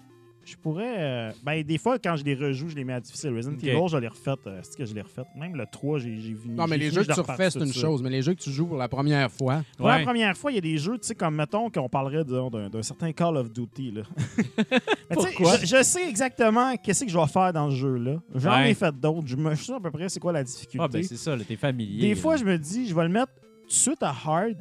je 0.47 0.55
pourrais. 0.57 0.95
euh, 0.97 1.31
ben, 1.43 1.61
des 1.63 1.77
fois, 1.77 1.99
quand 1.99 2.15
je 2.15 2.23
les 2.23 2.33
rejoue, 2.35 2.69
je 2.69 2.75
les 2.75 2.83
mets 2.83 2.93
à 2.93 2.99
difficile. 3.01 3.35
Resident 3.35 3.55
Ok. 3.57 3.63
Evil, 3.65 3.87
je 3.89 3.97
les 3.97 4.07
refais. 4.07 4.31
Est-ce 4.59 4.77
que 4.77 4.85
je 4.85 4.93
les 4.95 5.01
refais? 5.01 5.23
Même 5.35 5.55
le 5.55 5.65
3, 5.69 5.99
j'ai 5.99 6.17
j'ai 6.19 6.33
vu. 6.33 6.49
Non, 6.49 6.65
mais 6.67 6.77
les 6.77 6.89
jeux 6.89 7.03
je 7.03 7.09
que 7.09 7.13
tu 7.13 7.19
refais, 7.19 7.49
c'est 7.49 7.59
une 7.59 7.67
ça. 7.73 7.81
chose. 7.81 8.01
Mais 8.01 8.09
les 8.09 8.21
jeux 8.21 8.33
que 8.33 8.39
tu 8.41 8.49
joues 8.51 8.65
pour 8.67 8.77
la 8.77 8.87
première 8.87 9.29
fois, 9.31 9.63
Pour 9.77 9.85
Ouais. 9.87 9.99
la 9.99 10.03
première 10.05 10.37
fois, 10.37 10.51
il 10.51 10.55
y 10.55 10.57
a 10.57 10.61
des 10.61 10.77
jeux, 10.77 10.97
tu 10.97 11.07
sais, 11.07 11.15
comme 11.15 11.35
mettons 11.35 11.69
qu'on 11.69 11.89
parlerait 11.89 12.23
disons, 12.23 12.49
d'un 12.49 12.69
d'un 12.69 12.81
certain 12.81 13.11
Call 13.11 13.35
of 13.37 13.51
Duty. 13.51 13.91
Là. 13.91 14.01
Mais 14.57 15.15
tu 15.15 15.21
sais, 15.23 15.29
Pourquoi? 15.35 15.57
je, 15.57 15.65
je 15.65 15.83
sais 15.83 16.07
exactement 16.07 16.75
qu'est-ce 16.77 17.03
que 17.05 17.11
je 17.11 17.17
vais 17.17 17.27
faire 17.27 17.51
dans 17.53 17.69
ce 17.69 17.75
jeu-là. 17.75 18.17
J'en 18.35 18.51
Ouais. 18.51 18.71
ai 18.71 18.73
fait 18.73 18.95
d'autres. 18.97 19.27
Je 19.27 19.35
me 19.35 19.53
je 19.55 19.63
sais 19.63 19.73
à 19.73 19.79
peu 19.79 19.91
près 19.91 20.07
c'est 20.09 20.19
quoi 20.19 20.31
la 20.31 20.43
difficulté. 20.43 20.83
Ah, 20.83 20.87
ben 20.87 21.03
c'est 21.03 21.17
ça, 21.17 21.35
là, 21.35 21.43
t'es 21.47 21.55
familier. 21.57 22.01
Des 22.09 22.15
là. 22.15 22.21
fois, 22.21 22.37
je 22.37 22.45
me 22.45 22.57
dis, 22.57 22.87
je 22.87 22.95
vais 22.95 23.03
le 23.03 23.09
mettre 23.09 23.33
tout 23.63 23.67
de 23.67 23.73
suite 23.73 24.01
à 24.03 24.09
hard. 24.25 24.55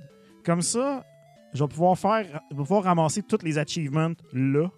Comme 0.44 0.62
ça, 0.62 1.04
je 1.54 1.62
vais 1.62 1.68
pouvoir 1.68 1.96
faire, 1.98 2.24
je 2.50 2.56
vais 2.56 2.62
pouvoir 2.62 2.84
ramasser 2.84 3.22
tous 3.22 3.42
les 3.42 3.56
achievements 3.58 4.12
là. 4.32 4.68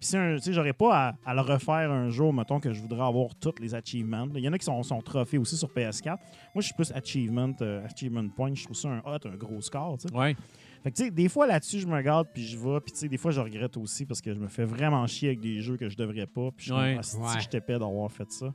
Puis 0.00 0.08
si 0.08 0.16
un- 0.16 0.36
tu 0.36 0.42
sais, 0.44 0.52
j'aurais 0.54 0.72
pas 0.72 1.08
à, 1.08 1.14
à 1.26 1.34
le 1.34 1.42
refaire 1.42 1.90
un 1.92 2.08
jour, 2.08 2.32
mettons 2.32 2.58
que 2.58 2.72
je 2.72 2.80
voudrais 2.80 3.04
avoir 3.06 3.34
tous 3.34 3.54
les 3.60 3.74
achievements. 3.74 4.26
Il 4.34 4.40
y 4.40 4.48
en 4.48 4.52
a 4.54 4.58
qui 4.58 4.64
sont, 4.64 4.82
sont 4.82 5.00
trophées 5.02 5.36
aussi 5.38 5.56
sur 5.58 5.68
PS4. 5.68 6.06
Moi, 6.08 6.16
je 6.56 6.60
suis 6.62 6.74
plus 6.74 6.90
achievement, 6.92 7.50
euh, 7.60 7.84
achievement 7.84 8.26
point. 8.30 8.54
Je 8.54 8.64
trouve 8.64 8.76
ça 8.76 8.88
un 8.88 9.00
hot, 9.00 9.18
un 9.26 9.36
gros 9.36 9.60
score. 9.60 9.98
tu 9.98 10.08
sais. 10.08 10.14
Ouais. 10.14 10.34
Fait 10.82 10.90
que, 10.90 10.96
tu 10.96 11.04
sais, 11.04 11.10
des 11.10 11.28
fois 11.28 11.46
là-dessus, 11.46 11.80
je 11.80 11.86
me 11.86 11.94
regarde 11.94 12.28
puis 12.32 12.42
je 12.46 12.56
vais. 12.58 12.80
Puis, 12.80 12.92
tu 12.92 12.98
sais, 13.00 13.08
des 13.08 13.18
fois, 13.18 13.30
je 13.30 13.40
regrette 13.42 13.76
aussi 13.76 14.06
parce 14.06 14.22
que 14.22 14.32
je 14.32 14.40
me 14.40 14.48
fais 14.48 14.64
vraiment 14.64 15.06
chier 15.06 15.28
avec 15.28 15.40
des 15.40 15.60
jeux 15.60 15.76
que 15.76 15.90
je 15.90 15.96
devrais 15.98 16.26
pas. 16.26 16.48
Puis, 16.56 16.68
je 16.68 16.72
suis 16.72 16.80
Ouais. 16.82 16.90
comme, 16.92 16.98
Asti, 17.00 17.16
Ouais. 17.18 17.40
je 17.42 17.48
t'épais 17.50 17.78
d'avoir 17.78 18.10
fait 18.10 18.30
ça. 18.32 18.52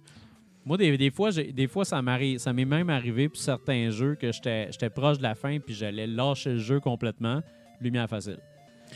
Moi, 0.66 0.78
des, 0.78 0.98
des 0.98 1.12
fois, 1.12 1.30
des 1.32 1.68
fois 1.68 1.86
ça 1.86 2.02
m'arrive, 2.02 2.40
ça 2.40 2.52
m'est 2.52 2.66
même 2.66 2.90
arrivé 2.90 3.30
pour 3.30 3.38
certains 3.38 3.92
jeux 3.92 4.16
que 4.16 4.32
j'étais 4.32 4.72
j'étais 4.72 4.90
proche 4.90 5.20
de 5.20 5.22
la 5.24 5.36
fin 5.36 5.60
puis 5.60 5.76
j'allais 5.76 6.08
lâcher 6.08 6.54
le 6.54 6.58
jeu 6.58 6.80
complètement, 6.80 7.42
lumière 7.80 8.10
facile. 8.10 8.40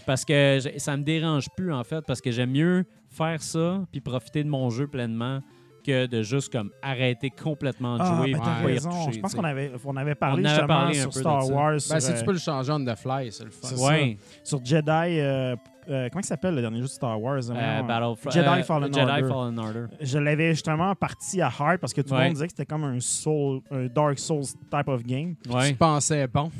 Parce 0.06 0.26
que 0.26 0.60
ça 0.78 0.98
me 0.98 1.04
dérange 1.04 1.48
plus, 1.56 1.72
en 1.74 1.84
fait, 1.84 2.02
parce 2.06 2.22
que 2.22 2.32
j'aime 2.32 2.52
mieux 2.52 2.86
faire 3.10 3.42
ça 3.42 3.82
puis 3.92 4.02
profiter 4.02 4.44
de 4.44 4.50
mon 4.50 4.70
jeu 4.70 4.88
pleinement 4.88 5.42
que 5.86 6.08
de 6.08 6.22
juste 6.24 6.52
comme 6.52 6.72
arrêter 6.82 7.30
complètement 7.30 7.96
de 7.98 8.02
Ah, 8.04 8.18
jouer 8.18 8.34
ben, 8.34 8.40
pas 8.40 8.62
y 8.64 8.66
raison. 8.66 8.90
retoucher, 8.90 9.14
Je 9.14 9.20
pense 9.22 9.34
qu'on 9.34 9.44
avait, 9.46 9.72
on 9.86 9.96
avait 9.96 10.14
parlé 10.14 10.42
On 10.44 10.46
avait 10.46 10.50
justement 10.56 10.68
parlé 10.68 11.00
un 11.00 11.02
sur 11.04 11.14
Star. 11.14 11.50
Wars. 11.50 11.72
ben, 11.72 11.80
sur, 11.80 12.02
si 12.02 12.12
euh, 12.12 12.20
tu 12.20 12.26
peux 12.26 12.32
le 12.34 12.38
changer 12.38 12.72
on 12.74 12.84
the 12.84 12.96
fly, 12.96 13.32
c'est 13.32 13.46
le 13.46 13.50
fun. 13.52 13.76
Ouais. 13.88 14.18
sur 14.44 14.64
Jedi. 14.64 14.90
euh, 14.92 15.56
euh, 15.90 16.08
comment 16.12 16.22
il 16.22 16.26
s'appelle 16.26 16.54
le 16.56 16.62
dernier 16.62 16.78
jeu 16.80 16.84
de 16.84 16.90
Star 16.90 17.20
Wars? 17.20 17.40
Euh, 17.50 18.14
Jedi 18.30 18.64
Fallen 18.64 18.94
Jedi 18.94 19.00
Order. 19.10 19.28
Fallen 19.30 19.58
Order. 19.60 19.86
Je 20.02 20.20
l'avais 20.20 20.50
justement 20.52 20.94
parti 20.96 21.42
à 21.42 21.48
hard 21.48 21.78
parce 21.80 21.94
que 21.94 22.02
tout 22.02 22.14
le 22.14 22.20
Ouais. 22.20 22.26
monde 22.26 22.34
disait 22.34 22.48
que 22.48 22.52
c'était 22.52 22.66
comme 22.66 22.84
un 22.84 23.00
Soul, 23.00 23.62
un 23.72 23.88
Dark 23.88 24.20
Souls 24.20 24.44
type 24.70 24.88
of 24.88 25.04
game. 25.04 25.36
Ouais. 25.50 25.70
Tu 25.70 25.76
pensais 25.76 26.28
bon. 26.28 26.52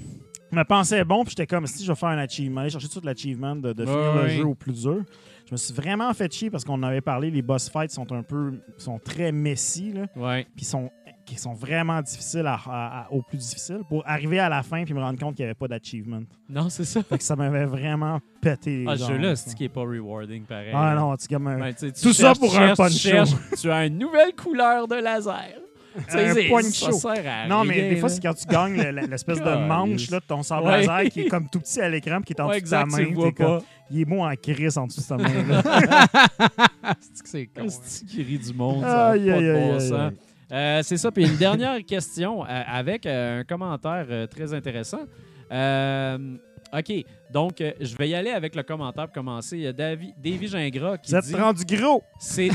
Je 0.52 0.58
me 0.58 0.64
pensais 0.64 1.04
bon, 1.04 1.24
puis 1.24 1.32
j'étais 1.32 1.48
comme 1.48 1.68
si 1.68 1.84
je 1.86 1.92
vais 1.92 1.96
faire 1.96 2.10
un 2.10 2.18
achievement, 2.18 2.62
aller 2.62 2.70
chercher 2.70 2.90
tout 2.90 3.02
l'achievement 3.04 3.56
de, 3.56 3.74
finir 3.74 4.16
le 4.24 4.30
jeu 4.30 4.46
au 4.46 4.56
plus 4.56 4.74
dur. 4.82 5.04
Je 5.46 5.52
me 5.54 5.58
suis 5.58 5.74
vraiment 5.74 6.14
fait 6.14 6.32
chier 6.32 6.50
parce 6.50 6.64
qu'on 6.64 6.82
avait 6.84 7.02
parlé, 7.02 7.32
les 7.32 7.42
boss 7.42 7.70
fights 7.70 7.92
sont 7.92 8.12
un 8.12 8.22
peu, 8.24 8.60
sont 8.78 9.00
très 9.00 9.32
messy, 9.32 9.94
là, 9.94 10.06
Ouais. 10.16 10.46
puis 10.56 10.64
sont, 10.66 10.92
qui 11.26 11.36
sont 11.36 11.54
vraiment 11.54 12.02
difficiles 12.02 12.46
à- 12.48 12.60
à- 12.66 13.02
à- 13.02 13.12
au 13.12 13.22
plus 13.22 13.38
difficile 13.38 13.82
pour 13.88 14.02
arriver 14.08 14.40
à 14.40 14.50
la 14.50 14.64
fin 14.64 14.84
puis 14.84 14.94
me 14.96 15.00
rendre 15.00 15.20
compte 15.20 15.36
qu'il 15.36 15.44
n'y 15.46 15.50
avait 15.50 15.56
pas 15.58 15.68
d'achievement. 15.68 16.22
Non, 16.50 16.70
c'est 16.70 16.86
ça. 16.86 17.04
Fait 17.04 17.18
que 17.20 17.24
ça 17.24 17.36
m'avait 17.36 17.66
vraiment 17.66 18.20
pété. 18.42 18.80
les 18.80 18.88
Ah, 18.88 18.98
ce 18.98 19.08
jeu-là, 19.08 19.36
c'est 19.36 19.54
qui 19.56 19.66
est 19.66 19.70
pas 19.70 19.82
rewarding 19.82 20.44
pareil. 20.46 20.72
Ah 20.74 20.96
non, 20.96 21.16
tu 21.18 21.28
comme 21.28 21.48
un, 21.48 21.74
tu 21.74 21.92
tu 21.94 22.02
Tout 22.02 22.14
ça 22.14 22.34
pour 22.34 22.56
un 22.58 22.74
cherches, 22.76 22.92
tu 22.92 22.98
cherches, 22.98 23.30
Tu 23.62 23.70
as 23.72 23.86
une 23.86 23.98
nouvelle 24.00 24.34
couleur 24.36 24.88
de 24.88 24.96
laser. 24.96 25.50
Un 25.98 26.36
poncho. 26.50 26.92
Ça 26.92 27.16
sert 27.16 27.24
à 27.28 27.48
Non, 27.48 27.64
mais 27.66 27.74
rien, 27.74 27.90
des 27.90 27.96
fois, 27.98 28.10
c'est 28.10 28.22
quand 28.22 28.34
tu 28.34 28.46
gagnes 28.48 28.78
le- 28.82 28.92
le- 28.92 29.08
l'espèce 29.08 29.40
de 29.40 29.68
manche 29.68 30.10
là, 30.12 30.20
de 30.20 30.26
ton 30.26 30.44
sabre 30.44 30.68
Ouais. 30.68 30.86
laser 30.86 31.10
qui 31.12 31.22
est 31.22 31.28
comme 31.30 31.50
tout 31.50 31.60
petit 31.60 31.82
à 31.82 31.90
l'écran 31.90 32.22
qui 32.22 32.34
est 32.34 32.42
en 32.42 32.48
Ouais, 32.48 32.62
dessous 32.62 32.74
de 32.74 32.80
ta 32.80 32.86
main. 32.86 32.98
tu 33.06 33.14
vois 33.14 33.32
comme-. 33.32 33.62
Il 33.92 34.02
est 34.02 34.06
beau 34.06 34.22
en 34.24 34.34
crise 34.36 34.78
en 34.78 34.86
dessous 34.88 35.02
de 35.02 35.06
sa 35.06 35.18
main. 35.18 35.30
C'est 37.00 37.24
que 37.24 37.30
c'est 37.30 37.46
con. 37.48 37.62
hein. 37.64 37.68
C'est 37.84 38.06
qui 38.06 38.24
rit 38.24 38.40
du 38.40 38.54
monde, 38.54 38.82
ça 38.84 39.08
a 39.08 39.12
Aïe, 39.12 39.28
pas 39.28 39.34
aïe, 39.36 39.44
de 39.44 39.50
aïe, 39.52 39.60
bon 39.68 39.74
aïe, 39.74 39.82
sens. 39.82 39.92
aïe. 40.00 40.12
Euh, 40.52 40.82
c'est 40.84 40.98
ça. 40.98 41.12
Puis 41.12 41.26
une 41.28 41.36
dernière 41.38 41.78
question 41.86 42.44
euh, 42.44 42.48
avec 42.68 43.06
euh, 43.06 43.42
un 43.42 43.44
commentaire 43.44 44.06
euh, 44.10 44.26
très 44.26 44.52
intéressant. 44.54 45.02
Euh, 45.52 46.18
OK. 46.74 46.92
Donc, 47.32 47.62
euh, 47.62 47.72
je 47.80 47.96
vais 47.96 48.10
y 48.10 48.16
aller 48.16 48.32
avec 48.32 48.56
le 48.56 48.64
commentaire 48.64 49.06
pour 49.06 49.14
commencer. 49.14 49.58
Il 49.58 49.64
y 49.64 49.68
a 49.68 49.74
Davi- 49.74 50.14
Davy 50.18 50.48
Gingras 50.48 50.98
qui 50.98 51.12
Vous 51.12 51.18
êtes 51.18 51.26
dit... 51.26 51.36
rendu 51.36 51.64
gros. 51.64 52.02
C'est 52.20 52.50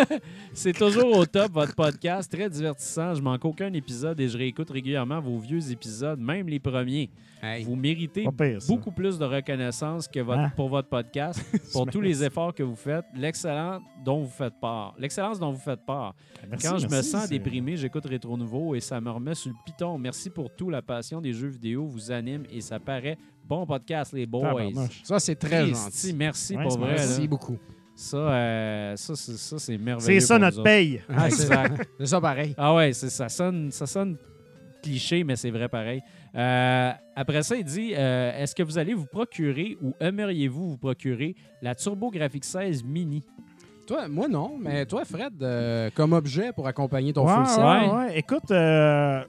c'est 0.52 0.72
toujours 0.72 1.16
au 1.16 1.26
top, 1.26 1.52
votre 1.52 1.74
podcast. 1.74 2.30
Très 2.30 2.48
divertissant. 2.48 3.14
Je 3.14 3.22
manque 3.22 3.44
aucun 3.44 3.72
épisode 3.72 4.18
et 4.20 4.28
je 4.28 4.36
réécoute 4.38 4.70
régulièrement 4.70 5.20
vos 5.20 5.38
vieux 5.38 5.70
épisodes, 5.72 6.18
même 6.20 6.48
les 6.48 6.60
premiers. 6.60 7.10
Hey. 7.42 7.64
Vous 7.64 7.74
méritez 7.74 8.26
pire, 8.36 8.58
beaucoup 8.68 8.92
plus 8.92 9.18
de 9.18 9.24
reconnaissance 9.24 10.06
que 10.06 10.20
votre, 10.20 10.40
Hein? 10.40 10.52
pour 10.56 10.68
votre 10.68 10.88
podcast, 10.88 11.42
pour 11.72 11.86
tous 11.86 12.02
les 12.02 12.22
efforts 12.22 12.54
que 12.54 12.62
vous 12.62 12.76
faites, 12.76 13.04
l'excellence 13.14 13.80
dont 14.04 14.20
vous 14.20 14.28
faites 14.30 14.60
part. 14.60 14.94
L'excellence 14.98 15.38
dont 15.40 15.50
vous 15.50 15.58
faites 15.60 15.84
part. 15.86 16.14
Merci, 16.50 16.66
Quand 16.66 16.76
je 16.78 16.86
me 16.86 17.00
sens 17.02 17.22
c'est- 17.24 17.28
déprimé, 17.30 17.76
j'écoute 17.78 18.04
Rétro 18.04 18.36
Nouveau 18.36 18.74
et 18.74 18.80
ça 18.80 19.00
me 19.00 19.10
remet 19.10 19.34
sur 19.34 19.50
le 19.50 19.56
piton. 19.64 19.96
Merci 19.96 20.28
pour 20.28 20.54
tout. 20.54 20.68
La 20.68 20.82
passion 20.82 21.20
des 21.22 21.32
jeux 21.32 21.48
vidéo 21.48 21.86
vous 21.86 22.12
anime 22.12 22.44
et 22.50 22.60
ça 22.60 22.78
paraît 22.78 23.16
bon 23.50 23.66
podcast, 23.66 24.12
les 24.12 24.26
boys. 24.26 24.70
Ça, 25.02 25.18
c'est 25.18 25.34
très 25.34 25.64
Christy, 25.64 26.08
gentil. 26.08 26.12
merci 26.16 26.56
Ouais, 26.56 26.62
pour 26.62 26.78
vrai. 26.78 26.90
Merci 26.96 27.22
là. 27.22 27.26
beaucoup. 27.26 27.58
Ça, 27.96 28.16
euh, 28.16 28.96
ça, 28.96 29.16
c'est, 29.16 29.36
ça, 29.36 29.58
c'est 29.58 29.76
merveilleux. 29.76 30.20
C'est 30.20 30.26
ça 30.26 30.34
pour 30.36 30.40
notre 30.44 30.58
nous 30.58 30.62
paye. 30.64 31.02
Ah, 31.08 31.28
c'est 31.98 32.06
ça 32.06 32.20
pareil. 32.20 32.54
Ah 32.56 32.74
ouais, 32.74 32.92
c'est, 32.92 33.10
ça, 33.10 33.28
sonne, 33.28 33.70
ça 33.72 33.86
sonne 33.86 34.16
cliché, 34.82 35.24
mais 35.24 35.34
c'est 35.36 35.50
vrai 35.50 35.68
pareil. 35.68 36.00
Euh, 36.34 36.92
après 37.16 37.42
ça, 37.42 37.56
il 37.56 37.64
dit 37.64 37.92
euh, 37.96 38.40
Est-ce 38.40 38.54
que 38.54 38.62
vous 38.62 38.78
allez 38.78 38.94
vous 38.94 39.04
procurer 39.06 39.76
ou 39.82 39.92
aimeriez-vous 40.00 40.70
vous 40.70 40.78
procurer 40.78 41.34
la 41.60 41.74
TurboGrafx 41.74 42.46
16 42.46 42.84
Mini? 42.84 43.22
Toi, 43.86 44.06
moi, 44.08 44.28
non. 44.28 44.56
Mais 44.60 44.86
toi, 44.86 45.04
Fred, 45.04 45.32
euh, 45.42 45.90
comme 45.94 46.12
objet 46.12 46.52
pour 46.52 46.68
accompagner 46.68 47.12
ton 47.12 47.26
Ouais, 47.26 47.34
full 47.34 47.46
set. 47.46 47.58
ouais, 47.58 47.80
set. 47.82 47.92
ouais. 47.92 48.18
Écoute, 48.18 48.50
euh, 48.52 49.24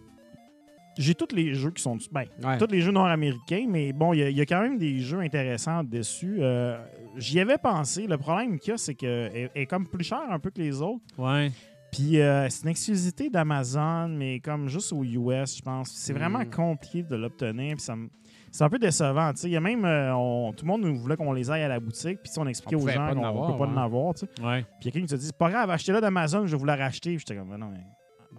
j'ai 0.98 1.16
tous 1.16 1.34
les 1.36 1.54
jeux 1.54 1.72
qui 1.72 1.82
sont. 1.82 1.98
Ben, 2.12 2.26
Ouais. 2.44 2.58
tous 2.58 2.68
les 2.68 2.82
jeux 2.82 2.92
nord-américains, 2.92 3.66
mais 3.70 3.94
bon, 3.94 4.14
il 4.14 4.20
y, 4.20 4.24
a- 4.24 4.30
il 4.30 4.38
y 4.38 4.42
a 4.42 4.46
quand 4.46 4.62
même 4.62 4.78
des 4.78 5.00
jeux 5.00 5.20
intéressants 5.20 5.84
dessus. 5.84 6.38
Euh, 6.40 6.78
J'y 7.18 7.40
avais 7.42 7.58
pensé. 7.58 8.08
Le 8.08 8.18
problème 8.18 8.58
qu'il 8.58 8.72
y 8.72 8.74
a, 8.74 8.78
c'est 8.78 8.96
qu'elle 8.96 9.50
est 9.54 9.66
comme 9.66 9.86
plus 9.88 10.04
cher 10.06 10.22
un 10.30 10.40
peu 10.40 10.50
que 10.50 10.60
les 10.62 10.82
autres. 10.82 11.02
Ouais. 11.18 11.52
Puis 11.92 12.22
euh, 12.22 12.48
c'est 12.50 12.64
une 12.64 12.70
exclusivité 12.70 13.30
d'Amazon, 13.30 14.08
mais 14.08 14.40
comme 14.40 14.70
juste 14.70 14.94
aux 14.94 15.04
US, 15.04 15.58
je 15.58 15.62
pense. 15.62 15.90
C'est 15.92 16.14
vraiment 16.14 16.40
Mm. 16.40 16.50
compliqué 16.50 17.04
de 17.04 17.16
l'obtenir. 17.18 17.76
Puis 17.76 17.84
ça 17.84 17.96
me- 17.98 18.10
C'est 18.50 18.64
un 18.66 18.70
peu 18.70 18.80
décevant. 18.80 19.32
tu 19.34 19.40
sais. 19.42 19.48
Il 19.50 19.54
y 19.54 19.58
a 19.58 19.62
même. 19.62 19.84
euh, 19.86 20.14
on- 20.16 20.52
tout 20.54 20.66
le 20.66 20.72
monde 20.72 20.82
nous 20.84 20.96
voulait 20.98 21.16
qu'on 21.18 21.32
les 21.34 21.50
aille 21.52 21.64
à 21.64 21.68
la 21.70 21.80
boutique. 21.82 22.20
Puis 22.22 22.32
on 22.38 22.48
expliquait 22.48 22.76
On 22.76 22.84
aux 22.84 22.88
gens 22.90 23.10
qu'on 23.14 23.16
ne 23.48 23.52
peut 23.52 23.58
pas 23.58 23.66
en 23.68 23.78
avoir. 23.78 24.14
tu 24.14 24.26
sais. 24.26 24.46
Ouais. 24.46 24.66
Puis 24.80 24.92
quelqu'un 24.92 25.02
qui 25.08 25.14
te 25.14 25.16
dit 25.20 25.26
C'est 25.26 25.38
pas 25.38 25.50
grave, 25.50 25.70
achetez-le 25.70 26.00
d'Amazon, 26.02 26.46
je 26.48 26.52
vais 26.52 26.58
vous 26.58 26.66
la 26.66 26.76
racheter. 26.76 27.12
Puis 27.12 27.20
j'étais 27.20 27.36
comme 27.36 27.50
Ben 27.50 27.58
non, 27.58 27.70
mais. 27.72 27.80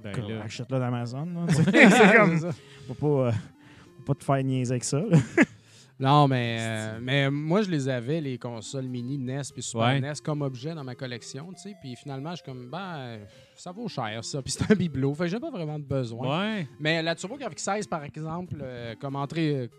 Ben 0.03 0.13
Comme, 0.13 0.31
là. 0.31 0.43
Achète-le 0.45 0.79
d'Amazon. 0.79 1.29
c'est 1.49 2.17
comme. 2.17 2.53
Faut 2.89 2.95
pas, 2.95 3.29
euh, 3.29 3.33
faut 3.99 4.03
pas 4.07 4.15
te 4.15 4.25
faire 4.25 4.43
niaiser 4.45 4.73
avec 4.73 4.85
ça. 4.85 5.01
là. 5.01 5.19
Non, 6.01 6.27
mais, 6.27 6.57
euh, 6.59 6.99
mais 7.01 7.31
moi, 7.31 7.63
je 7.63 7.71
les 7.71 7.89
avais, 7.89 8.21
les 8.21 8.37
consoles 8.37 8.89
mini 8.89 9.19
NES 9.19 9.43
puis 9.53 9.63
Super 9.63 9.83
Ouais. 9.83 10.01
NES, 10.01 10.15
comme 10.25 10.43
objet 10.43 10.75
dans 10.75 10.83
ma 10.83 10.97
collection, 10.97 11.53
tu 11.53 11.63
sais. 11.63 11.75
Puis 11.81 11.95
finalement, 11.95 12.31
je 12.31 12.37
suis 12.37 12.45
comme, 12.45 12.69
ben, 12.69 13.21
ça 13.55 13.71
vaut 13.71 13.87
cher, 13.87 14.25
ça. 14.25 14.43
Puis 14.43 14.53
c'est 14.53 14.69
un 14.69 14.75
bibelot. 14.75 15.15
Fait 15.15 15.25
que 15.25 15.31
j'ai 15.31 15.39
pas 15.39 15.51
vraiment 15.51 15.79
de 15.79 15.85
besoin. 15.85 16.57
Ouais. 16.57 16.67
Mais 16.81 17.03
la 17.03 17.15
TurboGrafx 17.15 17.63
16, 17.63 17.87
par 17.87 18.03
exemple, 18.03 18.57
euh, 18.61 18.97
comme 19.01 19.15
entrée, 19.15 19.71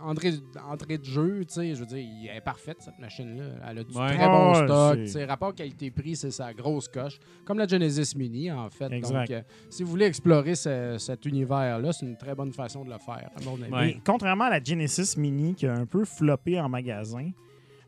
entrée, 0.00 0.32
entrée 0.68 0.98
de 0.98 1.04
jeu, 1.04 1.44
tu 1.46 1.54
sais, 1.54 1.74
je 1.74 1.80
veux 1.80 1.86
dire, 1.86 2.06
elle 2.30 2.36
est 2.36 2.40
parfaite, 2.40 2.76
cette 2.80 2.98
machine-là. 2.98 3.44
Elle 3.70 3.78
a 3.78 3.84
du 3.84 3.96
Ouais. 3.96 4.14
très 4.16 4.26
bon 4.26 4.54
stock. 4.54 4.98
c'est- 5.06 5.24
rapport 5.24 5.54
qualité-prix, 5.54 6.16
c'est 6.16 6.30
sa 6.30 6.52
grosse 6.52 6.88
coche. 6.88 7.18
Comme 7.44 7.58
la 7.58 7.66
Genesis 7.66 8.16
Mini, 8.16 8.50
en 8.50 8.68
fait. 8.70 8.90
Exact. 8.92 9.28
Donc, 9.28 9.30
euh, 9.30 9.42
si 9.70 9.82
vous 9.82 9.90
voulez 9.90 10.06
explorer 10.06 10.54
ce- 10.54 10.96
cet 10.98 11.24
univers-là, 11.26 11.92
c'est 11.92 12.06
une 12.06 12.16
très 12.16 12.34
bonne 12.34 12.52
façon 12.52 12.84
de 12.84 12.90
le 12.90 12.98
faire, 12.98 13.30
à 13.36 13.40
mon 13.44 13.60
avis. 13.62 13.72
Ouais. 13.72 13.90
Et 13.92 14.00
contrairement 14.04 14.44
à 14.44 14.50
la 14.50 14.62
Genesis 14.62 15.18
Mini 15.18 15.54
qui 15.54 15.66
a 15.66 15.74
un 15.74 15.86
peu 15.86 16.04
floppé 16.04 16.60
en 16.60 16.68
magasin, 16.68 17.30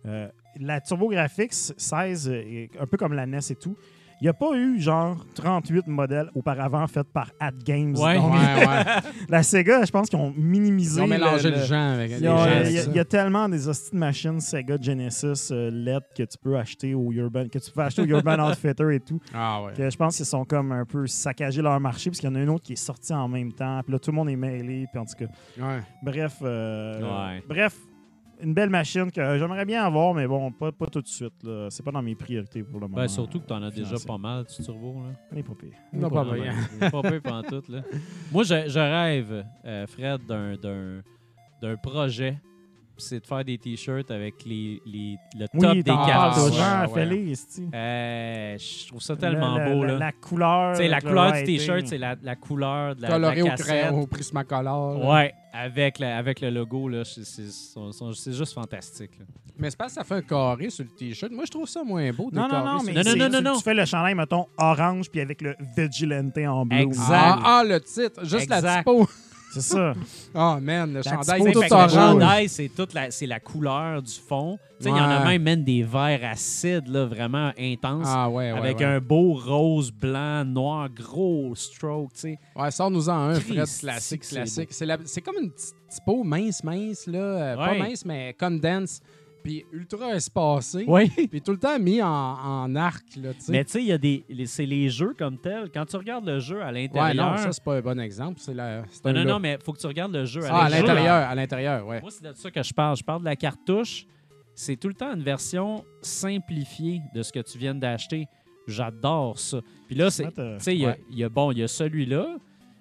euh, 0.07 0.29
la 0.59 0.81
TurboGrafx 0.81 1.75
16, 1.77 2.29
euh, 2.29 2.67
un 2.79 2.87
peu 2.87 2.97
comme 2.97 3.13
la 3.13 3.27
NES 3.27 3.39
et 3.51 3.55
tout, 3.57 3.77
il 4.21 4.25
n'y 4.25 4.29
a 4.29 4.35
pas 4.35 4.53
eu 4.55 4.79
genre 4.81 5.25
38 5.35 5.87
modèles 5.87 6.31
auparavant 6.35 6.87
faits 6.87 7.07
par 7.13 7.31
At 7.41 7.53
Games. 7.65 7.97
Ouais. 7.97 8.17
Donc, 8.17 8.33
Ouais, 8.33 8.39
ouais. 8.67 8.85
la 9.29 9.43
Sega, 9.43 9.85
je 9.85 9.91
pense 9.91 10.09
qu'ils 10.11 10.19
ont 10.19 10.33
minimisé. 10.37 11.01
Ils 11.01 11.05
ont 11.05 11.07
mélangé 11.07 11.51
le- 11.51 11.57
le, 11.57 11.65
genre 11.65 11.93
avec 11.93 12.11
Il 12.13 12.17
les 12.21 12.87
y, 12.87 12.91
y 12.91 12.97
y 12.97 12.99
a 12.99 13.05
tellement 13.05 13.49
des 13.49 13.67
hosties 13.69 13.93
de 13.93 13.99
machines 13.99 14.41
Sega 14.41 14.77
Genesis 14.81 15.49
euh, 15.53 15.71
LED 15.71 16.03
que 16.17 16.23
tu 16.25 16.37
peux 16.43 16.57
acheter 16.57 16.95
au 16.95 17.11
Urban, 17.13 17.45
que 17.51 17.59
tu 17.59 17.71
peux 17.71 17.81
acheter 17.81 18.03
au 18.03 18.07
Urban 18.07 18.39
Outfitter 18.51 18.95
et 18.95 19.01
tout. 19.01 19.21
Ah 19.35 19.63
ouais. 19.63 19.73
Que 19.73 19.89
je 19.89 19.97
pense 19.97 20.17
qu'ils 20.17 20.27
sont 20.27 20.45
comme 20.45 20.73
un 20.73 20.85
peu 20.85 21.07
saccagés 21.07 21.63
leur 21.63 21.81
marché 21.81 22.11
parce 22.11 22.21
qu'il 22.21 22.29
y 22.29 22.33
en 22.33 22.37
a 22.37 22.41
une 22.43 22.51
autre 22.51 22.65
qui 22.65 22.75
est 22.75 22.77
sortie 22.77 23.15
en 23.15 23.29
même 23.29 23.53
temps. 23.53 23.81
Puis 23.85 23.93
là, 23.93 23.99
tout 23.99 24.11
le 24.11 24.17
monde 24.17 24.29
est 24.29 24.37
mêlé. 24.37 24.87
Puis 24.93 25.01
en 25.01 25.05
tout 25.07 25.15
cas, 25.19 25.27
Ouais. 25.59 25.81
bref, 26.03 26.37
euh, 26.43 27.01
Ouais. 27.01 27.43
bref, 27.49 27.77
une 28.43 28.55
belle 28.55 28.71
machine 28.71 29.11
que 29.11 29.39
j'aimerais 29.39 29.65
bien 29.65 29.85
avoir, 29.85 30.15
mais 30.15 30.27
bon, 30.27 30.51
pas, 30.53 30.73
pas 30.73 30.87
tout 30.87 31.01
de 31.03 31.07
suite. 31.09 31.33
là. 31.43 31.69
C'est 31.71 31.83
pas 31.85 31.91
dans 31.93 32.03
mes 32.03 32.15
priorités 32.15 32.63
pour 32.63 32.81
le 32.81 32.87
moment. 32.89 32.97
Ben, 33.03 33.09
surtout 33.09 33.41
que 33.41 33.47
t'en 33.47 33.63
as 33.63 33.71
déjà 33.71 33.97
pas 34.07 34.19
mal, 34.19 34.45
tu 34.47 34.63
turbo, 34.63 35.03
là. 35.03 35.11
Elle 35.33 35.39
est 35.39 35.43
pas 35.43 35.55
pire. 35.55 35.73
Non, 35.93 36.09
pas 36.11 36.25
bien. 36.25 36.55
pas 36.91 37.03
peu 37.03 37.21
pantoute, 37.23 37.69
là. 37.69 37.83
Moi, 38.33 38.45
je, 38.45 38.69
je 38.69 38.79
rêve, 38.79 39.45
euh, 39.65 39.87
Fred, 39.87 40.25
d'un, 40.27 40.57
d'un, 40.57 41.03
d'un 41.63 41.77
projet 41.77 42.39
c'est 43.03 43.21
de 43.21 43.27
faire 43.27 43.43
des 43.43 43.57
t-shirts 43.57 44.11
avec 44.11 44.45
les, 44.45 44.79
les- 44.85 45.17
le 45.35 45.47
top 45.49 45.71
Oui, 45.73 45.83
des 45.83 45.91
aux 45.91 46.53
gens, 46.53 46.87
Ouais. 46.93 47.33
Euh, 47.75 48.59
je 48.59 48.89
trouve 48.89 49.01
ça 49.01 49.17
tellement 49.17 49.57
Le- 49.57 49.65
le- 49.65 49.75
beau. 49.75 49.85
la- 49.85 49.93
là. 49.95 49.99
La 49.99 50.13
couleur. 50.13 50.79
La 50.79 51.01
couleur 51.01 51.33
du 51.33 51.45
t-shirt, 51.45 51.87
c'est 51.87 51.97
la, 51.97 52.17
la 52.23 52.37
couleur 52.37 52.95
de 52.97 53.01
la, 53.03 53.09
la 53.09 53.15
Coloré 53.15 53.43
au 53.43 53.47
cassette. 53.47 53.67
crayon, 53.67 54.01
au 54.03 54.07
Prismacolor. 54.07 55.03
Ouais, 55.09 55.33
avec, 55.53 55.99
la- 55.99 56.17
avec 56.19 56.41
le 56.41 56.51
logo, 56.51 56.89
là, 56.89 57.05
c'est- 57.05 58.33
juste 58.33 58.53
fantastique. 58.55 59.19
là. 59.19 59.25
Mais 59.59 59.69
c'est 59.71 59.77
parce 59.77 59.93
que 59.95 60.01
ça 60.01 60.05
fait 60.05 60.15
un 60.15 60.23
carré 60.23 60.71
sur 60.71 60.85
le 60.85 60.91
t-shirt. 60.91 61.31
Moi, 61.33 61.45
je 61.45 61.51
trouve 61.51 61.69
ça 61.69 61.83
moins 61.85 62.11
beau. 62.13 62.31
Non, 62.33 62.49
non, 62.49 62.65
non, 62.65 62.83
mais 62.83 62.93
Non, 62.95 63.03
non, 63.05 63.11
non, 63.17 63.27
tu- 63.27 63.33
non, 63.33 63.43
non. 63.43 63.57
Tu 63.59 63.63
fais 63.63 63.75
le 63.75 63.85
chandail, 63.85 64.15
mettons, 64.15 64.47
orange, 64.57 65.11
puis 65.11 65.21
avec 65.21 65.43
le 65.43 65.55
Vigilante 65.77 66.39
en 66.39 66.65
bleu. 66.65 66.79
Exact. 66.79 67.11
Ah, 67.13 67.41
ah, 67.59 67.65
le 67.65 67.79
titre. 67.81 68.25
Juste 68.25 68.49
la 68.49 68.79
typo. 68.79 69.07
C'est 69.53 69.61
ça. 69.63 69.95
Ah, 70.35 70.59
man, 70.63 70.93
le 70.93 71.03
chandail, 71.03 71.43
c'est 71.43 71.53
tout 71.53 71.61
le 71.61 71.69
chandail, 71.69 72.49
c'est 72.49 72.69
toute 72.69 72.95
la, 72.95 73.11
c'est 73.11 73.27
la 73.27 73.41
couleur 73.41 74.01
du 74.01 74.13
fond. 74.13 74.59
Tu 74.79 74.85
sais, 74.85 74.91
Il 74.91 74.97
y 74.97 75.01
en 75.01 75.11
a 75.11 75.25
même, 75.25 75.43
même 75.43 75.65
des 75.65 75.83
verts 75.83 76.21
acides, 76.25 76.87
là, 76.89 77.05
vraiment 77.05 77.53
intenses. 77.59 78.07
Ah, 78.09 78.31
ouais, 78.31 78.53
ouais. 78.53 78.59
avec 78.59 78.79
ouais. 78.79 78.85
un 78.85 79.01
beau 79.01 79.35
rose, 79.35 79.91
blanc, 79.93 80.45
noir, 80.45 80.89
gros 80.89 81.55
stroke, 81.55 82.13
tu 82.15 82.21
sais. 82.21 82.39
Ouais, 82.57 82.71
sors-nous-en 82.71 83.13
un, 83.31 83.33
Christ, 83.41 83.49
Fred, 83.49 83.67
c'est 83.67 83.81
classique, 84.19 84.23
classique. 84.29 84.69
C'est 84.73 84.87
la- 84.87 84.99
c'est 85.05 85.21
comme 85.21 85.37
une 85.43 85.51
petite 85.51 85.75
typo 85.91 86.23
mince, 86.25 86.63
mince, 86.65 87.07
là. 87.07 87.19
euh, 87.19 87.57
Pas 87.57 87.75
mince, 87.75 88.05
mais 88.05 88.35
condense. 88.39 89.01
Puis 89.43 89.65
ultra 89.73 90.15
espacé. 90.15 90.85
Oui. 90.87 91.09
Puis 91.31 91.41
tout 91.41 91.53
le 91.53 91.59
temps 91.59 91.79
mis 91.79 92.03
en, 92.03 92.09
en 92.09 92.75
arc, 92.77 93.05
là, 93.17 93.33
tu 93.35 93.41
sais. 93.41 93.53
Mais 93.53 93.65
tu 93.65 93.71
sais, 93.73 93.81
il 93.81 93.87
y 93.87 93.93
a 93.93 93.99
des. 93.99 94.25
les- 94.29 94.47
C'est 94.47 94.67
les 94.67 94.89
jeux 94.89 95.15
comme 95.19 95.39
tels. 95.39 95.71
Quand 95.73 95.87
tu 95.87 95.97
regardes 95.97 96.27
le 96.27 96.39
jeu 96.41 96.63
à 96.63 96.67
Ouais, 96.67 96.83
l'intérieur. 96.83 97.31
non, 97.33 97.37
ça, 97.39 97.53
c'est 97.53 97.65
pas 97.65 97.77
un 97.77 97.81
bon 97.81 97.99
exemple. 98.01 98.39
C'est 98.41 98.55
la. 98.55 98.83
c'est 98.91 99.05
non, 99.05 99.11
un 99.11 99.25
non, 99.25 99.31
non, 99.35 99.39
mais 99.41 99.59
faut 99.65 99.73
que 99.73 99.79
tu 99.79 99.87
regardes 99.87 100.13
le 100.13 100.25
jeu 100.25 100.45
à 100.45 100.49
Ah, 100.51 100.59
à 100.65 100.69
l'intérieur. 100.69 100.87
l'intérieur, 100.95 101.15
à 101.31 101.35
l'intérieur, 101.35 101.87
ouais. 101.87 102.01
Moi, 102.01 102.11
c'est 102.11 102.25
de 102.25 102.33
ça 102.35 102.51
que 102.51 102.63
je 102.63 102.73
parle. 102.75 102.97
Je 102.97 103.05
parle 103.05 103.21
de 103.21 103.25
la 103.27 103.37
cartouche. 103.37 104.07
C'est 104.55 104.77
tout 104.77 104.89
le 104.89 104.95
temps 104.95 105.15
une 105.15 105.23
version 105.23 105.85
simplifiée 106.03 107.01
de 107.15 107.23
ce 107.23 107.33
que 107.33 107.41
tu 107.41 107.57
viens 107.59 107.75
d'acheter. 107.75 108.27
J'adore 108.67 109.39
ça. 109.39 109.61
Puis 109.87 109.97
là, 109.97 110.11
c'est. 110.11 110.27
Euh, 110.39 110.59
Tu 110.59 110.65
sais, 110.65 110.75
il 110.75 110.81
y 110.83 110.85
a- 110.85 110.91
Ouais. 110.91 111.01
il 111.11 111.19
y, 111.19 111.25
a 111.25 111.29
bon, 111.29 111.51
il 111.51 111.59
y 111.59 111.63
a 111.63 111.69
celui-là, 111.69 112.37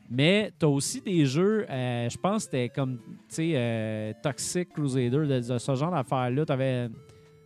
mais 0.09 0.51
tu 0.59 0.65
as 0.65 0.69
aussi 0.69 1.01
des 1.01 1.25
jeux, 1.25 1.65
euh, 1.69 2.09
je 2.09 2.17
pense 2.17 2.37
que 2.45 2.51
c'était 2.51 2.69
comme, 2.69 2.97
tu 2.97 3.35
sais, 3.35 3.51
euh, 3.55 4.13
Toxic 4.23 4.69
Crusader, 4.69 5.27
de, 5.27 5.39
de 5.53 5.57
ce 5.57 5.75
genre 5.75 5.91
d'affaires-là. 5.91 6.45
T'avais- 6.45 6.89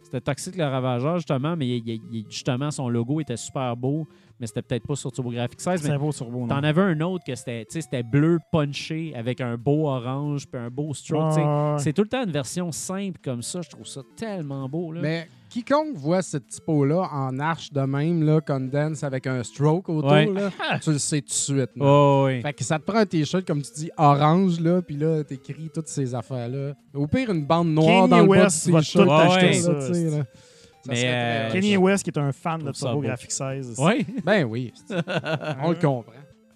C'était 0.03 0.21
Toxic 0.21 0.55
le 0.57 0.65
Ravageur, 0.65 1.15
justement, 1.17 1.55
mais 1.55 1.67
il- 1.67 1.89
il- 1.89 2.01
il- 2.11 2.25
justement, 2.29 2.69
son 2.69 2.87
logo 2.87 3.19
était 3.19 3.35
super 3.37 3.75
beau, 3.75 4.07
mais 4.39 4.45
c'était 4.45 4.61
peut-être 4.61 4.85
pas 4.85 4.95
sur 4.95 5.11
TurboGrafx 5.11 5.55
16. 5.57 5.81
Mais 5.83 5.89
C'est 5.89 5.97
beau 5.97 6.11
sur 6.11 6.29
beau, 6.29 6.45
t'en 6.47 6.61
avais 6.61 6.81
un 6.83 7.01
autre 7.01 7.23
que 7.25 7.33
c'était, 7.33 7.65
tu 7.65 7.71
sais, 7.73 7.81
c'était 7.81 8.03
bleu 8.03 8.37
punché 8.51 9.13
avec 9.15 9.41
un 9.41 9.57
beau 9.57 9.87
orange 9.87 10.45
puis 10.47 10.61
un 10.61 10.69
beau 10.69 10.93
stroke. 10.93 11.33
Ah, 11.37 11.73
ouais. 11.73 11.79
C'est 11.79 11.93
tout 11.93 12.03
le 12.03 12.09
temps 12.09 12.23
une 12.25 12.31
version 12.31 12.71
simple 12.71 13.19
comme 13.23 13.41
ça. 13.41 13.61
Je 13.61 13.69
trouve 13.71 13.87
ça 13.87 14.01
tellement 14.15 14.69
beau. 14.69 14.91
Là. 14.91 15.01
Mais 15.01 15.27
quiconque 15.53 15.95
voit 15.95 16.21
cette 16.23 16.47
typo-là 16.47 17.07
en 17.11 17.37
arche 17.39 17.71
de 17.71 17.81
même, 17.81 18.23
là, 18.23 18.41
condense 18.41 19.03
avec 19.03 19.27
un 19.27 19.43
stroke 19.43 19.87
autour, 19.89 20.11
Ouais. 20.11 20.25
là, 20.25 20.49
tu 20.81 20.91
le 20.91 20.97
sais 20.97 21.21
tout 21.21 21.27
de 21.27 21.33
suite. 21.33 21.69
Oh, 21.79 22.23
oui. 22.25 22.41
Fait 22.41 22.53
que 22.53 22.63
ça 22.63 22.79
te 22.79 22.83
prend 22.83 22.97
un 22.99 23.05
t-shirt, 23.05 23.45
comme 23.45 23.61
tu 23.61 23.71
dis, 23.75 23.91
orange, 23.97 24.59
là, 24.59 24.81
puis 24.81 24.97
là, 24.97 25.23
t'écris 25.23 25.69
toutes 25.73 25.87
ces 25.87 26.15
affaires-là. 26.15 26.73
Au 26.95 27.05
pire, 27.07 27.29
une 27.29 27.45
bande 27.45 27.67
noire 27.69 28.07
Kanye 28.07 28.09
dans 28.09 28.21
le 28.21 28.27
bas 28.27 28.47
va 28.47 28.79
t-shirt. 28.81 29.07
Ouais, 29.07 29.43
ouais. 29.43 29.53
ça. 29.53 29.71
là, 29.73 29.87
tu 29.87 29.93
sais, 29.93 30.09
là. 30.09 30.23
Ça 30.85 30.91
Mais, 30.91 31.03
euh. 31.05 31.51
Kenny 31.53 31.77
West 31.77 32.03
qui 32.03 32.09
est 32.09 32.19
un 32.19 32.31
fan 32.33 32.61
de 32.61 32.73
ça. 32.73 32.87
TurboGrafx 32.87 33.29
16. 33.29 33.75
Oui. 33.77 34.05
Ben 34.25 34.43
oui, 34.43 34.73
on 35.61 35.69
le 35.69 35.75
comprend. 35.75 36.11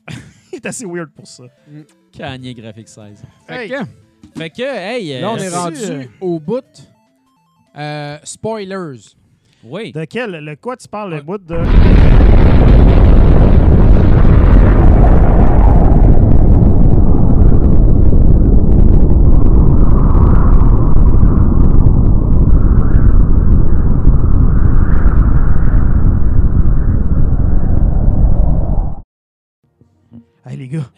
Il 0.52 0.56
est 0.56 0.66
assez 0.66 0.86
weird 0.86 1.12
pour 1.16 1.28
ça. 1.28 1.44
Kanye 2.12 2.54
Graphics 2.54 2.90
16. 2.90 3.24
Fait 3.48 3.64
Hey. 3.66 3.70
que, 3.70 3.76
Fait 4.38 4.50
que, 4.50 4.62
hey. 4.64 5.22
là, 5.22 5.32
on 5.32 5.38
euh, 5.38 5.42
est 5.42 5.50
rendu 5.50 5.78
euh, 5.84 6.04
au 6.20 6.40
bout. 6.40 6.64
Euh, 7.78 8.18
spoilers. 8.24 9.16
Oui. 9.64 9.92
De 9.92 10.06
quel 10.06 10.32
Le 10.44 10.56
quoi 10.56 10.78
tu 10.78 10.88
parles, 10.88 11.12
le 11.12 11.16
Ouais. 11.18 11.22
bout 11.24 11.38
de. 11.38 11.58
Hey 30.46 30.56
les 30.58 30.68
gars, 30.70 30.90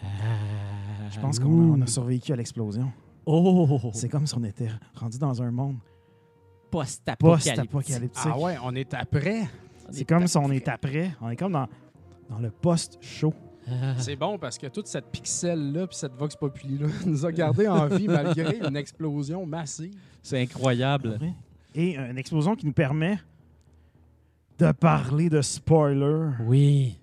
je 1.12 1.20
pense 1.20 1.40
qu'on 1.40 1.74
a, 1.74 1.78
on 1.78 1.82
a 1.82 1.88
survécu 1.88 2.32
à 2.34 2.36
l'explosion. 2.36 2.92
Oh! 3.26 3.80
C'est 3.94 4.10
comme 4.10 4.28
si 4.28 4.36
on 4.38 4.44
était 4.44 4.70
rendu 4.96 5.18
dans 5.18 5.42
un 5.42 5.52
monde 5.52 5.78
Post-apocalyptique. 6.70 7.56
post-apocalyptique. 7.56 8.32
Ah 8.34 8.38
ouais, 8.38 8.58
on 8.64 8.76
est 8.76 8.94
après. 8.94 9.48
C'est 9.92 10.06
comme 10.06 10.28
si 10.28 10.38
on 10.38 10.52
est 10.52 10.68
après. 10.68 11.12
On 11.22 11.30
est 11.30 11.36
comme 11.36 11.54
dans, 11.54 11.68
dans 12.30 12.40
le 12.40 12.52
post-show. 12.52 13.34
C'est 13.98 14.16
bon 14.16 14.38
parce 14.38 14.58
que 14.58 14.68
toute 14.68 14.88
cette 14.88 15.06
pixel-là 15.06 15.88
puis 15.88 15.96
cette 15.96 16.14
Vox 16.14 16.36
Populi-là 16.36 16.88
nous 17.06 17.26
a 17.26 17.32
gardé 17.32 17.68
en 17.68 17.88
vie 17.88 18.08
malgré 18.08 18.58
une 18.58 18.76
explosion 18.76 19.46
massive. 19.46 19.94
C'est 20.22 20.42
incroyable. 20.42 21.16
Vrai. 21.18 21.34
Et 21.76 21.98
une 21.98 22.18
explosion 22.18 22.56
qui 22.56 22.66
nous 22.66 22.74
permet 22.74 23.20
de 24.58 24.72
parler 24.72 25.30
de 25.30 25.42
spoilers. 25.42 26.32
Oui. 26.42 26.98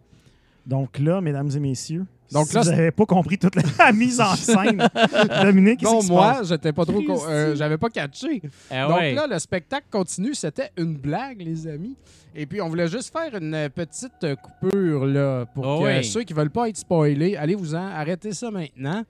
Donc 0.66 0.98
là, 0.98 1.20
mesdames 1.20 1.50
et 1.54 1.60
messieurs, 1.60 2.04
Donc 2.32 2.48
si 2.48 2.54
là, 2.54 2.62
vous 2.62 2.70
n'avez 2.70 2.90
pas 2.90 3.06
compris 3.06 3.38
toute 3.38 3.54
la 3.56 3.92
mise 3.92 4.20
en 4.20 4.34
scène, 4.36 4.88
Dominique, 5.42 5.82
Non, 5.82 6.02
moi, 6.04 6.40
j'étais 6.42 6.72
pas 6.72 6.84
trop. 6.84 7.00
euh, 7.28 7.54
J'avais 7.56 7.78
pas 7.78 7.88
catché. 7.90 8.42
Ah 8.70 8.88
Donc 8.88 8.98
ouais. 8.98 9.14
là, 9.14 9.26
le 9.26 9.38
spectacle 9.38 9.86
continue. 9.90 10.34
C'était 10.34 10.70
une 10.76 10.96
blague, 10.96 11.40
les 11.40 11.66
amis. 11.66 11.96
Et 12.34 12.44
puis, 12.46 12.60
on 12.60 12.68
voulait 12.68 12.88
juste 12.88 13.12
faire 13.12 13.34
une 13.40 13.68
petite 13.74 14.26
coupure 14.42 15.06
là, 15.06 15.46
pour 15.46 15.66
Oh 15.66 15.80
que 15.82 15.98
oui. 15.98 16.04
ceux 16.04 16.22
qui 16.24 16.32
veulent 16.34 16.50
pas 16.50 16.68
être 16.68 16.76
spoilés, 16.76 17.36
allez-vous-en, 17.36 17.78
arrêtez 17.94 18.32
ça 18.32 18.50
maintenant. 18.50 19.04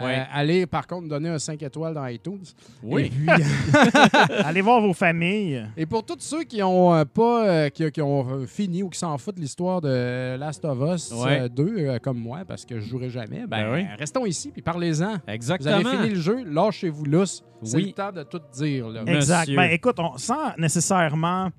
Euh, 0.00 0.22
allez, 0.32 0.66
par 0.66 0.86
contre, 0.86 1.06
donner 1.08 1.28
un 1.28 1.38
5 1.38 1.62
étoiles 1.62 1.92
dans 1.94 2.06
iTunes. 2.06 2.40
Et 2.82 2.86
Oui. 2.86 3.10
puis, 3.10 3.26
Allez 4.44 4.60
voir 4.62 4.80
vos 4.80 4.94
familles. 4.94 5.66
Et 5.76 5.84
pour 5.86 6.04
tous 6.04 6.16
ceux 6.20 6.44
qui 6.44 6.62
ont 6.62 6.94
euh, 6.94 7.04
pas 7.04 7.46
euh, 7.46 7.68
qui, 7.68 7.90
qui 7.90 8.00
ont 8.00 8.46
fini 8.46 8.82
ou 8.82 8.88
qui 8.88 8.98
s'en 8.98 9.16
foutent 9.18 9.36
de 9.36 9.40
l'histoire 9.40 9.80
de 9.80 10.36
Last 10.36 10.64
of 10.64 10.78
Us 10.94 11.12
Ouais. 11.12 11.42
euh, 11.42 11.48
2 11.48 11.74
euh, 11.78 11.98
comme 11.98 12.18
moi 12.18 12.40
parce 12.46 12.64
que 12.64 12.80
je 12.80 12.86
jouerai 12.88 13.10
jamais, 13.10 13.40
ben, 13.46 13.48
Ben 13.48 13.72
oui. 13.74 13.86
restons 13.98 14.24
ici 14.24 14.50
puis 14.50 14.62
parlez-en. 14.62 15.12
Vous 15.14 15.18
Exactement. 15.32 15.76
avez 15.76 15.84
fini 15.98 16.08
le 16.14 16.20
jeu, 16.20 16.44
lâchez-vous 16.44 17.04
lousse. 17.04 17.42
C'est 17.62 17.76
Oui. 17.76 17.86
le 17.86 17.92
temps 17.92 18.12
de 18.12 18.22
tout 18.22 18.40
dire 18.56 18.88
là. 18.88 19.02
Monsieur. 19.02 19.16
Exact. 19.16 19.50
Ben, 19.54 19.70
écoute, 19.70 19.96
on, 19.98 20.16
sans 20.16 20.56
nécessairement. 20.58 21.50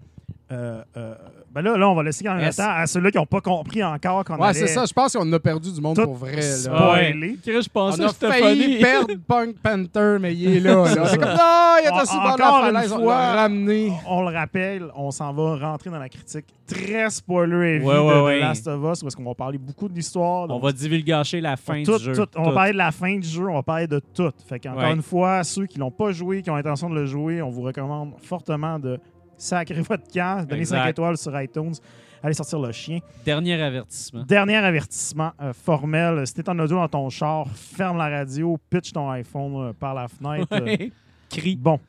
Euh, 0.53 0.81
euh, 0.97 1.15
ben 1.53 1.61
là, 1.61 1.77
là, 1.77 1.89
on 1.89 1.95
va 1.95 2.03
laisser 2.03 2.23
quand 2.23 2.35
même 2.35 2.45
le 2.45 2.53
temps 2.53 2.69
à 2.69 2.87
ceux-là 2.87 3.11
qui 3.11 3.17
n'ont 3.17 3.25
pas 3.25 3.41
compris 3.41 3.83
encore 3.83 4.23
qu'on 4.23 4.37
Ouais, 4.37 4.47
allait 4.47 4.59
c'est 4.59 4.67
ça, 4.67 4.85
je 4.85 4.93
pense 4.93 5.13
qu'on 5.13 5.31
a 5.33 5.39
perdu 5.39 5.71
du 5.71 5.81
monde 5.81 5.95
tout 5.95 6.03
pour 6.03 6.15
vrai 6.15 6.35
là. 6.35 6.41
spoiler. 6.41 7.37
Chris, 7.43 7.61
je 7.63 7.69
pensais 7.69 8.03
On 8.03 8.07
a 8.07 8.13
failli 8.13 8.79
perdre 8.79 9.13
Punk 9.27 9.55
Panther, 9.61 10.17
mais 10.19 10.33
il 10.33 10.57
est 10.57 10.59
là. 10.59 10.75
là. 10.75 10.85
C'est 11.07 11.17
On 11.17 11.19
comme, 11.19 11.29
non, 11.29 11.75
il 11.83 11.89
On- 11.91 11.99
était 12.01 12.43
la 12.43 12.61
falaise, 12.61 12.91
on 12.93 12.99
fois, 13.01 13.13
l'a 13.17 13.33
ramené. 13.41 13.93
On 14.07 14.21
le 14.27 14.35
rappelle, 14.35 14.85
on 14.95 15.11
s'en 15.11 15.33
va 15.33 15.55
rentrer 15.57 15.89
dans 15.89 15.99
la 15.99 16.09
critique 16.09 16.45
très 16.65 17.09
spoiler 17.09 17.75
heavy 17.75 17.85
Ouais, 17.85 17.97
ouais, 17.99 18.13
de, 18.13 18.17
de 18.19 18.21
ouais. 18.23 18.39
Last 18.39 18.67
of 18.67 18.79
Us, 18.93 19.01
parce 19.03 19.15
qu'on 19.15 19.23
va 19.25 19.35
parler 19.35 19.57
beaucoup 19.57 19.87
de 19.89 19.93
l'histoire. 19.93 20.47
On 20.49 20.59
va 20.59 20.71
divulgacher 20.71 21.41
la 21.41 21.55
fin 21.57 21.83
tout- 21.83 21.97
du 21.97 22.03
jeu. 22.05 22.13
tout- 22.15 22.27
on 22.37 22.43
va 22.43 22.51
parler 22.53 22.71
de 22.71 22.77
la 22.77 22.91
fin 22.91 23.17
du 23.17 23.27
jeu, 23.27 23.47
on 23.47 23.53
va 23.55 23.63
parler 23.63 23.85
de 23.87 23.99
tout. 24.13 24.31
Fait 24.47 24.59
qu'encore 24.59 24.81
Ouais. 24.83 24.93
une 24.93 25.01
fois, 25.03 25.43
ceux 25.43 25.65
qui 25.65 25.77
l'ont 25.77 25.91
pas 25.91 26.11
joué, 26.11 26.41
qui 26.41 26.49
ont 26.49 26.55
intention 26.55 26.89
de 26.89 26.95
le 26.95 27.05
jouer, 27.05 27.41
on 27.41 27.49
vous 27.49 27.61
recommande 27.61 28.13
fortement 28.23 28.79
de 28.79 28.97
sacrer 29.43 29.81
votre 29.81 30.11
camp, 30.11 30.45
donner 30.47 30.65
5 30.65 30.75
Exact. 30.77 30.89
étoiles 30.91 31.17
sur 31.17 31.41
iTunes, 31.41 31.73
allez 32.21 32.33
sortir 32.33 32.59
le 32.59 32.71
chien. 32.71 32.99
Dernier 33.25 33.61
avertissement. 33.61 34.23
Dernier 34.23 34.57
avertissement 34.57 35.31
euh, 35.41 35.53
formel, 35.53 36.25
si 36.25 36.33
t'es 36.33 36.47
en 36.49 36.57
audio 36.59 36.77
dans 36.77 36.87
ton 36.87 37.09
char, 37.09 37.47
ferme 37.49 37.97
la 37.97 38.09
radio, 38.09 38.57
pitch 38.69 38.91
ton 38.91 39.09
iPhone 39.09 39.55
euh, 39.69 39.73
par 39.73 39.93
la 39.93 40.07
fenêtre. 40.07 40.47
euh, 40.53 40.61
Ouais. 40.65 40.91
Crie. 41.29 41.55
Bon. 41.55 41.79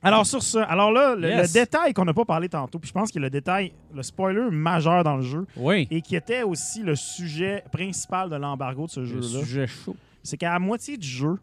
Alors 0.00 0.24
sur 0.26 0.42
ce, 0.42 0.58
alors 0.58 0.92
là, 0.92 1.16
le, 1.16 1.28
Yes. 1.28 1.48
le 1.54 1.60
détail 1.60 1.92
qu'on 1.92 2.04
n'a 2.04 2.14
pas 2.14 2.24
parlé 2.24 2.48
tantôt, 2.48 2.78
puis 2.78 2.86
je 2.88 2.92
pense 2.92 3.10
que 3.10 3.18
le 3.18 3.30
détail, 3.30 3.72
le 3.92 4.02
spoiler 4.04 4.48
majeur 4.52 5.02
dans 5.02 5.16
le 5.16 5.22
jeu, 5.22 5.44
Oui. 5.56 5.88
et 5.90 6.00
qui 6.02 6.14
était 6.14 6.42
aussi 6.44 6.82
le 6.84 6.94
sujet 6.94 7.64
principal 7.72 8.30
de 8.30 8.36
l'embargo 8.36 8.86
de 8.86 8.90
ce 8.92 9.00
Le 9.00 9.06
jeu-là, 9.06 9.40
sujet 9.40 9.66
chaud. 9.66 9.96
c'est 10.22 10.36
qu'à 10.36 10.52
la 10.52 10.60
moitié 10.60 10.96
du 10.96 11.08
jeu, 11.08 11.36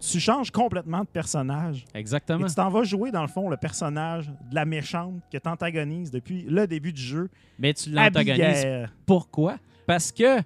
tu 0.00 0.18
changes 0.18 0.50
complètement 0.50 1.00
de 1.00 1.06
personnage. 1.08 1.84
Et 1.94 1.98
Exactement. 1.98 2.46
tu 2.46 2.54
t'en 2.54 2.70
vas 2.70 2.82
jouer, 2.84 3.10
dans 3.10 3.22
le 3.22 3.28
fond, 3.28 3.48
le 3.50 3.56
personnage 3.56 4.28
de 4.28 4.54
la 4.54 4.64
méchante 4.64 5.20
que 5.30 5.36
tu 5.38 5.48
antagonises 5.48 6.10
depuis 6.10 6.42
le 6.48 6.66
début 6.66 6.92
du 6.92 7.02
jeu. 7.02 7.28
Mais 7.58 7.74
tu 7.74 7.90
l'antagonises. 7.90 8.66
Pourquoi? 9.06 9.56
Parce 9.86 10.10
que 10.10 10.38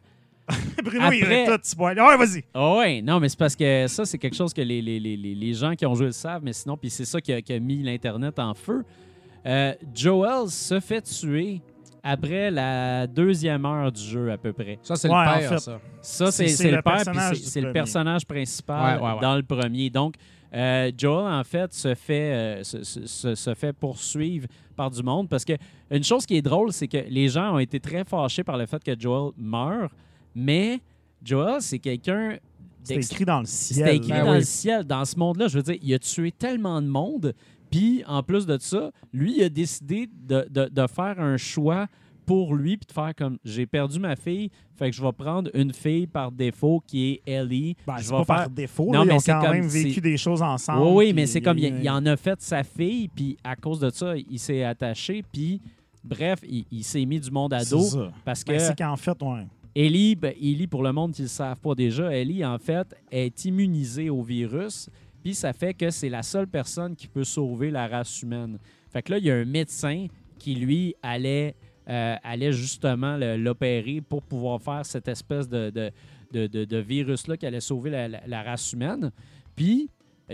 Bruno, 0.84 1.10
il 1.12 1.22
Après- 1.22 1.44
est 1.44 1.46
tout 1.46 1.60
spoil. 1.62 1.98
Ouais, 1.98 2.16
vas-y. 2.18 2.44
Ah 2.52 2.76
ouais, 2.76 3.00
non, 3.00 3.18
mais 3.20 3.28
c'est 3.30 3.38
parce 3.38 3.56
que 3.56 3.86
ça, 3.86 4.04
c'est 4.04 4.18
quelque 4.18 4.36
chose 4.36 4.52
que 4.52 4.60
les, 4.60 4.82
les, 4.82 5.00
les, 5.00 5.16
les- 5.16 5.34
les 5.34 5.54
gens 5.54 5.74
qui 5.74 5.86
ont 5.86 5.94
joué 5.94 6.06
le 6.06 6.12
savent, 6.12 6.42
mais 6.44 6.52
sinon, 6.52 6.76
puis 6.76 6.90
c'est 6.90 7.06
ça 7.06 7.18
qui 7.20 7.32
a, 7.32 7.40
qui 7.40 7.52
a 7.54 7.58
mis 7.60 7.82
l'Internet 7.82 8.38
en 8.38 8.52
feu. 8.52 8.84
Euh, 9.46 9.72
Joel 9.94 10.48
se 10.50 10.80
fait 10.80 11.00
tuer 11.02 11.60
après 12.06 12.50
la 12.50 13.06
deuxième 13.06 13.64
heure 13.64 13.90
du 13.90 14.00
jeu 14.02 14.30
à 14.30 14.36
peu 14.38 14.52
près. 14.52 14.78
Ça, 14.82 14.94
c'est 14.94 15.08
Ouais, 15.08 15.24
le 15.24 15.38
père, 15.40 15.48
fait. 15.54 15.58
ça. 15.58 15.80
Ça, 16.02 16.26
c'est 16.30 16.30
C'est- 16.30 16.48
c'est 16.48 16.56
c'est 16.64 16.70
le 16.70 16.76
le 16.76 16.82
père, 16.82 16.92
puis 16.96 17.04
personnage 17.04 17.36
c'est 17.38 17.60
le 17.62 17.72
personnage 17.72 18.26
principal 18.26 18.98
Ouais, 19.00 19.04
ouais, 19.06 19.12
ouais. 19.14 19.20
dans 19.20 19.34
le 19.36 19.42
premier. 19.42 19.88
Donc, 19.90 20.14
euh, 20.54 20.92
Joel, 20.96 21.32
en 21.32 21.42
fait, 21.42 21.72
se 21.72 21.94
fait, 21.94 22.32
euh, 22.60 22.62
se, 22.62 22.84
se- 22.84 23.06
se- 23.06 23.34
se 23.34 23.54
fait 23.54 23.72
poursuivre 23.72 24.46
par 24.76 24.90
du 24.90 25.02
monde 25.02 25.28
parce 25.28 25.44
que 25.44 25.54
une 25.90 26.04
chose 26.04 26.26
qui 26.26 26.36
est 26.36 26.42
drôle, 26.42 26.72
c'est 26.72 26.88
que 26.88 26.98
les 27.08 27.28
gens 27.28 27.54
ont 27.54 27.58
été 27.58 27.80
très 27.80 28.04
fâchés 28.04 28.44
par 28.44 28.58
le 28.58 28.66
fait 28.66 28.82
que 28.84 28.92
Joel 28.98 29.32
meurt, 29.38 29.90
mais 30.34 30.80
Joel, 31.24 31.60
c'est 31.62 31.78
quelqu'un 31.78 32.36
C'est 32.82 32.96
d'ex- 32.96 33.10
écrit 33.12 33.24
dans 33.24 33.40
le 33.40 33.46
ciel. 33.46 33.86
c'était 33.86 33.96
écrit 33.96 34.10
Ben 34.12 34.24
dans 34.26 34.32
oui. 34.32 34.38
le 34.38 34.44
ciel, 34.44 34.84
dans 34.84 35.04
ce 35.06 35.18
monde-là. 35.18 35.48
Je 35.48 35.56
veux 35.56 35.62
dire, 35.62 35.76
il 35.80 35.94
a 35.94 35.98
tué 35.98 36.30
tellement 36.32 36.82
de 36.82 36.86
monde. 36.86 37.32
Puis, 37.78 38.04
en 38.06 38.22
plus 38.22 38.46
de 38.46 38.56
ça, 38.60 38.90
lui, 39.12 39.36
il 39.38 39.42
a 39.44 39.48
décidé 39.48 40.08
de, 40.12 40.46
de- 40.50 40.68
de 40.68 40.86
faire 40.86 41.18
un 41.20 41.36
choix 41.36 41.86
pour 42.26 42.54
lui, 42.54 42.76
puis 42.76 42.86
de 42.86 42.92
faire 42.92 43.12
comme 43.14 43.36
j'ai 43.44 43.66
perdu 43.66 43.98
ma 43.98 44.16
fille, 44.16 44.48
fait 44.76 44.90
que 44.90 44.96
je 44.96 45.02
vais 45.02 45.12
prendre 45.12 45.50
une 45.54 45.72
fille 45.74 46.06
par 46.06 46.32
défaut 46.32 46.82
qui 46.86 47.10
est 47.10 47.22
Ellie. 47.30 47.76
Ben, 47.86 47.98
je 47.98 48.04
vais 48.10 48.16
pas 48.18 48.24
faire- 48.24 48.36
par 48.36 48.50
défaut. 48.50 48.86
Non, 48.86 49.00
là, 49.00 49.04
ils 49.04 49.06
mais 49.08 49.12
ont 49.14 49.18
c'est 49.18 49.32
quand 49.32 49.40
comme- 49.42 49.50
même 49.52 49.66
vécu 49.66 50.00
des 50.00 50.16
choses 50.16 50.40
ensemble. 50.40 50.82
Oui, 50.86 50.92
oui, 51.08 51.12
mais 51.12 51.26
c'est 51.26 51.40
comme 51.42 51.58
il, 51.58 51.80
il 51.82 51.90
en 51.90 52.04
a 52.06 52.16
fait 52.16 52.40
sa 52.40 52.62
fille, 52.64 53.08
puis 53.08 53.36
à 53.44 53.56
cause 53.56 53.78
de 53.80 53.90
ça, 53.90 54.14
il 54.16 54.38
s'est 54.38 54.64
attaché, 54.64 55.22
puis 55.32 55.60
bref, 56.02 56.38
il, 56.48 56.64
il 56.70 56.82
s'est 56.84 57.04
mis 57.04 57.20
du 57.20 57.30
monde 57.30 57.52
à 57.52 57.60
C'est 57.60 57.74
dos 57.74 57.82
ça. 57.82 58.10
parce 58.24 58.42
que 58.42 58.52
Ben, 58.52 58.58
c'est 58.60 58.78
qu'en 58.78 58.96
fait, 58.96 59.20
ouais. 59.22 59.46
Ellie, 59.74 60.14
ben, 60.14 60.32
Ellie, 60.40 60.66
pour 60.66 60.82
le 60.82 60.92
monde 60.92 61.12
qui 61.12 61.22
ne 61.22 61.26
le 61.26 61.30
savent 61.30 61.58
pas 61.60 61.74
déjà, 61.74 62.10
Ellie, 62.16 62.44
en 62.44 62.58
fait, 62.58 62.94
est 63.10 63.44
immunisée 63.44 64.08
au 64.08 64.22
virus. 64.22 64.88
Puis 65.24 65.34
ça 65.34 65.52
fait 65.52 65.74
que 65.74 65.90
c'est 65.90 66.08
la 66.10 66.22
seule 66.22 66.46
personne 66.46 66.94
qui 66.94 67.08
peut 67.08 67.24
sauver 67.24 67.70
la 67.72 67.88
race 67.88 68.22
humaine. 68.22 68.58
Fait 68.92 69.02
que 69.02 69.10
là, 69.12 69.18
il 69.18 69.24
y 69.24 69.30
a 69.30 69.34
un 69.34 69.44
médecin 69.46 70.06
qui, 70.38 70.54
lui, 70.54 70.94
allait, 71.02 71.56
euh, 71.88 72.14
allait 72.22 72.52
justement 72.52 73.16
l'opérer 73.16 74.00
pour 74.06 74.22
pouvoir 74.22 74.60
faire 74.62 74.84
cette 74.86 75.08
espèce 75.08 75.48
de, 75.48 75.70
de, 75.70 75.90
de- 76.64 76.76
virus-là 76.78 77.36
qui 77.38 77.46
allait 77.46 77.60
sauver 77.60 77.90
la, 77.90 78.06
la- 78.08 78.20
la 78.26 78.42
race 78.42 78.72
humaine. 78.74 79.10
Puis 79.56 79.88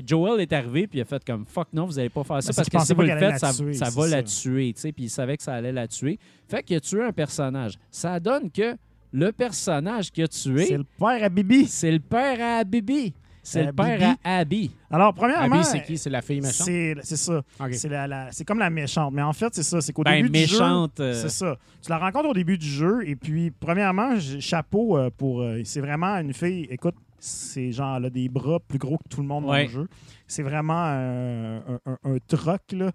Joel 0.07 0.41
est 0.41 0.53
arrivé, 0.53 0.87
puis 0.87 0.99
il 0.99 1.03
a 1.03 1.05
fait 1.05 1.23
comme 1.25 1.45
fuck 1.47 1.69
non, 1.73 1.85
vous 1.87 1.95
n'allez 1.95 2.09
pas 2.09 2.25
faire 2.25 2.43
ça 2.43 2.49
Ben, 2.49 2.53
c'est 2.65 2.71
parce 2.71 2.85
que 2.85 2.87
si 2.89 2.95
vous 2.95 3.03
le 3.03 3.19
faites, 3.19 3.39
ça, 3.39 3.53
tuer, 3.53 3.73
ça 3.75 3.87
c'est 3.87 3.99
va 4.01 4.07
la 4.09 4.23
tuer. 4.23 4.73
Puis 4.75 4.93
il 4.99 5.11
savait 5.11 5.37
que 5.37 5.43
ça 5.43 5.55
allait 5.55 5.73
la 5.73 5.87
tuer. 5.89 6.19
Fait 6.49 6.63
qu'il 6.63 6.77
a 6.77 6.81
tué 6.81 7.03
un 7.05 7.13
personnage. 7.13 7.75
Ça 7.91 8.19
donne 8.21 8.51
que 8.51 8.77
le 9.13 9.33
personnage 9.33 10.11
qu'il 10.13 10.25
a 10.25 10.27
C'est 10.31 10.51
tué, 10.53 10.77
le 10.77 10.85
père 10.99 11.23
à 11.25 11.29
Bibi. 11.29 11.67
c'est 11.67 11.91
le 11.93 11.99
père 12.01 12.39
à 12.61 12.65
Bibi. 12.65 13.13
C'est 13.43 13.63
Euh, 13.63 13.67
le 13.67 13.73
père 13.73 13.99
Bibi. 13.99 14.11
à 14.23 14.37
Abby. 14.39 14.71
Alors, 14.91 15.15
premièrement, 15.15 15.57
Abby, 15.57 15.65
c'est 15.65 15.83
qui? 15.83 15.97
C'est 15.97 16.11
la 16.11 16.21
fille 16.23 16.41
méchante? 16.41 16.67
c'est 17.03 17.17
ça. 17.17 17.43
C'est 17.73 17.89
la- 17.89 18.29
comme 18.47 18.59
la 18.59 18.69
méchante. 18.71 19.15
Mais 19.15 19.23
en 19.23 19.33
fait, 19.33 19.55
c'est 19.55 19.63
ça. 19.63 19.81
C'est 19.81 19.93
qu'au 19.93 20.03
Ben, 20.03 20.17
début 20.23 20.29
du 20.31 20.47
jeu... 20.47 20.59
méchante. 20.59 21.01
euh, 21.01 21.15
C'est 21.15 21.31
ça. 21.31 21.57
Tu 21.83 21.89
la 21.91 21.99
rencontres 21.99 22.29
au 22.29 22.35
début 22.35 22.59
du 22.59 22.67
jeu 22.69 23.01
et 23.09 23.17
puis, 23.17 23.51
premièrement, 23.51 24.19
chapeau 24.41 24.99
euh, 24.99 25.11
pour. 25.17 25.45
c'est 25.65 25.81
vraiment 25.81 26.17
une 26.19 26.35
fille. 26.35 26.67
Écoute, 26.71 26.97
c'est 27.19 27.73
genre, 27.73 27.97
elle 27.97 28.07
a 28.07 28.11
des 28.11 28.29
bras 28.29 28.59
plus 28.61 28.79
gros 28.79 28.99
que 28.99 29.09
tout 29.09 29.21
le 29.23 29.27
monde 29.27 29.45
dans 29.47 29.53
Ouais. 29.53 29.65
le 29.65 29.71
jeu. 29.71 29.89
C'est 30.27 30.43
vraiment 30.43 30.83
un, 30.85 31.57
un, 31.59 31.81
un- 31.87 31.99
un 32.05 32.17
troc, 32.27 32.61
là. 32.73 32.91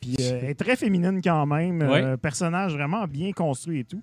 Puis 0.00 0.16
euh, 0.20 0.40
elle 0.42 0.50
est 0.50 0.54
très 0.58 0.74
féminine 0.76 1.20
quand 1.22 1.46
même. 1.46 1.78
Ouais. 1.80 2.02
euh, 2.02 2.16
personnage 2.16 2.72
vraiment 2.74 3.06
bien 3.06 3.30
construit 3.32 3.80
et 3.80 3.84
tout. 3.84 4.02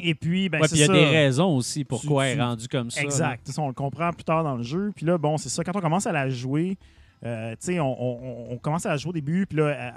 Et 0.00 0.14
puis, 0.14 0.48
ben, 0.48 0.60
ouais, 0.60 0.68
c'est 0.68 0.74
puis 0.74 0.78
il 0.78 0.80
y 0.80 0.84
a 0.84 0.86
ça. 0.86 0.92
des 0.92 1.04
raisons 1.16 1.56
aussi 1.56 1.84
pourquoi 1.84 2.24
Tu- 2.24 2.30
elle 2.32 2.38
est 2.38 2.42
rendue 2.42 2.68
comme 2.68 2.90
ça. 2.90 3.00
Exact. 3.02 3.46
Ça, 3.48 3.62
on 3.62 3.68
le 3.68 3.74
comprend 3.74 4.12
plus 4.12 4.24
tard 4.24 4.42
dans 4.44 4.56
le 4.56 4.62
jeu. 4.62 4.92
Puis 4.94 5.06
là, 5.06 5.18
bon, 5.18 5.36
c'est 5.38 5.48
ça. 5.48 5.62
Quand 5.64 5.76
on 5.76 5.80
commence 5.80 6.06
à 6.06 6.12
la 6.12 6.28
jouer, 6.28 6.76
euh, 7.24 7.52
tu 7.52 7.56
sais, 7.60 7.80
on, 7.80 8.02
on- 8.02 8.52
on 8.52 8.58
commence 8.58 8.84
à 8.86 8.90
la 8.90 8.96
jouer 8.96 9.10
au 9.10 9.12
début, 9.14 9.46
puis 9.46 9.58
là, 9.58 9.92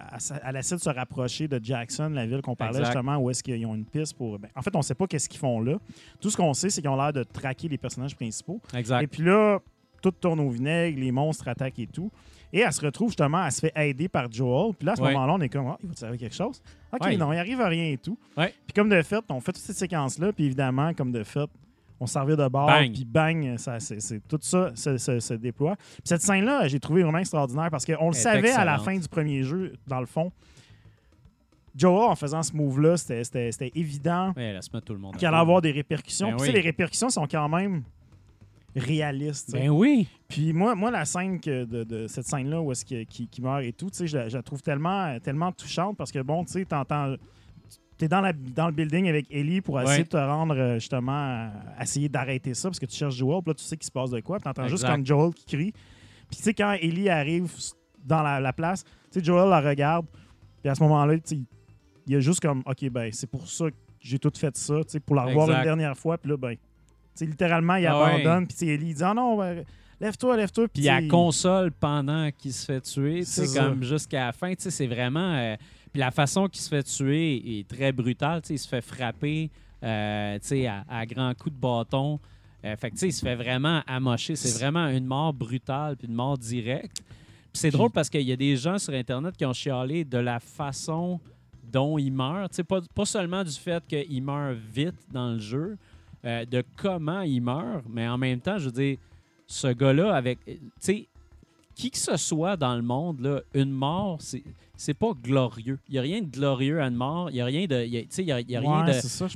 elle, 0.45 0.55
essaie 0.55 0.75
de 0.75 0.81
se 0.81 0.89
rapprocher 0.89 1.47
de 1.47 1.59
Jackson, 1.61 2.09
la 2.13 2.25
ville 2.25 2.41
qu'on 2.41 2.55
parlait 2.55 2.79
Exact. 2.79 2.93
justement, 2.93 3.17
où 3.17 3.29
est-ce 3.29 3.43
qu'ils 3.43 3.65
ont 3.65 3.75
une 3.75 3.85
piste 3.85 4.13
pour. 4.15 4.39
ben, 4.39 4.49
en 4.55 4.61
fait, 4.61 4.75
on 4.75 4.81
sait 4.81 4.95
pas 4.95 5.07
qu'est-ce 5.07 5.27
qu'ils 5.27 5.39
font 5.39 5.59
là. 5.59 5.77
Tout 6.21 6.29
ce 6.29 6.37
qu'on 6.37 6.53
sait, 6.53 6.69
c'est 6.69 6.81
qu'ils 6.81 6.89
ont 6.89 6.95
l'air 6.95 7.11
de 7.13 7.23
traquer 7.23 7.67
les 7.67 7.77
personnages 7.77 8.15
principaux. 8.15 8.61
Exact. 8.75 9.01
Et 9.03 9.07
puis 9.07 9.23
là, 9.23 9.59
tout 10.01 10.11
tourne 10.11 10.39
au 10.39 10.49
vinaigre, 10.49 10.99
les 10.99 11.11
monstres 11.11 11.47
attaquent 11.47 11.79
et 11.79 11.87
tout. 11.87 12.11
Et 12.53 12.59
elle 12.61 12.71
se 12.71 12.81
retrouve 12.81 13.09
justement, 13.09 13.45
elle 13.45 13.51
se 13.51 13.59
fait 13.59 13.73
aider 13.75 14.07
par 14.07 14.31
Joel. 14.31 14.73
Puis 14.73 14.85
là, 14.85 14.93
à 14.93 14.95
ce 14.95 15.01
Ouais. 15.01 15.11
moment-là, 15.13 15.33
on 15.33 15.41
est 15.41 15.49
comme, 15.49 15.67
ah, 15.67 15.77
il 15.83 15.89
va 15.89 15.93
te 15.93 15.99
servir 15.99 16.19
quelque 16.19 16.35
chose? 16.35 16.61
OK, 16.93 17.03
Ouais. 17.03 17.17
non, 17.17 17.33
il 17.33 17.37
arrive 17.37 17.59
à 17.61 17.67
rien 17.67 17.91
et 17.91 17.97
tout. 17.97 18.17
Ouais. 18.37 18.53
Puis 18.65 18.73
comme 18.73 18.89
de 18.89 19.01
fait, 19.01 19.23
on 19.29 19.39
fait 19.41 19.51
toute 19.51 19.61
cette 19.63 19.75
séquence-là. 19.77 20.31
Puis 20.31 20.45
évidemment, 20.45 20.93
comme 20.93 21.11
de 21.11 21.23
fait, 21.23 21.49
on 21.99 22.05
servait 22.05 22.35
de 22.37 22.47
bord. 22.47 22.71
Puis 22.93 23.05
bang, 23.05 23.57
ça, 23.57 23.77
tout 24.29 24.37
ça 24.41 24.71
se, 24.75 25.33
déploie. 25.33 25.75
Puis 25.75 26.01
cette 26.05 26.21
scène-là, 26.21 26.67
j'ai 26.67 26.79
trouvé 26.79 27.03
vraiment 27.03 27.17
extraordinaire 27.17 27.69
parce 27.69 27.85
qu'on 27.85 28.07
le 28.09 28.13
savait 28.15 28.51
à 28.51 28.63
la 28.65 28.77
fin 28.77 28.97
du 28.97 29.07
premier 29.07 29.43
jeu, 29.43 29.73
dans 29.87 29.99
le 29.99 30.05
fond. 30.05 30.31
Joel, 31.75 32.09
en 32.09 32.15
faisant 32.15 32.41
ce 32.41 32.55
move-là, 32.55 32.97
c'était, 32.97 33.71
évident 33.75 34.33
Ouais, 34.35 34.43
elle 34.45 34.63
se 34.63 34.69
met 34.73 34.81
tout 34.81 34.93
le 34.93 34.99
monde. 34.99 35.15
qu'il 35.15 35.25
à 35.25 35.29
allait 35.29 35.37
avoir 35.37 35.61
des 35.61 35.71
répercussions. 35.71 36.29
Ben 36.29 36.37
Puis 36.37 36.39
tu 36.39 36.45
sais, 36.45 36.51
oui. 36.51 36.55
les 36.63 36.67
répercussions 36.69 37.09
sont 37.09 37.27
quand 37.27 37.47
même 37.49 37.83
sais. 39.51 39.51
Ben 39.51 39.69
oui. 39.69 40.07
Puis 40.27 40.53
moi, 40.53 40.75
moi 40.75 40.91
la 40.91 41.05
scène 41.05 41.39
que 41.39 41.65
de, 41.65 41.83
de 41.83 42.07
cette 42.07 42.25
scène-là 42.27 42.61
où 42.61 42.71
est-ce 42.71 42.85
qu'il 42.85 43.05
qui, 43.07 43.27
qui 43.27 43.41
meurt 43.41 43.63
et 43.63 43.73
tout, 43.73 43.89
je, 43.93 44.17
la- 44.17 44.29
je 44.29 44.37
la 44.37 44.43
trouve 44.43 44.61
tellement, 44.61 45.17
tellement 45.19 45.51
touchante 45.51 45.97
parce 45.97 46.11
que 46.11 46.19
bon, 46.19 46.43
tu 46.45 46.53
sais, 46.53 46.65
t'entends. 46.65 47.15
T'es 47.97 48.07
dans, 48.07 48.21
la, 48.21 48.31
dans 48.31 48.67
le 48.67 48.73
building 48.73 49.09
avec 49.09 49.25
Ellie 49.31 49.59
pour 49.59 49.81
essayer 49.81 49.97
Ouais. 49.99 50.03
de 50.03 50.09
te 50.09 50.17
rendre 50.17 50.55
euh, 50.55 50.75
justement 50.75 51.13
à, 51.13 51.49
à 51.77 51.83
essayer 51.83 52.07
d'arrêter 52.09 52.53
ça 52.53 52.69
parce 52.69 52.77
que 52.79 52.85
tu 52.85 52.95
cherches 52.95 53.15
Joel, 53.15 53.41
puis 53.41 53.49
là 53.49 53.53
tu 53.55 53.63
sais 53.63 53.75
qu'il 53.75 53.87
se 53.87 53.91
passe 53.91 54.11
de 54.11 54.19
quoi, 54.19 54.37
puis 54.37 54.43
t'entends 54.43 54.67
juste 54.67 54.85
comme 54.85 55.03
Joel 55.03 55.33
qui 55.33 55.45
crie. 55.45 55.71
Puis 56.29 56.37
tu 56.37 56.43
sais, 56.43 56.53
quand 56.53 56.73
Ellie 56.73 57.09
arrive 57.09 57.51
dans 58.05 58.21
la, 58.21 58.39
la 58.39 58.53
place, 58.53 58.83
tu 59.11 59.19
sais, 59.19 59.23
Joel 59.25 59.49
la 59.49 59.61
regarde, 59.61 60.05
puis 60.61 60.69
à 60.69 60.75
ce 60.75 60.83
moment-là, 60.83 61.15
il 61.31 61.45
y 62.07 62.15
a 62.15 62.19
juste 62.19 62.39
comme, 62.39 62.61
OK, 62.67 62.87
ben 62.91 63.09
c'est 63.11 63.25
pour 63.27 63.47
ça 63.47 63.71
que 63.71 63.75
j'ai 63.99 64.19
tout 64.19 64.31
fait 64.37 64.55
ça, 64.55 64.75
tu 64.83 64.91
sais, 64.91 64.99
pour 64.99 65.15
la 65.15 65.23
revoir 65.23 65.47
Exact. 65.47 65.57
une 65.57 65.63
dernière 65.65 65.97
fois, 65.97 66.19
puis 66.19 66.29
là, 66.29 66.37
ben, 66.37 66.55
littéralement, 67.25 67.75
il 67.75 67.85
Ah 67.87 67.99
ouais. 68.03 68.21
abandonne, 68.21 68.47
puis 68.47 68.69
Ellie 68.69 68.89
il 68.89 68.95
dit, 68.95 69.03
ah 69.03 69.13
non, 69.13 69.37
ben, 69.37 69.63
lève-toi, 69.99 70.37
lève-toi, 70.37 70.67
Puis 70.67 70.87
elle 70.87 71.07
console 71.07 71.71
pendant 71.71 72.29
qu'il 72.37 72.53
se 72.53 72.65
fait 72.65 72.81
tuer, 72.81 73.23
C'est 73.23 73.53
comme 73.57 73.83
jusqu'à 73.83 74.27
la 74.27 74.31
fin, 74.31 74.53
c'est 74.57 74.87
vraiment... 74.87 75.33
euh, 75.35 75.55
Puis 75.91 75.99
la 75.99 76.11
façon 76.11 76.47
qu'il 76.47 76.61
se 76.61 76.69
fait 76.69 76.83
tuer 76.83 77.59
est 77.59 77.67
très 77.67 77.91
brutale, 77.91 78.41
il 78.49 78.59
se 78.59 78.67
fait 78.67 78.81
frapper, 78.81 79.49
euh, 79.83 80.37
à, 80.67 80.99
à 80.99 81.05
grands 81.05 81.33
coups 81.33 81.55
de 81.55 81.59
bâton. 81.59 82.19
Euh, 82.65 82.75
fait 82.75 82.89
que, 82.89 82.95
tu 82.95 83.01
sais, 83.01 83.07
il 83.09 83.13
se 83.13 83.21
fait 83.23 83.35
vraiment 83.35 83.81
amocher. 83.85 84.35
C'est 84.35 84.57
vraiment 84.59 84.87
une 84.87 85.05
mort 85.05 85.31
brutale 85.31 85.95
puis 85.95 86.07
une 86.07 86.15
mort 86.15 86.37
directe. 86.37 86.97
Puis 87.53 87.61
c'est 87.61 87.69
drôle 87.71 87.91
parce 87.91 88.09
qu'il 88.09 88.21
y 88.23 88.31
a 88.31 88.35
des 88.35 88.55
gens 88.55 88.77
sur 88.79 88.93
Internet 88.93 89.37
qui 89.37 89.45
ont 89.45 89.53
chialé 89.53 90.03
de 90.03 90.17
la 90.17 90.39
façon 90.39 91.19
dont 91.71 91.97
il 91.99 92.11
meurt. 92.11 92.61
Pas, 92.63 92.81
pas 92.95 93.05
seulement 93.05 93.43
du 93.43 93.51
fait 93.51 93.83
qu'il 93.87 94.23
meurt 94.23 94.55
vite 94.73 94.95
dans 95.11 95.33
le 95.33 95.39
jeu, 95.39 95.77
euh, 96.27 96.45
de 96.45 96.63
comment 96.75 97.21
il 97.21 97.41
meurt, 97.41 97.85
mais 97.89 98.07
en 98.07 98.17
même 98.17 98.39
temps, 98.41 98.57
je 98.59 98.65
veux 98.65 98.71
dire, 98.71 98.97
ce 99.47 99.67
gars-là, 99.67 100.13
avec. 100.13 100.39
Tu 100.45 100.59
sais, 100.79 101.07
qui 101.73 101.89
que 101.91 101.97
ce 101.97 102.17
soit 102.17 102.57
dans 102.57 102.75
le 102.75 102.81
monde, 102.81 103.19
là, 103.21 103.41
une 103.53 103.71
mort, 103.71 104.17
c'est. 104.19 104.43
C'est 104.79 104.93
pas 104.93 105.09
glorieux. 105.23 105.79
Il 105.89 105.93
n'y 105.93 105.97
a 105.97 106.01
rien 106.03 106.21
de 106.21 106.27
glorieux 106.27 106.79
à 106.79 106.85
une 106.85 106.93
mort. 106.93 107.31
Il 107.31 107.33
n'y 107.33 107.41
a 107.41 107.45
rien 107.45 107.65
de. 107.65 107.83
Tu 107.83 108.05
sais, 108.11 108.21
il 108.21 108.25
n'y 108.27 108.31
a, 108.31 108.39
il 108.41 108.51
y 108.51 108.55
a 108.55 108.59
rien 108.59 108.69
de. 108.85 108.91
ça, 109.07 109.27
je 109.27 109.35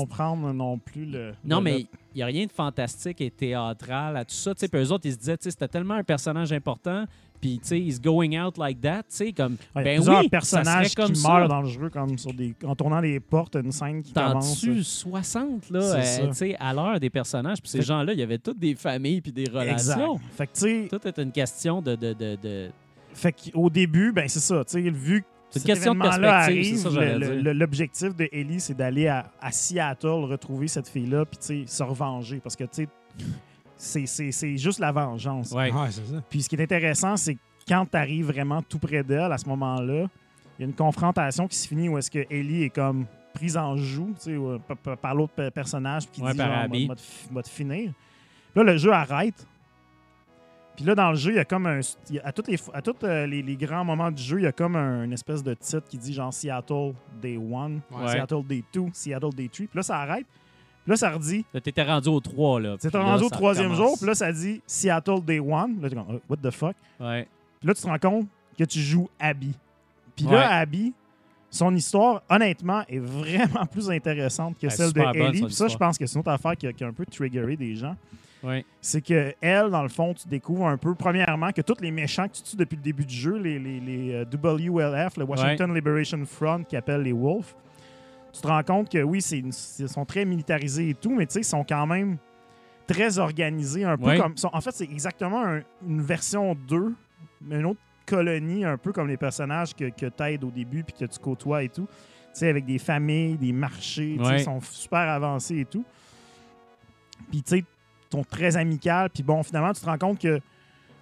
comprendre 0.00 0.50
non 0.54 0.78
plus 0.78 1.04
le. 1.04 1.34
Non, 1.44 1.58
le- 1.58 1.62
mais 1.64 1.80
il 1.80 1.88
n'y 2.16 2.22
a 2.22 2.26
rien 2.26 2.46
de 2.46 2.50
fantastique 2.52 3.20
et 3.20 3.30
théâtral 3.30 4.16
à 4.16 4.24
tout 4.24 4.34
ça. 4.34 4.54
Tu 4.54 4.60
sais, 4.60 4.68
puis 4.68 4.80
eux 4.80 4.90
autres, 4.90 5.04
ils 5.04 5.12
se 5.12 5.18
disaient, 5.18 5.36
tu 5.36 5.44
sais, 5.44 5.50
c'était 5.50 5.68
tellement 5.68 5.92
un 5.94 6.04
personnage 6.04 6.54
important, 6.54 7.04
puis, 7.42 7.58
tu 7.60 7.66
sais, 7.68 7.78
he's 7.80 8.00
going 8.00 8.38
out 8.40 8.56
like 8.56 8.80
that, 8.80 9.00
tu 9.02 9.16
sais, 9.16 9.32
comme, 9.32 9.56
Ouais, 9.76 9.82
ben 9.84 9.96
plusieurs 9.96 10.20
oui, 10.20 10.28
personnages 10.30 10.88
ça 10.90 11.02
comme 11.02 11.12
qui 11.12 11.20
ça. 11.20 11.28
meurent 11.28 11.48
dans 11.48 11.60
le 11.60 11.68
jeu, 11.68 11.90
comme 11.90 12.16
sur 12.16 12.32
des, 12.32 12.54
en 12.64 12.74
tournant 12.74 13.00
des 13.02 13.18
portes, 13.20 13.56
une 13.56 13.72
scène 13.72 14.00
qui 14.02 14.12
commence. 14.12 14.60
tues 14.60 14.82
60, 14.84 15.68
là, 15.70 15.80
euh, 15.80 16.28
tu 16.28 16.34
sais, 16.34 16.56
à 16.58 16.72
l'heure 16.72 16.98
des 17.00 17.10
personnages. 17.10 17.60
Puis 17.60 17.68
ces 17.70 17.82
gens-là, 17.82 18.12
il 18.12 18.20
y 18.20 18.22
avait 18.22 18.38
toutes 18.38 18.58
des 18.60 18.74
familles 18.76 19.20
puis 19.20 19.32
des 19.32 19.42
Exact. 19.42 19.58
relations. 19.96 20.20
Fait 20.36 20.46
que, 20.46 20.52
tu 20.54 20.60
sais, 20.60 20.88
Tout 20.88 21.06
est 21.06 21.18
une 21.18 21.32
question 21.32 21.82
de... 21.82 21.94
de, 21.96 22.12
de, 22.14 22.38
de- 22.42 22.70
fait 23.12 23.34
qu'au 23.52 23.68
début, 23.68 24.10
ben 24.12 24.26
c'est 24.28 24.40
ça, 24.40 24.64
tu 24.64 24.72
sais, 24.82 24.88
vu 24.90 25.20
que 25.22 25.26
C'est 25.50 25.58
une 25.60 25.66
question 25.66 25.94
de 25.94 26.00
perspective, 26.00 27.52
l'objectif 27.52 28.16
de 28.16 28.28
Ellie, 28.32 28.60
c'est 28.60 28.72
d'aller 28.76 29.08
à, 29.08 29.30
à 29.40 29.50
Seattle 29.52 30.06
retrouver 30.24 30.68
cette 30.68 30.88
fille-là, 30.88 31.24
puis, 31.26 31.38
tu 31.38 31.46
sais, 31.46 31.64
se 31.66 31.82
revenger, 31.82 32.40
parce 32.42 32.56
que, 32.56 32.64
tu 32.64 32.70
sais, 32.84 32.88
c'est- 33.82 34.06
c'est 34.06 34.32
c'est 34.32 34.56
juste 34.56 34.78
la 34.78 34.92
vengeance. 34.92 35.50
Ouais. 35.52 35.72
Ouais, 35.72 35.90
c'est 35.90 36.04
ça. 36.06 36.22
Puis 36.30 36.42
ce 36.42 36.48
qui 36.48 36.56
est 36.56 36.62
intéressant, 36.62 37.16
c'est 37.16 37.34
que 37.34 37.40
quand 37.68 37.86
tu 37.90 37.96
arrives 37.96 38.26
vraiment 38.26 38.62
tout 38.62 38.78
près 38.78 39.02
d'elle, 39.02 39.32
à 39.32 39.38
ce 39.38 39.48
moment-là, 39.48 40.06
il 40.58 40.62
y 40.62 40.64
a 40.64 40.66
une 40.66 40.74
confrontation 40.74 41.48
qui 41.48 41.56
se 41.56 41.66
finit 41.68 41.88
où 41.88 41.98
est-ce 41.98 42.10
que 42.10 42.24
Ellie 42.30 42.64
est 42.64 42.70
comme 42.70 43.06
prise 43.34 43.56
en 43.56 43.76
joue 43.76 44.12
tu 44.22 44.36
sais, 44.36 44.96
par- 45.00 45.14
l'autre 45.14 45.32
pe- 45.32 45.50
personnage 45.50 46.04
puis 46.06 46.16
qui 46.20 46.22
Ouais, 46.22 46.32
dit 46.32 46.38
par 46.38 46.48
genre, 46.48 46.96
va 47.32 47.42
te 47.42 47.48
finir. 47.48 47.92
Là, 48.54 48.62
le 48.62 48.76
jeu 48.76 48.92
arrête. 48.92 49.46
Puis 50.76 50.84
là, 50.86 50.94
dans 50.94 51.10
le 51.10 51.16
jeu, 51.16 51.32
il 51.32 51.36
y 51.36 51.38
a 51.38 51.44
comme 51.44 51.66
un. 51.66 51.80
il 52.08 52.16
y 52.16 52.18
a- 52.18 52.26
à 52.26 52.32
tous 52.32 52.50
les, 52.50 52.58
à 52.72 52.80
tous 52.80 52.94
euh, 53.04 53.26
les, 53.26 53.42
les 53.42 53.56
grands 53.56 53.84
moments 53.84 54.10
du 54.10 54.22
jeu, 54.22 54.38
il 54.40 54.44
y 54.44 54.46
a 54.46 54.52
comme 54.52 54.74
un, 54.76 55.04
une 55.04 55.12
espèce 55.12 55.42
de 55.42 55.52
titre 55.54 55.86
qui 55.88 55.98
dit 55.98 56.12
genre 56.14 56.32
Seattle 56.32 56.92
Day 57.20 57.36
1, 57.36 57.40
Ouais. 57.90 58.08
Seattle 58.08 58.42
Day 58.46 58.64
2, 58.72 58.86
Seattle 58.92 59.34
Day 59.34 59.48
3. 59.48 59.66
Puis 59.66 59.68
là, 59.74 59.82
ça 59.82 59.98
arrête. 59.98 60.26
Puis 60.84 60.90
là, 60.90 60.96
ça 60.96 61.10
redit. 61.10 61.44
Là, 61.54 61.60
t'étais 61.60 61.82
rendu 61.82 62.08
au 62.08 62.20
3, 62.20 62.60
là. 62.60 62.76
Là, 62.82 63.00
rendu 63.02 63.24
au 63.24 63.30
troisième 63.30 63.74
jour. 63.74 63.96
Puis 63.98 64.06
là, 64.06 64.14
ça 64.14 64.32
dit 64.32 64.60
Seattle 64.66 65.20
Day 65.24 65.38
1. 65.38 65.42
Là, 65.80 65.88
t'es 65.88 65.94
comme, 65.94 66.10
euh, 66.16 66.18
what 66.28 66.36
the 66.38 66.50
fuck? 66.50 66.74
Ouais. 66.98 67.26
Puis 67.60 67.68
là, 67.68 67.74
tu 67.74 67.82
te 67.82 67.86
rends 67.86 67.98
compte 67.98 68.26
que 68.58 68.64
tu 68.64 68.80
joues 68.80 69.08
Abby. 69.20 69.52
Puis 70.16 70.26
Ouais. 70.26 70.32
là, 70.34 70.56
Abby, 70.58 70.92
son 71.50 71.74
histoire, 71.76 72.22
honnêtement, 72.28 72.82
est 72.88 72.98
vraiment 72.98 73.64
plus 73.70 73.90
intéressante 73.90 74.58
que 74.58 74.66
Elle 74.66 74.72
celle 74.72 74.92
de 74.92 75.00
bonne, 75.00 75.14
Ellie. 75.16 75.42
Puis 75.44 75.52
ça, 75.54 75.68
je 75.68 75.76
pense 75.76 75.96
que 75.98 76.06
c'est 76.06 76.14
une 76.14 76.20
autre 76.20 76.30
affaire 76.32 76.56
qui 76.56 76.66
a, 76.66 76.72
qui 76.72 76.82
a 76.82 76.88
un 76.88 76.92
peu 76.92 77.06
triggeré 77.06 77.56
des 77.56 77.76
gens. 77.76 77.94
Ouais. 78.42 78.64
C'est 78.80 79.00
que 79.00 79.34
elle, 79.40 79.70
dans 79.70 79.84
le 79.84 79.88
fond, 79.88 80.12
tu 80.14 80.26
découvres 80.26 80.66
un 80.66 80.76
peu, 80.76 80.96
premièrement, 80.96 81.52
que 81.52 81.60
tous 81.60 81.80
les 81.80 81.92
méchants 81.92 82.26
que 82.26 82.34
tu 82.34 82.42
tues 82.42 82.56
depuis 82.56 82.74
le 82.74 82.82
début 82.82 83.04
du 83.04 83.14
jeu, 83.14 83.36
les, 83.38 83.56
les- 83.60 83.78
les, 83.78 84.12
euh, 84.14 84.24
WLF, 84.24 85.16
le 85.16 85.24
Washington 85.24 85.72
Liberation 85.72 86.24
Front, 86.26 86.64
qui 86.64 86.76
appelle 86.76 87.02
les 87.02 87.12
Wolves, 87.12 87.54
tu 88.32 88.40
te 88.40 88.46
rends 88.46 88.62
compte 88.62 88.88
que 88.90 89.02
oui, 89.02 89.20
c'est 89.20 89.38
ils 89.38 89.88
sont 89.88 90.04
très 90.04 90.24
militarisés 90.24 90.90
et 90.90 90.94
tout, 90.94 91.14
mais 91.14 91.26
tu 91.26 91.34
sais, 91.34 91.40
ils 91.40 91.44
sont 91.44 91.64
quand 91.64 91.86
même 91.86 92.16
très 92.86 93.18
organisés, 93.18 93.84
un 93.84 93.96
peu 93.96 94.06
Ouais. 94.06 94.18
comme. 94.18 94.36
sont- 94.36 94.50
en 94.52 94.60
fait, 94.60 94.72
c'est 94.72 94.84
exactement 94.90 95.44
un- 95.44 95.62
une 95.86 96.00
version 96.02 96.54
2, 96.68 96.94
mais 97.42 97.56
une 97.60 97.66
autre 97.66 97.80
colonie, 98.06 98.64
un 98.64 98.76
peu 98.78 98.92
comme 98.92 99.08
les 99.08 99.16
personnages 99.16 99.74
que, 99.74 99.88
que 99.90 100.06
tu 100.06 100.22
aides 100.24 100.44
au 100.44 100.50
début 100.50 100.82
puis 100.82 100.94
que 100.98 101.04
tu 101.04 101.18
côtoies 101.18 101.62
et 101.64 101.68
tout. 101.68 101.86
Tu 101.86 102.38
sais, 102.40 102.48
avec 102.48 102.64
des 102.64 102.78
familles, 102.78 103.36
des 103.36 103.52
marchés, 103.52 104.16
Ouais. 104.18 104.38
ils 104.40 104.44
sont 104.44 104.60
super 104.62 105.00
avancés 105.00 105.58
et 105.60 105.64
tout. 105.66 105.84
Puis, 107.30 107.42
tu 107.42 107.58
sais, 107.58 107.64
sont 108.10 108.24
très 108.24 108.56
amicales. 108.56 109.10
Puis, 109.10 109.22
bon, 109.22 109.42
finalement, 109.42 109.72
tu 109.72 109.80
te 109.80 109.86
rends 109.86 109.98
compte 109.98 110.18
que 110.20 110.40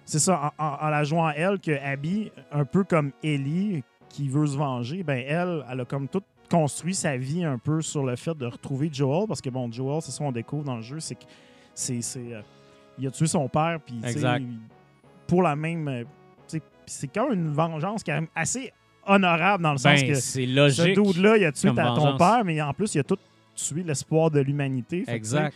c'est 0.05 0.19
ça, 0.19 0.53
en, 0.57 0.63
en- 0.63 0.77
en 0.81 0.89
la 0.89 1.03
jouant 1.03 1.29
elle, 1.31 1.59
que 1.59 1.71
Abby, 1.83 2.31
un 2.51 2.65
peu 2.65 2.83
comme 2.83 3.11
Ellie, 3.23 3.83
qui 4.09 4.27
veut 4.29 4.45
se 4.45 4.57
venger, 4.57 5.03
ben 5.03 5.23
elle, 5.27 5.65
elle 5.69 5.79
a 5.81 5.85
comme 5.85 6.07
tout 6.07 6.21
construit 6.51 6.93
sa 6.93 7.15
vie 7.17 7.43
un 7.45 7.57
peu 7.57 7.81
sur 7.81 8.03
le 8.05 8.15
fait 8.15 8.37
de 8.37 8.45
retrouver 8.45 8.89
Joel. 8.91 9.25
Parce 9.27 9.41
que, 9.41 9.49
bon, 9.49 9.71
Joel, 9.71 10.01
c'est 10.01 10.11
ça 10.11 10.23
qu'on 10.23 10.31
découvre 10.31 10.65
dans 10.65 10.75
le 10.75 10.81
jeu, 10.81 10.99
c'est 10.99 11.15
que 11.15 11.23
c'est. 11.73 12.01
euh, 12.17 12.41
il 12.99 13.07
a 13.07 13.11
tué 13.11 13.25
son 13.25 13.47
père, 13.47 13.79
puis, 13.85 13.99
pour 15.27 15.41
la 15.43 15.55
même. 15.55 15.87
euh, 15.87 16.03
c'est 16.85 17.07
quand 17.07 17.29
même 17.29 17.39
une 17.39 17.53
vengeance 17.53 18.03
quand 18.03 18.13
même 18.13 18.27
assez 18.35 18.71
honorable 19.05 19.63
dans 19.63 19.71
le 19.71 19.77
sens 19.77 20.01
Ben, 20.01 20.07
que 20.09 20.13
c'est 20.15 20.45
ce 20.45 20.53
logique. 20.55 20.99
dude-là, 20.99 21.37
il 21.37 21.45
a 21.45 21.51
tué 21.51 21.73
ta- 21.73 21.93
ton 21.95 22.17
père, 22.17 22.43
mais 22.43 22.61
en 22.61 22.73
plus, 22.73 22.93
il 22.95 22.99
a 22.99 23.03
tout 23.03 23.17
tué 23.55 23.81
l'espoir 23.83 24.29
de 24.29 24.41
l'humanité. 24.41 25.05
Exact. 25.07 25.53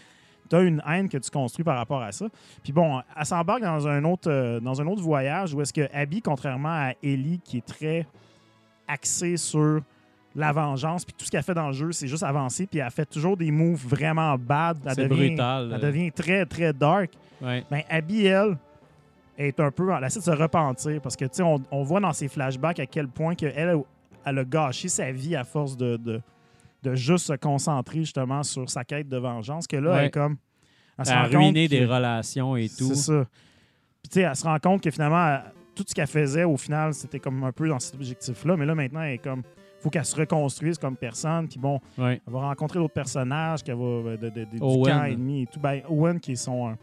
Tu 0.50 0.56
as 0.56 0.62
une 0.62 0.82
haine 0.88 1.10
que 1.10 1.18
tu 1.18 1.30
construis 1.30 1.64
par 1.66 1.76
rapport 1.78 2.02
à 2.02 2.12
ça. 2.12 2.28
Puis 2.64 2.72
bon, 2.72 3.02
elle 3.18 3.26
s'embarque 3.26 3.64
dans 3.64 3.88
un 3.88 4.04
autre 4.06 4.30
euh, 4.32 4.60
dans 4.60 4.80
un 4.80 4.88
autre 4.88 5.02
voyage 5.02 5.54
où 5.54 5.62
est-ce 5.62 5.74
que 5.74 5.90
Abby, 5.94 6.22
contrairement 6.22 6.70
à 6.70 6.94
Ellie, 7.04 7.40
qui 7.44 7.58
est 7.58 7.66
très 7.66 8.08
axée 8.88 9.38
sur 9.38 9.82
la 10.36 10.52
vengeance, 10.52 11.06
puis 11.06 11.14
tout 11.18 11.26
ce 11.26 11.32
qu'elle 11.32 11.44
fait 11.44 11.54
dans 11.54 11.68
le 11.68 11.74
jeu, 11.74 11.92
c'est 11.94 12.08
juste 12.08 12.24
avancer, 12.24 12.68
puis 12.68 12.80
elle 12.80 12.92
fait 12.92 13.06
toujours 13.06 13.38
des 13.38 13.52
moves 13.52 13.86
vraiment 13.88 14.38
bad. 14.38 14.78
Elle 14.86 14.94
C'est 14.96 15.08
devient, 15.08 15.28
brutal. 15.30 15.72
Elle 15.74 15.80
devient 15.82 16.12
très, 16.12 16.46
très 16.46 16.74
dark. 16.74 17.12
Ouais. 17.42 17.64
Ben, 17.72 17.82
Abby, 17.90 18.26
elle, 18.26 18.58
est 19.38 19.60
un 19.60 19.72
peu. 19.72 19.90
Elle 19.98 20.04
essaie 20.04 20.20
de 20.20 20.26
se 20.26 20.32
repentir 20.32 21.00
parce 21.02 21.16
que, 21.16 21.26
tu 21.26 21.36
sais, 21.36 21.44
on, 21.44 21.62
on 21.72 21.84
voit 21.84 22.00
dans 22.02 22.14
ses 22.14 22.28
flashbacks 22.28 22.80
à 22.80 22.86
quel 22.86 23.08
point 23.08 23.36
que 23.36 23.46
elle, 23.46 23.78
elle 24.26 24.38
a 24.40 24.44
gâché 24.44 24.88
sa 24.90 25.12
vie 25.12 25.36
à 25.36 25.44
force 25.44 25.78
de, 25.78 25.98
de, 25.98 26.22
de 26.84 26.96
juste 26.96 27.28
se 27.28 27.34
concentrer 27.34 28.00
justement 28.00 28.44
sur 28.44 28.70
sa 28.70 28.84
quête 28.84 29.08
de 29.08 29.18
vengeance. 29.18 29.68
Que 29.68 29.78
là, 29.78 29.92
Ouais. 29.92 29.98
elle 30.00 30.06
est 30.06 30.12
comme. 30.12 30.38
Elle 30.98 31.36
ruiner 31.36 31.66
que- 31.68 31.72
des 31.72 31.86
relations 31.86 32.56
et 32.58 32.68
tout. 32.70 32.90
C'est 32.90 32.96
ça. 32.96 33.26
Puis, 34.02 34.10
tu 34.10 34.14
sais, 34.16 34.22
elle 34.22 34.36
se 34.36 34.44
rend 34.44 34.58
compte 34.60 34.82
que 34.82 34.92
finalement, 34.92 35.28
elle- 35.36 35.44
tout 35.76 35.84
ce 35.88 35.94
qu'elle 35.94 36.08
faisait, 36.08 36.46
au 36.46 36.56
final, 36.56 36.94
c'était 36.94 37.20
comme 37.20 37.44
un 37.44 37.52
peu 37.52 37.68
dans 37.68 37.80
cet 37.80 37.96
objectif-là. 37.96 38.56
Mais 38.56 38.66
là, 38.66 38.76
maintenant, 38.76 39.02
elle 39.02 39.14
est 39.16 39.18
comme. 39.18 39.44
Faut 39.86 39.90
qu'elle 39.92 40.04
se 40.06 40.16
reconstruise 40.16 40.78
comme 40.80 40.96
personne. 40.98 41.48
Puis 41.48 41.60
bon, 41.60 41.80
Ouais. 41.98 42.20
elle 42.26 42.34
va 42.34 42.40
rencontrer 42.42 42.80
d'autres 42.80 42.94
personnages, 42.94 43.62
qu'elle 43.64 43.76
va. 43.76 43.84
euh, 43.84 44.18
De, 44.18 44.30
de- 44.30 44.40
de- 44.46 44.46
du 44.46 44.58
Owen. 44.62 44.94
camp 44.98 45.04
ennemi 45.06 45.44
et 45.44 45.46
tout. 45.46 45.60
Ben, 45.60 45.82
Owen, 45.88 46.20
qui 46.20 46.32
est 46.32 46.36
son. 46.36 46.70
euh, 46.70 46.74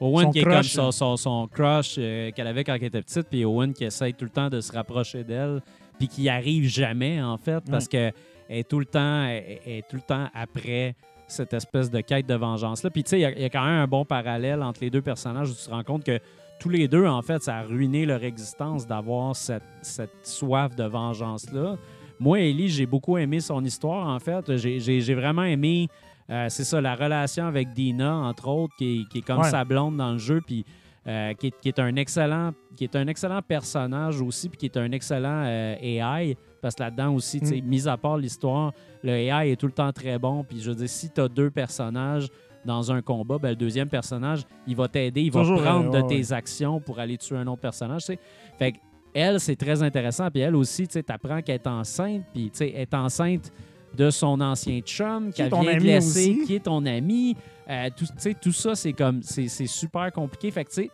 Owen 0.00 0.26
Son 0.26 0.30
qui 0.32 0.38
est 0.40 0.42
comme 0.44 0.52
crush. 0.54 0.72
son, 0.72 0.90
son, 0.90 1.16
son 1.16 1.48
crush 1.48 1.96
euh, 1.98 2.30
qu'elle 2.32 2.46
avait 2.46 2.64
quand 2.64 2.74
elle 2.74 2.84
était 2.84 3.02
petite, 3.02 3.28
puis 3.28 3.44
Owen 3.44 3.72
qui 3.74 3.84
essaye 3.84 4.14
tout 4.14 4.24
le 4.24 4.30
temps 4.30 4.48
de 4.48 4.60
se 4.60 4.72
rapprocher 4.72 5.22
d'elle, 5.24 5.62
puis 5.98 6.08
qui 6.08 6.28
arrive 6.28 6.66
jamais, 6.68 7.22
en 7.22 7.36
fait, 7.38 7.62
parce 7.70 7.88
que 7.88 8.10
elle 8.48 8.58
est 8.58 8.68
tout 8.68 8.78
le 8.78 8.84
temps, 8.86 9.24
elle, 9.24 9.58
elle 9.66 9.72
est 9.72 9.88
tout 9.88 9.96
le 9.96 10.02
temps 10.02 10.28
après 10.34 10.94
cette 11.26 11.52
espèce 11.54 11.90
de 11.90 12.00
quête 12.00 12.26
de 12.26 12.34
vengeance-là. 12.34 12.90
Puis, 12.90 13.02
tu 13.04 13.10
sais, 13.10 13.20
il 13.20 13.38
y 13.38 13.42
y, 13.42 13.44
a 13.44 13.48
quand 13.50 13.64
même 13.64 13.80
un 13.80 13.86
bon 13.86 14.04
parallèle 14.04 14.62
entre 14.62 14.80
les 14.82 14.90
deux 14.90 15.02
personnages 15.02 15.50
où 15.50 15.54
tu 15.54 15.64
te 15.64 15.70
rends 15.70 15.82
compte 15.82 16.04
que 16.04 16.20
tous 16.60 16.68
les 16.68 16.88
deux, 16.88 17.06
en 17.06 17.20
fait, 17.22 17.42
ça 17.42 17.56
a 17.56 17.62
ruiné 17.62 18.06
leur 18.06 18.22
existence 18.22 18.86
d'avoir 18.86 19.34
cette, 19.34 19.62
cette 19.82 20.24
soif 20.26 20.74
de 20.76 20.84
vengeance-là. 20.84 21.76
Moi, 22.18 22.40
Ellie, 22.40 22.68
j'ai 22.68 22.86
beaucoup 22.86 23.18
aimé 23.18 23.40
son 23.40 23.62
histoire, 23.64 24.06
en 24.08 24.18
fait. 24.18 24.56
J'ai- 24.56 25.14
vraiment 25.14 25.44
aimé, 25.44 25.88
euh, 26.30 26.46
c'est 26.48 26.64
ça, 26.64 26.80
la 26.80 26.94
relation 26.94 27.46
avec 27.46 27.72
Dina, 27.72 28.14
entre 28.16 28.48
autres, 28.48 28.74
qui 28.78 29.00
est, 29.02 29.08
qui 29.08 29.18
est 29.18 29.22
comme 29.22 29.40
Ouais. 29.40 29.50
sa 29.50 29.64
blonde 29.64 29.96
dans 29.96 30.12
le 30.12 30.18
jeu, 30.18 30.40
puis 30.44 30.64
euh, 31.06 31.34
qui, 31.34 31.48
est, 31.48 31.54
qui 31.60 31.68
est 31.68 31.78
un 31.78 31.94
excellent 31.96 32.52
qui 32.76 32.84
est 32.84 32.96
un 32.96 33.06
excellent 33.06 33.40
personnage 33.40 34.20
aussi, 34.20 34.48
puis 34.50 34.58
qui 34.58 34.66
est 34.66 34.76
un 34.76 34.90
excellent 34.92 35.44
euh, 35.46 35.76
AI, 35.80 36.36
parce 36.60 36.74
que 36.74 36.82
là-dedans 36.82 37.14
aussi, 37.14 37.40
tu 37.40 37.46
sais, 37.46 37.60
mis 37.62 37.88
à 37.88 37.96
part 37.96 38.18
l'histoire, 38.18 38.72
le 39.02 39.12
AI 39.12 39.52
est 39.52 39.56
tout 39.56 39.64
le 39.66 39.72
temps 39.72 39.92
très 39.92 40.18
bon, 40.18 40.44
puis 40.44 40.60
je 40.60 40.68
veux 40.70 40.76
dire, 40.76 40.88
si 40.88 41.08
tu 41.10 41.20
as 41.22 41.28
deux 41.28 41.48
personnages 41.50 42.26
dans 42.66 42.90
un 42.92 43.00
combat, 43.00 43.38
ben, 43.38 43.50
le 43.50 43.56
deuxième 43.56 43.88
personnage, 43.88 44.42
il 44.66 44.74
va 44.76 44.88
t'aider, 44.88 45.22
il 45.22 45.30
va 45.30 45.40
Toujours, 45.40 45.62
prendre 45.62 45.90
de 45.90 46.02
tes 46.08 46.32
actions 46.32 46.80
pour 46.80 46.98
aller 46.98 47.16
tuer 47.16 47.36
un 47.36 47.46
autre 47.46 47.62
personnage, 47.62 48.00
tu 48.02 48.06
sais. 48.14 48.18
Fait 48.58 48.72
que 48.72 48.78
elle, 49.18 49.40
c'est 49.40 49.56
très 49.56 49.82
intéressant. 49.82 50.30
Puis 50.30 50.40
elle 50.42 50.54
aussi, 50.56 50.86
tu 50.86 50.92
sais, 50.94 51.02
t'apprends 51.02 51.40
qu'elle 51.42 51.56
est 51.56 51.66
enceinte, 51.66 52.22
puis 52.32 52.50
tu 52.50 52.58
sais, 52.58 52.72
elle 52.74 52.82
est 52.82 52.94
enceinte 52.94 53.52
de 53.94 54.10
son 54.10 54.40
ancien 54.40 54.80
chum 54.80 55.32
Qui 55.32 55.40
est 55.40 55.44
qu'elle 55.44 55.50
ton 55.50 55.60
vient 55.62 55.72
de 55.72 55.76
ami 55.76 55.84
laisser, 55.86 56.30
aussi. 56.32 56.44
qui 56.46 56.54
est 56.56 56.60
ton 56.64 56.84
ami. 56.84 57.34
Euh, 57.68 57.88
tout, 57.96 58.04
tu 58.06 58.12
sais, 58.18 58.34
tout 58.34 58.52
ça, 58.52 58.74
c'est 58.74 58.92
comme, 58.92 59.22
c'est 59.22 59.48
super 59.66 60.12
compliqué. 60.12 60.50
Fait 60.50 60.64
que, 60.64 60.68
tu 60.70 60.82
sais, 60.82 60.90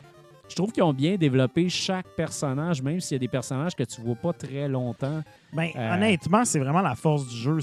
je 0.49 0.55
trouve 0.55 0.71
qu'ils 0.73 0.83
ont 0.83 0.93
bien 0.93 1.17
développé 1.17 1.69
chaque 1.69 2.07
personnage, 2.17 2.83
même 2.83 3.01
s'il 3.01 3.15
y 3.15 3.17
a 3.17 3.19
des 3.19 3.29
personnages 3.29 3.75
que 3.75 3.83
tu 3.85 4.01
vois 4.03 4.15
pas 4.15 4.33
très 4.33 4.69
longtemps. 4.69 5.23
Ben, 5.53 5.71
Euh, 5.77 5.95
honnêtement, 5.95 6.45
c'est 6.45 6.59
vraiment 6.59 6.83
la 6.83 6.95
force 6.95 7.27
du 7.27 7.37
jeu. 7.37 7.59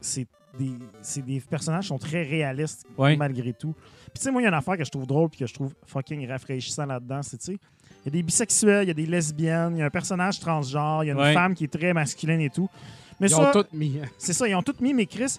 C'est 0.00 0.26
des, 0.58 0.72
c'est 1.02 1.24
des 1.24 1.40
personnages 1.40 1.82
qui 1.84 1.88
sont 1.88 1.98
très 1.98 2.22
réalistes 2.22 2.84
Ouais. 2.96 3.16
malgré 3.16 3.52
tout. 3.52 3.72
Puis 3.74 4.14
tu 4.16 4.22
sais, 4.22 4.30
moi, 4.30 4.40
il 4.40 4.44
y 4.44 4.46
a 4.46 4.48
une 4.50 4.54
affaire 4.54 4.76
que 4.76 4.84
je 4.84 4.90
trouve 4.90 5.06
drôle 5.06 5.28
puis 5.28 5.38
que 5.40 5.46
je 5.46 5.54
trouve 5.54 5.72
fucking 5.86 6.28
rafraîchissant 6.28 6.86
là-dedans. 6.86 7.20
C'est, 7.22 7.38
tu 7.38 7.52
sais, 7.52 7.58
il 8.04 8.06
y 8.06 8.08
a 8.08 8.10
des 8.12 8.22
bisexuels, 8.22 8.84
il 8.84 8.88
y 8.88 8.90
a 8.90 8.94
des 8.94 9.06
lesbiennes, 9.06 9.76
il 9.76 9.80
y 9.80 9.82
a 9.82 9.86
un 9.86 9.90
personnage 9.90 10.40
transgenre, 10.40 11.04
il 11.04 11.08
y 11.08 11.10
a 11.10 11.14
une 11.14 11.20
Ouais. 11.20 11.34
femme 11.34 11.54
qui 11.54 11.64
est 11.64 11.72
très 11.72 11.92
masculine 11.92 12.40
et 12.40 12.50
tout. 12.50 12.68
Mais 13.20 13.26
Ils 13.28 13.34
ça, 13.34 13.48
ont 13.48 13.52
tout 13.52 13.64
mis. 13.72 13.98
c'est 14.18 14.32
ça, 14.32 14.46
ils 14.48 14.54
ont 14.54 14.62
tout 14.62 14.74
mis, 14.80 14.94
mais 14.94 15.06
Chris, 15.06 15.38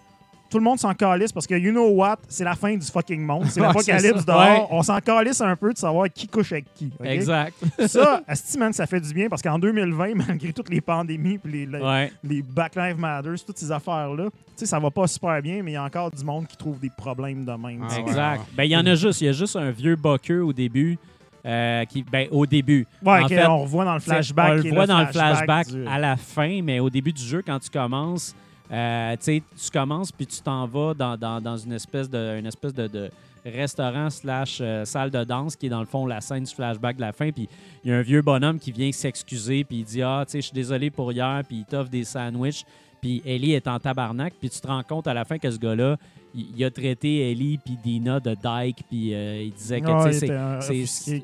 tout 0.49 0.57
le 0.57 0.63
monde 0.63 0.79
s'en 0.79 0.93
calisse 0.95 1.31
parce 1.31 1.45
que, 1.45 1.53
you 1.53 1.71
know 1.71 1.89
what, 1.89 2.17
c'est 2.27 2.43
la 2.43 2.55
fin 2.55 2.75
du 2.75 2.85
fucking 2.85 3.21
monde. 3.23 3.45
C'est 3.49 3.59
l'apocalypse 3.61 4.25
dehors. 4.25 4.39
Ouais. 4.39 4.65
On 4.71 4.81
s'en 4.81 4.99
calisse 4.99 5.39
un 5.41 5.55
peu 5.55 5.71
de 5.71 5.77
savoir 5.77 6.07
qui 6.11 6.27
couche 6.27 6.51
avec 6.53 6.65
qui. 6.73 6.91
Exact. 7.03 7.53
Ça, 7.87 8.21
asti, 8.27 8.57
man, 8.57 8.73
ça 8.73 8.87
fait 8.87 8.99
du 8.99 9.13
bien 9.13 9.29
parce 9.29 9.43
qu'en 9.43 9.59
2020, 9.59 10.15
malgré 10.15 10.51
toutes 10.51 10.69
les 10.69 10.81
pandémies 10.81 11.37
puis 11.37 11.51
les, 11.51 11.65
les- 11.67 11.79
ouais. 11.85 12.11
les 12.23 12.41
Black 12.41 12.75
Lives 12.75 12.97
Matter, 12.99 13.29
toutes 13.45 13.59
ces 13.59 13.71
affaires-là, 13.71 14.25
tu 14.25 14.31
sais, 14.55 14.65
ça 14.65 14.79
va 14.79 14.89
pas 14.89 15.05
super 15.05 15.39
bien, 15.41 15.61
mais 15.63 15.71
il 15.71 15.73
y 15.75 15.77
a 15.77 15.83
encore 15.83 16.09
du 16.11 16.23
monde 16.25 16.47
qui 16.47 16.57
trouve 16.57 16.79
des 16.79 16.89
problèmes 16.89 17.45
de 17.45 17.51
même. 17.51 17.85
Ah 17.87 17.93
ouais. 17.93 17.99
Exact. 18.01 18.41
Ben, 18.57 18.63
il 18.63 18.71
y 18.71 18.75
en 18.77 18.85
a 18.87 18.95
juste. 18.95 19.21
Il 19.21 19.25
y 19.25 19.29
a 19.29 19.33
juste 19.33 19.55
un 19.55 19.69
vieux 19.69 19.95
boqueux 19.95 20.41
au 20.43 20.51
début. 20.51 20.97
Euh, 21.45 21.85
qui, 21.85 22.03
ben, 22.03 22.27
au 22.31 22.45
début. 22.45 22.85
Ouais, 23.03 23.23
En 23.23 23.27
fait, 23.27 23.45
on 23.45 23.59
revoit 23.63 23.85
dans 23.85 23.93
le 23.93 23.99
flashback. 23.99 24.49
on 24.51 24.53
le 24.55 24.69
voit 24.73 24.87
dans 24.87 24.99
le 24.99 25.07
flashback 25.07 25.67
du- 25.69 25.87
à 25.87 25.97
la 25.99 26.15
fin, 26.17 26.61
mais 26.63 26.79
au 26.79 26.89
début 26.89 27.13
du 27.13 27.21
jeu, 27.23 27.41
quand 27.45 27.59
tu 27.59 27.69
commences, 27.69 28.35
euh, 28.71 29.15
tu 29.21 29.41
commences 29.73 30.11
puis 30.11 30.27
tu 30.27 30.41
t'en 30.41 30.67
vas 30.67 30.93
dans, 30.93 31.17
dans- 31.17 31.41
dans 31.41 31.57
une 31.57 31.73
espèce 31.73 32.09
de, 32.09 32.37
une 32.39 32.45
espèce 32.45 32.73
de, 32.73 32.87
de 32.87 33.09
restaurant 33.45 34.09
slash 34.09 34.59
euh, 34.61 34.83
salle 34.85 35.09
de 35.09 35.23
danse 35.23 35.55
qui 35.55 35.67
est 35.67 35.69
dans 35.69 35.79
le 35.79 35.85
fond 35.85 36.05
la 36.05 36.21
scène 36.21 36.43
du 36.43 36.53
flashback 36.53 36.97
de 36.97 37.01
la 37.01 37.13
fin. 37.13 37.31
Puis 37.31 37.47
il 37.83 37.89
y 37.89 37.93
a 37.93 37.97
un 37.97 38.01
vieux 38.01 38.21
bonhomme 38.21 38.59
qui 38.59 38.71
vient 38.71 38.91
s'excuser 38.91 39.63
puis 39.63 39.77
il 39.77 39.85
dit 39.85 40.03
Ah, 40.03 40.23
tu 40.25 40.33
sais, 40.33 40.37
je 40.41 40.45
suis 40.47 40.53
désolé 40.53 40.89
pour 40.89 41.11
hier, 41.11 41.41
puis 41.47 41.59
il 41.59 41.65
t'offre 41.65 41.89
des 41.89 42.03
sandwichs. 42.03 42.65
Puis 43.01 43.21
Ellie 43.25 43.53
est 43.53 43.65
en 43.69 43.79
tabarnak, 43.79 44.33
puis 44.41 44.49
tu 44.49 44.59
te 44.59 44.67
rends 44.67 44.83
compte 44.83 45.07
à 45.07 45.13
la 45.13 45.23
fin 45.23 45.37
que 45.37 45.49
ce 45.49 45.57
gars-là, 45.57 45.95
il, 46.35 46.47
il 46.57 46.63
a 46.65 46.71
traité 46.71 47.31
Ellie 47.31 47.57
puis 47.57 47.77
Dina 47.83 48.19
de 48.19 48.35
dyke, 48.35 48.83
puis 48.89 49.13
euh, 49.13 49.41
il 49.43 49.51
disait 49.53 49.81
que 49.81 49.87
Ouais, 49.87 50.13
c'est- 50.13 50.29
un 50.31 50.59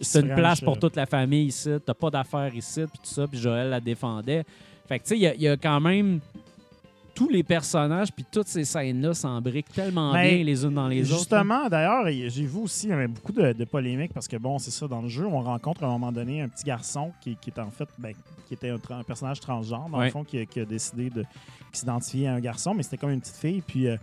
c'est 0.02 0.20
une 0.22 0.36
place 0.36 0.62
pour 0.62 0.78
toute 0.80 0.96
la 0.96 1.06
famille 1.06 1.46
ici. 1.48 1.70
T'as 1.86 1.94
pas 1.94 2.10
d'affaires 2.10 2.54
ici, 2.56 2.82
puis 2.82 3.00
tout 3.04 3.14
ça. 3.14 3.28
Puis 3.28 3.40
Joël 3.40 3.70
la 3.70 3.80
défendait. 3.80 4.44
Fait 4.88 5.00
que, 5.00 5.04
tu 5.04 5.10
sais, 5.10 5.16
il 5.18 5.22
y 5.22 5.28
a- 5.28 5.36
il 5.36 5.42
y, 5.42 5.48
a 5.48 5.58
quand 5.58 5.80
même 5.80 6.20
tous 7.16 7.30
les 7.30 7.44
personnages, 7.44 8.12
puis 8.12 8.26
toutes 8.30 8.48
ces 8.50 8.66
scènes-là 8.66 9.14
s'embriquent 9.14 9.72
tellement 9.72 10.12
bien 10.12 10.44
les 10.44 10.66
unes 10.66 10.74
dans 10.74 10.88
les 10.90 11.02
autres. 11.04 11.12
là. 11.12 11.18
Justement, 11.18 11.70
d'ailleurs, 11.70 12.06
j'ai 12.08 12.46
vu 12.46 12.58
aussi 12.60 12.88
il 12.88 12.90
y 12.90 12.94
avait 12.94 13.08
beaucoup 13.08 13.32
de, 13.32 13.54
de 13.54 13.64
polémiques 13.66 14.14
parce 14.14 14.28
que, 14.28 14.36
bon, 14.36 14.60
c'est 14.60 14.70
ça, 14.72 14.86
dans 14.88 15.02
le 15.02 15.08
jeu, 15.08 15.26
on 15.26 15.42
rencontre 15.42 15.84
à 15.84 15.88
un 15.88 15.92
moment 15.92 16.12
donné 16.12 16.42
un 16.42 16.50
petit 16.50 16.66
garçon 16.66 17.12
qui, 17.22 17.38
qui 17.38 17.52
est 17.52 17.60
en 17.60 17.72
fait, 17.72 17.88
ben, 17.98 18.14
qui 18.48 18.54
était 18.54 18.70
un, 18.70 18.80
personnage 19.04 19.40
transgenre, 19.40 19.88
dans 19.90 19.98
Ouais. 20.00 20.06
le 20.06 20.12
fond, 20.12 20.24
qui, 20.26 20.40
a- 20.40 20.46
qui 20.46 20.60
a 20.60 20.66
décidé 20.66 21.10
de 21.10 21.24
s'identifier 21.72 22.28
à 22.28 22.34
un 22.34 22.40
garçon, 22.42 22.74
mais 22.74 22.84
c'était 22.84 22.98
comme 22.98 23.12
une 23.12 23.22
petite 23.22 23.38
fille. 23.38 23.64
Puis, 23.66 23.88
euh, 23.88 23.96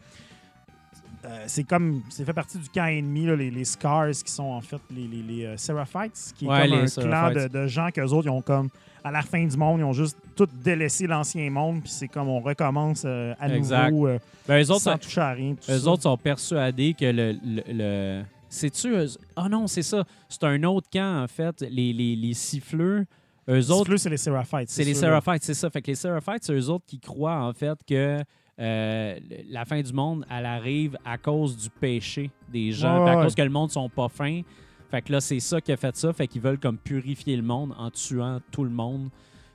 euh, 1.24 1.44
c'est 1.46 1.64
comme, 1.64 2.02
c'est 2.08 2.24
fait 2.24 2.32
partie 2.32 2.58
du 2.58 2.68
camp 2.68 2.86
ennemi, 2.86 3.26
là, 3.26 3.36
les, 3.36 3.50
les 3.50 3.64
Scars, 3.64 4.10
qui 4.10 4.30
sont 4.32 4.42
en 4.44 4.60
fait 4.60 4.80
les, 4.94 5.06
les, 5.06 5.22
les, 5.22 5.44
euh, 5.46 5.56
Seraphites, 5.56 6.32
qui 6.36 6.44
est 6.44 6.48
Ouais, 6.48 6.68
comme 6.68 6.78
un 6.78 6.86
clan 6.86 7.42
de, 7.42 7.48
de 7.48 7.66
gens 7.66 7.88
qu'eux 7.92 8.04
autres, 8.08 8.26
ils 8.26 8.30
ont 8.30 8.42
comme, 8.42 8.68
à 9.04 9.10
la 9.10 9.22
fin 9.22 9.44
du 9.46 9.56
monde, 9.56 9.80
ils 9.80 9.84
ont 9.84 9.92
juste 9.92 10.16
tout 10.36 10.48
délaissé 10.64 11.06
l'ancien 11.06 11.48
monde, 11.50 11.80
puis 11.82 11.90
c'est 11.90 12.08
comme 12.08 12.28
on 12.28 12.40
recommence 12.40 13.02
euh, 13.04 13.34
à 13.40 13.48
Exact. 13.54 13.90
nouveau, 13.90 14.08
euh, 14.08 14.18
Ben, 14.48 14.62
eux 14.62 14.70
autres, 14.70 14.82
sans 14.82 14.98
toucher 14.98 15.20
à 15.20 15.32
rien. 15.32 15.52
eux 15.68 15.78
ça. 15.78 15.88
autres 15.90 16.02
sont 16.02 16.16
persuadés 16.16 16.94
que 16.98 17.04
le. 17.06 17.32
le, 17.44 17.62
le- 17.68 18.22
C'est-tu. 18.48 18.88
eux- 18.94 19.06
Ah 19.36 19.48
non, 19.48 19.66
c'est 19.66 19.82
ça. 19.82 20.04
C'est 20.28 20.44
un 20.44 20.62
autre 20.64 20.88
camp, 20.92 21.22
en 21.24 21.26
fait. 21.28 21.62
Les, 21.62 21.92
les, 21.92 22.14
les 22.16 22.34
siffleux. 22.34 23.06
eux 23.48 23.70
autres, 23.70 23.96
c'est 23.96 24.10
les 24.10 24.16
Seraphites. 24.16 24.68
c'est 24.70 24.84
les. 24.84 24.94
Seraphites, 24.94 25.42
c'est 25.42 25.54
ça. 25.54 25.70
Fait 25.70 25.80
que 25.82 25.86
les 25.88 25.94
Seraphites, 25.96 26.42
c'est 26.44 26.52
eux 26.52 26.68
autres 26.68 26.84
qui 26.86 26.98
croient 27.00 27.42
en 27.44 27.52
fait 27.52 27.78
que 27.88 28.22
euh, 28.60 29.18
la 29.50 29.64
fin 29.64 29.80
du 29.80 29.92
monde, 29.92 30.24
elle 30.30 30.46
arrive 30.46 30.96
à 31.04 31.18
cause 31.18 31.56
du 31.56 31.70
péché 31.70 32.30
des 32.52 32.70
gens, 32.72 33.04
Ouais, 33.04 33.10
à 33.10 33.16
ouais. 33.16 33.24
cause 33.24 33.34
que 33.34 33.42
le 33.42 33.50
monde 33.50 33.70
sont 33.70 33.88
pas 33.88 34.08
fins. 34.08 34.42
Fait 34.90 35.00
que 35.02 35.10
là, 35.12 35.20
c'est 35.20 35.40
ça 35.40 35.60
qui 35.60 35.72
a 35.72 35.76
fait 35.76 35.96
ça. 35.96 36.12
Fait 36.12 36.26
qu'ils 36.26 36.42
veulent 36.42 36.58
comme 36.58 36.76
purifier 36.76 37.36
le 37.36 37.42
monde 37.42 37.74
en 37.78 37.90
tuant 37.90 38.40
tout 38.50 38.64
le 38.64 38.70
monde. 38.70 39.08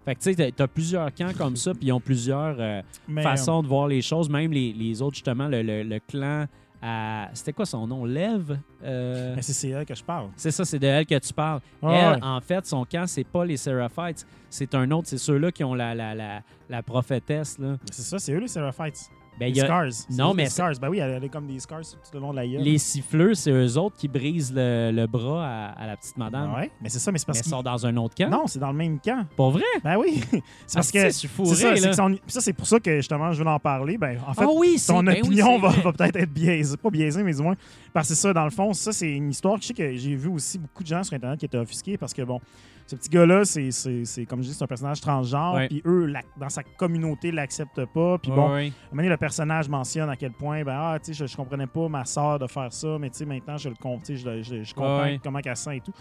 Fait 0.04 0.16
que 0.16 0.22
tu 0.22 0.34
sais, 0.34 0.52
t'as- 0.52 0.68
plusieurs 0.68 1.14
camps 1.14 1.34
comme 1.38 1.56
ça, 1.58 1.74
puis 1.74 1.88
ils 1.88 1.92
ont 1.92 2.00
plusieurs 2.00 2.56
euh, 2.60 2.82
façons 3.22 3.62
de 3.62 3.68
voir 3.68 3.88
les 3.88 4.02
choses. 4.02 4.30
Même 4.30 4.52
les, 4.52 4.74
les 4.74 5.02
autres, 5.02 5.16
justement, 5.16 5.48
le, 5.48 5.62
le- 5.62 5.84
le 5.84 6.00
clan 6.00 6.46
à. 6.82 7.30
C'était 7.34 7.54
quoi 7.54 7.66
son 7.66 7.86
nom? 7.86 8.08
Euh, 8.08 8.38
euh, 8.84 9.34
mais 9.36 9.42
c'est 9.42 9.70
elle 9.70 9.86
que 9.86 9.94
je 9.96 10.04
parle. 10.04 10.30
C'est 10.36 10.52
ça, 10.52 10.64
c'est 10.66 10.80
de 10.80 10.88
elle 10.88 11.06
que 11.06 11.20
tu 11.20 11.34
parles. 11.34 11.60
Elle, 11.84 11.90
ouais. 11.90 12.18
en 12.24 12.40
fait, 12.42 12.66
son 12.66 12.86
camp, 12.86 13.06
c'est 13.06 13.24
pas 13.26 13.46
les 13.46 13.58
Seraphites. 13.58 14.26
C'est 14.50 14.74
un 14.76 14.90
autre, 14.92 15.08
c'est 15.08 15.18
ceux-là 15.18 15.52
qui 15.52 15.64
ont 15.64 15.74
la, 15.74 15.94
la, 15.94 16.16
la, 16.16 16.42
la 16.70 16.84
prophétesse. 16.84 17.58
Là. 17.60 17.78
C'est 17.92 18.02
ça, 18.04 18.20
c'est 18.20 18.34
eux 18.34 18.40
les 18.40 18.48
Seraphites. 18.48 19.10
Ben, 19.40 19.54
les 19.54 19.62
a- 19.62 19.66
scars. 19.66 19.86
Non, 20.18 20.34
mais 20.34 20.46
les 20.46 20.50
scars. 20.50 20.72
Ben 20.82 20.90
oui, 20.90 20.98
elle, 20.98 21.24
est 21.24 21.30
comme 21.30 21.46
des 21.46 21.60
scars 21.60 21.82
tout 21.82 21.98
le 22.16 22.20
long 22.20 22.32
de 22.32 22.38
la 22.38 22.48
gueule. 22.48 22.60
les 22.64 22.80
siffleux, 22.80 23.36
c'est 23.36 23.52
eux 23.52 23.78
autres 23.78 23.96
qui 23.96 24.08
brisent 24.08 24.52
le, 24.52 24.90
le 24.92 25.06
bras 25.06 25.46
à, 25.46 25.66
à 25.74 25.86
la 25.86 25.96
petite 25.96 26.18
madame. 26.18 26.56
Ouais, 26.56 26.72
mais 26.82 26.90
c'est 26.90 26.98
ça, 26.98 27.12
mais 27.12 27.20
c'est 27.20 27.28
parce 27.28 27.38
ils 27.38 27.44
qu'ils. 27.44 27.52
sont 27.52 27.62
dans 27.62 27.86
un 27.86 27.96
autre 27.98 28.16
camp. 28.16 28.32
Non, 28.32 28.48
c'est 28.48 28.58
dans 28.58 28.72
le 28.72 28.78
même 28.78 29.00
camp. 29.00 29.28
Pour 29.36 29.52
vrai? 29.52 29.62
Ben 29.84 29.96
oui. 29.96 30.24
c'est 30.66 30.74
parce 30.74 30.92
que. 30.92 31.12
C'est 31.12 31.28
ça, 31.56 31.70
là. 31.72 31.80
que 31.80 31.94
son- 31.94 32.18
ça, 32.26 32.42
c'est 32.42 32.54
pour 32.54 32.66
ça 32.66 32.80
que 32.80 32.96
justement, 32.96 33.32
je 33.32 33.44
veux 33.44 33.48
en 33.48 33.60
parler. 33.60 34.00
Ben, 34.00 34.18
en 34.26 34.34
fait, 34.34 34.42
Ah 34.44 34.48
oui, 34.56 34.84
ton 34.88 35.04
ben 35.04 35.14
oui, 35.14 35.20
opinion 35.22 35.60
va, 35.60 35.72
peut-être 35.92 36.16
être 36.16 36.34
biaisée. 36.34 36.76
Pas 36.76 36.90
biaisée, 36.90 37.22
mais 37.22 37.34
du 37.36 37.42
moins. 37.44 37.56
Parce 37.94 38.10
que 38.10 38.16
c'est 38.16 38.22
ça, 38.22 38.34
dans 38.34 38.44
le 38.46 38.50
fond, 38.50 38.74
ça, 38.74 38.92
c'est 38.92 39.12
une 39.12 39.30
histoire. 39.30 39.58
Je 39.62 39.68
sais 39.68 39.74
que 39.76 39.96
j'ai 39.96 40.16
vu 40.16 40.30
aussi 40.30 40.58
beaucoup 40.58 40.82
de 40.82 40.88
gens 40.88 41.04
sur 41.04 41.14
Internet 41.14 41.38
qui 41.40 41.46
étaient 41.46 41.60
offusqués 41.60 41.96
parce 42.00 42.14
que, 42.16 42.24
bon, 42.24 42.42
ce 42.88 42.96
petit 42.96 43.10
gars-là, 43.10 43.46
c'est, 43.46 43.70
c'est, 43.72 44.06
c'est, 44.06 44.26
comme 44.26 44.42
je 44.42 44.48
dis, 44.48 44.54
c'est 44.54 44.64
un 44.64 44.68
personnage 44.68 45.02
transgenre. 45.02 45.56
Puis 45.68 45.82
eux, 45.86 46.06
la- 46.06 46.22
dans 46.38 46.50
sa 46.50 46.64
communauté, 46.64 47.32
l'acceptent 47.32 47.86
pas. 47.86 48.18
Puis 48.18 48.32
bon, 48.32 48.54
ouais. 48.54 48.68
à 48.68 48.68
un 48.68 48.90
moment 48.92 49.04
donné, 49.04 49.10
le 49.10 49.18
personnage 49.18 49.68
mentionne 49.70 50.10
à 50.10 50.16
quel 50.16 50.32
point, 50.32 50.64
ben, 50.64 50.76
ah, 50.76 50.98
tu 50.98 51.14
sais, 51.14 51.26
je, 51.26 51.30
je 51.32 51.36
comprenais 51.38 51.68
pas 51.68 51.88
ma 51.90 52.06
soeur 52.06 52.40
de 52.40 52.48
faire 52.48 52.72
ça, 52.74 52.98
mais 53.00 53.10
tu 53.10 53.18
sais, 53.18 53.26
maintenant, 53.26 53.58
je 53.58 53.70
le 53.70 53.76
je, 54.08 54.16
je, 54.16 54.64
je 54.64 54.74
comprends 54.74 55.18
comment 55.24 55.40
elle 55.44 55.56
se 55.58 55.64
sent 55.64 55.78
et 55.78 55.82
tout. 55.82 55.92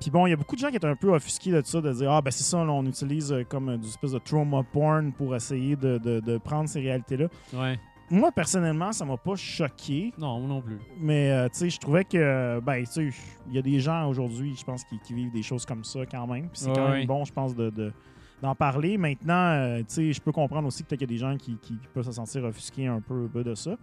Puis 0.00 0.10
bon, 0.12 0.28
il 0.28 0.30
y 0.30 0.32
a 0.32 0.36
beaucoup 0.36 0.54
de 0.54 0.60
gens 0.60 0.70
qui 0.70 0.76
étaient 0.76 0.86
un 0.86 0.94
peu 0.94 1.08
offusqués 1.12 1.50
de 1.50 1.60
ça, 1.64 1.80
de 1.80 1.92
dire, 1.92 2.12
ah, 2.12 2.22
ben, 2.22 2.30
c'est 2.30 2.44
ça, 2.44 2.58
là, 2.64 2.70
on 2.70 2.86
utilise 2.86 3.32
euh, 3.32 3.42
comme 3.42 3.68
euh, 3.70 3.76
du 3.76 3.88
espèce 3.88 4.12
de 4.12 4.18
trauma 4.20 4.62
porn 4.62 5.12
pour 5.12 5.34
essayer 5.34 5.74
de, 5.74 5.98
de- 5.98 6.20
de 6.20 6.38
prendre 6.38 6.68
ces 6.68 6.80
réalités-là. 6.80 7.26
Ouais. 7.52 7.78
Moi, 8.10 8.32
personnellement, 8.32 8.92
ça 8.92 9.04
m'a 9.04 9.18
pas 9.18 9.36
choqué, 9.36 10.12
Non, 10.18 10.40
moi 10.40 10.48
non 10.48 10.62
plus. 10.62 10.78
mais 10.98 11.30
euh, 11.30 11.48
tu 11.48 11.58
sais, 11.58 11.70
je 11.70 11.78
trouvais 11.78 12.04
que, 12.04 12.58
ben, 12.60 12.82
tu 12.84 12.86
sais, 13.12 13.18
il 13.48 13.54
y 13.54 13.58
a 13.58 13.62
des 13.62 13.80
gens 13.80 14.08
aujourd'hui, 14.08 14.54
je 14.58 14.64
pense, 14.64 14.82
qui, 14.84 14.98
qui 14.98 15.12
vivent 15.12 15.30
des 15.32 15.42
choses 15.42 15.66
comme 15.66 15.84
ça 15.84 16.00
quand 16.06 16.26
même. 16.26 16.44
Puis 16.48 16.60
c'est 16.62 16.72
quand 16.72 16.84
Ouais. 16.86 16.98
même 17.00 17.06
bon, 17.06 17.24
je 17.24 17.32
pense, 17.32 17.54
de. 17.54 17.70
de- 17.70 17.92
d'en 18.40 18.54
parler. 18.54 18.96
Maintenant, 18.98 19.34
euh, 19.34 19.78
tu 19.80 19.86
sais, 19.88 20.12
je 20.12 20.20
peux 20.20 20.30
comprendre 20.30 20.68
aussi 20.68 20.84
que 20.84 20.88
peut-être 20.90 21.00
qu'il 21.00 21.10
y 21.10 21.12
a 21.12 21.16
des 21.16 21.18
gens 21.20 21.36
qui, 21.36 21.58
qui 21.58 21.76
peuvent 21.92 22.04
se 22.04 22.12
sentir 22.12 22.44
offusqués 22.44 22.86
un 22.86 23.00
peu, 23.00 23.24
un 23.24 23.26
peu 23.28 23.42
de 23.42 23.56
ça. 23.56 23.74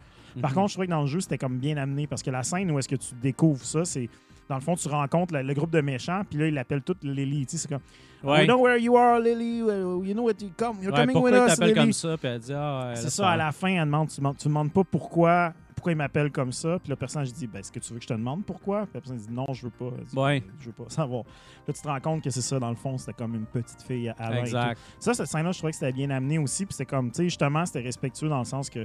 Par 0.42 0.52
Mhm. 0.52 0.56
contre, 0.56 0.68
je 0.70 0.74
trouvais 0.76 0.88
que 0.88 0.92
dans 0.92 1.02
le 1.02 1.08
jeu, 1.08 1.20
c'était 1.20 1.38
comme 1.38 1.60
bien 1.60 1.76
amené 1.76 2.08
parce 2.08 2.24
que 2.24 2.32
la 2.32 2.42
scène 2.42 2.72
où 2.72 2.80
est-ce 2.80 2.88
que 2.88 2.96
tu 2.96 3.14
découvres 3.16 3.66
ça, 3.66 3.84
c'est 3.84 4.08
dans 4.50 4.56
le 4.56 4.62
fond, 4.62 4.76
tu 4.76 4.88
rencontres 4.88 5.34
le, 5.34 5.42
le 5.42 5.54
groupe 5.54 5.72
de 5.72 5.82
méchants, 5.82 6.22
puis 6.30 6.38
là, 6.40 6.48
ils 6.48 6.54
l'appellent 6.54 6.84
toutes 6.84 7.04
Lily. 7.04 7.46
Tu 7.46 7.58
sais, 7.58 7.64
c'est 7.64 7.70
comme 7.70 7.82
Ouais. 8.24 8.40
We 8.40 8.48
know 8.48 8.58
where 8.60 8.78
you 8.78 8.98
are, 8.98 9.20
Lily. 9.20 9.58
You 9.60 10.14
know 10.14 10.24
what 10.24 10.34
you 10.42 10.50
come. 10.58 10.78
You're 10.82 10.92
Ouais, 10.94 11.06
coming 11.06 11.22
with 11.22 11.34
us, 11.36 11.60
Lily. 11.60 11.74
comme 11.76 11.94
ça? 11.94 12.18
Puis 12.18 12.28
elle 12.28 12.40
dit, 12.40 12.54
ah, 12.54 12.92
C'est 12.96 13.10
ça, 13.12 13.30
à 13.30 13.38
la 13.38 13.52
fin, 13.52 13.68
elle 13.70 13.82
demande, 13.86 14.10
tu, 14.10 14.18
demandes, 14.18 14.38
tu 14.38 14.48
demandes 14.48 14.72
pas 14.72 14.84
pourquoi, 14.84 15.54
pourquoi 15.76 15.92
il 15.92 15.96
m'appelle 15.96 16.32
comme 16.32 16.52
ça. 16.52 16.80
Puis 16.80 16.90
le 16.90 16.96
personnage 16.96 17.32
dit 17.34 17.46
ben, 17.46 17.60
Est-ce 17.60 17.72
que 17.72 17.78
tu 17.80 17.94
veux 17.94 18.00
que 18.00 18.04
je 18.04 18.08
te 18.08 18.14
demande 18.14 18.44
pourquoi? 18.44 18.82
Puis 18.88 18.92
la 18.96 19.02
personne 19.02 19.18
dit 19.18 19.28
Non, 19.30 19.46
je 19.54 19.64
veux 19.66 19.70
pas. 19.70 19.92
Dit, 20.10 20.18
Ouais. 20.18 20.42
Je 20.60 20.66
veux 20.68 20.72
pas 20.72 20.86
savoir. 20.90 21.24
Là, 21.68 21.74
tu 21.74 21.82
te 21.82 21.88
rends 21.88 22.00
compte 22.00 22.24
que 22.24 22.32
c'est 22.32 22.42
ça, 22.42 22.58
dans 22.60 22.70
le 22.70 22.76
fond, 22.76 22.98
c'était 22.98 23.14
comme 23.14 23.36
une 23.36 23.46
petite 23.46 23.84
fille 23.84 24.12
avant. 24.18 24.32
et 24.34 24.38
tout. 24.40 24.46
Exact. 24.46 24.80
Ça, 25.00 25.14
cette 25.14 25.28
scène-là, 25.28 25.52
je 25.52 25.58
trouvais 25.60 25.72
que 25.74 25.78
c'était 25.78 25.92
bien 25.94 26.10
amené 26.10 26.40
aussi. 26.40 26.66
Puis 26.66 26.74
c'est 26.76 26.86
comme, 26.88 27.12
tu 27.12 27.18
sais, 27.18 27.24
justement, 27.26 27.64
c'était 27.66 27.82
respectueux 27.82 28.30
dans 28.30 28.40
le 28.40 28.46
sens 28.46 28.72
que 28.72 28.80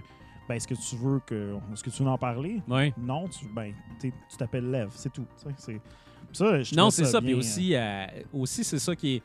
ben, 0.50 0.56
est-ce 0.56 0.66
que 0.66 0.74
tu 0.74 0.96
veux 0.96 1.20
que. 1.24 1.54
Est-ce 1.72 1.84
que 1.84 1.90
tu 1.90 2.02
veux 2.02 2.08
en 2.08 2.18
parler? 2.18 2.60
Ouais. 2.68 2.92
Non, 2.98 3.28
tu 3.28 3.46
ben, 3.54 3.72
tu 4.00 4.12
t'appelles 4.36 4.68
Lev, 4.68 4.88
c'est 4.96 5.12
tout. 5.12 5.24
C'est- 5.56 5.80
Ça, 6.32 6.60
je 6.62 6.74
Non, 6.74 6.90
c'est 6.90 7.04
ça. 7.04 7.20
Puis 7.20 7.34
aussi, 7.34 7.74
euh, 7.74 8.04
aussi 8.32 8.64
c'est 8.64 8.78
ça 8.80 8.94
qui 8.96 9.16
est, 9.16 9.22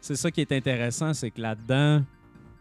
c'est 0.00 0.16
ça 0.16 0.30
qui 0.30 0.40
est 0.42 0.52
intéressant, 0.52 1.12
c'est 1.14 1.30
que 1.30 1.40
là-dedans, 1.40 2.02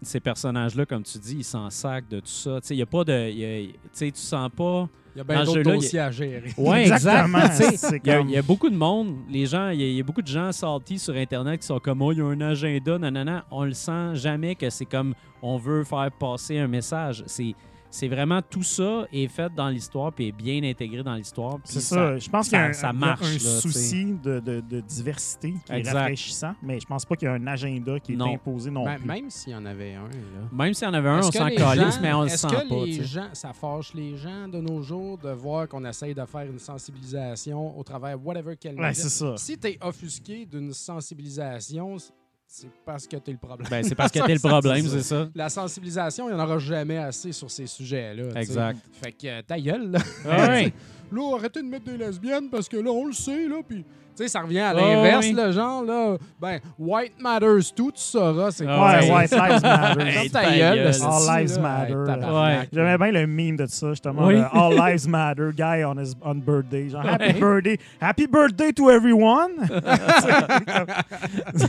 ces 0.01 0.19
personnages-là, 0.21 0.85
comme 0.85 1.03
tu 1.03 1.17
dis, 1.17 1.35
ils 1.39 1.43
s'en 1.43 1.69
sacent 1.69 2.07
de 2.09 2.19
tout 2.21 2.27
ça. 2.27 2.59
Tu 2.61 2.67
sais, 2.67 2.75
il 2.75 2.79
y 2.79 2.81
a 2.81 2.85
pas 2.85 3.03
de, 3.03 3.29
y 3.31 3.43
a- 3.45 3.67
tu 3.67 3.79
sais, 3.91 4.11
tu 4.11 4.19
sens 4.21 4.49
pas. 4.55 4.87
Il 5.15 5.17
y 5.17 5.21
a 5.21 5.23
bien 5.23 5.43
d'autres 5.43 5.63
dossiers 5.63 5.99
à 5.99 6.11
gérer. 6.11 6.53
Ouais, 6.57 6.81
Exactement. 6.87 7.39
Il 7.59 8.07
y, 8.07 8.09
a, 8.11 8.17
comme- 8.17 8.29
il 8.29 8.33
y 8.35 8.37
a 8.37 8.41
beaucoup 8.41 8.69
de 8.69 8.75
monde, 8.77 9.17
les 9.29 9.45
gens, 9.45 9.69
il 9.69 9.81
y 9.81 9.83
a, 9.83 9.87
il 9.87 9.95
y 9.95 9.99
a 9.99 10.03
beaucoup 10.03 10.21
de 10.21 10.27
gens 10.27 10.51
salty 10.53 10.99
sur 10.99 11.15
Internet 11.15 11.59
qui 11.61 11.67
sont 11.67 11.79
comme, 11.79 12.01
oh, 12.01 12.11
il 12.13 12.19
y 12.19 12.21
a 12.21 12.25
un 12.25 12.39
agenda, 12.41 12.97
nanana. 12.97 13.45
On 13.51 13.65
le 13.65 13.73
sent 13.73 14.15
jamais 14.15 14.55
que 14.55 14.69
c'est 14.69 14.85
comme, 14.85 15.13
on 15.41 15.57
veut 15.57 15.83
faire 15.83 16.09
passer 16.11 16.59
un 16.59 16.67
message. 16.67 17.23
C'est, 17.27 17.53
c'est 17.91 18.07
vraiment 18.07 18.41
tout 18.41 18.63
ça 18.63 19.05
est 19.11 19.27
fait 19.27 19.51
dans 19.55 19.69
l'histoire 19.69 20.13
puis 20.13 20.27
est 20.27 20.31
bien 20.31 20.63
intégré 20.63 21.01
dans 21.03 21.15
l'histoire. 21.15 21.57
C'est 21.63 21.79
ça. 21.81 22.17
Je 22.17 22.29
pense 22.29 22.49
qu'il 22.49 22.57
y 22.57 22.61
a 22.61 22.65
un, 22.65 22.73
ça 22.73 22.91
il 22.93 22.99
y 22.99 23.03
a 23.03 23.05
marche, 23.07 23.21
un 23.25 23.33
là, 23.33 23.39
souci 23.61 24.05
de, 24.23 24.39
de- 24.39 24.61
de 24.61 24.79
diversité 24.81 25.53
qui 25.65 25.71
Exact. 25.73 25.91
est 25.91 25.97
rafraîchissant, 25.97 26.53
mais 26.61 26.79
je 26.79 26.85
pense 26.85 27.05
pas 27.05 27.15
qu'il 27.15 27.27
y 27.27 27.29
a 27.29 27.33
un 27.33 27.47
agenda 27.47 27.99
qui 27.99 28.13
est 28.13 28.15
Non. 28.15 28.33
imposé 28.33 28.69
non 28.71 28.85
Ben, 28.85 28.97
plus. 28.97 29.07
même 29.07 29.29
s'il 29.29 29.53
y 29.53 29.55
en 29.55 29.65
avait 29.65 29.95
un, 29.95 30.03
là. 30.03 30.47
Même 30.51 30.73
s'il 30.73 30.87
y 30.87 30.91
en 30.91 30.93
avait 30.93 31.09
un, 31.09 31.19
on 31.19 31.31
s'en 31.31 31.49
calisse, 31.49 31.99
mais 32.01 32.13
on 32.13 32.21
le 32.21 32.27
Est-ce 32.27 32.47
sent 32.47 32.55
que 32.55 32.69
pas. 32.69 32.85
les 32.85 33.03
gens, 33.03 33.29
ça 33.33 33.53
fâche 33.53 33.93
les 33.93 34.15
gens 34.17 34.47
de 34.47 34.59
nos 34.59 34.81
jours 34.81 35.17
de 35.17 35.31
voir 35.31 35.67
qu'on 35.67 35.83
essaye 35.85 36.13
de 36.13 36.25
faire 36.25 36.45
une 36.45 36.59
sensibilisation 36.59 37.77
au 37.77 37.83
travers 37.83 38.23
whatever 38.23 38.55
qu'elle 38.55 38.79
Ouais, 38.79 38.93
c'est 38.93 39.09
ça. 39.09 39.35
Si 39.37 39.57
tu 39.57 39.67
es 39.67 39.77
offusqué 39.81 40.45
d'une 40.45 40.73
sensibilisation, 40.73 41.97
c'est 42.51 42.71
parce 42.83 43.05
que 43.05 43.15
tu 43.17 43.29
es 43.29 43.33
le 43.33 43.39
problème. 43.39 43.67
Ben, 43.69 43.83
c'est 43.83 43.93
parce 43.93 44.11
que 44.11 44.19
t'es 44.25 44.33
le 44.33 44.39
problème, 44.39 44.87
c'est 44.87 45.03
ça. 45.03 45.29
La 45.35 45.49
sensibilisation, 45.49 46.27
il 46.27 46.33
n'y 46.33 46.41
en 46.41 46.43
aura 46.43 46.57
jamais 46.57 46.97
assez 46.97 47.31
sur 47.31 47.49
ces 47.51 47.67
sujets-là. 47.67 48.41
Exact. 48.41 48.79
Fait 48.91 49.11
que 49.11 49.27
euh, 49.27 49.41
ta 49.43 49.59
gueule, 49.59 49.91
là. 49.91 49.99
Ouais. 50.25 50.73
Là, 51.11 51.35
arrêtez 51.35 51.63
de 51.63 51.67
mettre 51.67 51.85
des 51.85 51.97
lesbiennes 51.97 52.49
parce 52.51 52.69
que 52.69 52.77
là, 52.77 52.91
on 52.91 53.05
le 53.05 53.13
sait, 53.13 53.47
là. 53.47 53.61
Puis, 53.67 53.83
tu 54.19 54.25
sais, 54.25 54.29
ça 54.29 54.41
revient 54.41 54.59
à 54.59 54.73
l'inverse, 54.73 55.31
le 55.31 55.51
genre, 55.51 55.83
là. 55.83 56.17
Ben, 56.41 56.59
white 56.77 57.13
matters 57.21 57.73
tout, 57.75 57.91
tu 57.91 58.01
sauras. 58.01 58.51
C'est 58.51 58.65
quoi? 58.65 58.99
Ouais. 58.99 59.09
White 59.11 59.31
Lives 59.31 59.61
Matter. 59.63 60.29
Ta 60.29 60.57
gueule, 60.57 60.93
style, 60.93 61.07
All 61.09 61.39
lives 61.41 61.55
là. 61.55 61.61
matter. 61.61 62.67
J'aimais 62.73 62.97
bien 62.97 63.11
le 63.11 63.27
meme 63.27 63.55
de 63.55 63.65
ça, 63.67 63.89
justement. 63.91 64.25
Oui. 64.27 64.35
le 64.35 64.45
All 64.53 64.73
Lives 64.75 65.07
Matter, 65.07 65.49
guy 65.55 65.83
on 65.85 65.97
his 66.01 66.13
on 66.21 66.35
birthday. 66.35 66.89
Genre, 66.89 67.05
happy 67.07 67.23
Ouais. 67.25 67.33
birthday. 67.39 67.77
Happy 68.01 68.27
birthday 68.27 68.73
to 68.73 68.89
everyone. 68.89 69.51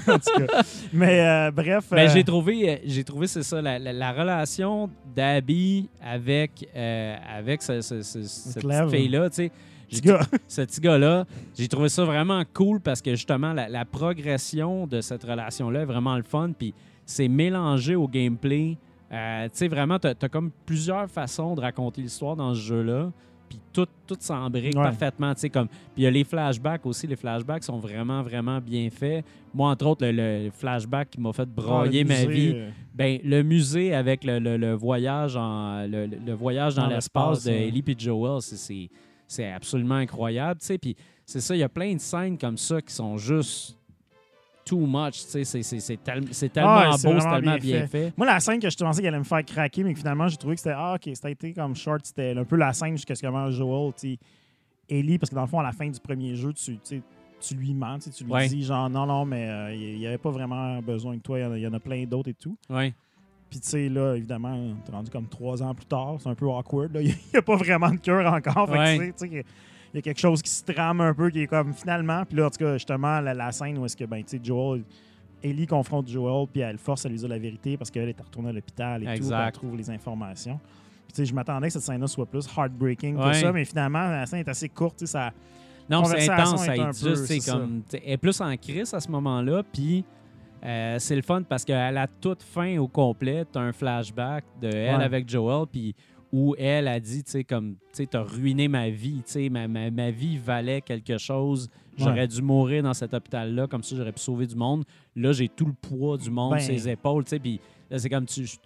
en 0.09 0.19
tout 0.19 0.47
cas. 0.47 0.63
Mais 0.93 1.21
euh, 1.21 1.51
bref. 1.51 1.85
Mais 1.93 2.09
euh, 2.09 2.13
j'ai 2.13 2.25
trouvé, 2.25 2.71
euh, 2.71 2.77
j'ai 2.85 3.05
trouvé 3.05 3.27
c'est 3.27 3.43
ça, 3.43 3.61
la, 3.63 3.79
la- 3.79 3.93
la 3.93 4.13
relation 4.13 4.91
d'Abby 5.15 5.89
avec, 6.05 6.69
euh, 6.77 7.17
avec 7.37 7.63
ce- 7.63 7.81
ce- 7.81 8.03
ce- 8.03 8.23
cette 8.23 8.63
petite 8.63 8.91
fille-là, 8.91 9.29
tu 9.31 9.37
sais. 9.37 9.51
Petit 9.91 9.97
J'ai- 10.05 10.09
gars. 10.13 10.21
ce 10.49 10.63
petit 10.63 10.81
gars-là, 10.81 11.27
j'ai 11.57 11.69
trouvé 11.69 11.89
ça 11.89 12.05
vraiment 12.05 12.43
cool 12.55 12.81
parce 12.81 13.03
que 13.03 13.11
justement, 13.13 13.53
la, 13.53 13.69
la 13.69 13.85
progression 13.85 14.87
de 14.87 15.01
cette 15.01 15.25
relation-là 15.25 15.83
est 15.83 15.87
vraiment 15.87 16.17
le 16.17 16.23
fun. 16.23 16.51
Puis 16.59 16.73
c'est 17.05 17.29
mélangé 17.29 17.95
au 17.97 18.09
gameplay. 18.09 18.77
Euh, 19.13 19.45
tu 19.45 19.51
sais, 19.55 19.69
vraiment, 19.69 19.99
tu 19.99 20.09
as, 20.09 20.29
comme 20.29 20.51
plusieurs 20.65 21.11
façons 21.11 21.55
de 21.55 21.61
raconter 21.61 22.01
l'histoire 22.03 22.37
dans 22.37 22.55
ce 22.55 22.61
jeu-là. 22.61 23.11
Puis 23.49 23.59
tout, 23.73 23.87
tout 24.07 24.17
s'embrique 24.21 24.77
Ouais. 24.77 24.85
parfaitement. 24.85 25.35
tu 25.35 25.41
sais, 25.41 25.51
Comme... 25.51 25.67
Puis 25.67 25.79
il 25.97 26.03
y 26.05 26.07
a 26.07 26.11
les 26.13 26.23
flashbacks 26.23 26.87
aussi. 26.87 27.09
Les 27.09 27.17
flashbacks 27.17 27.65
sont 27.65 27.81
vraiment, 27.81 28.23
vraiment 28.23 28.61
bien 28.61 28.89
faits. 28.91 29.25
Moi, 29.53 29.69
entre 29.69 29.87
autres, 29.87 30.07
le, 30.07 30.45
le 30.45 30.51
flashback 30.53 31.11
qui 31.11 31.21
m'a 31.21 31.33
fait 31.33 31.49
Ah, 31.59 31.83
le 31.85 32.05
ma 32.05 32.25
vie. 32.27 32.53
euh, 32.55 32.71
Ben, 32.95 33.19
le 33.25 33.43
musée 33.43 33.93
avec 33.93 34.23
le, 34.23 34.39
le- 34.39 34.57
le 34.57 34.75
voyage 34.75 35.35
en 35.37 35.85
le, 35.85 36.33
voyage 36.35 36.77
dans, 36.77 36.83
Dans 36.85 36.91
l'espace 36.91 37.43
de 37.43 37.51
ouais. 37.51 37.67
Ellie 37.67 37.83
et 37.89 37.95
Joel, 37.99 38.41
c'est- 38.41 38.89
c'est 39.33 39.51
absolument 39.53 39.95
incroyable, 39.97 40.61
tu 40.61 40.67
sais. 40.67 40.79
Puis 40.79 40.97
c'est 41.25 41.41
ça, 41.41 41.55
il 41.55 41.59
y 41.59 41.63
a 41.63 41.69
plein 41.69 41.95
de 41.95 42.01
scènes 42.01 42.37
comme 42.37 42.57
ça 42.57 42.81
qui 42.83 42.93
sont 42.93 43.17
juste 43.17 43.77
too 44.65 44.87
much, 44.87 45.13
tu 45.25 45.31
sais. 45.31 45.45
C'est- 45.45 45.63
C'est 45.63 45.81
c'est 45.81 45.97
tel- 45.97 46.29
c'est 46.33 46.53
tellement 46.53 46.71
Ah, 46.71 46.91
beau, 46.91 46.97
c'est 46.97 47.03
tellement 47.19 47.39
bien 47.39 47.57
bien 47.59 47.87
fait. 47.87 48.13
Moi, 48.17 48.27
la 48.27 48.41
scène 48.41 48.59
que 48.61 48.69
je 48.69 48.77
pensais 48.77 49.01
qu'elle 49.01 49.09
allait 49.15 49.19
me 49.21 49.25
faire 49.25 49.45
craquer, 49.45 49.85
mais 49.85 49.93
que 49.93 49.99
finalement, 49.99 50.29
j'ai 50.29 50.37
trouvé 50.37 50.55
que 50.57 50.61
c'était 50.61 50.75
Ah, 50.77 50.95
ok, 50.97 51.11
c'était 51.15 51.53
comme 51.53 51.75
short. 51.77 52.05
C'était 52.07 52.37
un 52.37 52.45
peu 52.45 52.57
la 52.57 52.73
scène 52.73 52.93
jusqu'à 52.97 53.15
ce 53.15 53.23
que 53.23 53.51
Joel, 53.51 53.93
tu 53.99 54.17
Ellie, 54.89 55.19
parce 55.19 55.31
que 55.31 55.37
dans 55.37 55.43
le 55.43 55.47
fond, 55.49 55.61
à 55.61 55.63
la 55.63 55.73
fin 55.73 55.89
du 55.89 56.01
premier 56.01 56.35
jeu, 56.35 56.53
tu, 56.53 56.77
tu 57.41 57.55
lui 57.55 57.73
mens, 57.75 57.99
tu 58.01 58.25
lui 58.25 58.33
Ouais. 58.33 58.49
dis 58.49 58.65
genre 58.65 58.91
non, 58.91 59.07
non, 59.07 59.25
mais 59.25 59.49
euh, 59.49 59.75
il 59.75 59.99
n'y 59.99 60.07
avait 60.07 60.19
pas 60.19 60.31
vraiment 60.31 60.83
besoin 60.83 61.15
de 61.17 61.21
toi, 61.21 61.39
il 61.39 61.43
y 61.43 61.45
en 61.47 61.53
a- 61.53 61.59
il 61.59 61.63
y, 61.63 61.67
en 61.69 61.73
a 61.73 61.79
plein 61.81 62.05
d'autres 62.05 62.29
et 62.31 62.35
tout. 62.35 62.57
Ouais. 62.69 62.93
Puis, 63.51 63.59
tu 63.61 63.69
sais, 63.69 63.89
là, 63.89 64.15
évidemment, 64.15 64.75
t'es 64.85 64.93
rendu 64.93 65.11
comme 65.11 65.27
trois 65.27 65.61
ans 65.63 65.75
plus 65.75 65.87
tard, 65.87 66.17
c'est 66.21 66.29
un 66.29 66.35
peu 66.37 66.47
awkward. 66.47 66.93
là. 66.95 67.01
Il 67.03 67.09
n'y 67.09 67.15
a 67.39 67.43
pas 67.43 67.57
vraiment 67.57 67.91
de 67.91 67.97
cœur 67.97 68.33
encore. 68.33 68.69
Fait 68.71 68.99
que, 68.99 69.05
tu 69.07 69.13
sais, 69.17 69.45
il 69.93 69.97
y 69.97 69.99
a- 69.99 70.03
quelque 70.03 70.21
chose 70.21 70.41
qui 70.41 70.51
se 70.51 70.63
trame 70.65 71.01
un 71.01 71.13
peu, 71.13 71.31
qui 71.31 71.41
est 71.43 71.47
comme 71.49 71.73
finalement. 71.75 72.25
Puis 72.25 72.37
là, 72.37 72.47
en 72.47 72.51
tout 72.51 72.59
cas, 72.59 72.75
justement, 72.75 73.21
la, 73.21 73.35
la 73.35 73.51
scène 73.51 73.77
où 73.79 73.85
est-ce 73.85 73.97
que, 73.97 74.05
ben, 74.05 74.19
tu 74.23 74.37
sais, 74.37 74.41
Joel, 74.41 74.83
Ellie 75.43 75.67
confronte 75.67 76.07
Joel, 76.09 76.47
puis 76.47 76.61
elle 76.61 76.79
force 76.79 77.05
à 77.07 77.09
lui 77.09 77.17
dire 77.17 77.29
la 77.29 77.39
vérité 77.39 77.77
parce 77.77 77.91
qu'elle 77.91 78.09
est 78.09 78.21
retournée 78.21 78.51
à 78.51 78.53
l'hôpital 78.53 79.03
et 79.03 79.07
tout, 79.07 79.13
Exact. 79.13 79.45
elle 79.47 79.53
trouve 79.53 79.77
les 79.77 79.91
informations. 79.91 80.61
Puis, 81.07 81.15
tu 81.15 81.17
sais, 81.17 81.25
je 81.25 81.35
m'attendais 81.35 81.67
que 81.67 81.73
cette 81.73 81.83
scène-là 81.83 82.07
soit 82.07 82.27
plus 82.27 82.47
heartbreaking 82.57 83.17
que 83.17 83.21
Ouais. 83.27 83.35
ça, 83.35 83.51
mais 83.51 83.65
finalement, 83.65 83.99
la 84.11 84.27
scène 84.27 84.41
est 84.41 84.49
assez 84.49 84.69
courte, 84.69 85.05
ça. 85.07 85.33
Non, 85.89 86.05
c'est 86.05 86.29
intense, 86.31 86.63
est 86.63 86.67
ça 86.67 86.77
est 86.77 87.17
juste, 87.39 87.51
comme... 87.51 87.83
t'sais, 87.83 88.01
Elle 88.07 88.13
est 88.13 88.17
plus 88.17 88.41
en 88.41 88.57
crise 88.57 88.95
à 88.95 89.01
ce 89.01 89.11
moment-là, 89.11 89.65
puis 89.73 90.05
euh, 90.65 90.97
c'est 90.99 91.17
le 91.17 91.23
fun 91.23 91.43
parce 91.43 91.65
qu'à 91.65 91.91
la 91.91 92.07
toute 92.07 92.43
fin 92.43 92.79
au 92.79 92.87
complet, 92.89 93.45
tu 93.51 93.59
as 93.59 93.63
un 93.63 93.73
flashback 93.73 94.45
de 94.61 94.69
elle 94.69 94.97
Ouais. 94.99 95.05
avec 95.05 95.29
Joel, 95.29 95.67
puis 95.71 95.95
où 96.33 96.55
elle 96.59 96.87
a 96.87 97.01
dit, 97.01 97.25
tu 97.25 97.31
sais, 97.33 97.45
comme, 97.45 97.73
tu 97.75 97.79
sais, 97.93 98.07
t'as 98.07 98.23
ruiné 98.23 98.69
ma 98.69 98.89
vie, 98.89 99.17
tu 99.27 99.33
sais, 99.33 99.49
ma, 99.49 99.67
ma, 99.67 99.91
ma 99.91 100.11
vie 100.13 100.39
valait 100.39 100.81
quelque 100.81 101.19
chose. 101.19 101.69
J'aurais 101.99 102.21
Ouais. 102.21 102.29
dû 102.29 102.41
mourir 102.41 102.83
dans 102.85 102.95
cet 102.95 103.13
hôpital-là, 103.15 103.67
comme 103.67 103.83
ça 103.83 103.97
j'aurais 103.97 104.13
pu 104.13 104.21
sauver 104.21 104.47
du 104.47 104.55
monde. 104.55 104.85
Là, 105.17 105.33
j'ai 105.33 105.49
tout 105.49 105.67
le 105.67 105.73
poids 105.73 106.17
du 106.17 106.31
monde 106.31 106.53
Ben- 106.53 106.61
sur 106.61 106.73
les 106.73 106.89
épaules, 106.89 107.25
tu 107.25 107.31
sais, 107.31 107.39
puis 107.41 107.61
là, 107.91 107.99
c'est 107.99 108.09
comme, 108.09 108.27
tu, 108.27 108.45
tu, 108.45 108.59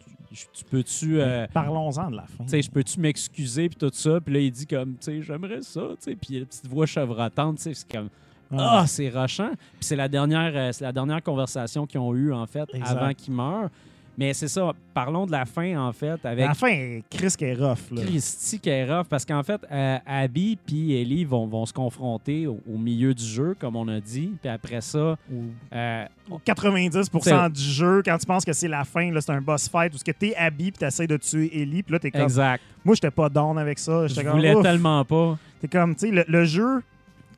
tu 0.52 0.64
peux-tu... 0.70 1.20
euh, 1.20 1.46
Parlons-en 1.54 2.10
de 2.10 2.16
la 2.16 2.26
fin. 2.26 2.44
tu 2.44 2.50
sais, 2.50 2.60
je 2.62 2.70
peux-tu 2.70 3.00
m'excuser 3.00 3.68
puis 3.70 3.78
tout 3.78 3.90
ça, 3.94 4.20
puis 4.20 4.34
là 4.34 4.40
il 4.40 4.50
dit 4.50 4.66
comme, 4.66 4.92
tu 4.98 5.04
sais, 5.04 5.22
j'aimerais 5.22 5.62
ça, 5.62 5.80
tu 5.96 5.96
sais, 6.10 6.16
puis 6.16 6.40
la 6.40 6.44
petite 6.46 6.66
voix 6.66 6.84
chevrotante, 6.86 7.56
tu 7.56 7.62
sais, 7.62 7.74
c'est 7.74 7.90
comme, 7.90 8.08
Ouais. 8.56 8.64
ah, 8.66 8.84
c'est 8.86 9.08
rochant. 9.10 9.50
Puis 9.50 9.80
c'est 9.82 9.96
la 9.96 10.08
dernière, 10.08 10.52
euh, 10.54 10.70
la 10.80 10.92
dernière 10.92 11.22
conversation 11.22 11.86
qu'ils 11.86 12.00
ont 12.00 12.14
eue 12.14 12.32
en 12.32 12.46
fait 12.46 12.68
Exact. 12.72 12.90
avant 12.96 13.12
qu'il 13.14 13.34
meure. 13.34 13.68
Mais 14.16 14.32
c'est 14.32 14.46
ça. 14.46 14.70
Parlons 14.94 15.26
de 15.26 15.32
la 15.32 15.44
fin 15.44 15.76
en 15.76 15.92
fait 15.92 16.24
avec 16.24 16.46
La 16.46 16.54
fin, 16.54 17.00
Chris 17.10 17.34
qui 17.36 17.46
est 17.46 17.54
rough. 17.54 17.90
Là. 17.90 18.02
Christy 18.06 18.60
qui 18.60 18.68
est 18.68 18.84
rough, 18.84 19.06
parce 19.08 19.24
qu'en 19.24 19.42
fait, 19.42 19.60
euh, 19.72 19.98
Abby 20.06 20.56
puis 20.64 20.94
Ellie 20.94 21.24
vont, 21.24 21.48
vont 21.48 21.66
se 21.66 21.72
confronter 21.72 22.46
au, 22.46 22.60
au 22.72 22.78
milieu 22.78 23.12
du 23.12 23.24
jeu, 23.24 23.56
comme 23.58 23.74
on 23.74 23.88
a 23.88 23.98
dit. 23.98 24.30
Puis 24.40 24.48
après 24.48 24.80
ça, 24.82 25.16
euh, 25.72 26.04
90% 26.46 27.20
C'est- 27.22 27.50
du 27.50 27.60
jeu, 27.60 28.02
quand 28.04 28.16
tu 28.16 28.26
penses 28.26 28.44
que 28.44 28.52
c'est 28.52 28.68
la 28.68 28.84
fin, 28.84 29.10
c'est 29.20 29.32
un 29.32 29.40
boss 29.40 29.68
fight 29.68 29.92
où 29.92 29.98
que 29.98 30.12
t'es 30.12 30.36
habillé 30.36 30.70
puis 30.70 30.78
t'essayes 30.78 31.08
de 31.08 31.16
tuer 31.16 31.50
Ellie, 31.62 31.82
puis 31.82 31.92
là 31.94 31.98
t'es 31.98 32.12
comme. 32.12 32.22
exact. 32.22 32.62
Moi, 32.84 32.94
j'étais 32.94 33.10
pas 33.10 33.28
down 33.28 33.58
avec 33.58 33.80
ça. 33.80 34.06
Je 34.06 34.20
comme. 34.20 34.30
voulais 34.32 34.54
ouf. 34.54 34.62
tellement 34.62 35.04
pas. 35.04 35.36
T'es 35.60 35.66
comme, 35.66 35.94
tu 35.96 36.06
sais, 36.06 36.12
le, 36.12 36.24
le 36.28 36.44
jeu, 36.44 36.82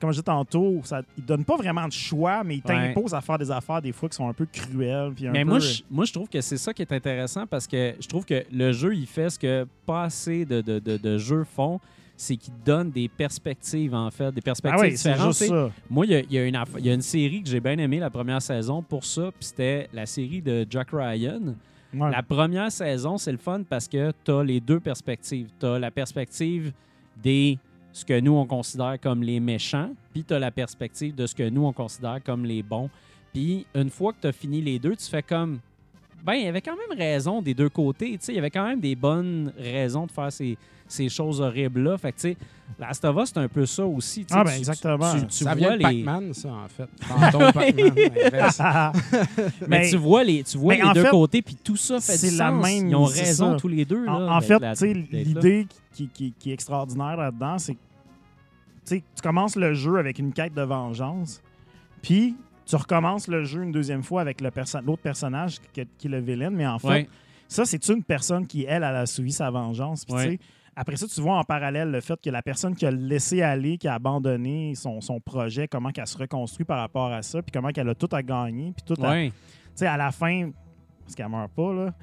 comme 0.01 0.11
je 0.11 0.15
disais 0.15 0.23
tantôt, 0.23 0.81
ça, 0.85 1.03
il 1.19 1.25
donne 1.25 1.45
pas 1.45 1.57
vraiment 1.57 1.87
de 1.87 1.93
choix, 1.93 2.43
mais 2.45 2.57
il 2.57 2.63
Ouais. 2.67 2.93
t'impose 2.95 3.15
à 3.15 3.21
faire 3.21 3.39
des 3.39 3.51
affaires 3.51 3.81
des 3.83 3.93
fois 3.93 4.09
qui 4.09 4.17
sont 4.17 4.29
un 4.29 4.33
peu 4.33 4.47
cruelles. 4.47 5.13
Puis 5.15 5.27
un 5.27 5.33
Mais 5.33 5.45
peu- 5.45 5.51
moi 5.51 5.59
je, 5.59 5.83
moi, 5.91 6.05
je 6.05 6.13
trouve 6.13 6.29
que 6.29 6.41
c'est 6.41 6.57
ça 6.57 6.73
qui 6.75 6.83
est 6.83 6.93
intéressant 6.93 7.47
parce 7.47 7.67
que 7.67 7.95
je 8.01 8.07
trouve 8.09 8.25
que 8.25 8.45
le 8.53 8.73
jeu, 8.73 8.95
il 8.95 9.07
fait 9.07 9.31
ce 9.31 9.39
que 9.39 9.67
pas 9.85 10.05
assez 10.05 10.45
de, 10.45 10.61
de, 10.61 10.79
de- 10.79 10.97
de 10.97 11.19
jeux 11.19 11.45
font, 11.45 11.81
c'est 12.19 12.37
qu'il 12.37 12.55
donne 12.65 12.91
des 12.91 13.09
perspectives, 13.09 13.95
en 13.95 14.11
fait, 14.11 14.33
des 14.33 14.41
Ah 14.41 14.45
perspectives 14.45 14.81
oui, 14.81 14.97
c'est 14.97 15.11
différentes. 15.13 15.35
juste 15.37 15.49
ça. 15.49 15.71
Moi, 15.91 16.07
il 16.07 16.27
y 16.31 16.35
y 16.35 16.39
a 16.39 16.45
une, 16.47 16.55
aff- 16.57 16.77
il 16.79 16.87
y 16.87 16.91
a 16.91 16.95
une 16.95 17.03
série 17.03 17.43
que 17.43 17.49
j'ai 17.51 17.61
bien 17.61 17.77
aimée 17.77 17.99
la 17.99 18.09
première 18.11 18.41
saison 18.41 18.83
pour 18.83 19.05
ça, 19.05 19.25
puis 19.33 19.49
c'était 19.49 19.89
la 19.93 20.07
série 20.07 20.41
de 20.41 20.67
Jack 20.71 20.89
Ryan. 20.93 21.55
Ouais. 21.95 22.11
La 22.11 22.23
première 22.23 22.73
saison, 22.73 23.19
c'est 23.19 23.33
le 23.33 23.39
fun 23.39 23.63
parce 23.69 23.87
que 23.87 24.13
tu 24.25 24.31
as 24.31 24.43
les 24.43 24.61
deux 24.61 24.81
perspectives. 24.81 25.49
Tu 25.61 25.67
as 25.67 25.79
la 25.79 25.91
perspective 25.91 26.73
des 27.23 27.59
ce 27.97 28.05
que 28.05 28.21
nous 28.21 28.35
on 28.35 28.45
considère 28.45 29.01
comme 29.01 29.23
les 29.23 29.41
méchants, 29.41 29.89
puis 30.13 30.23
tu 30.23 30.35
as 30.35 30.39
la 30.39 30.51
perspective 30.51 31.15
de 31.15 31.27
ce 31.27 31.35
que 31.35 31.49
nous 31.49 31.65
on 31.65 31.73
considère 31.73 32.23
comme 32.23 32.45
les 32.45 32.63
bons. 32.63 32.91
Puis 33.33 33.65
une 33.75 33.89
fois 33.89 34.13
que 34.13 34.19
tu 34.21 34.27
as 34.27 34.33
fini 34.33 34.61
les 34.61 34.79
deux, 34.79 34.95
tu 34.97 35.07
fais 35.07 35.23
comme 35.23 35.61
ben 36.23 36.35
il 36.35 36.45
y 36.45 36.49
avait 36.49 36.61
quand 36.61 36.77
même 36.77 36.99
raison 36.99 37.41
des 37.41 37.55
deux 37.55 37.69
côtés, 37.71 38.11
tu 38.13 38.19
sais, 38.21 38.33
il 38.33 38.37
y 38.37 38.39
avait 38.39 38.51
quand 38.51 38.67
même 38.67 38.81
des 38.81 38.97
bonnes 38.97 39.51
raisons 39.59 40.07
de 40.07 40.11
faire 40.11 40.31
ces, 40.33 40.59
ces 40.89 41.09
choses 41.09 41.41
horribles 41.41 41.85
là. 41.85 41.97
Fait 41.97 42.11
que 42.13 42.17
tu 42.17 42.23
sais, 42.33 42.37
Last 42.79 43.03
of 43.05 43.17
Us 43.17 43.31
c'est 43.33 43.39
un 43.39 43.49
peu 43.49 43.65
ça 43.65 43.87
aussi, 43.87 44.27
Ah, 44.31 44.45
ben, 44.45 44.51
tu- 44.51 44.59
exactement. 44.59 45.15
Tu, 45.15 45.27
tu 45.29 45.45
ça 45.45 45.55
vois 45.55 45.55
vient 45.55 45.71
de 45.73 45.77
les 45.77 45.83
Pac-Man, 46.05 46.35
ça, 46.35 46.49
en 46.51 46.69
fait. 46.69 46.89
Mais, 49.61 49.67
Mais- 49.69 49.91
tu 49.91 49.97
vois 49.97 50.25
les, 50.25 50.43
tu 50.43 50.59
vois 50.59 50.75
les 50.75 50.83
en 50.83 50.93
deux 50.93 51.03
fait, 51.05 51.11
côtés, 51.11 51.43
puis 51.43 51.57
tout 51.63 51.77
ça 51.77 52.01
fait 52.01 52.19
du 52.31 52.37
la 52.37 52.51
sens. 52.51 52.63
même- 52.65 52.89
Ils 52.89 52.97
ont 52.97 53.05
raison 53.05 53.53
ça. 53.53 53.57
tous 53.61 53.69
les 53.69 53.85
deux. 53.85 54.07
En, 54.07 54.19
là, 54.19 54.37
en 54.37 54.41
d'être 54.41 54.77
fait, 54.79 54.95
l'idée 54.95 55.67
qui, 55.93 56.09
qui- 56.09 56.33
qui 56.39 56.51
est 56.51 56.55
extraordinaire 56.55 57.17
là-dedans, 57.17 57.59
c'est 57.59 57.75
que 57.75 57.79
tu 58.87 59.23
commences 59.23 59.57
le 59.57 59.75
jeu 59.75 59.99
avec 59.99 60.19
une 60.19 60.33
quête 60.33 60.55
de 60.55 60.63
vengeance, 60.63 61.43
puis 62.03 62.37
tu 62.65 62.77
recommences 62.77 63.29
le 63.29 63.45
jeu 63.45 63.63
une 63.63 63.73
deuxième 63.73 64.03
fois 64.03 64.21
avec 64.23 64.43
perso- 64.53 64.81
l'autre 64.85 65.03
personnage 65.03 65.59
qui, 65.73 65.87
qui 65.99 66.07
est 66.07 66.11
le 66.11 66.21
villain, 66.21 66.51
mais 66.51 66.67
en 66.67 66.79
fait, 66.79 66.89
Ouais. 66.89 67.09
ça, 67.49 67.65
c'est 67.65 67.87
une 67.89 68.03
personne 68.03 68.47
qui, 68.47 68.65
elle, 68.65 68.83
elle 68.83 68.97
a 68.97 69.07
suivi 69.07 69.33
sa 69.33 69.51
vengeance. 69.51 70.05
Puis, 70.05 70.15
Ouais. 70.15 70.39
Après 70.79 70.97
ça, 70.97 71.07
tu 71.07 71.23
vois 71.23 71.39
en 71.39 71.43
parallèle 71.45 71.91
le 71.91 72.03
fait 72.03 72.21
que 72.21 72.29
la 72.29 72.43
personne 72.43 72.75
qui 72.77 72.85
a 72.85 72.91
laissé 72.91 73.41
aller, 73.41 73.79
qui 73.79 73.89
a 73.89 73.95
abandonné 73.95 74.75
son, 74.75 75.01
son 75.01 75.19
projet, 75.21 75.67
comment 75.69 75.91
qu'elle 75.91 76.07
se 76.07 76.19
reconstruit 76.19 76.67
par 76.67 76.79
rapport 76.81 77.11
à 77.11 77.23
ça, 77.23 77.41
puis 77.41 77.51
comment 77.51 77.71
qu'elle 77.71 77.89
a 77.89 77.95
tout 77.95 78.11
à 78.13 78.23
gagner, 78.23 78.73
puis 78.77 78.95
tout 78.95 79.03
à... 79.03 79.09
Ouais. 79.11 79.31
Tu 79.31 79.35
sais, 79.77 79.87
à 79.87 79.97
la 79.97 80.11
fin, 80.13 80.51
parce 81.03 81.15
qu'elle 81.15 81.31
meurt 81.31 81.51
pas, 81.53 81.73
là. 81.73 81.95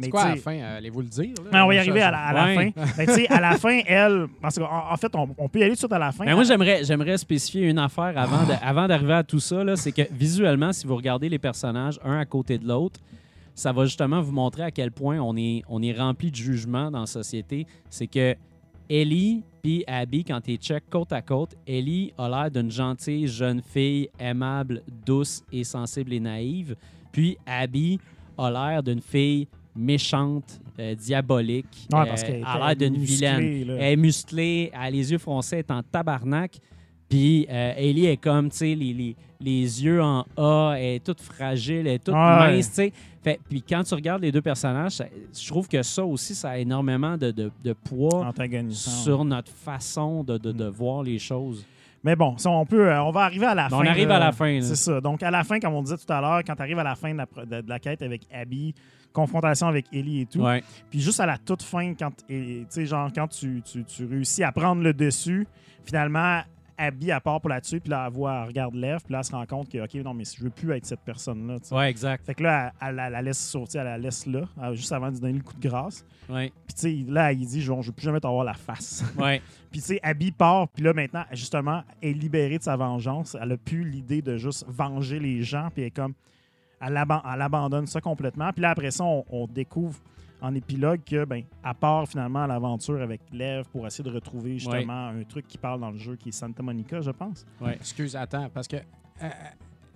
Mais 0.00 0.06
C'est 0.06 0.10
quoi 0.10 0.22
à 0.22 0.28
la 0.30 0.36
fin? 0.36 0.54
euh, 0.56 0.78
Allez-vous 0.78 1.00
le 1.02 1.06
dire? 1.08 1.34
là? 1.44 1.50
Ah, 1.52 1.64
on 1.64 1.68
va 1.68 1.74
y 1.74 1.78
arriver 1.78 2.00
à 2.02 2.10
la, 2.10 2.18
à 2.18 2.32
la 2.32 2.44
Ouais. 2.44 2.72
fin. 2.74 2.84
Mais 2.98 3.06
tu 3.06 3.12
sais, 3.14 3.28
à 3.28 3.40
la 3.40 3.58
fin, 3.58 3.80
elle. 3.86 4.26
Parce 4.40 4.58
qu'en 4.58 4.90
en 4.92 4.96
fait, 4.96 5.14
on, 5.14 5.28
on 5.38 5.48
peut 5.48 5.58
y 5.58 5.62
aller 5.62 5.70
tout 5.72 5.74
de 5.74 5.78
suite 5.80 5.92
à 5.92 5.98
la 5.98 6.10
fin. 6.12 6.24
Mais 6.24 6.34
moi, 6.34 6.44
j'aimerais, 6.44 6.82
j'aimerais 6.84 7.16
spécifier 7.18 7.68
une 7.68 7.78
affaire 7.78 8.12
avant, 8.16 8.44
de- 8.44 8.54
avant 8.62 8.88
d'arriver 8.88 9.14
à 9.14 9.22
tout 9.22 9.40
ça. 9.40 9.62
C'est 9.76 9.92
que 9.92 10.02
visuellement, 10.12 10.72
si 10.72 10.86
vous 10.86 10.96
regardez 10.96 11.28
les 11.28 11.38
personnages 11.38 12.00
un 12.04 12.18
à 12.18 12.24
côté 12.24 12.58
de 12.58 12.66
l'autre, 12.66 12.98
ça 13.54 13.72
va 13.72 13.84
justement 13.84 14.20
vous 14.22 14.32
montrer 14.32 14.62
à 14.62 14.70
quel 14.70 14.90
point 14.90 15.18
on 15.20 15.36
est, 15.36 15.62
on 15.68 15.82
est 15.82 15.92
rempli 15.92 16.30
de 16.30 16.36
jugement 16.36 16.90
dans 16.90 17.00
la 17.00 17.06
société. 17.06 17.66
C'est 17.90 18.06
que 18.06 18.34
Ellie 18.88 19.42
puis 19.62 19.84
Abby, 19.86 20.24
quand 20.24 20.40
tu 20.40 20.56
check 20.56 20.84
côte 20.88 21.12
à 21.12 21.20
côte, 21.20 21.54
Ellie 21.66 22.14
a 22.16 22.28
l'air 22.30 22.50
d'une 22.50 22.70
gentille 22.70 23.28
jeune 23.28 23.60
fille 23.62 24.08
aimable, 24.18 24.82
douce 25.04 25.42
et 25.52 25.64
sensible 25.64 26.14
et 26.14 26.20
naïve. 26.20 26.74
Puis 27.12 27.36
Abby 27.44 28.00
a 28.38 28.50
l'air 28.50 28.82
d'une 28.82 29.02
fille 29.02 29.46
méchante, 29.80 30.60
euh, 30.78 30.94
diabolique, 30.94 31.86
Ouais, 31.92 32.06
parce 32.06 32.22
euh, 32.22 32.26
qu'elle 32.26 32.44
a 32.44 32.66
l'air 32.74 32.76
d'une 32.76 32.96
vilaine. 33.02 33.64
là. 33.66 33.74
Elle 33.78 33.92
est 33.92 33.96
musclée, 33.96 34.70
elle 34.72 34.80
a 34.80 34.90
les 34.90 35.12
yeux 35.12 35.18
foncés, 35.18 35.56
elle 35.56 35.60
est 35.60 35.70
en 35.72 35.82
tabarnak. 35.82 36.58
Puis 37.08 37.46
euh, 37.50 37.72
Ellie 37.76 38.06
est 38.06 38.16
comme, 38.18 38.50
tu 38.50 38.58
sais, 38.58 38.74
les, 38.76 38.92
les, 38.94 39.16
les 39.40 39.84
yeux 39.84 40.00
en 40.00 40.24
A, 40.36 40.74
elle 40.76 40.84
est 40.96 41.04
toute 41.04 41.20
fragile, 41.20 41.78
elle 41.86 41.94
est 41.94 42.04
toute 42.04 42.14
mince, 42.14 42.68
tu 42.68 42.74
sais. 42.74 42.92
Fait- 43.22 43.40
Puis 43.48 43.62
quand 43.62 43.82
tu 43.82 43.94
regardes 43.94 44.22
les 44.22 44.30
deux 44.32 44.40
personnages, 44.40 44.92
ça- 44.92 45.06
je 45.36 45.48
trouve 45.48 45.66
que 45.68 45.82
ça 45.82 46.04
aussi, 46.04 46.34
ça 46.36 46.50
a 46.50 46.58
énormément 46.58 47.16
de, 47.18 47.30
de- 47.32 47.50
de 47.64 47.72
poids 47.72 48.32
sur 48.72 49.24
notre 49.24 49.50
façon 49.52 50.22
de, 50.22 50.38
de- 50.38 50.52
de 50.52 50.64
Mm. 50.68 50.72
voir 50.72 51.02
les 51.02 51.18
choses. 51.18 51.64
Mais 52.02 52.16
bon, 52.16 52.38
ça, 52.38 52.48
on 52.48 52.64
peut, 52.64 52.90
on 52.94 53.10
va 53.10 53.22
arriver 53.22 53.44
à 53.46 53.54
la 53.54 53.68
fin. 53.68 53.76
on 53.76 53.80
arrive 53.86 54.08
là. 54.08 54.16
à 54.16 54.20
la 54.20 54.32
fin. 54.32 54.60
C'est 54.62 54.74
ça. 54.76 55.00
Donc, 55.02 55.22
à 55.22 55.30
la 55.30 55.44
fin, 55.44 55.58
comme 55.60 55.74
on 55.74 55.82
disait 55.82 55.98
tout 55.98 56.10
à 56.10 56.20
l'heure, 56.22 56.40
quand 56.46 56.54
tu 56.56 56.62
arrives 56.62 56.78
à 56.78 56.84
la 56.84 56.94
fin 56.94 57.12
la, 57.12 57.26
de 57.44 57.68
la 57.68 57.78
quête 57.78 58.00
avec 58.00 58.22
Abby, 58.32 58.72
confrontation 59.12 59.66
avec 59.66 59.86
Ellie 59.92 60.20
et 60.22 60.26
tout, 60.26 60.40
Ouais. 60.40 60.62
puis 60.90 61.00
juste 61.00 61.20
à 61.20 61.26
la 61.26 61.38
toute 61.38 61.62
fin, 61.62 61.94
quand, 61.94 62.12
et- 62.28 62.66
genre, 62.86 63.10
quand 63.14 63.28
tu, 63.28 63.62
tu- 63.62 63.84
tu 63.84 64.04
réussis 64.06 64.42
à 64.44 64.52
prendre 64.52 64.82
le 64.82 64.92
dessus, 64.94 65.46
finalement, 65.84 66.40
Abby, 66.82 67.10
à 67.10 67.20
part 67.20 67.42
pour 67.42 67.50
la 67.50 67.60
tuer, 67.60 67.78
puis 67.78 67.90
là, 67.90 68.04
elle 68.06 68.12
voit, 68.14 68.40
elle 68.40 68.48
regarde 68.48 68.74
Lev, 68.74 69.00
puis 69.04 69.12
là, 69.12 69.18
elle 69.18 69.24
se 69.24 69.32
rend 69.32 69.44
compte 69.44 69.68
que, 69.68 69.84
OK, 69.84 69.94
non, 70.02 70.14
mais 70.14 70.24
je 70.24 70.42
veux 70.42 70.48
plus 70.48 70.72
être 70.72 70.86
cette 70.86 71.00
personne-là. 71.00 71.56
Ouais, 71.72 71.90
exact. 71.90 72.24
Fait 72.24 72.34
que 72.34 72.42
là, 72.42 72.72
elle, 72.80 72.88
elle- 72.88 72.98
elle 73.06 73.12
la 73.12 73.20
laisse 73.20 73.38
sortir, 73.38 73.82
elle 73.82 73.86
la 73.88 73.98
laisse 73.98 74.24
là, 74.24 74.44
euh, 74.62 74.74
juste 74.74 74.90
avant 74.90 75.08
de 75.08 75.12
lui 75.12 75.20
donner 75.20 75.32
le 75.34 75.42
coup 75.42 75.52
de 75.52 75.68
grâce. 75.68 76.06
Ouais. 76.30 76.50
Puis, 76.66 76.74
tu 76.74 76.80
sais, 77.04 77.12
là, 77.12 77.32
il 77.32 77.46
dit, 77.46 77.60
genre, 77.60 77.82
je 77.82 77.88
veux 77.88 77.92
plus 77.92 78.04
jamais 78.04 78.20
t'avoir 78.20 78.44
la 78.44 78.54
face. 78.54 79.04
Ouais. 79.18 79.42
Puis, 79.70 79.80
tu 79.82 79.88
sais, 79.88 80.00
Abby 80.02 80.32
part, 80.32 80.68
puis 80.68 80.82
là, 80.82 80.94
maintenant, 80.94 81.24
justement, 81.32 81.82
elle 82.00 82.10
est 82.10 82.12
libérée 82.14 82.56
de 82.56 82.62
sa 82.62 82.76
vengeance. 82.76 83.36
Elle 83.38 83.52
a 83.52 83.56
plus 83.58 83.84
l'idée 83.84 84.22
de 84.22 84.38
juste 84.38 84.64
venger 84.66 85.18
les 85.20 85.42
gens, 85.42 85.68
puis 85.70 85.82
elle 85.82 85.88
est 85.88 85.90
comme. 85.90 86.14
Elle, 86.80 86.96
aban- 86.96 87.22
elle 87.32 87.42
abandonne 87.42 87.86
ça 87.86 88.00
complètement. 88.00 88.50
Puis 88.52 88.62
là, 88.62 88.70
après 88.70 88.90
ça, 88.90 89.04
on, 89.04 89.24
on 89.30 89.46
découvre 89.46 89.98
en 90.42 90.54
épilogue 90.54 91.00
que, 91.04 91.24
ben, 91.26 91.42
à 91.62 91.74
part 91.74 92.08
finalement 92.08 92.46
l'aventure 92.46 93.02
avec 93.02 93.20
Lev 93.32 93.64
pour 93.70 93.86
essayer 93.86 94.02
de 94.08 94.14
retrouver 94.14 94.58
justement 94.58 95.08
un 95.08 95.22
truc 95.24 95.46
qui 95.46 95.58
parle 95.58 95.80
dans 95.80 95.90
le 95.90 95.98
jeu 95.98 96.16
qui 96.16 96.30
est 96.30 96.32
Santa 96.32 96.62
Monica, 96.62 97.00
je 97.02 97.10
pense. 97.10 97.44
Excuse, 97.74 98.16
attends, 98.16 98.48
parce 98.48 98.66
que 98.66 98.76
euh, 98.76 98.80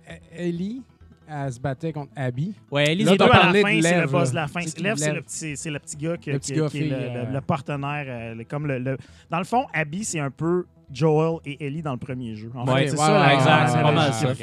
euh, 0.09 0.13
Ellie, 0.33 0.83
elle 1.27 1.51
se 1.51 1.59
battait 1.59 1.91
contre 1.91 2.11
Abby. 2.15 2.53
Ouais, 2.69 2.91
Ellie, 2.91 3.03
Là, 3.05 3.13
c'est 3.13 3.17
à 3.23 3.27
la 3.27 3.61
fin, 3.63 3.73
le 3.73 3.81
Lev, 4.01 4.11
boss 4.11 4.29
de 4.29 4.35
la 4.35 4.47
fin. 4.47 4.59
Lev, 4.59 4.95
c'est 4.97 5.13
le 5.13 5.21
petit, 5.23 5.57
c'est 5.57 5.71
le 5.71 5.79
petit 5.79 5.97
gars 5.97 6.17
qui, 6.17 6.31
Le 6.31 6.37
qui- 6.37 6.51
petit 6.53 6.59
gars 6.61 6.69
qui 6.69 6.77
est 6.83 6.89
le, 6.89 6.95
euh, 6.95 7.25
le- 7.25 7.33
le 7.33 7.41
partenaire. 7.41 8.35
comme 8.47 8.67
le, 8.67 8.77
le- 8.77 8.97
Dans 9.31 9.39
le 9.39 9.43
fond, 9.45 9.65
Abby, 9.73 10.03
c'est 10.03 10.19
un 10.19 10.29
peu 10.29 10.65
Joel 10.91 11.39
et 11.45 11.65
Ellie 11.65 11.81
dans 11.81 11.93
le 11.93 11.97
premier 11.97 12.35
jeu. 12.35 12.51
En 12.55 12.65
Ouais, 12.65 12.81
fait, 12.83 12.87
c'est 12.89 12.91
ouais, 12.93 13.05
ça, 13.05 13.27
ouais, 13.27 13.33
exact, 13.35 13.45
la- 13.61 13.67
c'est 13.67 13.81
pas 13.81 13.91
mal 13.91 14.13
ça. 14.13 14.33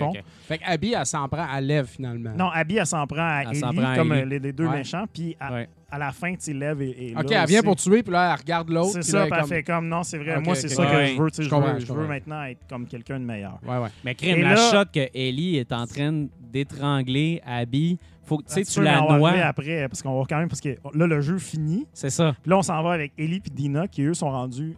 Fait 0.46 0.58
que 0.58 0.64
Abby, 0.66 0.94
elle 0.98 1.06
s'en 1.06 1.28
prend 1.28 1.46
à 1.50 1.60
Lev, 1.60 1.86
finalement. 1.86 2.32
Non, 2.36 2.48
Abby, 2.52 2.76
elle 2.76 2.86
s'en 2.86 3.06
prend 3.06 3.20
à 3.22 3.42
Elle 3.50 3.56
s'en 3.56 3.70
Ellie, 3.70 3.78
prend 3.80 3.90
à 3.90 3.96
comme 3.96 4.12
Ellie. 4.12 4.22
euh, 4.22 4.24
les, 4.26 4.38
les 4.38 4.52
deux 4.52 4.66
Ouais. 4.66 4.78
méchants. 4.78 5.04
Puis 5.12 5.36
à, 5.40 5.52
Ouais. 5.52 5.68
à 5.90 5.98
la 5.98 6.10
fin, 6.12 6.30
tu 6.32 6.40
sais, 6.40 6.52
Lev 6.52 6.82
et, 6.82 7.10
et 7.10 7.16
OK, 7.16 7.30
là 7.30 7.42
elle 7.42 7.48
vient 7.48 7.58
aussi. 7.60 7.66
pour 7.66 7.76
tuer, 7.76 8.02
puis 8.02 8.12
là, 8.12 8.32
elle 8.34 8.40
regarde 8.40 8.68
l'autre. 8.70 8.92
C'est 8.92 9.02
ça, 9.02 9.26
puis 9.26 9.38
elle 9.38 9.46
fait 9.46 9.62
comme 9.62 9.88
non, 9.88 10.02
c'est 10.02 10.18
vrai. 10.18 10.40
Moi, 10.40 10.54
c'est 10.54 10.68
ça 10.68 10.84
que 10.84 10.90
je 10.92 10.96
veux. 11.20 11.28
Je 11.34 11.42
Je 11.42 11.92
veux, 11.92 12.02
je 12.02 12.08
maintenant 12.08 12.42
être 12.44 12.60
comme 12.68 12.86
quelqu'un 12.86 13.18
de 13.20 13.24
meilleur. 13.24 13.58
comme- 13.64 13.70
Ouais, 13.76 13.82
ouais. 13.82 13.88
Mais 14.04 14.14
crime, 14.14 14.38
Et 14.38 14.42
la 14.42 14.54
là- 14.54 14.70
shot 14.70 14.84
que 14.92 15.08
Ellie 15.14 15.56
est 15.58 15.72
en 15.72 15.86
train 15.86 16.26
d'étrangler 16.52 17.40
Abby, 17.46 17.98
faut 18.24 18.38
que 18.38 18.44
tu 18.44 18.52
sais, 18.54 18.64
tu 18.64 18.82
la 18.82 19.02
on 19.02 19.08
va 19.08 19.18
noies. 19.18 19.32
après, 19.46 19.88
parce 19.88 20.02
qu'on 20.02 20.18
va 20.18 20.24
quand 20.28 20.38
même, 20.38 20.48
parce 20.48 20.60
que 20.60 20.76
là, 20.94 21.06
le 21.06 21.20
jeu 21.20 21.38
finit. 21.38 21.86
C'est 21.92 22.10
ça. 22.10 22.34
Puis 22.42 22.50
là, 22.50 22.58
on 22.58 22.62
s'en 22.62 22.82
va 22.82 22.92
avec 22.92 23.12
Ellie 23.18 23.42
et 23.44 23.50
Dina, 23.50 23.88
qui 23.88 24.02
eux 24.02 24.14
sont 24.14 24.30
rendus 24.30 24.76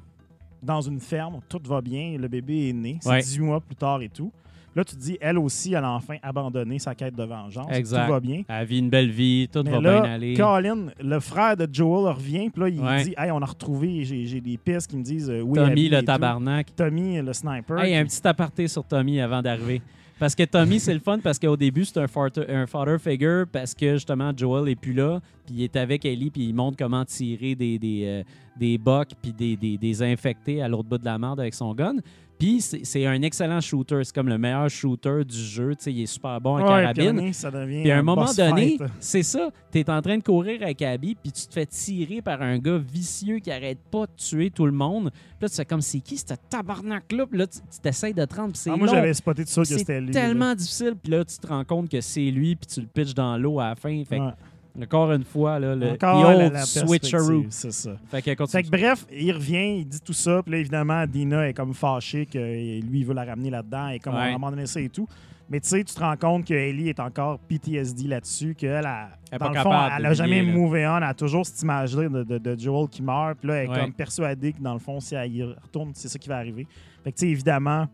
dans 0.65 0.81
une 0.81 1.01
ferme. 1.01 1.41
Tout 1.49 1.61
va 1.65 1.81
bien, 1.81 2.17
le 2.19 2.29
bébé 2.29 2.69
est 2.71 2.73
né. 2.73 2.99
C'est 3.01 3.09
Ouais. 3.11 3.21
18 3.21 3.41
mois 3.43 3.61
plus 3.61 3.77
tard 3.77 4.03
et 4.03 4.09
tout. 4.09 4.33
Là, 4.77 4.83
tu 4.85 4.97
te 4.97 5.01
dis, 5.01 5.17
elle 5.21 5.39
aussi, 5.39 5.73
elle 5.73 5.85
a 5.85 5.93
enfin 5.93 6.17
abandonné 6.21 6.81
sa 6.81 6.97
quête 6.97 7.15
de 7.15 7.23
vengeance. 7.23 7.69
Exact. 7.71 8.07
Tout 8.07 8.13
va 8.13 8.19
bien. 8.19 8.43
Elle 8.49 8.67
vit 8.67 8.79
une 8.81 8.91
belle 8.91 9.09
vie, 9.11 9.49
tout 9.53 9.63
Mais 9.65 9.71
va 9.71 9.81
là, 9.81 10.01
bien 10.03 10.13
aller. 10.15 10.35
Colin, 10.35 10.87
le 11.01 11.21
frère 11.21 11.57
de 11.57 11.69
Joel 11.73 12.13
revient, 12.13 12.51
puis 12.51 12.61
là, 12.61 12.69
il 12.69 12.81
Ouais. 12.81 13.05
dit 13.05 13.15
Hey, 13.17 13.31
on 13.31 13.41
a 13.41 13.47
retrouvé, 13.47 14.03
j'ai 14.03 14.41
des 14.41 14.57
pistes 14.59 14.91
qui 14.91 14.97
me 14.97 15.05
disent 15.05 15.31
euh, 15.31 15.43
oui. 15.43 15.55
Tommy 15.61 15.89
le 15.89 16.01
tout. 16.01 16.07
tabarnak. 16.07 16.75
Tommy, 16.75 17.23
le 17.23 17.33
sniper. 17.33 17.79
Hey, 17.79 17.95
un 17.95 18.05
petit 18.05 18.27
aparté 18.27 18.67
sur 18.67 18.83
Tommy 18.83 19.21
avant 19.21 19.43
d'arriver. 19.43 19.81
Parce 20.25 20.35
que 20.35 20.45
Tommy, 20.45 20.81
c'est 20.81 20.95
le 20.95 21.01
fun 21.01 21.19
parce 21.19 21.39
qu'au 21.39 21.55
début, 21.55 21.85
c'est 21.85 21.99
un, 21.99 22.07
un 22.49 22.67
father 22.67 22.99
figure 22.99 23.45
parce 23.47 23.75
que 23.75 23.93
justement, 23.93 24.33
Joel 24.35 24.71
est 24.71 24.75
plus 24.75 24.95
là. 24.95 25.21
Puis 25.45 25.57
il 25.57 25.63
est 25.65 25.77
avec 25.77 26.07
Ellie, 26.07 26.31
puis 26.31 26.47
il 26.47 26.55
montre 26.55 26.79
comment 26.79 27.05
tirer 27.05 27.55
des, 27.55 27.79
des, 27.79 28.05
euh, 28.07 28.23
des 28.57 28.81
puis 29.21 29.35
des, 29.35 29.55
des, 29.55 29.77
des 29.77 30.03
infectés 30.03 30.63
à 30.63 30.69
l'autre 30.69 30.89
bout 30.89 30.97
de 30.97 31.05
la 31.05 31.19
merde 31.19 31.41
avec 31.41 31.53
son 31.53 31.75
gun. 31.75 31.97
Puis 32.39 32.61
c'est 32.61 32.85
c'est 32.85 33.07
un 33.07 33.23
excellent 33.23 33.61
shooter. 33.61 34.01
C'est 34.05 34.15
comme 34.15 34.29
le 34.29 34.39
meilleur 34.39 34.69
shooter 34.69 35.25
du 35.25 35.37
jeu. 35.39 35.75
Tu 35.77 35.85
sais, 35.85 35.93
il 35.93 36.03
est 36.03 36.07
super 36.07 36.41
bon 36.41 36.57
Ouais, 36.57 36.65
à 36.65 36.93
carabine. 36.93 37.31
Puis 37.83 37.91
à 37.91 37.99
un 37.99 38.03
moment 38.03 38.27
donné, 38.37 38.77
c'est 39.01 39.23
ça. 39.23 39.51
Tu 39.71 39.79
es 39.79 39.91
en 39.91 40.03
train 40.03 40.19
de 40.19 40.23
courir 40.23 40.63
avec 40.63 40.83
Abby, 40.83 41.15
puis 41.15 41.31
tu 41.33 41.47
te 41.47 41.53
fais 41.53 41.67
tirer 41.67 42.23
par 42.23 42.43
un 42.43 42.59
gars 42.59 42.79
vicieux 42.79 43.39
qui 43.39 43.51
arrête 43.51 43.79
pas 43.91 44.07
de 44.07 44.13
tuer 44.17 44.51
tout 44.51 44.67
le 44.67 44.73
monde. 44.73 45.11
Puis 45.13 45.21
là, 45.43 45.49
tu 45.49 45.55
fais 45.57 45.65
comme 45.65 45.81
c'est 45.81 46.01
qui 46.01 46.17
ce 46.17 46.25
tabarnak-là? 46.51 47.27
Puis 47.27 47.39
là, 47.39 47.47
tu 47.47 47.59
t'essayes 47.83 48.15
de 48.15 48.25
te 48.25 48.35
rendre, 48.35 48.53
puis 48.53 48.59
c'est 48.61 48.71
Ah, 48.71 48.77
moi, 48.77 48.89
j'avais 48.89 49.15
spoté 49.15 49.45
tout 49.45 49.51
ça 49.51 49.63
que 49.63 49.69
C'est 49.69 49.79
c'était 49.79 50.01
lui. 50.01 50.13
là. 50.13 50.21
tellement 50.21 50.55
difficile. 50.55 50.95
Puis 51.01 51.13
là, 51.13 51.25
tu 51.25 51.37
te 51.39 51.47
rends 51.47 51.65
compte 51.65 51.89
que 51.89 52.01
c'est 52.01 52.31
lui, 52.31 52.57
puis 52.57 52.67
tu 52.67 52.81
le 52.81 52.87
pitches 52.87 53.15
dans 53.15 53.37
l'eau 53.39 53.61
à 53.61 53.69
la 53.71 53.75
fin. 53.77 54.03
Fait 54.05 54.19
Ouais. 54.21 54.31
Encore 54.83 55.13
une 55.13 55.25
fois, 55.25 55.59
là, 55.59 55.75
le 55.77 55.93
Encore 55.93 56.23
the 56.23 56.27
old 56.27 56.53
la 56.53 56.63
switcheroo. 56.65 57.47
C'est 57.51 57.73
ça. 57.73 57.93
Fait 58.11 58.19
que 58.21 58.25
Fait 58.31 58.37
continue. 58.37 58.63
que 58.65 58.71
bref, 58.71 59.07
il 59.13 59.33
revient, 59.33 59.79
il 59.79 59.85
dit 59.87 60.01
tout 60.01 60.13
ça, 60.13 60.43
puis 60.43 60.53
là, 60.53 60.59
évidemment, 60.59 61.07
Dina 61.07 61.49
est 61.49 61.55
comme 61.55 61.75
fâchée 61.75 62.27
que 62.27 62.39
lui, 62.39 63.01
il 63.01 63.05
veut 63.07 63.15
la 63.15 63.25
ramener 63.25 63.51
là-dedans, 63.51 63.89
et 63.89 63.99
comme 64.01 64.15
Ouais. 64.15 64.21
on 64.31 64.33
a 64.33 64.35
abandonné 64.37 64.67
ça 64.67 64.81
et 64.81 64.89
tout. 64.89 65.07
Mais 65.51 65.61
tu 65.61 65.69
sais, 65.69 65.85
tu 65.85 65.95
te 65.95 66.01
rends 66.01 66.17
compte 66.17 66.47
que 66.47 66.55
Ellie 66.55 66.89
est 66.89 66.99
encore 67.01 67.39
PTSD 67.39 68.09
là-dessus, 68.09 68.55
qu'elle 68.55 68.87
a, 68.87 69.11
Elle 69.31 69.39
dans 69.39 69.51
le 69.51 69.61
fond, 69.61 69.73
elle 69.97 70.07
a 70.07 70.15
jamais 70.15 70.43
là. 70.43 70.53
move 70.53 70.73
on, 70.73 70.97
elle 70.97 71.03
a 71.03 71.13
toujours 71.15 71.45
cette 71.45 71.61
image-là 71.63 72.09
de, 72.09 72.23
de- 72.25 72.39
de 72.39 72.59
Joel 72.59 72.89
qui 72.89 73.03
meurt, 73.03 73.39
puis 73.39 73.49
là, 73.49 73.57
elle 73.57 73.67
est 73.67 73.69
Ouais. 73.71 73.81
comme 73.81 73.93
persuadée 73.93 74.55
que 74.55 74.61
dans 74.63 74.73
le 74.73 74.79
fond, 74.79 75.01
si 75.01 75.15
elle 75.15 75.31
y 75.33 75.43
retourne, 75.43 75.91
c'est 75.95 76.09
ça 76.09 76.19
qui 76.19 76.31
va 76.31 76.39
arriver. 76.39 76.67
Fait 77.05 77.13
que 77.13 77.19
tu 77.19 77.27
sais, 77.27 77.31
évidemment, 77.31 77.87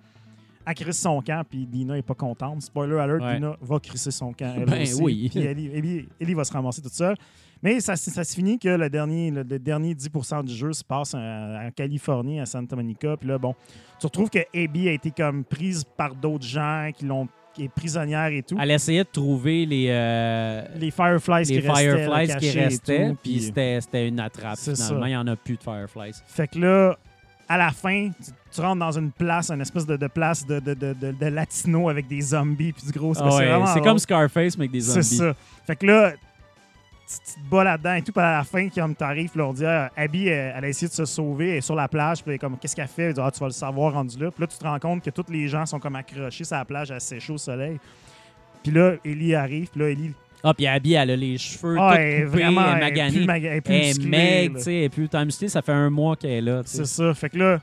elle 0.71 0.75
crisse 0.85 1.01
son 1.01 1.21
camp, 1.21 1.45
puis 1.49 1.67
Dina 1.67 1.97
est 1.99 2.03
pas 2.03 2.15
contente. 2.15 2.63
Spoiler 2.63 2.99
alert, 2.99 3.23
Ouais. 3.23 3.35
Dina 3.35 3.57
va 3.61 3.79
crisser 3.79 4.11
son 4.11 4.33
camp. 4.33 4.55
Elle 4.57 4.65
Ben 4.65 4.83
aussi. 4.83 5.03
oui. 5.03 5.29
Puis 5.31 5.41
Ellie, 5.45 5.71
Ellie- 5.75 6.09
Ellie 6.21 6.35
va 6.35 6.45
se 6.45 6.53
ramasser 6.53 6.81
toute 6.83 6.93
seule. 6.95 7.17
Mais 7.63 7.79
ça, 7.81 7.95
ça 7.95 8.25
se 8.25 8.35
finit 8.35 8.59
que 8.59 8.69
le 8.71 8.89
dernier, 8.89 9.31
le, 9.31 9.43
le 9.43 9.59
dernier 9.59 9.95
10 9.95 10.09
du 10.45 10.55
jeu 10.55 10.73
se 10.73 10.83
passe 10.83 11.15
en, 11.15 11.69
Californie, 11.77 12.41
à 12.41 12.47
Santa 12.47 12.75
Monica. 12.75 13.17
Puis 13.19 13.29
là, 13.29 13.37
bon, 13.37 13.55
tu 14.01 14.07
retrouves 14.07 14.31
que 14.31 14.39
Abby 14.55 14.89
a 14.89 14.93
été 14.93 15.11
comme 15.11 15.45
prise 15.45 15.85
par 15.85 16.15
d'autres 16.15 16.47
gens 16.47 16.91
qui 16.97 17.05
l'ont 17.05 17.29
qui 17.53 17.65
est 17.65 17.69
prisonnière 17.69 18.29
et 18.29 18.43
tout. 18.45 18.57
Elle 18.61 18.71
essayait 18.71 19.03
de 19.03 19.09
trouver 19.11 19.67
les, 19.67 19.89
euh, 19.91 20.63
les 20.77 20.93
Fireflies 20.93 21.53
les 21.53 21.61
qui 21.61 21.69
restaient, 21.69 22.07
Fireflies 22.07 22.37
qui 22.39 22.51
restaient, 22.59 23.15
puis 23.21 23.41
c'était 23.41 24.09
une 24.09 24.21
attrape. 24.21 24.57
Finalement, 24.57 24.77
ça. 25.01 25.01
il 25.03 25.11
n'y 25.11 25.17
en 25.17 25.27
a 25.27 25.35
plus 25.35 25.57
de 25.57 25.63
Fireflies. 25.63 26.13
Fait 26.27 26.47
que 26.47 26.59
là, 26.61 26.97
à 27.51 27.57
la 27.59 27.73
fin, 27.73 28.11
tu, 28.11 28.31
tu 28.53 28.61
rentres 28.61 28.79
dans 28.79 28.97
une 28.97 29.11
place, 29.11 29.51
une 29.51 29.61
espèce 29.61 29.85
de, 29.85 29.97
de 29.97 30.07
place 30.07 30.47
de, 30.47 30.61
de, 30.61 30.73
de, 30.73 31.27
latino 31.27 31.89
avec 31.89 32.07
des 32.07 32.21
zombies 32.21 32.73
puis 32.73 32.87
du 32.87 32.93
gros. 32.97 33.13
Ah 33.19 33.29
c'est 33.29 33.53
ouais, 33.53 33.67
c'est 33.75 33.81
comme 33.81 33.99
Scarface, 33.99 34.57
mais 34.57 34.67
avec 34.67 34.71
des 34.71 34.81
C'est 34.81 35.03
zombies. 35.03 35.17
ça. 35.17 35.35
Fait 35.67 35.75
que 35.75 35.85
là, 35.85 36.13
tu, 36.13 37.17
tu 37.27 37.41
te 37.41 37.51
bats 37.51 37.65
là-dedans 37.65 37.95
et 37.95 38.03
tout. 38.03 38.13
Puis 38.13 38.23
à 38.23 38.37
la 38.39 38.45
fin, 38.45 38.69
comme 38.69 38.95
t'arrives, 38.95 39.33
on 39.35 39.53
dit 39.53 39.67
ah, 39.67 39.91
Abby, 39.97 40.29
elle, 40.29 40.55
elle 40.59 40.65
a 40.65 40.69
essayé 40.69 40.87
de 40.87 40.93
se 40.93 41.05
sauver, 41.05 41.51
elle 41.51 41.57
est 41.57 41.61
sur 41.61 41.75
la 41.75 41.89
plage. 41.89 42.23
Puis 42.23 42.31
elle 42.31 42.37
est 42.37 42.39
comme, 42.39 42.57
qu'est-ce 42.57 42.77
qu'elle 42.77 42.87
fait? 42.87 43.07
Elle 43.07 43.15
dit, 43.15 43.21
ah, 43.21 43.33
tu 43.33 43.41
vas 43.41 43.47
le 43.47 43.53
savoir 43.53 43.95
rendu 43.95 44.17
là. 44.17 44.31
Puis 44.31 44.43
là, 44.43 44.47
tu 44.47 44.57
te 44.57 44.65
rends 44.65 44.79
compte 44.79 45.03
que 45.03 45.11
tous 45.11 45.27
les 45.29 45.49
gens 45.49 45.67
sont 45.67 45.81
comme 45.81 45.97
accrochés 45.97 46.45
sur 46.45 46.57
la 46.57 46.65
plage 46.65 46.93
à 46.93 47.01
sécher 47.01 47.33
au 47.33 47.39
soleil. 47.39 47.81
Puis 48.63 48.71
là, 48.71 48.93
Ellie 49.05 49.35
arrive. 49.35 49.71
Puis 49.71 49.81
là, 49.81 49.91
Ellie, 49.91 50.15
Ah, 50.43 50.55
puis 50.55 50.67
Abby, 50.67 50.95
elle 50.95 51.11
a 51.11 51.17
les 51.17 51.37
cheveux 51.39 51.77
ah, 51.79 51.93
tout 51.95 52.01
elle 52.01 52.25
coupés, 52.27 52.43
vraiment 52.43 52.63
elle 52.63 52.69
est 52.69 52.71
elle 52.71 52.77
est 52.77 52.81
maganée. 52.91 53.17
plus, 53.19 53.27
maga- 53.27 53.51
elle 53.51 53.57
est 53.57 53.61
plus 53.61 53.75
Elle 53.75 53.87
musclée, 53.87 54.51
tu 54.57 54.63
sais, 54.63 54.75
elle 54.75 54.83
est 54.85 54.89
plus 54.89 55.09
tant 55.09 55.25
musclée. 55.25 55.49
Ça 55.49 55.63
fait 55.63 55.73
un 55.73 55.91
mois 55.91 56.17
qu'elle 56.17 56.31
est 56.31 56.41
là. 56.41 56.63
C'est 56.65 56.87
ça. 56.87 57.13
Fait 57.15 57.29
que 57.29 57.39
là, 57.39 57.61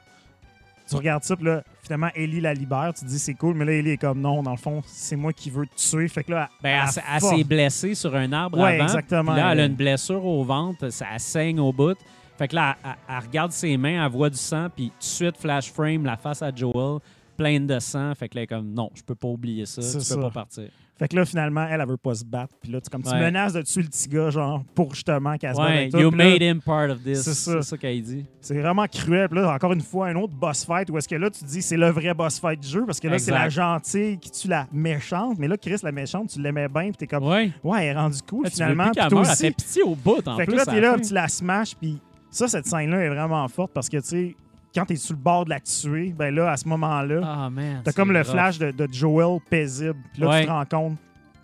tu 0.89 0.95
regardes 0.95 1.23
ça, 1.23 1.35
puis 1.35 1.45
là, 1.45 1.63
finalement, 1.83 2.09
Ellie 2.15 2.39
la 2.39 2.53
libère. 2.53 2.93
Tu 2.97 3.03
te 3.03 3.09
dis, 3.09 3.19
c'est 3.19 3.33
cool, 3.33 3.55
mais 3.55 3.65
là, 3.65 3.71
Ellie 3.73 3.91
est 3.91 3.97
comme, 3.97 4.21
non, 4.21 4.41
dans 4.43 4.51
le 4.51 4.57
fond, 4.57 4.81
c'est 4.85 5.15
moi 5.15 5.33
qui 5.33 5.49
veux 5.49 5.65
te 5.65 5.75
tuer. 5.75 6.07
Fait 6.07 6.23
que 6.23 6.31
là, 6.31 6.49
Ben, 6.63 6.81
elle, 6.83 6.87
s- 6.89 6.99
elle 7.13 7.19
force- 7.19 7.35
s'est 7.35 7.43
blessée 7.43 7.95
sur 7.95 8.15
un 8.15 8.31
arbre 8.31 8.59
Ouais, 8.59 8.75
avant. 8.75 8.83
exactement. 8.83 9.33
Puis 9.33 9.41
là, 9.41 9.51
elle 9.53 9.59
a 9.59 9.63
Elle- 9.63 9.71
une 9.71 9.75
blessure 9.75 10.23
au 10.23 10.43
ventre, 10.43 10.89
ça 10.89 11.07
elle 11.13 11.19
saigne 11.19 11.59
au 11.59 11.73
bout. 11.73 11.97
Fait 12.37 12.47
que 12.47 12.55
là, 12.55 12.77
elle, 12.83 12.91
elle- 13.09 13.15
elle 13.17 13.23
regarde 13.27 13.51
ses 13.51 13.75
mains, 13.77 14.05
elle 14.05 14.11
voit 14.11 14.29
du 14.29 14.37
sang, 14.37 14.67
puis 14.73 14.89
tout 14.91 14.97
de 14.99 15.03
suite, 15.03 15.37
flash 15.37 15.71
frame, 15.71 16.05
la 16.05 16.15
face 16.15 16.41
à 16.43 16.51
Joel, 16.55 16.99
pleine 17.35 17.65
de 17.67 17.79
sang. 17.79 18.13
Fait 18.15 18.29
que 18.29 18.35
là, 18.35 18.41
elle 18.41 18.43
est 18.43 18.47
comme, 18.47 18.71
non, 18.73 18.89
je 18.93 19.01
peux 19.01 19.15
pas 19.15 19.27
oublier 19.27 19.65
ça, 19.65 19.81
tu 19.81 19.87
C'est 19.87 19.97
peux 19.97 20.03
ça. 20.03 20.17
pas 20.17 20.29
partir. 20.29 20.69
Fait 20.99 21.07
que 21.07 21.15
là, 21.15 21.25
finalement, 21.25 21.67
elle, 21.69 21.79
elle 21.79 21.87
veut 21.87 21.97
pas 21.97 22.15
se 22.15 22.25
battre. 22.25 22.55
Puis 22.61 22.71
là, 22.71 22.81
tu, 22.81 22.89
comme, 22.89 23.03
tu 23.03 23.09
Ouais. 23.09 23.19
menaces 23.19 23.53
de 23.53 23.61
tuer 23.61 23.83
le 23.83 23.87
petit 23.87 24.09
gars, 24.09 24.29
genre, 24.31 24.63
pour 24.73 24.93
justement 24.95 25.37
qu'elle 25.37 25.53
se 25.53 25.57
batte 25.59 25.69
Ouais, 25.69 25.89
you 26.01 26.09
là, 26.09 26.17
made 26.17 26.41
him 26.41 26.59
part 26.61 26.89
of 26.89 27.03
this. 27.03 27.21
c'est 27.21 27.33
ça. 27.35 27.61
C'est 27.61 27.69
ça 27.69 27.77
qu'elle 27.77 28.01
dit. 28.01 28.25
C'est 28.41 28.59
vraiment 28.59 28.85
cruel. 28.87 29.29
Puis 29.29 29.39
là, 29.39 29.53
encore 29.53 29.73
une 29.73 29.81
fois, 29.81 30.07
un 30.07 30.15
autre 30.15 30.33
boss 30.33 30.65
fight 30.65 30.89
où 30.89 30.97
est-ce 30.97 31.07
que 31.07 31.15
là, 31.15 31.29
tu 31.29 31.41
te 31.41 31.45
dis, 31.45 31.61
c'est 31.61 31.77
le 31.77 31.89
vrai 31.89 32.13
boss 32.13 32.39
fight 32.39 32.59
du 32.59 32.67
jeu 32.67 32.83
parce 32.85 32.99
que 32.99 33.07
là, 33.07 33.19
c'est 33.19 33.31
la 33.31 33.47
gentille 33.49 34.17
qui 34.17 34.31
tue 34.31 34.47
la 34.47 34.67
méchante. 34.71 35.37
Mais 35.37 35.47
là, 35.47 35.55
Chris, 35.57 35.77
la 35.83 35.91
méchante, 35.91 36.29
tu 36.29 36.41
l'aimais 36.41 36.67
bien. 36.67 36.83
Puis 36.85 36.97
t'es 36.97 37.07
comme, 37.07 37.25
Ouais. 37.27 37.51
ouais, 37.63 37.85
elle 37.85 37.95
est 37.95 37.99
rendue 37.99 38.17
cool 38.27 38.45
Là, 38.45 38.49
tu 38.49 38.57
veux 38.57 38.63
finalement. 38.63 38.83
plus 38.85 38.91
Puis 38.93 39.01
meure, 39.15 39.23
elle 39.25 39.31
aussi. 39.31 39.41
fait 39.43 39.51
pitié 39.51 39.83
au 39.83 39.95
bout, 39.95 40.27
en 40.27 40.37
Fait 40.37 40.45
que 40.47 40.51
là, 40.51 40.65
t'es 40.65 40.81
là, 40.81 40.97
tu 40.99 41.13
la 41.13 41.27
smash. 41.27 41.75
Puis 41.75 41.99
ça, 42.31 42.47
cette 42.47 42.65
scène-là 42.65 43.01
est 43.03 43.09
vraiment 43.09 43.47
forte 43.47 43.71
parce 43.73 43.87
que, 43.89 43.97
tu 43.97 44.03
sais, 44.07 44.35
quand 44.77 44.85
t'es 44.85 44.95
sur 44.95 45.15
le 45.15 45.21
bord 45.21 45.45
de 45.45 45.49
la 45.49 45.59
tuer, 45.59 46.13
ben 46.17 46.33
là, 46.33 46.51
à 46.51 46.57
ce 46.57 46.67
moment-là, 46.67 47.21
Ah, 47.23 47.49
man. 47.49 47.81
T'as 47.83 47.91
c'est 47.91 47.95
comme 47.95 48.11
le 48.11 48.19
rough. 48.21 48.27
flash 48.31 48.59
de, 48.59 48.71
de 48.71 48.87
Joel 48.91 49.39
paisible. 49.49 49.97
Puis 50.13 50.21
là, 50.21 50.29
Ouais. 50.29 50.41
tu 50.41 50.47
te 50.47 50.51
rends 50.51 50.65
compte 50.65 50.97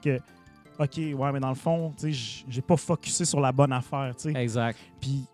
que, 0.03 0.19
OK, 0.79 0.97
ouais, 0.97 1.31
mais 1.31 1.39
dans 1.39 1.49
le 1.49 1.55
fond, 1.55 1.91
tu 1.97 2.07
sais, 2.07 2.11
j- 2.11 2.45
j'ai 2.49 2.61
pas 2.61 2.77
focusé 2.77 3.25
sur 3.25 3.39
la 3.39 3.51
bonne 3.51 3.71
affaire, 3.73 4.13
tu 4.15 4.31
sais. 4.31 4.39
Exact. 4.41 4.77
Puis, 5.01 5.25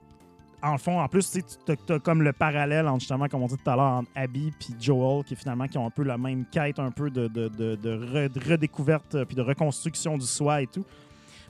en 0.61 0.77
fond, 0.77 0.99
en 0.99 1.07
plus, 1.07 1.29
tu 1.31 1.39
sais, 1.39 1.45
t'as- 1.65 1.75
t'as 1.75 1.99
comme 1.99 2.21
le 2.21 2.33
parallèle 2.33 2.87
entre, 2.87 2.99
justement, 2.99 3.27
comme 3.27 3.43
on 3.43 3.47
dit 3.47 3.55
tout 3.57 3.69
à 3.69 3.75
l'heure, 3.75 3.85
entre 3.99 4.09
Abby 4.15 4.51
puis 4.59 4.75
Joel, 4.79 5.23
qui 5.23 5.35
finalement, 5.35 5.67
qui 5.67 5.77
ont 5.77 5.87
un 5.87 5.91
peu 5.91 6.03
la 6.03 6.17
même 6.17 6.45
quête, 6.51 6.79
un 6.79 6.91
peu 6.91 7.09
de, 7.09 7.27
de, 7.27 7.47
de, 7.47 7.75
de 7.75 7.97
re- 7.97 8.29
de 8.31 8.49
redécouverte 8.51 9.15
euh, 9.15 9.25
puis 9.25 9.35
de 9.35 9.41
reconstruction 9.41 10.17
du 10.17 10.25
soi 10.25 10.61
et 10.61 10.67
tout. 10.67 10.83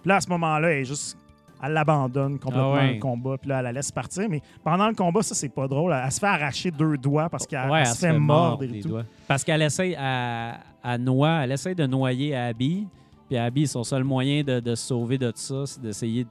Puis 0.02 0.10
là, 0.10 0.16
à 0.18 0.22
ce 0.22 0.30
moment-là, 0.30 0.72
elle 0.72 0.82
est 0.82 0.86
juste... 0.86 1.18
Elle 1.62 1.74
l'abandonne 1.74 2.40
complètement 2.40 2.74
Ah 2.76 2.78
ouais. 2.78 2.94
le 2.96 3.00
combat, 3.00 3.38
puis 3.38 3.50
là, 3.50 3.58
elle 3.60 3.66
la 3.66 3.72
laisse 3.74 3.92
partir. 3.92 4.30
Mais 4.30 4.42
pendant 4.64 4.88
le 4.88 4.94
combat, 4.96 5.22
ça, 5.22 5.36
c'est 5.36 5.50
pas 5.50 5.68
drôle. 5.68 5.92
Elle, 5.92 6.02
elle 6.06 6.12
se 6.12 6.20
fait 6.20 6.26
arracher 6.28 6.72
deux 6.72 6.98
doigts 6.98 7.30
parce 7.30 7.46
qu'elle 7.46 7.70
Ouais, 7.70 7.86
se 7.86 7.98
fait 7.98 8.18
mordre 8.18 8.64
et 8.64 8.80
tout. 8.80 8.88
doigts. 8.90 9.04
Parce 9.28 9.44
qu'elle 9.44 9.62
essaye 9.62 9.96
à, 10.00 10.60
à 10.84 10.98
noie, 10.98 11.42
elle 11.44 11.52
essaye 11.52 11.76
de 11.76 11.86
noyer 11.86 12.36
Abby. 12.36 12.88
Puis 13.28 13.38
Abby, 13.38 13.68
son 13.68 13.84
seul 13.84 14.04
moyen 14.04 14.42
de, 14.44 14.60
de 14.60 14.74
se 14.74 14.88
sauver 14.88 15.18
de 15.18 15.30
tout 15.30 15.38
ça, 15.38 15.64
c'est 15.66 15.82
d'essayer 15.82 16.26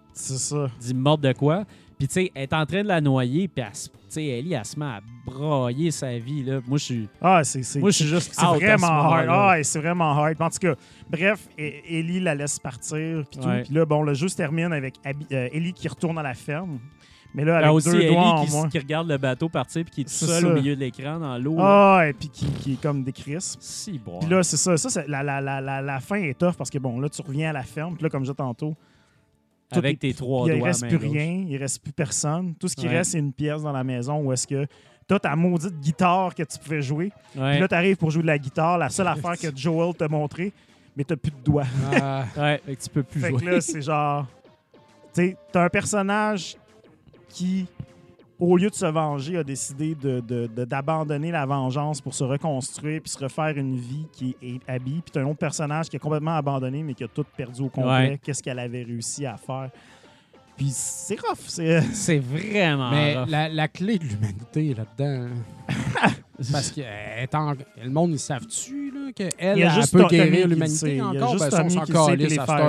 d'y 0.81 0.95
mordre 0.95 1.23
de 1.29 1.33
quoi. 1.33 1.65
Puis, 1.99 2.07
tu 2.07 2.15
sais, 2.15 2.33
elle 2.35 2.45
est 2.45 2.53
en 2.53 2.65
train 2.65 2.83
de 2.83 2.89
la 2.89 3.01
noyer, 3.01 3.49
puis, 3.49 3.65
elle 3.65 4.23
Ellie, 4.23 4.55
elle 4.55 4.65
se 4.65 4.79
met 4.79 4.87
à 4.87 5.01
brailler 5.27 5.91
sa 5.91 6.17
vie, 6.19 6.45
là. 6.45 6.61
Moi, 6.67 6.79
je 6.79 6.85
suis... 6.85 7.09
Ah, 7.21 7.43
c'est 7.45 7.63
c'est- 7.63 7.81
Moi, 7.81 7.91
je 7.91 7.97
suis 7.97 8.07
juste 8.07 8.33
c'est 8.33 8.45
vraiment 8.45 8.87
hard. 8.87 9.27
Ah, 9.29 9.57
c'est 9.63 9.81
vraiment 9.81 10.13
hard. 10.13 10.41
En 10.41 10.49
tout 10.49 10.59
cas, 10.61 10.75
bref, 11.11 11.49
E- 11.59 11.73
Ellie 11.89 12.21
la 12.21 12.35
laisse 12.35 12.59
partir 12.59 13.25
puis 13.31 13.41
tout. 13.41 13.49
Puis 13.65 13.75
là, 13.75 13.85
bon, 13.85 14.03
le 14.03 14.15
jeu 14.15 14.29
se 14.29 14.37
termine 14.37 14.73
avec 14.73 14.95
Abby- 15.05 15.27
euh, 15.33 15.49
Ellie 15.53 15.73
qui 15.73 15.89
retourne 15.89 16.17
à 16.19 16.23
la 16.23 16.35
ferme. 16.35 16.79
Mais 17.35 17.45
là, 17.45 17.57
avec 17.57 17.69
a 17.69 17.73
aussi 17.75 17.91
deux 17.91 18.01
Ellie 18.01 18.15
doigts 18.15 18.23
en 18.23 18.45
qui, 18.47 18.51
moins. 18.53 18.69
qui 18.71 18.79
regarde 18.79 19.07
le 19.09 19.19
bateau 19.19 19.49
partir, 19.51 19.85
puis 19.85 19.93
qui 19.93 20.01
est 20.03 20.09
seul 20.09 20.47
au 20.47 20.55
milieu 20.55 20.75
de 20.75 20.81
l'écran, 20.81 21.19
dans 21.19 21.37
l'eau. 21.37 21.57
Ah, 21.59 22.05
et 22.09 22.13
puis 22.15 22.29
qui, 22.31 22.47
qui 22.47 22.73
est 22.75 22.81
comme 22.81 23.05
des 23.05 23.13
crisps. 23.13 23.59
Si, 23.61 23.99
bon. 23.99 24.21
Puis 24.21 24.31
là, 24.31 24.43
c'est 24.43 24.57
ça. 24.57 24.77
ça 24.79 24.89
c'est- 24.89 25.07
la, 25.09 25.23
la, 25.23 25.41
la, 25.41 25.61
la, 25.61 25.83
la 25.83 26.01
fin 26.01 26.17
est 26.17 26.39
tough 26.39 26.55
parce 26.57 26.71
que, 26.71 26.79
bon, 26.79 26.99
là, 27.01 27.09
tu 27.11 27.21
reviens 27.21 27.51
à 27.51 27.53
la 27.53 27.65
ferme. 27.65 27.95
Puis 27.97 28.05
là, 28.05 28.09
comme 28.09 28.23
je 28.25 28.31
disais 28.31 28.35
tantôt, 28.37 28.75
Avec 29.71 29.99
tes 29.99 30.15
trois 30.15 30.49
il 30.49 30.57
doigts. 30.59 30.69
reste 30.69 30.83
main 30.83 30.89
plus 30.89 30.99
gauche. 30.99 31.11
rien. 31.17 31.45
Il 31.49 31.57
reste 31.57 31.83
plus 31.83 31.93
personne. 31.93 32.55
Tout 32.55 32.69
ce 32.69 32.77
qui 32.77 32.87
Ouais. 32.87 32.97
reste, 32.99 33.13
c'est 33.13 33.19
une 33.19 33.33
pièce 33.33 33.63
dans 33.63 33.73
la 33.73 33.85
maison 33.85 34.21
où 34.23 34.33
est-ce 34.33 34.47
que 34.47 34.67
t'as 35.07 35.19
ta 35.19 35.37
maudite 35.37 35.79
guitare 35.81 36.35
que 36.35 36.43
tu 36.43 36.59
pouvais 36.59 36.81
jouer. 36.83 37.13
Ouais. 37.37 37.53
Puis 37.53 37.61
là, 37.61 37.69
t'arrives 37.69 37.97
pour 37.97 38.11
jouer 38.11 38.23
de 38.23 38.27
la 38.29 38.39
guitare. 38.39 38.79
La 38.79 38.89
seule 38.89 39.09
affaire 39.09 39.37
que 39.39 39.55
Joel 39.55 39.95
t'a 39.95 40.09
montré, 40.09 40.53
mais 40.97 41.05
t'as 41.05 41.17
plus 41.17 41.31
de 41.33 41.41
doigts. 41.45 41.65
Ah, 42.01 42.25
Ouais, 42.37 42.61
fait 42.65 42.77
que 42.77 42.83
tu 42.83 42.91
peux 42.91 43.03
plus 43.03 43.21
Fait 43.21 43.31
jouer. 43.31 43.41
que 43.41 43.47
là, 43.47 43.61
c'est 43.61 43.83
genre. 43.83 44.27
Tu 45.15 45.23
sais, 45.31 45.37
t'as 45.53 45.65
un 45.65 45.69
personnage 45.69 46.57
qui, 47.29 47.67
au 48.41 48.57
lieu 48.57 48.71
de 48.71 48.75
se 48.75 48.87
venger, 48.87 49.37
a 49.39 49.45
décidé 49.45 49.95
de- 49.95 50.21
de- 50.21 50.47
de- 50.47 50.65
d'abandonner 50.65 51.31
la 51.33 51.45
vengeance 51.47 52.01
pour 52.01 52.15
se 52.15 52.23
reconstruire 52.25 53.01
puis 53.03 53.11
se 53.11 53.19
refaire 53.19 53.57
une 53.57 53.77
vie 53.77 54.07
qui 54.13 54.37
est 54.43 54.61
habillée. 54.71 55.01
Puis 55.03 55.11
t'as 55.13 55.21
un 55.23 55.27
autre 55.27 55.39
personnage 55.39 55.89
qui 55.89 55.97
a 55.97 55.99
complètement 55.99 56.37
abandonné, 56.37 56.83
mais 56.83 56.95
qui 56.95 57.05
a 57.05 57.09
tout 57.09 57.25
perdu 57.37 57.63
au 57.63 57.69
complet. 57.69 57.91
Ouais. 57.91 58.21
Qu'est-ce 58.23 58.43
qu'elle 58.43 58.59
avait 58.61 58.85
réussi 58.85 59.27
à 59.27 59.37
faire? 59.37 59.71
Puis 60.57 60.71
c'est 60.73 61.19
rough. 61.21 61.39
C'est. 61.47 61.81
C'est 61.93 62.19
vraiment 62.19 62.91
mais 62.91 63.17
rough. 63.17 63.29
la, 63.29 63.49
la 63.49 63.69
clé 63.69 63.99
de 63.99 64.05
l'humanité 64.05 64.75
là-dedans. 64.75 65.29
parce 66.53 66.71
que 66.73 66.81
euh, 66.81 67.23
étant- 67.23 67.55
le 67.83 67.91
monde, 67.91 68.11
ils 68.13 68.19
savent-tu 68.19 68.91
là, 68.93 69.13
qu'elle 69.13 69.31
elle 69.39 69.71
juste 69.71 69.93
peut 69.93 70.07
guérir 70.07 70.49
l'humanité 70.49 70.77
sait. 70.77 70.91
Il 70.93 70.97
y 70.97 71.01
a 71.01 71.05
encore? 71.07 71.33
juste 71.33 71.51
Ben, 71.51 71.65
on 71.65 71.71
s'en 71.71 71.85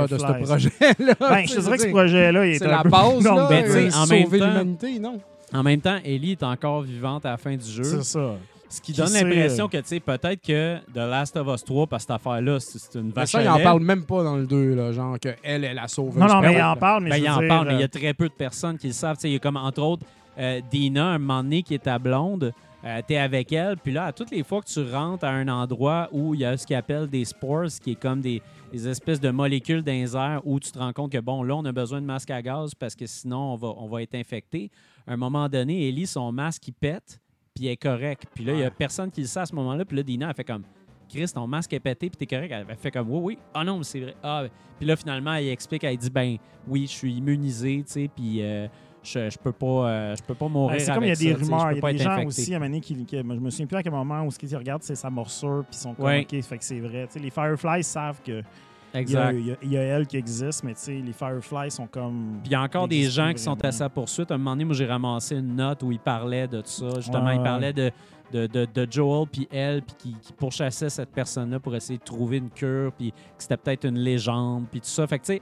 de 0.06 0.17
ce 0.17 0.23
projet-là. 0.43 1.15
Ben, 1.19 1.48
je 1.48 1.56
te 1.56 1.59
dirais 1.61 1.77
que 1.77 1.83
ce 1.83 1.88
projet-là, 1.89 2.45
il 2.45 2.53
est 2.53 2.57
C'est 2.59 2.65
un 2.65 2.72
la 2.72 2.83
peu 2.83 2.89
base, 2.89 3.23
là. 3.23 3.31
long. 3.31 3.49
Ben, 3.49 3.65
euh, 3.65 3.89
en 3.95 4.06
même 4.07 4.23
sauver 4.23 4.39
temps- 4.39 4.48
l'humanité, 4.48 4.99
non? 4.99 5.19
En 5.53 5.63
même 5.63 5.81
temps, 5.81 5.97
Ellie 6.03 6.33
est 6.33 6.43
encore 6.43 6.81
vivante 6.81 7.25
à 7.25 7.31
la 7.31 7.37
fin 7.37 7.55
du 7.55 7.65
jeu. 7.65 7.83
C'est 7.83 8.03
ça. 8.03 8.35
Ce 8.71 8.79
qui 8.81 8.93
Qui 8.93 9.01
donne 9.01 9.11
l'impression 9.13 9.65
euh, 9.65 9.67
que, 9.67 9.77
tu 9.77 9.83
sais, 9.87 9.99
peut-être 9.99 10.45
que 10.45 10.77
The 10.93 10.97
Last 10.97 11.35
of 11.37 11.47
Us 11.47 11.63
3, 11.63 11.87
parce 11.87 12.03
que 12.05 12.13
cette 12.13 12.21
affaire-là, 12.21 12.59
c'est 12.59 12.77
c'est 12.77 12.99
une 12.99 13.07
Mais 13.07 13.13
vache 13.13 13.31
ça, 13.31 13.39
à 13.39 13.41
il 13.41 13.49
en 13.49 13.59
parle 13.59 13.81
même 13.81 14.05
pas 14.05 14.23
dans 14.23 14.37
le 14.37 14.45
2, 14.45 14.75
là, 14.75 14.91
genre 14.91 15.17
qu'elle, 15.17 15.63
elle 15.63 15.79
a 15.79 15.87
sauvé. 15.87 16.19
Non, 16.19 16.27
non, 16.27 16.39
mais 16.39 16.53
il 16.53 16.61
en 16.61 16.75
parle, 16.75 17.03
mais 17.03 17.09
Ben, 17.09 17.15
je 17.17 17.23
il 17.23 17.29
en 17.31 17.39
dire, 17.39 17.47
parle, 17.47 17.67
mais 17.67 17.73
il 17.73 17.79
y 17.79 17.81
euh, 17.81 17.85
a 17.85 17.89
très 17.89 18.13
peu 18.13 18.29
de 18.29 18.33
personnes 18.33 18.77
qui 18.77 18.87
le 18.87 18.93
savent. 18.93 19.15
Tu 19.15 19.21
sais, 19.21 19.29
Il 19.29 19.33
y 19.33 19.35
a 19.37 19.39
comme, 19.39 19.57
entre 19.57 19.81
autres, 19.81 20.05
euh, 20.37 20.61
Dina, 20.69 21.07
un 21.07 21.17
moment 21.17 21.41
donné, 21.41 21.63
qui 21.63 21.73
est 21.73 21.79
ta 21.79 21.97
blonde. 21.97 22.53
Euh, 22.85 23.01
tu 23.05 23.13
es 23.15 23.17
avec 23.17 23.51
elle, 23.51 23.75
puis 23.75 23.91
là, 23.91 24.05
à 24.05 24.13
toutes 24.13 24.31
les 24.31 24.43
fois 24.43 24.61
que 24.61 24.67
tu 24.67 24.81
rentres 24.89 25.25
à 25.25 25.29
un 25.31 25.49
endroit 25.49 26.07
où 26.13 26.33
il 26.33 26.41
y 26.41 26.45
a 26.45 26.55
ce 26.55 26.65
qu'ils 26.65 26.77
appellent 26.77 27.09
des 27.09 27.25
spores, 27.25 27.67
qui 27.81 27.91
est 27.91 27.99
comme 27.99 28.21
des, 28.21 28.41
des 28.71 28.87
espèces 28.87 29.19
de 29.19 29.31
molécules 29.31 29.81
dans 29.83 29.91
les 29.91 30.15
airs, 30.15 30.41
où 30.45 30.59
tu 30.61 30.71
te 30.71 30.79
rends 30.79 30.93
compte 30.93 31.11
que, 31.11 31.17
bon, 31.17 31.43
là, 31.43 31.55
on 31.55 31.65
a 31.65 31.71
besoin 31.73 31.99
de 31.99 32.05
masque 32.05 32.29
à 32.29 32.41
gaz 32.41 32.73
parce 32.75 32.95
que 32.95 33.05
sinon, 33.05 33.53
on 33.53 33.55
va, 33.55 33.67
on 33.77 33.87
va 33.89 34.01
être 34.03 34.15
infecté. 34.15 34.71
À 35.09 35.13
un 35.13 35.17
moment 35.17 35.49
donné, 35.49 35.88
Ellie, 35.89 36.05
son 36.05 36.31
masque, 36.31 36.67
il 36.67 36.73
pète, 36.73 37.19
puis 37.55 37.65
elle 37.65 37.71
est 37.73 37.77
correct. 37.77 38.23
Puis 38.35 38.45
là, 38.45 38.53
il 38.53 38.59
y 38.59 38.63
a 38.63 38.69
personne 38.69 39.09
qui 39.09 39.21
le 39.21 39.27
sait 39.27 39.39
à 39.39 39.45
ce 39.47 39.55
moment-là, 39.55 39.83
puis 39.83 39.97
là, 39.97 40.03
Dina, 40.03 40.29
elle 40.29 40.35
fait 40.35 40.43
comme... 40.43 40.63
Chris, 41.11 41.25
ton 41.33 41.47
masque 41.47 41.73
est 41.73 41.79
pété, 41.79 42.07
puis 42.11 42.17
t'es 42.17 42.27
correct. 42.27 42.53
Elle 42.69 42.75
fait 42.77 42.91
comme, 42.91 43.09
oui, 43.09 43.19
oui. 43.23 43.38
Ah 43.55 43.63
non, 43.63 43.79
mais 43.79 43.83
c'est 43.83 43.99
vrai. 43.99 44.13
Ah, 44.21 44.43
puis 44.77 44.85
là, 44.88 44.95
finalement, 44.95 45.33
elle 45.33 45.47
explique, 45.47 45.83
elle 45.83 45.97
dit, 45.97 46.11
ben 46.11 46.38
oui, 46.67 46.83
je 46.85 46.91
suis 46.91 47.13
immunisé, 47.15 47.83
tu 47.83 47.91
sais, 47.91 48.09
puis 48.15 48.43
euh, 48.43 48.67
je, 49.01 49.27
je 49.31 49.38
peux 49.39 49.51
pas, 49.51 49.89
euh, 49.89 50.15
je 50.15 50.21
peux 50.21 50.35
pas 50.35 50.47
mourir. 50.47 50.79
C'est 50.79 50.93
comme 50.93 51.03
il 51.05 51.07
y 51.07 51.11
a 51.11 51.15
des 51.15 51.31
ça, 51.31 51.38
rumeurs, 51.39 51.71
il 51.71 51.81
y 51.81 51.85
a 51.88 51.91
des 51.93 51.97
gens 51.97 52.09
infecté. 52.11 52.27
aussi 52.27 52.53
à 52.53 52.57
un 52.57 52.59
moment 52.59 52.79
qui, 52.79 53.05
qui- 53.05 53.17
je 53.17 53.23
me 53.23 53.49
souviens 53.49 53.65
plus 53.65 53.77
à 53.77 53.81
quel 53.81 53.91
moment 53.91 54.21
où 54.23 54.29
ce 54.29 54.38
qu'ils 54.38 54.55
regardent 54.55 54.83
c'est 54.83 54.93
sa 54.93 55.09
morsure 55.09 55.65
puis 55.67 55.79
ils 55.79 55.81
sont 55.81 55.95
comme 55.95 56.05
Ouais. 56.05 56.27
ok 56.31 56.41
fait 56.43 56.57
que 56.59 56.63
c'est 56.63 56.79
vrai. 56.79 57.07
Les 57.15 57.31
Fireflies 57.31 57.83
savent 57.83 58.21
que 58.23 58.41
a, 58.41 58.43
Exact. 58.93 59.33
il 59.37 59.47
y 59.47 59.51
a- 59.51 59.55
il 59.61 59.71
y 59.73 59.77
a 59.77 59.81
elle 59.81 60.07
qui 60.07 60.17
existe 60.17 60.63
mais 60.63 60.73
tu 60.73 60.79
sais, 60.81 60.93
les 60.93 61.13
Fireflies 61.13 61.69
sont 61.71 61.87
comme 61.87 62.39
Puis 62.41 62.49
il 62.49 62.51
y 62.51 62.55
a 62.55 62.61
encore 62.61 62.87
des 62.87 63.03
gens 63.03 63.31
qui 63.33 63.41
sont 63.41 63.63
à 63.63 63.71
sa 63.71 63.89
poursuite. 63.89 64.31
À 64.31 64.35
un 64.35 64.37
moment 64.37 64.51
donné, 64.51 64.65
moi, 64.65 64.73
j'ai 64.75 64.85
ramassé 64.85 65.35
une 65.35 65.55
note 65.55 65.83
où 65.83 65.91
il 65.91 65.99
parlait 65.99 66.47
de 66.47 66.61
ça. 66.65 66.89
Justement, 66.95 67.25
Ouais, 67.25 67.35
il 67.35 67.43
parlait 67.43 67.73
de, 67.73 67.91
de, 68.33 68.47
de, 68.47 68.65
de 68.73 68.87
Joel 68.91 69.27
puis 69.31 69.47
elle, 69.51 69.81
puis 69.83 69.95
qui, 69.97 70.15
qui 70.21 70.33
pourchassait 70.33 70.89
cette 70.89 71.09
personne-là 71.11 71.59
pour 71.59 71.75
essayer 71.75 71.99
de 71.99 72.03
trouver 72.03 72.37
une 72.37 72.49
cure, 72.49 72.91
puis 72.93 73.11
que 73.11 73.17
c'était 73.37 73.57
peut-être 73.57 73.85
une 73.85 73.99
légende, 73.99 74.65
puis 74.71 74.79
tout 74.81 74.87
ça. 74.87 75.05
Fait 75.07 75.19
que, 75.19 75.25
tu 75.25 75.33
sais, 75.33 75.41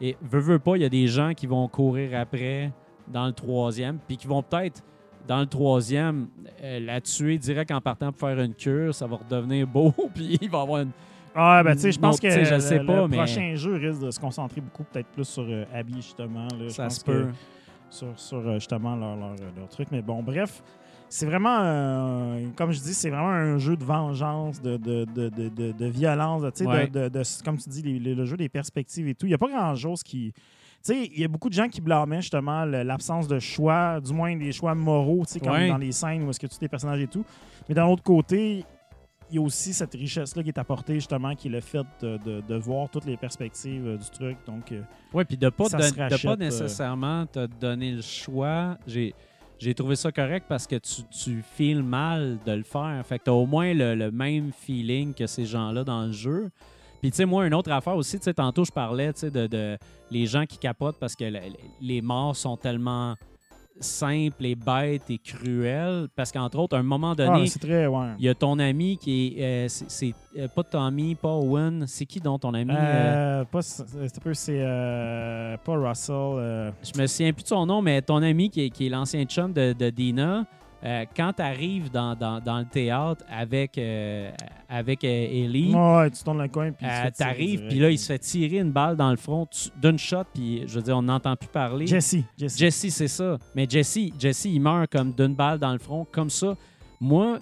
et 0.00 0.16
veut, 0.22 0.40
veut 0.40 0.58
pas, 0.60 0.76
il 0.76 0.82
y 0.82 0.84
a 0.84 0.88
des 0.88 1.06
gens 1.08 1.34
qui 1.34 1.46
vont 1.48 1.66
courir 1.68 2.18
après 2.18 2.72
dans 3.08 3.26
le 3.26 3.32
troisième, 3.32 3.98
puis 4.06 4.16
qui 4.16 4.26
vont 4.28 4.42
peut-être, 4.42 4.82
dans 5.26 5.40
le 5.40 5.46
troisième, 5.46 6.28
euh, 6.62 6.78
la 6.80 7.00
tuer 7.00 7.36
direct 7.38 7.70
en 7.72 7.80
partant 7.80 8.12
pour 8.12 8.28
faire 8.28 8.38
une 8.40 8.54
cure. 8.54 8.94
Ça 8.94 9.06
va 9.06 9.16
redevenir 9.16 9.66
beau, 9.66 9.92
puis 10.14 10.38
il 10.40 10.48
va 10.50 10.60
avoir 10.62 10.82
une... 10.82 10.90
Ah 11.40 11.62
ben 11.62 11.74
tu 11.74 11.82
sais 11.82 11.92
je 11.92 12.00
Non, 12.00 12.08
pense 12.08 12.20
que 12.20 12.28
je 12.30 12.54
le, 12.54 12.60
sais 12.60 12.78
le 12.80 12.86
pas, 12.86 13.06
mais- 13.06 13.16
prochain 13.16 13.54
jeu 13.54 13.74
risque 13.74 14.00
de 14.00 14.10
se 14.10 14.18
concentrer 14.18 14.60
beaucoup 14.60 14.82
peut-être 14.84 15.06
plus 15.08 15.24
sur 15.24 15.44
euh, 15.48 15.64
Abby 15.72 15.94
justement 15.96 16.42
là. 16.44 16.64
Je 16.64 16.68
Ça 16.70 16.90
se 16.90 17.04
peut. 17.04 17.26
sur, 17.90 18.08
sur, 18.18 18.38
euh, 18.38 18.54
justement 18.54 18.96
leur, 18.96 19.16
leur, 19.16 19.34
leur 19.56 19.68
truc. 19.68 19.88
Mais 19.92 20.02
bon, 20.02 20.22
bref, 20.22 20.62
c'est 21.08 21.24
vraiment, 21.26 21.58
euh, 21.62 22.44
comme 22.56 22.72
je 22.72 22.80
dis, 22.80 22.92
c'est 22.92 23.08
vraiment 23.10 23.28
un 23.30 23.56
jeu 23.58 23.76
de 23.76 23.84
vengeance, 23.84 24.60
de, 24.60 24.76
de, 24.76 25.04
de, 25.14 25.28
de, 25.72 25.86
violence, 25.86 26.42
de, 26.42 26.66
Ouais. 26.66 26.90
comme 27.44 27.56
tu 27.56 27.68
dis, 27.70 27.82
les- 27.82 27.98
les- 27.98 28.14
le 28.14 28.24
jeu 28.26 28.36
des 28.36 28.48
perspectives 28.48 29.08
et 29.08 29.14
tout. 29.14 29.24
Il 29.26 29.30
n'y 29.30 29.34
a 29.34 29.38
pas 29.38 29.48
grand-chose 29.48 30.02
qui... 30.02 30.32
Tu 30.84 30.92
sais, 30.94 31.10
il 31.12 31.20
y 31.20 31.24
a 31.24 31.28
beaucoup 31.28 31.48
de 31.48 31.54
gens 31.54 31.68
qui 31.68 31.80
blâmaient 31.80 32.20
justement 32.20 32.64
le- 32.64 32.82
l'absence 32.82 33.26
de 33.26 33.38
choix, 33.38 34.00
du 34.00 34.12
moins 34.12 34.36
des 34.36 34.52
choix 34.52 34.74
moraux, 34.74 35.22
tu 35.26 35.32
sais, 35.34 35.40
comme 35.40 35.52
Ouais. 35.52 35.68
dans 35.68 35.78
les 35.78 35.92
scènes 35.92 36.24
où 36.24 36.30
est-ce 36.30 36.38
que 36.40 36.46
tu 36.46 36.58
tes 36.58 36.68
personnages 36.68 37.00
et 37.00 37.08
tout. 37.08 37.24
Mais 37.68 37.74
d'un 37.74 37.86
autre 37.86 38.02
côté, 38.02 38.64
il 39.30 39.36
y 39.36 39.38
a 39.38 39.42
aussi 39.42 39.72
cette 39.74 39.92
richesse-là 39.94 40.42
qui 40.42 40.48
est 40.48 40.58
apportée 40.58 40.94
justement, 40.94 41.34
qui 41.34 41.48
est 41.48 41.50
le 41.50 41.60
fait 41.60 41.84
de, 42.00 42.16
de- 42.24 42.40
de 42.40 42.54
voir 42.56 42.88
toutes 42.88 43.04
les 43.04 43.16
perspectives 43.16 43.86
euh, 43.86 43.96
du 43.96 44.08
truc. 44.10 44.36
Donc, 44.46 44.72
euh, 44.72 44.80
Oui, 45.12 45.24
puis 45.24 45.36
de 45.36 45.48
pas, 45.50 45.64
de 45.64 45.70
pas 45.70 46.02
rachète, 46.04 46.24
euh. 46.26 46.36
nécessairement 46.36 47.26
te 47.26 47.46
donner 47.46 47.92
le 47.92 48.02
choix. 48.02 48.76
J'ai, 48.86 49.14
j'ai 49.58 49.74
trouvé 49.74 49.96
ça 49.96 50.10
correct 50.12 50.46
parce 50.48 50.66
que 50.66 50.76
tu, 50.76 51.02
tu 51.10 51.42
feels 51.42 51.82
mal 51.82 52.38
de 52.46 52.52
le 52.52 52.62
faire. 52.62 53.02
Fait 53.06 53.18
que 53.18 53.24
tu 53.24 53.30
as 53.30 53.34
au 53.34 53.46
moins 53.46 53.74
le, 53.74 53.94
le 53.94 54.10
même 54.10 54.52
feeling 54.52 55.12
que 55.14 55.26
ces 55.26 55.44
gens-là 55.44 55.84
dans 55.84 56.06
le 56.06 56.12
jeu. 56.12 56.50
Puis, 57.00 57.10
tu 57.12 57.16
sais, 57.18 57.24
moi, 57.26 57.46
une 57.46 57.54
autre 57.54 57.70
affaire 57.70 57.94
aussi, 57.96 58.18
tu 58.18 58.24
sais, 58.24 58.34
tantôt, 58.34 58.64
je 58.64 58.72
parlais, 58.72 59.12
tu 59.12 59.20
sais, 59.20 59.30
de, 59.30 59.46
de 59.46 59.78
les 60.10 60.26
gens 60.26 60.46
qui 60.46 60.58
capotent 60.58 60.98
parce 60.98 61.14
que 61.14 61.24
le- 61.24 61.38
les 61.80 62.00
morts 62.02 62.34
sont 62.34 62.56
tellement 62.56 63.14
simples 63.80 64.46
et 64.46 64.54
bêtes 64.54 65.10
et 65.10 65.18
cruelles. 65.18 66.08
Parce 66.14 66.32
qu'entre 66.32 66.58
autres, 66.58 66.76
à 66.76 66.80
un 66.80 66.82
moment 66.82 67.12
ah, 67.12 67.14
donné. 67.26 67.48
Ouais. 67.88 68.08
il 68.18 68.24
y 68.24 68.28
a 68.28 68.34
ton 68.34 68.58
ami 68.58 68.96
qui 68.98 69.34
est. 69.38 69.66
euh, 69.66 69.66
c'est, 69.68 70.14
euh, 70.36 70.48
pas 70.48 70.62
Tommy, 70.64 71.14
pas 71.14 71.34
Owen. 71.34 71.84
C'est 71.86 72.06
qui 72.06 72.20
donc 72.20 72.40
ton 72.40 72.54
ami? 72.54 72.72
euh, 72.72 73.40
Euh, 73.40 73.44
pas, 73.44 73.62
c'est 73.62 73.82
un 73.82 74.20
peu- 74.22 74.34
c'est 74.34 75.58
pas 75.64 75.76
Russell. 75.76 76.72
Je 76.82 77.00
me 77.00 77.06
souviens 77.06 77.32
plus 77.32 77.42
de 77.42 77.48
son 77.48 77.66
nom, 77.66 77.82
mais 77.82 78.02
ton 78.02 78.22
ami 78.22 78.50
qui 78.50 78.62
est, 78.66 78.70
qui 78.70 78.86
est 78.86 78.90
l'ancien 78.90 79.24
chum 79.24 79.52
de, 79.52 79.72
de 79.72 79.90
Dina, 79.90 80.44
euh, 80.84 81.04
quand 81.16 81.32
tu 81.34 81.42
arrives 81.42 81.90
dans, 81.90 82.14
dans- 82.14 82.40
dans 82.40 82.58
le 82.60 82.64
théâtre 82.64 83.24
avec, 83.30 83.76
euh, 83.78 84.30
avec 84.68 85.02
euh, 85.02 85.08
Ellie, 85.08 85.74
ouais, 85.74 86.10
tu 86.10 86.22
tournes 86.22 86.40
le 86.42 86.48
coin 86.48 86.70
puis 86.72 86.86
t'arrives, 87.16 87.56
direct. 87.60 87.68
puis 87.70 87.78
là, 87.80 87.90
il 87.90 87.98
se 87.98 88.06
fait 88.06 88.18
tirer 88.18 88.58
une 88.58 88.70
balle 88.70 88.96
dans 88.96 89.10
le 89.10 89.16
front 89.16 89.46
tu- 89.46 89.70
d'une 89.80 89.98
shot, 89.98 90.24
puis 90.32 90.62
je 90.66 90.74
veux 90.76 90.82
dire, 90.82 90.96
on 90.96 91.02
n'entend 91.02 91.34
plus 91.36 91.48
parler. 91.48 91.86
Jesse. 91.86 92.16
Jesse. 92.38 92.56
Jesse, 92.58 92.88
c'est 92.90 93.08
ça. 93.08 93.38
Mais 93.54 93.66
Jesse, 93.68 93.98
Jesse, 94.18 94.44
il 94.44 94.60
meurt 94.60 94.90
comme 94.92 95.12
d'une 95.12 95.34
balle 95.34 95.58
dans 95.58 95.72
le 95.72 95.78
front, 95.78 96.06
comme 96.12 96.30
ça. 96.30 96.54
Moi, 97.00 97.38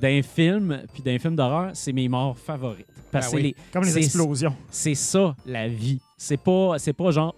d'un 0.00 0.20
film, 0.22 0.82
puis 0.92 1.02
d'un 1.02 1.18
film 1.18 1.34
d'horreur, 1.34 1.70
c'est 1.74 1.92
mes 1.92 2.08
morts 2.08 2.36
favorites. 2.38 2.86
Parce 3.10 3.30
Ben 3.32 3.36
oui. 3.36 3.42
les- 3.42 3.56
Comme 3.72 3.84
les 3.84 3.96
explosions. 3.98 4.54
c'est 4.70 4.94
ça, 4.94 5.34
la 5.46 5.68
vie. 5.68 6.00
C'est 6.18 6.36
pas, 6.36 6.74
c'est 6.78 6.92
pas 6.92 7.10
genre... 7.10 7.34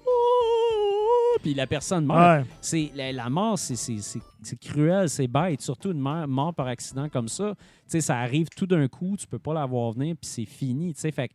Puis 1.42 1.54
la 1.54 1.66
personne 1.66 2.04
meurt. 2.06 2.40
Ouais. 2.42 2.50
C'est 2.60 2.90
la, 2.94 3.12
la 3.12 3.28
mort, 3.30 3.58
c'est- 3.58 3.76
c'est 3.76 4.60
cruel, 4.60 5.08
c'est 5.08 5.26
bête, 5.28 5.60
surtout 5.60 5.92
une 5.92 6.00
mort, 6.00 6.26
mort 6.28 6.54
par 6.54 6.66
accident 6.66 7.08
comme 7.08 7.28
ça. 7.28 7.54
Tu 7.56 7.64
sais, 7.86 8.00
ça 8.00 8.18
arrive 8.18 8.48
tout 8.56 8.66
d'un 8.66 8.86
coup, 8.88 9.16
tu 9.18 9.26
peux 9.26 9.38
pas 9.38 9.54
la 9.54 9.66
voir 9.66 9.92
venir, 9.92 10.14
puis 10.20 10.28
c'est 10.30 10.44
fini. 10.44 10.94
Tu 10.94 11.00
sais, 11.00 11.10
fait 11.12 11.30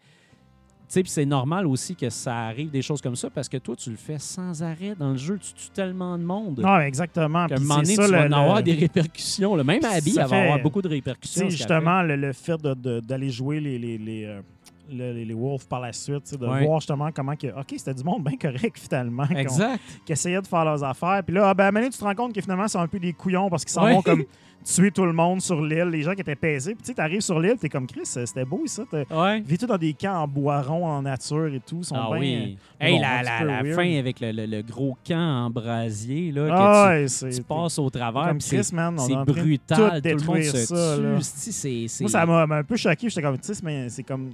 puis 0.95 1.03
c'est 1.07 1.25
normal 1.25 1.65
aussi 1.65 1.95
que 1.95 2.07
ça 2.11 2.41
arrive 2.41 2.69
des 2.69 2.83
choses 2.83 3.01
comme 3.01 3.15
ça 3.15 3.27
parce 3.31 3.49
que 3.49 3.57
toi, 3.57 3.75
tu 3.75 3.89
le 3.89 3.95
fais 3.95 4.19
sans 4.19 4.61
arrêt 4.61 4.93
dans 4.93 5.09
le 5.11 5.17
jeu, 5.17 5.39
tu 5.39 5.51
tues 5.53 5.69
tellement 5.73 6.19
de 6.19 6.23
monde. 6.23 6.59
Non, 6.59 6.79
exactement. 6.81 7.47
qu'à 7.47 7.55
un 7.55 7.59
moment 7.59 7.77
donné, 7.77 7.95
ça, 7.95 8.05
tu 8.05 8.11
vas 8.11 8.27
le- 8.27 8.35
en 8.35 8.37
avoir 8.37 8.61
des 8.61 8.73
répercussions. 8.75 9.55
là. 9.55 9.63
Même 9.63 9.83
Abby, 9.83 10.11
elle 10.11 10.15
va 10.17 10.27
fait- 10.27 10.35
avoir 10.43 10.59
beaucoup 10.61 10.83
de 10.83 10.89
répercussions. 10.89 11.49
justement, 11.49 12.03
le, 12.03 12.15
le 12.15 12.31
fait 12.31 12.61
de- 12.61 12.75
de- 12.75 12.99
d'aller 12.99 13.31
jouer 13.31 13.59
les, 13.59 13.79
les, 13.79 13.97
les, 13.97 14.25
euh, 14.25 14.41
le- 14.91 15.13
les- 15.13 15.25
les 15.25 15.33
Wolves 15.33 15.67
par 15.67 15.79
la 15.81 15.93
suite, 15.93 16.37
de 16.37 16.45
Ouais. 16.45 16.65
voir 16.65 16.79
justement 16.79 17.09
comment 17.13 17.35
que, 17.35 17.47
OK, 17.47 17.73
c'était 17.77 17.93
du 17.93 18.03
monde 18.03 18.23
bien 18.23 18.37
correct 18.37 18.77
finalement. 18.79 19.25
Exact. 19.29 19.79
qui 20.05 20.11
essayaient 20.13 20.41
de 20.41 20.47
faire 20.47 20.65
leurs 20.65 20.83
affaires. 20.83 21.21
Puis 21.25 21.33
là, 21.35 21.49
ah, 21.49 21.53
ben, 21.53 21.75
à 21.75 21.81
tu 21.83 21.97
te 21.97 22.03
rends 22.03 22.15
compte 22.15 22.33
que 22.33 22.41
finalement, 22.41 22.67
c'est 22.67 22.77
un 22.77 22.87
peu 22.87 22.99
des 22.99 23.13
couillons 23.13 23.49
parce 23.49 23.63
qu'ils 23.63 23.73
s'en 23.73 23.85
Ouais. 23.85 23.93
vont 23.93 24.01
comme 24.01 24.23
tuer 24.65 24.91
tout 24.91 25.05
le 25.05 25.11
monde 25.11 25.41
sur 25.41 25.61
l'île, 25.61 25.89
les 25.89 26.01
gens 26.03 26.13
qui 26.13 26.21
étaient 26.21 26.35
paisibles. 26.37 26.75
Puis 26.75 26.83
tu 26.83 26.87
sais, 26.87 26.93
t'arrives 26.93 27.19
sur 27.21 27.37
l'île, 27.39 27.57
t'es 27.59 27.67
comme 27.69 27.85
Chris, 27.87 28.01
c'était 28.05 28.45
beau 28.45 28.61
ça. 28.65 28.83
Ouais. 29.11 29.41
vécu 29.41 29.65
dans 29.65 29.77
des 29.77 29.93
camps 29.93 30.21
en 30.23 30.27
bois 30.27 30.61
rond, 30.61 30.85
en 30.85 31.01
nature 31.01 31.47
et 31.53 31.59
tout. 31.59 31.83
Sont 31.83 31.95
Ah 31.97 32.09
oui. 32.11 32.57
mais 32.79 32.87
Hey, 32.87 32.95
bon, 32.95 33.01
la, 33.01 33.23
la, 33.23 33.43
la 33.63 33.75
fin 33.75 33.97
avec 33.99 34.19
le, 34.21 34.31
le- 34.31 34.45
le 34.45 34.61
gros 34.61 34.97
camp 35.05 35.45
en 35.45 35.49
brasier, 35.49 36.31
là, 36.31 36.47
que 36.47 36.51
Ah, 36.53 36.85
tu- 36.95 37.01
ouais, 37.01 37.07
c'est. 37.09 37.29
tu 37.29 37.43
passes 37.43 37.77
au 37.79 37.89
travers. 37.89 38.23
c'est- 39.07 39.15
brutal, 39.25 39.67
tout 39.67 39.75
tout, 39.75 39.81
le 39.81 39.91
monde 39.91 40.01
détruire 40.01 40.51
se 40.51 40.65
ça, 40.65 40.95
tue. 40.95 41.01
Moi, 42.03 42.09
ça 42.09 42.25
m'a 42.25 42.45
m'a 42.47 42.55
un 42.57 42.63
peu 42.63 42.75
choqué. 42.77 43.09
J'étais 43.09 43.21
comme, 43.21 43.37
tu 43.37 43.53
sais, 43.53 43.61
mais 43.63 43.89
c'est 43.89 44.03
comme. 44.03 44.31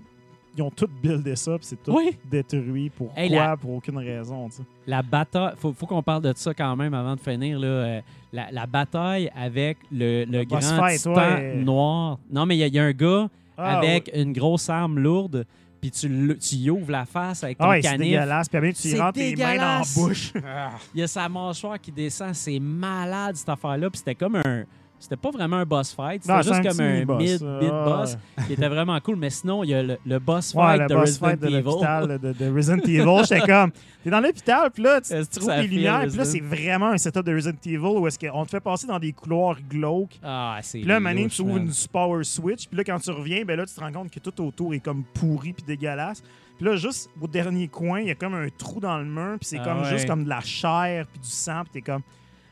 Ils 0.57 0.63
ont 0.63 0.71
tout 0.71 0.89
buildé 1.01 1.35
ça, 1.35 1.51
puis 1.57 1.65
c'est 1.65 1.81
tout 1.81 1.95
Oui. 1.95 2.17
détruit. 2.29 2.89
Pourquoi? 2.89 3.21
Hey, 3.21 3.29
la- 3.29 3.55
Pour 3.55 3.71
aucune 3.75 3.97
raison. 3.97 4.49
La 4.87 5.01
bataille, 5.01 5.53
faut, 5.57 5.71
faut 5.73 5.85
qu'on 5.85 6.01
parle 6.03 6.23
de 6.23 6.33
ça 6.35 6.53
quand 6.53 6.75
même 6.75 6.93
avant 6.93 7.15
de 7.15 7.19
finir. 7.21 7.59
Là. 7.59 7.67
Euh, 7.67 8.01
la, 8.33 8.51
la 8.51 8.65
bataille 8.65 9.31
avec 9.35 9.77
le, 9.91 10.25
le 10.25 10.43
grand 10.43 10.59
fight, 10.61 10.97
titan 10.97 11.13
ouais. 11.15 11.55
noir. 11.55 12.17
Non, 12.31 12.45
mais 12.45 12.55
il 12.57 12.59
y, 12.59 12.63
a- 12.63 12.67
il 12.67 12.73
y 12.73 12.79
a 12.79 12.83
un 12.83 12.91
gars 12.91 13.29
Ah, 13.57 13.77
avec 13.77 14.11
une 14.13 14.33
grosse 14.33 14.69
arme 14.69 14.99
lourde, 14.99 15.45
puis 15.79 15.91
tu, 15.91 16.37
tu 16.41 16.55
y 16.55 16.69
ouvres 16.69 16.91
la 16.91 17.05
face 17.05 17.43
avec 17.43 17.57
ton 17.57 17.65
Ah 17.65 17.69
ouais, 17.69 17.81
c'est 17.81 17.89
canif. 17.89 18.07
dégueulasse. 18.11 18.49
Puis 18.49 18.57
après, 18.57 18.73
tu 18.73 18.87
y 18.89 18.99
rentres 18.99 19.19
les 19.19 19.35
mains 19.35 19.55
dans 19.55 19.61
la 19.61 19.81
bouche. 19.95 20.33
Il 20.95 20.99
y 20.99 21.03
a 21.03 21.07
sa 21.07 21.29
mâchoire 21.29 21.79
qui 21.79 21.91
descend. 21.91 22.33
C'est 22.35 22.59
malade, 22.59 23.35
cette 23.35 23.49
affaire-là. 23.49 23.89
Puis 23.89 23.99
c'était 23.99 24.15
comme 24.15 24.35
un... 24.35 24.63
C'était 24.99 25.15
pas 25.15 25.31
vraiment 25.31 25.57
un 25.57 25.65
boss 25.65 25.93
fight, 25.93 26.23
c'était 26.23 26.43
juste 26.43 26.61
comme 26.61 26.85
un 26.85 26.93
mini-boss, 26.93 27.21
mid, 27.21 27.43
Ah, 27.71 27.83
boss 27.85 28.17
qui 28.45 28.53
était 28.53 28.67
vraiment 28.67 28.99
cool. 28.99 29.15
Mais 29.15 29.29
sinon, 29.29 29.63
il 29.63 29.69
y 29.69 29.73
a 29.73 29.81
le, 29.81 29.97
le 30.05 30.19
boss 30.19 30.53
Ouais, 30.53 30.63
fight 30.63 30.81
le 30.81 30.87
de 30.87 30.93
boss 30.93 31.01
Resident 31.01 31.27
fight 31.27 31.39
de 31.39 32.17
de, 32.17 32.33
de 32.33 32.53
Resident 32.53 32.83
Evil. 32.83 33.23
J'étais 33.27 33.47
comme, 33.47 33.71
t'es 34.03 34.09
dans 34.09 34.19
l'hôpital, 34.19 34.71
puis 34.71 34.83
là, 34.83 34.99
tu, 35.01 35.39
trouves 35.39 35.51
les 35.51 35.67
lumières, 35.67 36.05
puis 36.07 36.17
là, 36.17 36.25
c'est 36.25 36.41
vraiment 36.41 36.89
un 36.89 36.97
setup 36.97 37.23
de 37.23 37.33
Resident 37.33 37.57
Evil 37.65 37.77
où 37.77 38.07
est-ce 38.07 38.19
qu'on 38.19 38.45
te 38.45 38.49
fait 38.51 38.59
passer 38.59 38.87
dans 38.87 38.99
des 38.99 39.13
couloirs 39.13 39.57
glauques. 39.69 40.19
Ah, 40.21 40.59
c'est 40.61 40.79
Puis 40.79 40.87
là, 40.87 40.99
louche, 40.99 41.35
tu 41.35 41.41
ouvres 41.41 41.57
une 41.57 41.71
power 41.91 42.23
switch, 42.23 42.67
puis 42.67 42.77
là, 42.77 42.83
quand 42.83 42.99
tu 42.99 43.11
reviens, 43.11 43.43
ben 43.45 43.57
là, 43.57 43.65
tu 43.65 43.73
te 43.73 43.79
rends 43.79 43.91
compte 43.91 44.11
que 44.11 44.19
tout 44.19 44.41
autour 44.43 44.73
est 44.73 44.79
comme 44.79 45.03
pourri 45.13 45.53
puis 45.53 45.63
dégueulasse. 45.65 46.21
Puis 46.57 46.67
là, 46.67 46.75
juste 46.75 47.09
au 47.21 47.27
dernier 47.27 47.69
coin, 47.69 48.01
il 48.01 48.07
y 48.07 48.11
a 48.11 48.15
comme 48.15 48.33
un 48.33 48.47
trou 48.49 48.81
dans 48.81 48.97
le 48.97 49.05
mur, 49.05 49.37
puis 49.39 49.47
c'est 49.47 49.59
Ah 49.59 49.63
comme 49.63 49.79
ouais. 49.79 49.89
juste 49.89 50.07
comme 50.07 50.25
de 50.25 50.29
la 50.29 50.41
chair 50.41 51.05
puis 51.07 51.21
du 51.21 51.29
sang, 51.29 51.61
puis 51.63 51.71
t'es 51.71 51.81
comme, 51.81 52.01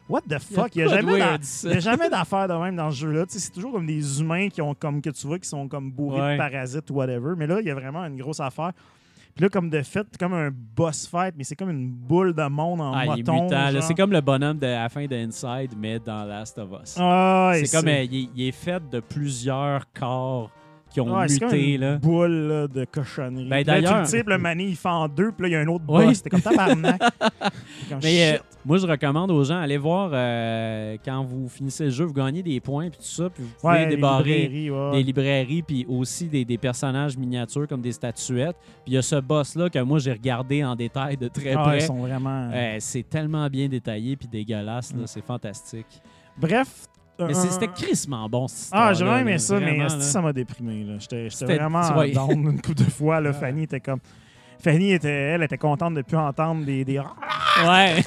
what 0.09 0.21
the 0.29 0.39
fuck? 0.39 0.75
Il 0.75 0.79
y 0.79 0.83
a 0.83 0.87
jamais 1.79 2.05
a 2.05 2.09
d'affaires 2.09 2.47
de 2.47 2.53
même 2.53 2.75
dans 2.75 2.91
ce 2.91 2.97
jeu-là. 2.97 3.25
C'est 3.27 3.51
toujours 3.53 3.71
comme 3.73 3.85
des 3.85 4.19
humains 4.21 4.49
qui 4.49 4.61
ont 4.61 4.73
comme 4.73 5.01
que 5.01 5.09
tu 5.09 5.27
vois 5.27 5.39
qui 5.39 5.47
sont 5.49 5.67
comme 5.67 5.91
bourrés 5.91 6.21
Ouais. 6.21 6.33
de 6.33 6.37
parasites 6.37 6.89
ou 6.89 6.95
whatever. 6.95 7.33
Mais 7.37 7.47
là, 7.47 7.59
il 7.61 7.67
y 7.67 7.71
a 7.71 7.75
vraiment 7.75 8.03
une 8.05 8.17
grosse 8.17 8.39
affaire. 8.39 8.71
Puis 9.35 9.43
là, 9.43 9.49
comme 9.49 9.69
de 9.69 9.81
fait, 9.83 10.07
c'est 10.11 10.17
comme 10.19 10.33
un 10.33 10.49
boss 10.51 11.07
fight, 11.07 11.35
mais 11.37 11.43
c'est 11.43 11.55
comme 11.55 11.69
une 11.69 11.89
boule 11.91 12.33
de 12.33 12.47
monde 12.47 12.81
en 12.81 12.91
Ah, 12.93 13.05
moton. 13.05 13.47
C'est 13.81 13.93
comme 13.93 14.11
le 14.11 14.21
bonhomme 14.21 14.57
de 14.57 14.65
la 14.65 14.89
fin 14.89 15.05
de 15.05 15.15
Inside, 15.15 15.73
mais 15.77 15.99
dans 15.99 16.23
Last 16.25 16.57
of 16.57 16.69
Us. 16.81 16.95
Ah, 16.99 17.51
c'est 17.53 17.69
comme, 17.77 17.87
euh, 17.87 18.03
il 18.03 18.31
est 18.47 18.51
fait 18.51 18.81
de 18.89 18.99
plusieurs 18.99 19.83
corps 19.93 20.49
qui 20.89 21.01
ont 21.01 21.05
Ouais, 21.17 21.27
comme 21.39 21.49
muté. 21.49 21.73
une 21.75 21.81
Là. 21.81 21.97
boule 21.97 22.31
là, 22.31 22.67
de 22.67 22.85
cochonnerie? 22.85 23.47
Ben, 23.49 23.57
là, 23.57 23.63
d'ailleurs- 23.63 24.03
tu 24.07 24.13
le 24.15 24.19
type, 24.19 24.29
le 24.29 24.37
mané, 24.37 24.63
il 24.65 24.75
fait 24.75 24.87
en 24.89 25.07
deux, 25.07 25.31
puis 25.31 25.43
là, 25.43 25.47
il 25.47 25.51
y 25.51 25.55
a 25.55 25.59
un 25.59 25.67
autre 25.67 25.83
boss. 25.85 26.15
C'était 26.15 26.29
comme 26.29 26.41
tabarnak. 26.41 26.99
Comme 27.89 27.99
Mais 28.03 28.33
euh, 28.35 28.37
moi, 28.65 28.77
je 28.77 28.85
recommande 28.87 29.31
aux 29.31 29.43
gens, 29.43 29.59
allez 29.59 29.77
voir 29.77 30.09
euh, 30.13 30.97
quand 31.05 31.23
vous 31.23 31.47
finissez 31.47 31.85
le 31.85 31.89
jeu, 31.89 32.05
vous 32.05 32.13
gagnez 32.13 32.43
des 32.43 32.59
points, 32.59 32.89
puis 32.89 32.97
tout 32.99 33.05
ça, 33.05 33.29
puis 33.29 33.43
vous 33.43 33.49
pouvez 33.61 33.73
Ouais, 33.73 33.87
débarrer 33.87 34.47
librairies, 34.47 34.91
des 34.97 35.03
librairies, 35.03 35.61
puis 35.61 35.85
aussi 35.87 36.25
des, 36.25 36.43
des 36.43 36.57
personnages 36.57 37.15
miniatures 37.17 37.67
comme 37.67 37.81
des 37.81 37.91
statuettes. 37.93 38.57
Puis 38.83 38.87
il 38.87 38.93
y 38.93 38.97
a 38.97 39.01
ce 39.01 39.15
boss-là 39.17 39.69
que 39.69 39.79
moi, 39.79 39.99
j'ai 39.99 40.11
regardé 40.11 40.63
en 40.63 40.75
détail 40.75 41.15
de 41.17 41.27
très 41.29 41.53
Ah, 41.53 41.63
près. 41.63 41.77
ils 41.77 41.81
sont 41.81 41.97
vraiment. 41.99 42.49
Euh, 42.53 42.75
c'est 42.79 43.07
tellement 43.07 43.47
bien 43.47 43.67
détaillé 43.69 44.15
puis 44.17 44.27
dégueulasse, 44.27 44.91
là, 44.93 45.03
Mm. 45.03 45.07
c'est 45.07 45.25
fantastique. 45.25 46.01
Bref. 46.37 46.87
Mais 47.19 47.33
c'était 47.33 47.67
crissement 47.67 48.29
bon, 48.29 48.47
cette 48.47 48.69
Ah, 48.71 48.93
j'ai 48.93 49.03
vraiment 49.03 49.19
aimé 49.19 49.37
ça, 49.37 49.59
mais 49.59 49.87
ça 49.89 50.21
m'a 50.21 50.33
déprimé. 50.33 50.85
J'étais 50.99 51.57
vraiment 51.57 51.81
down 52.13 52.31
une 52.51 52.61
couple 52.61 52.83
de 52.83 52.89
fois. 52.89 53.19
Là. 53.19 53.33
Fanny 53.33 53.63
était 53.63 53.79
comme. 53.79 53.99
Fanny, 54.59 54.91
était, 54.91 55.09
elle, 55.09 55.43
était 55.43 55.57
contente 55.57 55.93
de 55.93 55.99
ne 55.99 56.03
plus 56.03 56.17
entendre 56.17 56.65
des, 56.65 56.83
des, 56.83 56.99
Ouais. 57.65 58.03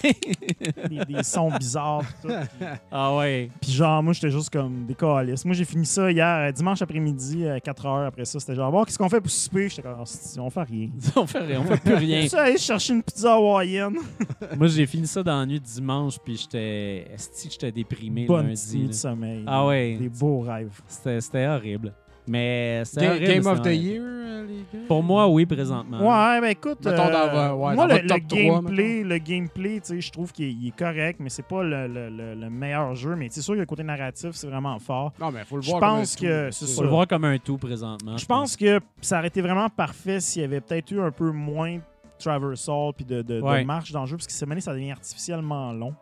des, 0.88 1.04
des 1.14 1.22
sons 1.22 1.50
bizarres. 1.58 2.02
pis 2.02 2.28
tout. 2.28 2.34
ah 2.92 3.16
ouais. 3.16 3.50
Puis 3.60 3.72
genre, 3.72 4.02
moi, 4.02 4.12
j'étais 4.12 4.30
juste 4.30 4.50
comme 4.50 4.86
des 4.86 4.94
calices. 4.94 5.44
Moi, 5.44 5.54
j'ai 5.54 5.64
fini 5.64 5.86
ça 5.86 6.10
hier, 6.10 6.26
euh, 6.48 6.52
dimanche 6.52 6.82
après-midi, 6.82 7.46
à 7.48 7.60
4 7.60 7.86
heures 7.86 8.06
après 8.06 8.24
ça. 8.24 8.38
C'était 8.40 8.54
genre, 8.54 8.70
bon, 8.70 8.84
qu'est-ce 8.84 8.98
qu'on 8.98 9.08
fait 9.08 9.20
pour 9.20 9.30
souper? 9.30 9.68
J'étais 9.68 9.82
comme, 9.82 10.04
c'est- 10.04 10.38
on 10.40 10.50
fait 10.50 10.62
rien. 10.62 10.88
on 11.16 11.26
fait 11.26 11.38
rien, 11.40 11.60
on 11.60 11.64
fait 11.64 11.80
plus 11.80 11.94
rien. 11.94 12.28
Ça, 12.28 12.42
aller 12.42 12.58
chercher 12.58 12.92
une 12.94 13.02
pizza 13.02 13.34
hawaïenne? 13.34 13.96
Moi, 14.56 14.66
j'ai 14.68 14.86
fini 14.86 15.06
ça 15.06 15.22
dans 15.22 15.40
la 15.40 15.46
nuit 15.46 15.60
de 15.60 15.64
dimanche, 15.66 16.16
puis 16.24 16.36
j'étais. 16.36 17.08
Esti, 17.14 17.48
que 17.48 17.52
j'étais 17.54 17.72
déprimé 17.72 18.26
Bonne 18.26 18.48
lundi. 18.48 18.78
nuit 18.78 18.88
de 18.88 18.92
sommeil. 18.92 19.44
Ah 19.46 19.66
ouais. 19.66 19.96
Des 19.98 20.08
beaux 20.08 20.40
rêves. 20.40 20.80
C'était 20.86 21.46
horrible. 21.46 21.92
Mais 22.30 22.82
c'était 22.84 23.00
Ga- 23.06 23.10
horrible. 23.12 23.26
Game 23.26 23.46
of 23.46 23.62
the. 23.62 23.66
Year, 23.66 24.02
euh, 24.04 24.46
les 24.46 24.78
gars? 24.78 24.84
Pour 24.86 25.02
moi, 25.02 25.26
oui, 25.28 25.46
présentement. 25.46 25.98
Ouais, 25.98 26.40
ben 26.40 26.46
écoute, 26.50 26.78
Mettons 26.84 27.02
euh, 27.08 27.10
dans 27.12 27.54
ouais, 27.56 27.74
moi, 27.74 27.86
dans 27.86 27.94
le, 27.94 28.18
gameplay, 28.20 29.02
le 29.02 29.18
gameplay, 29.18 29.80
tu 29.80 29.86
sais, 29.94 30.00
je 30.00 30.12
trouve 30.12 30.32
qu'il 30.32 30.66
est, 30.66 30.76
correct, 30.76 31.18
mais 31.20 31.28
c'est 31.28 31.46
pas 31.46 31.62
le, 31.62 31.88
le- 31.88 32.08
le- 32.08 32.34
le 32.34 32.50
meilleur 32.50 32.94
jeu. 32.94 33.16
Mais 33.16 33.28
c'est 33.30 33.42
sûr 33.42 33.54
que 33.54 33.60
le 33.60 33.66
côté 33.66 33.82
narratif, 33.82 34.30
c'est 34.32 34.46
vraiment 34.46 34.78
fort. 34.78 35.12
Non, 35.20 35.30
mais 35.32 35.44
faut 35.44 35.56
le 35.56 35.62
Je 35.62 35.70
voir 35.70 35.80
pense 35.80 36.16
comme 36.16 36.26
un 36.26 36.30
que 36.30 36.46
tout, 36.50 36.52
c'est 36.66 36.74
Faut 36.74 36.82
le 36.82 36.88
voir 36.88 37.06
comme 37.08 37.24
un 37.24 37.38
tout 37.38 37.58
présentement. 37.58 38.16
Je 38.16 38.26
pense 38.26 38.56
que 38.56 38.80
ça 39.00 39.18
aurait 39.18 39.28
été 39.28 39.40
vraiment 39.40 39.68
parfait 39.68 40.20
s'il 40.20 40.42
y 40.42 40.44
avait 40.44 40.60
peut-être 40.60 40.90
eu 40.92 41.00
un 41.00 41.10
peu 41.10 41.30
moins 41.32 41.76
de 41.76 41.80
traversal 42.18 42.92
puis 42.94 43.04
de, 43.04 43.22
de, 43.22 43.40
marche 43.64 43.90
dans 43.92 44.02
le 44.02 44.06
jeu, 44.06 44.16
parce 44.16 44.26
que 44.26 44.32
cette 44.32 44.48
année, 44.50 44.60
ça 44.60 44.72
devient 44.72 44.92
artificiellement 44.92 45.72
long. 45.72 45.94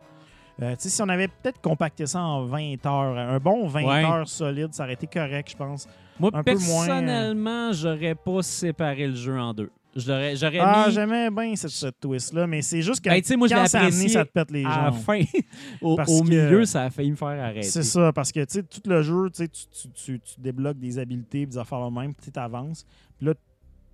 Euh, 0.61 0.73
tu 0.73 0.83
sais, 0.83 0.89
si 0.89 1.01
on 1.03 1.09
avait 1.09 1.29
peut-être 1.29 1.61
compacté 1.61 2.05
ça 2.07 2.21
en 2.21 2.45
20 2.45 2.85
heures, 2.85 3.17
un 3.17 3.39
bon 3.39 3.69
20 3.69 3.85
Ouais. 3.85 4.05
heures 4.05 4.29
solide, 4.29 4.75
ça 4.75 4.83
aurait 4.85 4.95
été 4.95 5.07
correct, 5.07 5.51
je 5.53 5.57
pense. 5.57 5.87
Moi, 6.19 6.31
un 6.33 6.37
moins, 6.37 6.41
euh, 6.41 6.45
personnellement, 6.45 7.73
j'aurais 7.73 8.15
pas 8.15 8.43
séparé 8.43 9.07
le 9.07 9.15
jeu 9.15 9.39
en 9.39 9.55
deux. 9.55 9.71
J'aurais 9.97 10.37
j'aurais 10.37 10.59
Ah, 10.61 10.85
mis 10.87 10.95
j'aimais 10.95 11.31
bien 11.31 11.57
cette, 11.57 11.71
cette 11.71 11.99
twist-là, 11.99 12.47
mais 12.47 12.63
c'est 12.63 12.83
juste 12.83 13.03
que 13.03 13.09
Ben, 13.09 13.21
tu 13.21 13.29
sais, 13.29 13.37
moi, 13.37 13.49
quand 13.49 13.67
ça 13.67 13.81
amené, 13.81 14.09
ça 14.09 14.25
te 14.25 14.31
pète 14.31 14.51
les 14.51 14.65
à 14.65 14.85
la 14.85 14.93
fin. 14.93 15.23
au 15.81 16.23
milieu, 16.23 16.65
ça 16.65 16.85
a 16.85 16.91
failli 16.91 17.11
me 17.11 17.17
faire 17.17 17.29
arrêter. 17.29 17.63
C'est 17.63 17.83
ça, 17.83 18.13
parce 18.13 18.31
que 18.31 18.41
tu 18.41 18.47
sais, 18.55 18.63
tout 18.63 18.83
le 18.87 19.03
jeu, 19.03 19.31
tu, 19.31 19.49
tu, 19.49 20.21
tu, 20.21 20.21
débloques 20.39 20.79
des 20.79 20.99
habiletés, 20.99 21.47
des 21.47 21.59
affaires 21.59 21.91
de 21.91 21.95
même, 21.95 22.15
puis 22.15 22.31
tu 22.31 22.39
avances. 22.39 22.87
Puis 23.17 23.27
là, 23.27 23.35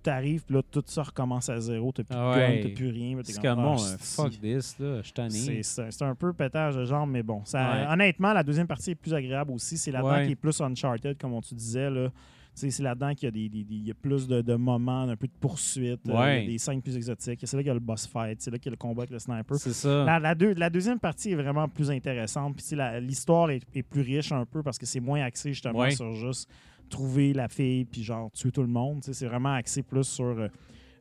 tu 0.05 0.09
arrives, 0.09 0.43
puis 0.45 0.55
là, 0.55 0.61
tout 0.71 0.83
ça 0.85 1.03
recommence 1.03 1.49
à 1.49 1.59
zéro. 1.59 1.91
Tu 1.91 2.03
plus 2.03 2.15
Ah 2.17 2.33
de 2.35 2.39
gun, 2.61 2.67
tu 2.69 2.73
plus 2.73 2.89
rien. 2.89 3.17
C'est 3.23 3.41
comme, 3.41 3.59
ah, 3.59 3.63
bon, 3.63 3.75
euh, 3.75 3.97
fuck 3.99 4.39
this, 4.39 4.77
là, 4.79 5.01
je 5.01 5.11
tanné. 5.11 5.61
C'est 5.63 6.01
un 6.03 6.15
peu 6.15 6.31
pétage 6.33 6.75
de 6.75 6.85
genre, 6.85 7.05
mais 7.05 7.23
bon. 7.23 7.41
Ça, 7.45 7.71
Ouais. 7.73 7.85
Honnêtement, 7.93 8.31
la 8.33 8.43
deuxième 8.43 8.67
partie 8.67 8.91
est 8.91 8.95
plus 8.95 9.13
agréable 9.13 9.51
aussi. 9.51 9.77
C'est 9.77 9.91
là-dedans 9.91 10.11
Ouais. 10.13 10.25
qui 10.27 10.31
est 10.31 10.35
plus 10.35 10.59
Uncharted, 10.61 11.17
comme 11.17 11.33
on 11.33 11.41
tu 11.41 11.53
disais. 11.55 11.89
Là. 11.89 12.09
C'est 12.57 12.79
là-dedans 12.79 13.13
qu'il 13.13 13.25
y 13.25 13.27
a, 13.27 13.31
des, 13.31 13.49
des- 13.49 13.65
y 13.75 13.91
a 13.91 13.93
plus 13.93 14.29
de, 14.29 14.41
de 14.41 14.55
moments, 14.55 15.01
un 15.01 15.17
peu 15.17 15.27
de 15.27 15.33
poursuite, 15.41 15.99
euh, 16.07 16.13
a 16.15 16.39
des 16.45 16.57
scènes 16.57 16.81
plus 16.81 16.95
exotiques. 16.95 17.41
C'est 17.43 17.57
là 17.57 17.61
qu'il 17.61 17.67
y 17.67 17.71
a 17.71 17.73
le 17.73 17.81
boss 17.81 18.07
fight, 18.07 18.41
c'est 18.41 18.49
là 18.49 18.57
qu'il 18.57 18.67
y 18.67 18.69
a 18.69 18.71
le 18.71 18.77
combat 18.77 19.01
avec 19.01 19.09
le 19.09 19.19
sniper. 19.19 19.57
C'est 19.57 19.73
ça. 19.73 20.05
La, 20.05 20.19
la 20.19 20.33
deux- 20.35 20.53
la 20.53 20.69
deuxième 20.69 20.97
partie 20.97 21.31
est 21.31 21.35
vraiment 21.35 21.67
plus 21.67 21.91
intéressante. 21.91 22.55
Puis 22.55 22.77
l'histoire 23.01 23.49
est, 23.51 23.61
est 23.75 23.83
plus 23.83 23.99
riche 24.03 24.31
un 24.31 24.45
peu 24.45 24.63
parce 24.63 24.77
que 24.77 24.85
c'est 24.85 25.01
moins 25.01 25.21
axé 25.21 25.51
justement 25.51 25.89
sur 25.91 26.13
juste 26.13 26.49
trouver 26.89 27.33
la 27.33 27.47
fille 27.47 27.85
puis 27.85 28.03
genre 28.03 28.31
tuer 28.31 28.51
tout 28.51 28.61
le 28.61 28.67
monde. 28.67 29.01
Tu 29.01 29.07
sais, 29.07 29.13
C'est 29.13 29.27
vraiment 29.27 29.53
axé 29.53 29.81
plus 29.83 30.03
sur 30.03 30.25
euh, 30.25 30.47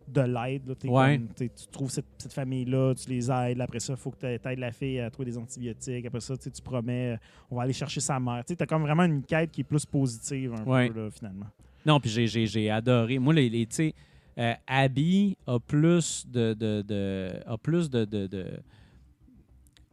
de 0.06 0.20
l'aide. 0.20 0.74
Ouais. 0.84 1.20
tu 1.36 1.48
trouves 1.72 1.90
cette, 1.90 2.04
cette 2.18 2.32
famille-là, 2.32 2.94
tu 2.94 3.08
les 3.08 3.30
aides. 3.30 3.60
Après 3.60 3.80
ça, 3.80 3.94
il 3.94 3.98
faut 3.98 4.10
que 4.10 4.18
tu 4.20 4.26
aides 4.26 4.58
la 4.58 4.70
fille 4.72 5.00
à 5.00 5.10
trouver 5.10 5.30
des 5.30 5.38
antibiotiques. 5.38 6.04
Après 6.06 6.20
ça, 6.20 6.36
tu 6.36 6.50
promets, 6.62 7.14
euh, 7.14 7.16
on 7.50 7.56
va 7.56 7.62
aller 7.62 7.72
chercher 7.72 8.00
sa 8.00 8.20
mère. 8.20 8.44
Tu 8.46 8.54
as 8.58 8.66
comme 8.66 8.82
vraiment 8.82 9.04
une 9.04 9.22
quête 9.22 9.50
qui 9.50 9.62
est 9.62 9.64
plus 9.64 9.86
positive 9.86 10.52
un 10.54 10.64
Ouais. 10.64 10.88
peu 10.90 11.04
là, 11.04 11.10
finalement. 11.10 11.46
Non, 11.86 12.00
puis 12.00 12.10
j'ai- 12.10 12.26
j'ai 12.26 12.46
j'ai 12.46 12.70
adoré. 12.70 13.18
Moi, 13.18 13.32
les, 13.34 13.48
les- 13.48 13.66
tu 13.66 13.74
sais, 13.76 13.94
euh, 14.38 14.52
Abby 14.66 15.36
a 15.46 15.58
plus 15.58 16.26
de, 16.26 16.52
de, 16.54 16.82
de- 16.82 17.32
a 17.46 17.56
plus 17.58 17.88
de- 17.88 18.04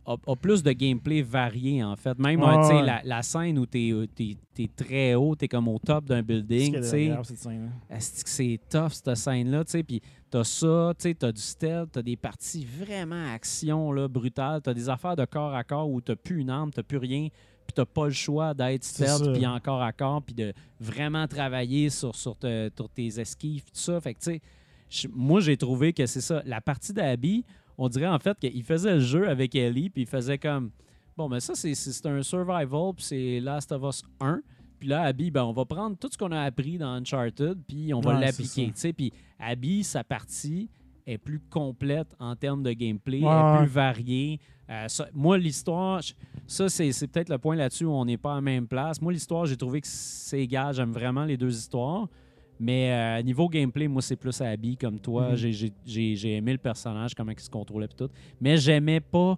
a, 0.05 0.15
a 0.25 0.35
plus 0.35 0.63
de 0.63 0.71
gameplay 0.71 1.21
varié 1.21 1.83
en 1.83 1.95
fait. 1.95 2.17
Même 2.17 2.41
euh, 2.41 2.67
tu 2.67 2.75
ouais. 2.75 2.83
la, 2.83 3.01
la 3.03 3.21
scène 3.21 3.57
où 3.59 3.65
t'es 3.65 3.89
es, 4.19 4.67
très 4.75 5.15
haut, 5.15 5.35
t'es 5.35 5.47
comme 5.47 5.67
au 5.67 5.79
top 5.79 6.05
d'un 6.05 6.21
building, 6.21 6.75
tu 6.75 6.83
c'est 7.99 8.59
tough 8.69 8.91
cette 8.91 9.15
scène-là, 9.15 9.63
tu 9.63 9.83
puis 9.83 10.01
t'as 10.29 10.43
ça, 10.43 10.93
tu 10.99 11.13
du 11.13 11.41
stealth, 11.41 11.91
t'as 11.91 12.01
des 12.01 12.15
parties 12.15 12.65
vraiment 12.65 13.33
action, 13.33 13.91
là, 13.91 14.07
brutales, 14.07 14.61
t'as 14.61 14.73
des 14.73 14.89
affaires 14.89 15.15
de 15.15 15.25
corps 15.25 15.53
à 15.53 15.63
corps 15.63 15.89
où 15.89 16.01
t'as 16.01 16.15
plus 16.15 16.41
une 16.41 16.49
arme, 16.49 16.71
t'as 16.71 16.83
plus 16.83 16.97
rien, 16.97 17.27
puis 17.65 17.73
t'as 17.73 17.85
pas 17.85 18.05
le 18.05 18.11
choix 18.13 18.53
d'être 18.53 18.83
stealth, 18.83 19.33
puis 19.33 19.45
en 19.45 19.59
corps 19.59 19.81
à 19.81 19.91
corps, 19.91 20.21
puis 20.21 20.33
de 20.35 20.53
vraiment 20.79 21.27
travailler 21.27 21.89
sur, 21.89 22.15
sur, 22.15 22.35
te- 22.37 22.69
sur 22.75 22.89
tes 22.89 23.19
esquives, 23.19 23.63
tout 23.63 23.69
ça, 23.73 23.99
fait 23.99 24.13
que, 24.13 24.19
tu 24.19 24.41
moi, 25.13 25.39
j'ai 25.39 25.55
trouvé 25.55 25.93
que 25.93 26.05
c'est 26.05 26.21
ça, 26.21 26.41
la 26.45 26.59
partie 26.59 26.93
d'Abby, 26.93 27.45
on 27.83 27.89
dirait 27.89 28.07
en 28.07 28.19
fait 28.19 28.37
qu'il 28.39 28.63
faisait 28.63 28.93
le 28.93 28.99
jeu 28.99 29.27
avec 29.27 29.55
Ellie, 29.55 29.89
puis 29.89 30.03
il 30.03 30.07
faisait 30.07 30.37
comme, 30.37 30.69
bon, 31.17 31.27
mais 31.27 31.39
ça, 31.39 31.55
c'est- 31.55 32.05
un 32.05 32.21
survival, 32.21 32.93
puis 32.95 33.03
c'est 33.05 33.39
Last 33.39 33.71
of 33.71 33.81
Us 33.83 34.03
1, 34.19 34.41
puis 34.79 34.87
là, 34.89 35.01
Abby, 35.01 35.31
ben, 35.31 35.43
on 35.43 35.51
va 35.51 35.65
prendre 35.65 35.97
tout 35.97 36.07
ce 36.11 36.17
qu'on 36.17 36.31
a 36.31 36.41
appris 36.41 36.77
dans 36.77 36.91
Uncharted, 36.93 37.57
puis 37.67 37.91
on 37.93 37.99
va 37.99 38.13
Ouais, 38.15 38.21
l'appliquer. 38.21 38.71
Puis 38.93 39.11
Abby, 39.39 39.83
sa 39.83 40.03
partie 40.03 40.69
est 41.07 41.17
plus 41.17 41.39
complète 41.49 42.15
en 42.19 42.35
termes 42.35 42.61
de 42.61 42.71
gameplay, 42.73 43.21
Ouais, 43.21 43.29
elle 43.31 43.55
est 43.55 43.57
plus 43.65 43.71
variée. 43.73 44.39
Euh, 44.69 44.87
ça- 44.87 45.09
moi, 45.13 45.37
l'histoire, 45.39 46.01
ça, 46.47 46.69
c'est 46.69 46.91
c'est 46.91 47.07
peut-être 47.07 47.29
le 47.29 47.39
point 47.39 47.55
là-dessus 47.55 47.85
où 47.85 47.91
on 47.91 48.05
n'est 48.05 48.17
pas 48.17 48.33
à 48.33 48.35
la 48.35 48.41
même 48.41 48.67
place. 48.67 49.01
Moi, 49.01 49.11
l'histoire, 49.11 49.45
j'ai 49.47 49.57
trouvé 49.57 49.81
que 49.81 49.87
c'est 49.87 50.39
égal. 50.39 50.73
J'aime 50.75 50.91
vraiment 50.93 51.25
les 51.25 51.35
deux 51.35 51.53
histoires. 51.57 52.07
Mais 52.63 52.91
euh, 52.91 53.23
niveau 53.23 53.49
gameplay, 53.49 53.87
moi, 53.87 54.03
c'est 54.03 54.15
plus 54.15 54.39
Abby 54.39 54.77
comme 54.77 54.99
toi. 54.99 55.31
Mhm. 55.31 55.35
J'ai- 55.83 56.35
aimé 56.35 56.51
le 56.51 56.57
personnage, 56.59 57.15
comment 57.15 57.31
il 57.31 57.39
se 57.39 57.49
contrôlait 57.49 57.87
et 57.91 57.95
tout. 57.97 58.09
Mais 58.39 58.55
j'aimais 58.57 58.99
pas 58.99 59.35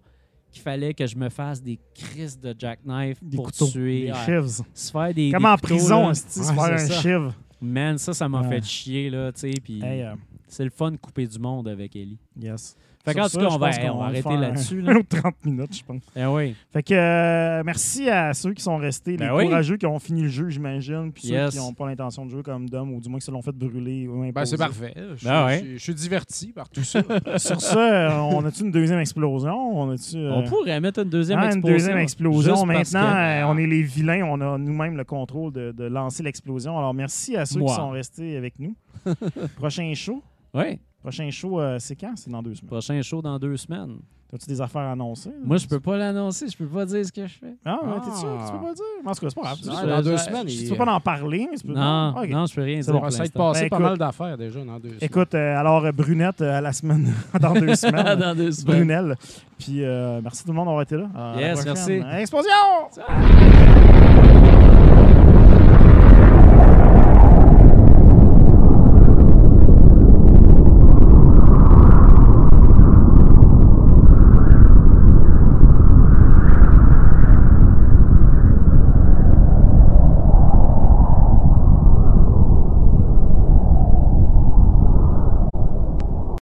qu'il 0.51 0.61
fallait 0.61 0.93
que 0.93 1.07
je 1.07 1.15
me 1.15 1.29
fasse 1.29 1.63
des 1.63 1.79
crises 1.95 2.37
de 2.37 2.53
jackknife 2.57 3.17
Des 3.23 3.37
pour 3.37 3.45
couteaux, 3.45 3.67
tuer. 3.67 4.07
des 4.07 4.11
Ouais, 4.11 4.25
chives. 4.25 4.63
se 4.73 4.91
faire 4.91 5.13
des. 5.13 5.31
Comme 5.31 5.43
des 5.43 5.47
en 5.47 5.55
couteaux, 5.55 5.67
prison, 5.67 6.07
là. 6.09 6.13
se 6.13 6.39
Ouais, 6.39 6.53
faire 6.53 6.63
un 6.97 7.01
chive. 7.01 7.33
Man, 7.61 7.97
ça, 7.97 8.13
ça 8.13 8.27
m'a 8.27 8.41
Ouais. 8.41 8.49
fait 8.49 8.65
chier, 8.65 9.09
là, 9.09 9.31
tu 9.31 9.39
sais. 9.39 9.53
Puis 9.63 9.81
Hey, 9.81 10.01
euh, 10.01 10.15
c'est 10.47 10.65
le 10.65 10.69
fun 10.69 10.91
de 10.91 10.97
couper 10.97 11.25
du 11.25 11.39
monde 11.39 11.69
avec 11.69 11.95
Ellie. 11.95 12.19
yes. 12.37 12.75
Fait 13.05 13.13
qu'en 13.13 13.27
tout 13.27 13.37
cas, 13.37 13.47
on 13.51 13.57
va, 13.57 13.69
on 13.93 14.01
arrêter 14.01 14.37
là-dessus. 14.37 14.81
Un 14.87 14.93
Là. 14.93 14.93
autre 14.99 15.09
30 15.21 15.45
minutes, 15.45 15.75
je 15.77 15.83
pense. 15.83 16.01
Eh 16.15 16.25
oui. 16.25 16.55
Fait 16.71 16.81
que 16.83 16.93
euh, 16.93 17.61
merci 17.65 18.09
à 18.09 18.33
ceux 18.33 18.53
qui 18.53 18.63
sont 18.63 18.77
restés, 18.77 19.17
Ben 19.17 19.29
les 19.29 19.35
oui. 19.35 19.45
courageux 19.45 19.75
qui 19.75 19.85
ont 19.85 19.99
fini 19.99 20.21
le 20.21 20.29
jeu, 20.29 20.49
j'imagine, 20.49 21.11
puis 21.11 21.27
Yes. 21.27 21.51
ceux 21.53 21.59
qui 21.59 21.65
n'ont 21.65 21.73
pas 21.73 21.85
l'intention 21.87 22.25
de 22.25 22.31
jouer 22.31 22.43
comme 22.43 22.69
Dom, 22.69 22.93
ou 22.93 23.01
du 23.01 23.09
moins 23.09 23.19
qui 23.19 23.25
se 23.25 23.31
l'ont 23.31 23.41
fait 23.41 23.51
brûler 23.51 24.07
ou 24.07 24.31
Ben, 24.31 24.45
c'est 24.45 24.55
parfait. 24.57 24.93
Je, 25.17 25.25
Ben 25.25 25.45
ouais. 25.45 25.63
je- 25.65 25.73
je 25.73 25.77
suis 25.79 25.93
diverti 25.93 26.53
par 26.53 26.69
tout 26.69 26.83
ça. 26.83 27.01
Sur 27.37 27.59
ça, 27.59 27.77
euh, 28.11 28.17
on 28.31 28.45
a-tu 28.45 28.61
une 28.63 28.71
deuxième 28.71 28.99
explosion? 28.99 29.53
On 29.81 29.91
a-tu... 29.91 30.15
euh, 30.15 30.31
On 30.33 30.43
pourrait 30.43 30.79
mettre 30.79 31.01
une 31.01 31.09
deuxième 31.09 31.39
ah, 31.39 31.43
une 31.47 31.51
explosion. 31.51 31.75
deuxième 31.77 31.97
explosion. 31.97 32.53
Juste 32.55 32.65
Maintenant, 32.65 33.11
que- 33.11 33.17
euh, 33.17 33.47
on 33.47 33.57
est 33.57 33.67
les 33.67 33.81
vilains, 33.83 34.23
on 34.23 34.39
a 34.39 34.57
nous-mêmes 34.57 34.95
le 34.95 35.03
contrôle 35.03 35.51
de, 35.51 35.73
de 35.73 35.83
lancer 35.83 36.23
l'explosion. 36.23 36.77
Alors, 36.77 36.93
merci 36.93 37.35
à 37.35 37.45
ceux 37.45 37.59
Moi. 37.59 37.67
qui 37.69 37.75
sont 37.75 37.89
restés 37.89 38.37
avec 38.37 38.53
nous. 38.59 38.75
Prochain 39.57 39.91
show? 39.93 40.23
Oui. 40.53 40.79
Prochain 41.03 41.29
show, 41.31 41.59
euh, 41.59 41.77
c'est 41.79 41.97
quand? 41.97 42.13
C'est 42.15 42.29
dans 42.31 42.41
deux 42.41 42.55
semaines. 42.55 42.69
Prochain 42.69 43.01
show 43.01 43.21
dans 43.21 43.37
deux 43.37 43.57
semaines. 43.57 43.97
As-tu 44.33 44.47
des 44.47 44.59
affaires 44.61 44.81
à 44.81 44.93
annoncer? 44.93 45.29
Moi, 45.45 45.57
je 45.57 45.67
peux 45.67 45.79
pas 45.79 45.95
l'annoncer. 45.95 46.47
Je 46.47 46.57
peux 46.57 46.65
pas 46.65 46.85
dire 46.87 47.05
ce 47.05 47.11
que 47.11 47.27
je 47.27 47.33
fais. 47.33 47.53
Ah, 47.63 47.77
Ah. 47.83 48.01
t'es 48.03 48.17
sûr? 48.17 48.29
Tu 48.47 48.51
peux 48.53 48.59
pas 48.63 48.69
le 48.69 48.73
dire? 48.73 48.83
En 49.05 49.13
tout 49.13 49.19
cas, 49.21 49.29
c'est 49.29 49.35
pas 49.35 49.41
grave. 49.41 49.87
Dans 49.89 50.01
deux 50.01 50.17
je- 50.17 50.23
semaines, 50.23 50.45
Tu 50.47 50.69
peux 50.69 50.75
pas 50.75 50.91
en 50.91 50.99
parler, 50.99 51.47
mais 51.51 51.57
tu 51.57 51.67
peux... 51.67 51.73
Non, 51.73 52.15
Ok. 52.17 52.29
non, 52.29 52.45
je 52.47 52.55
peux 52.55 52.63
rien 52.63 52.79
dire. 52.79 52.93
bon, 52.93 52.99
pour 53.01 53.11
Ça 53.11 53.19
va 53.19 53.25
être 53.25 53.35
l'instant. 53.35 53.51
passé 53.51 53.63
Ben, 53.65 53.69
pas 53.69 53.75
écoute. 53.75 53.85
mal 53.89 53.97
d'affaires 53.99 54.37
déjà 54.37 54.65
dans 54.65 54.79
deux 54.79 54.87
semaines. 54.89 54.99
Écoute, 55.01 55.35
euh, 55.35 55.59
alors, 55.59 55.85
euh, 55.85 55.91
Brunette, 55.91 56.41
euh, 56.41 56.57
à 56.57 56.61
la 56.61 56.73
semaine, 56.73 57.13
dans 57.39 57.53
deux 57.53 57.75
semaines. 57.85 58.17
dans 58.19 58.35
deux 58.35 58.51
semaines. 58.51 58.75
Brunel. 58.87 59.15
Puis, 59.59 59.83
euh, 59.83 60.19
merci 60.23 60.43
tout 60.43 60.49
le 60.49 60.55
monde 60.55 60.65
d'avoir 60.65 60.81
été 60.81 60.97
là. 60.97 61.09
À 61.15 61.35
la 61.35 61.41
Yes, 61.41 61.63
prochaine. 61.65 61.99
merci. 62.01 62.21
Explosion! 62.21 62.49